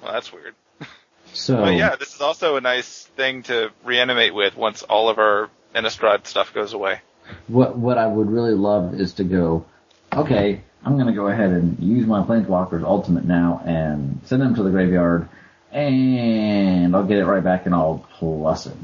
Well, 0.03 0.13
that's 0.13 0.33
weird. 0.33 0.55
So 1.33 1.57
But 1.57 1.75
yeah, 1.75 1.97
this 1.97 2.15
is 2.15 2.21
also 2.21 2.55
a 2.57 2.61
nice 2.61 3.07
thing 3.17 3.43
to 3.45 3.73
reanimate 3.83 4.35
with 4.35 4.57
once 4.57 4.85
all 4.85 5.09
of 5.09 5.19
our 5.19 5.51
Innistrad 5.75 6.27
stuff 6.29 6.55
goes 6.55 6.75
away. 6.75 7.01
what 7.49 7.77
what 7.77 7.99
I 7.99 8.07
would 8.07 8.31
really 8.31 8.55
love 8.55 8.95
is 9.01 9.15
to 9.15 9.25
go. 9.25 9.65
Okay, 10.13 10.61
I'm 10.85 10.97
gonna 10.97 11.13
go 11.13 11.27
ahead 11.27 11.51
and 11.51 11.81
use 11.81 12.07
my 12.07 12.23
Planeswalker's 12.23 12.85
ultimate 12.85 13.25
now 13.25 13.61
and 13.65 14.21
send 14.27 14.43
them 14.43 14.55
to 14.55 14.63
the 14.63 14.71
graveyard, 14.71 15.29
and 15.73 16.95
I'll 16.95 17.03
get 17.03 17.19
it 17.19 17.25
right 17.25 17.43
back 17.43 17.67
and 17.67 17.75
I'll 17.75 18.07
plus 18.19 18.67
it. 18.67 18.77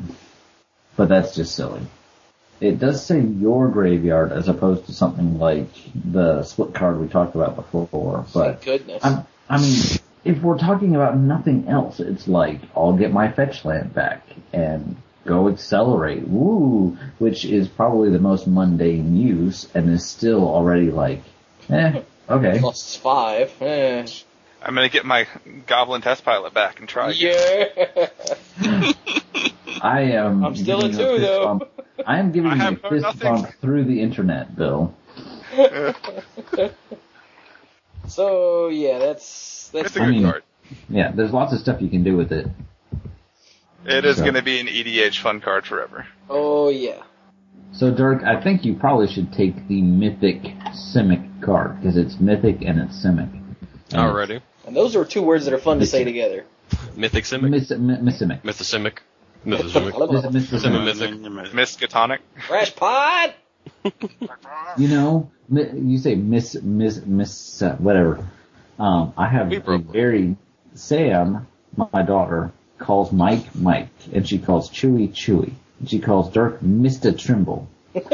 But 0.97 1.09
that's 1.09 1.37
just 1.37 1.55
silly. 1.55 1.83
It 2.61 2.79
does 2.79 3.05
say 3.05 3.21
your 3.21 3.69
graveyard 3.69 4.33
as 4.33 4.49
opposed 4.49 4.87
to 4.87 4.93
something 4.93 5.39
like 5.39 5.69
the 5.95 6.43
split 6.43 6.75
card 6.75 7.01
we 7.01 7.09
talked 7.09 7.35
about 7.35 7.57
before. 7.57 8.27
But 8.35 8.63
Thank 8.63 8.65
goodness. 8.65 9.05
I'm, 9.05 9.27
I 9.49 9.61
mean, 9.61 9.81
if 10.25 10.43
we're 10.43 10.59
talking 10.59 10.95
about 10.95 11.17
nothing 11.17 11.69
else, 11.69 12.01
it's 12.01 12.29
like 12.29 12.61
I'll 12.77 12.97
get 12.97 13.13
my 13.13 13.33
fetch 13.33 13.65
land 13.65 13.95
back 13.95 14.27
and 14.53 14.97
go 15.25 15.49
accelerate, 15.49 16.27
woo, 16.27 16.99
which 17.19 17.45
is 17.45 17.69
probably 17.69 18.11
the 18.11 18.19
most 18.19 18.47
mundane 18.47 19.17
use 19.17 19.69
and 19.75 19.89
is 19.89 20.07
still 20.07 20.47
already 20.47 20.91
like, 20.91 21.23
eh, 21.71 22.03
okay. 22.29 22.59
Plus 22.59 22.97
five. 22.97 23.53
Eh. 23.63 24.07
I'm 24.63 24.75
gonna 24.75 24.91
get 24.91 25.07
my 25.07 25.27
Goblin 25.67 26.03
test 26.03 26.25
pilot 26.25 26.53
back 26.53 26.81
and 26.81 26.89
try 26.89 27.13
again. 27.13 27.69
Yeah. 27.77 28.09
I 29.83 30.03
am. 30.03 30.45
I'm 30.45 30.57
still 30.57 30.85
a 30.85 30.89
two, 30.91 30.97
fist 30.97 31.21
though. 31.23 31.69
Bump. 32.05 32.09
I 32.09 32.19
am 32.19 32.33
giving 32.33 32.51
I 32.53 32.71
you 32.71 32.79
a 32.83 32.91
fist 32.91 33.03
nothing. 33.03 33.21
bump 33.43 33.49
through 33.61 33.85
the 33.85 34.01
internet, 34.01 34.57
Bill. 34.57 34.95
so 38.09 38.69
yeah, 38.69 38.99
that's 38.99 39.69
that's 39.73 39.89
It's 39.89 39.97
a 39.97 40.01
I 40.03 40.05
good 40.07 40.11
mean- 40.11 40.23
card. 40.25 40.43
Yeah, 40.89 41.11
there's 41.13 41.33
lots 41.33 41.53
of 41.53 41.59
stuff 41.59 41.83
you 41.83 41.89
can 41.89 42.05
do 42.05 42.17
with 42.17 42.31
it. 42.31 42.47
It 43.85 44.05
is 44.05 44.19
So- 44.19 44.25
gonna 44.25 44.43
be 44.43 44.61
an 44.61 44.67
EDH 44.69 45.19
fun 45.21 45.41
card 45.41 45.65
forever. 45.67 46.07
oh 46.29 46.69
yeah. 46.71 47.03
So 47.73 47.93
Dirk, 47.95 48.25
I 48.25 48.43
think 48.43 48.65
you 48.65 48.75
probably 48.75 49.07
should 49.07 49.33
take 49.33 49.69
the 49.69 49.81
mythic 49.81 50.43
Simic 50.95 51.41
card 51.43 51.81
because 51.81 51.97
it's 51.97 52.19
mythic 52.21 52.63
and 52.63 52.81
it's 52.81 52.97
Simic. 53.05 53.31
And 53.93 54.01
Alrighty. 54.01 54.43
And 54.67 54.75
those 54.77 54.97
are 54.97 55.05
two 55.05 55.23
words 55.23 55.45
that 55.45 55.55
are 55.55 55.59
fun 55.61 55.79
to 55.79 55.87
say 55.87 56.03
together. 56.05 56.45
Mythic 56.97 57.25
Simic. 57.25 57.49
Miss, 57.51 57.71
mi- 57.71 57.97
Missimic. 57.99 58.43
Mythosimic. 58.43 58.43
Mythosimic. 58.43 58.99
Miss, 59.45 59.63
Miss, 59.63 59.73
Simic. 59.75 61.53
Miskatonic. 61.53 62.19
Crash 62.47 62.75
Pod. 62.75 63.35
You 64.79 64.89
know, 64.89 65.31
you 65.51 65.99
say 65.99 66.15
Miss 66.15 66.55
Miss 66.63 67.05
Miss 67.05 67.61
uh, 67.63 67.75
whatever. 67.77 68.25
Um, 68.79 69.13
I 69.17 69.27
have 69.27 69.53
a 69.53 69.79
very 69.79 70.37
Sam, 70.75 71.47
my 71.77 72.03
daughter, 72.03 72.53
calls 72.79 73.13
Mike 73.13 73.55
Mike, 73.55 73.89
and 74.13 74.27
she 74.29 74.39
calls 74.39 74.71
Chewy 74.71 75.11
Chewy, 75.11 75.53
she 75.87 75.99
calls 75.99 76.31
Dirk 76.33 76.63
Mister 76.63 77.13
Trimble. 77.13 77.69
That's 77.93 78.09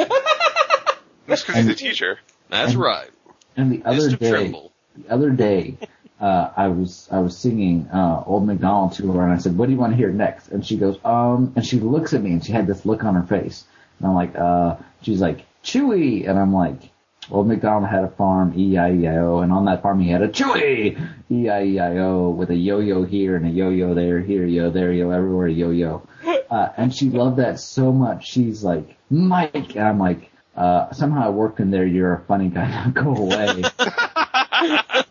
because 1.26 1.54
he's 1.56 1.68
a 1.68 1.74
teacher. 1.74 2.18
That's 2.48 2.72
And- 2.72 2.80
right. 2.80 3.10
And 3.56 3.70
the 3.72 3.82
other 3.84 4.10
Mr. 4.10 4.18
day, 4.18 4.30
Trimble. 4.30 4.72
the 4.96 5.12
other 5.12 5.30
day, 5.30 5.76
uh, 6.20 6.50
I 6.56 6.68
was 6.68 7.08
I 7.10 7.18
was 7.20 7.36
singing 7.36 7.88
uh, 7.92 8.22
Old 8.26 8.46
McDonald 8.46 8.92
to 8.94 9.12
her, 9.12 9.22
and 9.22 9.32
I 9.32 9.36
said, 9.38 9.56
"What 9.56 9.66
do 9.66 9.72
you 9.72 9.78
want 9.78 9.92
to 9.92 9.96
hear 9.96 10.10
next?" 10.10 10.48
And 10.48 10.64
she 10.64 10.76
goes, 10.76 10.98
"Um," 11.04 11.52
and 11.56 11.64
she 11.64 11.78
looks 11.78 12.14
at 12.14 12.22
me, 12.22 12.32
and 12.32 12.44
she 12.44 12.52
had 12.52 12.66
this 12.66 12.86
look 12.86 13.04
on 13.04 13.14
her 13.14 13.22
face, 13.22 13.64
and 13.98 14.08
I'm 14.08 14.14
like, 14.14 14.34
"Uh," 14.34 14.76
she's 15.02 15.20
like, 15.20 15.44
"Chewy," 15.62 16.28
and 16.28 16.38
I'm 16.38 16.54
like, 16.54 16.90
"Old 17.30 17.46
McDonald 17.46 17.90
had 17.90 18.04
a 18.04 18.08
farm, 18.08 18.54
E-I-E-I-O, 18.56 19.40
and 19.40 19.52
on 19.52 19.66
that 19.66 19.82
farm 19.82 20.00
he 20.00 20.10
had 20.10 20.22
a 20.22 20.28
Chewy, 20.28 20.98
E-I-E-I-O, 21.30 22.30
with 22.30 22.50
a 22.50 22.56
yo-yo 22.56 23.04
here 23.04 23.36
and 23.36 23.46
a 23.46 23.50
yo-yo 23.50 23.92
there, 23.92 24.20
here 24.20 24.46
yo, 24.46 24.70
there 24.70 24.92
yo, 24.92 25.10
everywhere 25.10 25.48
yo-yo." 25.48 26.02
Uh, 26.48 26.68
and 26.76 26.94
she 26.94 27.10
loved 27.10 27.38
that 27.38 27.58
so 27.58 27.90
much. 27.92 28.28
She's 28.28 28.62
like, 28.62 28.96
"Mike," 29.10 29.74
and 29.74 29.80
I'm 29.86 29.98
like. 29.98 30.30
Uh, 30.56 30.90
somehow 30.92 31.26
I 31.26 31.28
worked 31.28 31.60
in 31.60 31.70
there. 31.70 31.84
You're 31.84 32.14
a 32.14 32.24
funny 32.24 32.48
guy. 32.48 32.66
Now 32.66 32.88
go 32.94 33.14
away. 33.14 33.62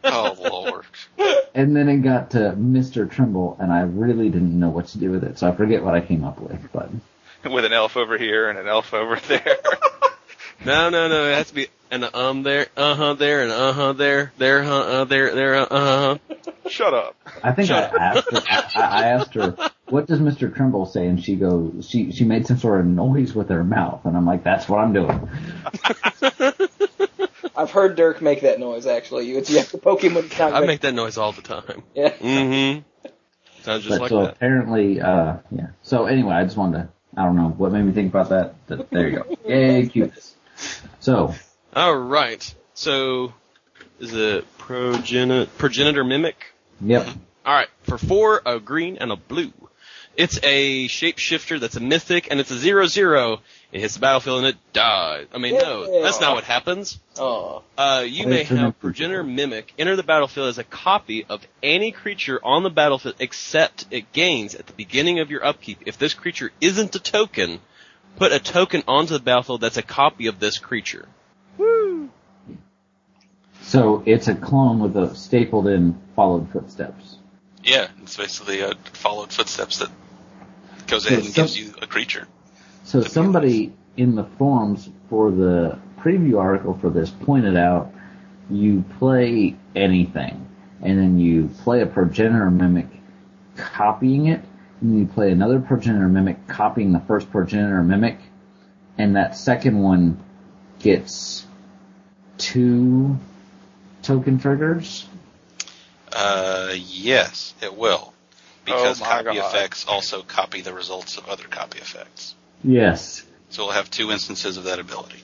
Oh 0.07 0.35
lord. 0.49 0.64
And 1.55 1.75
then 1.75 1.87
it 1.87 2.03
got 2.03 2.31
to 2.31 2.53
Mr. 2.57 3.09
Trimble, 3.09 3.55
and 3.61 3.71
I 3.71 3.81
really 3.81 4.29
didn't 4.29 4.59
know 4.59 4.69
what 4.69 4.87
to 4.87 4.97
do 4.97 5.09
with 5.09 5.23
it, 5.23 5.39
so 5.39 5.47
I 5.47 5.55
forget 5.55 5.83
what 5.83 5.95
I 5.95 6.01
came 6.01 6.25
up 6.25 6.37
with. 6.39 6.59
But 6.71 6.89
With 7.49 7.63
an 7.63 7.73
elf 7.73 7.95
over 7.95 8.17
here 8.17 8.49
and 8.49 8.59
an 8.59 8.67
elf 8.67 8.93
over 8.93 9.15
there. 9.27 9.57
No, 10.63 10.89
no, 10.89 11.09
no. 11.09 11.29
It 11.29 11.35
has 11.35 11.49
to 11.49 11.53
be 11.53 11.67
an 11.91 12.05
um 12.13 12.43
there, 12.43 12.67
uh 12.77 12.95
huh 12.95 13.13
there, 13.15 13.43
and 13.43 13.51
uh 13.51 13.73
huh 13.73 13.93
there, 13.93 14.31
there, 14.37 14.63
huh, 14.63 14.79
uh, 14.79 15.03
there, 15.03 15.35
there, 15.35 15.55
uh 15.55 15.67
huh. 15.69 16.17
Shut 16.69 16.93
up. 16.93 17.15
I 17.43 17.51
think 17.51 17.69
I 17.69 17.81
asked 17.81 18.31
her. 18.31 18.41
I, 18.49 18.71
I 18.75 19.03
asked 19.09 19.33
her, 19.35 19.55
"What 19.89 20.07
does 20.07 20.19
Mr. 20.19 20.53
Trimble 20.55 20.85
say?" 20.85 21.05
And 21.07 21.23
she 21.23 21.35
goes, 21.35 21.87
"She 21.87 22.11
she 22.13 22.23
made 22.23 22.47
some 22.47 22.57
sort 22.57 22.79
of 22.79 22.85
noise 22.85 23.35
with 23.35 23.49
her 23.49 23.63
mouth," 23.63 24.05
and 24.05 24.15
I'm 24.15 24.25
like, 24.25 24.43
"That's 24.43 24.67
what 24.67 24.79
I'm 24.79 24.93
doing." 24.93 25.29
I've 27.57 27.71
heard 27.71 27.95
Dirk 27.95 28.21
make 28.21 28.41
that 28.41 28.59
noise 28.59 28.85
actually. 28.87 29.27
You, 29.27 29.35
you 29.45 29.57
have 29.57 29.71
the 29.71 29.77
Pokemon 29.77 30.31
sound. 30.33 30.55
I 30.55 30.65
make 30.65 30.81
that 30.81 30.93
noise 30.93 31.17
all 31.17 31.31
the 31.31 31.41
time. 31.41 31.83
Yeah. 31.95 32.09
Mm-hmm. 32.13 32.81
Sounds 33.63 33.83
just 33.83 33.95
But 33.95 34.01
like 34.01 34.09
so 34.09 34.21
that. 34.23 34.33
apparently, 34.33 35.01
uh, 35.01 35.37
yeah. 35.51 35.67
So 35.81 36.05
anyway, 36.05 36.35
I 36.35 36.43
just 36.43 36.57
wanted 36.57 36.77
to. 36.77 36.89
I 37.17 37.23
don't 37.23 37.35
know 37.35 37.49
what 37.49 37.71
made 37.71 37.83
me 37.83 37.93
think 37.93 38.09
about 38.11 38.29
that. 38.29 38.55
But 38.67 38.89
there 38.89 39.07
you 39.09 39.17
go. 39.23 39.37
Yay, 39.47 39.87
cuteness. 39.87 40.35
So 40.99 41.33
All 41.75 41.95
right. 41.95 42.53
So, 42.73 43.33
is 43.99 44.13
it 44.13 44.45
progenitor, 44.57 45.49
progenitor 45.57 46.03
mimic? 46.03 46.35
yep. 46.81 47.07
All 47.45 47.53
right, 47.53 47.69
for 47.83 47.97
four, 47.97 48.41
a 48.45 48.59
green 48.59 48.97
and 48.97 49.11
a 49.11 49.15
blue. 49.15 49.53
It's 50.17 50.39
a 50.43 50.87
shapeshifter 50.87 51.59
that's 51.59 51.75
a 51.75 51.79
mythic, 51.79 52.27
and 52.31 52.39
it's 52.39 52.51
a 52.51 52.57
zero 52.57 52.87
zero. 52.87 53.41
It 53.71 53.81
hits 53.81 53.95
the 53.95 53.99
battlefield 53.99 54.39
and 54.39 54.47
it 54.47 54.55
dies. 54.73 55.27
I 55.33 55.37
mean, 55.37 55.55
no, 55.55 56.01
that's 56.03 56.21
not 56.21 56.35
what 56.35 56.43
happens. 56.45 56.97
Oh, 57.17 57.63
Uh, 57.77 58.05
you 58.07 58.25
may 58.27 58.43
have 58.43 58.51
improvement. 58.51 58.79
progenitor 58.79 59.23
mimic 59.23 59.73
enter 59.77 59.95
the 59.95 60.03
battlefield 60.03 60.47
as 60.49 60.57
a 60.57 60.63
copy 60.63 61.25
of 61.27 61.45
any 61.61 61.91
creature 61.91 62.39
on 62.43 62.63
the 62.63 62.69
battlefield, 62.69 63.15
except 63.19 63.85
it 63.91 64.11
gains 64.13 64.55
at 64.55 64.67
the 64.67 64.73
beginning 64.73 65.19
of 65.19 65.29
your 65.31 65.43
upkeep. 65.45 65.79
If 65.85 65.97
this 65.97 66.13
creature 66.13 66.51
isn't 66.61 66.95
a 66.95 66.99
token, 66.99 67.59
put 68.17 68.31
a 68.31 68.39
token 68.39 68.83
onto 68.87 69.13
the 69.13 69.19
battlefield 69.19 69.61
that's 69.61 69.77
a 69.77 69.81
copy 69.83 70.27
of 70.27 70.39
this 70.39 70.57
creature. 70.57 71.07
Woo! 71.57 72.09
So 73.61 74.03
it's 74.05 74.27
a 74.27 74.35
clone 74.35 74.79
with 74.79 74.95
a 74.95 75.13
stapled 75.15 75.67
in 75.67 75.99
followed 76.15 76.49
footsteps. 76.51 77.17
Yeah, 77.63 77.87
it's 78.03 78.15
basically 78.15 78.61
a 78.61 78.75
followed 78.93 79.33
footsteps 79.33 79.79
that 79.79 79.89
goes 80.87 81.03
So 81.03 81.09
ahead 81.09 81.23
and 81.25 81.33
some- 81.33 81.43
gives 81.45 81.57
you 81.57 81.73
a 81.81 81.87
creature. 81.87 82.27
So 82.85 83.01
somebody 83.01 83.73
in 83.97 84.15
the 84.15 84.23
forums 84.23 84.87
for 85.09 85.31
the 85.31 85.79
preview 85.99 86.39
article 86.39 86.77
for 86.79 86.91
this 86.91 87.09
pointed 87.09 87.57
out 87.57 87.91
you 88.47 88.85
play 88.99 89.55
anything, 89.75 90.47
and 90.83 90.99
then 90.99 91.17
you 91.17 91.49
play 91.63 91.81
a 91.81 91.87
progenitor 91.87 92.51
mimic 92.51 92.85
copying 93.55 94.27
it, 94.27 94.41
and 94.81 94.91
then 94.91 94.99
you 94.99 95.07
play 95.07 95.31
another 95.31 95.59
progenitor 95.59 96.07
mimic 96.07 96.47
copying 96.47 96.93
the 96.93 96.99
first 96.99 97.31
progenitor 97.31 97.81
mimic, 97.81 98.19
and 98.99 99.15
that 99.15 99.35
second 99.35 99.79
one 99.79 100.23
gets 100.77 101.47
two 102.37 103.17
token 104.03 104.37
triggers. 104.37 105.07
Uh, 106.13 106.71
yes, 106.75 107.55
it 107.63 107.75
will. 107.75 108.13
Because 108.63 109.01
Oh 109.01 109.05
copy 109.05 109.23
God. 109.23 109.37
effects 109.37 109.85
also 109.87 110.21
copy 110.21 110.61
the 110.61 110.73
results 110.73 111.17
of 111.17 111.27
other 111.27 111.45
copy 111.45 111.79
effects. 111.79 112.35
Yes. 112.65 113.23
So 113.49 113.65
we'll 113.65 113.73
have 113.73 113.89
two 113.91 114.11
instances 114.11 114.57
of 114.57 114.65
that 114.65 114.79
ability. 114.79 115.19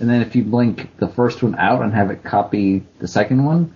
And 0.00 0.08
then 0.08 0.22
if 0.22 0.34
you 0.36 0.44
blink 0.44 0.96
the 0.98 1.08
first 1.08 1.42
one 1.42 1.54
out 1.56 1.82
and 1.82 1.92
have 1.92 2.10
it 2.10 2.22
copy 2.24 2.84
the 2.98 3.08
second 3.08 3.44
one, 3.44 3.74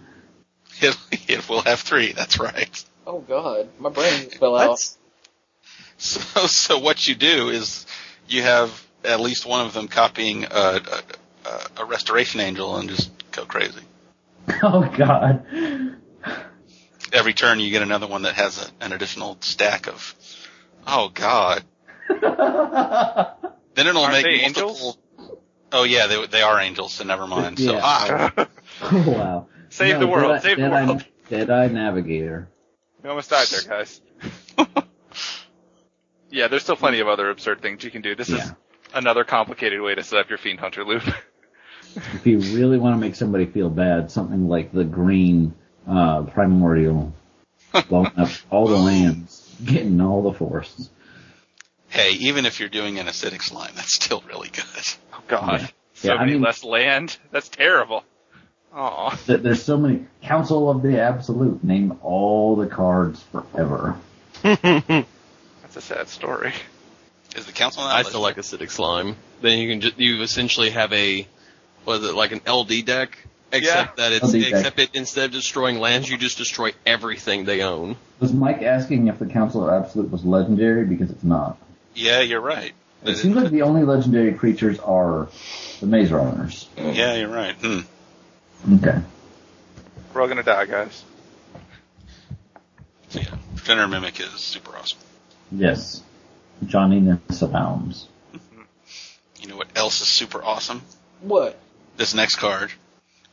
It, 0.81 0.97
it 1.29 1.49
will 1.49 1.63
have 1.63 1.81
three, 1.81 2.13
that's 2.13 2.39
right. 2.39 2.85
oh 3.07 3.21
God, 3.21 3.69
my 3.79 3.89
brain 3.91 4.25
just 4.25 4.37
fell 4.39 4.57
out. 4.57 4.79
So, 5.99 6.47
so 6.47 6.79
what 6.79 7.07
you 7.07 7.15
do 7.15 7.49
is 7.49 7.87
you 8.29 8.43
have 8.43 8.87
at 9.05 9.21
least 9.21 9.47
one 9.47 9.65
of 9.65 9.73
them 9.73 9.89
copying 9.89 10.45
a, 10.45 10.49
a, 10.51 11.03
a- 11.49 11.67
a 11.79 11.85
restoration 11.85 12.41
angel 12.41 12.77
and 12.77 12.89
just 12.89 13.11
go 13.33 13.45
crazy. 13.47 13.81
oh 14.63 14.93
god. 14.97 15.47
Every 17.13 17.33
turn 17.35 17.61
you 17.61 17.71
get 17.71 17.83
another 17.83 18.07
one 18.09 18.23
that 18.23 18.35
has 18.35 18.59
a, 18.63 18.85
an 18.85 18.93
additional 18.93 19.37
stack 19.41 19.87
of, 19.87 20.15
oh 20.87 21.09
god. 21.15 21.63
Then 23.75 23.87
it'll 23.89 24.03
Aren't 24.05 24.13
make 24.15 24.25
they 24.25 24.41
multiple. 24.43 24.71
angels? 24.71 24.99
Oh 25.73 25.85
yeah, 25.85 26.07
they 26.07 26.27
they 26.27 26.43
are 26.43 26.59
angels, 26.61 26.93
so 26.95 27.05
never 27.05 27.27
mind. 27.27 27.59
So 27.59 27.73
Yeah. 27.75 27.81
ah, 27.83 28.47
Oh 28.83 29.05
wow. 29.11 29.47
Save 29.69 29.99
the 30.01 30.07
world, 30.07 30.33
Dead- 30.33 30.43
save 30.43 30.57
the 30.57 30.63
Dead-Eye- 30.63 30.87
world. 30.87 31.05
Deadeye 31.29 31.69
Navigator. 31.69 32.49
We 33.03 33.11
almost 33.11 33.31
died 33.31 33.47
there, 33.49 33.63
guys. 33.69 34.01
yeah, 36.31 36.49
there's 36.49 36.63
still 36.63 36.77
plenty 36.77 37.01
of 37.01 37.09
other 37.09 37.31
absurd 37.31 37.61
things 37.63 37.85
you 37.85 37.91
can 37.91 38.03
do. 38.03 38.15
This 38.15 38.29
is 38.31 38.41
another 38.95 39.25
complicated 39.25 39.81
way 39.81 39.95
to 39.95 40.03
set 40.03 40.21
up 40.21 40.29
your 40.29 40.39
Fiend 40.39 40.61
Hunter 40.61 40.85
loop. 40.85 41.03
If 41.97 42.27
you 42.27 42.39
really 42.41 42.79
want 42.79 42.95
to 42.95 43.01
make 43.01 43.15
somebody 43.15 43.47
feel 43.47 43.71
bad, 43.71 44.11
something 44.11 44.49
like 44.49 44.73
the 44.73 44.85
green 44.85 45.55
uh, 45.89 46.23
primordial, 46.25 47.13
blowing 47.89 48.13
up 48.17 48.29
all 48.51 48.67
the 48.69 48.77
lands, 48.77 49.55
getting 49.65 50.01
all 50.01 50.23
the 50.23 50.33
forests. 50.39 50.91
Hey, 51.89 52.13
even 52.13 52.47
if 52.47 52.61
you're 52.61 52.69
doing 52.69 52.99
an 52.99 53.07
acidic 53.07 53.43
slime, 53.43 53.73
that's 53.75 53.95
still 53.95 54.23
really 54.29 54.49
good. 54.49 54.65
Oh 55.13 55.23
god. 55.29 55.61
Yeah. 55.63 55.67
So 55.95 56.09
Yeah, 56.09 56.15
I 56.15 56.19
many 56.21 56.33
mean- 56.33 56.43
less 56.43 56.63
land. 56.65 57.17
That's 57.31 57.49
terrible. 57.49 58.05
Aw. 58.75 59.11
Th- 59.27 59.41
There's 59.41 59.63
so 59.63 59.79
many. 59.79 60.07
Council 60.23 60.69
of 60.71 60.83
the 60.83 61.01
Absolute. 61.01 61.65
Name 61.65 61.99
all 62.03 62.57
the 62.57 62.67
cards 62.67 63.23
forever. 63.33 63.97
That's 64.43 65.77
a 65.77 65.81
sad 65.81 66.09
story. 66.09 66.53
Is 67.35 67.47
the 67.47 67.53
council 67.53 67.83
not 67.83 67.95
I 67.97 68.03
still 68.03 68.21
like 68.21 68.37
acidic 68.37 68.71
slime. 68.71 69.17
Then 69.41 69.59
you 69.59 69.69
can 69.71 69.81
just, 69.81 69.99
you 69.99 70.23
essentially 70.23 70.71
have 70.71 70.93
a, 70.93 71.27
what 71.85 72.01
is 72.03 72.09
it, 72.11 72.15
like 72.15 72.33
an 72.33 72.41
LD 72.47 72.85
deck? 72.85 73.17
Except 73.53 73.97
that 73.99 74.13
it's, 74.13 74.25
LD 74.25 74.33
deck. 74.43 74.53
except 74.53 74.79
it, 74.81 74.91
instead 74.95 75.27
of 75.27 75.31
destroying 75.33 75.79
lands, 75.79 76.09
you 76.11 76.19
just 76.19 76.37
destroy 76.39 76.73
everything 76.85 77.45
they 77.45 77.63
own. 77.63 77.97
Was 78.21 78.33
Mike 78.33 78.63
asking 78.63 79.07
if 79.09 79.19
the 79.19 79.27
Council 79.27 79.67
of 79.69 79.83
Absolute 79.85 80.11
was 80.11 80.25
legendary? 80.25 80.85
Because 80.85 81.11
it's 81.11 81.25
not. 81.25 81.57
Yeah, 81.97 82.21
you're 82.21 82.41
right. 82.41 82.73
It 83.05 83.17
seems 83.17 83.37
like 83.37 83.51
the 83.51 83.63
only 83.63 83.83
legendary 83.85 84.35
creatures 84.35 84.79
are 84.79 85.29
the 85.81 85.87
Maze 85.87 86.13
Runners. 86.13 86.69
Yeah, 86.77 87.15
you're 87.15 87.29
right. 87.29 87.55
Hmm. 87.55 87.81
Okay. 88.77 89.01
We're 90.13 90.21
all 90.21 90.29
gonna 90.29 90.43
die, 90.43 90.67
guys. 90.67 91.05
So 93.09 93.21
yeah, 93.21 93.35
Progenitor 93.57 93.89
Mimic 93.89 94.21
is 94.21 94.31
super 94.41 94.77
awesome. 94.77 94.99
Yes. 95.53 96.03
Johnny 96.65 97.01
Nessapounds. 97.01 98.07
You 99.41 99.49
know 99.49 99.57
what 99.57 99.69
else 99.77 100.01
is 100.01 100.09
super 100.09 100.43
awesome? 100.43 100.83
What? 101.21 101.59
This 101.97 102.15
next 102.15 102.37
card. 102.37 102.73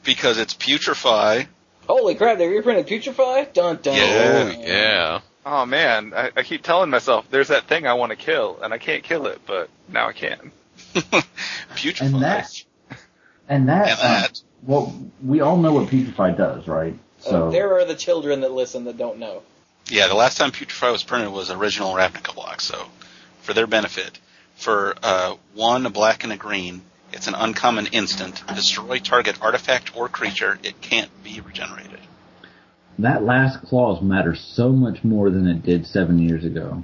Because 0.04 0.38
it's 0.38 0.54
Putrefy. 0.54 1.48
Holy 1.88 2.16
crap! 2.16 2.38
They 2.38 2.48
reprinted 2.48 2.88
Putrefy. 2.88 3.52
Dun 3.54 3.80
dun. 3.82 3.96
Yeah. 3.96 4.54
Oh, 4.56 4.62
yeah. 4.62 5.22
Oh 5.46 5.66
man, 5.66 6.14
I, 6.16 6.32
I 6.36 6.44
keep 6.44 6.64
telling 6.64 6.90
myself 6.90 7.30
there's 7.30 7.50
that 7.50 7.68
thing 7.68 7.86
I 7.86 7.94
want 7.94 8.12
to 8.12 8.16
kill, 8.16 8.60
and 8.62 8.74
I 8.74 8.78
can't 8.78 9.04
kill 9.04 9.28
it, 9.28 9.42
but 9.46 9.70
now 9.90 10.08
I 10.08 10.14
can. 10.14 10.52
Putrefy. 11.76 12.02
And 12.02 12.22
that, 12.24 12.64
and 13.50 13.70
that, 13.70 13.90
And 13.90 14.00
that. 14.00 14.30
uh, 14.30 14.34
well, 14.64 14.96
we 15.24 15.42
all 15.42 15.58
know 15.58 15.74
what 15.74 15.90
Putrefy 15.90 16.38
does, 16.38 16.68
right? 16.68 16.98
So 17.20 17.48
Uh, 17.48 17.52
there 17.52 17.74
are 17.78 17.86
the 17.86 17.96
children 17.96 18.42
that 18.42 18.52
listen 18.52 18.86
that 18.86 18.98
don't 18.98 19.20
know. 19.20 19.42
Yeah, 19.88 20.08
the 20.08 20.16
last 20.16 20.38
time 20.38 20.52
Putrefy 20.52 20.92
was 20.92 21.04
printed 21.04 21.32
was 21.32 21.52
original 21.52 21.94
Ravnica 21.94 22.34
block, 22.34 22.62
so 22.62 22.86
for 23.42 23.54
their 23.54 23.68
benefit, 23.68 24.18
for 24.56 24.96
uh, 25.04 25.36
one, 25.54 25.86
a 25.86 25.90
black 25.90 26.24
and 26.24 26.32
a 26.32 26.38
green, 26.38 26.82
it's 27.12 27.28
an 27.28 27.36
uncommon 27.36 27.88
instant. 27.88 28.42
Destroy 28.48 29.00
target 29.00 29.42
artifact 29.42 29.96
or 29.96 30.08
creature. 30.08 30.58
It 30.64 30.80
can't 30.82 31.12
be 31.24 31.42
regenerated. 31.42 32.00
That 33.00 33.24
last 33.24 33.64
clause 33.64 34.02
matters 34.02 34.40
so 34.40 34.70
much 34.72 35.04
more 35.04 35.30
than 35.30 35.48
it 35.48 35.64
did 35.64 35.88
seven 35.88 36.20
years 36.20 36.46
ago. 36.46 36.84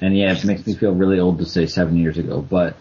And 0.00 0.16
yeah, 0.16 0.32
it 0.32 0.44
makes 0.44 0.66
me 0.66 0.74
feel 0.74 0.94
really 0.94 1.20
old 1.20 1.38
to 1.38 1.44
say 1.44 1.66
seven 1.66 1.96
years 1.96 2.16
ago, 2.16 2.40
but 2.40 2.76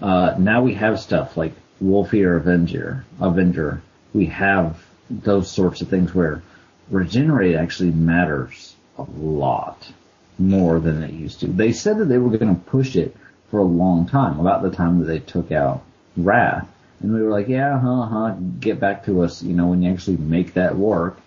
uh, 0.00 0.36
now 0.38 0.62
we 0.62 0.74
have 0.74 1.00
stuff 1.00 1.36
like 1.36 1.52
Wolfir 1.82 2.36
Avenger, 2.36 3.04
Avenger. 3.20 3.82
We 4.14 4.26
have 4.26 4.84
those 5.10 5.50
sorts 5.50 5.80
of 5.80 5.88
things 5.88 6.14
where 6.14 6.42
regenerate 6.90 7.56
actually 7.56 7.90
matters 7.90 8.76
a 8.98 9.02
lot 9.02 9.92
more 10.38 10.78
than 10.78 11.02
it 11.02 11.12
used 11.12 11.40
to. 11.40 11.48
They 11.48 11.72
said 11.72 11.98
that 11.98 12.06
they 12.06 12.18
were 12.18 12.36
going 12.36 12.54
to 12.54 12.60
push 12.62 12.96
it 12.96 13.16
for 13.50 13.58
a 13.58 13.64
long 13.64 14.06
time, 14.06 14.38
about 14.38 14.62
the 14.62 14.70
time 14.70 15.00
that 15.00 15.06
they 15.06 15.18
took 15.18 15.50
out 15.50 15.82
Wrath, 16.16 16.68
and 17.00 17.12
we 17.12 17.22
were 17.22 17.30
like, 17.30 17.48
yeah, 17.48 17.78
huh, 17.80 18.06
huh, 18.06 18.34
get 18.60 18.78
back 18.78 19.06
to 19.06 19.22
us, 19.22 19.42
you 19.42 19.54
know, 19.54 19.66
when 19.66 19.82
you 19.82 19.90
actually 19.90 20.18
make 20.18 20.54
that 20.54 20.76
work. 20.76 21.18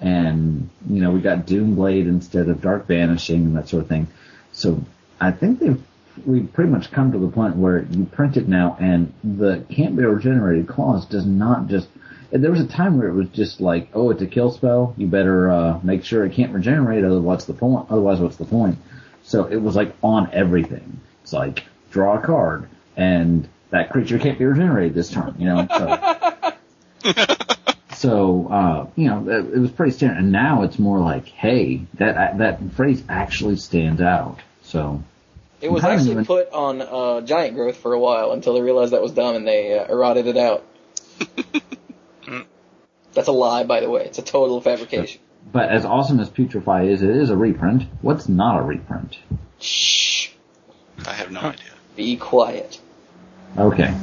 And 0.00 0.68
you 0.88 1.00
know, 1.00 1.10
we 1.10 1.20
got 1.20 1.46
Doom 1.46 1.74
Blade 1.74 2.06
instead 2.06 2.48
of 2.48 2.60
Dark 2.60 2.86
Banishing 2.86 3.46
and 3.46 3.56
that 3.56 3.68
sort 3.68 3.82
of 3.82 3.88
thing. 3.88 4.08
So 4.52 4.82
I 5.20 5.30
think 5.32 5.58
they've 5.58 5.82
we've 6.24 6.50
pretty 6.52 6.70
much 6.70 6.90
come 6.90 7.12
to 7.12 7.18
the 7.18 7.28
point 7.28 7.56
where 7.56 7.82
you 7.82 8.04
print 8.04 8.36
it 8.36 8.48
now, 8.48 8.76
and 8.80 9.12
the 9.22 9.64
can't 9.70 9.96
be 9.96 10.04
regenerated 10.04 10.68
clause 10.68 11.06
does 11.06 11.26
not 11.26 11.68
just. 11.68 11.88
There 12.30 12.50
was 12.50 12.60
a 12.60 12.66
time 12.66 12.98
where 12.98 13.08
it 13.08 13.14
was 13.14 13.28
just 13.28 13.60
like, 13.60 13.88
oh, 13.94 14.10
it's 14.10 14.20
a 14.20 14.26
kill 14.26 14.50
spell. 14.50 14.94
You 14.96 15.06
better 15.06 15.50
uh, 15.50 15.80
make 15.82 16.04
sure 16.04 16.24
it 16.24 16.32
can't 16.32 16.52
regenerate. 16.52 17.04
Otherwise, 17.04 17.24
what's 17.24 17.44
the 17.44 17.54
point? 17.54 17.86
Otherwise, 17.88 18.20
what's 18.20 18.36
the 18.36 18.44
point? 18.44 18.78
So 19.22 19.44
it 19.44 19.56
was 19.56 19.76
like 19.76 19.94
on 20.02 20.30
everything. 20.32 21.00
It's 21.22 21.32
like 21.32 21.64
draw 21.90 22.18
a 22.18 22.22
card, 22.22 22.68
and 22.96 23.48
that 23.70 23.90
creature 23.90 24.18
can't 24.18 24.38
be 24.38 24.44
regenerated 24.44 24.94
this 24.94 25.10
turn. 25.10 25.36
You 25.38 25.46
know. 25.46 26.54
So, 27.02 27.26
so 27.96 28.48
uh, 28.48 28.86
you 28.96 29.08
know, 29.08 29.28
it, 29.28 29.54
it 29.54 29.58
was 29.58 29.70
pretty 29.70 29.92
standard. 29.92 30.18
And 30.18 30.32
now 30.32 30.62
it's 30.62 30.78
more 30.78 30.98
like, 31.00 31.26
hey, 31.26 31.82
that 31.94 32.38
that 32.38 32.60
phrase 32.72 33.02
actually 33.08 33.56
stands 33.56 34.00
out. 34.00 34.40
So 34.62 35.02
It 35.60 35.70
was 35.72 35.84
actually 35.84 36.12
even- 36.12 36.26
put 36.26 36.52
on 36.52 36.82
uh, 36.82 37.20
Giant 37.22 37.54
Growth 37.54 37.76
for 37.78 37.92
a 37.92 37.98
while 37.98 38.32
until 38.32 38.54
they 38.54 38.60
realized 38.60 38.92
that 38.92 39.02
was 39.02 39.12
dumb 39.12 39.36
and 39.36 39.46
they 39.46 39.78
uh, 39.78 39.86
eroded 39.86 40.26
it 40.26 40.36
out. 40.36 40.64
That's 43.14 43.28
a 43.28 43.32
lie, 43.32 43.64
by 43.64 43.80
the 43.80 43.88
way. 43.88 44.04
It's 44.04 44.18
a 44.18 44.22
total 44.22 44.60
fabrication. 44.60 45.20
But 45.50 45.70
as 45.70 45.84
awesome 45.86 46.20
as 46.20 46.28
Putrefy 46.28 46.88
is, 46.90 47.02
it 47.02 47.08
is 47.10 47.30
a 47.30 47.36
reprint. 47.36 47.84
What's 48.02 48.28
not 48.28 48.58
a 48.58 48.62
reprint? 48.62 49.16
Shh. 49.60 50.28
I 51.06 51.12
have 51.14 51.30
no 51.30 51.40
idea. 51.40 51.64
Be 51.94 52.16
quiet. 52.18 52.78
Okay. 53.56 53.94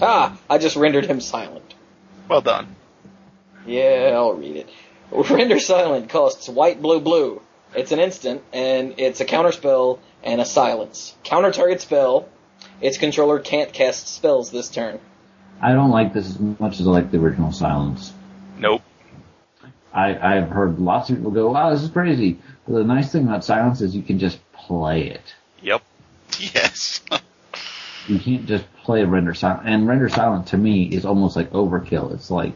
Ah, 0.00 0.38
I 0.48 0.58
just 0.58 0.76
rendered 0.76 1.06
him 1.06 1.20
silent. 1.20 1.57
Well 2.28 2.40
done. 2.40 2.76
Yeah, 3.66 4.12
I'll 4.14 4.34
read 4.34 4.56
it. 4.56 4.70
Render 5.30 5.58
Silent 5.58 6.10
costs 6.10 6.48
white, 6.48 6.80
blue, 6.80 7.00
blue. 7.00 7.42
It's 7.74 7.92
an 7.92 8.00
instant, 8.00 8.42
and 8.52 8.94
it's 8.98 9.20
a 9.20 9.24
counter 9.24 9.52
spell 9.52 10.00
and 10.22 10.40
a 10.40 10.44
silence. 10.44 11.14
Counter 11.24 11.52
target 11.52 11.80
spell. 11.80 12.28
Its 12.80 12.98
controller 12.98 13.38
can't 13.38 13.72
cast 13.72 14.08
spells 14.08 14.50
this 14.50 14.68
turn. 14.68 15.00
I 15.60 15.72
don't 15.72 15.90
like 15.90 16.12
this 16.12 16.26
as 16.26 16.38
much 16.38 16.80
as 16.80 16.86
I 16.86 16.90
like 16.90 17.10
the 17.10 17.18
original 17.18 17.52
Silence. 17.52 18.12
Nope. 18.58 18.82
I, 19.92 20.36
I've 20.36 20.48
heard 20.48 20.78
lots 20.78 21.10
of 21.10 21.16
people 21.16 21.30
go, 21.30 21.50
wow, 21.50 21.70
this 21.70 21.82
is 21.82 21.90
crazy. 21.90 22.38
But 22.66 22.74
the 22.74 22.84
nice 22.84 23.10
thing 23.10 23.26
about 23.26 23.44
Silence 23.44 23.80
is 23.80 23.94
you 23.96 24.02
can 24.02 24.18
just 24.18 24.38
play 24.52 25.08
it. 25.08 25.34
Yep. 25.62 25.82
Yes. 26.38 27.00
You 28.08 28.18
can't 28.18 28.46
just 28.46 28.64
play 28.84 29.04
Render 29.04 29.34
Silent. 29.34 29.68
And 29.68 29.86
Render 29.86 30.08
Silent 30.08 30.48
to 30.48 30.56
me 30.56 30.84
is 30.84 31.04
almost 31.04 31.36
like 31.36 31.50
overkill. 31.50 32.12
It's 32.14 32.30
like 32.30 32.54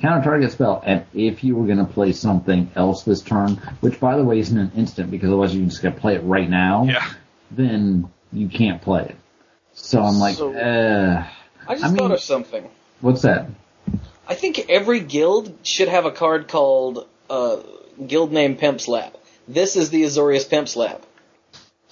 counter 0.00 0.22
target 0.24 0.52
spell, 0.52 0.82
and 0.84 1.04
if 1.14 1.42
you 1.44 1.56
were 1.56 1.66
going 1.66 1.78
to 1.78 1.84
play 1.92 2.12
something 2.12 2.70
else 2.76 3.02
this 3.02 3.20
turn, 3.22 3.56
which 3.80 3.98
by 4.00 4.16
the 4.16 4.24
way 4.24 4.38
isn't 4.38 4.56
an 4.58 4.72
instant 4.76 5.10
because 5.10 5.28
otherwise 5.28 5.54
you 5.54 5.64
just 5.64 5.82
got 5.82 5.94
to 5.94 6.00
play 6.00 6.14
it 6.16 6.22
right 6.24 6.48
now, 6.48 6.84
Yeah. 6.84 7.06
then 7.50 8.10
you 8.32 8.48
can't 8.48 8.80
play 8.80 9.02
it. 9.04 9.16
So 9.74 10.02
I'm 10.02 10.18
like, 10.18 10.36
So- 10.36 10.54
uh, 10.54 11.26
I 11.68 11.74
just 11.74 11.84
I 11.84 11.88
mean- 11.88 11.96
thought 11.98 12.12
of 12.12 12.20
something. 12.20 12.68
what's 13.00 13.22
that? 13.22 13.46
I 14.28 14.34
think 14.34 14.66
every 14.68 15.00
guild 15.00 15.52
should 15.64 15.88
have 15.88 16.04
a 16.06 16.12
card 16.12 16.48
called 16.48 17.06
uh, 17.28 17.56
Guild 18.06 18.32
Name 18.32 18.56
Pimp 18.56 18.80
Slap. 18.80 19.16
This 19.48 19.76
is 19.76 19.90
the 19.90 20.02
Azorius 20.04 20.48
Pimp 20.48 20.68
Slap. 20.68 21.02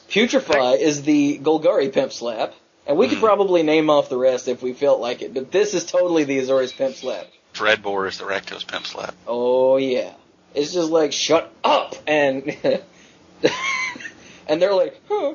Putrefy 0.09 0.78
is 0.80 1.02
the 1.02 1.39
Golgari 1.39 1.93
Pimp 1.93 2.12
Slap. 2.12 2.55
And 2.89 2.97
we 2.97 3.09
could 3.09 3.19
probably 3.20 3.62
name 3.62 3.90
off 3.90 4.09
the 4.09 4.19
rest 4.19 4.48
if 4.48 4.62
we 4.62 4.73
felt 4.73 5.01
like 5.01 5.23
it, 5.23 5.35
but 5.35 5.52
this 5.52 5.74
is 5.74 5.85
totally 5.85 6.24
the 6.24 6.39
Azorius 6.39 6.74
Pimp 6.77 6.97
Slap. 6.97 7.27
Dreadbore 7.55 8.09
is 8.09 8.19
the 8.19 8.24
Rakdos 8.24 8.66
Pimp 8.66 8.86
Slap. 8.86 9.15
Oh 9.27 9.77
yeah. 9.77 10.12
It's 10.55 10.73
just 10.73 10.90
like, 10.90 11.12
shut 11.12 11.52
up! 11.62 11.94
And, 12.06 12.56
and 14.48 14.62
they're 14.62 14.74
like, 14.74 15.01
huh. 15.09 15.35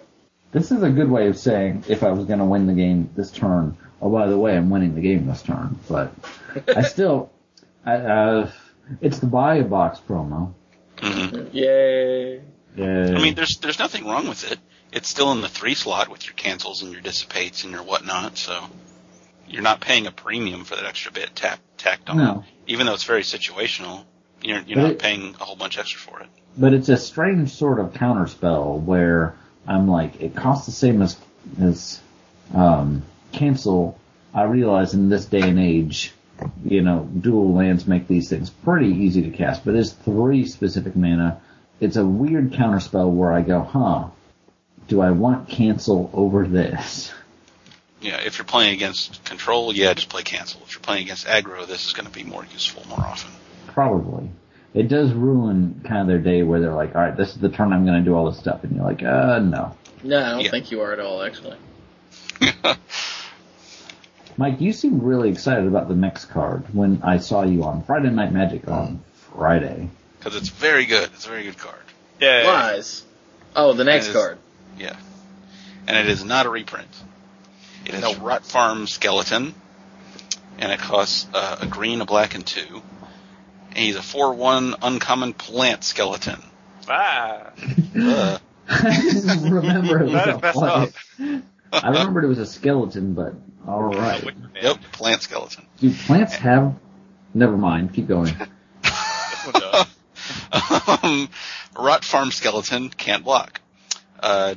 This 0.51 0.71
is 0.71 0.83
a 0.83 0.89
good 0.89 1.09
way 1.09 1.27
of 1.27 1.37
saying 1.37 1.85
if 1.87 2.03
I 2.03 2.11
was 2.11 2.25
going 2.25 2.39
to 2.39 2.45
win 2.45 2.67
the 2.67 2.73
game 2.73 3.09
this 3.15 3.31
turn. 3.31 3.77
Oh, 4.01 4.09
by 4.09 4.27
the 4.27 4.37
way, 4.37 4.57
I'm 4.57 4.69
winning 4.69 4.95
the 4.95 5.01
game 5.01 5.27
this 5.27 5.41
turn, 5.41 5.79
but 5.87 6.13
I 6.75 6.81
still, 6.83 7.31
I, 7.85 7.95
uh, 7.95 8.51
it's 9.01 9.19
the 9.19 9.27
buy 9.27 9.55
a 9.55 9.63
box 9.63 9.99
promo. 10.05 10.53
hmm 10.99 11.47
Yay. 11.51 12.41
Yeah. 12.75 13.13
I 13.15 13.21
mean, 13.21 13.35
there's 13.35 13.57
there's 13.57 13.79
nothing 13.79 14.05
wrong 14.05 14.27
with 14.27 14.51
it. 14.51 14.59
It's 14.93 15.09
still 15.09 15.31
in 15.31 15.41
the 15.41 15.49
three 15.49 15.73
slot 15.73 16.09
with 16.09 16.25
your 16.25 16.35
cancels 16.35 16.83
and 16.83 16.91
your 16.91 17.01
dissipates 17.01 17.63
and 17.63 17.73
your 17.73 17.81
whatnot, 17.83 18.37
so 18.37 18.63
you're 19.47 19.63
not 19.63 19.81
paying 19.81 20.05
a 20.07 20.11
premium 20.11 20.63
for 20.65 20.75
that 20.75 20.85
extra 20.85 21.11
bit 21.11 21.35
tap, 21.35 21.59
tacked 21.77 22.09
on. 22.09 22.17
No. 22.17 22.43
Even 22.67 22.85
though 22.85 22.93
it's 22.93 23.03
very 23.03 23.23
situational, 23.23 24.03
you're 24.43 24.61
you're 24.61 24.77
not 24.77 24.91
it- 24.91 24.99
paying 24.99 25.35
a 25.41 25.43
whole 25.43 25.55
bunch 25.55 25.77
extra 25.79 25.99
for 25.99 26.19
it. 26.21 26.27
but 26.57 26.73
it's 26.73 26.89
a 26.89 26.97
strange 26.97 27.49
sort 27.51 27.79
of 27.79 27.93
counterspell 27.93 28.81
where 28.81 29.35
I'm 29.67 29.87
like, 29.87 30.21
it 30.21 30.35
costs 30.35 30.65
the 30.67 30.71
same 30.71 31.01
as 31.01 31.17
as 31.59 31.99
um, 32.53 33.01
cancel. 33.31 33.99
I 34.33 34.43
realize 34.43 34.93
in 34.93 35.09
this 35.09 35.25
day 35.25 35.41
and 35.41 35.59
age, 35.59 36.11
you 36.65 36.81
know, 36.81 37.07
dual 37.19 37.53
lands 37.53 37.87
make 37.87 38.07
these 38.07 38.29
things 38.29 38.49
pretty 38.49 38.89
easy 38.89 39.23
to 39.23 39.29
cast, 39.31 39.63
but 39.65 39.75
it's 39.75 39.91
three 39.91 40.45
specific 40.45 40.95
mana. 40.95 41.41
It's 41.79 41.97
a 41.97 42.05
weird 42.05 42.51
counterspell 42.51 43.09
where 43.11 43.31
I 43.31 43.41
go, 43.41 43.61
huh? 43.61 44.07
Do 44.87 45.01
I 45.01 45.11
want 45.11 45.47
cancel 45.49 46.09
over 46.13 46.45
this? 46.47 47.11
Yeah, 48.01 48.17
if 48.19 48.37
you're 48.37 48.45
playing 48.45 48.73
against 48.73 49.23
control, 49.23 49.73
yeah, 49.73 49.93
just 49.93 50.09
play 50.09 50.23
cancel. 50.23 50.61
If 50.65 50.73
you're 50.73 50.81
playing 50.81 51.03
against 51.03 51.25
aggro, 51.25 51.65
this 51.65 51.87
is 51.87 51.93
going 51.93 52.05
to 52.05 52.11
be 52.11 52.23
more 52.23 52.45
useful 52.51 52.83
more 52.89 52.99
often. 52.99 53.31
Probably. 53.67 54.29
It 54.73 54.89
does 54.89 55.13
ruin 55.13 55.81
kind 55.85 56.01
of 56.01 56.07
their 56.07 56.17
day 56.17 56.43
where 56.43 56.59
they're 56.59 56.73
like, 56.73 56.95
all 56.95 57.01
right, 57.01 57.15
this 57.15 57.29
is 57.29 57.37
the 57.39 57.47
turn 57.49 57.71
I'm 57.71 57.85
going 57.85 58.03
to 58.03 58.09
do 58.09 58.13
all 58.15 58.29
this 58.29 58.39
stuff, 58.39 58.63
and 58.63 58.75
you're 58.75 58.83
like, 58.83 59.03
uh, 59.03 59.39
no. 59.39 59.77
No, 60.03 60.17
I 60.19 60.29
don't 60.31 60.41
Yeah. 60.41 60.51
think 60.51 60.71
you 60.71 60.81
are 60.81 60.91
at 60.91 60.99
all, 60.99 61.21
actually. 61.23 61.55
Mike, 64.35 64.59
you 64.61 64.73
seemed 64.73 65.03
really 65.03 65.29
excited 65.29 65.67
about 65.67 65.87
the 65.87 65.95
next 65.95 66.25
card 66.25 66.63
when 66.73 67.01
I 67.03 67.19
saw 67.19 67.43
you 67.43 67.63
on 67.63 67.83
Friday 67.83 68.09
Night 68.09 68.33
Magic 68.33 68.67
on 68.67 69.01
Friday. 69.31 69.89
Because 70.17 70.35
it's 70.35 70.49
very 70.49 70.85
good. 70.85 71.03
It's 71.13 71.25
a 71.25 71.29
very 71.29 71.43
good 71.43 71.57
card. 71.57 71.79
Yeah. 72.19 72.43
Lies. 72.47 73.03
Oh, 73.55 73.73
the 73.73 73.83
next 73.83 74.11
card. 74.11 74.39
Yeah. 74.77 74.95
And 75.87 75.97
it 75.97 76.07
is 76.07 76.23
not 76.23 76.45
a 76.45 76.49
reprint. 76.49 76.87
It 77.85 77.95
is 77.95 78.01
No. 78.01 78.15
Rot 78.15 78.45
Farm 78.45 78.87
Skeleton, 78.87 79.53
and 80.57 80.71
it 80.71 80.79
costs 80.79 81.27
uh, 81.33 81.57
a 81.61 81.67
green, 81.67 81.99
a 82.01 82.05
black, 82.05 82.35
and 82.35 82.45
two. 82.45 82.81
And 83.69 83.77
he's 83.77 83.95
a 83.95 83.99
4-1 83.99 84.75
uncommon 84.81 85.33
plant 85.33 85.83
skeleton. 85.83 86.41
Ah. 86.87 87.51
Uh, 87.97 88.37
I 88.69 89.01
didn't 89.01 89.51
remember 89.51 90.01
it 90.01 90.03
was 90.05 90.13
That 90.13 90.29
a 90.29 90.53
plant. 90.53 90.95
I 91.73 91.89
remembered 91.89 92.23
it 92.23 92.27
was 92.27 92.37
a 92.37 92.45
skeleton, 92.45 93.13
but 93.13 93.33
alright. 93.67 94.23
yep, 94.61 94.77
plant 94.91 95.21
skeleton. 95.23 95.65
Do 95.79 95.91
plants 95.91 96.35
have, 96.35 96.75
never 97.33 97.57
mind, 97.57 97.93
keep 97.93 98.07
going. 98.07 98.35
This 98.83 99.51
one 99.51 99.61
does. 99.61 99.87
um, 101.03 101.29
Rot 101.77 102.05
Farm 102.05 102.31
Skeleton 102.31 102.89
can't 102.89 103.23
block. 103.23 103.59
Uh, 104.23 104.55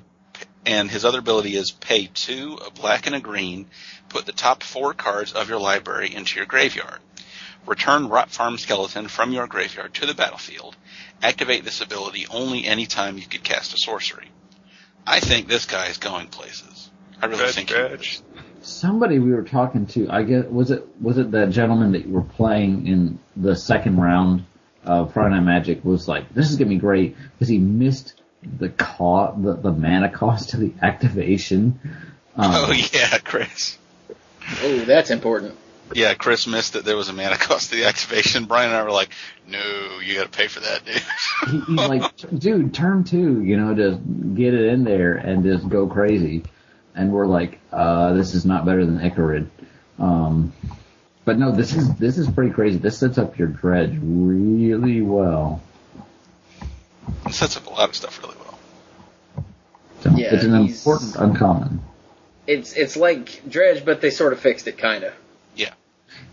and 0.65 0.91
his 0.91 1.05
other 1.05 1.19
ability 1.19 1.57
is 1.57 1.73
pay 1.73 2.07
two, 2.07 2.59
a 2.65 2.71
black 2.71 3.07
and 3.07 3.17
a 3.17 3.21
green, 3.21 3.67
put 4.09 4.27
the 4.27 4.33
top 4.33 4.63
four 4.63 4.95
cards 4.95 5.33
of 5.33 5.49
your 5.49 5.59
library 5.59 6.15
into 6.15 6.37
your 6.37 6.47
graveyard. 6.47 7.01
Return 7.67 8.09
Rot 8.09 8.31
Farm 8.31 8.59
Skeleton 8.59 9.09
from 9.09 9.33
your 9.33 9.49
graveyard 9.49 9.93
to 9.95 10.07
the 10.07 10.15
battlefield. 10.15 10.77
Activate 11.21 11.65
this 11.65 11.81
ability 11.81 12.27
only 12.31 12.65
any 12.65 12.87
time 12.87 13.19
you 13.19 13.27
could 13.27 13.43
cast 13.43 13.75
a 13.75 13.79
sorcery. 13.79 14.31
I 15.05 15.19
think 15.21 15.49
this 15.49 15.67
guy 15.67 15.87
is 15.87 15.99
going 15.99 16.29
places. 16.29 16.91
I 17.21 17.27
really 17.27 17.39
Dredge, 17.39 17.55
think 17.55 17.69
dredge. 17.69 18.07
he 18.09 18.17
is. 18.17 18.23
Somebody 18.69 19.19
we 19.19 19.33
were 19.33 19.43
talking 19.45 19.87
to, 19.89 20.09
I 20.11 20.23
guess, 20.23 20.45
was 20.47 20.71
it, 20.71 20.87
was 21.01 21.19
it 21.19 21.31
that 21.33 21.51
gentleman 21.51 21.93
that 21.93 22.07
you 22.07 22.13
were 22.13 22.23
playing 22.23 22.87
in 22.87 23.19
the 23.37 23.57
second 23.57 23.97
round 23.99 24.45
of 24.85 25.13
Friday 25.13 25.35
Night 25.35 25.41
Magic 25.45 25.85
was 25.85 26.07
like, 26.07 26.33
this 26.35 26.51
is 26.51 26.57
gonna 26.57 26.71
be 26.71 26.77
great, 26.79 27.17
because 27.33 27.49
he 27.49 27.59
missed 27.59 28.15
the 28.59 28.69
cost, 28.69 29.43
the, 29.43 29.55
the 29.55 29.73
mana 29.73 30.11
cost 30.11 30.55
of 30.55 30.61
the 30.61 30.73
activation. 30.83 31.81
Um, 32.37 32.53
Oh 32.55 32.73
yeah, 32.73 33.19
Chris. 33.19 33.79
Oh, 34.63 34.79
that's 34.81 35.11
important. 35.11 35.57
Yeah, 35.93 36.15
Chris 36.15 36.47
missed 36.47 36.73
that 36.73 36.85
there 36.85 36.97
was 36.97 37.09
a 37.09 37.13
mana 37.13 37.37
cost 37.37 37.71
to 37.71 37.77
the 37.77 37.85
activation. 37.85 38.45
Brian 38.45 38.71
and 38.71 38.77
I 38.77 38.83
were 38.83 38.91
like, 38.91 39.11
no, 39.47 39.99
you 40.01 40.15
gotta 40.15 40.29
pay 40.29 40.49
for 40.49 40.61
that, 40.61 40.85
dude. 40.85 41.03
he, 41.51 41.61
he's 41.61 41.89
like, 41.89 42.17
dude, 42.39 42.75
turn 42.75 43.05
two, 43.05 43.43
you 43.43 43.57
know, 43.57 43.75
just 43.75 44.01
get 44.35 44.55
it 44.55 44.67
in 44.67 44.85
there 44.85 45.15
and 45.15 45.45
just 45.45 45.69
go 45.69 45.87
crazy. 45.87 46.45
And 46.95 47.13
we're 47.13 47.27
like, 47.27 47.61
uh, 47.73 48.15
this 48.15 48.35
is 48.35 48.45
not 48.45 48.65
better 48.65 48.85
than 48.85 48.99
Ichorid. 48.99 49.49
Um, 49.99 50.53
but 51.25 51.39
no, 51.39 51.53
this 51.53 51.75
is, 51.75 51.95
this 51.97 52.19
is 52.19 52.31
pretty 52.31 52.53
crazy. 52.53 52.79
This 52.79 52.99
sets 52.99 53.19
up 53.19 53.39
your 53.39 53.49
dredge 53.49 53.97
really 54.01 55.03
well. 55.03 55.63
It 57.27 57.35
sets 57.35 57.57
up 57.57 57.67
a 57.67 57.71
lot 57.71 57.89
of 57.89 57.95
stuff 57.95 58.21
really 58.23 58.37
well. 58.39 58.59
So 60.01 60.11
Yeah, 60.11 60.35
it's 60.35 60.45
an 60.45 60.55
important 60.55 61.17
uncommon. 61.17 61.81
It's 62.47 62.75
it's 62.75 62.97
like 62.97 63.43
Dredge, 63.49 63.85
but 63.85 64.01
they 64.01 64.11
sort 64.11 64.33
of 64.33 64.41
fixed 64.41 64.67
it, 64.69 64.79
kinda. 64.79 65.13
Yeah. 65.57 65.75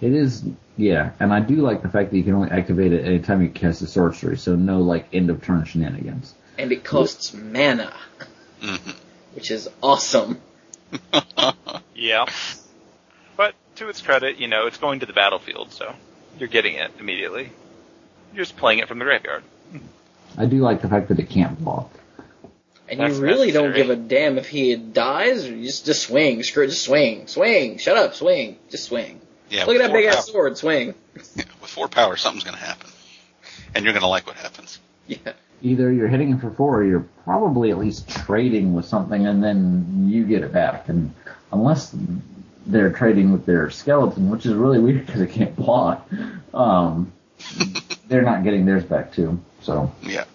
It 0.01 0.13
is, 0.13 0.43
yeah, 0.77 1.11
and 1.19 1.33
I 1.33 1.39
do 1.39 1.55
like 1.55 1.81
the 1.81 1.89
fact 1.89 2.11
that 2.11 2.17
you 2.17 2.23
can 2.23 2.33
only 2.35 2.51
activate 2.51 2.93
it 2.93 3.05
anytime 3.05 3.41
you 3.41 3.49
cast 3.49 3.81
a 3.81 3.87
sorcery, 3.87 4.37
so 4.37 4.55
no 4.55 4.81
like 4.81 5.07
end 5.13 5.29
of 5.29 5.43
turn 5.43 5.65
shenanigans. 5.65 6.33
And 6.57 6.71
it 6.71 6.83
costs 6.83 7.33
mana, 7.33 7.93
hmm 8.61 8.91
which 9.33 9.49
is 9.49 9.69
awesome. 9.81 10.39
Yeah. 11.95 12.25
But 13.37 13.55
to 13.77 13.87
its 13.89 14.01
credit, 14.01 14.37
you 14.37 14.47
know, 14.47 14.67
it's 14.67 14.77
going 14.77 14.99
to 14.99 15.05
the 15.05 15.13
battlefield, 15.13 15.71
so 15.71 15.95
you're 16.37 16.49
getting 16.49 16.75
it 16.75 16.91
immediately. 16.99 17.49
You're 18.33 18.43
just 18.43 18.57
playing 18.57 18.79
it 18.79 18.87
from 18.87 18.99
the 18.99 19.05
graveyard. 19.05 19.43
I 20.37 20.45
do 20.45 20.59
like 20.59 20.81
the 20.81 20.89
fact 20.89 21.09
that 21.09 21.19
it 21.19 21.29
can't 21.29 21.57
block. 21.63 21.91
And 22.89 22.99
That's 22.99 23.17
you 23.17 23.23
really 23.23 23.51
don't 23.51 23.73
give 23.73 23.89
a 23.89 23.95
damn 23.95 24.37
if 24.37 24.47
he 24.47 24.75
dies, 24.75 25.47
or 25.47 25.55
you 25.55 25.65
just 25.65 25.85
just 25.85 26.03
swing, 26.03 26.43
screw, 26.43 26.65
it, 26.65 26.67
just 26.67 26.83
swing, 26.83 27.27
swing, 27.27 27.77
shut 27.77 27.97
up, 27.97 28.13
swing, 28.13 28.57
just 28.69 28.85
swing. 28.85 29.21
Yeah, 29.49 29.65
Look 29.65 29.75
at 29.75 29.79
that 29.79 29.89
four 29.91 29.97
big 29.97 30.07
ass 30.07 30.27
sword, 30.27 30.57
swing. 30.57 30.95
With 31.15 31.47
four 31.61 31.87
power, 31.87 32.17
something's 32.17 32.43
gonna 32.43 32.57
happen. 32.57 32.89
And 33.73 33.85
you're 33.85 33.93
gonna 33.93 34.09
like 34.09 34.27
what 34.27 34.35
happens. 34.35 34.79
Yeah. 35.07 35.33
Either 35.61 35.91
you're 35.93 36.09
hitting 36.09 36.33
it 36.33 36.41
for 36.41 36.51
four, 36.51 36.79
or 36.79 36.83
you're 36.83 37.07
probably 37.23 37.71
at 37.71 37.77
least 37.77 38.09
trading 38.09 38.73
with 38.73 38.85
something, 38.85 39.25
and 39.25 39.43
then 39.43 40.07
you 40.09 40.25
get 40.25 40.43
it 40.43 40.51
back. 40.51 40.89
And 40.89 41.13
unless 41.51 41.95
they're 42.65 42.91
trading 42.91 43.31
with 43.31 43.45
their 43.45 43.69
skeleton, 43.69 44.29
which 44.29 44.45
is 44.45 44.53
really 44.53 44.79
weird 44.79 45.05
because 45.05 45.21
it 45.21 45.31
can't 45.31 45.55
block, 45.55 46.07
um, 46.53 47.13
they're 48.07 48.23
not 48.23 48.43
getting 48.43 48.65
theirs 48.65 48.83
back 48.83 49.13
too. 49.13 49.39
So 49.63 49.91
Yeah. 50.01 50.25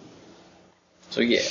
So 1.09 1.21
yeah, 1.21 1.41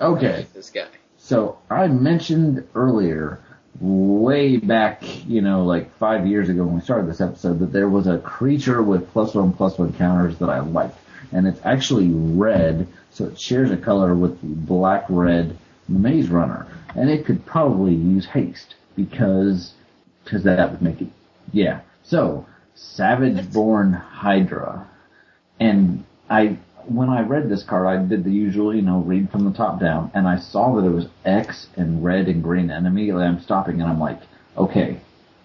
okay. 0.00 0.46
this 0.54 0.70
guy. 0.70 0.86
So 1.18 1.58
I 1.68 1.86
mentioned 1.88 2.66
earlier, 2.74 3.40
way 3.80 4.56
back, 4.56 5.02
you 5.26 5.40
know, 5.40 5.64
like 5.64 5.96
five 5.96 6.26
years 6.26 6.48
ago 6.48 6.64
when 6.64 6.76
we 6.76 6.80
started 6.80 7.08
this 7.08 7.20
episode, 7.20 7.58
that 7.60 7.72
there 7.72 7.88
was 7.88 8.06
a 8.06 8.18
creature 8.18 8.82
with 8.82 9.10
plus 9.12 9.34
one 9.34 9.52
plus 9.52 9.78
one 9.78 9.92
counters 9.94 10.38
that 10.38 10.50
I 10.50 10.60
liked. 10.60 10.96
and 11.32 11.46
it's 11.46 11.60
actually 11.64 12.08
red, 12.10 12.88
so 13.10 13.26
it 13.26 13.40
shares 13.40 13.70
a 13.70 13.76
color 13.76 14.14
with 14.14 14.40
the 14.40 14.48
black 14.48 15.04
red 15.08 15.56
Maze 15.88 16.28
Runner, 16.28 16.66
and 16.96 17.08
it 17.10 17.24
could 17.24 17.44
probably 17.46 17.94
use 17.94 18.26
haste 18.26 18.74
because 18.96 19.74
because 20.24 20.42
that 20.44 20.70
would 20.70 20.82
make 20.82 21.00
it 21.00 21.08
yeah. 21.52 21.80
So 22.02 22.46
Savageborn 22.76 24.00
Hydra, 24.00 24.88
and 25.58 26.04
I 26.28 26.58
when 26.86 27.08
I 27.08 27.22
read 27.22 27.48
this 27.48 27.62
card, 27.62 27.86
I 27.86 28.04
did 28.04 28.24
the 28.24 28.32
usual, 28.32 28.74
you 28.74 28.82
know, 28.82 28.98
read 29.00 29.30
from 29.30 29.44
the 29.44 29.56
top 29.56 29.80
down, 29.80 30.10
and 30.14 30.26
I 30.26 30.38
saw 30.38 30.76
that 30.76 30.86
it 30.86 30.90
was 30.90 31.06
X 31.24 31.68
and 31.76 32.04
red 32.04 32.28
and 32.28 32.42
green, 32.42 32.70
and 32.70 32.86
immediately 32.86 33.24
I'm 33.24 33.40
stopping 33.40 33.80
and 33.80 33.90
I'm 33.90 34.00
like, 34.00 34.20
okay, 34.56 35.00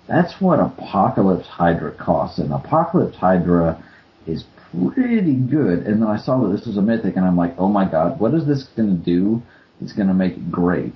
that's 0.07 0.39
what 0.39 0.59
Apocalypse 0.59 1.47
Hydra 1.47 1.91
costs, 1.91 2.39
and 2.39 2.51
Apocalypse 2.53 3.17
Hydra 3.17 3.83
is 4.27 4.45
pretty 4.71 5.33
good. 5.33 5.85
And 5.85 6.01
then 6.01 6.09
I 6.09 6.17
saw 6.17 6.39
that 6.41 6.55
this 6.55 6.65
was 6.65 6.77
a 6.77 6.81
mythic, 6.81 7.15
and 7.15 7.25
I'm 7.25 7.37
like, 7.37 7.55
oh 7.57 7.69
my 7.69 7.85
god, 7.85 8.19
what 8.19 8.33
is 8.33 8.45
this 8.45 8.63
going 8.63 8.89
to 8.89 9.03
do? 9.03 9.41
It's 9.81 9.93
going 9.93 10.07
to 10.07 10.13
make 10.13 10.33
it 10.33 10.51
great. 10.51 10.95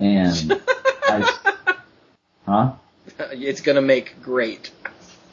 And 0.00 0.52
I, 1.04 1.36
huh? 2.46 2.72
It's 3.18 3.60
gonna 3.60 3.82
make 3.82 4.20
great. 4.22 4.70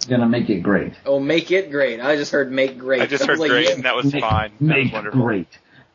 It's 0.03 0.09
going 0.09 0.19
to 0.19 0.27
make 0.27 0.49
it 0.49 0.59
great. 0.59 0.91
Oh, 1.05 1.17
make 1.17 1.49
it 1.49 1.71
great. 1.71 2.01
I 2.01 2.17
just 2.17 2.34
heard 2.34 2.51
make 2.51 2.77
great. 2.77 3.01
I 3.01 3.05
just 3.05 3.21
was 3.21 3.30
heard 3.30 3.39
like, 3.39 3.51
great, 3.51 3.67
yeah. 3.69 3.75
and 3.75 3.84
that 3.85 3.95
was 3.95 4.11
make, 4.11 4.21
fine. 4.21 4.51
That 4.59 4.61
was 4.61 4.67
Make 4.67 4.93
wonderful. 4.93 5.21
great. 5.21 5.47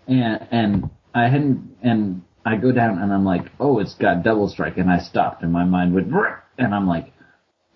And 0.06 0.48
and 0.50 0.90
I 1.14 1.24
hadn't 1.24 1.76
and 1.82 2.22
I 2.42 2.56
go 2.56 2.72
down 2.72 2.98
and 3.02 3.12
I'm 3.12 3.26
like, 3.26 3.50
oh, 3.60 3.80
it's 3.80 3.92
got 3.96 4.22
double 4.22 4.48
strike, 4.48 4.78
and 4.78 4.90
I 4.90 5.00
stopped, 5.00 5.42
and 5.42 5.52
my 5.52 5.64
mind 5.64 5.94
went, 5.94 6.10
and 6.56 6.74
I'm 6.74 6.88
like, 6.88 7.12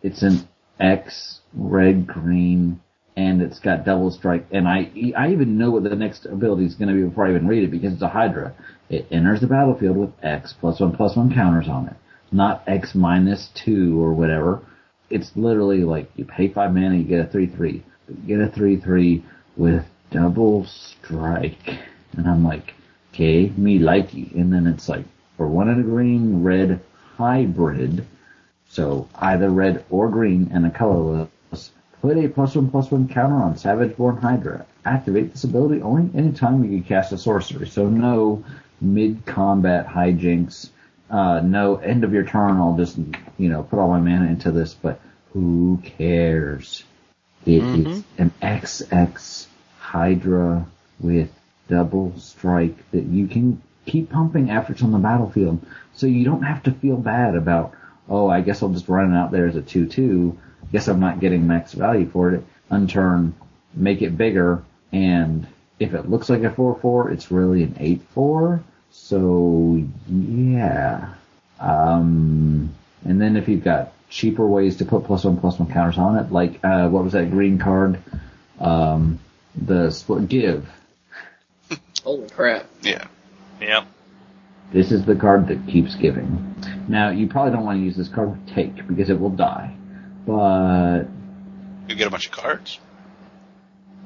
it's 0.02 0.22
an 0.22 0.48
X 0.80 1.40
red 1.52 2.06
green, 2.06 2.80
and 3.14 3.42
it's 3.42 3.59
got 3.59 3.84
double 3.84 4.10
strike, 4.10 4.46
and 4.52 4.66
I 4.66 4.90
I 5.14 5.32
even 5.32 5.59
know 5.59 5.72
what 5.72 5.82
the 5.82 5.94
next 5.94 6.24
ability 6.24 6.64
is 6.64 6.76
going 6.76 6.88
to 6.88 6.94
be 6.94 7.06
before 7.06 7.26
I 7.26 7.30
even 7.32 7.46
read 7.46 7.64
it 7.64 7.70
because 7.70 7.92
it's 7.92 8.00
a 8.00 8.09
Hydra. 8.09 8.54
It 8.88 9.06
enters 9.10 9.42
the 9.42 9.48
battlefield 9.48 9.98
with 9.98 10.12
X 10.22 10.54
plus 10.59 10.80
one 10.80 10.96
plus 10.96 11.14
one 11.14 11.34
counters 11.34 11.68
on 11.68 11.88
it, 11.88 11.96
not 12.30 12.62
X 12.66 12.94
minus 12.94 13.50
two 13.54 14.02
or 14.02 14.14
whatever. 14.14 14.62
It's 15.12 15.36
literally 15.36 15.84
like 15.84 16.10
you 16.16 16.24
pay 16.24 16.48
five 16.48 16.74
mana, 16.74 16.97
you 16.97 17.05
get 17.05 17.20
a 17.20 17.28
three 17.28 17.47
three, 17.47 17.82
get 18.26 18.40
a 18.40 18.48
three 18.48 18.76
three 18.76 19.22
with 19.56 19.84
double 20.10 20.64
strike, 20.64 21.78
and 22.16 22.26
I'm 22.26 22.44
like, 22.44 22.74
okay, 23.12 23.51
me 23.56 23.78
likey, 23.78 24.34
and 24.34 24.52
then 24.52 24.66
it's 24.66 24.89
like 24.89 25.05
for 25.36 25.47
one 25.47 25.68
and 25.68 25.80
a 25.80 25.84
green 25.84 26.43
red 26.43 26.80
hybrid. 27.16 28.06
So 28.68 29.09
either 29.16 29.51
red 29.51 29.84
or 29.90 30.09
green 30.09 30.51
and 30.52 30.64
a 30.64 30.70
colorless. 30.70 31.28
Put 32.01 32.16
a 32.16 32.28
plus 32.28 32.56
one 32.56 32.70
plus 32.70 32.90
one 32.90 33.06
counter 33.06 33.36
on 33.36 33.55
Savageborn 33.55 34.20
Hydra. 34.20 34.66
Activate 34.84 35.32
this 35.32 35.44
ability 35.44 35.82
only 35.82 36.10
anytime 36.18 36.64
you 36.64 36.70
can 36.70 36.82
cast 36.82 37.12
a 37.12 37.18
sorcery. 37.18 37.68
So 37.68 37.89
no 37.89 38.43
mid 38.80 39.24
combat 39.26 39.86
hijinks. 39.86 40.70
Uh, 41.12 41.40
no 41.40 41.76
end 41.76 42.05
of 42.05 42.14
your 42.14 42.24
turn. 42.24 42.56
I'll 42.56 42.76
just 42.76 42.97
you 43.39 43.51
know 43.51 43.62
put 43.62 43.78
all 43.78 43.89
my 43.89 44.01
mana 44.01 44.26
into 44.30 44.51
this, 44.51 44.72
but 44.72 44.98
who 45.32 45.80
cares? 45.84 46.84
It 47.44 47.62
is 47.62 48.05
an 48.18 48.32
XX 48.40 49.47
Hydra 49.78 50.66
with 51.01 51.30
double 51.68 52.18
strike 52.18 52.90
that 52.93 53.05
you 53.05 53.26
can 53.26 53.60
keep 53.84 54.10
pumping 54.10 54.51
after 54.51 54.72
it's 54.72 54.82
on 54.82 54.93
the 54.93 54.98
battlefield. 54.98 55.64
So 55.94 56.06
you 56.06 56.24
don't 56.24 56.43
have 56.43 56.62
to 56.64 56.72
feel 56.72 56.97
bad 56.97 57.34
about, 57.34 57.74
oh, 58.09 58.28
I 58.28 58.40
guess 58.40 58.62
I'll 58.62 58.72
just 58.72 58.89
run 58.89 59.12
it 59.12 59.16
out 59.16 59.32
there 59.32 59.47
as 59.47 59.56
a 59.56 59.62
2-2. 59.62 60.36
Guess 60.70 60.89
I'm 60.89 61.01
not 61.01 61.20
getting 61.20 61.47
max 61.47 61.72
value 61.72 62.09
for 62.09 62.32
it. 62.32 62.44
Unturn, 62.70 63.32
make 63.74 64.01
it 64.01 64.16
bigger, 64.16 64.62
and 64.93 65.47
if 65.78 65.94
it 65.94 66.09
looks 66.09 66.30
like 66.30 66.43
a 66.43 66.51
4-4, 66.51 67.12
it's 67.12 67.30
really 67.30 67.64
an 67.64 67.74
8-4. 67.74 68.62
So, 68.93 69.82
yeah. 70.09 71.14
Um, 71.59 72.74
and 73.05 73.20
then 73.20 73.36
if 73.36 73.48
you've 73.48 73.64
got 73.64 73.93
cheaper 74.10 74.47
ways 74.47 74.77
to 74.77 74.85
put 74.85 75.05
plus 75.05 75.24
one 75.24 75.39
plus 75.39 75.59
one 75.59 75.73
counters 75.73 75.98
on 75.98 76.19
it, 76.19 76.31
like, 76.31 76.60
uh, 76.62 76.89
what 76.89 77.02
was 77.02 77.14
that 77.14 77.31
green 77.31 77.59
card? 77.59 77.98
Um, 78.60 79.19
the 79.55 79.90
split 79.90 80.28
give. 80.28 80.69
Holy 82.05 82.28
crap. 82.28 82.66
Yeah. 82.82 83.06
Yep. 83.60 83.86
This 84.73 84.93
is 84.93 85.05
the 85.05 85.16
card 85.16 85.48
that 85.48 85.66
keeps 85.66 85.94
giving. 85.94 86.55
Now, 86.89 87.10
you 87.10 87.28
probably 87.28 87.52
don't 87.52 87.64
want 87.64 87.78
to 87.81 87.85
use 87.85 87.97
this 87.97 88.09
card 88.09 88.31
with 88.31 88.55
take 88.55 88.86
because 88.86 89.10
it 89.10 89.19
will 89.19 89.31
die. 89.31 89.74
But 90.27 91.05
You 91.89 91.94
get 91.94 92.06
a 92.06 92.10
bunch 92.10 92.27
of 92.27 92.32
cards. 92.32 92.78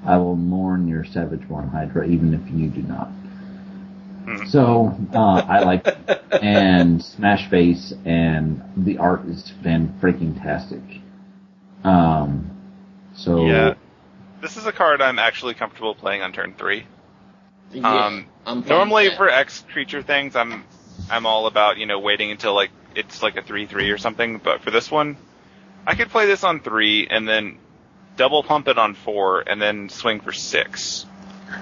I 0.04 0.18
will 0.18 0.36
mourn 0.36 0.88
your 0.88 1.04
Savageborn 1.04 1.70
Hydra 1.70 2.06
even 2.06 2.34
if 2.34 2.40
you 2.50 2.68
do 2.68 2.82
not. 2.82 3.10
So, 4.48 4.96
uh, 5.14 5.18
I 5.48 5.60
like 5.60 5.86
and 6.42 7.02
Smash 7.04 7.48
Face 7.48 7.92
and 8.04 8.62
the 8.76 8.98
art 8.98 9.22
has 9.22 9.50
been 9.50 9.94
freaking 10.00 10.40
tastic. 10.40 10.82
Um, 11.84 12.50
so 13.14 13.46
Yeah. 13.46 13.74
This 14.40 14.56
is 14.56 14.66
a 14.66 14.72
card 14.72 15.00
I'm 15.00 15.18
actually 15.18 15.54
comfortable 15.54 15.94
playing 15.94 16.22
on 16.22 16.32
turn 16.32 16.54
three. 16.58 16.86
Yeah, 17.72 18.06
Um, 18.06 18.26
I'm 18.46 18.60
Normally 18.66 19.08
that. 19.08 19.16
for 19.16 19.28
X 19.28 19.64
creature 19.72 20.02
things, 20.02 20.36
I'm 20.36 20.64
I'm 21.10 21.26
all 21.26 21.46
about 21.46 21.78
you 21.78 21.86
know 21.86 21.98
waiting 21.98 22.30
until 22.30 22.54
like 22.54 22.70
it's 22.94 23.22
like 23.22 23.36
a 23.36 23.42
three 23.42 23.66
three 23.66 23.90
or 23.90 23.98
something. 23.98 24.38
But 24.38 24.62
for 24.62 24.70
this 24.70 24.90
one, 24.90 25.16
I 25.86 25.94
could 25.94 26.10
play 26.10 26.26
this 26.26 26.44
on 26.44 26.60
three 26.60 27.06
and 27.08 27.28
then 27.28 27.58
double 28.16 28.42
pump 28.42 28.68
it 28.68 28.78
on 28.78 28.94
four 28.94 29.40
and 29.46 29.60
then 29.60 29.88
swing 29.88 30.20
for 30.20 30.32
six. 30.32 31.06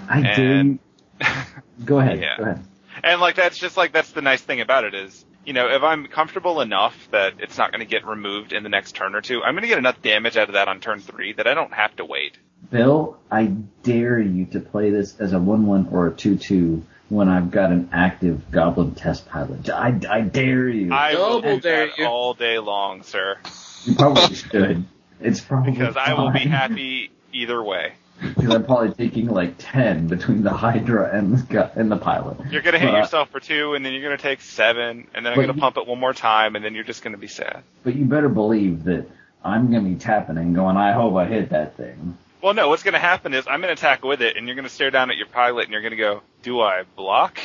I 0.09 0.20
and- 0.20 0.78
do. 0.78 0.85
Go 1.85 1.99
ahead. 1.99 2.20
Yeah. 2.20 2.36
Go 2.36 2.43
ahead. 2.45 2.65
And 3.03 3.20
like 3.20 3.36
that's 3.36 3.59
just 3.59 3.77
like 3.77 3.93
that's 3.93 4.12
the 4.12 4.23
nice 4.23 4.41
thing 4.41 4.61
about 4.61 4.85
it 4.85 4.95
is 4.95 5.24
you 5.45 5.53
know 5.53 5.69
if 5.69 5.82
I'm 5.82 6.07
comfortable 6.07 6.61
enough 6.61 7.09
that 7.11 7.35
it's 7.41 7.59
not 7.59 7.73
going 7.73 7.81
to 7.81 7.86
get 7.86 8.07
removed 8.07 8.53
in 8.53 8.62
the 8.62 8.69
next 8.69 8.93
turn 8.93 9.15
or 9.15 9.20
two, 9.20 9.43
I'm 9.43 9.55
going 9.55 9.62
to 9.62 9.69
get 9.69 9.78
enough 9.78 10.01
damage 10.01 10.36
out 10.36 10.49
of 10.49 10.55
that 10.55 10.69
on 10.69 10.81
turn 10.81 11.01
three 11.01 11.32
that 11.35 11.47
I 11.47 11.55
don't 11.55 11.73
have 11.74 11.97
to 11.97 12.05
wait. 12.05 12.39
Bill, 12.70 13.19
I 13.31 13.47
dare 13.82 14.20
you 14.20 14.47
to 14.47 14.61
play 14.61 14.91
this 14.91 15.20
as 15.20 15.32
a 15.32 15.36
1-1 15.36 15.93
or 15.93 16.07
a 16.07 16.12
2-2 16.12 16.82
when 17.11 17.28
I've 17.28 17.51
got 17.51 17.70
an 17.70 17.91
active 17.93 18.51
Goblin 18.51 18.95
Test 18.95 19.28
Pilot. 19.28 19.69
I, 19.69 20.01
I 20.09 20.23
dare 20.23 20.69
you. 20.69 20.93
I 20.93 21.15
will 21.15 21.43
Double 21.43 21.57
do 21.57 21.61
dare 21.61 21.86
that 21.89 21.99
you. 21.99 22.07
all 22.07 22.32
day 22.32 22.59
long, 22.59 23.03
sir, 23.03 23.36
you 23.85 23.95
probably 23.95 24.35
should. 24.35 24.86
It's 25.20 25.41
probably 25.41 25.73
because 25.73 25.97
I 25.97 26.15
will 26.15 26.31
be 26.31 26.41
happy 26.41 27.11
either 27.32 27.62
way. 27.62 27.93
Because 28.20 28.55
I'm 28.55 28.65
probably 28.65 28.93
taking 28.95 29.28
like 29.28 29.55
10 29.59 30.07
between 30.09 30.43
the 30.43 30.51
Hydra 30.53 31.11
and 31.16 31.36
the, 31.39 31.70
and 31.78 31.91
the 31.91 31.97
Pilot. 31.97 32.39
You're 32.51 32.62
gonna 32.62 32.78
hit 32.78 32.91
But- 32.93 32.99
yourself 32.99 33.31
for 33.31 33.41
two, 33.41 33.74
and 33.74 33.85
then 33.85 33.93
you're 33.93 34.03
gonna 34.03 34.16
take 34.16 34.41
seven, 34.41 35.07
and 35.15 35.27
then 35.27 35.32
I'm 35.32 35.39
gonna 35.41 35.53
you- 35.55 35.61
pump 35.61 35.77
it 35.77 35.86
one 35.86 35.99
more 36.01 36.12
time, 36.15 36.57
and 36.57 36.65
then 36.65 36.74
you're 36.74 36.85
just 36.85 37.03
gonna 37.03 37.19
be 37.19 37.27
sad. 37.27 37.62
But 37.82 37.95
you 37.97 38.05
better 38.05 38.28
believe 38.28 38.85
that 38.85 39.07
I'm 39.45 39.70
going 39.70 39.85
to 39.85 39.91
be 39.91 39.97
tapping 39.97 40.39
and 40.39 40.55
going, 40.55 40.78
I 40.78 40.93
hope 40.93 41.15
I 41.16 41.27
hit 41.27 41.51
that 41.51 41.77
thing. 41.77 42.16
Well, 42.41 42.55
no, 42.55 42.69
what's 42.70 42.82
gonna 42.82 42.99
happen 42.99 43.35
is 43.35 43.47
I'm 43.47 43.61
gonna 43.61 43.74
attack 43.74 44.03
with 44.05 44.23
it, 44.23 44.36
and 44.39 44.47
you're 44.47 44.57
gonna 44.57 44.69
stare 44.70 44.91
down 44.91 45.11
at 45.11 45.19
your 45.19 45.27
pilot, 45.27 45.65
and 45.65 45.73
you're 45.73 45.82
gonna 45.82 45.97
go, 45.97 46.23
"Do 46.43 46.61
I 46.62 46.85
block?" 46.97 47.39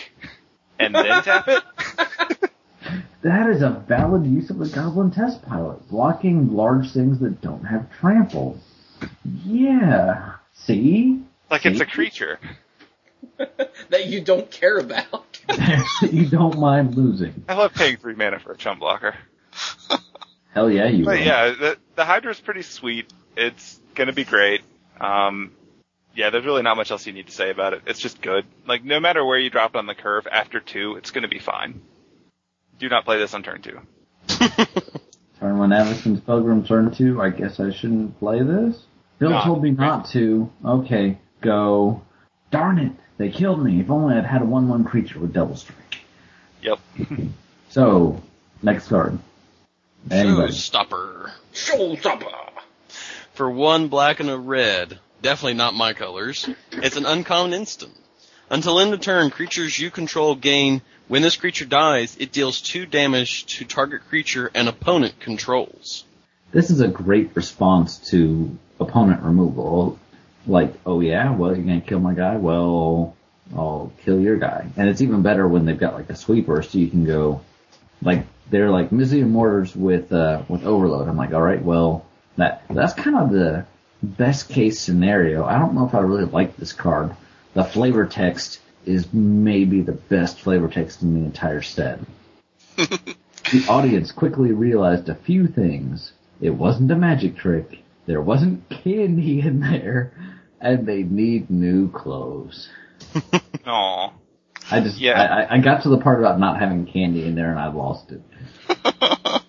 And 0.80 0.96
then 0.96 1.24
tap 1.24 1.48
it. 1.50 1.64
That 3.22 3.50
is 3.50 3.62
a 3.62 3.70
valid 3.70 4.26
use 4.26 4.50
of 4.50 4.60
the 4.60 4.70
Goblin 4.70 5.12
Test 5.12 5.46
Pilot, 5.46 5.90
blocking 5.90 6.54
large 6.54 6.92
things 6.94 7.20
that 7.20 7.42
don't 7.42 7.66
have 7.66 7.92
trample. 8.00 8.58
Yeah. 9.44 10.36
See? 10.66 11.22
Like 11.50 11.66
it's 11.66 11.80
a 11.80 11.86
creature. 11.86 12.40
that 13.38 14.06
you 14.08 14.22
don't 14.22 14.50
care 14.50 14.78
about. 14.78 15.40
you 16.12 16.28
don't 16.28 16.60
mind 16.60 16.96
losing. 16.96 17.44
I 17.48 17.56
love 17.56 17.74
paying 17.74 17.98
three 17.98 18.16
mana 18.16 18.40
for 18.40 18.52
a 18.52 18.58
chum 18.58 18.80
blocker. 18.80 19.16
Hell 20.54 20.70
yeah, 20.70 20.88
you 20.88 21.06
But 21.06 21.20
will. 21.20 21.26
yeah, 21.26 21.46
the 21.50 21.78
the 21.96 22.30
is 22.30 22.40
pretty 22.40 22.62
sweet. 22.62 23.12
It's 23.36 23.80
gonna 23.96 24.14
be 24.14 24.24
great. 24.26 24.62
Um, 25.00 25.52
yeah, 26.16 26.30
there's 26.30 26.46
really 26.46 26.64
not 26.64 26.76
much 26.78 26.92
else 26.92 27.06
you 27.08 27.14
need 27.14 27.28
to 27.28 27.34
say 27.34 27.50
about 27.50 27.74
it. 27.74 27.84
It's 27.88 28.00
just 28.00 28.22
good. 28.22 28.46
Like 28.68 28.84
no 28.84 29.00
matter 29.00 29.24
where 29.26 29.38
you 29.40 29.50
drop 29.50 29.76
it 29.76 29.78
on 29.78 29.86
the 29.86 29.96
curve 29.96 30.28
after 30.32 30.60
two, 30.60 30.96
it's 30.96 31.12
gonna 31.12 31.28
be 31.28 31.40
fine. 31.40 31.82
Do 32.80 32.90
not 32.90 33.06
play 33.06 33.18
this 33.18 33.34
on 33.34 33.44
turn 33.44 33.62
two. 33.62 33.80
Turn 35.40 35.58
one 35.58 35.70
Avacyn's 35.70 36.20
Pilgrim 36.20 36.66
turn 36.66 36.92
two. 36.94 37.22
I 37.22 37.30
guess 37.30 37.60
I 37.60 37.72
shouldn't 37.72 38.20
play 38.20 38.42
this. 38.44 38.84
Bill 39.20 39.32
Not 39.32 39.44
told 39.44 39.62
me 39.62 39.72
not 39.72 40.10
to. 40.12 40.50
Okay, 40.64 41.18
go. 41.42 42.02
Darn 42.52 42.80
it! 42.80 42.94
They 43.18 43.30
killed 43.30 43.64
me. 43.64 43.82
If 43.82 43.90
only 43.90 44.16
I'd 44.16 44.26
had 44.26 44.42
a 44.42 44.46
one-one 44.46 44.86
creature 44.86 45.20
with 45.20 45.34
double 45.34 45.56
strike. 45.56 46.00
Yep. 46.64 46.80
So, 47.70 48.24
next 48.64 48.88
card. 48.88 49.20
Anybody? 50.10 50.54
Showstopper. 50.54 51.30
Showstopper. 51.54 52.32
For 53.34 53.50
one 53.50 53.90
black 53.90 54.20
and 54.20 54.30
a 54.30 54.38
red, 54.38 54.98
definitely 55.22 55.54
not 55.54 55.76
my 55.76 55.94
colors, 55.94 56.50
it's 56.72 56.98
an 56.98 57.06
uncommon 57.06 57.54
instant. 57.54 57.96
Until 58.50 58.80
end 58.80 58.94
of 58.94 59.02
turn, 59.02 59.30
creatures 59.30 59.78
you 59.78 59.92
control 59.92 60.34
gain, 60.34 60.82
when 61.08 61.22
this 61.22 61.38
creature 61.38 61.66
dies, 61.66 62.18
it 62.20 62.32
deals 62.32 62.60
two 62.60 62.88
damage 62.88 63.46
to 63.58 63.66
target 63.66 64.02
creature 64.10 64.50
and 64.56 64.68
opponent 64.68 65.20
controls. 65.20 66.06
This 66.52 66.72
is 66.72 66.82
a 66.82 66.88
great 66.88 67.36
response 67.36 68.00
to 68.10 68.58
opponent 68.80 69.22
removal. 69.24 70.00
like, 70.48 70.74
oh 70.86 71.00
yeah, 71.00 71.32
well 71.36 71.56
you're 71.56 71.66
gonna 71.66 71.82
kill 71.82 72.00
my 72.00 72.14
guy, 72.14 72.38
well 72.38 73.16
I'll 73.56 73.92
kill 74.04 74.20
your 74.20 74.38
guy. 74.38 74.68
And 74.78 74.90
it's 74.90 75.02
even 75.02 75.22
better 75.22 75.48
when 75.48 75.66
they've 75.66 75.78
got 75.78 75.94
like 75.94 76.10
a 76.10 76.16
sweeper, 76.16 76.62
so 76.62 76.78
you 76.78 76.90
can 76.90 77.06
go 77.06 77.42
like 78.02 78.26
they're 78.50 78.72
like 78.72 78.90
Mizzium 78.90 79.30
mortars 79.30 79.76
with 79.76 80.12
uh 80.12 80.44
with 80.48 80.64
overload. 80.66 81.08
I'm 81.08 81.18
like, 81.18 81.34
all 81.34 81.42
right, 81.42 81.62
well 81.62 82.06
that 82.38 82.64
that's 82.70 82.94
kind 82.94 83.18
of 83.18 83.32
the 83.32 83.66
best 84.02 84.50
case 84.50 84.80
scenario. 84.80 85.46
I 85.46 85.60
don't 85.60 85.76
know 85.76 85.86
if 85.86 85.94
I 85.94 86.00
really 86.00 86.26
like 86.26 86.58
this 86.58 86.74
card. 86.74 87.16
The 87.54 87.64
flavor 87.64 88.06
text 88.06 88.60
is 88.86 89.12
maybe 89.14 89.82
the 89.82 89.92
best 89.92 90.40
flavor 90.40 90.68
text 90.68 91.02
in 91.02 91.14
the 91.16 91.26
entire 91.26 91.62
set. 91.62 92.00
the 92.78 93.66
audience 93.68 94.12
quickly 94.12 94.52
realized 94.52 95.10
a 95.10 95.16
few 95.16 95.48
things. 95.48 96.14
It 96.40 96.52
wasn't 96.52 96.92
a 96.92 96.96
magic 96.96 97.36
trick. 97.36 97.84
There 98.10 98.20
wasn't 98.22 98.68
candy 98.70 99.40
in 99.40 99.60
there, 99.60 100.14
and 100.60 100.88
they 100.88 101.04
need 101.04 101.52
new 101.52 101.92
clothes. 101.92 102.68
Aw. 103.68 104.12
I 104.72 104.80
just, 104.80 104.98
Yeah. 104.98 105.22
I, 105.22 105.42
I- 105.44 105.56
I 105.56 105.60
got 105.60 105.84
to 105.84 105.90
the 105.90 106.00
part 106.00 106.18
about 106.18 106.40
not 106.40 106.60
having 106.60 106.88
candy 106.88 107.24
in 107.24 107.36
there 107.36 107.52
and 107.52 107.60
I 107.60 107.68
lost 107.72 108.12
it. 108.12 108.22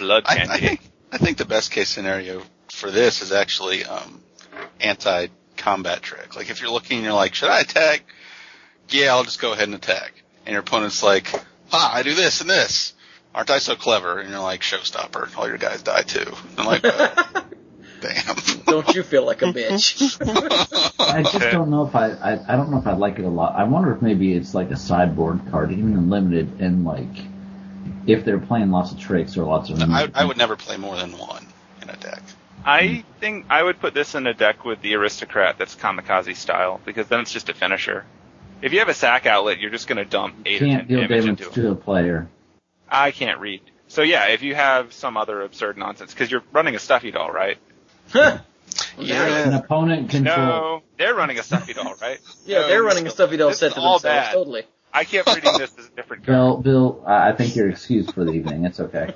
Blood 0.00 0.24
I, 0.26 0.36
candy. 0.36 0.52
I 0.52 0.58
think 0.58 0.80
I 1.12 1.18
think 1.18 1.38
the 1.38 1.44
best 1.44 1.70
case 1.70 1.90
scenario 1.90 2.42
for 2.72 2.90
this 2.90 3.22
is 3.22 3.30
actually 3.30 3.84
um, 3.84 4.20
anti 4.80 5.28
combat 5.56 6.02
trick. 6.02 6.34
Like 6.34 6.50
if 6.50 6.60
you're 6.60 6.70
looking, 6.72 6.96
and 6.98 7.04
you're 7.04 7.14
like, 7.14 7.34
should 7.34 7.50
I 7.50 7.60
attack? 7.60 8.02
Yeah, 8.88 9.12
I'll 9.14 9.22
just 9.24 9.40
go 9.40 9.52
ahead 9.52 9.68
and 9.68 9.76
attack. 9.76 10.12
And 10.44 10.54
your 10.54 10.60
opponent's 10.62 11.04
like, 11.04 11.28
ah, 11.72 11.94
I 11.94 12.02
do 12.02 12.14
this 12.14 12.40
and 12.40 12.50
this. 12.50 12.94
Aren't 13.34 13.50
I 13.50 13.58
so 13.58 13.76
clever? 13.76 14.18
And 14.18 14.30
you're 14.30 14.40
like, 14.40 14.60
showstopper. 14.60 15.36
All 15.38 15.48
your 15.48 15.58
guys 15.58 15.82
die 15.82 16.02
too. 16.02 16.30
I'm 16.58 16.66
like, 16.66 16.82
oh, 16.84 17.44
damn. 18.00 18.36
Don't 18.66 18.94
you 18.94 19.02
feel 19.02 19.24
like 19.24 19.42
a 19.42 19.46
bitch? 19.52 20.18
I 20.98 21.22
just 21.22 21.50
don't 21.50 21.70
know 21.70 21.86
if 21.86 21.94
I, 21.94 22.10
I, 22.10 22.52
I 22.52 22.56
don't 22.56 22.70
know 22.70 22.78
if 22.78 22.86
I 22.86 22.92
like 22.92 23.18
it 23.18 23.24
a 23.24 23.30
lot. 23.30 23.56
I 23.56 23.64
wonder 23.64 23.94
if 23.94 24.02
maybe 24.02 24.34
it's 24.34 24.54
like 24.54 24.70
a 24.70 24.76
sideboard 24.76 25.40
card, 25.50 25.72
even 25.72 25.94
in 25.94 26.10
limited, 26.10 26.60
and 26.60 26.84
like, 26.84 27.08
if 28.06 28.24
they're 28.24 28.38
playing 28.38 28.70
lots 28.70 28.92
of 28.92 28.98
tricks 28.98 29.36
or 29.36 29.44
lots 29.44 29.70
of. 29.70 29.80
I, 29.82 30.08
I 30.14 30.24
would 30.24 30.36
never 30.36 30.56
play 30.56 30.76
more 30.76 30.96
than 30.96 31.16
one 31.16 31.46
in 31.80 31.88
a 31.88 31.96
deck. 31.96 32.22
I 32.64 33.04
think 33.18 33.46
I 33.50 33.62
would 33.62 33.80
put 33.80 33.94
this 33.94 34.14
in 34.14 34.26
a 34.26 34.34
deck 34.34 34.64
with 34.64 34.82
the 34.82 34.94
aristocrat 34.94 35.58
that's 35.58 35.74
kamikaze 35.74 36.36
style 36.36 36.80
because 36.84 37.08
then 37.08 37.20
it's 37.20 37.32
just 37.32 37.48
a 37.48 37.54
finisher. 37.54 38.04
If 38.60 38.72
you 38.72 38.78
have 38.78 38.88
a 38.88 38.94
sack 38.94 39.26
outlet, 39.26 39.58
you're 39.58 39.70
just 39.70 39.88
going 39.88 39.96
to 39.96 40.04
dump 40.04 40.36
eight 40.46 40.60
can't 40.60 40.86
ten 40.86 40.86
deal 40.86 41.00
damage 41.00 41.24
damage 41.24 41.40
into 41.40 41.48
it. 41.48 41.54
to 41.54 41.70
a 41.72 41.74
player. 41.74 42.28
I 42.92 43.10
can't 43.10 43.40
read. 43.40 43.62
So 43.88 44.02
yeah, 44.02 44.26
if 44.28 44.42
you 44.42 44.54
have 44.54 44.92
some 44.92 45.16
other 45.16 45.42
absurd 45.42 45.76
nonsense, 45.78 46.12
because 46.12 46.30
you're 46.30 46.44
running 46.52 46.74
a 46.74 46.78
stuffy 46.78 47.10
doll, 47.10 47.30
right? 47.30 47.58
An 48.14 48.40
Yeah. 48.98 49.56
opponent 49.58 50.10
control. 50.10 50.36
No, 50.36 50.82
they're 50.98 51.14
running 51.14 51.38
a 51.38 51.42
stuffy 51.42 51.72
doll, 51.74 51.94
right? 52.00 52.20
Yeah, 52.46 52.60
No, 52.62 52.68
they're 52.68 52.82
running 52.82 53.06
a 53.06 53.10
stuffy 53.10 53.36
doll 53.36 53.48
this 53.50 53.58
set 53.60 53.68
is 53.68 53.74
to 53.74 53.80
all 53.80 53.98
themselves. 53.98 54.26
bad. 54.28 54.32
Totally. 54.32 54.64
I 54.92 55.04
kept 55.04 55.34
reading 55.34 55.56
this 55.56 55.72
as 55.78 55.86
a 55.86 55.90
different 55.90 56.24
card. 56.26 56.36
Bill, 56.36 56.56
Bill, 56.58 57.04
I 57.06 57.30
I 57.30 57.32
think 57.32 57.56
you're 57.56 57.70
excused 57.70 58.12
for 58.12 58.24
the 58.24 58.32
evening. 58.32 58.64
It's 58.64 58.80
okay. 58.80 59.14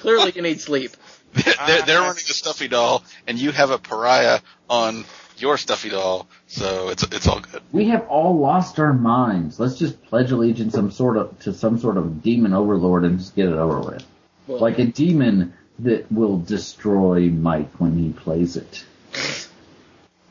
Clearly, 0.00 0.32
you 0.34 0.42
need 0.42 0.60
sleep. 0.60 0.92
they're, 1.34 1.82
they're 1.82 2.00
running 2.00 2.14
a 2.16 2.32
stuffy 2.32 2.68
doll, 2.68 3.02
and 3.26 3.38
you 3.38 3.50
have 3.50 3.70
a 3.70 3.78
pariah 3.78 4.40
on 4.70 5.04
your 5.40 5.56
stuffy 5.58 5.90
doll, 5.90 6.26
so 6.46 6.88
it's 6.88 7.02
it's 7.04 7.26
all 7.26 7.40
good. 7.40 7.62
We 7.72 7.88
have 7.88 8.06
all 8.08 8.38
lost 8.38 8.78
our 8.78 8.92
minds. 8.92 9.58
Let's 9.60 9.78
just 9.78 10.02
pledge 10.04 10.30
allegiance 10.30 10.74
some 10.74 10.90
sort 10.90 11.16
of 11.16 11.38
to 11.40 11.52
some 11.52 11.78
sort 11.78 11.96
of 11.96 12.22
demon 12.22 12.52
overlord 12.52 13.04
and 13.04 13.18
just 13.18 13.34
get 13.36 13.46
it 13.48 13.54
over 13.54 13.80
with. 13.80 14.04
Well, 14.46 14.60
Like 14.60 14.78
a 14.78 14.86
demon 14.86 15.54
that 15.80 16.10
will 16.10 16.38
destroy 16.38 17.28
Mike 17.28 17.72
when 17.80 17.96
he 17.98 18.12
plays 18.12 18.56
it. 18.56 18.84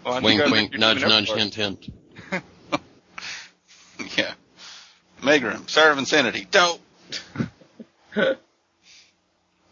Well, 0.05 0.21
you 0.21 0.39
Wink, 0.39 0.51
wink, 0.51 0.77
nudge, 0.77 1.01
nudge, 1.01 1.29
overlord. 1.29 1.53
hint, 1.53 1.55
hint. 1.55 1.93
Yeah. 4.17 4.33
Megrim, 5.21 5.69
Star 5.69 5.89
of 5.91 5.97
Insanity, 5.97 6.47
dope. 6.51 6.81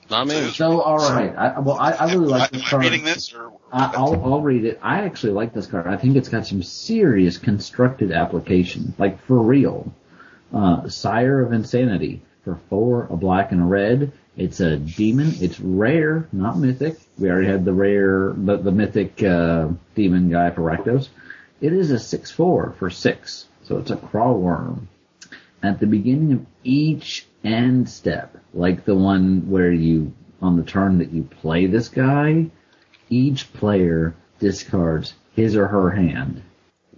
Not 0.09 0.27
me. 0.27 0.51
So 0.51 0.81
all 0.81 0.97
right, 0.97 1.35
I, 1.35 1.59
well 1.59 1.77
I, 1.79 1.91
I 1.91 2.13
really 2.13 2.27
like 2.27 2.53
Am 2.53 2.59
this 2.59 2.67
I 2.67 2.69
card. 2.69 2.83
reading 2.83 3.03
this 3.03 3.33
or? 3.33 3.51
I, 3.71 3.93
I'll 3.95 4.23
I'll 4.23 4.41
read 4.41 4.65
it. 4.65 4.79
I 4.81 5.01
actually 5.01 5.33
like 5.33 5.53
this 5.53 5.65
card. 5.65 5.87
I 5.87 5.97
think 5.97 6.15
it's 6.15 6.29
got 6.29 6.45
some 6.45 6.61
serious 6.63 7.37
constructed 7.37 8.11
application, 8.11 8.93
like 8.97 9.21
for 9.25 9.39
real. 9.39 9.91
Uh, 10.53 10.87
Sire 10.87 11.41
of 11.41 11.51
Insanity 11.51 12.21
for 12.43 12.59
four, 12.69 13.05
a 13.09 13.17
black 13.17 13.51
and 13.51 13.61
a 13.61 13.65
red. 13.65 14.11
It's 14.37 14.59
a 14.59 14.77
demon. 14.77 15.33
It's 15.39 15.59
rare, 15.59 16.27
not 16.31 16.57
mythic. 16.57 16.97
We 17.17 17.29
already 17.29 17.47
had 17.47 17.65
the 17.65 17.73
rare, 17.73 18.33
the, 18.35 18.57
the 18.57 18.71
mythic 18.71 19.23
uh, 19.23 19.69
demon 19.95 20.29
guy 20.29 20.51
for 20.51 20.61
Rakdos. 20.61 21.09
It 21.61 21.73
is 21.73 21.91
a 21.91 21.99
six 21.99 22.29
four 22.29 22.75
for 22.77 22.89
six, 22.89 23.47
so 23.63 23.77
it's 23.77 23.89
a 23.91 23.95
Craw 23.97 24.33
Wurm. 24.33 24.87
At 25.63 25.79
the 25.79 25.87
beginning 25.87 26.33
of 26.33 26.45
each 26.63 27.25
end 27.43 27.89
step, 27.89 28.37
like 28.53 28.85
the 28.85 28.95
one 28.95 29.49
where 29.49 29.71
you 29.71 30.13
on 30.41 30.57
the 30.57 30.63
turn 30.63 30.97
that 30.97 31.11
you 31.11 31.23
play 31.23 31.65
this 31.65 31.87
guy, 31.87 32.47
each 33.09 33.51
player 33.53 34.13
discards 34.39 35.13
his 35.35 35.55
or 35.55 35.67
her 35.67 35.89
hand. 35.89 36.43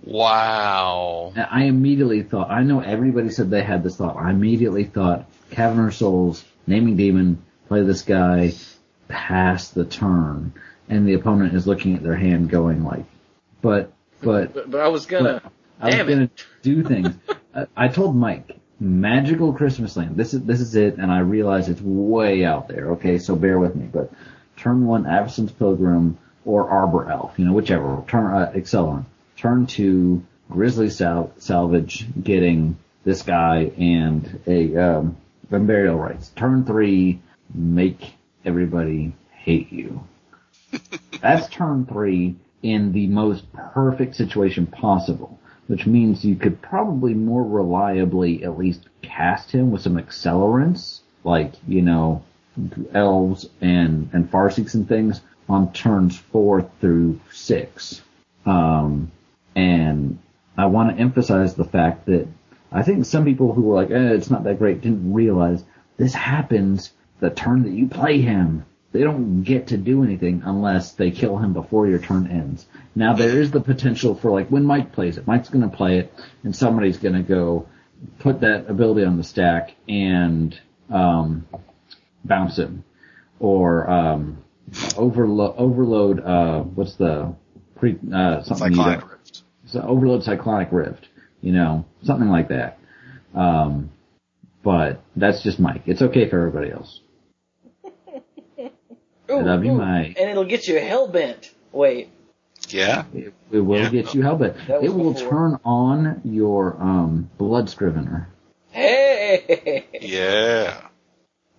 Wow. 0.03 1.33
And 1.35 1.47
I 1.49 1.63
immediately 1.65 2.23
thought, 2.23 2.49
I 2.49 2.63
know 2.63 2.79
everybody 2.79 3.29
said 3.29 3.49
they 3.49 3.63
had 3.63 3.83
this 3.83 3.97
thought. 3.97 4.17
I 4.17 4.31
immediately 4.31 4.83
thought, 4.83 5.29
Cavern 5.51 5.91
Souls, 5.91 6.43
naming 6.67 6.95
demon, 6.95 7.43
play 7.67 7.83
this 7.83 8.01
guy, 8.01 8.53
pass 9.07 9.69
the 9.69 9.85
turn. 9.85 10.53
And 10.89 11.07
the 11.07 11.13
opponent 11.13 11.55
is 11.55 11.65
looking 11.65 11.95
at 11.95 12.03
their 12.03 12.15
hand 12.15 12.49
going 12.49 12.83
like, 12.83 13.05
but, 13.61 13.91
but, 14.21 14.53
but, 14.53 14.69
but 14.69 14.81
I 14.81 14.87
was 14.87 15.05
gonna. 15.07 15.41
I 15.79 15.85
was 15.87 15.95
it. 15.95 16.07
gonna 16.07 16.29
do 16.61 16.83
things. 16.83 17.15
I, 17.75 17.87
told 17.87 18.15
Mike, 18.15 18.57
magical 18.79 19.53
Christmas 19.53 19.95
land. 19.95 20.15
This 20.15 20.33
is 20.33 20.43
this 20.43 20.59
is 20.59 20.75
it, 20.75 20.97
and 20.97 21.11
I 21.11 21.19
realize 21.19 21.69
it's 21.69 21.81
way 21.81 22.43
out 22.43 22.67
there. 22.67 22.91
Okay, 22.91 23.17
so 23.17 23.35
bear 23.35 23.57
with 23.59 23.75
me. 23.75 23.85
But 23.85 24.11
turn 24.57 24.85
one, 24.85 25.05
Avacyn's 25.05 25.51
Pilgrim 25.51 26.17
or 26.43 26.69
Arbor 26.69 27.09
Elf, 27.09 27.37
you 27.37 27.45
know, 27.45 27.53
whichever. 27.53 28.03
Turn 28.07 28.25
uh. 28.33 29.03
Turn 29.37 29.65
two, 29.65 30.23
Grisly 30.49 30.89
Sal- 30.89 31.33
Salvage, 31.37 32.05
getting 32.21 32.77
this 33.03 33.21
guy 33.21 33.71
and 33.77 34.41
a 34.47 34.75
um, 34.77 35.17
Burial 35.49 35.97
Rites. 35.97 36.29
Turn 36.29 36.65
three, 36.65 37.21
make 37.53 38.13
everybody 38.43 39.13
hate 39.31 39.71
you. 39.71 40.03
That's 41.21 41.47
turn 41.47 41.85
three 41.85 42.35
in 42.61 42.91
the 42.91 43.07
most 43.07 43.51
perfect 43.53 44.15
situation 44.15 44.65
possible, 44.65 45.39
which 45.67 45.85
means 45.85 46.23
you 46.23 46.35
could 46.35 46.61
probably 46.61 47.13
more 47.13 47.43
reliably 47.43 48.43
at 48.43 48.57
least 48.57 48.81
cast 49.01 49.51
him 49.51 49.71
with 49.71 49.81
some 49.81 49.95
accelerants, 49.95 50.99
like, 51.23 51.53
you 51.67 51.81
know, 51.81 52.23
elves 52.93 53.47
and, 53.61 54.09
and 54.13 54.31
farseeks 54.31 54.75
and 54.75 54.87
things 54.87 55.21
on 55.49 55.71
turns 55.73 56.17
four 56.17 56.69
through 56.79 57.19
six. 57.31 58.01
Um, 58.45 59.11
and 59.55 60.19
I 60.57 60.67
want 60.67 60.95
to 60.95 61.01
emphasize 61.01 61.55
the 61.55 61.65
fact 61.65 62.05
that 62.05 62.27
I 62.71 62.83
think 62.83 63.05
some 63.05 63.25
people 63.25 63.53
who 63.53 63.61
were 63.61 63.75
like, 63.75 63.91
eh, 63.91 64.13
it's 64.13 64.29
not 64.29 64.43
that 64.43 64.59
great 64.59 64.81
didn't 64.81 65.13
realize 65.13 65.63
this 65.97 66.13
happens 66.13 66.91
the 67.19 67.29
turn 67.29 67.63
that 67.63 67.71
you 67.71 67.87
play 67.87 68.21
him. 68.21 68.65
They 68.95 69.03
don't 69.03 69.43
get 69.43 69.67
to 69.67 69.77
do 69.77 70.03
anything 70.05 70.41
unless 70.45 70.93
they 70.93 71.11
kill 71.11 71.37
him 71.37 71.51
before 71.51 71.85
your 71.85 71.99
turn 71.99 72.27
ends. 72.27 72.65
Now 72.95 73.13
there 73.13 73.41
is 73.41 73.51
the 73.51 73.59
potential 73.59 74.15
for 74.15 74.31
like 74.31 74.47
when 74.47 74.63
Mike 74.63 74.93
plays 74.93 75.17
it, 75.17 75.27
Mike's 75.27 75.49
gonna 75.49 75.67
play 75.67 75.99
it 75.99 76.13
and 76.43 76.55
somebody's 76.55 76.97
gonna 76.97 77.21
go 77.21 77.67
put 78.19 78.39
that 78.39 78.69
ability 78.69 79.03
on 79.03 79.17
the 79.17 79.23
stack 79.25 79.73
and 79.89 80.57
um 80.89 81.45
bounce 82.23 82.57
him. 82.57 82.85
Or 83.39 83.89
um 83.89 84.37
overload 84.95 85.55
overload 85.57 86.21
uh 86.21 86.61
what's 86.61 86.95
the 86.95 87.35
pre 87.75 87.97
uh 88.13 88.43
something 88.43 88.71
you 88.71 88.77
Cyclonic 88.77 88.99
don't- 89.01 89.09
Rift. 89.11 89.41
so 89.65 89.81
overload 89.81 90.23
cyclonic 90.23 90.69
rift, 90.71 91.09
you 91.41 91.51
know, 91.51 91.83
something 92.03 92.29
like 92.29 92.47
that. 92.47 92.79
Um, 93.33 93.91
but 94.63 95.01
that's 95.17 95.43
just 95.43 95.59
Mike. 95.59 95.81
It's 95.85 96.01
okay 96.01 96.29
for 96.29 96.39
everybody 96.39 96.71
else. 96.71 97.01
Ooh, 99.29 99.39
I 99.39 99.41
love 99.41 99.65
you, 99.65 99.71
ooh, 99.71 99.77
Mike. 99.77 100.17
And 100.19 100.29
it'll 100.29 100.45
get 100.45 100.67
you 100.67 100.79
hell 100.79 101.07
bent. 101.07 101.51
Wait. 101.71 102.09
Yeah. 102.69 103.05
It, 103.13 103.33
it 103.51 103.59
will 103.59 103.81
Yeah. 103.81 103.89
get 103.89 104.13
you 104.13 104.21
hell 104.21 104.37
bent. 104.37 104.55
It 104.69 104.93
will 104.93 105.13
before. 105.13 105.29
turn 105.29 105.59
on 105.65 106.21
your 106.23 106.75
um, 106.81 107.29
blood 107.37 107.69
scrivener, 107.69 108.29
Hey. 108.71 109.85
Yeah. 110.01 110.81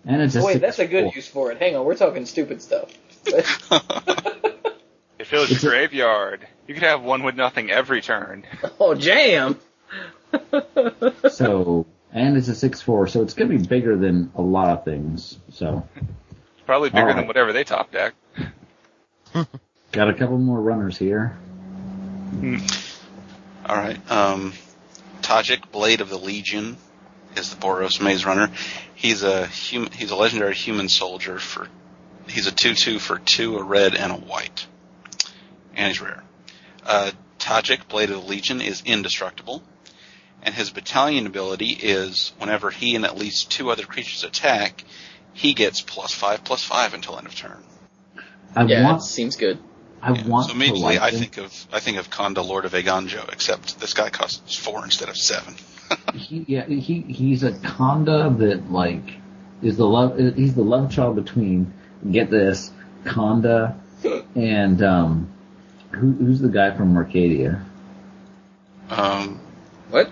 and 0.05 0.23
it's 0.23 0.35
a 0.37 0.43
Wait, 0.45 0.61
that's 0.61 0.79
a 0.79 0.87
good 0.87 1.05
four. 1.05 1.13
use 1.15 1.29
for 1.29 1.53
it. 1.53 1.59
Hang 1.59 1.77
on, 1.77 1.85
we're 1.85 1.97
talking 1.97 2.27
stupid 2.27 2.63
stuff. 2.63 2.91
It 5.19 5.27
fills 5.27 5.51
your 5.51 5.73
graveyard. 5.73 6.47
You 6.69 6.75
could 6.75 6.83
have 6.83 7.03
one 7.03 7.23
with 7.23 7.35
nothing 7.37 7.71
every 7.71 8.03
turn. 8.03 8.45
oh, 8.79 8.95
jam. 8.95 9.59
So, 11.31 11.87
and 12.13 12.37
it's 12.37 12.49
a 12.49 12.55
six 12.55 12.83
four, 12.83 13.07
so 13.07 13.23
it's 13.23 13.35
gonna 13.35 13.51
be 13.51 13.59
bigger 13.67 13.97
than 13.97 14.31
a 14.37 14.43
lot 14.43 14.69
of 14.69 14.85
things. 14.85 15.39
So, 15.51 15.89
Probably 16.67 16.91
bigger 16.91 17.01
Alright. 17.01 17.17
than 17.17 17.27
whatever 17.29 17.53
they 17.53 17.65
top 17.65 17.93
deck. 17.93 18.15
Got 19.93 20.11
a 20.11 20.15
couple 20.15 20.37
more 20.39 20.61
runners 20.61 20.99
here. 20.99 21.37
All 23.65 23.77
right. 23.77 24.11
Um, 24.11 24.53
Tajic, 25.23 25.71
Blade 25.71 26.01
of 26.01 26.09
the 26.09 26.19
Legion, 26.19 26.77
is 27.37 27.51
the 27.51 27.57
Boros 27.57 28.01
Maze 28.01 28.27
Runner. 28.27 28.51
He's 28.95 29.23
a 29.23 29.47
human. 29.47 29.93
He's 29.93 30.11
a 30.11 30.17
legendary 30.17 30.55
human 30.55 30.89
soldier 30.89 31.39
for. 31.39 31.69
He's 32.29 32.49
a 32.49 32.53
two-two 32.53 32.99
for 32.99 33.19
two, 33.21 33.57
a 33.57 33.63
red 33.63 33.95
and 33.95 34.11
a 34.11 34.17
white, 34.17 34.67
and 35.77 35.87
he's 35.87 36.01
rare. 36.01 36.25
Uh, 36.85 37.13
Tajic, 37.39 37.87
Blade 37.89 38.11
of 38.11 38.23
the 38.23 38.27
Legion, 38.29 38.61
is 38.61 38.83
indestructible, 38.85 39.63
and 40.43 40.53
his 40.53 40.71
battalion 40.71 41.29
ability 41.29 41.71
is 41.71 42.33
whenever 42.39 42.71
he 42.71 42.97
and 42.97 43.05
at 43.05 43.17
least 43.17 43.53
two 43.53 43.71
other 43.71 43.85
creatures 43.85 44.25
attack, 44.25 44.83
he 45.37 45.55
gets 45.55 45.81
plus 45.83 46.13
five 46.13 46.43
plus 46.45 46.65
five 46.65 46.95
until 46.95 47.19
end 47.19 47.27
of 47.27 47.35
turn. 47.35 47.63
I 48.55 48.65
yeah, 48.65 48.85
want, 48.85 49.03
it 49.03 49.05
seems 49.05 49.37
good. 49.37 49.59
I 50.03 50.13
Yeah, 50.13 50.27
want 50.27 50.47
so 50.47 50.51
to 50.51 50.57
immediately 50.57 50.83
like 50.83 51.01
I 51.01 51.11
him. 51.11 51.21
think 51.21 51.37
of 51.39 51.67
I 51.73 51.81
think 51.81 51.99
of 51.99 52.11
Konda, 52.11 52.47
Lord 52.47 52.65
of 52.65 52.73
Eiganjo, 52.73 53.31
except 53.33 53.79
this 53.79 53.93
guy 53.95 54.09
costs 54.11 54.57
four 54.57 54.83
instead 54.85 55.09
of 55.09 55.17
seven. 55.17 55.55
he, 56.15 56.45
yeah, 56.49 56.65
he 56.67 57.01
he's 57.03 57.43
a 57.43 57.53
Konda 57.53 58.37
that 58.39 58.71
like 58.73 59.19
is 59.63 59.77
the 59.77 59.87
love. 59.87 60.19
He's 60.19 60.55
the 60.55 60.63
love 60.63 60.91
child 60.91 61.17
between 61.17 61.73
get 62.11 62.31
this 62.31 62.71
Konda 63.05 63.77
and 64.35 64.83
um 64.83 65.29
who, 65.93 66.13
who's 66.13 66.41
the 66.41 66.49
guy 66.49 66.75
from 66.77 66.95
Mercadia? 66.95 67.63
Um, 68.91 69.41
What? 69.91 70.11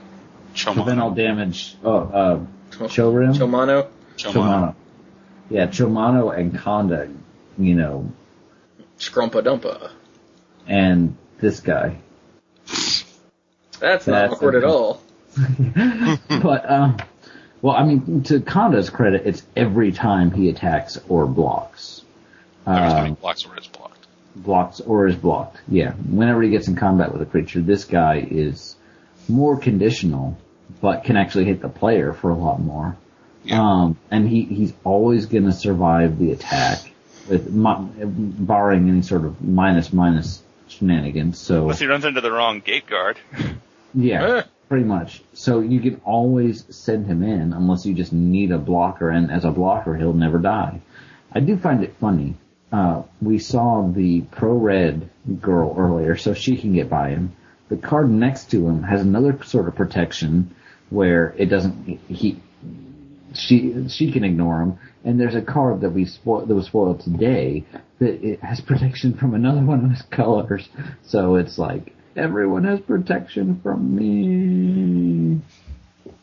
Prevent 0.54 1.00
all 1.00 1.10
Chomano. 1.10 1.16
damage. 1.16 1.76
Oh, 1.84 1.96
uh, 1.98 2.40
Chorim. 2.70 3.34
Chomano? 3.36 3.88
Chomano. 4.16 4.74
Yeah, 5.50 5.66
Chomano 5.66 6.36
and 6.36 6.52
Konda. 6.54 7.14
You 7.58 7.74
know, 7.74 8.12
Scrumpa 8.98 9.42
Dumpa. 9.42 9.90
and 10.66 11.16
this 11.38 11.60
guy. 11.60 11.98
That's 12.66 14.06
not 14.06 14.28
That's 14.28 14.32
awkward 14.34 14.54
at 14.56 14.64
all. 14.64 15.00
but 16.28 16.70
um, 16.70 16.96
well, 17.60 17.76
I 17.76 17.84
mean, 17.84 18.22
to 18.24 18.40
Konda's 18.40 18.90
credit, 18.90 19.22
it's 19.26 19.42
every 19.56 19.92
time 19.92 20.30
he 20.30 20.48
attacks 20.48 20.98
or 21.08 21.26
blocks. 21.26 22.02
Every 22.66 22.80
time 22.90 23.04
he 23.04 23.10
Um, 23.10 23.14
blocks 23.16 23.44
or 23.44 23.58
is 23.58 23.66
blocked. 23.66 24.06
blocks 24.36 24.80
or 24.80 25.06
is 25.06 25.16
blocked. 25.16 25.58
Yeah. 25.68 25.92
Whenever 25.92 26.42
he 26.42 26.50
gets 26.50 26.68
in 26.68 26.76
combat 26.76 27.12
with 27.12 27.20
a 27.22 27.26
creature, 27.26 27.60
this 27.60 27.84
guy 27.84 28.26
is 28.30 28.76
more 29.28 29.58
conditional, 29.58 30.36
but 30.80 31.04
can 31.04 31.16
actually 31.16 31.44
hit 31.44 31.60
the 31.60 31.68
player 31.68 32.12
for 32.12 32.30
a 32.30 32.34
lot 32.36 32.60
more. 32.60 32.96
Yeah. 33.44 33.60
Um, 33.60 33.98
and 34.10 34.28
he, 34.28 34.42
he's 34.44 34.72
always 34.84 35.26
gonna 35.26 35.52
survive 35.52 36.18
the 36.18 36.32
attack 36.32 36.90
with, 37.28 37.46
barring 38.46 38.88
any 38.88 39.02
sort 39.02 39.24
of 39.24 39.42
minus 39.42 39.92
minus 39.92 40.42
shenanigans. 40.68 41.38
So, 41.38 41.62
Unless 41.62 41.80
he 41.80 41.86
runs 41.86 42.04
into 42.04 42.20
the 42.20 42.32
wrong 42.32 42.60
gate 42.60 42.86
guard. 42.86 43.18
yeah, 43.94 44.38
Eh. 44.38 44.42
pretty 44.68 44.84
much. 44.84 45.22
So 45.34 45.60
you 45.60 45.80
can 45.80 46.00
always 46.04 46.64
send 46.74 47.06
him 47.06 47.22
in 47.22 47.52
unless 47.52 47.84
you 47.86 47.94
just 47.94 48.12
need 48.12 48.50
a 48.50 48.58
blocker, 48.58 49.10
and 49.10 49.30
as 49.30 49.44
a 49.44 49.50
blocker, 49.50 49.94
he'll 49.94 50.12
never 50.14 50.38
die. 50.38 50.80
I 51.32 51.40
do 51.40 51.56
find 51.56 51.82
it 51.84 51.94
funny. 52.00 52.34
Uh, 52.72 53.02
we 53.22 53.38
saw 53.38 53.86
the 53.88 54.22
pro 54.22 54.52
red 54.56 55.08
girl 55.40 55.74
earlier, 55.78 56.16
so 56.16 56.34
she 56.34 56.56
can 56.56 56.72
get 56.72 56.88
by 56.90 57.10
him. 57.10 57.32
The 57.68 57.76
card 57.76 58.10
next 58.10 58.50
to 58.50 58.66
him 58.68 58.82
has 58.82 59.00
another 59.00 59.38
sort 59.44 59.68
of 59.68 59.74
protection 59.76 60.54
where 60.90 61.34
it 61.38 61.46
doesn't. 61.46 62.00
He, 62.08 62.40
she, 63.36 63.88
she 63.88 64.12
can 64.12 64.24
ignore 64.24 64.60
him. 64.60 64.78
And 65.04 65.20
there's 65.20 65.34
a 65.34 65.42
card 65.42 65.82
that 65.82 65.90
we 65.90 66.06
spoiled 66.06 66.48
that 66.48 66.54
was 66.54 66.66
spoiled 66.66 67.00
today 67.00 67.64
that 67.98 68.24
it 68.24 68.40
has 68.40 68.60
protection 68.60 69.14
from 69.16 69.34
another 69.34 69.60
one 69.60 69.84
of 69.84 69.90
his 69.90 70.02
colors. 70.10 70.68
So 71.02 71.36
it's 71.36 71.58
like 71.58 71.94
everyone 72.16 72.64
has 72.64 72.80
protection 72.80 73.60
from 73.62 73.94
me. 73.96 75.40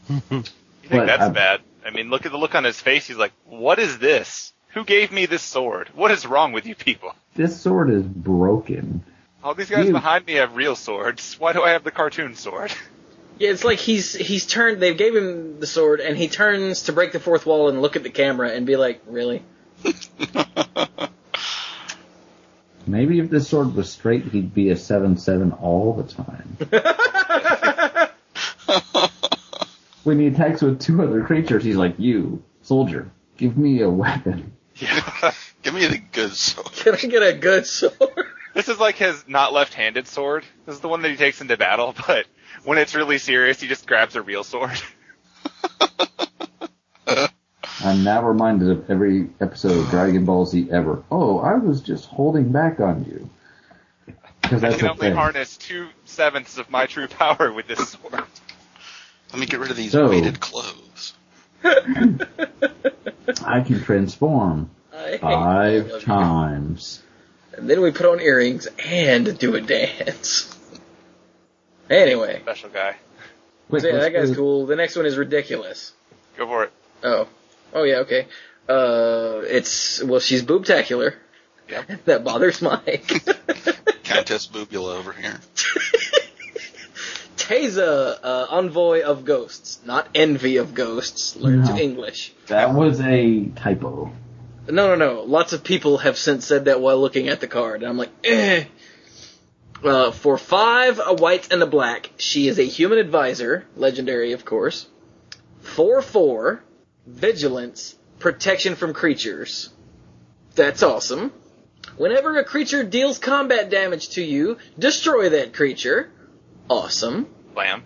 You 0.84 0.90
think 0.90 1.04
But, 1.04 1.06
that's 1.06 1.24
um, 1.24 1.34
bad? 1.34 1.62
I 1.86 1.92
mean, 1.92 2.10
look 2.10 2.26
at 2.26 2.32
the 2.32 2.38
look 2.38 2.56
on 2.56 2.64
his 2.64 2.82
face. 2.82 3.08
He's 3.08 3.16
like, 3.18 3.32
"What 3.46 3.80
is 3.80 4.00
this? 4.00 4.52
Who 4.74 4.84
gave 4.84 5.12
me 5.12 5.26
this 5.26 5.42
sword? 5.42 5.90
What 5.96 6.12
is 6.12 6.26
wrong 6.26 6.52
with 6.54 6.66
you 6.66 6.76
people? 6.76 7.14
This 7.36 7.62
sword 7.62 7.90
is 7.92 8.04
broken. 8.04 9.04
All 9.44 9.54
these 9.54 9.70
guys 9.70 9.86
Dude. 9.86 9.94
behind 9.94 10.26
me 10.26 10.34
have 10.34 10.56
real 10.56 10.76
swords. 10.76 11.40
Why 11.40 11.54
do 11.54 11.62
I 11.64 11.70
have 11.72 11.84
the 11.84 11.92
cartoon 11.92 12.36
sword?" 12.36 12.74
Yeah, 13.42 13.50
it's 13.50 13.64
like 13.64 13.80
he's 13.80 14.14
he's 14.14 14.46
turned. 14.46 14.80
They 14.80 14.94
gave 14.94 15.16
him 15.16 15.60
the 15.60 15.66
sword, 15.66 16.00
and 16.00 16.16
he 16.16 16.28
turns 16.28 16.84
to 16.84 16.94
break 16.94 17.12
the 17.12 17.20
fourth 17.20 17.48
wall 17.48 17.70
and 17.70 17.82
look 17.82 17.96
at 17.96 18.04
the 18.04 18.12
camera 18.12 18.50
and 18.50 18.68
be 18.68 18.76
like, 18.76 19.02
"Really?" 19.08 19.42
Maybe 22.86 23.20
if 23.20 23.32
this 23.32 23.48
sword 23.48 23.74
was 23.74 23.90
straight, 23.90 24.26
he'd 24.26 24.54
be 24.54 24.70
a 24.70 24.76
7-7 24.76 25.60
all 25.60 25.94
the 25.94 26.04
time. 26.04 26.58
When 30.04 30.20
he 30.20 30.28
attacks 30.28 30.62
with 30.62 30.80
two 30.80 31.02
other 31.04 31.24
creatures, 31.24 31.64
he's 31.64 31.76
like, 31.76 31.96
you, 32.00 32.44
soldier, 32.64 33.12
give 33.38 33.56
me 33.56 33.82
a 33.82 33.90
weapon. 33.90 34.54
Yeah, 34.76 35.32
Give 35.62 35.76
me 35.76 35.86
the 35.86 36.00
good 36.12 36.34
sword. 36.34 36.72
Can 36.72 36.96
I 36.96 36.98
get 36.98 37.22
a 37.22 37.34
good 37.34 37.68
sword? 37.68 38.26
This 38.56 38.68
is 38.68 38.80
like 38.80 38.96
his 38.96 39.24
not 39.28 39.54
left-handed 39.54 40.08
sword. 40.08 40.44
This 40.66 40.76
is 40.76 40.82
the 40.82 40.88
one 40.88 41.04
that 41.04 41.12
he 41.12 41.18
takes 41.18 41.40
into 41.40 41.56
battle, 41.56 41.94
but 42.08 42.26
when 42.64 42.78
it's 42.78 42.96
really 42.96 43.18
serious, 43.18 43.60
he 43.62 43.68
just 43.68 43.88
grabs 43.88 44.16
a 44.16 44.22
real 44.22 44.44
sword. 44.44 44.80
I'm 47.84 48.04
now 48.04 48.22
reminded 48.24 48.70
of 48.70 48.90
every 48.92 49.30
episode 49.40 49.78
of 49.80 49.90
Dragon 49.90 50.24
Ball 50.26 50.46
Z 50.46 50.70
ever. 50.72 51.04
Oh, 51.12 51.40
I 51.40 51.56
was 51.56 51.82
just 51.82 52.06
holding 52.06 52.52
back 52.52 52.80
on 52.80 53.06
you. 53.06 53.30
Because 54.42 54.64
I 54.64 54.74
can 54.78 54.90
only 54.90 55.08
thing. 55.08 55.16
harness 55.16 55.58
two 55.58 55.88
sevenths 56.06 56.58
of 56.58 56.70
my 56.70 56.86
true 56.86 57.08
power 57.20 57.52
with 57.52 57.68
this 57.68 57.90
sword. 57.90 58.14
Let 59.32 59.40
me 59.40 59.46
get 59.46 59.60
rid 59.60 59.72
of 59.72 59.78
these 59.78 59.92
So- 59.94 60.10
weighted 60.10 60.40
clothes. 60.40 61.14
I 61.64 63.62
can 63.62 63.82
transform 63.84 64.70
I 64.94 64.98
hate 65.04 65.12
you. 65.14 65.20
five 65.20 66.02
times. 66.04 67.02
And 67.56 67.70
then 67.70 67.82
we 67.82 67.92
put 67.92 68.06
on 68.08 68.20
earrings 68.20 68.68
and 68.84 69.38
do 69.38 69.56
a 69.56 69.62
dance. 69.62 70.58
Anyway, 71.92 72.40
Special 72.42 72.70
guy. 72.70 72.96
Quick, 73.70 73.84
yeah, 73.84 73.98
that 74.00 74.14
guy's 74.14 74.30
go- 74.32 74.36
cool. 74.36 74.66
The 74.66 74.76
next 74.76 74.96
one 74.96 75.06
is 75.06 75.18
ridiculous. 75.18 75.94
Go 76.38 76.46
for 76.48 76.64
it. 76.66 76.72
Oh, 77.04 77.28
oh 77.74 77.84
yeah, 77.84 77.98
okay. 78.00 78.28
Uh, 78.70 79.42
it's 79.46 80.02
well, 80.04 80.20
she's 80.20 80.44
boobtacular. 80.44 81.14
Yep. 81.70 82.02
That 82.06 82.24
bothers 82.24 82.62
Mike. 82.62 83.08
Countess 84.04 84.48
Boobula 84.48 84.98
over 85.00 85.14
here. 85.14 85.40
Teysa, 87.38 88.18
uh, 88.24 88.46
envoy 88.50 89.02
of 89.02 89.26
ghosts, 89.26 89.80
not 89.86 90.08
envy 90.16 90.58
of 90.58 90.74
ghosts. 90.74 91.36
Learn 91.36 91.62
No. 91.62 91.76
to 91.76 91.82
English. 91.82 92.34
That 92.48 92.74
was 92.74 93.00
a 93.02 93.46
typo. 93.56 94.12
No, 94.70 94.96
no, 94.96 94.96
no. 94.96 95.22
Lots 95.24 95.54
of 95.54 95.64
people 95.64 95.98
have 96.00 96.18
since 96.18 96.46
said 96.46 96.66
that 96.66 96.82
while 96.82 97.00
looking 97.00 97.30
at 97.30 97.40
the 97.40 97.48
card, 97.48 97.82
and 97.82 97.90
I'm 97.90 97.98
like, 97.98 98.12
eh. 98.24 98.66
Uh, 99.84 100.12
for 100.12 100.38
five, 100.38 101.00
a 101.04 101.14
white 101.14 101.52
and 101.52 101.64
a 101.64 101.68
black, 101.68 102.12
she 102.18 102.48
is 102.48 102.60
a 102.60 102.64
human 102.64 103.00
advisor, 103.00 103.66
legendary, 103.76 104.34
of 104.34 104.46
course. 104.46 104.88
Four, 105.62 106.02
four, 106.02 106.64
vigilance, 107.08 107.96
protection 108.20 108.76
from 108.76 108.94
creatures. 108.94 109.70
That's 110.56 110.84
awesome. 110.84 111.32
Whenever 111.98 112.38
a 112.38 112.44
creature 112.44 112.84
deals 112.84 113.18
combat 113.18 113.70
damage 113.70 114.10
to 114.10 114.24
you, 114.24 114.58
destroy 114.78 115.30
that 115.30 115.54
creature. 115.54 116.12
Awesome. 116.70 117.28
Bam. 117.56 117.84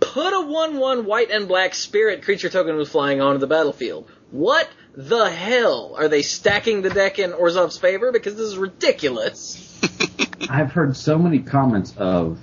Put 0.00 0.32
a 0.32 0.46
1-1 0.46 1.04
white 1.04 1.30
and 1.30 1.48
black 1.48 1.74
spirit 1.74 2.22
creature 2.22 2.48
token 2.48 2.76
with 2.76 2.88
flying 2.88 3.20
onto 3.20 3.38
the 3.38 3.46
battlefield. 3.46 4.08
What 4.30 4.68
the 4.94 5.30
hell? 5.30 5.94
Are 5.96 6.08
they 6.08 6.22
stacking 6.22 6.82
the 6.82 6.90
deck 6.90 7.18
in 7.18 7.32
Orzhov's 7.32 7.78
favor? 7.78 8.12
Because 8.12 8.34
this 8.34 8.46
is 8.46 8.58
ridiculous. 8.58 9.80
I've 10.48 10.72
heard 10.72 10.96
so 10.96 11.18
many 11.18 11.40
comments 11.40 11.94
of, 11.96 12.38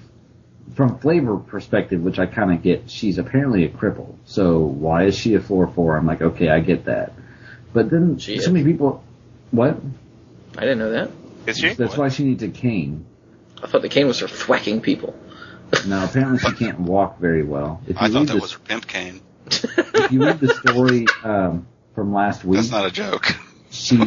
from 0.76 1.00
flavor 1.00 1.38
perspective, 1.38 2.02
which 2.02 2.20
I 2.20 2.26
kind 2.26 2.52
of 2.54 2.62
get, 2.62 2.90
she's 2.90 3.18
apparently 3.18 3.66
a 3.66 3.70
cripple. 3.70 4.16
So 4.26 4.60
why 4.60 5.06
is 5.06 5.18
she 5.18 5.36
a 5.36 5.40
4-4? 5.40 5.98
I'm 5.98 6.06
like, 6.06 6.22
okay, 6.22 6.50
I 6.50 6.60
get 6.60 6.86
that. 6.86 7.14
But 7.74 7.90
then 7.90 8.18
She 8.18 8.38
so 8.38 8.48
is. 8.48 8.50
many 8.50 8.66
people, 8.66 9.04
what? 9.52 9.78
I 10.58 10.62
didn't 10.62 10.80
know 10.80 10.92
that. 10.92 11.12
Is 11.48 11.58
she? 11.58 11.74
That's 11.74 11.98
why 11.98 12.10
she 12.10 12.24
needs 12.24 12.44
a 12.44 12.50
cane. 12.50 13.06
I 13.62 13.68
thought 13.68 13.82
the 13.82 13.90
cane 13.90 14.08
was 14.08 14.20
for 14.20 14.28
thwacking 14.28 14.82
people. 14.82 15.16
Now 15.88 16.06
apparently 16.06 16.40
she 16.40 16.52
can't 16.56 16.80
walk 16.80 17.20
very 17.20 17.44
well. 17.44 17.82
If 17.84 17.90
you 17.90 17.96
I 18.00 18.10
thought 18.10 18.28
that 18.28 18.34
the, 18.34 18.40
was 18.40 18.54
her 18.54 18.60
pimp 18.60 18.88
cane. 18.88 19.22
if 19.48 20.12
you 20.12 20.24
read 20.24 20.40
the 20.40 20.54
story 20.54 21.06
um, 21.24 21.68
from 21.94 22.14
last 22.14 22.44
week, 22.44 22.58
That's 22.58 22.72
not 22.72 22.86
a 22.86 22.92
joke. 22.92 23.28
She 23.80 23.98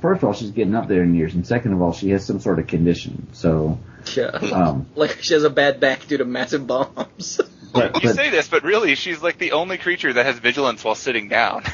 first 0.00 0.22
of 0.22 0.24
all 0.24 0.32
she's 0.32 0.50
getting 0.50 0.74
up 0.74 0.88
there 0.88 1.02
in 1.02 1.14
years, 1.14 1.34
and 1.34 1.46
second 1.46 1.72
of 1.72 1.82
all 1.82 1.92
she 1.92 2.10
has 2.10 2.24
some 2.24 2.40
sort 2.40 2.58
of 2.58 2.66
condition. 2.66 3.28
So, 3.32 3.78
Yeah. 4.14 4.26
um, 4.26 4.86
Like 4.94 5.18
she 5.22 5.34
has 5.34 5.44
a 5.44 5.50
bad 5.50 5.80
back 5.80 6.06
due 6.06 6.18
to 6.18 6.24
massive 6.24 6.66
bombs. 6.66 7.40
but 7.72 7.94
You 8.02 8.08
but, 8.08 8.16
say 8.16 8.30
this, 8.30 8.48
but 8.48 8.62
really, 8.64 8.94
she's 8.94 9.22
like 9.22 9.38
the 9.38 9.52
only 9.52 9.78
creature 9.78 10.12
that 10.12 10.26
has 10.26 10.38
vigilance 10.38 10.82
while 10.82 10.94
sitting 10.94 11.28
down. 11.28 11.64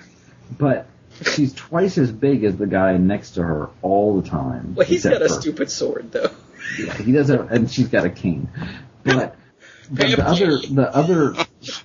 but 0.58 0.86
she's 1.34 1.52
twice 1.52 1.98
as 1.98 2.10
big 2.10 2.44
as 2.44 2.56
the 2.56 2.66
guy 2.66 2.96
next 2.96 3.32
to 3.32 3.42
her 3.42 3.68
all 3.82 4.20
the 4.20 4.28
time. 4.28 4.74
Well, 4.74 4.86
he's 4.86 5.04
got 5.04 5.20
a 5.22 5.28
for- 5.28 5.40
stupid 5.40 5.70
sword 5.70 6.12
though. 6.12 6.30
Yeah, 6.78 6.94
he 6.96 7.12
doesn't, 7.12 7.50
and 7.50 7.70
she's 7.70 7.88
got 7.88 8.06
a 8.06 8.10
cane. 8.10 8.48
But, 9.04 9.36
but 9.90 10.06
the 10.08 10.24
other 10.26 10.58
the 10.58 10.90
other 10.94 11.34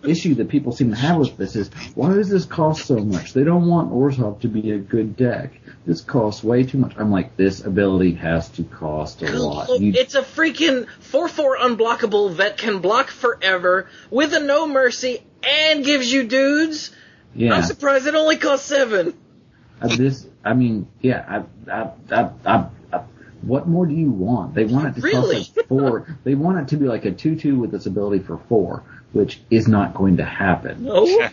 issue 0.04 0.36
that 0.36 0.50
people 0.50 0.72
seem 0.72 0.90
to 0.92 0.96
have 0.98 1.18
with 1.18 1.38
this 1.38 1.56
is 1.56 1.70
why 1.96 2.14
does 2.14 2.30
this 2.30 2.46
cost 2.46 2.86
so 2.86 2.98
much? 2.98 3.34
They 3.34 3.44
don't 3.44 3.68
want 3.68 3.92
Orzhov 3.92 4.42
to 4.42 4.48
be 4.48 4.72
a 4.72 4.78
good 4.78 5.16
deck. 5.16 5.60
This 5.86 6.02
costs 6.02 6.44
way 6.44 6.64
too 6.64 6.78
much. 6.78 6.94
I'm 6.98 7.12
like, 7.12 7.38
this 7.38 7.64
ability 7.64 8.14
has 8.16 8.50
to 8.50 8.64
cost 8.64 9.22
a 9.24 9.32
lot. 9.40 9.70
You, 9.80 9.94
It's 9.96 10.16
a 10.16 10.22
freaking 10.22 10.88
4-4 11.02 11.58
unblockable 11.60 12.38
that 12.38 12.58
can 12.58 12.80
block 12.80 13.08
forever 13.10 13.88
with 14.12 14.34
a 14.34 14.40
no 14.40 14.68
mercy 14.68 15.20
and 15.48 15.86
gives 15.86 16.12
you 16.12 16.28
dudes. 16.28 16.92
yeah, 17.34 17.54
I'm 17.54 17.64
surprised 17.64 18.08
it 18.08 18.16
only 18.16 18.38
costs 18.38 18.66
seven. 18.68 19.14
Uh, 19.82 19.96
this. 19.96 20.28
I 20.44 20.54
mean, 20.56 20.88
yeah. 21.02 21.44
I, 21.68 21.72
I, 21.72 21.92
I, 22.12 22.30
I, 22.46 22.66
I, 22.92 23.02
what 23.44 23.68
more 23.68 23.86
do 23.86 23.94
you 23.94 24.10
want? 24.12 24.56
They 24.56 24.66
want 24.66 24.88
it 24.88 24.96
to 24.96 25.02
Really? 25.02 25.38
cost 25.38 25.56
like 25.58 25.68
four. 25.68 26.18
they 26.24 26.34
want 26.36 26.58
it 26.60 26.68
to 26.70 26.78
be 26.78 26.86
like 26.88 27.06
a 27.06 27.12
two-two 27.12 27.58
with 27.60 27.72
this 27.72 27.86
ability 27.86 28.24
for 28.24 28.40
four, 28.50 28.84
which 29.14 29.40
is 29.50 29.68
not 29.68 29.94
going 29.94 30.18
to 30.18 30.26
happen. 30.26 30.84
No. 30.86 31.06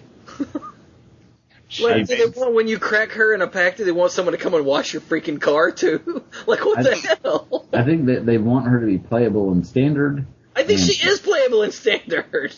She 1.66 1.82
Like, 1.82 2.06
do 2.06 2.14
they 2.16 2.26
want 2.38 2.54
when 2.54 2.68
you 2.68 2.78
crack 2.78 3.12
her 3.12 3.32
in 3.34 3.42
a 3.42 3.48
pack? 3.48 3.78
Do 3.78 3.84
they 3.84 3.90
want 3.90 4.12
someone 4.12 4.32
to 4.32 4.38
come 4.38 4.54
and 4.54 4.64
wash 4.64 4.92
your 4.92 5.02
freaking 5.02 5.40
car 5.40 5.72
too? 5.72 6.22
like 6.46 6.64
what 6.64 6.78
I- 6.78 6.82
the 6.82 7.18
hell? 7.22 7.66
I 7.72 7.82
think 7.82 8.06
that 8.06 8.24
they 8.24 8.38
want 8.38 8.68
her 8.68 8.78
to 8.80 8.86
be 8.86 8.98
playable 8.98 9.50
in 9.50 9.64
standard. 9.64 10.24
I 10.54 10.62
think 10.62 10.78
Yeah. 10.78 10.86
she 10.86 11.08
is 11.08 11.18
playable 11.18 11.62
in 11.64 11.72
standard. 11.72 12.54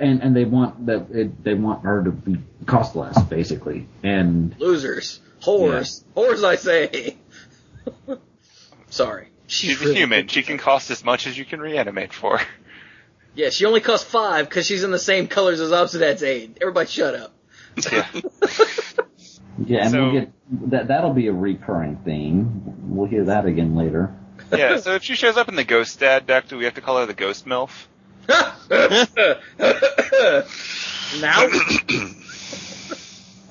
and 0.00 0.22
and 0.22 0.34
they 0.34 0.44
want 0.44 0.86
that 0.86 1.08
it, 1.12 1.44
they 1.44 1.54
want 1.54 1.84
her 1.84 2.02
to 2.02 2.10
be 2.10 2.38
cost 2.66 2.96
less 2.96 3.22
basically 3.24 3.86
and 4.02 4.56
Losers, 4.58 5.20
whores, 5.42 6.02
whores. 6.16 6.42
I 6.42 6.56
say. 6.56 7.16
Sorry, 8.90 9.28
She's 9.46 9.80
a 9.80 9.84
really 9.84 9.96
human. 9.96 10.20
good. 10.22 10.30
She 10.32 10.42
can 10.42 10.58
cost 10.58 10.90
as 10.90 11.04
much 11.04 11.26
as 11.26 11.36
you 11.38 11.44
can 11.44 11.60
reanimate 11.60 12.12
for. 12.12 12.40
Yeah, 13.34 13.50
she 13.50 13.64
only 13.66 13.80
costs 13.80 14.08
five 14.08 14.48
because 14.48 14.66
she's 14.66 14.82
in 14.84 14.90
the 14.90 14.98
same 14.98 15.28
colors 15.28 15.60
as 15.60 15.70
Obzedat's 15.70 16.22
aid. 16.22 16.58
Everybody, 16.60 16.88
shut 16.88 17.14
up. 17.14 17.32
Yeah. 17.92 18.06
yeah 19.64 19.82
and 19.82 19.90
So- 19.90 20.02
we'll 20.02 20.12
get 20.12 20.32
that 20.70 20.88
that'll 20.88 21.12
be 21.12 21.26
a 21.28 21.32
recurring 21.32 21.96
theme 22.04 22.62
we'll 22.88 23.06
hear 23.08 23.24
that 23.24 23.44
again 23.44 23.76
later 23.76 24.14
yeah, 24.50 24.78
so 24.78 24.94
if 24.94 25.02
she 25.02 25.14
shows 25.14 25.36
up 25.36 25.48
in 25.48 25.56
the 25.56 25.64
Ghost 25.64 26.00
Dad 26.00 26.26
deck, 26.26 26.48
do 26.48 26.56
we 26.56 26.64
have 26.64 26.74
to 26.74 26.80
call 26.80 26.98
her 26.98 27.06
the 27.06 27.12
Ghost 27.12 27.44
MILF? 27.44 27.70
now, 31.20 31.48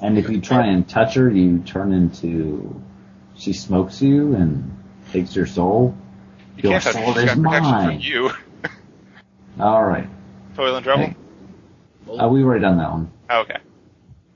and 0.02 0.18
if 0.18 0.30
you 0.30 0.42
try 0.42 0.68
and 0.68 0.88
touch 0.88 1.16
her 1.16 1.30
you 1.30 1.60
turn 1.60 1.92
into 1.94 2.82
she 3.36 3.54
smokes 3.54 4.02
you 4.02 4.36
and 4.36 4.78
takes 5.12 5.36
your 5.36 5.46
soul 5.46 5.96
You 6.58 6.64
your 6.70 6.72
can't 6.80 6.84
touch 6.84 6.96
her. 6.96 7.04
soul 7.06 7.14
She's 7.14 7.24
is 7.24 7.36
got 7.36 7.44
protection 7.44 7.86
from 7.92 8.00
you. 8.00 8.32
All 9.60 9.84
right 9.84 10.08
Toil 10.56 10.76
and 10.76 10.84
Trouble? 10.84 11.06
Hey. 11.06 12.18
uh, 12.18 12.28
we've 12.28 12.46
already 12.46 12.62
done 12.62 12.78
that 12.78 12.92
one 12.92 13.12
Oh, 13.30 13.42
okay. 13.42 13.58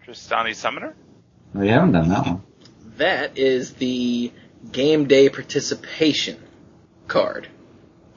Trostani's 0.06 0.58
Summoner? 0.58 0.96
we 1.54 1.68
haven't 1.68 1.92
done 1.94 2.10
that 2.10 2.26
one 2.26 2.44
that 2.98 3.38
is 3.38 3.74
the 3.76 4.32
game 4.72 5.08
day 5.08 5.28
participation 5.30 6.38
card. 7.08 7.48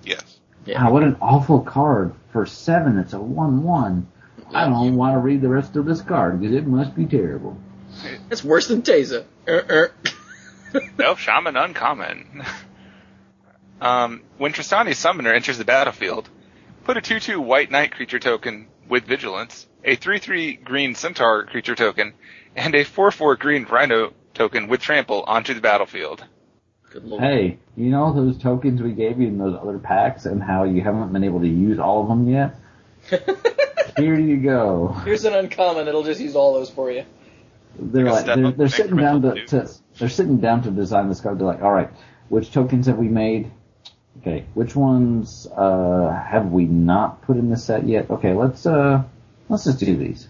Yes. 0.05 0.39
Yeah. 0.67 0.85
wow 0.85 0.93
what 0.93 1.03
an 1.03 1.17
awful 1.21 1.61
card 1.61 2.15
for 2.33 2.47
seven 2.47 2.99
it's 2.99 3.13
a 3.13 3.19
one 3.19 3.63
one 3.63 4.09
I 4.53 4.69
don't 4.69 4.97
want 4.97 5.15
to 5.15 5.19
read 5.19 5.41
the 5.41 5.49
rest 5.49 5.75
of 5.77 5.85
this 5.85 6.01
card 6.03 6.41
because 6.41 6.55
it 6.55 6.67
must 6.67 6.95
be 6.95 7.07
terrible. 7.07 7.59
That's 8.29 8.45
worse 8.45 8.69
than 8.69 8.83
Taser. 8.83 9.25
Er, 9.49 9.67
er. 9.69 9.93
No, 10.99 11.15
Shaman 11.15 11.57
Uncommon. 11.57 12.45
um, 13.81 14.23
when 14.39 14.53
Trostani's 14.53 14.99
Summoner 14.99 15.33
enters 15.33 15.57
the 15.57 15.65
battlefield, 15.65 16.29
put 16.85 16.97
a 16.99 17.01
2-2 17.01 17.39
White 17.39 17.71
Knight 17.71 17.93
creature 17.93 18.19
token 18.19 18.69
with 18.89 19.05
Vigilance, 19.05 19.67
a 19.83 19.97
3-3 19.97 20.63
Green 20.63 20.95
Centaur 20.95 21.45
creature 21.47 21.75
token, 21.75 22.13
and 22.55 22.75
a 22.75 22.85
4-4 22.85 23.39
Green 23.39 23.65
Rhino 23.65 24.13
token 24.35 24.69
with 24.69 24.81
Trample 24.81 25.25
onto 25.27 25.55
the 25.55 25.61
battlefield. 25.61 26.25
Good 26.91 27.05
lord. 27.05 27.23
Hey, 27.23 27.59
you 27.77 27.87
know 27.87 28.13
those 28.13 28.39
tokens 28.39 28.81
we 28.81 28.93
gave 28.93 29.19
you 29.19 29.27
in 29.27 29.39
those 29.39 29.57
other 29.61 29.79
packs 29.79 30.27
and 30.27 30.43
how 30.43 30.65
you 30.65 30.83
haven't 30.83 31.13
been 31.13 31.25
able 31.25 31.41
to 31.41 31.49
use 31.49 31.79
all 31.79 32.03
of 32.03 32.09
them 32.09 32.29
yet? 32.29 32.55
Here 33.97 34.19
you 34.19 34.37
go. 34.37 34.89
Here's 35.05 35.25
an 35.25 35.35
uncommon. 35.35 35.89
It'll 35.89 36.05
just 36.05 36.21
use 36.21 36.37
all 36.37 36.55
those 36.55 36.71
for 36.71 36.91
you. 36.91 37.05
They're 37.79 38.05
Like 38.05 38.11
a 38.11 38.15
like 38.15 38.23
step 38.25 38.37
they're, 38.39 38.53
they're 38.53 38.69
sitting 38.69 38.97
down 38.97 39.23
to, 39.23 39.47
to 39.47 39.71
they're 39.99 40.09
sitting 40.09 40.39
down 40.39 40.63
to 40.63 40.71
design 40.71 41.09
this 41.09 41.21
card. 41.21 41.39
They're 41.39 41.47
like, 41.47 41.63
all 41.63 41.73
right, 41.73 41.91
which 42.29 42.53
tokens 42.53 42.87
have 42.87 42.99
we 42.99 43.09
made? 43.09 43.51
Okay, 44.21 44.45
which 44.55 44.77
ones 44.77 45.47
uh, 45.55 46.11
have 46.11 46.51
we 46.51 46.65
not 46.65 47.23
put 47.23 47.37
in 47.37 47.51
the 47.51 47.57
set 47.57 47.87
yet? 47.87 48.11
Okay, 48.11 48.33
let's 48.33 48.65
uh 48.65 49.03
let's 49.49 49.65
just 49.65 49.81
do 49.81 49.97
these. 49.97 50.29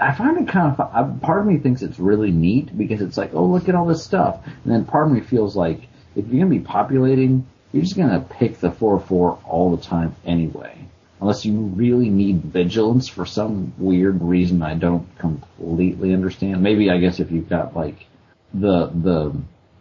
I 0.00 0.14
find 0.14 0.38
it 0.38 0.48
kind 0.48 0.72
of. 0.72 0.80
I, 0.80 1.02
part 1.24 1.40
of 1.40 1.46
me 1.46 1.58
thinks 1.58 1.82
it's 1.82 1.98
really 1.98 2.30
neat 2.30 2.76
because 2.76 3.02
it's 3.02 3.18
like, 3.18 3.34
oh, 3.34 3.44
look 3.44 3.68
at 3.68 3.74
all 3.74 3.86
this 3.86 4.02
stuff, 4.02 4.40
and 4.46 4.72
then 4.72 4.84
part 4.86 5.06
of 5.06 5.12
me 5.12 5.20
feels 5.20 5.54
like 5.54 5.82
if 6.16 6.26
you're 6.26 6.44
gonna 6.44 6.58
be 6.58 6.64
populating, 6.64 7.46
you're 7.72 7.82
just 7.82 7.96
gonna 7.96 8.20
pick 8.20 8.58
the 8.58 8.70
four 8.70 8.98
four 8.98 9.38
all 9.44 9.76
the 9.76 9.82
time 9.82 10.16
anyway, 10.24 10.76
unless 11.20 11.44
you 11.44 11.52
really 11.52 12.08
need 12.08 12.42
vigilance 12.42 13.06
for 13.08 13.26
some 13.26 13.74
weird 13.76 14.22
reason 14.22 14.62
I 14.62 14.74
don't 14.74 15.06
completely 15.18 16.14
understand. 16.14 16.62
Maybe 16.62 16.90
I 16.90 16.98
guess 16.98 17.20
if 17.20 17.30
you've 17.30 17.48
got 17.50 17.76
like 17.76 18.06
the 18.54 18.86
the 18.86 19.36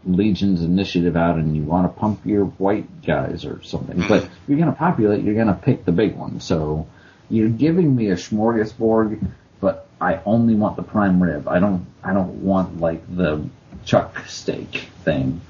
Legion's 0.05 0.63
initiative 0.63 1.15
out 1.15 1.35
and 1.35 1.55
you 1.55 1.63
want 1.63 1.93
to 1.93 1.99
pump 1.99 2.25
your 2.25 2.45
white 2.45 3.01
guys 3.05 3.45
or 3.45 3.61
something. 3.63 3.99
But 4.07 4.23
if 4.23 4.31
you're 4.47 4.57
going 4.57 4.71
to 4.71 4.77
populate, 4.77 5.23
you're 5.23 5.35
going 5.35 5.47
to 5.47 5.53
pick 5.53 5.85
the 5.85 5.91
big 5.91 6.15
one. 6.15 6.39
So 6.39 6.87
you're 7.29 7.49
giving 7.49 7.95
me 7.95 8.09
a 8.09 8.15
smorgasbord, 8.15 9.25
but 9.59 9.87
I 9.99 10.21
only 10.25 10.55
want 10.55 10.77
the 10.77 10.83
prime 10.83 11.21
rib. 11.21 11.47
I 11.47 11.59
don't, 11.59 11.85
I 12.03 12.13
don't 12.13 12.43
want 12.43 12.79
like 12.79 13.03
the 13.15 13.47
chuck 13.85 14.25
steak 14.27 14.89
thing. 15.03 15.41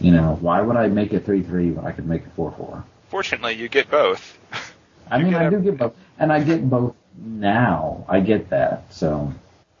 You 0.00 0.12
know, 0.12 0.36
why 0.40 0.60
would 0.60 0.76
I 0.76 0.88
make 0.88 1.12
a 1.12 1.20
3-3 1.20 1.74
when 1.74 1.86
I 1.86 1.92
could 1.92 2.06
make 2.06 2.26
a 2.26 2.30
4-4? 2.30 2.84
Fortunately, 3.08 3.54
you 3.54 3.68
get 3.68 3.90
both. 3.90 4.38
I 5.10 5.18
You 5.18 5.24
mean, 5.24 5.34
I 5.34 5.48
do 5.48 5.60
get 5.60 5.78
both, 5.78 5.94
and 6.18 6.32
I 6.32 6.42
get 6.42 6.68
both 6.68 6.94
now. 7.16 8.04
I 8.08 8.20
get 8.20 8.50
that. 8.50 8.92
So, 8.92 9.32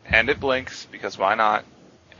and 0.06 0.30
it 0.30 0.40
blinks, 0.40 0.86
because 0.90 1.18
why 1.18 1.34
not? 1.34 1.64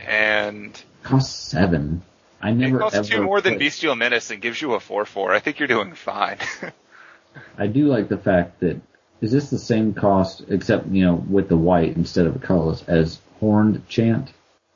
And 0.05 0.79
cost 1.03 1.49
seven. 1.49 2.01
I 2.41 2.51
it 2.51 2.55
never 2.55 2.79
costs 2.79 2.97
ever 2.97 3.07
two 3.07 3.23
more 3.23 3.41
than 3.41 3.57
Bestial 3.57 3.95
Menace 3.95 4.29
and 4.31 4.41
gives 4.41 4.61
you 4.61 4.73
a 4.73 4.79
4-4. 4.79 5.31
I 5.31 5.39
think 5.39 5.59
you're 5.59 5.67
doing 5.67 5.93
fine. 5.93 6.37
I 7.57 7.67
do 7.67 7.87
like 7.87 8.09
the 8.09 8.17
fact 8.17 8.59
that 8.59 8.79
is 9.21 9.31
this 9.31 9.49
the 9.49 9.59
same 9.59 9.93
cost 9.93 10.43
except 10.47 10.87
you 10.87 11.03
know 11.03 11.15
with 11.15 11.49
the 11.49 11.57
white 11.57 11.95
instead 11.95 12.27
of 12.27 12.35
a 12.35 12.39
colorless 12.39 12.83
as 12.87 13.19
Horned 13.39 13.87
Chant, 13.87 14.31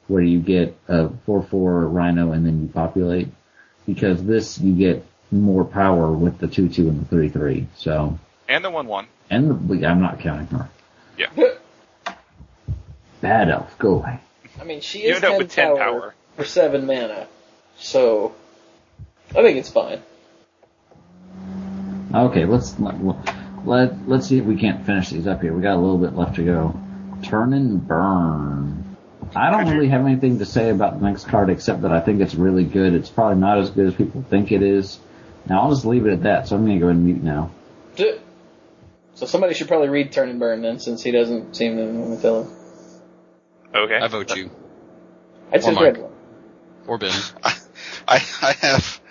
where 0.07 0.21
you 0.21 0.39
get 0.39 0.77
a 0.87 1.09
four 1.25 1.43
four 1.43 1.87
Rhino 1.87 2.31
and 2.31 2.45
then 2.45 2.61
you 2.61 2.67
populate 2.67 3.29
because 3.85 4.23
this 4.23 4.59
you 4.59 4.73
get 4.73 5.05
more 5.31 5.63
power 5.63 6.11
with 6.11 6.39
the 6.39 6.47
two 6.47 6.69
two 6.69 6.89
and 6.89 7.01
the 7.01 7.05
three 7.05 7.29
three. 7.29 7.67
So 7.75 8.19
and 8.47 8.65
the 8.65 8.69
1-1. 8.69 9.05
and 9.29 9.69
the, 9.69 9.85
I'm 9.85 10.01
not 10.01 10.19
counting 10.19 10.47
her. 10.47 10.69
Yeah. 11.17 11.29
Bad 13.21 13.49
elf, 13.49 13.77
go 13.77 13.95
away. 13.95 14.19
I 14.59 14.63
mean, 14.63 14.81
she 14.81 15.03
is 15.03 15.15
end 15.15 15.23
10 15.23 15.37
with 15.37 15.51
10 15.51 15.67
power, 15.67 15.77
power. 15.77 16.15
for 16.35 16.45
7 16.45 16.85
mana. 16.85 17.27
So, 17.77 18.35
I 19.29 19.41
think 19.41 19.57
it's 19.57 19.69
fine. 19.69 20.01
Okay, 22.13 22.45
let's 22.45 22.77
let, 22.79 22.95
let 23.65 24.07
let's 24.09 24.27
see 24.27 24.37
if 24.37 24.45
we 24.45 24.57
can't 24.57 24.85
finish 24.85 25.09
these 25.09 25.27
up 25.27 25.41
here. 25.41 25.53
We 25.53 25.61
got 25.61 25.75
a 25.75 25.79
little 25.79 25.97
bit 25.97 26.13
left 26.13 26.35
to 26.35 26.43
go. 26.43 26.79
Turn 27.23 27.53
and 27.53 27.87
burn. 27.87 28.97
I 29.33 29.49
don't 29.49 29.69
really 29.69 29.87
have 29.87 30.05
anything 30.05 30.39
to 30.39 30.45
say 30.45 30.69
about 30.69 30.99
the 30.99 31.05
next 31.07 31.25
card 31.27 31.49
except 31.49 31.83
that 31.83 31.91
I 31.91 32.01
think 32.01 32.19
it's 32.19 32.35
really 32.35 32.65
good. 32.65 32.93
It's 32.93 33.09
probably 33.09 33.39
not 33.39 33.59
as 33.59 33.69
good 33.69 33.87
as 33.87 33.95
people 33.95 34.25
think 34.29 34.51
it 34.51 34.61
is. 34.61 34.99
Now 35.47 35.61
I'll 35.61 35.69
just 35.69 35.85
leave 35.85 36.05
it 36.05 36.11
at 36.11 36.23
that. 36.23 36.47
So 36.47 36.57
I'm 36.57 36.65
gonna 36.65 36.79
go 36.79 36.87
ahead 36.87 36.97
and 36.97 37.05
mute 37.05 37.23
now. 37.23 37.51
So 37.95 39.25
somebody 39.25 39.53
should 39.53 39.67
probably 39.67 39.89
read 39.89 40.11
Turn 40.11 40.29
and 40.29 40.39
Burn 40.39 40.61
then, 40.61 40.79
since 40.79 41.03
he 41.03 41.11
doesn't 41.11 41.55
seem 41.55 41.77
to 41.77 41.85
want 41.85 42.15
to 42.15 42.21
tell 42.21 42.43
him. 42.43 42.60
Okay. 43.73 43.95
I 43.97 44.07
vote 44.07 44.35
you. 44.35 44.51
I 45.51 45.57
just 45.57 45.67
Or 45.67 45.71
read 45.83 45.93
Mike. 45.93 46.03
one. 46.03 46.11
Or 46.87 46.97
Ben. 46.97 47.11
I, 47.43 47.53
I, 48.07 48.15
I 48.41 48.51
have, 48.61 49.01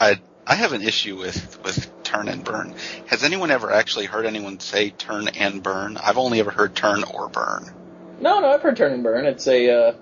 I, 0.00 0.20
I 0.46 0.54
have 0.54 0.72
an 0.72 0.82
issue 0.82 1.16
with, 1.16 1.62
with 1.64 2.02
turn 2.02 2.28
and 2.28 2.44
burn. 2.44 2.74
Has 3.06 3.24
anyone 3.24 3.50
ever 3.50 3.72
actually 3.72 4.06
heard 4.06 4.26
anyone 4.26 4.60
say 4.60 4.90
turn 4.90 5.28
and 5.28 5.62
burn? 5.62 5.96
I've 5.96 6.18
only 6.18 6.40
ever 6.40 6.50
heard 6.50 6.74
turn 6.74 7.04
or 7.04 7.28
burn. 7.28 7.72
No, 8.20 8.40
no, 8.40 8.52
I've 8.52 8.62
heard 8.62 8.76
Turn 8.76 8.92
and 8.92 9.02
Burn. 9.02 9.26
It's 9.26 9.48
a, 9.48 9.70
uh, 9.70 9.94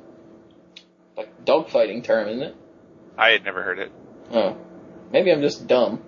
like 1.17 1.45
dogfighting 1.47 2.05
term, 2.05 2.29
isn't 2.29 2.43
it? 2.43 2.57
I 3.17 3.31
had 3.31 3.45
never 3.45 3.63
heard 3.63 3.79
it. 3.79 3.91
Oh. 4.31 4.59
Maybe 5.11 5.33
I'm 5.33 5.41
just 5.41 5.67
dumb. 5.67 6.03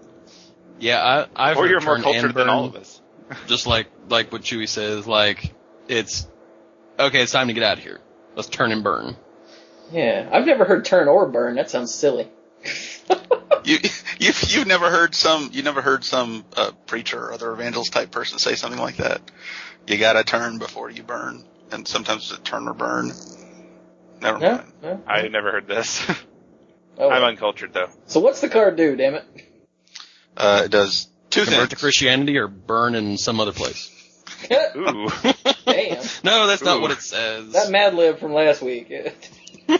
Yeah, 0.78 1.02
I, 1.02 1.50
I've 1.50 1.56
or 1.56 1.62
heard 1.62 1.70
you're 1.70 1.80
more 1.80 1.98
cultured 2.00 2.24
and 2.24 2.34
than 2.34 2.48
all 2.50 2.66
of 2.66 2.76
us. 2.76 3.00
Just 3.46 3.66
like 3.66 3.86
like 4.08 4.30
what 4.30 4.42
Chewie 4.42 4.68
says, 4.68 5.06
like 5.06 5.54
it's 5.88 6.28
okay. 6.98 7.22
It's 7.22 7.32
time 7.32 7.48
to 7.48 7.54
get 7.54 7.62
out 7.62 7.78
of 7.78 7.84
here. 7.84 8.00
Let's 8.34 8.48
turn 8.48 8.72
and 8.72 8.82
burn. 8.84 9.16
Yeah, 9.90 10.28
I've 10.32 10.46
never 10.46 10.64
heard 10.64 10.84
turn 10.84 11.06
or 11.08 11.26
burn. 11.28 11.56
That 11.56 11.70
sounds 11.70 11.94
silly. 11.94 12.28
You 13.64 13.78
you've 14.18 14.42
you've 14.50 14.66
never 14.66 14.90
heard 14.90 15.14
some 15.14 15.50
you 15.52 15.62
never 15.62 15.82
heard 15.82 16.02
some 16.02 16.44
uh, 16.56 16.72
preacher 16.86 17.26
or 17.26 17.32
other 17.32 17.52
evangelist 17.52 17.92
type 17.92 18.10
person 18.10 18.40
say 18.40 18.56
something 18.56 18.80
like 18.80 18.96
that. 18.96 19.20
You 19.86 19.98
gotta 19.98 20.24
turn 20.24 20.58
before 20.58 20.90
you 20.90 21.04
burn, 21.04 21.44
and 21.70 21.86
sometimes 21.86 22.28
it's 22.32 22.40
a 22.40 22.42
turn 22.42 22.66
or 22.66 22.74
burn. 22.74 23.12
Never 24.20 24.38
No, 24.40 24.50
mind. 24.56 24.72
no. 24.82 25.02
I 25.06 25.28
never 25.28 25.52
heard 25.52 25.68
this. 25.68 26.04
Oh, 26.98 27.08
I'm 27.08 27.22
uncultured 27.22 27.72
though. 27.72 27.88
so 28.06 28.18
what's 28.20 28.40
the 28.40 28.48
card 28.48 28.76
do? 28.76 28.96
Damn 28.96 29.14
it! 29.14 29.24
Uh, 30.36 30.62
it 30.64 30.70
does 30.72 31.06
two 31.30 31.44
Convert 31.44 31.70
to. 31.70 31.76
Christianity 31.76 32.36
or 32.38 32.48
burn 32.48 32.94
in 32.96 33.16
some 33.16 33.38
other 33.40 33.52
place. 33.52 33.90
Ooh. 34.76 35.08
Damn, 35.66 36.04
No, 36.24 36.46
that's 36.46 36.62
not 36.62 36.80
what 36.80 36.90
it 36.90 37.00
says. 37.00 37.52
that 37.52 37.70
Mad 37.70 37.94
Lib 37.94 38.18
from 38.18 38.32
last 38.32 38.62
week. 38.62 38.90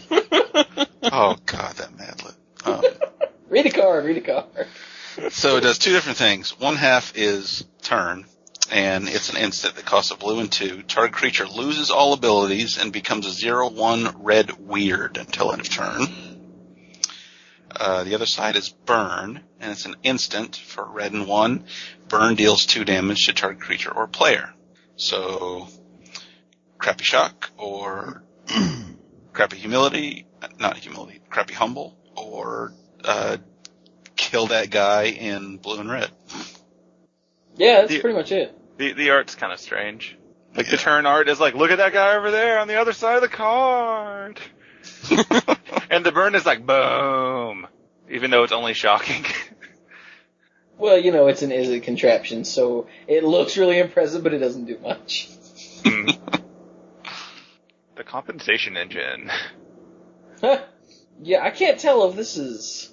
Oh 1.04 1.36
god, 1.46 1.74
that 1.76 1.98
mad 1.98 2.22
lib. 2.24 2.34
Um, 2.64 2.82
read 3.48 3.66
a 3.66 3.70
card. 3.70 4.04
Read 4.04 4.16
a 4.18 4.20
card. 4.20 4.66
So 5.30 5.56
it 5.56 5.60
does 5.62 5.76
two 5.78 5.92
different 5.92 6.16
things. 6.16 6.58
One 6.58 6.76
half 6.76 7.12
is 7.16 7.64
turn, 7.82 8.24
and 8.70 9.08
it's 9.08 9.28
an 9.28 9.36
instant 9.36 9.74
that 9.74 9.84
costs 9.84 10.10
a 10.12 10.16
blue 10.16 10.38
and 10.38 10.50
two. 10.50 10.82
Target 10.84 11.12
creature 11.14 11.46
loses 11.46 11.90
all 11.90 12.12
abilities 12.14 12.78
and 12.78 12.92
becomes 12.92 13.26
a 13.26 13.30
zero 13.30 13.68
one 13.68 14.22
red 14.22 14.52
weird 14.58 15.16
until 15.18 15.52
end 15.52 15.60
of 15.62 15.68
turn. 15.68 16.06
Uh, 17.74 18.04
the 18.04 18.14
other 18.14 18.26
side 18.26 18.54
is 18.56 18.68
burn, 18.70 19.40
and 19.60 19.72
it's 19.72 19.86
an 19.86 19.96
instant 20.02 20.56
for 20.56 20.84
red 20.84 21.12
and 21.12 21.26
one. 21.26 21.64
Burn 22.12 22.34
deals 22.34 22.66
two 22.66 22.84
damage 22.84 23.24
to 23.24 23.32
target 23.32 23.62
creature 23.62 23.90
or 23.90 24.06
player. 24.06 24.52
So, 24.96 25.66
crappy 26.76 27.04
shock 27.04 27.50
or 27.56 28.22
crappy 29.32 29.56
humility, 29.56 30.26
not 30.60 30.76
humility, 30.76 31.22
crappy 31.30 31.54
humble, 31.54 31.96
or 32.14 32.74
uh, 33.02 33.38
kill 34.14 34.48
that 34.48 34.68
guy 34.68 35.04
in 35.04 35.56
blue 35.56 35.80
and 35.80 35.90
red. 35.90 36.10
Yeah, 37.56 37.80
that's 37.80 37.94
The- 37.94 38.00
pretty 38.00 38.16
much 38.16 38.30
it. 38.30 38.58
The 38.76 38.92
the 38.92 39.10
art's 39.10 39.34
kind 39.34 39.50
of 39.52 39.58
strange. 39.58 40.16
Like 40.54 40.68
the 40.68 40.76
turn 40.76 41.06
art 41.06 41.30
is 41.30 41.40
like, 41.40 41.54
look 41.54 41.70
at 41.70 41.78
that 41.78 41.94
guy 41.94 42.14
over 42.14 42.30
there 42.30 42.58
on 42.58 42.68
the 42.68 42.78
other 42.78 42.92
side 42.92 43.16
of 43.16 43.22
the 43.22 43.28
card. 43.28 44.38
and 45.90 46.04
the 46.04 46.12
burn 46.12 46.34
is 46.34 46.44
like, 46.44 46.66
boom. 46.66 47.66
Even 48.10 48.30
though 48.30 48.42
it's 48.44 48.52
only 48.52 48.74
shocking. 48.74 49.24
Well, 50.82 50.98
you 50.98 51.12
know, 51.12 51.28
it's 51.28 51.42
an 51.42 51.52
is 51.52 51.70
a 51.70 51.78
contraption, 51.78 52.44
so 52.44 52.88
it 53.06 53.22
looks 53.22 53.56
really 53.56 53.78
impressive, 53.78 54.24
but 54.24 54.34
it 54.34 54.38
doesn't 54.38 54.64
do 54.64 54.78
much. 54.78 55.28
The 57.94 58.04
compensation 58.04 58.78
engine. 58.78 59.30
yeah, 61.22 61.44
I 61.44 61.50
can't 61.50 61.78
tell 61.78 62.08
if 62.08 62.16
this 62.16 62.38
is 62.38 62.90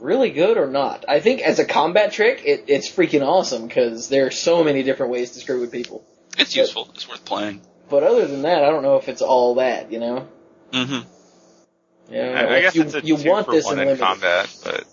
really 0.00 0.30
good 0.30 0.58
or 0.58 0.66
not. 0.66 1.04
I 1.08 1.20
think 1.20 1.40
as 1.40 1.60
a 1.60 1.64
combat 1.64 2.12
trick, 2.12 2.42
it, 2.44 2.64
it's 2.66 2.90
freaking 2.90 3.24
awesome 3.24 3.68
because 3.68 4.08
there 4.08 4.26
are 4.26 4.32
so 4.32 4.64
many 4.64 4.82
different 4.82 5.12
ways 5.12 5.30
to 5.30 5.38
screw 5.40 5.60
with 5.60 5.70
people. 5.70 6.04
It's 6.36 6.56
useful. 6.56 6.90
It's 6.94 7.08
worth 7.08 7.24
playing. 7.24 7.62
But 7.88 8.02
other 8.02 8.26
than 8.26 8.42
that, 8.42 8.64
I 8.64 8.70
don't 8.70 8.82
know 8.82 8.96
if 8.96 9.08
it's 9.08 9.22
all 9.22 9.54
that. 9.54 9.92
You 9.92 10.00
know, 10.00 10.28
Mm-hmm. 10.72 12.12
Yeah, 12.12 12.34
know, 12.34 12.34
I, 12.34 12.56
I 12.56 12.60
guess 12.60 12.74
you, 12.74 12.82
it's 12.82 12.94
a 12.94 13.00
you 13.02 13.16
two 13.16 13.30
want 13.30 13.46
for 13.46 13.52
this 13.52 13.64
one 13.64 13.78
in 13.78 13.88
in 13.88 13.98
combat, 13.98 14.52
but 14.64 14.84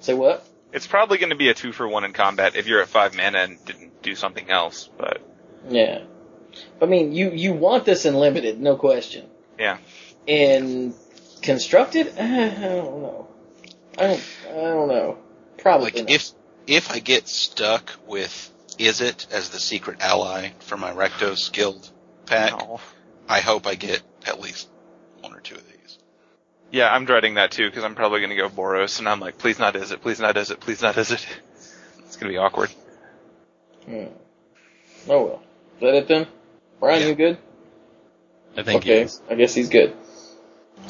Say 0.00 0.14
what? 0.14 0.44
It's 0.72 0.86
probably 0.86 1.18
going 1.18 1.30
to 1.30 1.36
be 1.36 1.48
a 1.48 1.54
two 1.54 1.72
for 1.72 1.88
one 1.88 2.04
in 2.04 2.12
combat 2.12 2.54
if 2.56 2.66
you're 2.66 2.80
at 2.80 2.88
five 2.88 3.14
mana 3.16 3.38
and 3.38 3.64
didn't 3.64 4.02
do 4.02 4.14
something 4.14 4.48
else. 4.50 4.88
But 4.96 5.20
Yeah. 5.68 6.02
I 6.82 6.86
mean, 6.86 7.12
you 7.12 7.30
you 7.30 7.52
want 7.52 7.84
this 7.84 8.04
in 8.06 8.14
limited, 8.14 8.60
no 8.60 8.76
question. 8.76 9.26
yeah, 9.58 9.78
In 10.26 10.94
constructed, 11.42 12.08
I 12.18 12.50
don't 12.60 13.02
know. 13.02 13.28
I 13.98 14.06
don't. 14.08 14.22
I 14.50 14.54
don't 14.54 14.88
know. 14.88 15.18
Probably 15.58 15.86
Like 15.86 15.96
not. 15.96 16.10
if 16.10 16.30
if 16.66 16.90
I 16.90 16.98
get 16.98 17.28
stuck 17.28 17.92
with 18.06 18.50
Izzet 18.78 19.30
as 19.32 19.50
the 19.50 19.58
secret 19.58 20.00
ally 20.00 20.50
for 20.60 20.76
my 20.76 20.92
Rakdos 20.92 21.52
guild 21.52 21.88
pack, 22.26 22.52
No. 22.52 22.80
I 23.28 23.40
hope 23.40 23.66
I 23.66 23.74
get 23.76 24.02
at 24.26 24.40
least 24.40 24.68
one 25.20 25.32
or 25.34 25.40
two 25.40 25.54
of 25.54 25.64
these. 25.68 25.69
Yeah, 26.72 26.92
I'm 26.92 27.04
dreading 27.04 27.34
that 27.34 27.50
too 27.50 27.68
because 27.68 27.84
I'm 27.84 27.94
probably 27.94 28.20
going 28.20 28.30
to 28.30 28.36
go 28.36 28.48
Boros, 28.48 28.98
and 29.00 29.08
I'm 29.08 29.20
like, 29.20 29.38
please 29.38 29.58
not 29.58 29.74
Izzet, 29.74 30.00
please 30.00 30.20
not 30.20 30.36
Izzet, 30.36 30.60
please 30.60 30.82
not 30.82 30.94
Izzet. 30.94 31.24
It's 32.06 32.16
going 32.16 32.32
to 32.32 32.34
be 32.34 32.38
awkward. 32.38 32.70
Hmm. 33.86 34.06
Oh 35.08 35.24
well. 35.24 35.42
Is 35.76 35.80
that 35.80 35.94
it 35.94 36.08
then? 36.08 36.26
Brian, 36.80 37.02
Yeah. 37.02 37.08
you 37.08 37.14
good? 37.14 37.38
I 38.56 38.62
think 38.64 38.82
okay. 38.82 39.00
yes. 39.02 39.20
I 39.30 39.36
guess 39.36 39.54
he's 39.54 39.68
good. 39.68 39.94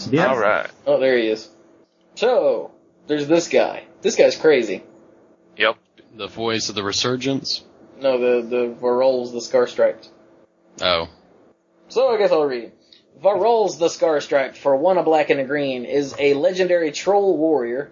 Yeah. 0.08 0.28
All 0.28 0.38
right. 0.38 0.70
Oh, 0.86 0.98
there 0.98 1.18
he 1.18 1.26
is. 1.28 1.46
So 2.14 2.70
there's 3.06 3.26
this 3.26 3.48
guy. 3.48 3.84
This 4.00 4.16
guy's 4.16 4.34
crazy. 4.36 4.82
Yep. 5.58 5.76
The 6.16 6.26
voice 6.26 6.70
of 6.70 6.74
the 6.74 6.82
resurgence. 6.82 7.62
No, 8.00 8.18
the 8.18 8.46
the 8.48 8.74
Varolz 8.80 9.32
the 9.32 9.42
Scar 9.42 9.66
Striped. 9.66 10.08
Oh. 10.80 11.08
So 11.88 12.08
I 12.14 12.16
guess 12.16 12.32
I'll 12.32 12.44
read. 12.46 12.72
Varolz 13.22 13.78
the 13.78 13.88
Scar 13.88 14.20
Striped 14.20 14.56
for 14.56 14.76
one 14.76 14.96
a 14.96 15.02
black 15.02 15.30
and 15.30 15.40
a 15.40 15.44
green 15.44 15.84
is 15.84 16.14
a 16.18 16.34
legendary 16.34 16.90
troll 16.90 17.36
warrior 17.36 17.90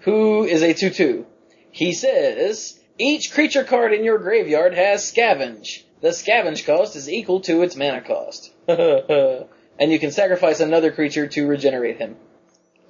who 0.00 0.44
is 0.44 0.62
a 0.62 0.74
2-2. 0.74 1.24
He 1.70 1.92
says, 1.92 2.78
each 2.98 3.32
creature 3.32 3.64
card 3.64 3.92
in 3.92 4.04
your 4.04 4.18
graveyard 4.18 4.74
has 4.74 5.12
scavenge. 5.12 5.82
The 6.00 6.08
scavenge 6.08 6.66
cost 6.66 6.96
is 6.96 7.08
equal 7.08 7.40
to 7.42 7.62
its 7.62 7.76
mana 7.76 8.00
cost. 8.00 8.52
and 8.68 9.92
you 9.92 9.98
can 9.98 10.10
sacrifice 10.10 10.60
another 10.60 10.90
creature 10.90 11.28
to 11.28 11.46
regenerate 11.46 11.98
him, 11.98 12.16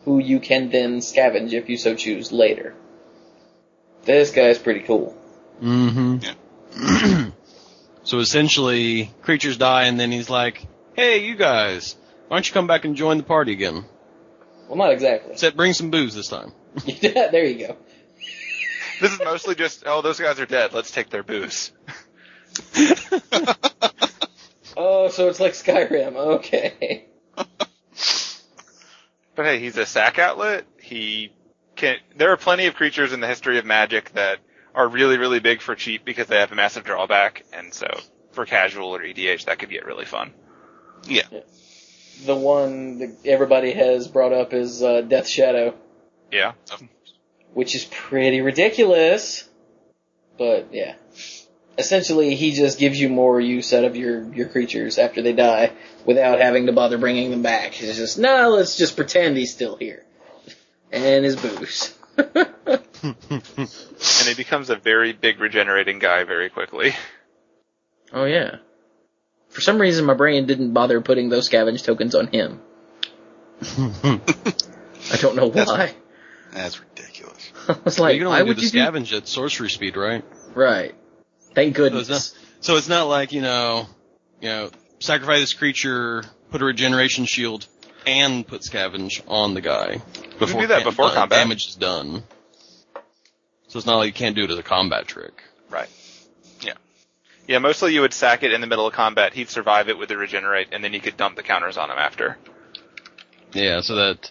who 0.04 0.18
you 0.18 0.40
can 0.40 0.70
then 0.70 0.98
scavenge 0.98 1.52
if 1.52 1.68
you 1.68 1.76
so 1.76 1.94
choose 1.94 2.32
later. 2.32 2.74
This 4.04 4.30
guy's 4.30 4.58
pretty 4.58 4.80
cool. 4.80 5.16
Mm-hmm. 5.62 7.30
so 8.04 8.18
essentially, 8.20 9.10
creatures 9.22 9.58
die, 9.58 9.84
and 9.84 10.00
then 10.00 10.12
he's 10.12 10.30
like, 10.30 10.66
"Hey, 10.98 11.24
you 11.24 11.36
guys, 11.36 11.94
why 12.26 12.36
don't 12.36 12.48
you 12.48 12.52
come 12.52 12.66
back 12.66 12.84
and 12.84 12.96
join 12.96 13.18
the 13.18 13.22
party 13.22 13.52
again? 13.52 13.84
Well, 14.66 14.76
not 14.76 14.92
exactly. 14.92 15.32
Except 15.32 15.56
bring 15.56 15.72
some 15.72 15.90
booze 15.90 16.14
this 16.14 16.28
time." 16.28 16.52
there 17.02 17.44
you 17.44 17.68
go. 17.68 17.76
This 19.00 19.12
is 19.12 19.20
mostly 19.20 19.54
just, 19.54 19.84
oh, 19.86 20.02
those 20.02 20.18
guys 20.18 20.40
are 20.40 20.46
dead. 20.46 20.72
Let's 20.72 20.90
take 20.90 21.08
their 21.08 21.22
booze. 21.22 21.70
Oh, 24.80 25.08
so 25.08 25.28
it's 25.28 25.40
like 25.40 25.54
Skyrim. 25.54 26.14
Okay. 26.14 27.06
But 29.34 29.46
hey, 29.46 29.60
he's 29.60 29.76
a 29.76 29.86
sack 29.86 30.18
outlet. 30.18 30.66
He 30.82 31.32
can. 31.76 31.98
There 32.16 32.32
are 32.32 32.36
plenty 32.36 32.66
of 32.66 32.74
creatures 32.74 33.12
in 33.12 33.20
the 33.20 33.28
history 33.28 33.58
of 33.58 33.64
Magic 33.64 34.10
that 34.14 34.40
are 34.74 34.88
really, 34.88 35.16
really 35.16 35.38
big 35.38 35.60
for 35.60 35.76
cheap 35.76 36.04
because 36.04 36.26
they 36.26 36.40
have 36.40 36.50
a 36.50 36.56
massive 36.56 36.82
drawback, 36.82 37.44
and 37.52 37.72
so 37.72 37.86
for 38.32 38.46
casual 38.46 38.96
or 38.96 38.98
EDH, 38.98 39.44
that 39.44 39.60
could 39.60 39.70
get 39.70 39.86
really 39.86 40.06
fun. 40.06 40.32
Yeah. 41.06 41.22
The 42.26 42.34
one 42.36 42.98
that 42.98 43.16
everybody 43.24 43.72
has 43.72 44.08
brought 44.08 44.32
up 44.32 44.52
is 44.52 44.82
uh, 44.82 45.02
Death 45.02 45.28
Shadow, 45.28 45.74
Yeah. 46.32 46.52
which 47.54 47.74
is 47.74 47.84
pretty 47.84 48.40
ridiculous. 48.40 49.48
But 50.36 50.68
yeah. 50.72 50.94
Essentially, 51.76 52.34
he 52.34 52.52
just 52.52 52.78
gives 52.80 53.00
you 53.00 53.08
more 53.08 53.40
use 53.40 53.72
out 53.72 53.84
of 53.84 53.94
your, 53.94 54.22
your 54.34 54.48
creatures 54.48 54.98
after 54.98 55.22
they 55.22 55.32
die 55.32 55.72
without 56.04 56.40
having 56.40 56.66
to 56.66 56.72
bother 56.72 56.98
bringing 56.98 57.30
them 57.30 57.42
back. 57.42 57.72
He's 57.72 57.96
just, 57.96 58.18
no, 58.18 58.48
let's 58.50 58.76
just 58.76 58.96
pretend 58.96 59.36
he's 59.36 59.52
still 59.52 59.76
here. 59.76 60.04
And 60.90 61.24
his 61.24 61.36
booze. 61.36 61.94
And 63.00 64.26
he 64.26 64.34
becomes 64.34 64.70
a 64.70 64.76
very 64.76 65.12
big 65.12 65.38
regenerating 65.38 65.98
guy 66.00 66.24
very 66.24 66.50
quickly. 66.50 66.94
oh 68.12 68.24
yeah. 68.24 68.56
For 69.48 69.60
some 69.60 69.80
reason, 69.80 70.04
my 70.04 70.14
brain 70.14 70.46
didn't 70.46 70.72
bother 70.72 71.00
putting 71.00 71.28
those 71.30 71.48
scavenge 71.48 71.84
tokens 71.84 72.14
on 72.14 72.28
him. 72.28 72.60
I 73.60 75.16
don't 75.20 75.36
know 75.36 75.48
why. 75.48 75.94
That's 76.52 76.80
ridiculous. 76.80 77.52
I 77.68 77.76
was 77.84 77.98
Well, 77.98 78.06
like, 78.08 78.14
you 78.14 78.20
can 78.20 78.28
why 78.28 78.40
only 78.40 78.48
would 78.48 78.58
do 78.58 78.62
you 78.64 78.70
the 78.70 78.78
do 78.78 78.78
scavenge 78.84 79.16
at 79.16 79.28
sorcery 79.28 79.70
speed, 79.70 79.96
right? 79.96 80.24
Right. 80.54 80.94
Thank 81.54 81.76
So 81.76 81.82
goodness. 81.82 82.08
it's 82.08 82.34
not, 82.34 82.64
so 82.64 82.76
it's 82.76 82.88
not 82.88 83.08
like 83.08 83.32
you 83.32 83.40
know, 83.42 83.86
you 84.40 84.48
know, 84.48 84.70
sacrifice 85.00 85.40
this 85.40 85.54
creature, 85.54 86.24
put 86.50 86.62
a 86.62 86.64
regeneration 86.64 87.24
shield, 87.24 87.66
and 88.06 88.46
put 88.46 88.62
scavenge 88.62 89.22
on 89.26 89.54
the 89.54 89.60
guy 89.60 90.00
before 90.38 90.60
do 90.62 90.66
that 90.68 90.84
before 90.84 91.06
uh, 91.06 91.14
combat. 91.14 91.38
damage 91.40 91.68
is 91.68 91.74
done. 91.74 92.22
So 93.68 93.78
it's 93.78 93.86
not 93.86 93.96
like 93.96 94.06
you 94.06 94.12
can't 94.12 94.34
do 94.36 94.44
it 94.44 94.50
as 94.50 94.58
a 94.58 94.62
combat 94.62 95.06
trick. 95.06 95.42
Right. 95.68 95.88
Yeah. 97.48 97.54
Yeah, 97.54 97.58
mostly 97.58 97.94
you 97.94 98.02
would 98.02 98.12
sack 98.12 98.42
it 98.42 98.52
in 98.52 98.60
the 98.60 98.66
middle 98.66 98.86
of 98.86 98.92
combat, 98.92 99.32
he'd 99.32 99.48
survive 99.48 99.88
it 99.88 99.98
with 99.98 100.10
the 100.10 100.16
regenerate, 100.16 100.68
and 100.70 100.84
then 100.84 100.92
you 100.92 101.00
could 101.00 101.16
dump 101.16 101.34
the 101.36 101.42
counters 101.42 101.76
on 101.76 101.90
him 101.90 101.98
after. 101.98 102.36
Yeah, 103.52 103.80
so 103.80 103.94
that 103.96 104.30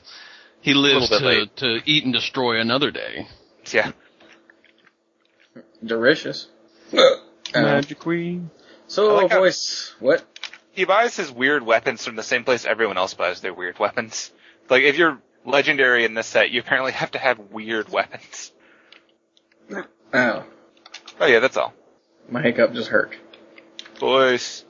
he 0.62 0.74
lives 0.74 1.10
to 1.10 1.18
late. 1.20 1.56
to 1.58 1.80
eat 1.86 2.04
and 2.06 2.14
destroy 2.14 2.60
another 2.60 2.92
day. 2.92 3.28
Yeah. 3.72 3.92
Delicious. 5.84 6.48
Magic 7.54 7.98
uh, 7.98 8.02
Queen. 8.02 8.52
So, 8.88 9.18
I 9.18 9.22
like 9.24 9.32
how- 9.32 9.40
voice, 9.40 9.94
what? 10.00 10.24
he 10.72 10.86
buys 10.86 11.16
his 11.16 11.32
weird 11.32 11.66
weapons 11.66 12.06
from 12.06 12.16
the 12.16 12.24
same 12.24 12.44
place 12.44 12.66
everyone 12.66 12.98
else 12.98 13.16
buys 13.16 13.42
their 13.42 13.54
weird 13.54 13.80
weapons. 13.80 14.32
Like 14.70 14.84
if 14.84 14.98
you're 14.98 15.20
legendary 15.44 16.06
in 16.06 16.14
this 16.14 16.28
set, 16.28 16.52
you 16.52 16.60
apparently 16.60 16.92
have 16.92 17.12
to 17.12 17.18
have 17.20 17.40
weird 17.40 17.90
weapons. 17.90 18.52
Oh, 20.14 20.46
Oh 21.20 21.26
yeah, 21.26 21.40
that's 21.40 21.58
all. 21.58 21.74
My 22.30 22.42
hiccup 22.42 22.74
just 22.74 22.90
hurt. 22.90 23.16
Voice. 24.00 24.66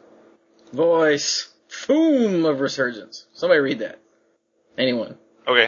Voice. 0.73 1.53
Boom 1.87 2.45
of 2.45 2.59
Resurgence. 2.59 3.25
Somebody 3.33 3.59
read 3.59 3.79
that. 3.79 3.99
Anyone. 4.77 5.17
Okay. 5.47 5.67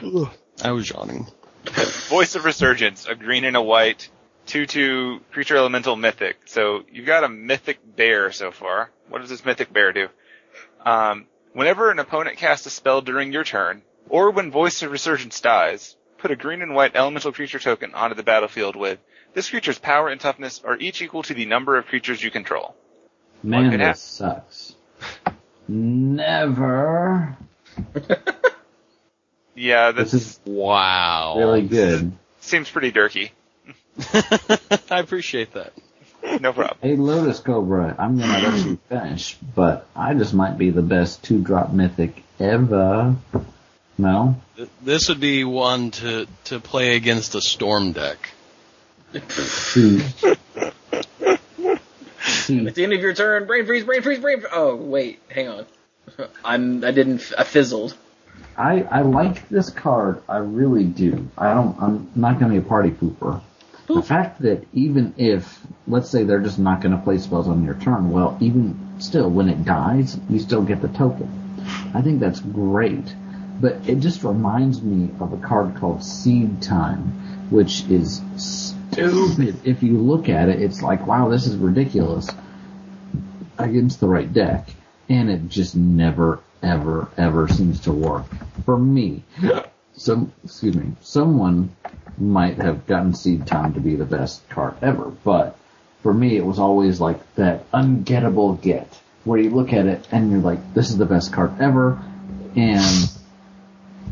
I 0.64 0.72
was 0.72 0.90
yawning. 0.90 1.28
Voice 2.10 2.36
of 2.36 2.46
Resurgence, 2.46 3.06
a 3.06 3.16
green 3.16 3.44
and 3.44 3.56
a 3.56 3.62
white, 3.62 4.10
2-2 4.48 5.22
creature 5.32 5.58
elemental 5.58 5.96
mythic. 5.96 6.38
So 6.46 6.84
you've 6.92 7.06
got 7.06 7.24
a 7.24 7.30
mythic 7.30 7.80
bear 7.96 8.32
so 8.32 8.52
far. 8.52 8.90
What 9.10 9.22
does 9.22 9.30
this 9.30 9.46
mythic 9.46 9.72
bear 9.72 9.94
do? 9.94 10.08
Um, 10.86 11.28
whenever 11.54 11.92
an 11.92 12.00
opponent 12.00 12.38
casts 12.38 12.66
a 12.66 12.70
spell 12.70 13.02
during 13.02 13.32
your 13.32 13.44
turn, 13.44 13.82
or 14.08 14.32
when 14.32 14.52
Voice 14.52 14.82
of 14.82 14.92
Resurgence 14.92 15.40
dies, 15.42 15.96
put 16.18 16.32
a 16.32 16.36
green 16.36 16.62
and 16.62 16.74
white 16.74 16.96
elemental 16.96 17.32
creature 17.32 17.60
token 17.60 17.94
onto 17.94 18.16
the 18.16 18.24
battlefield 18.24 18.76
with 18.76 19.00
this 19.34 19.50
creature's 19.50 19.78
power 19.80 20.10
and 20.10 20.20
toughness 20.20 20.62
are 20.64 20.78
each 20.78 21.02
equal 21.02 21.24
to 21.24 21.34
the 21.34 21.46
number 21.46 21.78
of 21.78 21.86
creatures 21.88 22.22
you 22.24 22.32
control. 22.32 22.76
Man, 23.44 23.72
could 23.72 23.80
hap- 23.80 23.96
this 23.96 24.02
sucks. 24.02 24.76
Never. 25.68 27.38
Yeah, 29.56 29.92
This 29.92 30.12
this 30.12 30.22
is 30.22 30.40
Wow. 30.46 31.36
really 31.38 31.64
good. 31.64 32.14
seems 32.40 32.70
pretty 32.72 32.94
dirky. 32.94 33.32
I 34.92 35.00
appreciate 35.00 35.54
that. 35.54 35.74
No 36.42 36.52
problem. 36.54 36.78
Hey, 36.82 36.96
Lotus 36.98 37.40
Cobra, 37.40 37.96
I'm 37.98 38.18
gonna 38.20 38.40
let 38.50 38.66
you 38.66 38.76
finish, 38.90 39.36
but 39.56 39.88
I 39.96 40.14
just 40.14 40.34
might 40.34 40.58
be 40.58 40.70
the 40.70 40.82
best 40.82 41.24
two 41.24 41.40
drop 41.42 41.72
mythic 41.74 42.24
ever. 42.40 43.16
No? 43.98 44.36
This 44.82 45.08
would 45.10 45.20
be 45.22 45.44
one 45.46 45.92
to, 45.92 46.28
to 46.46 46.60
play 46.60 46.96
against 46.98 47.36
a 47.36 47.42
storm 47.42 47.92
deck. 47.94 48.30
At 49.14 49.28
the 52.76 52.84
end 52.84 52.94
of 52.94 53.02
your 53.02 53.14
turn, 53.14 53.48
brain 53.48 53.66
freeze, 53.66 53.84
brain 53.84 54.02
freeze, 54.02 54.20
brain. 54.20 54.42
Fr- 54.42 54.48
oh 54.52 54.76
wait, 54.76 55.20
hang 55.30 55.48
on. 55.48 55.66
I'm. 56.46 56.84
I 56.84 56.92
didn't. 56.92 57.32
I 57.38 57.44
fizzled. 57.44 57.96
I, 58.58 58.84
I 58.84 59.02
like 59.02 59.48
this 59.50 59.70
card. 59.70 60.22
I 60.28 60.38
really 60.38 60.84
do. 60.84 61.30
I 61.38 61.54
don't. 61.54 61.82
I'm 61.82 62.12
not 62.16 62.40
going 62.40 62.52
to 62.52 62.60
be 62.60 62.66
a 62.66 62.68
party 62.68 62.92
pooper. 62.92 63.42
The 63.88 64.04
fact 64.04 64.44
that 64.44 64.68
even 64.74 65.16
if, 65.18 65.60
let's 65.88 66.12
say, 66.12 66.24
they're 66.24 66.42
just 66.42 66.60
not 66.60 66.82
going 66.82 66.96
to 66.96 67.04
play 67.04 67.18
spells 67.18 67.48
on 67.48 67.64
your 67.64 67.74
turn, 67.74 68.12
well, 68.12 68.38
even 68.40 69.00
still, 69.00 69.32
when 69.32 69.50
it 69.50 69.66
dies, 69.66 70.20
you 70.30 70.38
still 70.38 70.62
get 70.62 70.82
the 70.82 70.90
token. 70.90 71.28
I 71.96 72.02
think 72.02 72.20
that's 72.20 72.40
great. 72.40 73.16
But 73.60 73.90
it 73.90 74.00
just 74.00 74.24
reminds 74.24 74.84
me 74.84 75.10
of 75.20 75.34
a 75.34 75.38
card 75.38 75.76
called 75.78 76.00
Seedtime, 76.00 77.50
which 77.50 77.84
is 77.90 78.22
stupid. 78.92 79.66
If 79.66 79.84
you 79.84 79.98
look 79.98 80.30
at 80.30 80.50
it, 80.50 80.62
it's 80.62 80.82
like, 80.82 81.06
wow, 81.06 81.30
this 81.30 81.48
is 81.48 81.56
ridiculous 81.56 82.30
against 83.58 84.00
the 84.00 84.08
right 84.08 84.32
deck. 84.32 84.70
And 85.10 85.30
it 85.30 85.50
just 85.50 85.76
never, 85.76 86.40
ever, 86.62 87.10
ever 87.18 87.48
seems 87.48 87.82
to 87.82 87.92
work. 87.92 88.26
For 88.66 88.78
me. 88.78 89.24
Some, 89.94 90.32
excuse 90.46 90.76
me, 90.76 90.94
someone 91.02 91.76
might 92.18 92.58
have 92.58 92.88
gotten 92.88 93.12
Seedtime 93.12 93.74
to 93.74 93.82
be 93.82 93.96
the 93.98 94.06
best 94.06 94.48
card 94.48 94.76
ever, 94.82 95.12
but 95.24 95.58
for 96.02 96.14
me 96.14 96.38
it 96.38 96.46
was 96.46 96.58
always 96.58 97.02
like 97.02 97.36
that 97.36 97.70
ungettable 97.72 98.62
get, 98.62 98.88
where 99.26 99.40
you 99.40 99.50
look 99.50 99.74
at 99.74 99.88
it 99.88 100.08
and 100.12 100.32
you're 100.32 100.40
like, 100.40 100.74
this 100.74 100.90
is 100.90 100.98
the 100.98 101.06
best 101.06 101.34
card 101.34 101.60
ever, 101.60 102.02
and 102.56 103.12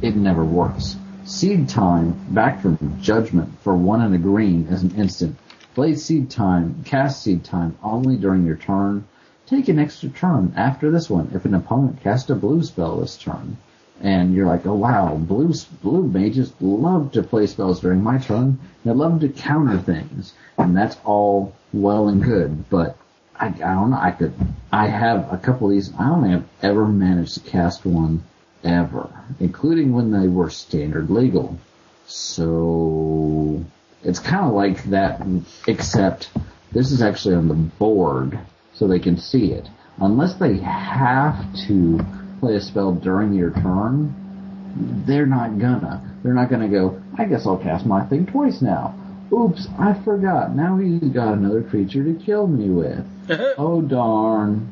it 0.01 0.15
never 0.15 0.43
works. 0.43 0.97
Seedtime, 1.27 2.33
back 2.33 2.61
from 2.61 3.01
Judgment 3.01 3.59
for 3.59 3.75
one 3.75 3.99
and 3.99 4.15
a 4.15 4.17
green 4.17 4.65
as 4.69 4.83
an 4.83 4.95
instant. 4.95 5.35
Play 5.75 5.91
Seedtime, 5.91 6.85
cast 6.85 7.27
Seedtime 7.27 7.73
only 7.83 8.15
during 8.15 8.45
your 8.45 8.55
turn. 8.55 9.03
Take 9.45 9.67
an 9.67 9.77
extra 9.77 10.07
turn 10.07 10.53
after 10.55 10.89
this 10.89 11.09
one 11.09 11.29
if 11.33 11.43
an 11.43 11.53
opponent 11.53 12.01
casts 12.01 12.29
a 12.29 12.35
blue 12.35 12.63
spell 12.63 13.01
this 13.01 13.17
turn. 13.17 13.57
And 13.99 14.33
you're 14.33 14.45
like, 14.45 14.65
oh 14.65 14.75
wow, 14.75 15.15
blue, 15.15 15.53
blue 15.81 16.07
mages 16.07 16.53
love 16.61 17.11
to 17.11 17.23
play 17.23 17.45
spells 17.45 17.81
during 17.81 18.01
my 18.01 18.19
turn. 18.19 18.57
They 18.85 18.91
love 18.91 19.19
to 19.19 19.27
counter 19.27 19.79
things. 19.79 20.33
And 20.57 20.77
that's 20.77 20.95
all 21.03 21.53
well 21.73 22.07
and 22.07 22.23
good, 22.23 22.69
but 22.69 22.97
I, 23.35 23.47
I 23.47 23.51
don't 23.51 23.89
know, 23.89 23.99
I 23.99 24.11
could, 24.11 24.33
I 24.71 24.87
have 24.87 25.33
a 25.33 25.37
couple 25.37 25.67
of 25.67 25.73
these, 25.73 25.93
I 25.99 26.07
don't 26.07 26.23
think 26.23 26.35
I've 26.35 26.69
ever 26.69 26.87
managed 26.87 27.33
to 27.33 27.41
cast 27.41 27.85
one 27.85 28.23
ever, 28.67 29.09
including 29.39 29.93
when 29.93 30.11
they 30.11 30.27
were 30.27 30.49
standard 30.49 31.09
legal. 31.09 31.57
So 32.05 33.63
it's 34.03 34.19
kind 34.19 34.45
of 34.45 34.53
like 34.53 34.83
that, 34.85 35.21
except 35.67 36.29
this 36.71 36.91
is 36.91 37.01
actually 37.01 37.35
on 37.35 37.47
the 37.47 37.53
board, 37.53 38.39
so 38.73 38.87
they 38.87 38.99
can 38.99 39.17
see 39.17 39.51
it. 39.51 39.67
Unless 39.99 40.35
they 40.35 40.57
have 40.59 41.43
to 41.67 41.99
play 42.39 42.55
a 42.55 42.61
spell 42.61 42.93
during 42.93 43.33
your 43.33 43.51
turn, 43.51 45.03
they're 45.07 45.25
not 45.25 45.57
gonna. 45.57 46.19
They're 46.23 46.33
not 46.33 46.49
gonna 46.49 46.69
go, 46.69 47.01
I 47.17 47.25
guess 47.25 47.47
I'll 47.47 47.57
cast 47.57 47.85
my 47.85 48.05
thing 48.05 48.25
twice 48.27 48.61
now. 48.61 48.93
Oops, 49.33 49.67
I 49.77 49.93
forgot. 50.05 50.55
Now 50.55 50.77
he's 50.77 51.11
got 51.11 51.33
another 51.33 51.63
creature 51.63 52.03
to 52.03 52.13
kill 52.13 52.47
me 52.47 52.69
with. 52.69 53.05
Oh 53.57 53.81
darn. 53.81 54.69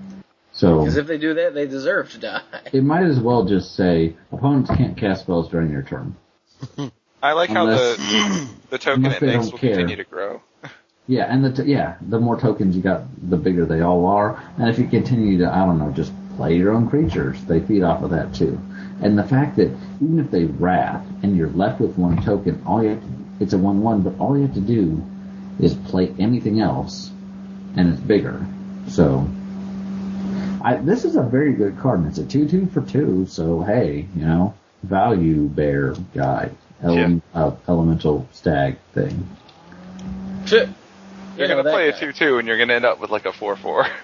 So, 0.55 0.79
Because 0.79 0.95
if 0.95 1.05
they 1.07 1.17
do 1.17 1.33
that, 1.33 1.53
they 1.53 1.67
deserve 1.67 2.11
to 2.11 2.17
die. 2.17 2.41
it 2.71 2.81
might 2.83 3.03
as 3.03 3.19
well 3.19 3.43
just 3.43 3.75
say, 3.75 4.15
opponents 4.31 4.69
can't 4.69 4.97
cast 4.97 5.23
spells 5.23 5.49
during 5.49 5.69
your 5.69 5.81
turn. 5.83 6.15
I 7.21 7.33
like 7.33 7.49
how 7.49 7.65
the 7.65 8.47
the 8.69 8.77
token 8.77 9.05
unless 9.05 9.17
it 9.17 9.25
they 9.25 9.27
makes 9.27 9.43
don't 9.45 9.51
will 9.51 9.59
care. 9.59 9.75
continue 9.75 9.97
to 9.97 10.03
grow. 10.05 10.41
Yeah, 11.07 11.25
and 11.25 11.43
the 11.43 11.51
t- 11.63 11.69
yeah, 11.69 11.97
the 12.01 12.19
more 12.19 12.39
tokens 12.39 12.75
you 12.75 12.81
got, 12.81 13.03
the 13.29 13.37
bigger 13.37 13.65
they 13.65 13.81
all 13.81 14.05
are. 14.07 14.41
And 14.57 14.69
if 14.69 14.79
you 14.79 14.87
continue 14.87 15.37
to, 15.39 15.53
I 15.53 15.65
don't 15.65 15.77
know, 15.77 15.91
just 15.91 16.11
play 16.37 16.55
your 16.55 16.71
own 16.73 16.89
creatures, 16.89 17.43
they 17.45 17.59
feed 17.59 17.83
off 17.83 18.01
of 18.01 18.11
that 18.11 18.33
too. 18.33 18.59
And 19.01 19.17
the 19.17 19.23
fact 19.23 19.57
that 19.57 19.75
even 20.01 20.19
if 20.19 20.31
they 20.31 20.45
wrath 20.45 21.05
and 21.21 21.35
you're 21.35 21.49
left 21.49 21.79
with 21.81 21.97
one 21.97 22.23
token, 22.23 22.63
all 22.65 22.81
you 22.81 22.89
have 22.91 23.01
to, 23.01 23.07
it's 23.39 23.53
a 23.53 23.57
one-one, 23.57 24.01
but 24.01 24.17
all 24.19 24.37
you 24.37 24.43
have 24.47 24.55
to 24.55 24.61
do 24.61 25.03
is 25.59 25.73
play 25.75 26.13
anything 26.17 26.59
else, 26.61 27.11
and 27.75 27.91
it's 27.93 28.01
bigger. 28.01 28.45
So, 28.87 29.27
I 30.65 30.75
this 30.77 31.05
is 31.05 31.15
a 31.15 31.21
very 31.21 31.53
good 31.53 31.77
card. 31.77 31.99
and 31.99 32.07
It's 32.09 32.17
a 32.17 32.25
two-two 32.25 32.65
for 32.67 32.81
two. 32.81 33.27
So 33.27 33.61
hey, 33.61 34.07
you 34.15 34.25
know, 34.25 34.55
value 34.81 35.47
bear 35.47 35.93
guy, 36.15 36.49
ele- 36.83 37.21
uh, 37.35 37.51
elemental 37.67 38.27
stag 38.33 38.77
thing. 38.93 39.27
Shit. 40.47 40.69
You're 41.37 41.47
You 41.47 41.53
know 41.53 41.61
gonna 41.63 41.71
play 41.71 41.89
a 41.89 41.93
two-two, 41.97 42.39
and 42.39 42.47
you're 42.47 42.57
gonna 42.57 42.73
end 42.73 42.85
up 42.85 42.99
with 42.99 43.11
like 43.11 43.25
a 43.25 43.31
four-four. 43.31 43.87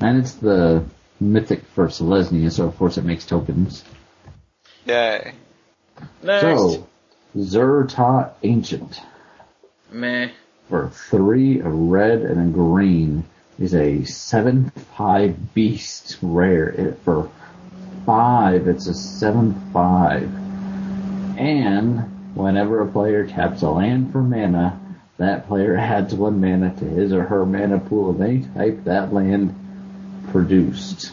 And 0.00 0.18
it's 0.18 0.32
the 0.34 0.84
mythic 1.20 1.64
for 1.66 1.86
Selesnya, 1.86 2.50
so 2.50 2.66
of 2.66 2.76
course 2.76 2.98
it 2.98 3.04
makes 3.04 3.24
tokens. 3.24 3.84
Yay! 4.86 5.32
Next. 6.20 6.42
So, 6.42 6.88
Zhur-Taa 7.36 8.30
Ancient 8.42 9.00
Meh. 9.92 10.30
for 10.68 10.88
three, 10.90 11.60
a 11.60 11.68
red 11.68 12.22
and 12.22 12.40
a 12.40 12.52
green 12.52 13.24
is 13.58 13.74
a 13.74 13.98
7-5 13.98 15.36
beast 15.54 16.18
rare. 16.22 16.68
It, 16.68 16.98
for 17.04 17.30
five, 18.04 18.68
it's 18.68 18.86
a 18.86 18.92
7-5. 18.92 20.44
And 21.38 22.36
whenever 22.36 22.80
a 22.80 22.86
player 22.86 23.26
taps 23.26 23.62
a 23.62 23.70
land 23.70 24.12
for 24.12 24.22
mana, 24.22 24.80
that 25.18 25.46
player 25.46 25.76
adds 25.76 26.14
one 26.14 26.40
mana 26.40 26.74
to 26.76 26.84
his 26.84 27.12
or 27.12 27.24
her 27.24 27.46
mana 27.46 27.78
pool 27.78 28.10
of 28.10 28.20
any 28.20 28.44
type 28.54 28.84
that 28.84 29.12
land 29.12 29.54
produced. 30.30 31.12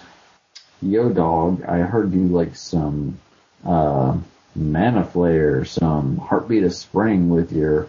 Yo 0.81 1.09
dog, 1.09 1.63
I 1.63 1.79
heard 1.79 2.13
you 2.13 2.27
like 2.27 2.55
some 2.55 3.19
uh 3.63 4.17
mana 4.55 5.05
flare, 5.05 5.63
some 5.65 6.17
heartbeat 6.17 6.63
of 6.63 6.73
spring 6.73 7.29
with 7.29 7.51
your 7.51 7.87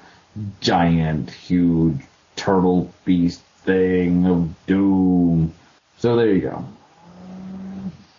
giant, 0.60 1.30
huge 1.30 1.98
turtle 2.36 2.92
beast 3.04 3.42
thing 3.64 4.26
of 4.26 4.66
doom. 4.66 5.52
So 5.98 6.16
there 6.16 6.32
you 6.32 6.40
go. 6.40 6.64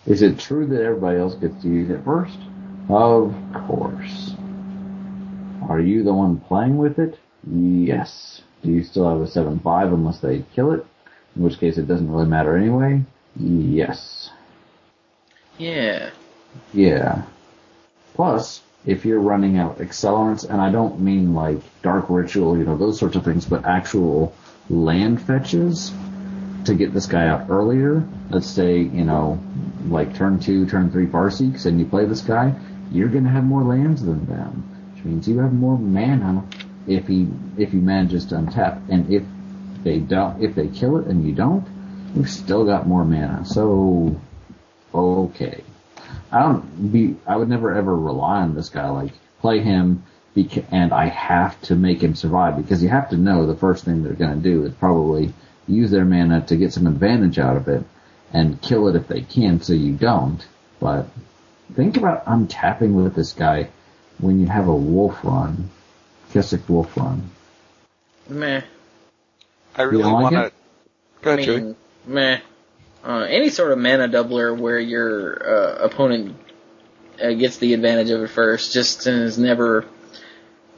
Is 0.06 0.22
it 0.22 0.40
true 0.40 0.66
that 0.68 0.82
everybody 0.82 1.20
else 1.20 1.36
gets 1.36 1.62
to 1.62 1.68
use 1.68 1.90
it 1.90 2.04
first? 2.04 2.38
Of 2.90 3.34
course. 3.54 4.36
Are 5.70 5.80
you 5.80 6.04
the 6.04 6.14
one 6.14 6.40
playing 6.42 6.78
with 6.78 7.00
it? 7.00 7.18
Yes. 7.50 8.42
Do 8.62 8.72
you 8.72 8.84
still 8.84 9.08
have 9.10 9.22
a 9.22 9.26
7-5 9.26 9.94
unless 9.94 10.20
they 10.20 10.44
kill 10.56 10.72
it? 10.72 10.86
In 11.36 11.44
which 11.44 11.60
case 11.60 11.78
it 11.78 11.88
doesn't 11.88 12.12
really 12.12 12.28
matter 12.28 12.56
anyway? 12.56 13.02
Yes. 13.38 14.30
Yeah. 15.58 16.12
Yeah. 16.74 17.24
Plus, 18.14 18.62
if 18.86 19.06
you're 19.06 19.20
running 19.20 19.58
out 19.58 19.80
accelerants, 19.80 20.48
and 20.50 20.62
I 20.62 20.72
don't 20.72 21.00
mean 21.00 21.34
like 21.34 21.60
dark 21.82 22.10
ritual, 22.10 22.58
you 22.58 22.66
know, 22.66 22.78
those 22.78 23.00
sorts 23.00 23.16
of 23.16 23.24
things, 23.24 23.46
but 23.46 23.66
actual 23.66 24.36
land 24.70 25.22
fetches, 25.22 25.94
to 26.66 26.74
get 26.74 26.94
this 26.94 27.06
guy 27.06 27.28
out 27.28 27.50
earlier, 27.50 28.08
let's 28.30 28.48
say, 28.48 28.80
you 28.80 29.04
know, 29.04 29.40
like 29.88 30.16
turn 30.16 30.40
two, 30.40 30.66
turn 30.66 30.92
three 30.92 31.08
Farseeks, 31.08 31.66
and 31.66 31.80
you 31.80 31.86
play 31.86 32.06
this 32.06 32.22
guy, 32.22 32.54
you're 32.92 33.10
gonna 33.10 33.30
have 33.30 33.44
more 33.44 33.64
lands 33.64 34.04
than 34.04 34.26
them. 34.26 34.92
Which 34.94 35.04
means 35.04 35.28
you 35.28 35.40
have 35.40 35.54
more 35.54 35.78
mana 35.78 36.46
if 36.88 37.08
he, 37.08 37.28
if 37.58 37.72
he 37.72 37.78
manages 37.78 38.26
to 38.28 38.36
untap. 38.36 38.82
And 38.90 39.12
if 39.14 39.24
they 39.84 40.00
don't, 40.00 40.42
if 40.42 40.56
they 40.56 40.68
kill 40.68 40.98
it 40.98 41.08
and 41.08 41.26
you 41.26 41.34
don't, 41.34 41.68
you've 42.16 42.30
still 42.30 42.66
got 42.66 42.88
more 42.88 43.04
mana. 43.04 43.46
So, 43.46 44.20
okay. 44.94 45.64
I 46.32 46.40
don't 46.40 46.92
be, 46.92 47.16
I 47.28 47.36
would 47.36 47.50
never 47.50 47.74
ever 47.74 47.96
rely 47.96 48.42
on 48.42 48.56
this 48.56 48.70
guy, 48.70 48.90
like, 48.90 49.14
play 49.42 49.60
him, 49.60 50.04
beca- 50.36 50.66
and 50.72 50.94
I 50.94 51.06
have 51.08 51.60
to 51.64 51.76
make 51.76 52.02
him 52.02 52.16
survive 52.16 52.58
because 52.58 52.82
you 52.84 52.90
have 52.90 53.10
to 53.10 53.18
know 53.18 53.46
the 53.46 53.56
first 53.56 53.84
thing 53.86 54.04
they're 54.04 54.14
going 54.14 54.36
to 54.42 54.50
do 54.50 54.64
is 54.66 54.74
probably 54.74 55.34
use 55.68 55.92
their 55.92 56.06
mana 56.06 56.42
to 56.48 56.56
get 56.58 56.74
some 56.74 56.88
advantage 56.88 57.40
out 57.40 57.56
of 57.58 57.68
it 57.68 57.84
and 58.34 58.62
kill 58.62 58.88
it 58.88 58.96
if 58.96 59.08
they 59.08 59.22
can 59.22 59.62
so 59.62 59.74
you 59.74 59.94
don't. 59.94 60.46
But 60.80 61.08
think 61.74 61.98
about 61.98 62.26
untapping 62.26 62.94
with 63.04 63.16
this 63.16 63.34
guy 63.34 63.70
when 64.20 64.40
you 64.40 64.48
have 64.48 64.68
a 64.68 64.76
wolf 64.76 65.20
run, 65.24 65.70
Kessig 66.34 66.68
wolf 66.70 66.96
run. 66.98 67.30
Meh. 68.30 68.62
I 69.76 69.82
really 69.84 70.04
don't 70.04 70.14
like 70.14 70.24
want 70.24 70.36
to. 70.36 70.46
it? 70.46 70.54
Go 71.22 71.32
I 71.32 71.34
ahead, 71.36 71.46
Joey. 71.46 71.62
mean, 71.62 71.76
meh. 72.06 72.40
Uh, 73.04 73.26
any 73.30 73.50
sort 73.50 73.72
of 73.72 73.80
mana 73.80 74.08
doubler 74.08 74.58
where 74.58 74.80
your 74.80 75.36
uh, 75.46 75.76
opponent 75.86 76.36
uh, 77.22 77.32
gets 77.34 77.58
the 77.58 77.74
advantage 77.74 78.10
of 78.10 78.22
it 78.24 78.28
first 78.30 78.74
just 78.74 79.06
is 79.08 79.38
never 79.38 79.86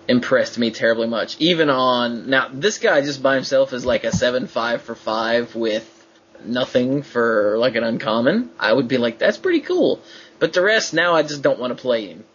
impressed 0.08 0.58
me 0.58 0.72
terribly 0.72 1.08
much. 1.08 1.38
Even 1.40 1.70
on 1.70 2.30
now, 2.30 2.50
this 2.52 2.78
guy 2.78 3.02
just 3.02 3.22
by 3.24 3.36
himself 3.36 3.74
is 3.74 3.86
like 3.86 4.04
a 4.04 4.12
seven 4.12 4.48
five 4.48 4.82
for 4.82 4.96
five 4.96 5.56
with 5.56 5.92
nothing 6.44 7.04
for 7.04 7.58
like 7.58 7.76
an 7.76 7.84
uncommon. 7.84 8.50
I 8.60 8.72
would 8.72 8.88
be 8.88 8.98
like, 8.98 9.18
that's 9.18 9.38
pretty 9.38 9.62
cool. 9.62 10.00
But 10.40 10.54
the 10.54 10.62
rest 10.62 10.94
now, 10.94 11.16
I 11.16 11.24
just 11.24 11.42
don't 11.42 11.60
want 11.60 11.76
to 11.76 11.82
play 11.82 12.08
him. 12.08 12.26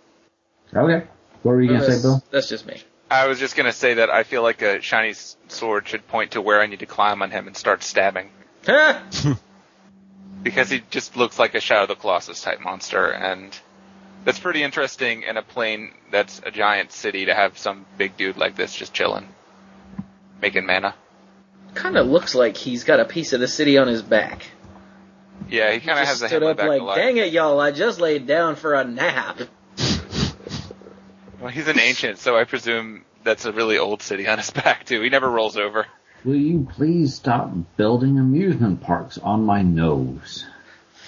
Okay. 0.74 1.06
What 1.42 1.52
were 1.52 1.62
you 1.62 1.68
gonna 1.68 1.90
say, 1.90 2.02
Bill? 2.02 2.22
that's 2.30 2.48
just 2.48 2.66
me. 2.66 2.82
I 3.10 3.26
was 3.26 3.38
just 3.38 3.56
gonna 3.56 3.72
say 3.72 3.94
that 3.94 4.10
I 4.10 4.22
feel 4.22 4.42
like 4.42 4.62
a 4.62 4.80
shiny 4.80 5.14
sword 5.48 5.88
should 5.88 6.06
point 6.06 6.32
to 6.32 6.40
where 6.40 6.60
I 6.60 6.66
need 6.66 6.80
to 6.80 6.86
climb 6.86 7.22
on 7.22 7.30
him 7.30 7.46
and 7.46 7.56
start 7.56 7.82
stabbing. 7.82 8.30
Because 10.42 10.70
he 10.70 10.82
just 10.88 11.18
looks 11.18 11.38
like 11.38 11.54
a 11.54 11.60
Shadow 11.60 11.82
of 11.82 11.88
the 11.88 11.96
Colossus 11.96 12.40
type 12.40 12.62
monster, 12.62 13.10
and 13.10 13.54
that's 14.24 14.38
pretty 14.38 14.62
interesting 14.62 15.22
in 15.22 15.36
a 15.36 15.42
plane 15.42 15.92
that's 16.10 16.40
a 16.44 16.50
giant 16.50 16.92
city 16.92 17.26
to 17.26 17.34
have 17.34 17.58
some 17.58 17.86
big 17.96 18.16
dude 18.16 18.36
like 18.36 18.56
this 18.56 18.74
just 18.74 18.92
chilling, 18.92 19.28
making 20.40 20.66
mana. 20.66 20.94
kind 21.74 21.96
of 21.96 22.06
looks 22.06 22.34
like 22.34 22.56
he's 22.56 22.84
got 22.84 23.00
a 23.00 23.04
piece 23.04 23.32
of 23.32 23.40
the 23.40 23.48
city 23.48 23.78
on 23.78 23.88
his 23.88 24.02
back. 24.02 24.46
Yeah, 25.48 25.72
he 25.72 25.80
kind 25.80 25.98
of 25.98 26.06
has 26.06 26.22
a 26.22 26.28
stood 26.28 26.42
up 26.42 26.58
back 26.58 26.68
like, 26.68 26.80
to 26.80 27.00
dang 27.00 27.16
it, 27.16 27.32
y'all! 27.32 27.58
I 27.58 27.70
just 27.70 28.00
laid 28.00 28.26
down 28.26 28.56
for 28.56 28.74
a 28.74 28.84
nap. 28.84 29.40
Well, 31.40 31.50
he's 31.50 31.68
an 31.68 31.80
ancient, 31.80 32.18
so 32.18 32.36
I 32.36 32.44
presume 32.44 33.04
that's 33.24 33.46
a 33.46 33.52
really 33.52 33.78
old 33.78 34.02
city 34.02 34.28
on 34.28 34.38
his 34.38 34.50
back 34.50 34.84
too. 34.84 35.00
He 35.00 35.08
never 35.08 35.28
rolls 35.28 35.56
over. 35.56 35.86
Will 36.24 36.36
you 36.36 36.68
please 36.70 37.14
stop 37.14 37.50
building 37.78 38.18
amusement 38.18 38.82
parks 38.82 39.16
on 39.16 39.44
my 39.44 39.62
nose? 39.62 40.44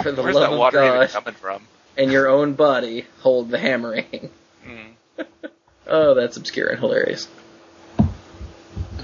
For 0.02 0.10
the 0.10 0.22
Where's 0.22 0.34
love 0.34 0.48
that 0.48 0.52
of 0.54 0.58
water 0.58 0.82
even 0.82 1.00
God, 1.00 1.10
coming 1.10 1.34
from? 1.34 1.62
And 1.96 2.10
your 2.12 2.28
own 2.28 2.54
body 2.54 3.06
hold 3.20 3.50
the 3.50 3.58
hammering. 3.58 4.30
Mm. 4.66 4.88
Oh, 5.84 6.14
that's 6.14 6.36
obscure 6.36 6.68
and 6.68 6.78
hilarious. 6.80 7.28
I 7.98 8.04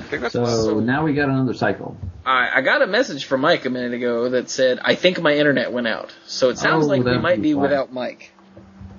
think 0.04 0.22
that's 0.22 0.32
So, 0.32 0.44
So- 0.46 0.80
now 0.80 1.04
we 1.04 1.12
got 1.12 1.28
another 1.28 1.52
cycle. 1.52 1.96
I, 2.24 2.50
I 2.58 2.60
got 2.62 2.82
a 2.82 2.86
message 2.86 3.24
from 3.24 3.40
Mike 3.42 3.64
a 3.66 3.70
minute 3.70 3.92
ago 3.94 4.28
that 4.30 4.48
said, 4.48 4.78
I 4.82 4.94
think 4.94 5.20
my 5.20 5.34
internet 5.34 5.72
went 5.72 5.86
out. 5.88 6.14
So 6.26 6.50
it 6.50 6.56
sounds 6.58 6.86
Oh, 6.86 6.88
like 6.88 7.02
we 7.04 7.18
might 7.18 7.36
be 7.36 7.50
be 7.50 7.54
without 7.54 7.92
Mike. 7.92 8.32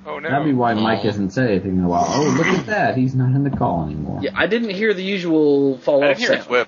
oh 0.06 0.20
no. 0.20 0.30
That'd 0.30 0.46
be 0.46 0.54
why 0.54 0.74
Mike 0.74 1.00
Oh. 1.00 1.04
hasn't 1.04 1.32
said 1.34 1.50
anything 1.50 1.78
in 1.78 1.84
a 1.84 1.88
while. 1.88 2.06
Oh, 2.08 2.36
look 2.38 2.48
at 2.48 2.66
that. 2.68 2.98
He's 2.98 3.16
not 3.16 3.34
in 3.34 3.44
the 3.44 3.50
call 3.58 3.86
anymore. 3.86 4.20
Yeah, 4.22 4.32
I 4.36 4.46
didn't 4.48 4.72
hear 4.72 4.94
the 4.94 5.04
usual 5.04 5.78
fall 5.80 6.04
I 6.04 6.12
off 6.12 6.18
didn't 6.18 6.36
his 6.36 6.44
sound. 6.46 6.52
whip. 6.52 6.68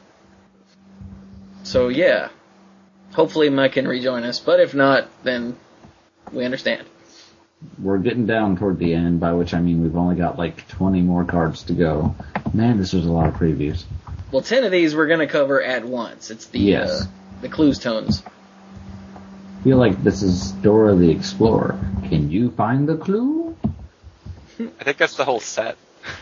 So 1.64 1.90
yeah, 1.90 2.30
hopefully 3.14 3.50
Mike 3.50 3.74
can 3.74 3.88
rejoin 3.88 4.24
us. 4.24 4.40
But 4.40 4.60
if 4.60 4.74
not, 4.74 5.08
then 5.24 5.56
we 6.32 6.46
understand. 6.46 6.88
We're 7.82 7.98
getting 8.00 8.26
down 8.26 8.58
toward 8.58 8.78
the 8.80 8.94
end, 8.94 9.20
by 9.20 9.34
which 9.34 9.54
I 9.54 9.60
mean 9.62 9.82
we've 9.84 9.96
only 9.96 10.16
got 10.16 10.38
like 10.38 10.68
20 10.70 11.02
more 11.02 11.24
cards 11.26 11.64
to 11.64 11.74
go. 11.74 12.16
Man, 12.54 12.78
this 12.78 12.94
was 12.94 13.06
a 13.06 13.12
lot 13.12 13.28
of 13.28 13.36
previews. 13.36 13.84
Well, 14.32 14.42
ten 14.42 14.64
of 14.64 14.72
these 14.72 14.96
we're 14.96 15.08
gonna 15.08 15.28
cover 15.28 15.62
at 15.62 15.86
once. 15.86 16.32
It's 16.32 16.46
the 16.48 16.60
Yes. 16.60 17.02
uh, 17.02 17.06
the 17.42 17.50
Cluestones. 17.50 18.24
feel 19.64 19.78
like 19.78 20.04
this 20.04 20.22
is 20.24 20.52
Dora 20.52 20.96
the 20.96 21.10
Explorer. 21.12 21.78
Can 22.10 22.32
you 22.32 22.52
find 22.52 22.88
the 22.88 22.98
clue? 22.98 23.56
I 24.60 24.84
think 24.84 24.98
that's 24.98 25.16
the 25.18 25.26
whole 25.26 25.40
set. 25.40 25.78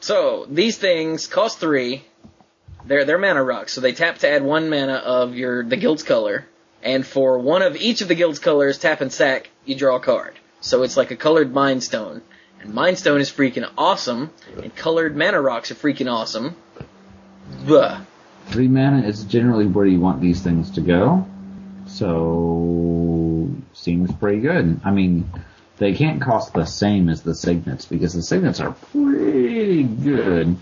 So 0.00 0.46
these 0.50 0.76
things 0.76 1.26
cost 1.26 1.58
three. 1.60 2.04
They're 2.84 3.06
they're 3.06 3.16
mana 3.16 3.42
rocks, 3.42 3.72
so 3.72 3.80
they 3.80 3.92
tap 3.92 4.18
to 4.18 4.28
add 4.28 4.42
one 4.42 4.68
mana 4.68 4.96
of 4.96 5.34
your 5.34 5.64
the 5.64 5.76
guild's 5.78 6.02
color, 6.02 6.44
and 6.82 7.06
for 7.06 7.38
one 7.38 7.62
of 7.62 7.74
each 7.76 8.02
of 8.02 8.08
the 8.08 8.14
guild's 8.14 8.38
colors, 8.38 8.76
tap 8.76 9.00
and 9.00 9.10
sack, 9.10 9.48
you 9.64 9.74
draw 9.74 9.96
a 9.96 10.00
card. 10.00 10.34
So 10.64 10.82
it's 10.82 10.96
like 10.96 11.10
a 11.10 11.16
colored 11.16 11.52
Mind 11.52 11.84
Stone, 11.84 12.22
and 12.62 12.72
Mind 12.72 12.98
Stone 12.98 13.20
is 13.20 13.30
freaking 13.30 13.70
awesome, 13.76 14.30
and 14.62 14.74
colored 14.74 15.14
mana 15.14 15.38
rocks 15.38 15.70
are 15.70 15.74
freaking 15.74 16.10
awesome. 16.10 16.56
Buh. 17.68 18.00
Three 18.46 18.68
mana 18.68 19.06
is 19.06 19.24
generally 19.24 19.66
where 19.66 19.84
you 19.84 20.00
want 20.00 20.22
these 20.22 20.40
things 20.40 20.70
to 20.72 20.80
go. 20.80 21.26
So, 21.86 23.50
seems 23.74 24.10
pretty 24.14 24.40
good. 24.40 24.80
I 24.84 24.90
mean, 24.90 25.30
they 25.76 25.92
can't 25.92 26.22
cost 26.22 26.54
the 26.54 26.64
same 26.64 27.10
as 27.10 27.20
the 27.20 27.34
signets 27.34 27.84
because 27.84 28.14
the 28.14 28.22
signets 28.22 28.58
are 28.58 28.72
pretty 28.72 29.82
good. 29.82 30.56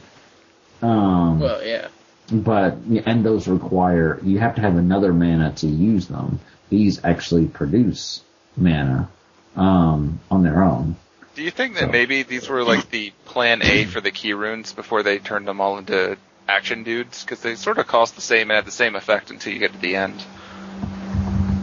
Um, 0.83 1.39
Well, 1.39 1.65
yeah. 1.65 1.87
but, 2.33 2.79
and 3.07 3.25
those 3.25 3.47
require, 3.47 4.19
you 4.25 4.41
have 4.41 4.57
to 4.57 4.63
have 4.63 4.75
another 4.77 5.13
mana 5.13 5.53
to 5.59 5.69
use 5.69 6.09
them. 6.09 6.41
These 6.71 7.05
actually 7.05 7.47
produce 7.47 8.21
mana, 8.57 9.09
um, 9.57 10.21
on 10.31 10.43
their 10.43 10.63
own. 10.63 10.97
Do 11.35 11.43
you 11.43 11.51
think 11.51 11.75
that 11.75 11.81
So- 11.85 11.87
maybe 11.89 12.23
these 12.23 12.49
were 12.49 12.63
like 12.63 12.91
the 12.91 13.13
plan 13.25 13.63
A 13.63 13.85
for 13.85 14.01
the 14.01 14.11
key 14.11 14.33
runes 14.35 14.73
before 14.73 15.03
they 15.03 15.19
turned 15.19 15.47
them 15.49 15.61
all 15.61 15.79
into 15.79 16.17
action 16.49 16.83
dudes? 16.85 17.23
Because 17.25 17.41
they 17.41 17.55
sort 17.55 17.79
of 17.79 17.87
cost 17.87 18.15
the 18.17 18.21
same 18.23 18.51
and 18.51 18.57
have 18.57 18.65
the 18.67 18.71
same 18.71 18.95
effect 18.97 19.31
until 19.31 19.53
you 19.53 19.59
get 19.59 19.73
to 19.73 19.79
the 19.79 19.97
end. 19.97 20.23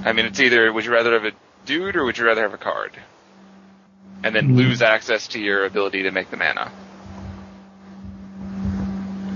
I 0.06 0.14
mean, 0.14 0.26
it's 0.26 0.40
either 0.40 0.72
would 0.72 0.86
you 0.86 0.92
rather 0.92 1.14
have 1.14 1.26
a 1.26 1.32
dude 1.66 1.96
or 1.96 2.04
would 2.06 2.18
you 2.18 2.26
rather 2.26 2.42
have 2.42 2.54
a 2.54 2.58
card? 2.58 2.92
And 4.24 4.36
then 4.36 4.50
Hmm. 4.50 4.56
lose 4.58 4.82
access 4.82 5.28
to 5.30 5.40
your 5.40 5.66
ability 5.66 6.04
to 6.04 6.12
make 6.12 6.30
the 6.32 6.38
mana. 6.38 6.72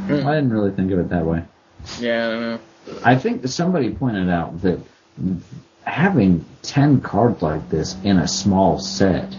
I 0.10 0.36
didn't 0.36 0.52
really 0.52 0.72
think 0.72 0.92
of 0.92 1.00
it 1.00 1.10
that 1.10 1.26
way. 1.26 1.44
Yeah, 2.00 2.28
I 2.28 2.32
don't 2.32 2.42
know. 2.42 2.60
I 3.06 3.16
think 3.16 3.48
somebody 3.48 3.92
pointed 3.92 4.30
out 4.30 4.62
that 4.62 4.80
having 5.86 6.46
10 6.64 7.02
cards 7.02 7.42
like 7.42 7.70
this 7.70 7.96
in 8.04 8.18
a 8.18 8.28
small 8.28 8.80
set 8.80 9.36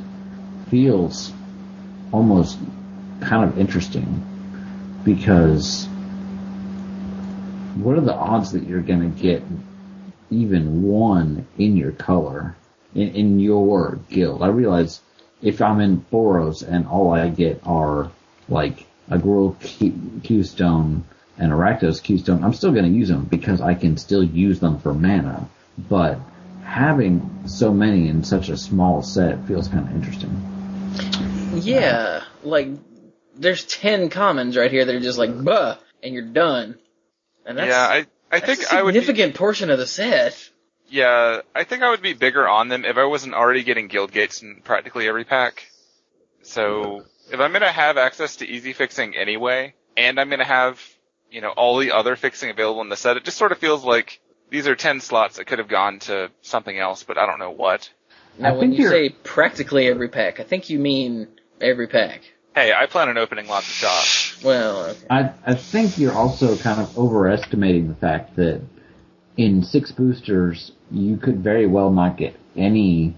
feels 0.68 1.32
almost 2.12 2.58
kind 3.20 3.44
of 3.44 3.58
interesting 3.58 4.22
because 5.04 5.86
what 7.76 7.96
are 7.96 8.02
the 8.02 8.14
odds 8.14 8.52
that 8.52 8.64
you're 8.64 8.80
going 8.80 9.12
to 9.12 9.22
get 9.22 9.42
even 10.30 10.82
one 10.82 11.46
in 11.58 11.76
your 11.76 11.92
color 11.92 12.56
in, 12.94 13.08
in 13.14 13.40
your 13.40 13.98
guild? 14.08 14.42
I 14.42 14.48
realize 14.48 15.00
if 15.42 15.60
I'm 15.60 15.80
in 15.80 16.04
Boros 16.12 16.66
and 16.66 16.86
all 16.86 17.12
I 17.12 17.28
get 17.28 17.60
are 17.66 18.10
like 18.48 18.86
a 19.10 19.18
Gruul 19.18 19.60
Q, 19.60 20.20
Q 20.22 20.44
Stone 20.44 21.04
and 21.36 21.52
a 21.52 21.56
Rakdos 21.56 22.02
Q 22.02 22.22
I'm 22.42 22.54
still 22.54 22.72
going 22.72 22.84
to 22.84 22.90
use 22.90 23.08
them 23.08 23.24
because 23.24 23.60
I 23.60 23.74
can 23.74 23.96
still 23.96 24.22
use 24.22 24.60
them 24.60 24.78
for 24.78 24.94
mana. 24.94 25.48
But 25.76 26.20
having 26.74 27.44
so 27.46 27.72
many 27.72 28.08
in 28.08 28.24
such 28.24 28.48
a 28.48 28.56
small 28.56 29.00
set 29.00 29.46
feels 29.46 29.68
kind 29.68 29.88
of 29.88 29.94
interesting. 29.94 30.30
Yeah, 31.62 32.24
like 32.42 32.68
there's 33.36 33.64
ten 33.64 34.10
commons 34.10 34.56
right 34.56 34.70
here 34.70 34.84
that 34.84 34.94
are 34.94 35.00
just 35.00 35.18
like 35.18 35.44
buh, 35.44 35.76
and 36.02 36.12
you're 36.12 36.24
done. 36.32 36.76
And 37.46 37.58
that's, 37.58 37.68
yeah, 37.68 37.80
I 37.80 38.06
I 38.32 38.40
that's 38.40 38.46
think 38.46 38.72
a 38.72 38.74
I 38.74 38.82
would. 38.82 38.94
Be, 38.94 39.00
significant 39.00 39.36
portion 39.36 39.70
of 39.70 39.78
the 39.78 39.86
set. 39.86 40.50
yeah, 40.88 41.42
I 41.54 41.62
think 41.64 41.82
I 41.84 41.90
would 41.90 42.02
be 42.02 42.12
bigger 42.14 42.48
on 42.48 42.68
them 42.68 42.84
if 42.84 42.96
I 42.96 43.04
wasn't 43.04 43.34
already 43.34 43.62
getting 43.62 43.86
guild 43.86 44.10
gates 44.10 44.42
in 44.42 44.60
practically 44.64 45.06
every 45.08 45.24
pack. 45.24 45.68
So 46.42 47.04
if 47.30 47.38
I'm 47.38 47.52
gonna 47.52 47.70
have 47.70 47.96
access 47.98 48.36
to 48.36 48.46
easy 48.48 48.72
fixing 48.72 49.16
anyway, 49.16 49.74
and 49.96 50.18
I'm 50.18 50.28
gonna 50.28 50.44
have 50.44 50.80
you 51.30 51.40
know 51.40 51.50
all 51.50 51.78
the 51.78 51.92
other 51.92 52.16
fixing 52.16 52.50
available 52.50 52.80
in 52.82 52.88
the 52.88 52.96
set, 52.96 53.16
it 53.16 53.24
just 53.24 53.38
sort 53.38 53.52
of 53.52 53.58
feels 53.58 53.84
like 53.84 54.20
these 54.54 54.68
are 54.68 54.76
ten 54.76 55.00
slots 55.00 55.38
that 55.38 55.46
could 55.48 55.58
have 55.58 55.66
gone 55.66 55.98
to 55.98 56.30
something 56.42 56.78
else, 56.78 57.02
but 57.02 57.18
I 57.18 57.26
don't 57.26 57.40
know 57.40 57.50
what. 57.50 57.90
Now, 58.38 58.50
I 58.54 58.56
when 58.56 58.72
you 58.72 58.84
you're- 58.84 59.08
say 59.08 59.14
practically 59.24 59.88
every 59.88 60.08
pack, 60.08 60.38
I 60.38 60.44
think 60.44 60.70
you 60.70 60.78
mean 60.78 61.26
every 61.60 61.88
pack. 61.88 62.20
Hey, 62.54 62.72
I 62.72 62.86
plan 62.86 63.08
on 63.08 63.18
opening 63.18 63.48
lots 63.48 63.66
of 63.66 63.74
shops. 63.74 64.40
Well, 64.44 64.84
okay. 64.90 65.06
I, 65.10 65.32
I 65.44 65.54
think 65.56 65.98
you're 65.98 66.12
also 66.12 66.56
kind 66.56 66.80
of 66.80 66.96
overestimating 66.96 67.88
the 67.88 67.96
fact 67.96 68.36
that 68.36 68.62
in 69.36 69.64
six 69.64 69.90
boosters, 69.90 70.70
you 70.92 71.16
could 71.16 71.42
very 71.42 71.66
well 71.66 71.90
not 71.90 72.16
get 72.16 72.36
any 72.56 73.16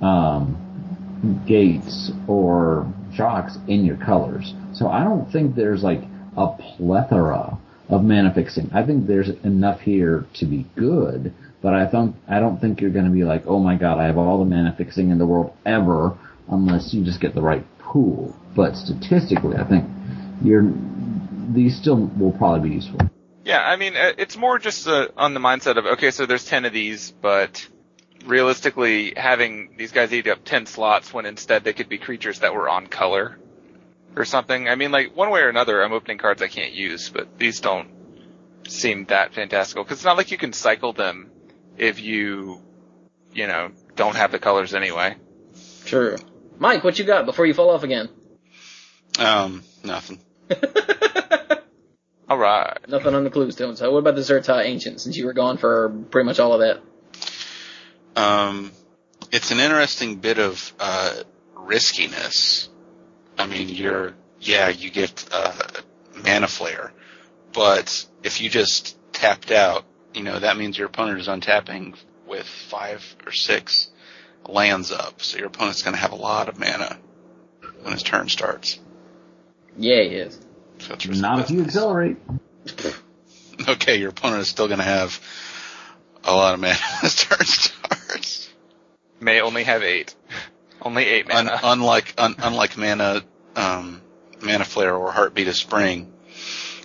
um, 0.00 1.44
gates 1.46 2.10
or 2.26 2.92
shocks 3.14 3.56
in 3.68 3.84
your 3.84 3.96
colors. 3.96 4.54
So 4.72 4.88
I 4.88 5.04
don't 5.04 5.30
think 5.30 5.54
there's 5.54 5.84
like 5.84 6.02
a 6.36 6.48
plethora 6.48 7.58
of 7.88 8.02
mana 8.02 8.32
fixing. 8.32 8.70
I 8.72 8.84
think 8.84 9.06
there's 9.06 9.28
enough 9.28 9.80
here 9.80 10.26
to 10.34 10.46
be 10.46 10.66
good, 10.76 11.34
but 11.60 11.74
I 11.74 11.90
don't 11.90 12.16
I 12.28 12.40
don't 12.40 12.60
think 12.60 12.80
you're 12.80 12.90
going 12.90 13.04
to 13.04 13.10
be 13.10 13.24
like, 13.24 13.44
oh 13.46 13.58
my 13.58 13.76
god, 13.76 13.98
I 13.98 14.06
have 14.06 14.18
all 14.18 14.38
the 14.38 14.44
mana 14.44 14.74
fixing 14.76 15.10
in 15.10 15.18
the 15.18 15.26
world 15.26 15.52
ever, 15.66 16.16
unless 16.48 16.94
you 16.94 17.04
just 17.04 17.20
get 17.20 17.34
the 17.34 17.42
right 17.42 17.64
pool. 17.78 18.34
But 18.56 18.76
statistically, 18.76 19.56
I 19.56 19.64
think 19.68 19.84
you're 20.42 20.72
these 21.52 21.76
still 21.76 22.06
will 22.18 22.32
probably 22.32 22.70
be 22.70 22.74
useful. 22.76 22.98
Yeah, 23.44 23.60
I 23.60 23.76
mean, 23.76 23.94
uh, 23.94 24.12
it's 24.16 24.36
more 24.36 24.58
just 24.58 24.88
uh, 24.88 25.08
on 25.16 25.34
the 25.34 25.40
mindset 25.40 25.76
of 25.76 25.84
okay, 25.84 26.10
so 26.10 26.24
there's 26.24 26.46
ten 26.46 26.64
of 26.64 26.72
these, 26.72 27.12
but 27.20 27.66
realistically, 28.24 29.12
having 29.14 29.74
these 29.76 29.92
guys 29.92 30.12
eat 30.14 30.26
up 30.26 30.44
ten 30.44 30.64
slots 30.64 31.12
when 31.12 31.26
instead 31.26 31.64
they 31.64 31.74
could 31.74 31.90
be 31.90 31.98
creatures 31.98 32.38
that 32.40 32.54
were 32.54 32.68
on 32.68 32.86
color 32.86 33.38
or 34.16 34.24
something. 34.24 34.68
I 34.68 34.74
mean, 34.74 34.90
like 34.90 35.16
one 35.16 35.30
way 35.30 35.40
or 35.40 35.48
another, 35.48 35.82
I'm 35.82 35.92
opening 35.92 36.18
cards 36.18 36.42
I 36.42 36.48
can't 36.48 36.72
use, 36.72 37.08
but 37.10 37.38
these 37.38 37.60
don't 37.60 37.88
seem 38.68 39.06
that 39.06 39.34
fantastical 39.34 39.84
because 39.84 39.98
it's 39.98 40.04
not 40.04 40.16
like 40.16 40.30
you 40.30 40.38
can 40.38 40.52
cycle 40.52 40.92
them 40.92 41.30
if 41.76 42.00
you, 42.00 42.60
you 43.32 43.46
know, 43.46 43.70
don't 43.96 44.16
have 44.16 44.32
the 44.32 44.38
colors 44.38 44.74
anyway. 44.74 45.16
True. 45.84 46.16
Mike, 46.58 46.84
what 46.84 46.98
you 46.98 47.04
got 47.04 47.26
before 47.26 47.46
you 47.46 47.54
fall 47.54 47.70
off 47.70 47.82
again? 47.82 48.08
Um, 49.18 49.62
nothing. 49.82 50.20
All 52.28 52.38
right. 52.38 52.78
Nothing 52.88 53.14
on 53.14 53.24
the 53.24 53.30
clues, 53.30 53.54
Stone. 53.54 53.76
So 53.76 53.92
what 53.92 53.98
about 53.98 54.14
the 54.14 54.22
Zhur-Taa 54.22 54.60
Ancient, 54.60 55.00
since 55.00 55.16
you 55.16 55.26
were 55.26 55.34
gone 55.34 55.58
for 55.58 55.90
pretty 56.10 56.24
much 56.24 56.40
all 56.40 56.54
of 56.54 56.60
that? 56.60 56.80
Um, 58.20 58.72
it's 59.30 59.50
an 59.50 59.60
interesting 59.60 60.16
bit 60.16 60.38
of 60.38 60.72
uh, 60.80 61.14
riskiness. 61.54 62.70
I 63.38 63.46
mean, 63.46 63.68
you're 63.68 64.14
yeah, 64.40 64.68
you 64.68 64.90
get 64.90 65.26
uh, 65.32 65.52
mana 66.24 66.46
flare, 66.48 66.92
but 67.52 68.06
if 68.22 68.40
you 68.40 68.50
just 68.50 68.96
tapped 69.12 69.50
out, 69.50 69.84
you 70.12 70.22
know 70.22 70.38
that 70.38 70.56
means 70.56 70.76
your 70.78 70.86
opponent 70.86 71.20
is 71.20 71.28
untapping 71.28 71.96
with 72.26 72.46
five 72.46 73.02
or 73.26 73.32
six 73.32 73.90
lands 74.46 74.92
up, 74.92 75.22
so 75.22 75.38
your 75.38 75.46
opponent's 75.46 75.82
going 75.82 75.94
to 75.94 76.00
have 76.00 76.12
a 76.12 76.16
lot 76.16 76.48
of 76.48 76.58
mana 76.58 76.98
when 77.82 77.92
his 77.92 78.02
turn 78.02 78.28
starts. 78.28 78.78
Yeah, 79.76 80.02
he 80.02 80.08
is. 80.16 80.38
So 80.78 80.94
it's 80.94 81.06
really 81.06 81.20
Not 81.20 81.40
if 81.40 81.50
you 81.50 81.56
business. 81.64 81.76
accelerate. 81.76 82.16
Okay, 83.68 83.96
your 83.98 84.10
opponent 84.10 84.42
is 84.42 84.48
still 84.48 84.66
going 84.66 84.80
to 84.80 84.84
have 84.84 85.20
a 86.24 86.34
lot 86.34 86.54
of 86.54 86.60
mana 86.60 86.74
when 86.74 87.00
his 87.02 87.14
turn 87.14 87.38
starts. 87.46 88.50
May 89.20 89.40
only 89.40 89.62
have 89.64 89.82
eight. 89.84 90.14
only 90.84 91.04
eight 91.06 91.30
Un- 91.30 91.46
mana. 91.46 91.60
unlike 91.62 92.14
un- 92.18 92.36
unlike 92.38 92.76
mana 92.76 93.22
um, 93.56 94.00
mana 94.42 94.64
flare 94.64 94.94
or 94.94 95.10
heartbeat 95.12 95.48
of 95.48 95.56
spring, 95.56 96.12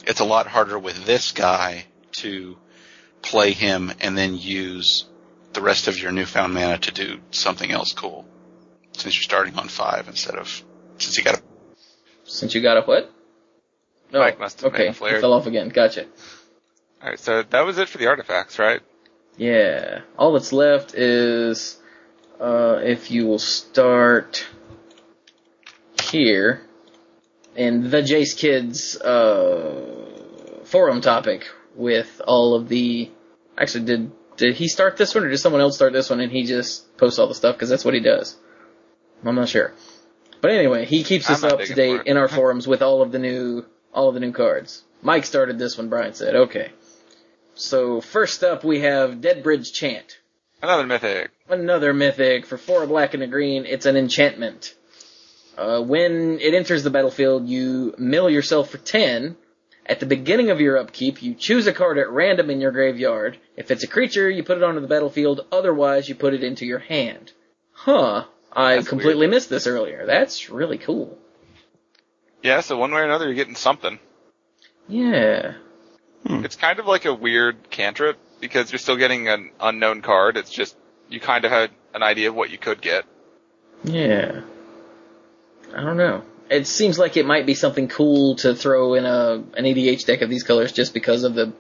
it's 0.08 0.20
a 0.20 0.26
lot 0.26 0.48
harder 0.48 0.80
with 0.80 1.06
this 1.06 1.32
guy 1.32 1.86
to 2.14 2.58
play 3.22 3.52
him 3.52 3.92
and 4.00 4.18
then 4.18 4.36
use 4.36 5.06
the 5.54 5.62
rest 5.62 5.88
of 5.88 5.98
your 6.00 6.12
newfound 6.12 6.54
mana 6.54 6.78
to 6.78 6.92
do 6.92 7.20
something 7.32 7.72
else 7.72 7.92
cool. 7.94 8.26
Since 8.94 9.16
you're 9.16 9.24
starting 9.24 9.56
on 9.58 9.68
five 9.68 10.08
instead 10.08 10.36
of 10.36 10.64
since 10.98 11.18
you 11.18 11.24
got 11.24 11.36
a 11.40 11.42
Since 12.26 12.54
you 12.56 12.62
got 12.62 12.78
a 12.78 12.82
what? 12.82 13.12
Oh, 14.14 14.20
Mike 14.20 14.40
must 14.40 14.62
have 14.62 14.74
okay. 14.74 14.84
mana 14.86 14.94
flared. 14.94 15.18
I 15.18 15.22
fell 15.22 15.34
off 15.34 15.46
again. 15.48 15.70
Gotcha. 15.70 16.06
All 17.02 17.10
right, 17.10 17.20
so 17.20 17.44
that 17.44 17.62
was 17.66 17.78
it 17.78 17.88
for 17.88 17.98
the 17.98 18.08
artifacts, 18.08 18.60
right? 18.60 18.82
Yeah. 19.38 20.02
All 20.18 20.34
that's 20.34 20.52
left 20.52 20.94
is 20.96 21.79
uh, 22.40 22.80
if 22.84 23.12
you 23.12 23.28
will 23.28 23.40
start 23.40 24.48
here 26.04 26.62
in 27.56 27.90
the 27.90 28.02
Jace 28.02 28.38
Kids 28.38 28.96
uh, 28.98 30.62
forum 30.66 31.02
topic 31.02 31.48
with 31.76 32.22
all 32.26 32.56
of 32.56 32.70
the. 32.70 33.12
Actually, 33.58 33.86
did 33.86 34.12
did 34.38 34.56
he 34.56 34.68
start 34.70 34.96
this 34.96 35.14
one 35.14 35.26
or 35.26 35.30
did 35.30 35.38
someone 35.38 35.62
else 35.62 35.76
start 35.76 35.92
this 35.92 36.10
one 36.10 36.22
and 36.22 36.32
he 36.32 36.46
just 36.46 36.98
posts 36.98 37.20
all 37.20 37.28
the 37.28 37.36
stuff 37.36 37.56
because 37.56 37.70
that's 37.70 37.84
what 37.84 37.94
he 37.94 38.00
does? 38.00 38.38
I'm 39.26 39.36
not 39.36 39.50
sure. 39.50 39.74
But 40.42 40.52
anyway, 40.52 40.86
he 40.86 41.04
keeps 41.04 41.30
us 41.30 41.44
up 41.44 41.60
to 41.60 41.74
date 41.74 42.04
in 42.06 42.16
our 42.16 42.28
forums 42.38 42.66
with 42.66 42.82
all 42.82 43.02
of 43.02 43.12
the 43.12 43.20
new 43.20 43.66
all 43.94 44.08
of 44.08 44.14
the 44.14 44.22
new 44.22 44.32
cards. 44.32 44.84
Mike 45.02 45.26
started 45.26 45.60
this 45.60 45.78
one. 45.78 45.90
Brian 45.90 46.14
said, 46.14 46.36
"Okay." 46.36 46.72
So 47.56 48.00
first 48.00 48.44
up, 48.44 48.64
we 48.64 48.82
have 48.82 49.16
Deadbridge 49.16 49.74
Chant. 49.74 50.20
Another 50.62 50.86
mythic. 50.86 51.32
Another 51.48 51.94
mythic 51.94 52.46
for 52.46 52.58
four 52.58 52.86
black 52.86 53.14
and 53.14 53.24
a 53.24 53.28
green. 53.28 53.66
It's 53.66 53.86
an 53.86 53.96
enchantment. 53.96 54.76
Uh, 55.58 55.82
when 55.82 56.40
it 56.40 56.54
enters 56.54 56.84
the 56.84 56.90
battlefield, 56.90 57.48
you 57.48 57.94
mill 57.98 58.30
yourself 58.30 58.70
for 58.70 58.78
ten. 58.78 59.38
At 59.86 60.00
the 60.00 60.06
beginning 60.06 60.52
of 60.52 60.62
your 60.62 60.78
upkeep, 60.78 61.24
you 61.24 61.34
choose 61.34 61.66
a 61.66 61.74
card 61.74 61.98
at 61.98 62.12
random 62.12 62.50
in 62.50 62.62
your 62.62 62.72
graveyard. 62.72 63.40
If 63.58 63.72
it's 63.72 63.84
a 63.84 63.88
creature, 63.88 64.30
you 64.30 64.44
put 64.44 64.58
it 64.58 64.64
onto 64.64 64.82
the 64.82 64.88
battlefield. 64.88 65.46
Otherwise, 65.52 66.08
you 66.08 66.16
put 66.16 66.34
it 66.34 66.44
into 66.44 66.66
your 66.66 66.80
hand. 66.80 67.32
Huh. 67.72 68.26
I 68.52 68.76
That's 68.76 68.88
completely 68.88 69.28
missed 69.28 69.50
this 69.50 69.66
earlier. 69.66 70.06
That's 70.06 70.50
really 70.50 70.78
cool. 70.78 71.18
Yeah, 72.44 72.62
so 72.62 72.78
one 72.78 72.92
way 72.92 73.02
or 73.02 73.06
another, 73.06 73.26
you're 73.26 73.36
getting 73.36 73.56
something. 73.56 74.00
Yeah. 74.88 75.56
It's 76.26 76.56
kind 76.56 76.80
of 76.80 76.86
like 76.86 77.06
a 77.06 77.14
weird 77.14 77.70
cantrip 77.70 78.18
because 78.40 78.72
you're 78.72 78.80
still 78.80 78.98
getting 78.98 79.28
an 79.28 79.52
unknown 79.60 80.02
card. 80.02 80.38
It's 80.38 80.52
just 80.52 80.76
you 81.10 81.20
kind 81.20 81.46
of 81.46 81.52
had 81.52 81.72
an 81.94 82.04
idea 82.04 82.30
of 82.30 82.36
what 82.36 82.50
you 82.50 82.58
could 82.58 82.82
get. 82.82 83.06
Yeah. 83.84 84.42
I 85.76 85.82
don't 85.82 85.98
know. 85.98 86.24
It 86.50 86.66
seems 86.66 86.98
like 86.98 87.16
it 87.16 87.26
might 87.26 87.46
be 87.46 87.54
something 87.54 87.88
cool 87.88 88.36
to 88.38 88.56
throw 88.56 88.96
in 88.96 89.06
a 89.06 89.44
an 89.56 89.66
EDH 89.66 90.06
deck 90.06 90.22
of 90.22 90.30
these 90.30 90.44
colors 90.44 90.72
just 90.72 90.94
because 90.94 91.24
of 91.24 91.36
the 91.36 91.54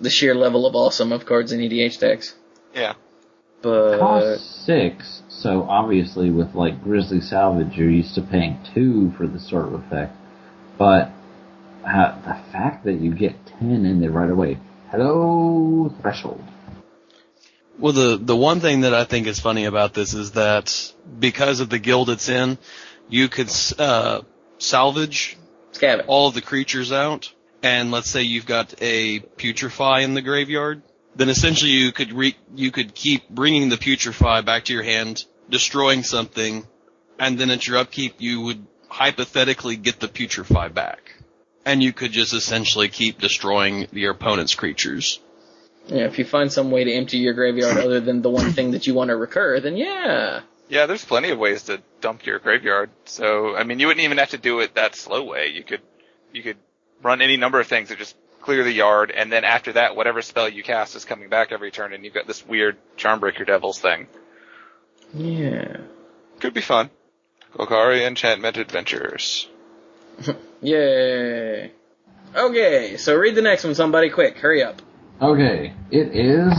the 0.00 0.10
sheer 0.10 0.34
level 0.34 0.66
of 0.66 0.74
awesome 0.74 1.12
of 1.12 1.26
cards 1.26 1.52
in 1.52 1.60
EDH 1.60 1.98
decks. 1.98 2.34
Yeah. 2.74 2.94
But 3.60 3.98
Cost 3.98 4.64
six, 4.64 5.22
so 5.28 5.64
obviously 5.64 6.30
with 6.30 6.54
like 6.54 6.82
Grisly 6.82 7.20
Salvage, 7.20 7.76
you're 7.76 7.90
used 7.90 8.14
to 8.14 8.22
paying 8.22 8.58
two 8.72 9.12
for 9.16 9.26
this 9.26 9.48
sort 9.48 9.66
of 9.66 9.74
effect. 9.74 10.16
But 10.78 11.10
uh, 11.84 12.20
the 12.20 12.38
fact 12.52 12.84
that 12.84 13.00
you 13.00 13.12
get 13.12 13.34
ten 13.46 13.84
in 13.84 14.00
there 14.00 14.12
right 14.12 14.30
away, 14.30 14.58
hello 14.90 15.94
threshold. 16.00 16.42
Well, 17.78 17.92
the 17.92 18.18
the 18.20 18.36
one 18.36 18.60
thing 18.60 18.80
that 18.80 18.94
I 18.94 19.04
think 19.04 19.26
is 19.26 19.38
funny 19.38 19.64
about 19.66 19.94
this 19.94 20.14
is 20.14 20.32
that 20.32 20.92
because 21.18 21.60
of 21.60 21.70
the 21.70 21.78
guild 21.78 22.10
it's 22.10 22.28
in, 22.28 22.58
you 23.08 23.28
could 23.28 23.50
uh, 23.78 24.22
salvage 24.58 25.36
Scavenge. 25.72 26.04
all 26.08 26.28
of 26.28 26.34
the 26.34 26.42
creatures 26.42 26.90
out, 26.90 27.32
and 27.62 27.90
let's 27.90 28.10
say 28.10 28.22
you've 28.22 28.46
got 28.46 28.74
a 28.82 29.20
putrefy 29.20 30.02
in 30.02 30.14
the 30.14 30.22
graveyard, 30.22 30.82
then 31.14 31.28
essentially 31.28 31.70
you 31.70 31.92
could 31.92 32.12
re- 32.12 32.36
you 32.54 32.70
could 32.72 32.94
keep 32.94 33.28
bringing 33.28 33.68
the 33.68 33.76
putrefy 33.76 34.44
back 34.44 34.64
to 34.64 34.72
your 34.72 34.82
hand, 34.82 35.24
destroying 35.48 36.02
something, 36.02 36.66
and 37.18 37.38
then 37.38 37.50
at 37.50 37.66
your 37.66 37.78
upkeep 37.78 38.16
you 38.18 38.40
would 38.40 38.66
hypothetically 38.88 39.76
get 39.76 40.00
the 40.00 40.08
putrefy 40.08 40.72
back, 40.72 41.07
and 41.68 41.82
you 41.82 41.92
could 41.92 42.12
just 42.12 42.32
essentially 42.32 42.88
keep 42.88 43.18
destroying 43.18 43.88
your 43.92 44.12
opponent's 44.12 44.54
creatures. 44.54 45.20
Yeah, 45.86 46.04
if 46.04 46.18
you 46.18 46.24
find 46.24 46.50
some 46.50 46.70
way 46.70 46.84
to 46.84 46.92
empty 46.92 47.18
your 47.18 47.34
graveyard 47.34 47.76
other 47.84 48.00
than 48.00 48.22
the 48.22 48.30
one 48.30 48.52
thing 48.52 48.70
that 48.70 48.86
you 48.86 48.94
want 48.94 49.08
to 49.08 49.16
recur, 49.16 49.60
then 49.60 49.76
yeah. 49.76 50.40
Yeah, 50.70 50.86
there's 50.86 51.04
plenty 51.04 51.28
of 51.30 51.38
ways 51.38 51.64
to 51.64 51.82
dump 52.00 52.24
your 52.24 52.38
graveyard. 52.38 52.90
So, 53.04 53.54
I 53.54 53.64
mean, 53.64 53.80
you 53.80 53.86
wouldn't 53.86 54.04
even 54.04 54.16
have 54.16 54.30
to 54.30 54.38
do 54.38 54.60
it 54.60 54.74
that 54.76 54.94
slow 54.94 55.24
way. 55.24 55.48
You 55.48 55.62
could, 55.62 55.82
you 56.32 56.42
could 56.42 56.56
run 57.02 57.20
any 57.20 57.36
number 57.36 57.60
of 57.60 57.66
things 57.66 57.88
to 57.88 57.96
just 57.96 58.16
clear 58.40 58.64
the 58.64 58.72
yard, 58.72 59.10
and 59.10 59.30
then 59.30 59.44
after 59.44 59.74
that, 59.74 59.94
whatever 59.94 60.22
spell 60.22 60.48
you 60.48 60.62
cast 60.62 60.96
is 60.96 61.04
coming 61.04 61.28
back 61.28 61.52
every 61.52 61.70
turn, 61.70 61.92
and 61.92 62.02
you've 62.02 62.14
got 62.14 62.26
this 62.26 62.46
weird 62.46 62.78
Charmbreaker 62.96 63.46
Devils 63.46 63.78
thing. 63.78 64.06
Yeah. 65.12 65.76
Could 66.40 66.54
be 66.54 66.62
fun. 66.62 66.88
Golgari 67.52 68.06
Enchantment 68.06 68.56
Adventures. 68.56 69.48
Yay. 70.60 71.72
Okay, 72.34 72.96
so 72.96 73.16
read 73.16 73.34
the 73.34 73.42
next 73.42 73.64
one, 73.64 73.74
somebody. 73.74 74.10
Quick, 74.10 74.38
hurry 74.38 74.62
up. 74.62 74.82
Okay, 75.20 75.72
it 75.90 76.14
is 76.14 76.52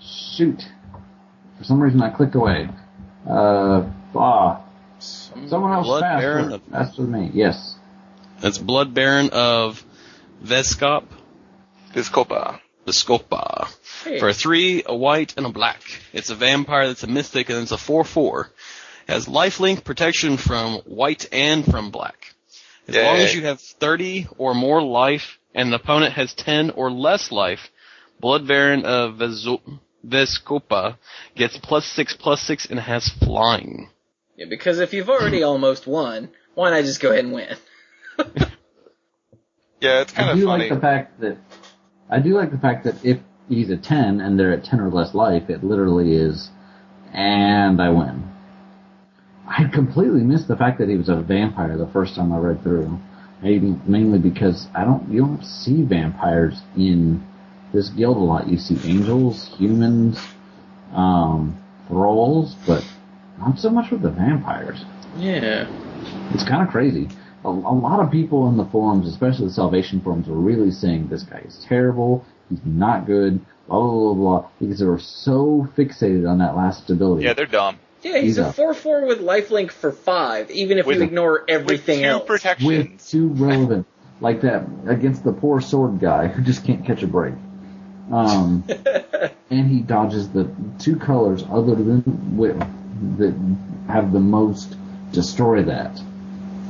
shoot. 0.00 0.62
For 1.58 1.64
some 1.64 1.80
reason 1.80 2.02
I 2.02 2.10
clicked 2.10 2.34
away. 2.34 2.68
Uh, 3.28 3.86
ah, 4.14 4.62
someone 4.98 5.72
else 5.72 5.86
Blood 5.86 6.00
faster. 6.00 6.34
Baron 6.34 6.52
of- 6.52 6.62
Faster 6.62 7.02
than 7.02 7.12
me. 7.12 7.30
Yes. 7.32 7.76
That's 8.40 8.58
Blood 8.58 8.94
Baron 8.94 9.30
of 9.32 9.84
Veskop, 10.42 11.04
Vizkopa. 11.94 12.60
the 12.84 12.92
Scopa. 12.92 13.68
Hey. 14.04 14.18
For 14.18 14.28
a 14.28 14.34
three, 14.34 14.82
a 14.84 14.94
white, 14.94 15.34
and 15.36 15.46
a 15.46 15.50
black. 15.50 15.80
It's 16.12 16.30
a 16.30 16.34
vampire 16.34 16.88
that's 16.88 17.02
a 17.04 17.06
mystic 17.06 17.48
and 17.48 17.60
it's 17.62 17.72
a 17.72 17.76
4-4. 17.76 18.46
It 19.08 19.12
has 19.12 19.26
lifelink 19.26 19.84
protection 19.84 20.36
from 20.36 20.74
white 20.80 21.26
and 21.32 21.64
from 21.64 21.90
black. 21.90 22.33
As 22.88 22.94
long 22.96 23.16
Yay. 23.16 23.24
as 23.24 23.34
you 23.34 23.44
have 23.44 23.60
30 23.60 24.28
or 24.38 24.54
more 24.54 24.82
life 24.82 25.38
and 25.54 25.72
the 25.72 25.76
opponent 25.76 26.14
has 26.14 26.34
10 26.34 26.70
or 26.70 26.90
less 26.90 27.32
life, 27.32 27.70
Blood 28.20 28.46
Baron 28.46 28.84
of 28.84 29.14
Vezo- 29.14 29.80
Vizkopa 30.06 30.96
gets 31.34 31.58
plus 31.58 31.86
six 31.86 32.14
plus 32.18 32.42
six 32.42 32.66
and 32.66 32.78
has 32.78 33.08
flying. 33.08 33.88
Yeah, 34.36 34.46
because 34.50 34.78
if 34.80 34.92
you've 34.92 35.08
already 35.08 35.42
almost 35.50 35.86
won, 35.86 36.30
why 36.54 36.70
not 36.70 36.82
just 36.84 37.00
go 37.00 37.10
ahead 37.10 37.24
and 37.24 37.32
win? 37.34 37.56
Yeah, 39.80 40.00
it's 40.00 40.12
kind 40.12 40.30
I 40.30 40.32
of 40.32 40.38
do 40.38 40.46
funny. 40.46 40.64
like 40.70 40.74
the 40.74 40.80
fact 40.80 41.20
that 41.20 41.36
I 42.08 42.18
do 42.18 42.34
like 42.34 42.50
the 42.50 42.58
fact 42.58 42.84
that 42.84 43.04
if 43.04 43.18
he's 43.50 43.68
a 43.68 43.76
ten 43.76 44.20
and 44.20 44.38
they're 44.38 44.52
at 44.52 44.64
ten 44.64 44.80
or 44.80 44.88
less 44.90 45.14
life, 45.14 45.50
it 45.50 45.62
literally 45.62 46.14
is, 46.14 46.48
and 47.12 47.82
I 47.82 47.90
win. 47.90 48.30
I 49.46 49.64
completely 49.72 50.22
missed 50.22 50.48
the 50.48 50.56
fact 50.56 50.78
that 50.78 50.88
he 50.88 50.96
was 50.96 51.08
a 51.08 51.16
vampire 51.16 51.76
the 51.76 51.88
first 51.88 52.14
time 52.14 52.32
I 52.32 52.38
read 52.38 52.62
through. 52.62 52.98
Maybe 53.42 53.76
mainly 53.86 54.18
because 54.18 54.68
I 54.74 54.84
don't 54.84 55.10
you 55.10 55.20
don't 55.20 55.44
see 55.44 55.82
vampires 55.82 56.62
in 56.76 57.22
this 57.72 57.90
guild 57.90 58.16
a 58.16 58.20
lot. 58.20 58.48
You 58.48 58.56
see 58.56 58.78
angels, 58.88 59.54
humans, 59.58 60.18
um, 60.92 61.60
thralls, 61.88 62.56
but 62.66 62.82
not 63.38 63.58
so 63.58 63.68
much 63.68 63.90
with 63.90 64.02
the 64.02 64.10
vampires. 64.10 64.84
Yeah. 65.18 65.68
It's 66.32 66.48
kind 66.48 66.62
of 66.62 66.68
crazy. 66.68 67.08
A, 67.44 67.48
a 67.48 67.50
lot 67.50 68.00
of 68.00 68.10
people 68.10 68.48
in 68.48 68.56
the 68.56 68.64
forums, 68.66 69.06
especially 69.08 69.48
the 69.48 69.52
Salvation 69.52 70.00
forums, 70.00 70.26
were 70.26 70.36
really 70.36 70.70
saying 70.70 71.08
this 71.08 71.24
guy 71.24 71.40
is 71.40 71.64
terrible. 71.68 72.24
He's 72.48 72.60
not 72.64 73.06
good. 73.06 73.44
Blah 73.68 73.80
blah 73.80 73.90
blah 73.90 74.14
blah. 74.14 74.50
Because 74.58 74.78
they 74.78 74.86
were 74.86 74.98
so 74.98 75.68
fixated 75.76 76.28
on 76.28 76.38
that 76.38 76.56
last 76.56 76.88
ability. 76.88 77.24
Yeah, 77.24 77.34
they're 77.34 77.46
dumb. 77.46 77.78
Yeah, 78.04 78.18
he's 78.18 78.36
He's 78.36 78.38
a 78.38 78.48
a- 78.48 78.52
4-4 78.52 79.06
with 79.08 79.20
lifelink 79.20 79.70
for 79.70 79.90
5, 79.90 80.50
even 80.50 80.78
if 80.78 80.86
With- 80.86 80.98
you 80.98 81.02
ignore 81.04 81.44
everything 81.48 82.00
With 82.00 82.04
two 82.04 82.10
else. 82.10 82.20
with 82.20 82.26
protections. 82.28 83.10
too 83.10 83.28
relevant, 83.28 83.86
like 84.20 84.42
that 84.42 84.64
against 84.86 85.24
the 85.24 85.32
poor 85.32 85.60
sword 85.60 85.98
guy 86.00 86.28
who 86.28 86.42
just 86.42 86.64
can't 86.64 86.84
catch 86.84 87.02
a 87.02 87.06
break. 87.06 87.34
Um, 88.12 88.64
and 89.50 89.68
he 89.70 89.80
dodges 89.80 90.28
the 90.28 90.48
two 90.78 90.96
colors 90.96 91.42
other 91.50 91.74
than 91.74 92.02
wi- 92.36 92.52
that 93.16 93.34
have 93.88 94.12
the 94.12 94.20
most 94.20 94.76
destroy 95.12 95.62
that 95.62 95.98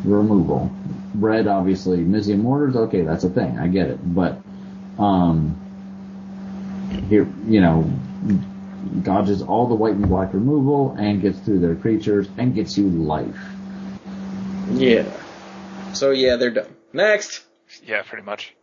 removal. 0.05 0.71
Red, 1.17 1.47
obviously, 1.49 1.99
Mizzium 1.99 2.39
Mortars. 2.43 2.77
Okay, 2.77 3.03
that's 3.03 3.25
a 3.25 3.31
thing. 3.31 3.59
I 3.59 3.67
get 3.69 3.89
it, 3.89 3.99
but 4.15 4.39
um, 4.99 5.57
here, 7.09 7.27
you 7.49 7.61
know, 7.61 7.91
dodges 9.03 9.43
all 9.43 9.67
the 9.67 9.75
white 9.75 9.95
and 9.95 10.09
black 10.09 10.33
removal 10.33 10.95
and 10.99 11.21
gets 11.23 11.39
through 11.41 11.61
their 11.61 11.75
creatures 11.75 12.29
and 12.39 12.55
gets 12.55 12.77
you 12.79 12.89
life. 12.89 13.37
yeah. 14.73 15.11
So 15.93 16.11
yeah, 16.11 16.37
they're 16.37 16.51
done. 16.51 16.75
Next. 16.93 17.45
Yeah, 17.85 18.03
pretty 18.03 18.25
much. 18.25 18.55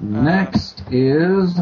Next 0.00 0.82
is 0.90 1.58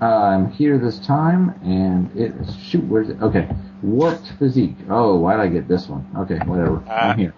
uh, 0.00 0.04
I'm 0.04 0.50
here 0.50 0.78
this 0.78 0.98
time, 0.98 1.50
and 1.62 2.10
it 2.16 2.32
shoot. 2.58 2.84
Where's 2.84 3.10
it? 3.10 3.20
Okay, 3.20 3.48
warped 3.82 4.32
physique. 4.38 4.76
Oh, 4.88 5.16
why 5.16 5.36
did 5.36 5.42
I 5.42 5.48
get 5.48 5.68
this 5.68 5.88
one? 5.88 6.08
Okay, 6.16 6.38
whatever. 6.46 6.82
Ah. 6.88 7.10
I'm 7.10 7.18
here. 7.18 7.34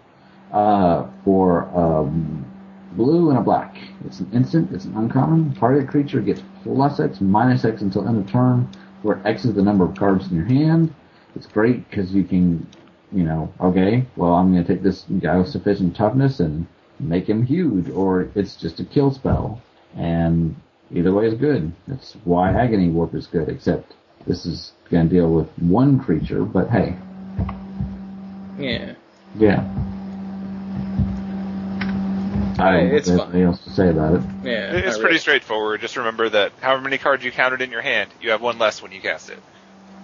Uh, 0.53 1.09
for 1.25 1.65
um, 1.77 2.45
blue 2.93 3.31
and 3.31 3.39
a 3.39 3.43
black. 3.43 3.77
It's 4.07 4.21
an 4.21 4.31
instant. 4.33 4.71
It's 4.73 4.85
an 4.85 4.97
uncommon. 4.97 5.55
Target 5.55 5.89
creature 5.89 6.21
gets 6.21 6.43
plus 6.63 7.01
X, 7.01 7.21
minus 7.21 7.65
X 7.65 7.83
until 7.83 8.07
end 8.07 8.19
of 8.19 8.31
turn, 8.31 8.69
where 9.03 9.21
X 9.27 9.45
is 9.45 9.55
the 9.55 9.63
number 9.63 9.85
of 9.85 9.97
cards 9.97 10.29
in 10.31 10.37
your 10.37 10.47
hand. 10.47 10.95
It's 11.35 11.47
great 11.47 11.89
because 11.89 12.13
you 12.13 12.25
can, 12.25 12.67
you 13.11 13.25
know, 13.25 13.53
okay, 13.61 14.05
well, 14.17 14.35
I'm 14.35 14.53
going 14.53 14.65
to 14.65 14.75
take 14.75 14.83
this 14.83 15.05
guy 15.21 15.39
with 15.39 15.49
sufficient 15.49 15.97
toughness 15.97 16.41
and 16.41 16.67
make 17.01 17.29
him 17.29 17.45
huge, 17.45 17.89
or 17.91 18.29
it's 18.35 18.57
just 18.57 18.81
a 18.81 18.85
kill 18.85 19.11
spell. 19.13 19.61
And 19.97 20.55
either 20.95 21.13
way 21.13 21.27
is 21.27 21.35
good. 21.35 21.73
That's 21.89 22.17
why 22.25 22.53
Agony 22.53 22.89
Warp 22.91 23.15
is 23.15 23.27
good, 23.27 23.49
except 23.49 23.95
this 24.27 24.47
is 24.47 24.73
going 24.91 25.09
to 25.09 25.15
deal 25.15 25.33
with 25.33 25.49
one 25.59 25.99
creature, 25.99 26.45
but 26.45 26.71
hey, 26.71 26.97
Yeah. 28.59 28.95
yeah. 29.37 29.92
I 32.59 32.73
don't 32.73 32.95
It's 32.95 33.09
what 33.09 33.19
fine. 33.19 33.27
anything 33.29 33.43
else 33.45 33.65
to 33.65 33.71
say 33.71 33.89
about 33.89 34.15
it. 34.15 34.23
Yeah. 34.45 34.73
It's 34.77 34.97
pretty 34.97 35.05
really. 35.05 35.19
straightforward. 35.19 35.81
Just 35.81 35.97
remember 35.97 36.29
that 36.29 36.53
however 36.61 36.83
many 36.83 36.99
cards 36.99 37.25
you 37.25 37.33
counted 37.33 37.63
in 37.63 37.71
your 37.71 37.83
hand, 37.83 38.11
you 38.21 38.31
have 38.31 38.41
one 38.41 38.59
less 38.59 38.83
when 38.83 38.93
you 38.93 39.01
cast 39.01 39.31
it. 39.31 39.39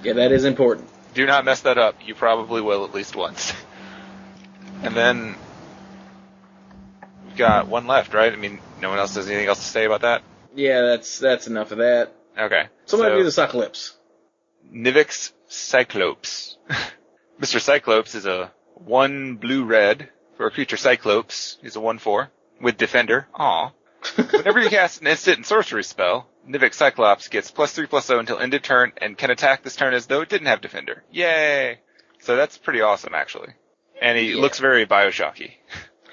Yeah, 0.02 0.15
that 0.15 0.33
is 0.33 0.44
important. 0.44 0.89
Do 1.15 1.27
not 1.27 1.44
mess 1.44 1.62
that 1.62 1.78
up. 1.78 1.97
You 2.07 2.15
probably 2.15 2.60
will 2.60 2.85
at 2.85 2.94
least 2.94 3.17
once. 3.17 3.52
and 4.83 4.94
then 4.94 5.35
we've 7.27 7.36
got 7.36 7.68
one 7.68 7.86
left, 7.86 8.15
right? 8.15 8.33
I 8.33 8.36
mean, 8.36 8.60
no 8.81 8.91
one 8.91 8.99
else 8.99 9.15
has 9.17 9.27
anything 9.28 9.47
else 9.49 9.59
to 9.59 9.65
say 9.65 9.85
about 9.85 10.02
that. 10.02 10.23
Yeah, 10.55 10.83
that's 10.83 11.18
that's 11.18 11.47
enough 11.47 11.73
of 11.73 11.78
that. 11.78 12.15
Okay. 12.39 12.68
So 12.86 12.97
I'm 12.97 13.02
gonna 13.02 13.17
do 13.18 13.25
the 13.25 13.33
Cyclops. 13.33 13.97
Nivix 14.73 15.33
Cyclops. 15.49 16.57
Mr. 17.41 17.60
Cyclops 17.60 18.15
is 18.15 18.27
a 18.27 18.52
one 18.75 19.36
blue 19.36 19.65
red 19.65 20.09
for 20.36 20.47
a 20.47 20.51
creature 20.51 20.77
Cyclops. 20.77 21.59
He's 21.62 21.77
a 21.77 21.81
one 21.81 21.99
four 21.99 22.31
with 22.61 22.77
Defender. 22.77 23.27
Aw. 23.35 23.70
Whenever 24.31 24.61
you 24.61 24.69
cast 24.70 25.01
an 25.01 25.07
instant 25.09 25.39
and 25.39 25.47
sorcery 25.47 25.83
spell, 25.85 26.28
Nivix 26.49 26.75
Cyclops 26.75 27.28
gets 27.28 27.51
plus 27.51 27.73
three 27.73 27.87
plus 27.87 28.07
zero 28.07 28.20
until 28.20 28.39
end 28.39 28.55
of 28.55 28.62
turn 28.62 28.93
and 28.99 29.19
can 29.19 29.31
attack 29.31 29.62
this 29.62 29.77
turn 29.77 29.93
as 29.95 30.07
though 30.07 30.20
it 30.23 30.28
didn't 30.28 30.47
have 30.47 30.61
Defender. 30.61 31.03
Yay! 31.11 31.78
So 32.20 32.37
that's 32.37 32.57
pretty 32.59 32.81
awesome 32.81 33.15
actually. 33.15 33.49
And 34.01 34.17
he 34.17 34.33
Yeah. 34.33 34.41
looks 34.41 34.59
very 34.59 34.87
Bioshocky. 34.87 35.53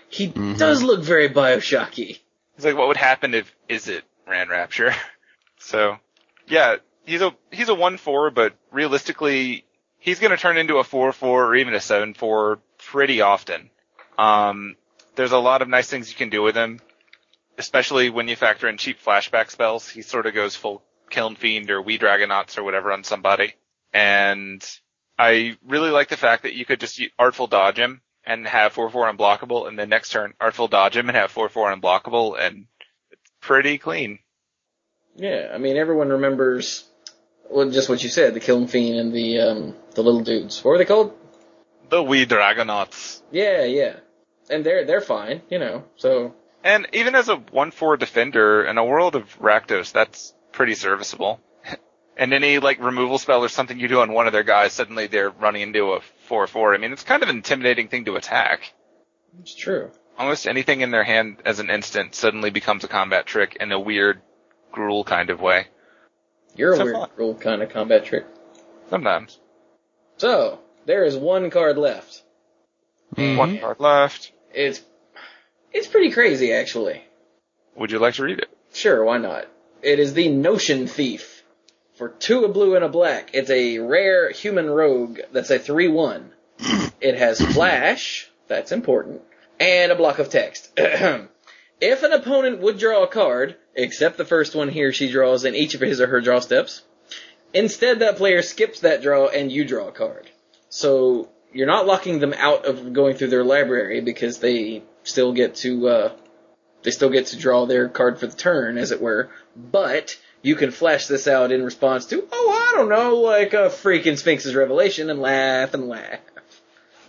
He 0.09 0.27
Mm-hmm. 0.29 0.57
does 0.57 0.81
look 0.83 1.03
very 1.03 1.29
Bioshocky. 1.29 2.19
It's 2.55 2.65
like 2.65 2.75
what 2.75 2.87
would 2.87 2.97
happen 2.97 3.33
if 3.33 3.53
is 3.69 3.87
it 3.87 4.03
ran 4.27 4.49
Rapture? 4.49 4.93
so 5.59 5.97
yeah, 6.47 6.77
he's 7.05 7.21
a 7.21 7.35
he's 7.51 7.69
a 7.69 7.75
one 7.75 7.97
four, 7.97 8.31
but 8.31 8.55
realistically 8.71 9.65
he's 9.99 10.19
gonna 10.19 10.37
turn 10.37 10.57
into 10.57 10.77
a 10.77 10.83
four 10.83 11.11
four 11.13 11.45
or 11.45 11.55
even 11.55 11.73
a 11.75 11.79
seven 11.81 12.13
four 12.13 12.59
pretty 12.79 13.21
often. 13.21 13.69
Um 14.17 14.75
there's 15.15 15.31
a 15.31 15.37
lot 15.37 15.61
of 15.61 15.67
nice 15.67 15.89
things 15.89 16.09
you 16.09 16.15
can 16.15 16.29
do 16.29 16.41
with 16.41 16.55
him. 16.55 16.79
Especially 17.57 18.09
when 18.09 18.27
you 18.27 18.35
factor 18.35 18.67
in 18.67 18.77
cheap 18.77 18.97
flashback 19.01 19.49
spells. 19.49 19.87
He 19.87 20.01
sort 20.01 20.25
of 20.25 20.33
goes 20.33 20.55
full 20.55 20.83
Kiln 21.09 21.35
Fiend 21.35 21.71
or 21.71 21.81
Wee 21.81 21.97
Dragonauts 21.97 22.57
or 22.57 22.63
whatever 22.63 22.91
on 22.91 23.05
somebody. 23.05 23.53
And 23.93 24.61
I 25.17 25.57
really 25.65 25.89
like 25.89 26.09
the 26.09 26.17
fact 26.17 26.43
that 26.43 26.53
you 26.53 26.65
could 26.65 26.81
just 26.81 27.01
Artful 27.17 27.47
Dodge 27.47 27.79
him 27.79 28.01
and 28.25 28.45
have 28.45 28.73
4-4 28.73 29.15
unblockable, 29.15 29.67
and 29.67 29.77
then 29.77 29.89
next 29.89 30.09
turn 30.09 30.33
Artful 30.41 30.67
Dodge 30.67 30.97
him 30.97 31.07
and 31.07 31.15
have 31.15 31.33
4-4 31.33 31.79
unblockable, 31.79 32.37
and 32.39 32.65
it's 33.11 33.31
pretty 33.39 33.77
clean. 33.77 34.19
Yeah, 35.15 35.51
I 35.53 35.57
mean 35.57 35.77
everyone 35.77 36.09
remembers 36.09 36.83
well 37.49 37.69
just 37.69 37.87
what 37.87 38.03
you 38.03 38.09
said, 38.09 38.33
the 38.33 38.41
Kiln 38.41 38.67
Fiend 38.67 38.99
and 38.99 39.13
the 39.13 39.39
um 39.39 39.75
the 39.93 40.03
little 40.03 40.21
dudes. 40.21 40.63
What 40.63 40.71
were 40.71 40.77
they 40.77 40.85
called? 40.85 41.13
The 41.89 42.03
Wee 42.03 42.25
Dragonauts. 42.25 43.21
Yeah, 43.31 43.63
yeah. 43.63 43.97
And 44.49 44.65
they're 44.65 44.85
they're 44.85 45.01
fine, 45.01 45.41
you 45.49 45.59
know. 45.59 45.83
So 45.95 46.35
And 46.63 46.87
even 46.93 47.15
as 47.15 47.29
a 47.29 47.37
1-4 47.37 47.97
defender, 47.99 48.63
in 48.65 48.77
a 48.77 48.85
world 48.85 49.15
of 49.15 49.37
Rakdos, 49.39 49.91
that's 49.91 50.33
pretty 50.51 50.75
serviceable. 50.75 51.39
and 52.17 52.33
any, 52.33 52.59
like, 52.59 52.79
removal 52.79 53.17
spell 53.17 53.43
or 53.43 53.49
something 53.49 53.79
you 53.79 53.87
do 53.87 54.01
on 54.01 54.11
one 54.13 54.27
of 54.27 54.33
their 54.33 54.43
guys, 54.43 54.73
suddenly 54.73 55.07
they're 55.07 55.29
running 55.31 55.61
into 55.63 55.93
a 55.93 56.01
4-4. 56.29 56.75
I 56.75 56.77
mean, 56.79 56.91
it's 56.93 57.03
kind 57.03 57.23
of 57.23 57.29
an 57.29 57.35
intimidating 57.37 57.87
thing 57.87 58.05
to 58.05 58.15
attack. 58.15 58.73
it's 59.41 59.53
true. 59.55 59.91
Almost 60.17 60.47
anything 60.47 60.81
in 60.81 60.91
their 60.91 61.03
hand 61.03 61.41
as 61.43 61.59
an 61.59 61.69
instant 61.69 62.15
suddenly 62.15 62.49
becomes 62.49 62.83
a 62.83 62.87
combat 62.87 63.25
trick 63.25 63.57
in 63.59 63.71
a 63.71 63.79
weird, 63.79 64.21
Gruul 64.73 65.05
kind 65.05 65.29
of 65.29 65.41
way. 65.41 65.67
You're 66.55 66.73
a 66.73 66.77
So 66.77 66.83
weird 66.85 66.95
fun. 66.95 67.09
rule 67.17 67.35
kind 67.35 67.61
of 67.61 67.69
combat 67.69 68.05
trick. 68.05 68.25
Sometimes. 68.89 69.39
So, 70.17 70.59
there 70.85 71.03
is 71.03 71.17
one 71.17 71.49
card 71.49 71.77
left. 71.77 72.23
Mm-hmm. 73.15 73.37
One 73.37 73.57
card 73.59 73.79
left. 73.79 74.31
It's 74.55 74.81
it's 75.73 75.87
pretty 75.87 76.11
crazy 76.11 76.53
actually. 76.53 77.03
Would 77.75 77.91
you 77.91 77.99
like 77.99 78.15
to 78.15 78.23
read 78.23 78.39
it? 78.39 78.49
Sure, 78.73 79.03
why 79.03 79.17
not? 79.17 79.47
It 79.81 79.99
is 79.99 80.13
the 80.13 80.29
Notion 80.29 80.87
Thief. 80.87 81.43
For 81.95 82.09
two 82.09 82.43
a 82.43 82.49
blue 82.49 82.75
and 82.75 82.83
a 82.83 82.89
black. 82.89 83.31
It's 83.33 83.49
a 83.49 83.79
rare 83.79 84.31
human 84.31 84.69
rogue 84.69 85.19
that's 85.31 85.49
a 85.49 85.59
3-1. 85.59 86.25
it 87.01 87.17
has 87.17 87.39
flash, 87.39 88.29
that's 88.47 88.71
important, 88.71 89.21
and 89.59 89.91
a 89.91 89.95
block 89.95 90.19
of 90.19 90.29
text. 90.29 90.71
if 90.77 91.29
an 92.03 92.11
opponent 92.11 92.59
would 92.61 92.77
draw 92.79 93.03
a 93.03 93.07
card, 93.07 93.55
except 93.75 94.17
the 94.17 94.25
first 94.25 94.55
one 94.55 94.69
he 94.69 94.83
or 94.83 94.91
she 94.91 95.09
draws 95.09 95.45
in 95.45 95.55
each 95.55 95.73
of 95.73 95.81
his 95.81 96.01
or 96.01 96.07
her 96.07 96.19
draw 96.19 96.39
steps, 96.39 96.81
instead 97.53 97.99
that 97.99 98.17
player 98.17 98.41
skips 98.41 98.81
that 98.81 99.01
draw 99.01 99.27
and 99.27 99.51
you 99.51 99.63
draw 99.63 99.87
a 99.87 99.93
card. 99.93 100.29
So 100.67 101.29
you're 101.55 101.67
not 101.67 101.87
locking 101.87 102.19
them 102.19 102.33
out 102.37 102.65
of 102.65 102.91
going 102.91 103.15
through 103.15 103.29
their 103.29 103.45
library 103.45 104.01
because 104.01 104.39
they 104.39 104.83
still 105.03 105.31
get 105.31 105.55
to 105.55 105.87
uh, 105.87 106.11
they 106.83 106.91
still 106.91 107.09
get 107.09 107.27
to 107.27 107.37
draw 107.37 107.65
their 107.65 107.87
card 107.87 108.19
for 108.19 108.27
the 108.27 108.35
turn, 108.35 108.77
as 108.77 108.91
it 108.91 109.01
were. 109.01 109.29
But 109.55 110.19
you 110.41 110.55
can 110.55 110.71
flash 110.71 111.07
this 111.07 111.27
out 111.27 111.53
in 111.53 111.63
response 111.63 112.07
to, 112.07 112.27
oh, 112.29 112.71
I 112.73 112.77
don't 112.77 112.89
know, 112.89 113.15
like 113.15 113.53
a 113.53 113.69
freaking 113.69 114.17
Sphinx's 114.17 114.53
revelation, 114.53 115.09
and 115.09 115.21
laugh 115.21 115.73
and 115.73 115.87
laugh. 115.87 116.19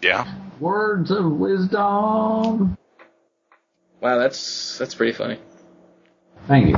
Yeah. 0.00 0.33
Words 0.60 1.10
of 1.10 1.25
wisdom. 1.25 2.78
Wow, 4.00 4.18
that's 4.18 4.78
that's 4.78 4.94
pretty 4.94 5.12
funny. 5.12 5.41
Thank 6.47 6.68
you. 6.68 6.76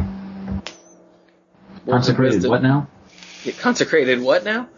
Words 1.85 2.07
Consecrated 2.07 2.37
wisdom. 2.37 2.51
what 2.51 2.63
now? 2.63 2.89
Yeah, 3.45 3.53
consecrated 3.53 4.23
what 4.23 4.43
now? 4.45 4.69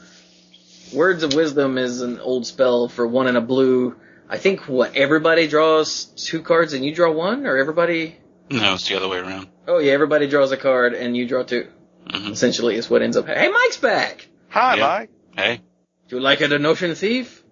Words 0.92 1.22
of 1.22 1.34
wisdom 1.34 1.78
is 1.78 2.00
an 2.00 2.18
old 2.20 2.46
spell 2.46 2.88
for 2.88 3.06
one 3.06 3.26
in 3.28 3.36
a 3.36 3.40
blue. 3.40 3.96
I 4.28 4.38
think 4.38 4.68
what 4.68 4.96
everybody 4.96 5.46
draws 5.48 6.04
two 6.04 6.42
cards 6.42 6.72
and 6.72 6.84
you 6.84 6.94
draw 6.94 7.10
one, 7.12 7.46
or 7.46 7.56
everybody. 7.56 8.16
No, 8.50 8.74
it's 8.74 8.88
the 8.88 8.96
other 8.96 9.08
way 9.08 9.18
around. 9.18 9.48
Oh 9.68 9.78
yeah, 9.78 9.92
everybody 9.92 10.26
draws 10.28 10.50
a 10.52 10.56
card 10.56 10.94
and 10.94 11.16
you 11.16 11.26
draw 11.26 11.42
two. 11.44 11.68
hmm 12.10 12.32
Essentially, 12.32 12.76
is 12.76 12.90
what 12.90 13.02
ends 13.02 13.16
up. 13.16 13.26
Hey, 13.26 13.48
Mike's 13.48 13.76
back. 13.76 14.26
Hi, 14.48 14.76
Yeah. 14.76 14.86
Mike. 14.86 15.10
Hey, 15.36 15.60
Do 16.08 16.16
you 16.16 16.22
like 16.22 16.40
it, 16.40 16.52
a 16.52 16.58
Notion 16.58 16.94
Thief? 16.96 17.42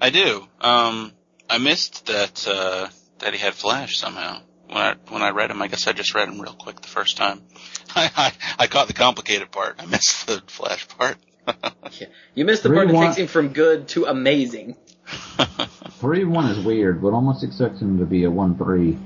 I 0.00 0.08
do. 0.10 0.46
Um, 0.60 1.12
I 1.50 1.58
missed 1.58 2.06
that 2.06 2.46
uh, 2.48 2.88
that 3.18 3.32
he 3.34 3.38
had 3.38 3.52
Flash 3.54 3.98
somehow. 3.98 4.40
When 4.68 4.78
I 4.78 4.94
when 5.08 5.22
I 5.22 5.30
read 5.30 5.50
him, 5.50 5.60
I 5.60 5.68
guess 5.68 5.86
I 5.86 5.92
just 5.92 6.14
read 6.14 6.28
him 6.28 6.40
real 6.40 6.54
quick 6.54 6.80
the 6.80 6.88
first 6.88 7.16
time. 7.18 7.42
I 7.94 8.10
I, 8.16 8.32
I 8.60 8.66
caught 8.66 8.86
the 8.88 8.94
complicated 8.94 9.50
part. 9.50 9.76
I 9.78 9.84
missed 9.86 10.26
the 10.26 10.42
Flash 10.46 10.88
part. 10.88 11.16
Yeah. 11.46 11.54
You 12.34 12.44
missed 12.44 12.64
the 12.64 12.70
part 12.70 12.88
that 12.88 12.94
takes 13.00 13.16
him 13.16 13.26
from 13.28 13.50
good 13.50 13.86
to 13.88 14.06
amazing. 14.06 14.76
Three 16.00 16.24
one 16.24 16.46
is 16.50 16.58
weird. 16.64 17.00
but 17.00 17.12
almost 17.12 17.44
expect 17.44 17.78
him 17.78 17.98
to 17.98 18.04
be 18.04 18.24
a 18.24 18.30
one 18.30 18.56
three. 18.58 18.98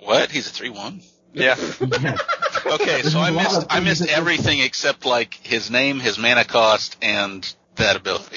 what? 0.00 0.30
He's 0.30 0.46
a 0.46 0.50
three 0.50 0.70
one. 0.70 1.02
Yeah. 1.34 1.56
Yeah. 2.00 2.16
Okay, 2.64 3.02
so 3.02 3.18
I 3.18 3.32
missed 3.32 3.66
I 3.70 3.80
missed 3.80 4.00
that- 4.02 4.16
everything 4.16 4.60
except 4.60 5.04
like 5.04 5.34
his 5.34 5.68
name, 5.70 5.98
his 6.00 6.16
mana 6.16 6.44
cost, 6.44 6.96
and 7.02 7.52
that 7.74 7.96
ability. 7.96 8.36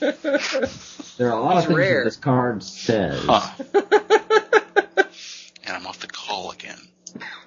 There 0.00 1.30
are 1.30 1.38
a 1.38 1.40
lot 1.42 1.56
He's 1.56 1.64
of 1.64 1.66
things 1.68 1.78
rare. 1.78 1.98
that 1.98 2.04
this 2.04 2.16
card 2.16 2.62
says. 2.64 3.22
Huh. 3.26 3.50
and 5.66 5.76
I'm 5.76 5.86
off 5.86 6.00
the 6.00 6.06
call 6.08 6.50
again. 6.52 6.78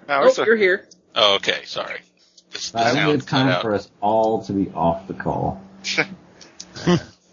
No, 0.07 0.19
we're 0.19 0.27
oh, 0.27 0.29
still- 0.29 0.45
you're 0.45 0.55
here. 0.55 0.87
Oh, 1.15 1.35
okay, 1.37 1.65
sorry. 1.65 1.99
This, 2.51 2.71
the 2.71 2.79
I 2.79 2.83
think 2.85 2.95
sound 2.95 3.15
it's 3.15 3.25
time 3.25 3.61
for 3.61 3.73
us 3.73 3.89
all 4.01 4.43
to 4.43 4.53
be 4.53 4.71
off 4.71 5.07
the 5.07 5.13
call. 5.13 5.61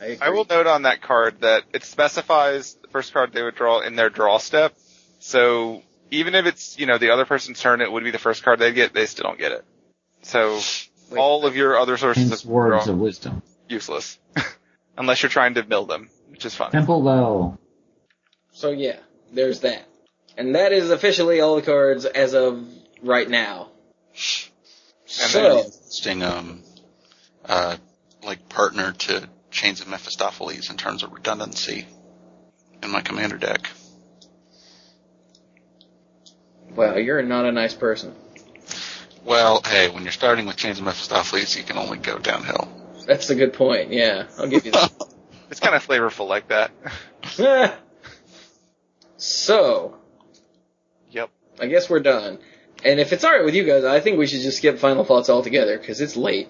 I, 0.00 0.18
I 0.20 0.30
will 0.30 0.46
note 0.48 0.66
on 0.66 0.82
that 0.82 1.02
card 1.02 1.40
that 1.40 1.64
it 1.72 1.84
specifies 1.84 2.74
the 2.74 2.88
first 2.88 3.12
card 3.12 3.32
they 3.32 3.42
would 3.42 3.54
draw 3.54 3.80
in 3.80 3.96
their 3.96 4.10
draw 4.10 4.38
step. 4.38 4.74
So 5.18 5.82
even 6.10 6.34
if 6.34 6.46
it's, 6.46 6.78
you 6.78 6.86
know, 6.86 6.98
the 6.98 7.10
other 7.10 7.24
person's 7.24 7.60
turn, 7.60 7.80
it 7.80 7.90
would 7.90 8.04
be 8.04 8.10
the 8.10 8.18
first 8.18 8.42
card 8.42 8.58
they'd 8.58 8.74
get, 8.74 8.92
they 8.92 9.06
still 9.06 9.24
don't 9.24 9.38
get 9.38 9.52
it. 9.52 9.64
So 10.22 10.60
Wait. 11.10 11.18
all 11.18 11.46
of 11.46 11.56
your 11.56 11.78
other 11.78 11.96
sources 11.96 12.30
of 12.30 12.48
words 12.48 12.84
draw 12.84 12.94
of 12.94 13.00
wisdom. 13.00 13.42
useless. 13.68 14.18
Unless 14.98 15.22
you're 15.22 15.30
trying 15.30 15.54
to 15.54 15.62
build 15.62 15.88
them, 15.88 16.10
which 16.30 16.44
is 16.44 16.54
fun. 16.54 16.72
Temple 16.72 17.02
though. 17.02 17.58
So 18.52 18.70
yeah, 18.70 18.98
there's 19.32 19.60
that. 19.60 19.86
And 20.36 20.54
that 20.54 20.72
is 20.72 20.90
officially 20.90 21.40
all 21.40 21.56
the 21.56 21.62
cards 21.62 22.04
as 22.04 22.34
of 22.34 22.66
right 23.02 23.28
now. 23.28 23.70
And 25.06 25.30
So, 25.30 25.40
then 25.42 25.64
interesting, 25.64 26.22
um, 26.22 26.62
uh, 27.44 27.76
like 28.24 28.48
partner 28.48 28.92
to 28.92 29.28
Chains 29.50 29.80
of 29.80 29.88
Mephistopheles 29.88 30.70
in 30.70 30.76
terms 30.76 31.02
of 31.02 31.12
redundancy 31.12 31.86
in 32.82 32.90
my 32.90 33.00
commander 33.00 33.38
deck. 33.38 33.70
wow, 36.74 36.96
you're 36.96 37.22
not 37.22 37.46
a 37.46 37.52
nice 37.52 37.74
person. 37.74 38.14
Well, 39.24 39.62
hey, 39.64 39.88
when 39.88 40.02
you're 40.02 40.12
starting 40.12 40.46
with 40.46 40.56
Chains 40.56 40.78
of 40.78 40.84
Mephistopheles, 40.84 41.56
you 41.56 41.64
can 41.64 41.78
only 41.78 41.98
go 41.98 42.18
downhill. 42.18 42.68
That's 43.06 43.30
a 43.30 43.34
good 43.34 43.52
point. 43.52 43.90
Yeah, 43.92 44.26
I'll 44.38 44.48
give 44.48 44.64
you 44.66 44.72
that. 44.72 44.92
It's 45.48 45.60
kind 45.60 45.76
of 45.76 45.86
flavorful 45.86 46.26
like 46.26 46.48
that. 46.48 46.72
so, 49.16 49.96
yep. 51.08 51.30
I 51.60 51.66
guess 51.68 51.88
we're 51.88 52.00
done. 52.00 52.38
And 52.84 53.00
if 53.00 53.12
it's 53.12 53.24
alright 53.24 53.44
with 53.44 53.54
you 53.54 53.64
guys, 53.64 53.84
I 53.84 54.00
think 54.00 54.18
we 54.18 54.26
should 54.26 54.42
just 54.42 54.58
skip 54.58 54.78
final 54.78 55.04
thoughts 55.04 55.30
altogether 55.30 55.78
because 55.78 56.00
it's 56.00 56.16
late. 56.16 56.48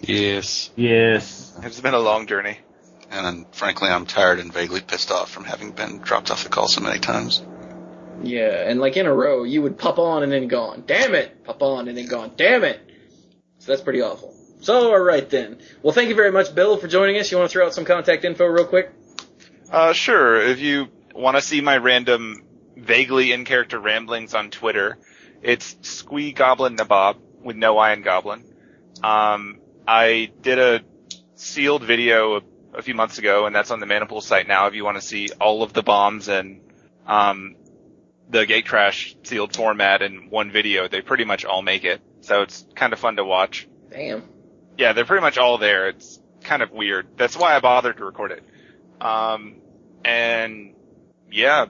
Yes. 0.00 0.70
Yes. 0.76 1.56
It's 1.62 1.80
been 1.80 1.94
a 1.94 1.98
long 1.98 2.26
journey. 2.26 2.58
And 3.10 3.26
then, 3.26 3.46
frankly, 3.50 3.88
I'm 3.88 4.06
tired 4.06 4.38
and 4.38 4.52
vaguely 4.52 4.80
pissed 4.80 5.10
off 5.10 5.30
from 5.30 5.44
having 5.44 5.72
been 5.72 5.98
dropped 5.98 6.30
off 6.30 6.44
the 6.44 6.48
call 6.48 6.68
so 6.68 6.80
many 6.80 7.00
times. 7.00 7.42
Yeah, 8.22 8.68
and 8.68 8.78
like 8.80 8.96
in 8.96 9.06
a 9.06 9.14
row, 9.14 9.44
you 9.44 9.62
would 9.62 9.78
pop 9.78 9.98
on 9.98 10.22
and 10.22 10.30
then 10.30 10.46
gone. 10.46 10.84
Damn 10.86 11.14
it! 11.14 11.42
Pop 11.44 11.62
on 11.62 11.88
and 11.88 11.96
then 11.96 12.06
gone. 12.06 12.32
Damn 12.36 12.64
it! 12.64 12.80
So 13.58 13.72
that's 13.72 13.82
pretty 13.82 14.02
awful. 14.02 14.34
So, 14.60 14.92
alright 14.92 15.28
then. 15.28 15.58
Well, 15.82 15.94
thank 15.94 16.10
you 16.10 16.14
very 16.14 16.30
much, 16.30 16.54
Bill, 16.54 16.76
for 16.76 16.86
joining 16.86 17.16
us. 17.16 17.32
You 17.32 17.38
want 17.38 17.50
to 17.50 17.52
throw 17.52 17.66
out 17.66 17.74
some 17.74 17.86
contact 17.86 18.24
info 18.24 18.44
real 18.46 18.66
quick? 18.66 18.92
Uh, 19.70 19.92
sure. 19.94 20.36
If 20.36 20.60
you 20.60 20.88
want 21.14 21.36
to 21.36 21.42
see 21.42 21.62
my 21.62 21.78
random, 21.78 22.44
vaguely 22.76 23.32
in 23.32 23.44
character 23.44 23.78
ramblings 23.78 24.34
on 24.34 24.50
Twitter, 24.50 24.98
it's 25.42 25.76
Squee 25.82 26.32
Goblin 26.32 26.76
Nabob 26.76 27.16
with 27.42 27.56
no 27.56 27.78
I 27.78 27.92
in 27.92 28.02
Goblin. 28.02 28.44
Um, 29.02 29.60
I 29.86 30.30
did 30.40 30.58
a 30.58 30.80
sealed 31.34 31.82
video 31.82 32.36
a, 32.36 32.42
a 32.74 32.82
few 32.82 32.94
months 32.94 33.18
ago, 33.18 33.46
and 33.46 33.54
that's 33.54 33.70
on 33.70 33.80
the 33.80 33.86
Mana 33.86 34.06
Pool 34.06 34.20
site 34.20 34.46
now. 34.46 34.66
If 34.66 34.74
you 34.74 34.84
want 34.84 34.96
to 34.96 35.02
see 35.02 35.28
all 35.40 35.62
of 35.62 35.72
the 35.72 35.82
bombs 35.82 36.28
and 36.28 36.60
um, 37.06 37.56
the 38.28 38.46
Gatecrash 38.46 39.26
sealed 39.26 39.56
format 39.56 40.02
in 40.02 40.30
one 40.30 40.50
video, 40.50 40.88
they 40.88 41.00
pretty 41.00 41.24
much 41.24 41.44
all 41.44 41.62
make 41.62 41.84
it. 41.84 42.00
So 42.20 42.42
it's 42.42 42.66
kind 42.74 42.92
of 42.92 42.98
fun 42.98 43.16
to 43.16 43.24
watch. 43.24 43.66
Damn. 43.90 44.24
Yeah, 44.76 44.92
they're 44.92 45.04
pretty 45.04 45.22
much 45.22 45.38
all 45.38 45.58
there. 45.58 45.88
It's 45.88 46.20
kind 46.42 46.62
of 46.62 46.70
weird. 46.70 47.08
That's 47.16 47.36
why 47.36 47.56
I 47.56 47.60
bothered 47.60 47.96
to 47.96 48.04
record 48.04 48.32
it. 48.32 48.44
Um, 49.00 49.56
and 50.04 50.74
yeah, 51.32 51.66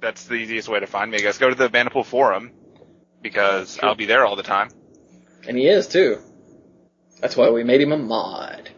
that's 0.00 0.24
the 0.24 0.34
easiest 0.34 0.68
way 0.68 0.80
to 0.80 0.86
find 0.86 1.10
me. 1.10 1.18
I 1.18 1.20
guess 1.20 1.38
go 1.38 1.48
to 1.48 1.54
the 1.54 1.68
Mana 1.68 1.90
Pool 1.90 2.04
forum 2.04 2.52
because. 3.28 3.78
I'll 3.82 3.94
be 3.94 4.06
there 4.06 4.24
all 4.24 4.36
the 4.36 4.42
time. 4.42 4.68
And 5.48 5.56
he 5.56 5.68
is, 5.68 5.88
too. 5.88 6.18
That's 7.20 7.36
why 7.36 7.50
we 7.50 7.64
made 7.64 7.80
him 7.80 7.92
a 7.92 7.98
mod. 7.98 8.70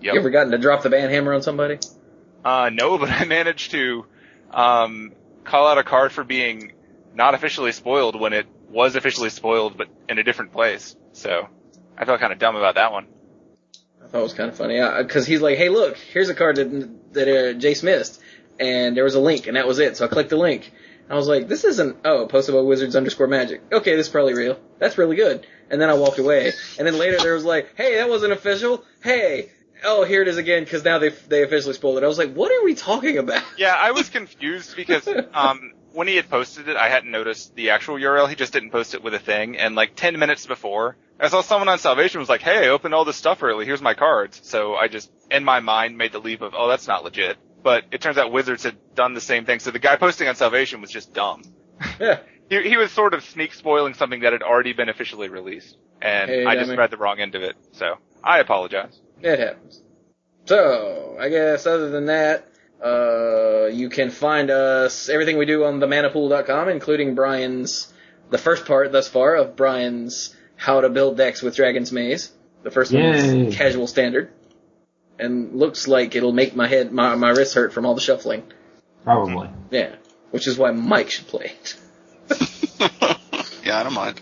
Yep. 0.00 0.14
You 0.14 0.20
ever 0.20 0.30
gotten 0.30 0.52
to 0.52 0.58
drop 0.58 0.82
the 0.82 0.90
band 0.90 1.12
hammer 1.12 1.32
on 1.32 1.42
somebody? 1.42 1.78
Uh, 2.44 2.70
no, 2.72 2.98
but 3.02 3.10
I 3.10 3.24
managed 3.24 3.72
to, 3.72 4.06
um, 4.50 5.12
call 5.44 5.66
out 5.66 5.78
a 5.78 5.84
card 5.84 6.12
for 6.12 6.24
being 6.24 6.72
not 7.14 7.34
officially 7.34 7.72
spoiled 7.72 8.18
when 8.18 8.32
it 8.32 8.46
was 8.68 8.94
officially 8.94 9.30
spoiled, 9.30 9.76
but 9.76 9.88
in 10.08 10.18
a 10.18 10.22
different 10.22 10.52
place. 10.52 10.96
So 11.12 11.48
I 11.98 12.04
felt 12.04 12.20
kind 12.20 12.32
of 12.32 12.38
dumb 12.38 12.56
about 12.56 12.76
that 12.76 12.92
one. 12.92 13.06
I 14.02 14.06
thought 14.06 14.20
it 14.20 14.22
was 14.22 14.34
kind 14.34 14.50
of 14.50 14.56
funny 14.56 14.80
because 15.02 15.26
he's 15.26 15.40
like, 15.40 15.58
"Hey, 15.58 15.68
look, 15.68 15.96
here's 15.96 16.28
a 16.28 16.34
card 16.34 16.56
that 16.56 17.12
that 17.12 17.28
uh, 17.28 17.58
Jace 17.58 17.82
missed," 17.82 18.20
and 18.58 18.96
there 18.96 19.04
was 19.04 19.14
a 19.14 19.20
link, 19.20 19.46
and 19.46 19.56
that 19.56 19.66
was 19.66 19.78
it. 19.78 19.96
So 19.96 20.04
I 20.04 20.08
clicked 20.08 20.30
the 20.30 20.36
link. 20.36 20.72
I 21.10 21.16
was 21.16 21.28
like, 21.28 21.48
"This 21.48 21.64
isn't 21.64 21.98
oh 22.04 22.26
posted 22.26 22.54
by 22.54 22.60
Wizards 22.60 22.96
underscore 22.96 23.26
Magic. 23.26 23.62
Okay, 23.72 23.96
this 23.96 24.06
is 24.06 24.12
probably 24.12 24.34
real. 24.34 24.58
That's 24.78 24.96
really 24.96 25.16
good." 25.16 25.46
And 25.70 25.80
then 25.80 25.90
I 25.90 25.94
walked 25.94 26.18
away. 26.18 26.52
And 26.78 26.86
then 26.86 26.98
later 26.98 27.18
there 27.18 27.34
was 27.34 27.44
like, 27.44 27.76
"Hey, 27.76 27.96
that 27.96 28.08
wasn't 28.08 28.32
official. 28.32 28.84
Hey." 29.02 29.50
Oh, 29.82 30.04
here 30.04 30.20
it 30.20 30.28
is 30.28 30.36
again 30.36 30.62
because 30.62 30.84
now 30.84 30.98
they 30.98 31.08
they 31.08 31.42
officially 31.42 31.74
spoiled 31.74 31.98
it. 31.98 32.04
I 32.04 32.06
was 32.06 32.18
like, 32.18 32.32
"What 32.32 32.52
are 32.52 32.64
we 32.64 32.74
talking 32.74 33.18
about?" 33.18 33.42
Yeah, 33.56 33.74
I 33.74 33.90
was 33.92 34.08
confused 34.08 34.76
because 34.76 35.08
um, 35.34 35.72
when 35.92 36.06
he 36.06 36.16
had 36.16 36.28
posted 36.28 36.68
it, 36.68 36.76
I 36.76 36.88
hadn't 36.88 37.10
noticed 37.10 37.54
the 37.54 37.70
actual 37.70 37.96
URL. 37.96 38.28
He 38.28 38.34
just 38.34 38.52
didn't 38.52 38.70
post 38.70 38.94
it 38.94 39.02
with 39.02 39.14
a 39.14 39.18
thing. 39.18 39.56
And 39.58 39.74
like 39.74 39.96
10 39.96 40.18
minutes 40.18 40.46
before, 40.46 40.96
I 41.18 41.28
saw 41.28 41.40
someone 41.40 41.68
on 41.68 41.78
Salvation 41.78 42.20
was 42.20 42.28
like, 42.28 42.42
hey, 42.42 42.66
I 42.66 42.68
opened 42.68 42.94
all 42.94 43.04
this 43.04 43.16
stuff 43.16 43.42
early. 43.42 43.66
Here's 43.66 43.82
my 43.82 43.94
cards. 43.94 44.40
So 44.44 44.74
I 44.74 44.88
just, 44.88 45.10
in 45.30 45.44
my 45.44 45.60
mind, 45.60 45.98
made 45.98 46.12
the 46.12 46.18
leap 46.18 46.42
of, 46.42 46.54
oh, 46.56 46.68
that's 46.68 46.86
not 46.86 47.04
legit. 47.04 47.36
But 47.62 47.84
it 47.92 48.00
turns 48.00 48.16
out 48.18 48.32
Wizards 48.32 48.62
had 48.62 48.76
done 48.94 49.14
the 49.14 49.20
same 49.20 49.44
thing. 49.44 49.58
So 49.60 49.70
the 49.70 49.78
guy 49.78 49.96
posting 49.96 50.28
on 50.28 50.34
Salvation 50.34 50.80
was 50.80 50.90
just 50.90 51.12
dumb. 51.14 51.42
Yeah. 52.00 52.18
He, 52.50 52.70
he 52.70 52.76
was 52.76 52.90
sort 52.90 53.14
of 53.14 53.22
sneak 53.22 53.54
spoiling 53.54 53.94
something 53.94 54.22
that 54.22 54.32
had 54.32 54.42
already 54.42 54.72
been 54.72 54.88
officially 54.88 55.28
released. 55.28 55.76
And 56.02 56.28
Hey, 56.28 56.44
I 56.44 56.56
just 56.56 56.66
Demi. 56.66 56.78
read 56.78 56.90
the 56.90 56.96
wrong 56.96 57.20
end 57.20 57.36
of 57.36 57.44
it. 57.44 57.54
So 57.70 57.94
I 58.24 58.40
apologize. 58.40 59.00
It 59.22 59.38
happens. 59.38 59.80
So, 60.46 61.16
I 61.20 61.28
guess 61.28 61.64
other 61.66 61.90
than 61.90 62.06
that, 62.06 62.48
uh, 62.84 63.66
you 63.66 63.88
can 63.88 64.10
find 64.10 64.50
us, 64.50 65.08
everything 65.08 65.38
we 65.38 65.46
do 65.46 65.62
on 65.64 65.78
themanapool.com, 65.78 66.68
including 66.70 67.14
Brian's, 67.14 67.92
the 68.30 68.38
first 68.38 68.66
part 68.66 68.90
thus 68.90 69.06
far 69.06 69.36
of 69.36 69.54
Brian's 69.54 70.34
How 70.56 70.80
to 70.80 70.88
Build 70.88 71.16
Decks 71.18 71.42
with 71.42 71.54
Dragon's 71.54 71.92
Maze. 71.92 72.32
The 72.64 72.72
first 72.72 72.92
one 72.92 73.02
is 73.04 73.54
casual 73.54 73.86
standard. 73.86 74.32
And 75.20 75.54
looks 75.54 75.86
like 75.86 76.16
it'll 76.16 76.32
make 76.32 76.56
my 76.56 76.66
head, 76.66 76.92
my, 76.92 77.14
my 77.14 77.30
wrists 77.30 77.54
hurt 77.54 77.72
from 77.72 77.84
all 77.84 77.94
the 77.94 78.00
shuffling. 78.00 78.42
Probably. 79.04 79.50
Yeah. 79.70 79.94
Which 80.30 80.46
is 80.46 80.56
why 80.56 80.70
Mike 80.70 81.10
should 81.10 81.26
play 81.26 81.52
it. 81.60 81.76
yeah, 83.64 83.78
I 83.78 83.82
don't 83.82 83.94
mind. 83.94 84.20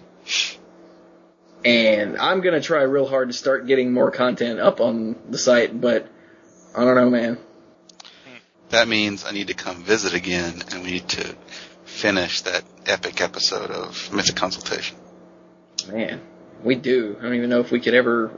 And 1.64 2.16
I'm 2.18 2.40
gonna 2.40 2.60
try 2.60 2.82
real 2.82 3.06
hard 3.06 3.28
to 3.28 3.34
start 3.34 3.66
getting 3.66 3.92
more 3.92 4.10
content 4.10 4.60
up 4.60 4.80
on 4.80 5.16
the 5.28 5.38
site, 5.38 5.78
but 5.78 6.08
I 6.74 6.84
don't 6.84 6.94
know, 6.94 7.10
man. 7.10 7.38
That 8.70 8.86
means 8.88 9.24
I 9.24 9.32
need 9.32 9.48
to 9.48 9.54
come 9.54 9.82
visit 9.82 10.14
again, 10.14 10.62
and 10.72 10.84
we 10.84 10.92
need 10.92 11.08
to 11.10 11.34
finish 11.84 12.42
that 12.42 12.64
epic 12.86 13.20
episode 13.20 13.70
of 13.70 14.12
Mythic 14.12 14.36
Consultation. 14.36 14.96
Man, 15.88 16.20
we 16.62 16.74
do. 16.74 17.16
I 17.18 17.22
don't 17.22 17.34
even 17.34 17.50
know 17.50 17.60
if 17.60 17.70
we 17.70 17.80
could 17.80 17.94
ever 17.94 18.30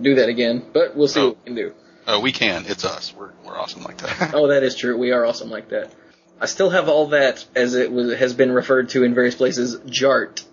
do 0.00 0.14
that 0.16 0.28
again, 0.28 0.64
but 0.72 0.96
we'll 0.96 1.08
see 1.08 1.20
Oh. 1.20 1.28
what 1.28 1.36
we 1.36 1.40
oh. 1.40 1.44
can 1.46 1.54
do. 1.54 1.74
Oh, 2.06 2.20
we 2.20 2.32
can. 2.32 2.64
It's 2.66 2.84
us. 2.84 3.14
We're 3.16 3.32
we're 3.44 3.58
awesome 3.58 3.82
like 3.82 3.98
that. 3.98 4.34
Oh, 4.34 4.48
that 4.48 4.62
is 4.62 4.74
true. 4.76 4.96
We 4.98 5.12
are 5.12 5.24
awesome 5.24 5.50
like 5.50 5.70
that. 5.70 5.92
I 6.40 6.46
still 6.46 6.70
have 6.70 6.88
all 6.88 7.08
that, 7.08 7.44
as 7.54 7.74
it 7.74 7.90
was, 7.92 8.14
has 8.18 8.34
been 8.34 8.52
referred 8.52 8.90
to 8.90 9.04
in 9.04 9.14
various 9.14 9.34
places, 9.34 9.76
Jart, 9.86 10.44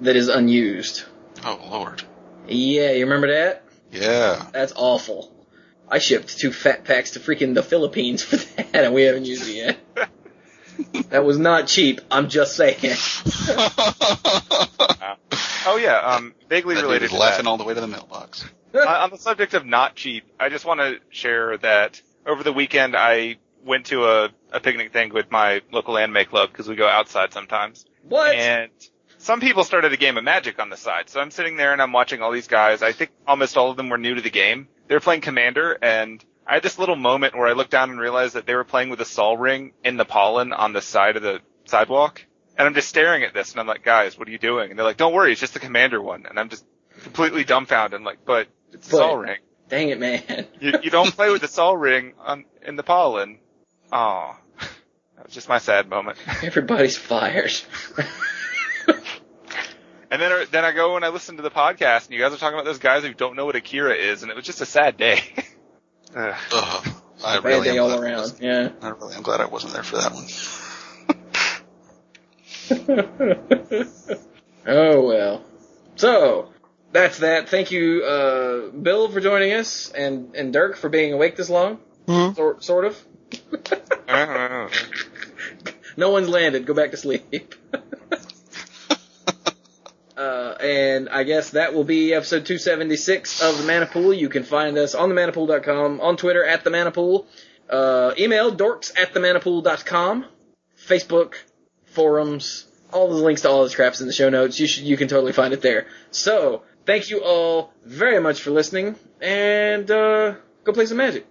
that 0.00 0.16
is 0.16 0.28
unused. 0.28 1.04
Oh 1.44 1.60
lord. 1.70 2.02
Yeah, 2.48 2.92
you 2.92 3.04
remember 3.04 3.32
that? 3.32 3.62
Yeah. 3.92 4.46
That's 4.52 4.72
awful. 4.76 5.32
I 5.88 5.98
shipped 5.98 6.38
two 6.38 6.52
fat 6.52 6.84
packs 6.84 7.12
to 7.12 7.20
freaking 7.20 7.54
the 7.54 7.62
Philippines 7.62 8.22
for 8.22 8.36
that, 8.56 8.74
and 8.74 8.94
we 8.94 9.02
haven't 9.02 9.24
used 9.24 9.48
it 9.48 9.76
yet. 9.94 10.10
that 11.10 11.24
was 11.24 11.38
not 11.38 11.66
cheap. 11.66 12.00
I'm 12.10 12.28
just 12.28 12.56
saying. 12.56 12.76
Oh 15.66 15.76
yeah, 15.76 15.98
um, 15.98 16.34
vaguely 16.48 16.74
That 16.74 16.82
related 16.82 17.10
to 17.10 17.16
laughing 17.16 17.44
that. 17.44 17.50
all 17.50 17.56
the 17.58 17.64
way 17.64 17.74
to 17.74 17.80
the 17.80 17.86
mailbox. 17.86 18.44
Uh, 18.74 18.86
on 18.86 19.10
the 19.10 19.18
subject 19.18 19.54
of 19.54 19.66
not 19.66 19.96
cheap, 19.96 20.24
I 20.38 20.48
just 20.48 20.64
want 20.64 20.80
to 20.80 20.98
share 21.10 21.56
that 21.58 22.00
over 22.26 22.42
the 22.42 22.52
weekend 22.52 22.96
I 22.96 23.38
went 23.64 23.86
to 23.86 24.04
a, 24.06 24.30
a 24.52 24.60
picnic 24.60 24.92
thing 24.92 25.12
with 25.12 25.30
my 25.30 25.60
local 25.72 25.98
anime 25.98 26.24
club 26.26 26.50
because 26.50 26.68
we 26.68 26.76
go 26.76 26.88
outside 26.88 27.32
sometimes. 27.32 27.84
What? 28.08 28.34
And 28.34 28.70
some 29.18 29.40
people 29.40 29.64
started 29.64 29.92
a 29.92 29.96
game 29.96 30.16
of 30.16 30.24
Magic 30.24 30.58
on 30.58 30.70
the 30.70 30.76
side. 30.76 31.10
So 31.10 31.20
I'm 31.20 31.30
sitting 31.30 31.56
there 31.56 31.72
and 31.72 31.82
I'm 31.82 31.92
watching 31.92 32.22
all 32.22 32.32
these 32.32 32.48
guys. 32.48 32.82
I 32.82 32.92
think 32.92 33.10
almost 33.26 33.56
all 33.56 33.70
of 33.70 33.76
them 33.76 33.88
were 33.90 33.98
new 33.98 34.14
to 34.14 34.22
the 34.22 34.30
game. 34.30 34.68
They 34.88 34.94
were 34.94 35.00
playing 35.00 35.20
Commander 35.20 35.76
and 35.82 36.24
I 36.46 36.54
had 36.54 36.62
this 36.62 36.78
little 36.78 36.96
moment 36.96 37.36
where 37.36 37.46
I 37.46 37.52
looked 37.52 37.70
down 37.70 37.90
and 37.90 38.00
realized 38.00 38.34
that 38.34 38.46
they 38.46 38.54
were 38.54 38.64
playing 38.64 38.88
with 38.88 39.00
a 39.00 39.04
Sol 39.04 39.36
Ring 39.36 39.72
in 39.84 39.96
the 39.96 40.04
pollen 40.04 40.52
on 40.52 40.72
the 40.72 40.80
side 40.80 41.16
of 41.16 41.22
the 41.22 41.40
sidewalk. 41.66 42.24
And 42.60 42.66
I'm 42.66 42.74
just 42.74 42.90
staring 42.90 43.22
at 43.24 43.32
this 43.32 43.52
and 43.52 43.60
I'm 43.60 43.66
like, 43.66 43.82
guys, 43.82 44.18
what 44.18 44.28
are 44.28 44.30
you 44.30 44.36
doing? 44.38 44.68
And 44.68 44.78
they're 44.78 44.84
like, 44.84 44.98
don't 44.98 45.14
worry, 45.14 45.32
it's 45.32 45.40
just 45.40 45.54
the 45.54 45.60
Commander 45.60 45.98
one. 46.02 46.26
And 46.28 46.38
I'm 46.38 46.50
just 46.50 46.62
completely 47.04 47.42
dumbfounded. 47.42 47.98
I'm 47.98 48.04
like, 48.04 48.18
but 48.26 48.48
it's 48.70 48.86
a 48.88 48.90
But- 48.90 48.96
Sol 48.98 49.16
Ring. 49.16 49.38
Dang 49.70 49.88
it, 49.88 49.98
man. 49.98 50.46
You, 50.60 50.74
you 50.82 50.90
don't 50.90 51.10
play 51.10 51.30
with 51.30 51.40
the 51.40 51.48
Sol 51.48 51.74
Ring 51.74 52.12
on, 52.18 52.44
in 52.60 52.76
the 52.76 52.82
pollen. 52.82 53.38
Oh, 53.90 54.36
that 55.16 55.24
was 55.24 55.32
just 55.32 55.48
my 55.48 55.56
sad 55.56 55.88
moment. 55.88 56.18
Everybody's 56.42 56.98
fired. 56.98 57.52
And 60.10 60.20
then, 60.20 60.30
uh, 60.32 60.44
then 60.50 60.64
I 60.64 60.72
go 60.72 60.96
and 60.96 61.04
I 61.04 61.08
listen 61.08 61.36
to 61.36 61.42
the 61.42 61.50
podcast, 61.52 62.06
and 62.06 62.14
you 62.14 62.20
guys 62.20 62.34
are 62.34 62.36
talking 62.36 62.54
about 62.58 62.64
those 62.66 62.78
guys 62.80 63.04
who 63.04 63.14
don't 63.14 63.36
know 63.36 63.46
what 63.46 63.54
Akira 63.56 63.94
is, 63.94 64.22
and 64.22 64.30
it 64.30 64.34
was 64.36 64.44
just 64.44 64.60
a 64.60 64.66
sad 64.66 64.96
day. 64.98 65.20
Ugh. 66.16 66.34
Ugh. 66.52 66.88
I 67.24 67.34
Bad 67.36 67.44
really 67.44 67.68
day 67.68 67.78
am 67.78 67.84
all 67.84 67.88
glad 67.96 68.00
around. 68.00 68.34
Yeah. 68.40 68.70
I 68.82 68.88
really 68.88 69.14
am 69.14 69.22
glad 69.22 69.40
I 69.40 69.46
wasn't 69.46 69.72
there 69.72 69.84
for 69.84 69.96
that 69.98 70.12
one. 70.12 70.24
oh 74.66 75.02
well. 75.02 75.44
So 75.96 76.48
that's 76.92 77.18
that. 77.18 77.48
Thank 77.48 77.70
you, 77.70 78.02
uh, 78.04 78.70
Bill, 78.70 79.08
for 79.10 79.20
joining 79.20 79.52
us, 79.52 79.90
and 79.90 80.34
and 80.34 80.52
Dirk 80.52 80.76
for 80.76 80.88
being 80.88 81.12
awake 81.12 81.36
this 81.36 81.50
long. 81.50 81.78
Mhm. 82.06 82.36
Sort 82.36 82.64
sort 82.64 82.84
of. 82.84 82.96
no 85.96 86.10
one's 86.10 86.28
landed. 86.28 86.66
Go 86.66 86.74
back 86.74 86.90
to 86.92 86.96
sleep. 86.96 87.54
Uh, 90.16 90.54
and 90.60 91.08
I 91.08 91.22
guess 91.22 91.50
that 91.52 91.72
will 91.72 91.84
be 91.84 92.12
episode 92.12 92.44
276 92.44 93.40
of 93.40 93.56
the 93.56 93.64
Mana 93.64 93.86
Pool. 93.86 94.12
You 94.12 94.28
can 94.28 94.42
find 94.42 94.76
us 94.76 94.94
on 94.94 95.08
themanapool.com, 95.08 96.02
on 96.02 96.18
Twitter 96.18 96.44
at 96.44 96.62
the 96.62 96.68
Mana 96.68 96.90
Pool, 96.90 97.26
uh, 97.70 98.12
email 98.18 98.54
dorks 98.54 98.92
at 99.00 99.14
themanapool.com, 99.14 100.26
Facebook, 100.86 101.36
forums, 101.90 102.66
all 102.92 103.08
the 103.08 103.14
links 103.14 103.42
to 103.42 103.48
all 103.50 103.64
the 103.64 103.70
scraps 103.70 104.00
in 104.00 104.06
the 104.06 104.12
show 104.12 104.28
notes. 104.28 104.58
You 104.58 104.66
should, 104.66 104.84
you 104.84 104.96
can 104.96 105.08
totally 105.08 105.32
find 105.32 105.52
it 105.52 105.62
there. 105.62 105.86
So, 106.10 106.62
thank 106.86 107.10
you 107.10 107.22
all 107.22 107.72
very 107.84 108.20
much 108.20 108.40
for 108.42 108.50
listening, 108.50 108.96
and, 109.20 109.90
uh, 109.90 110.34
go 110.64 110.72
play 110.72 110.86
some 110.86 110.96
magic. 110.96 111.26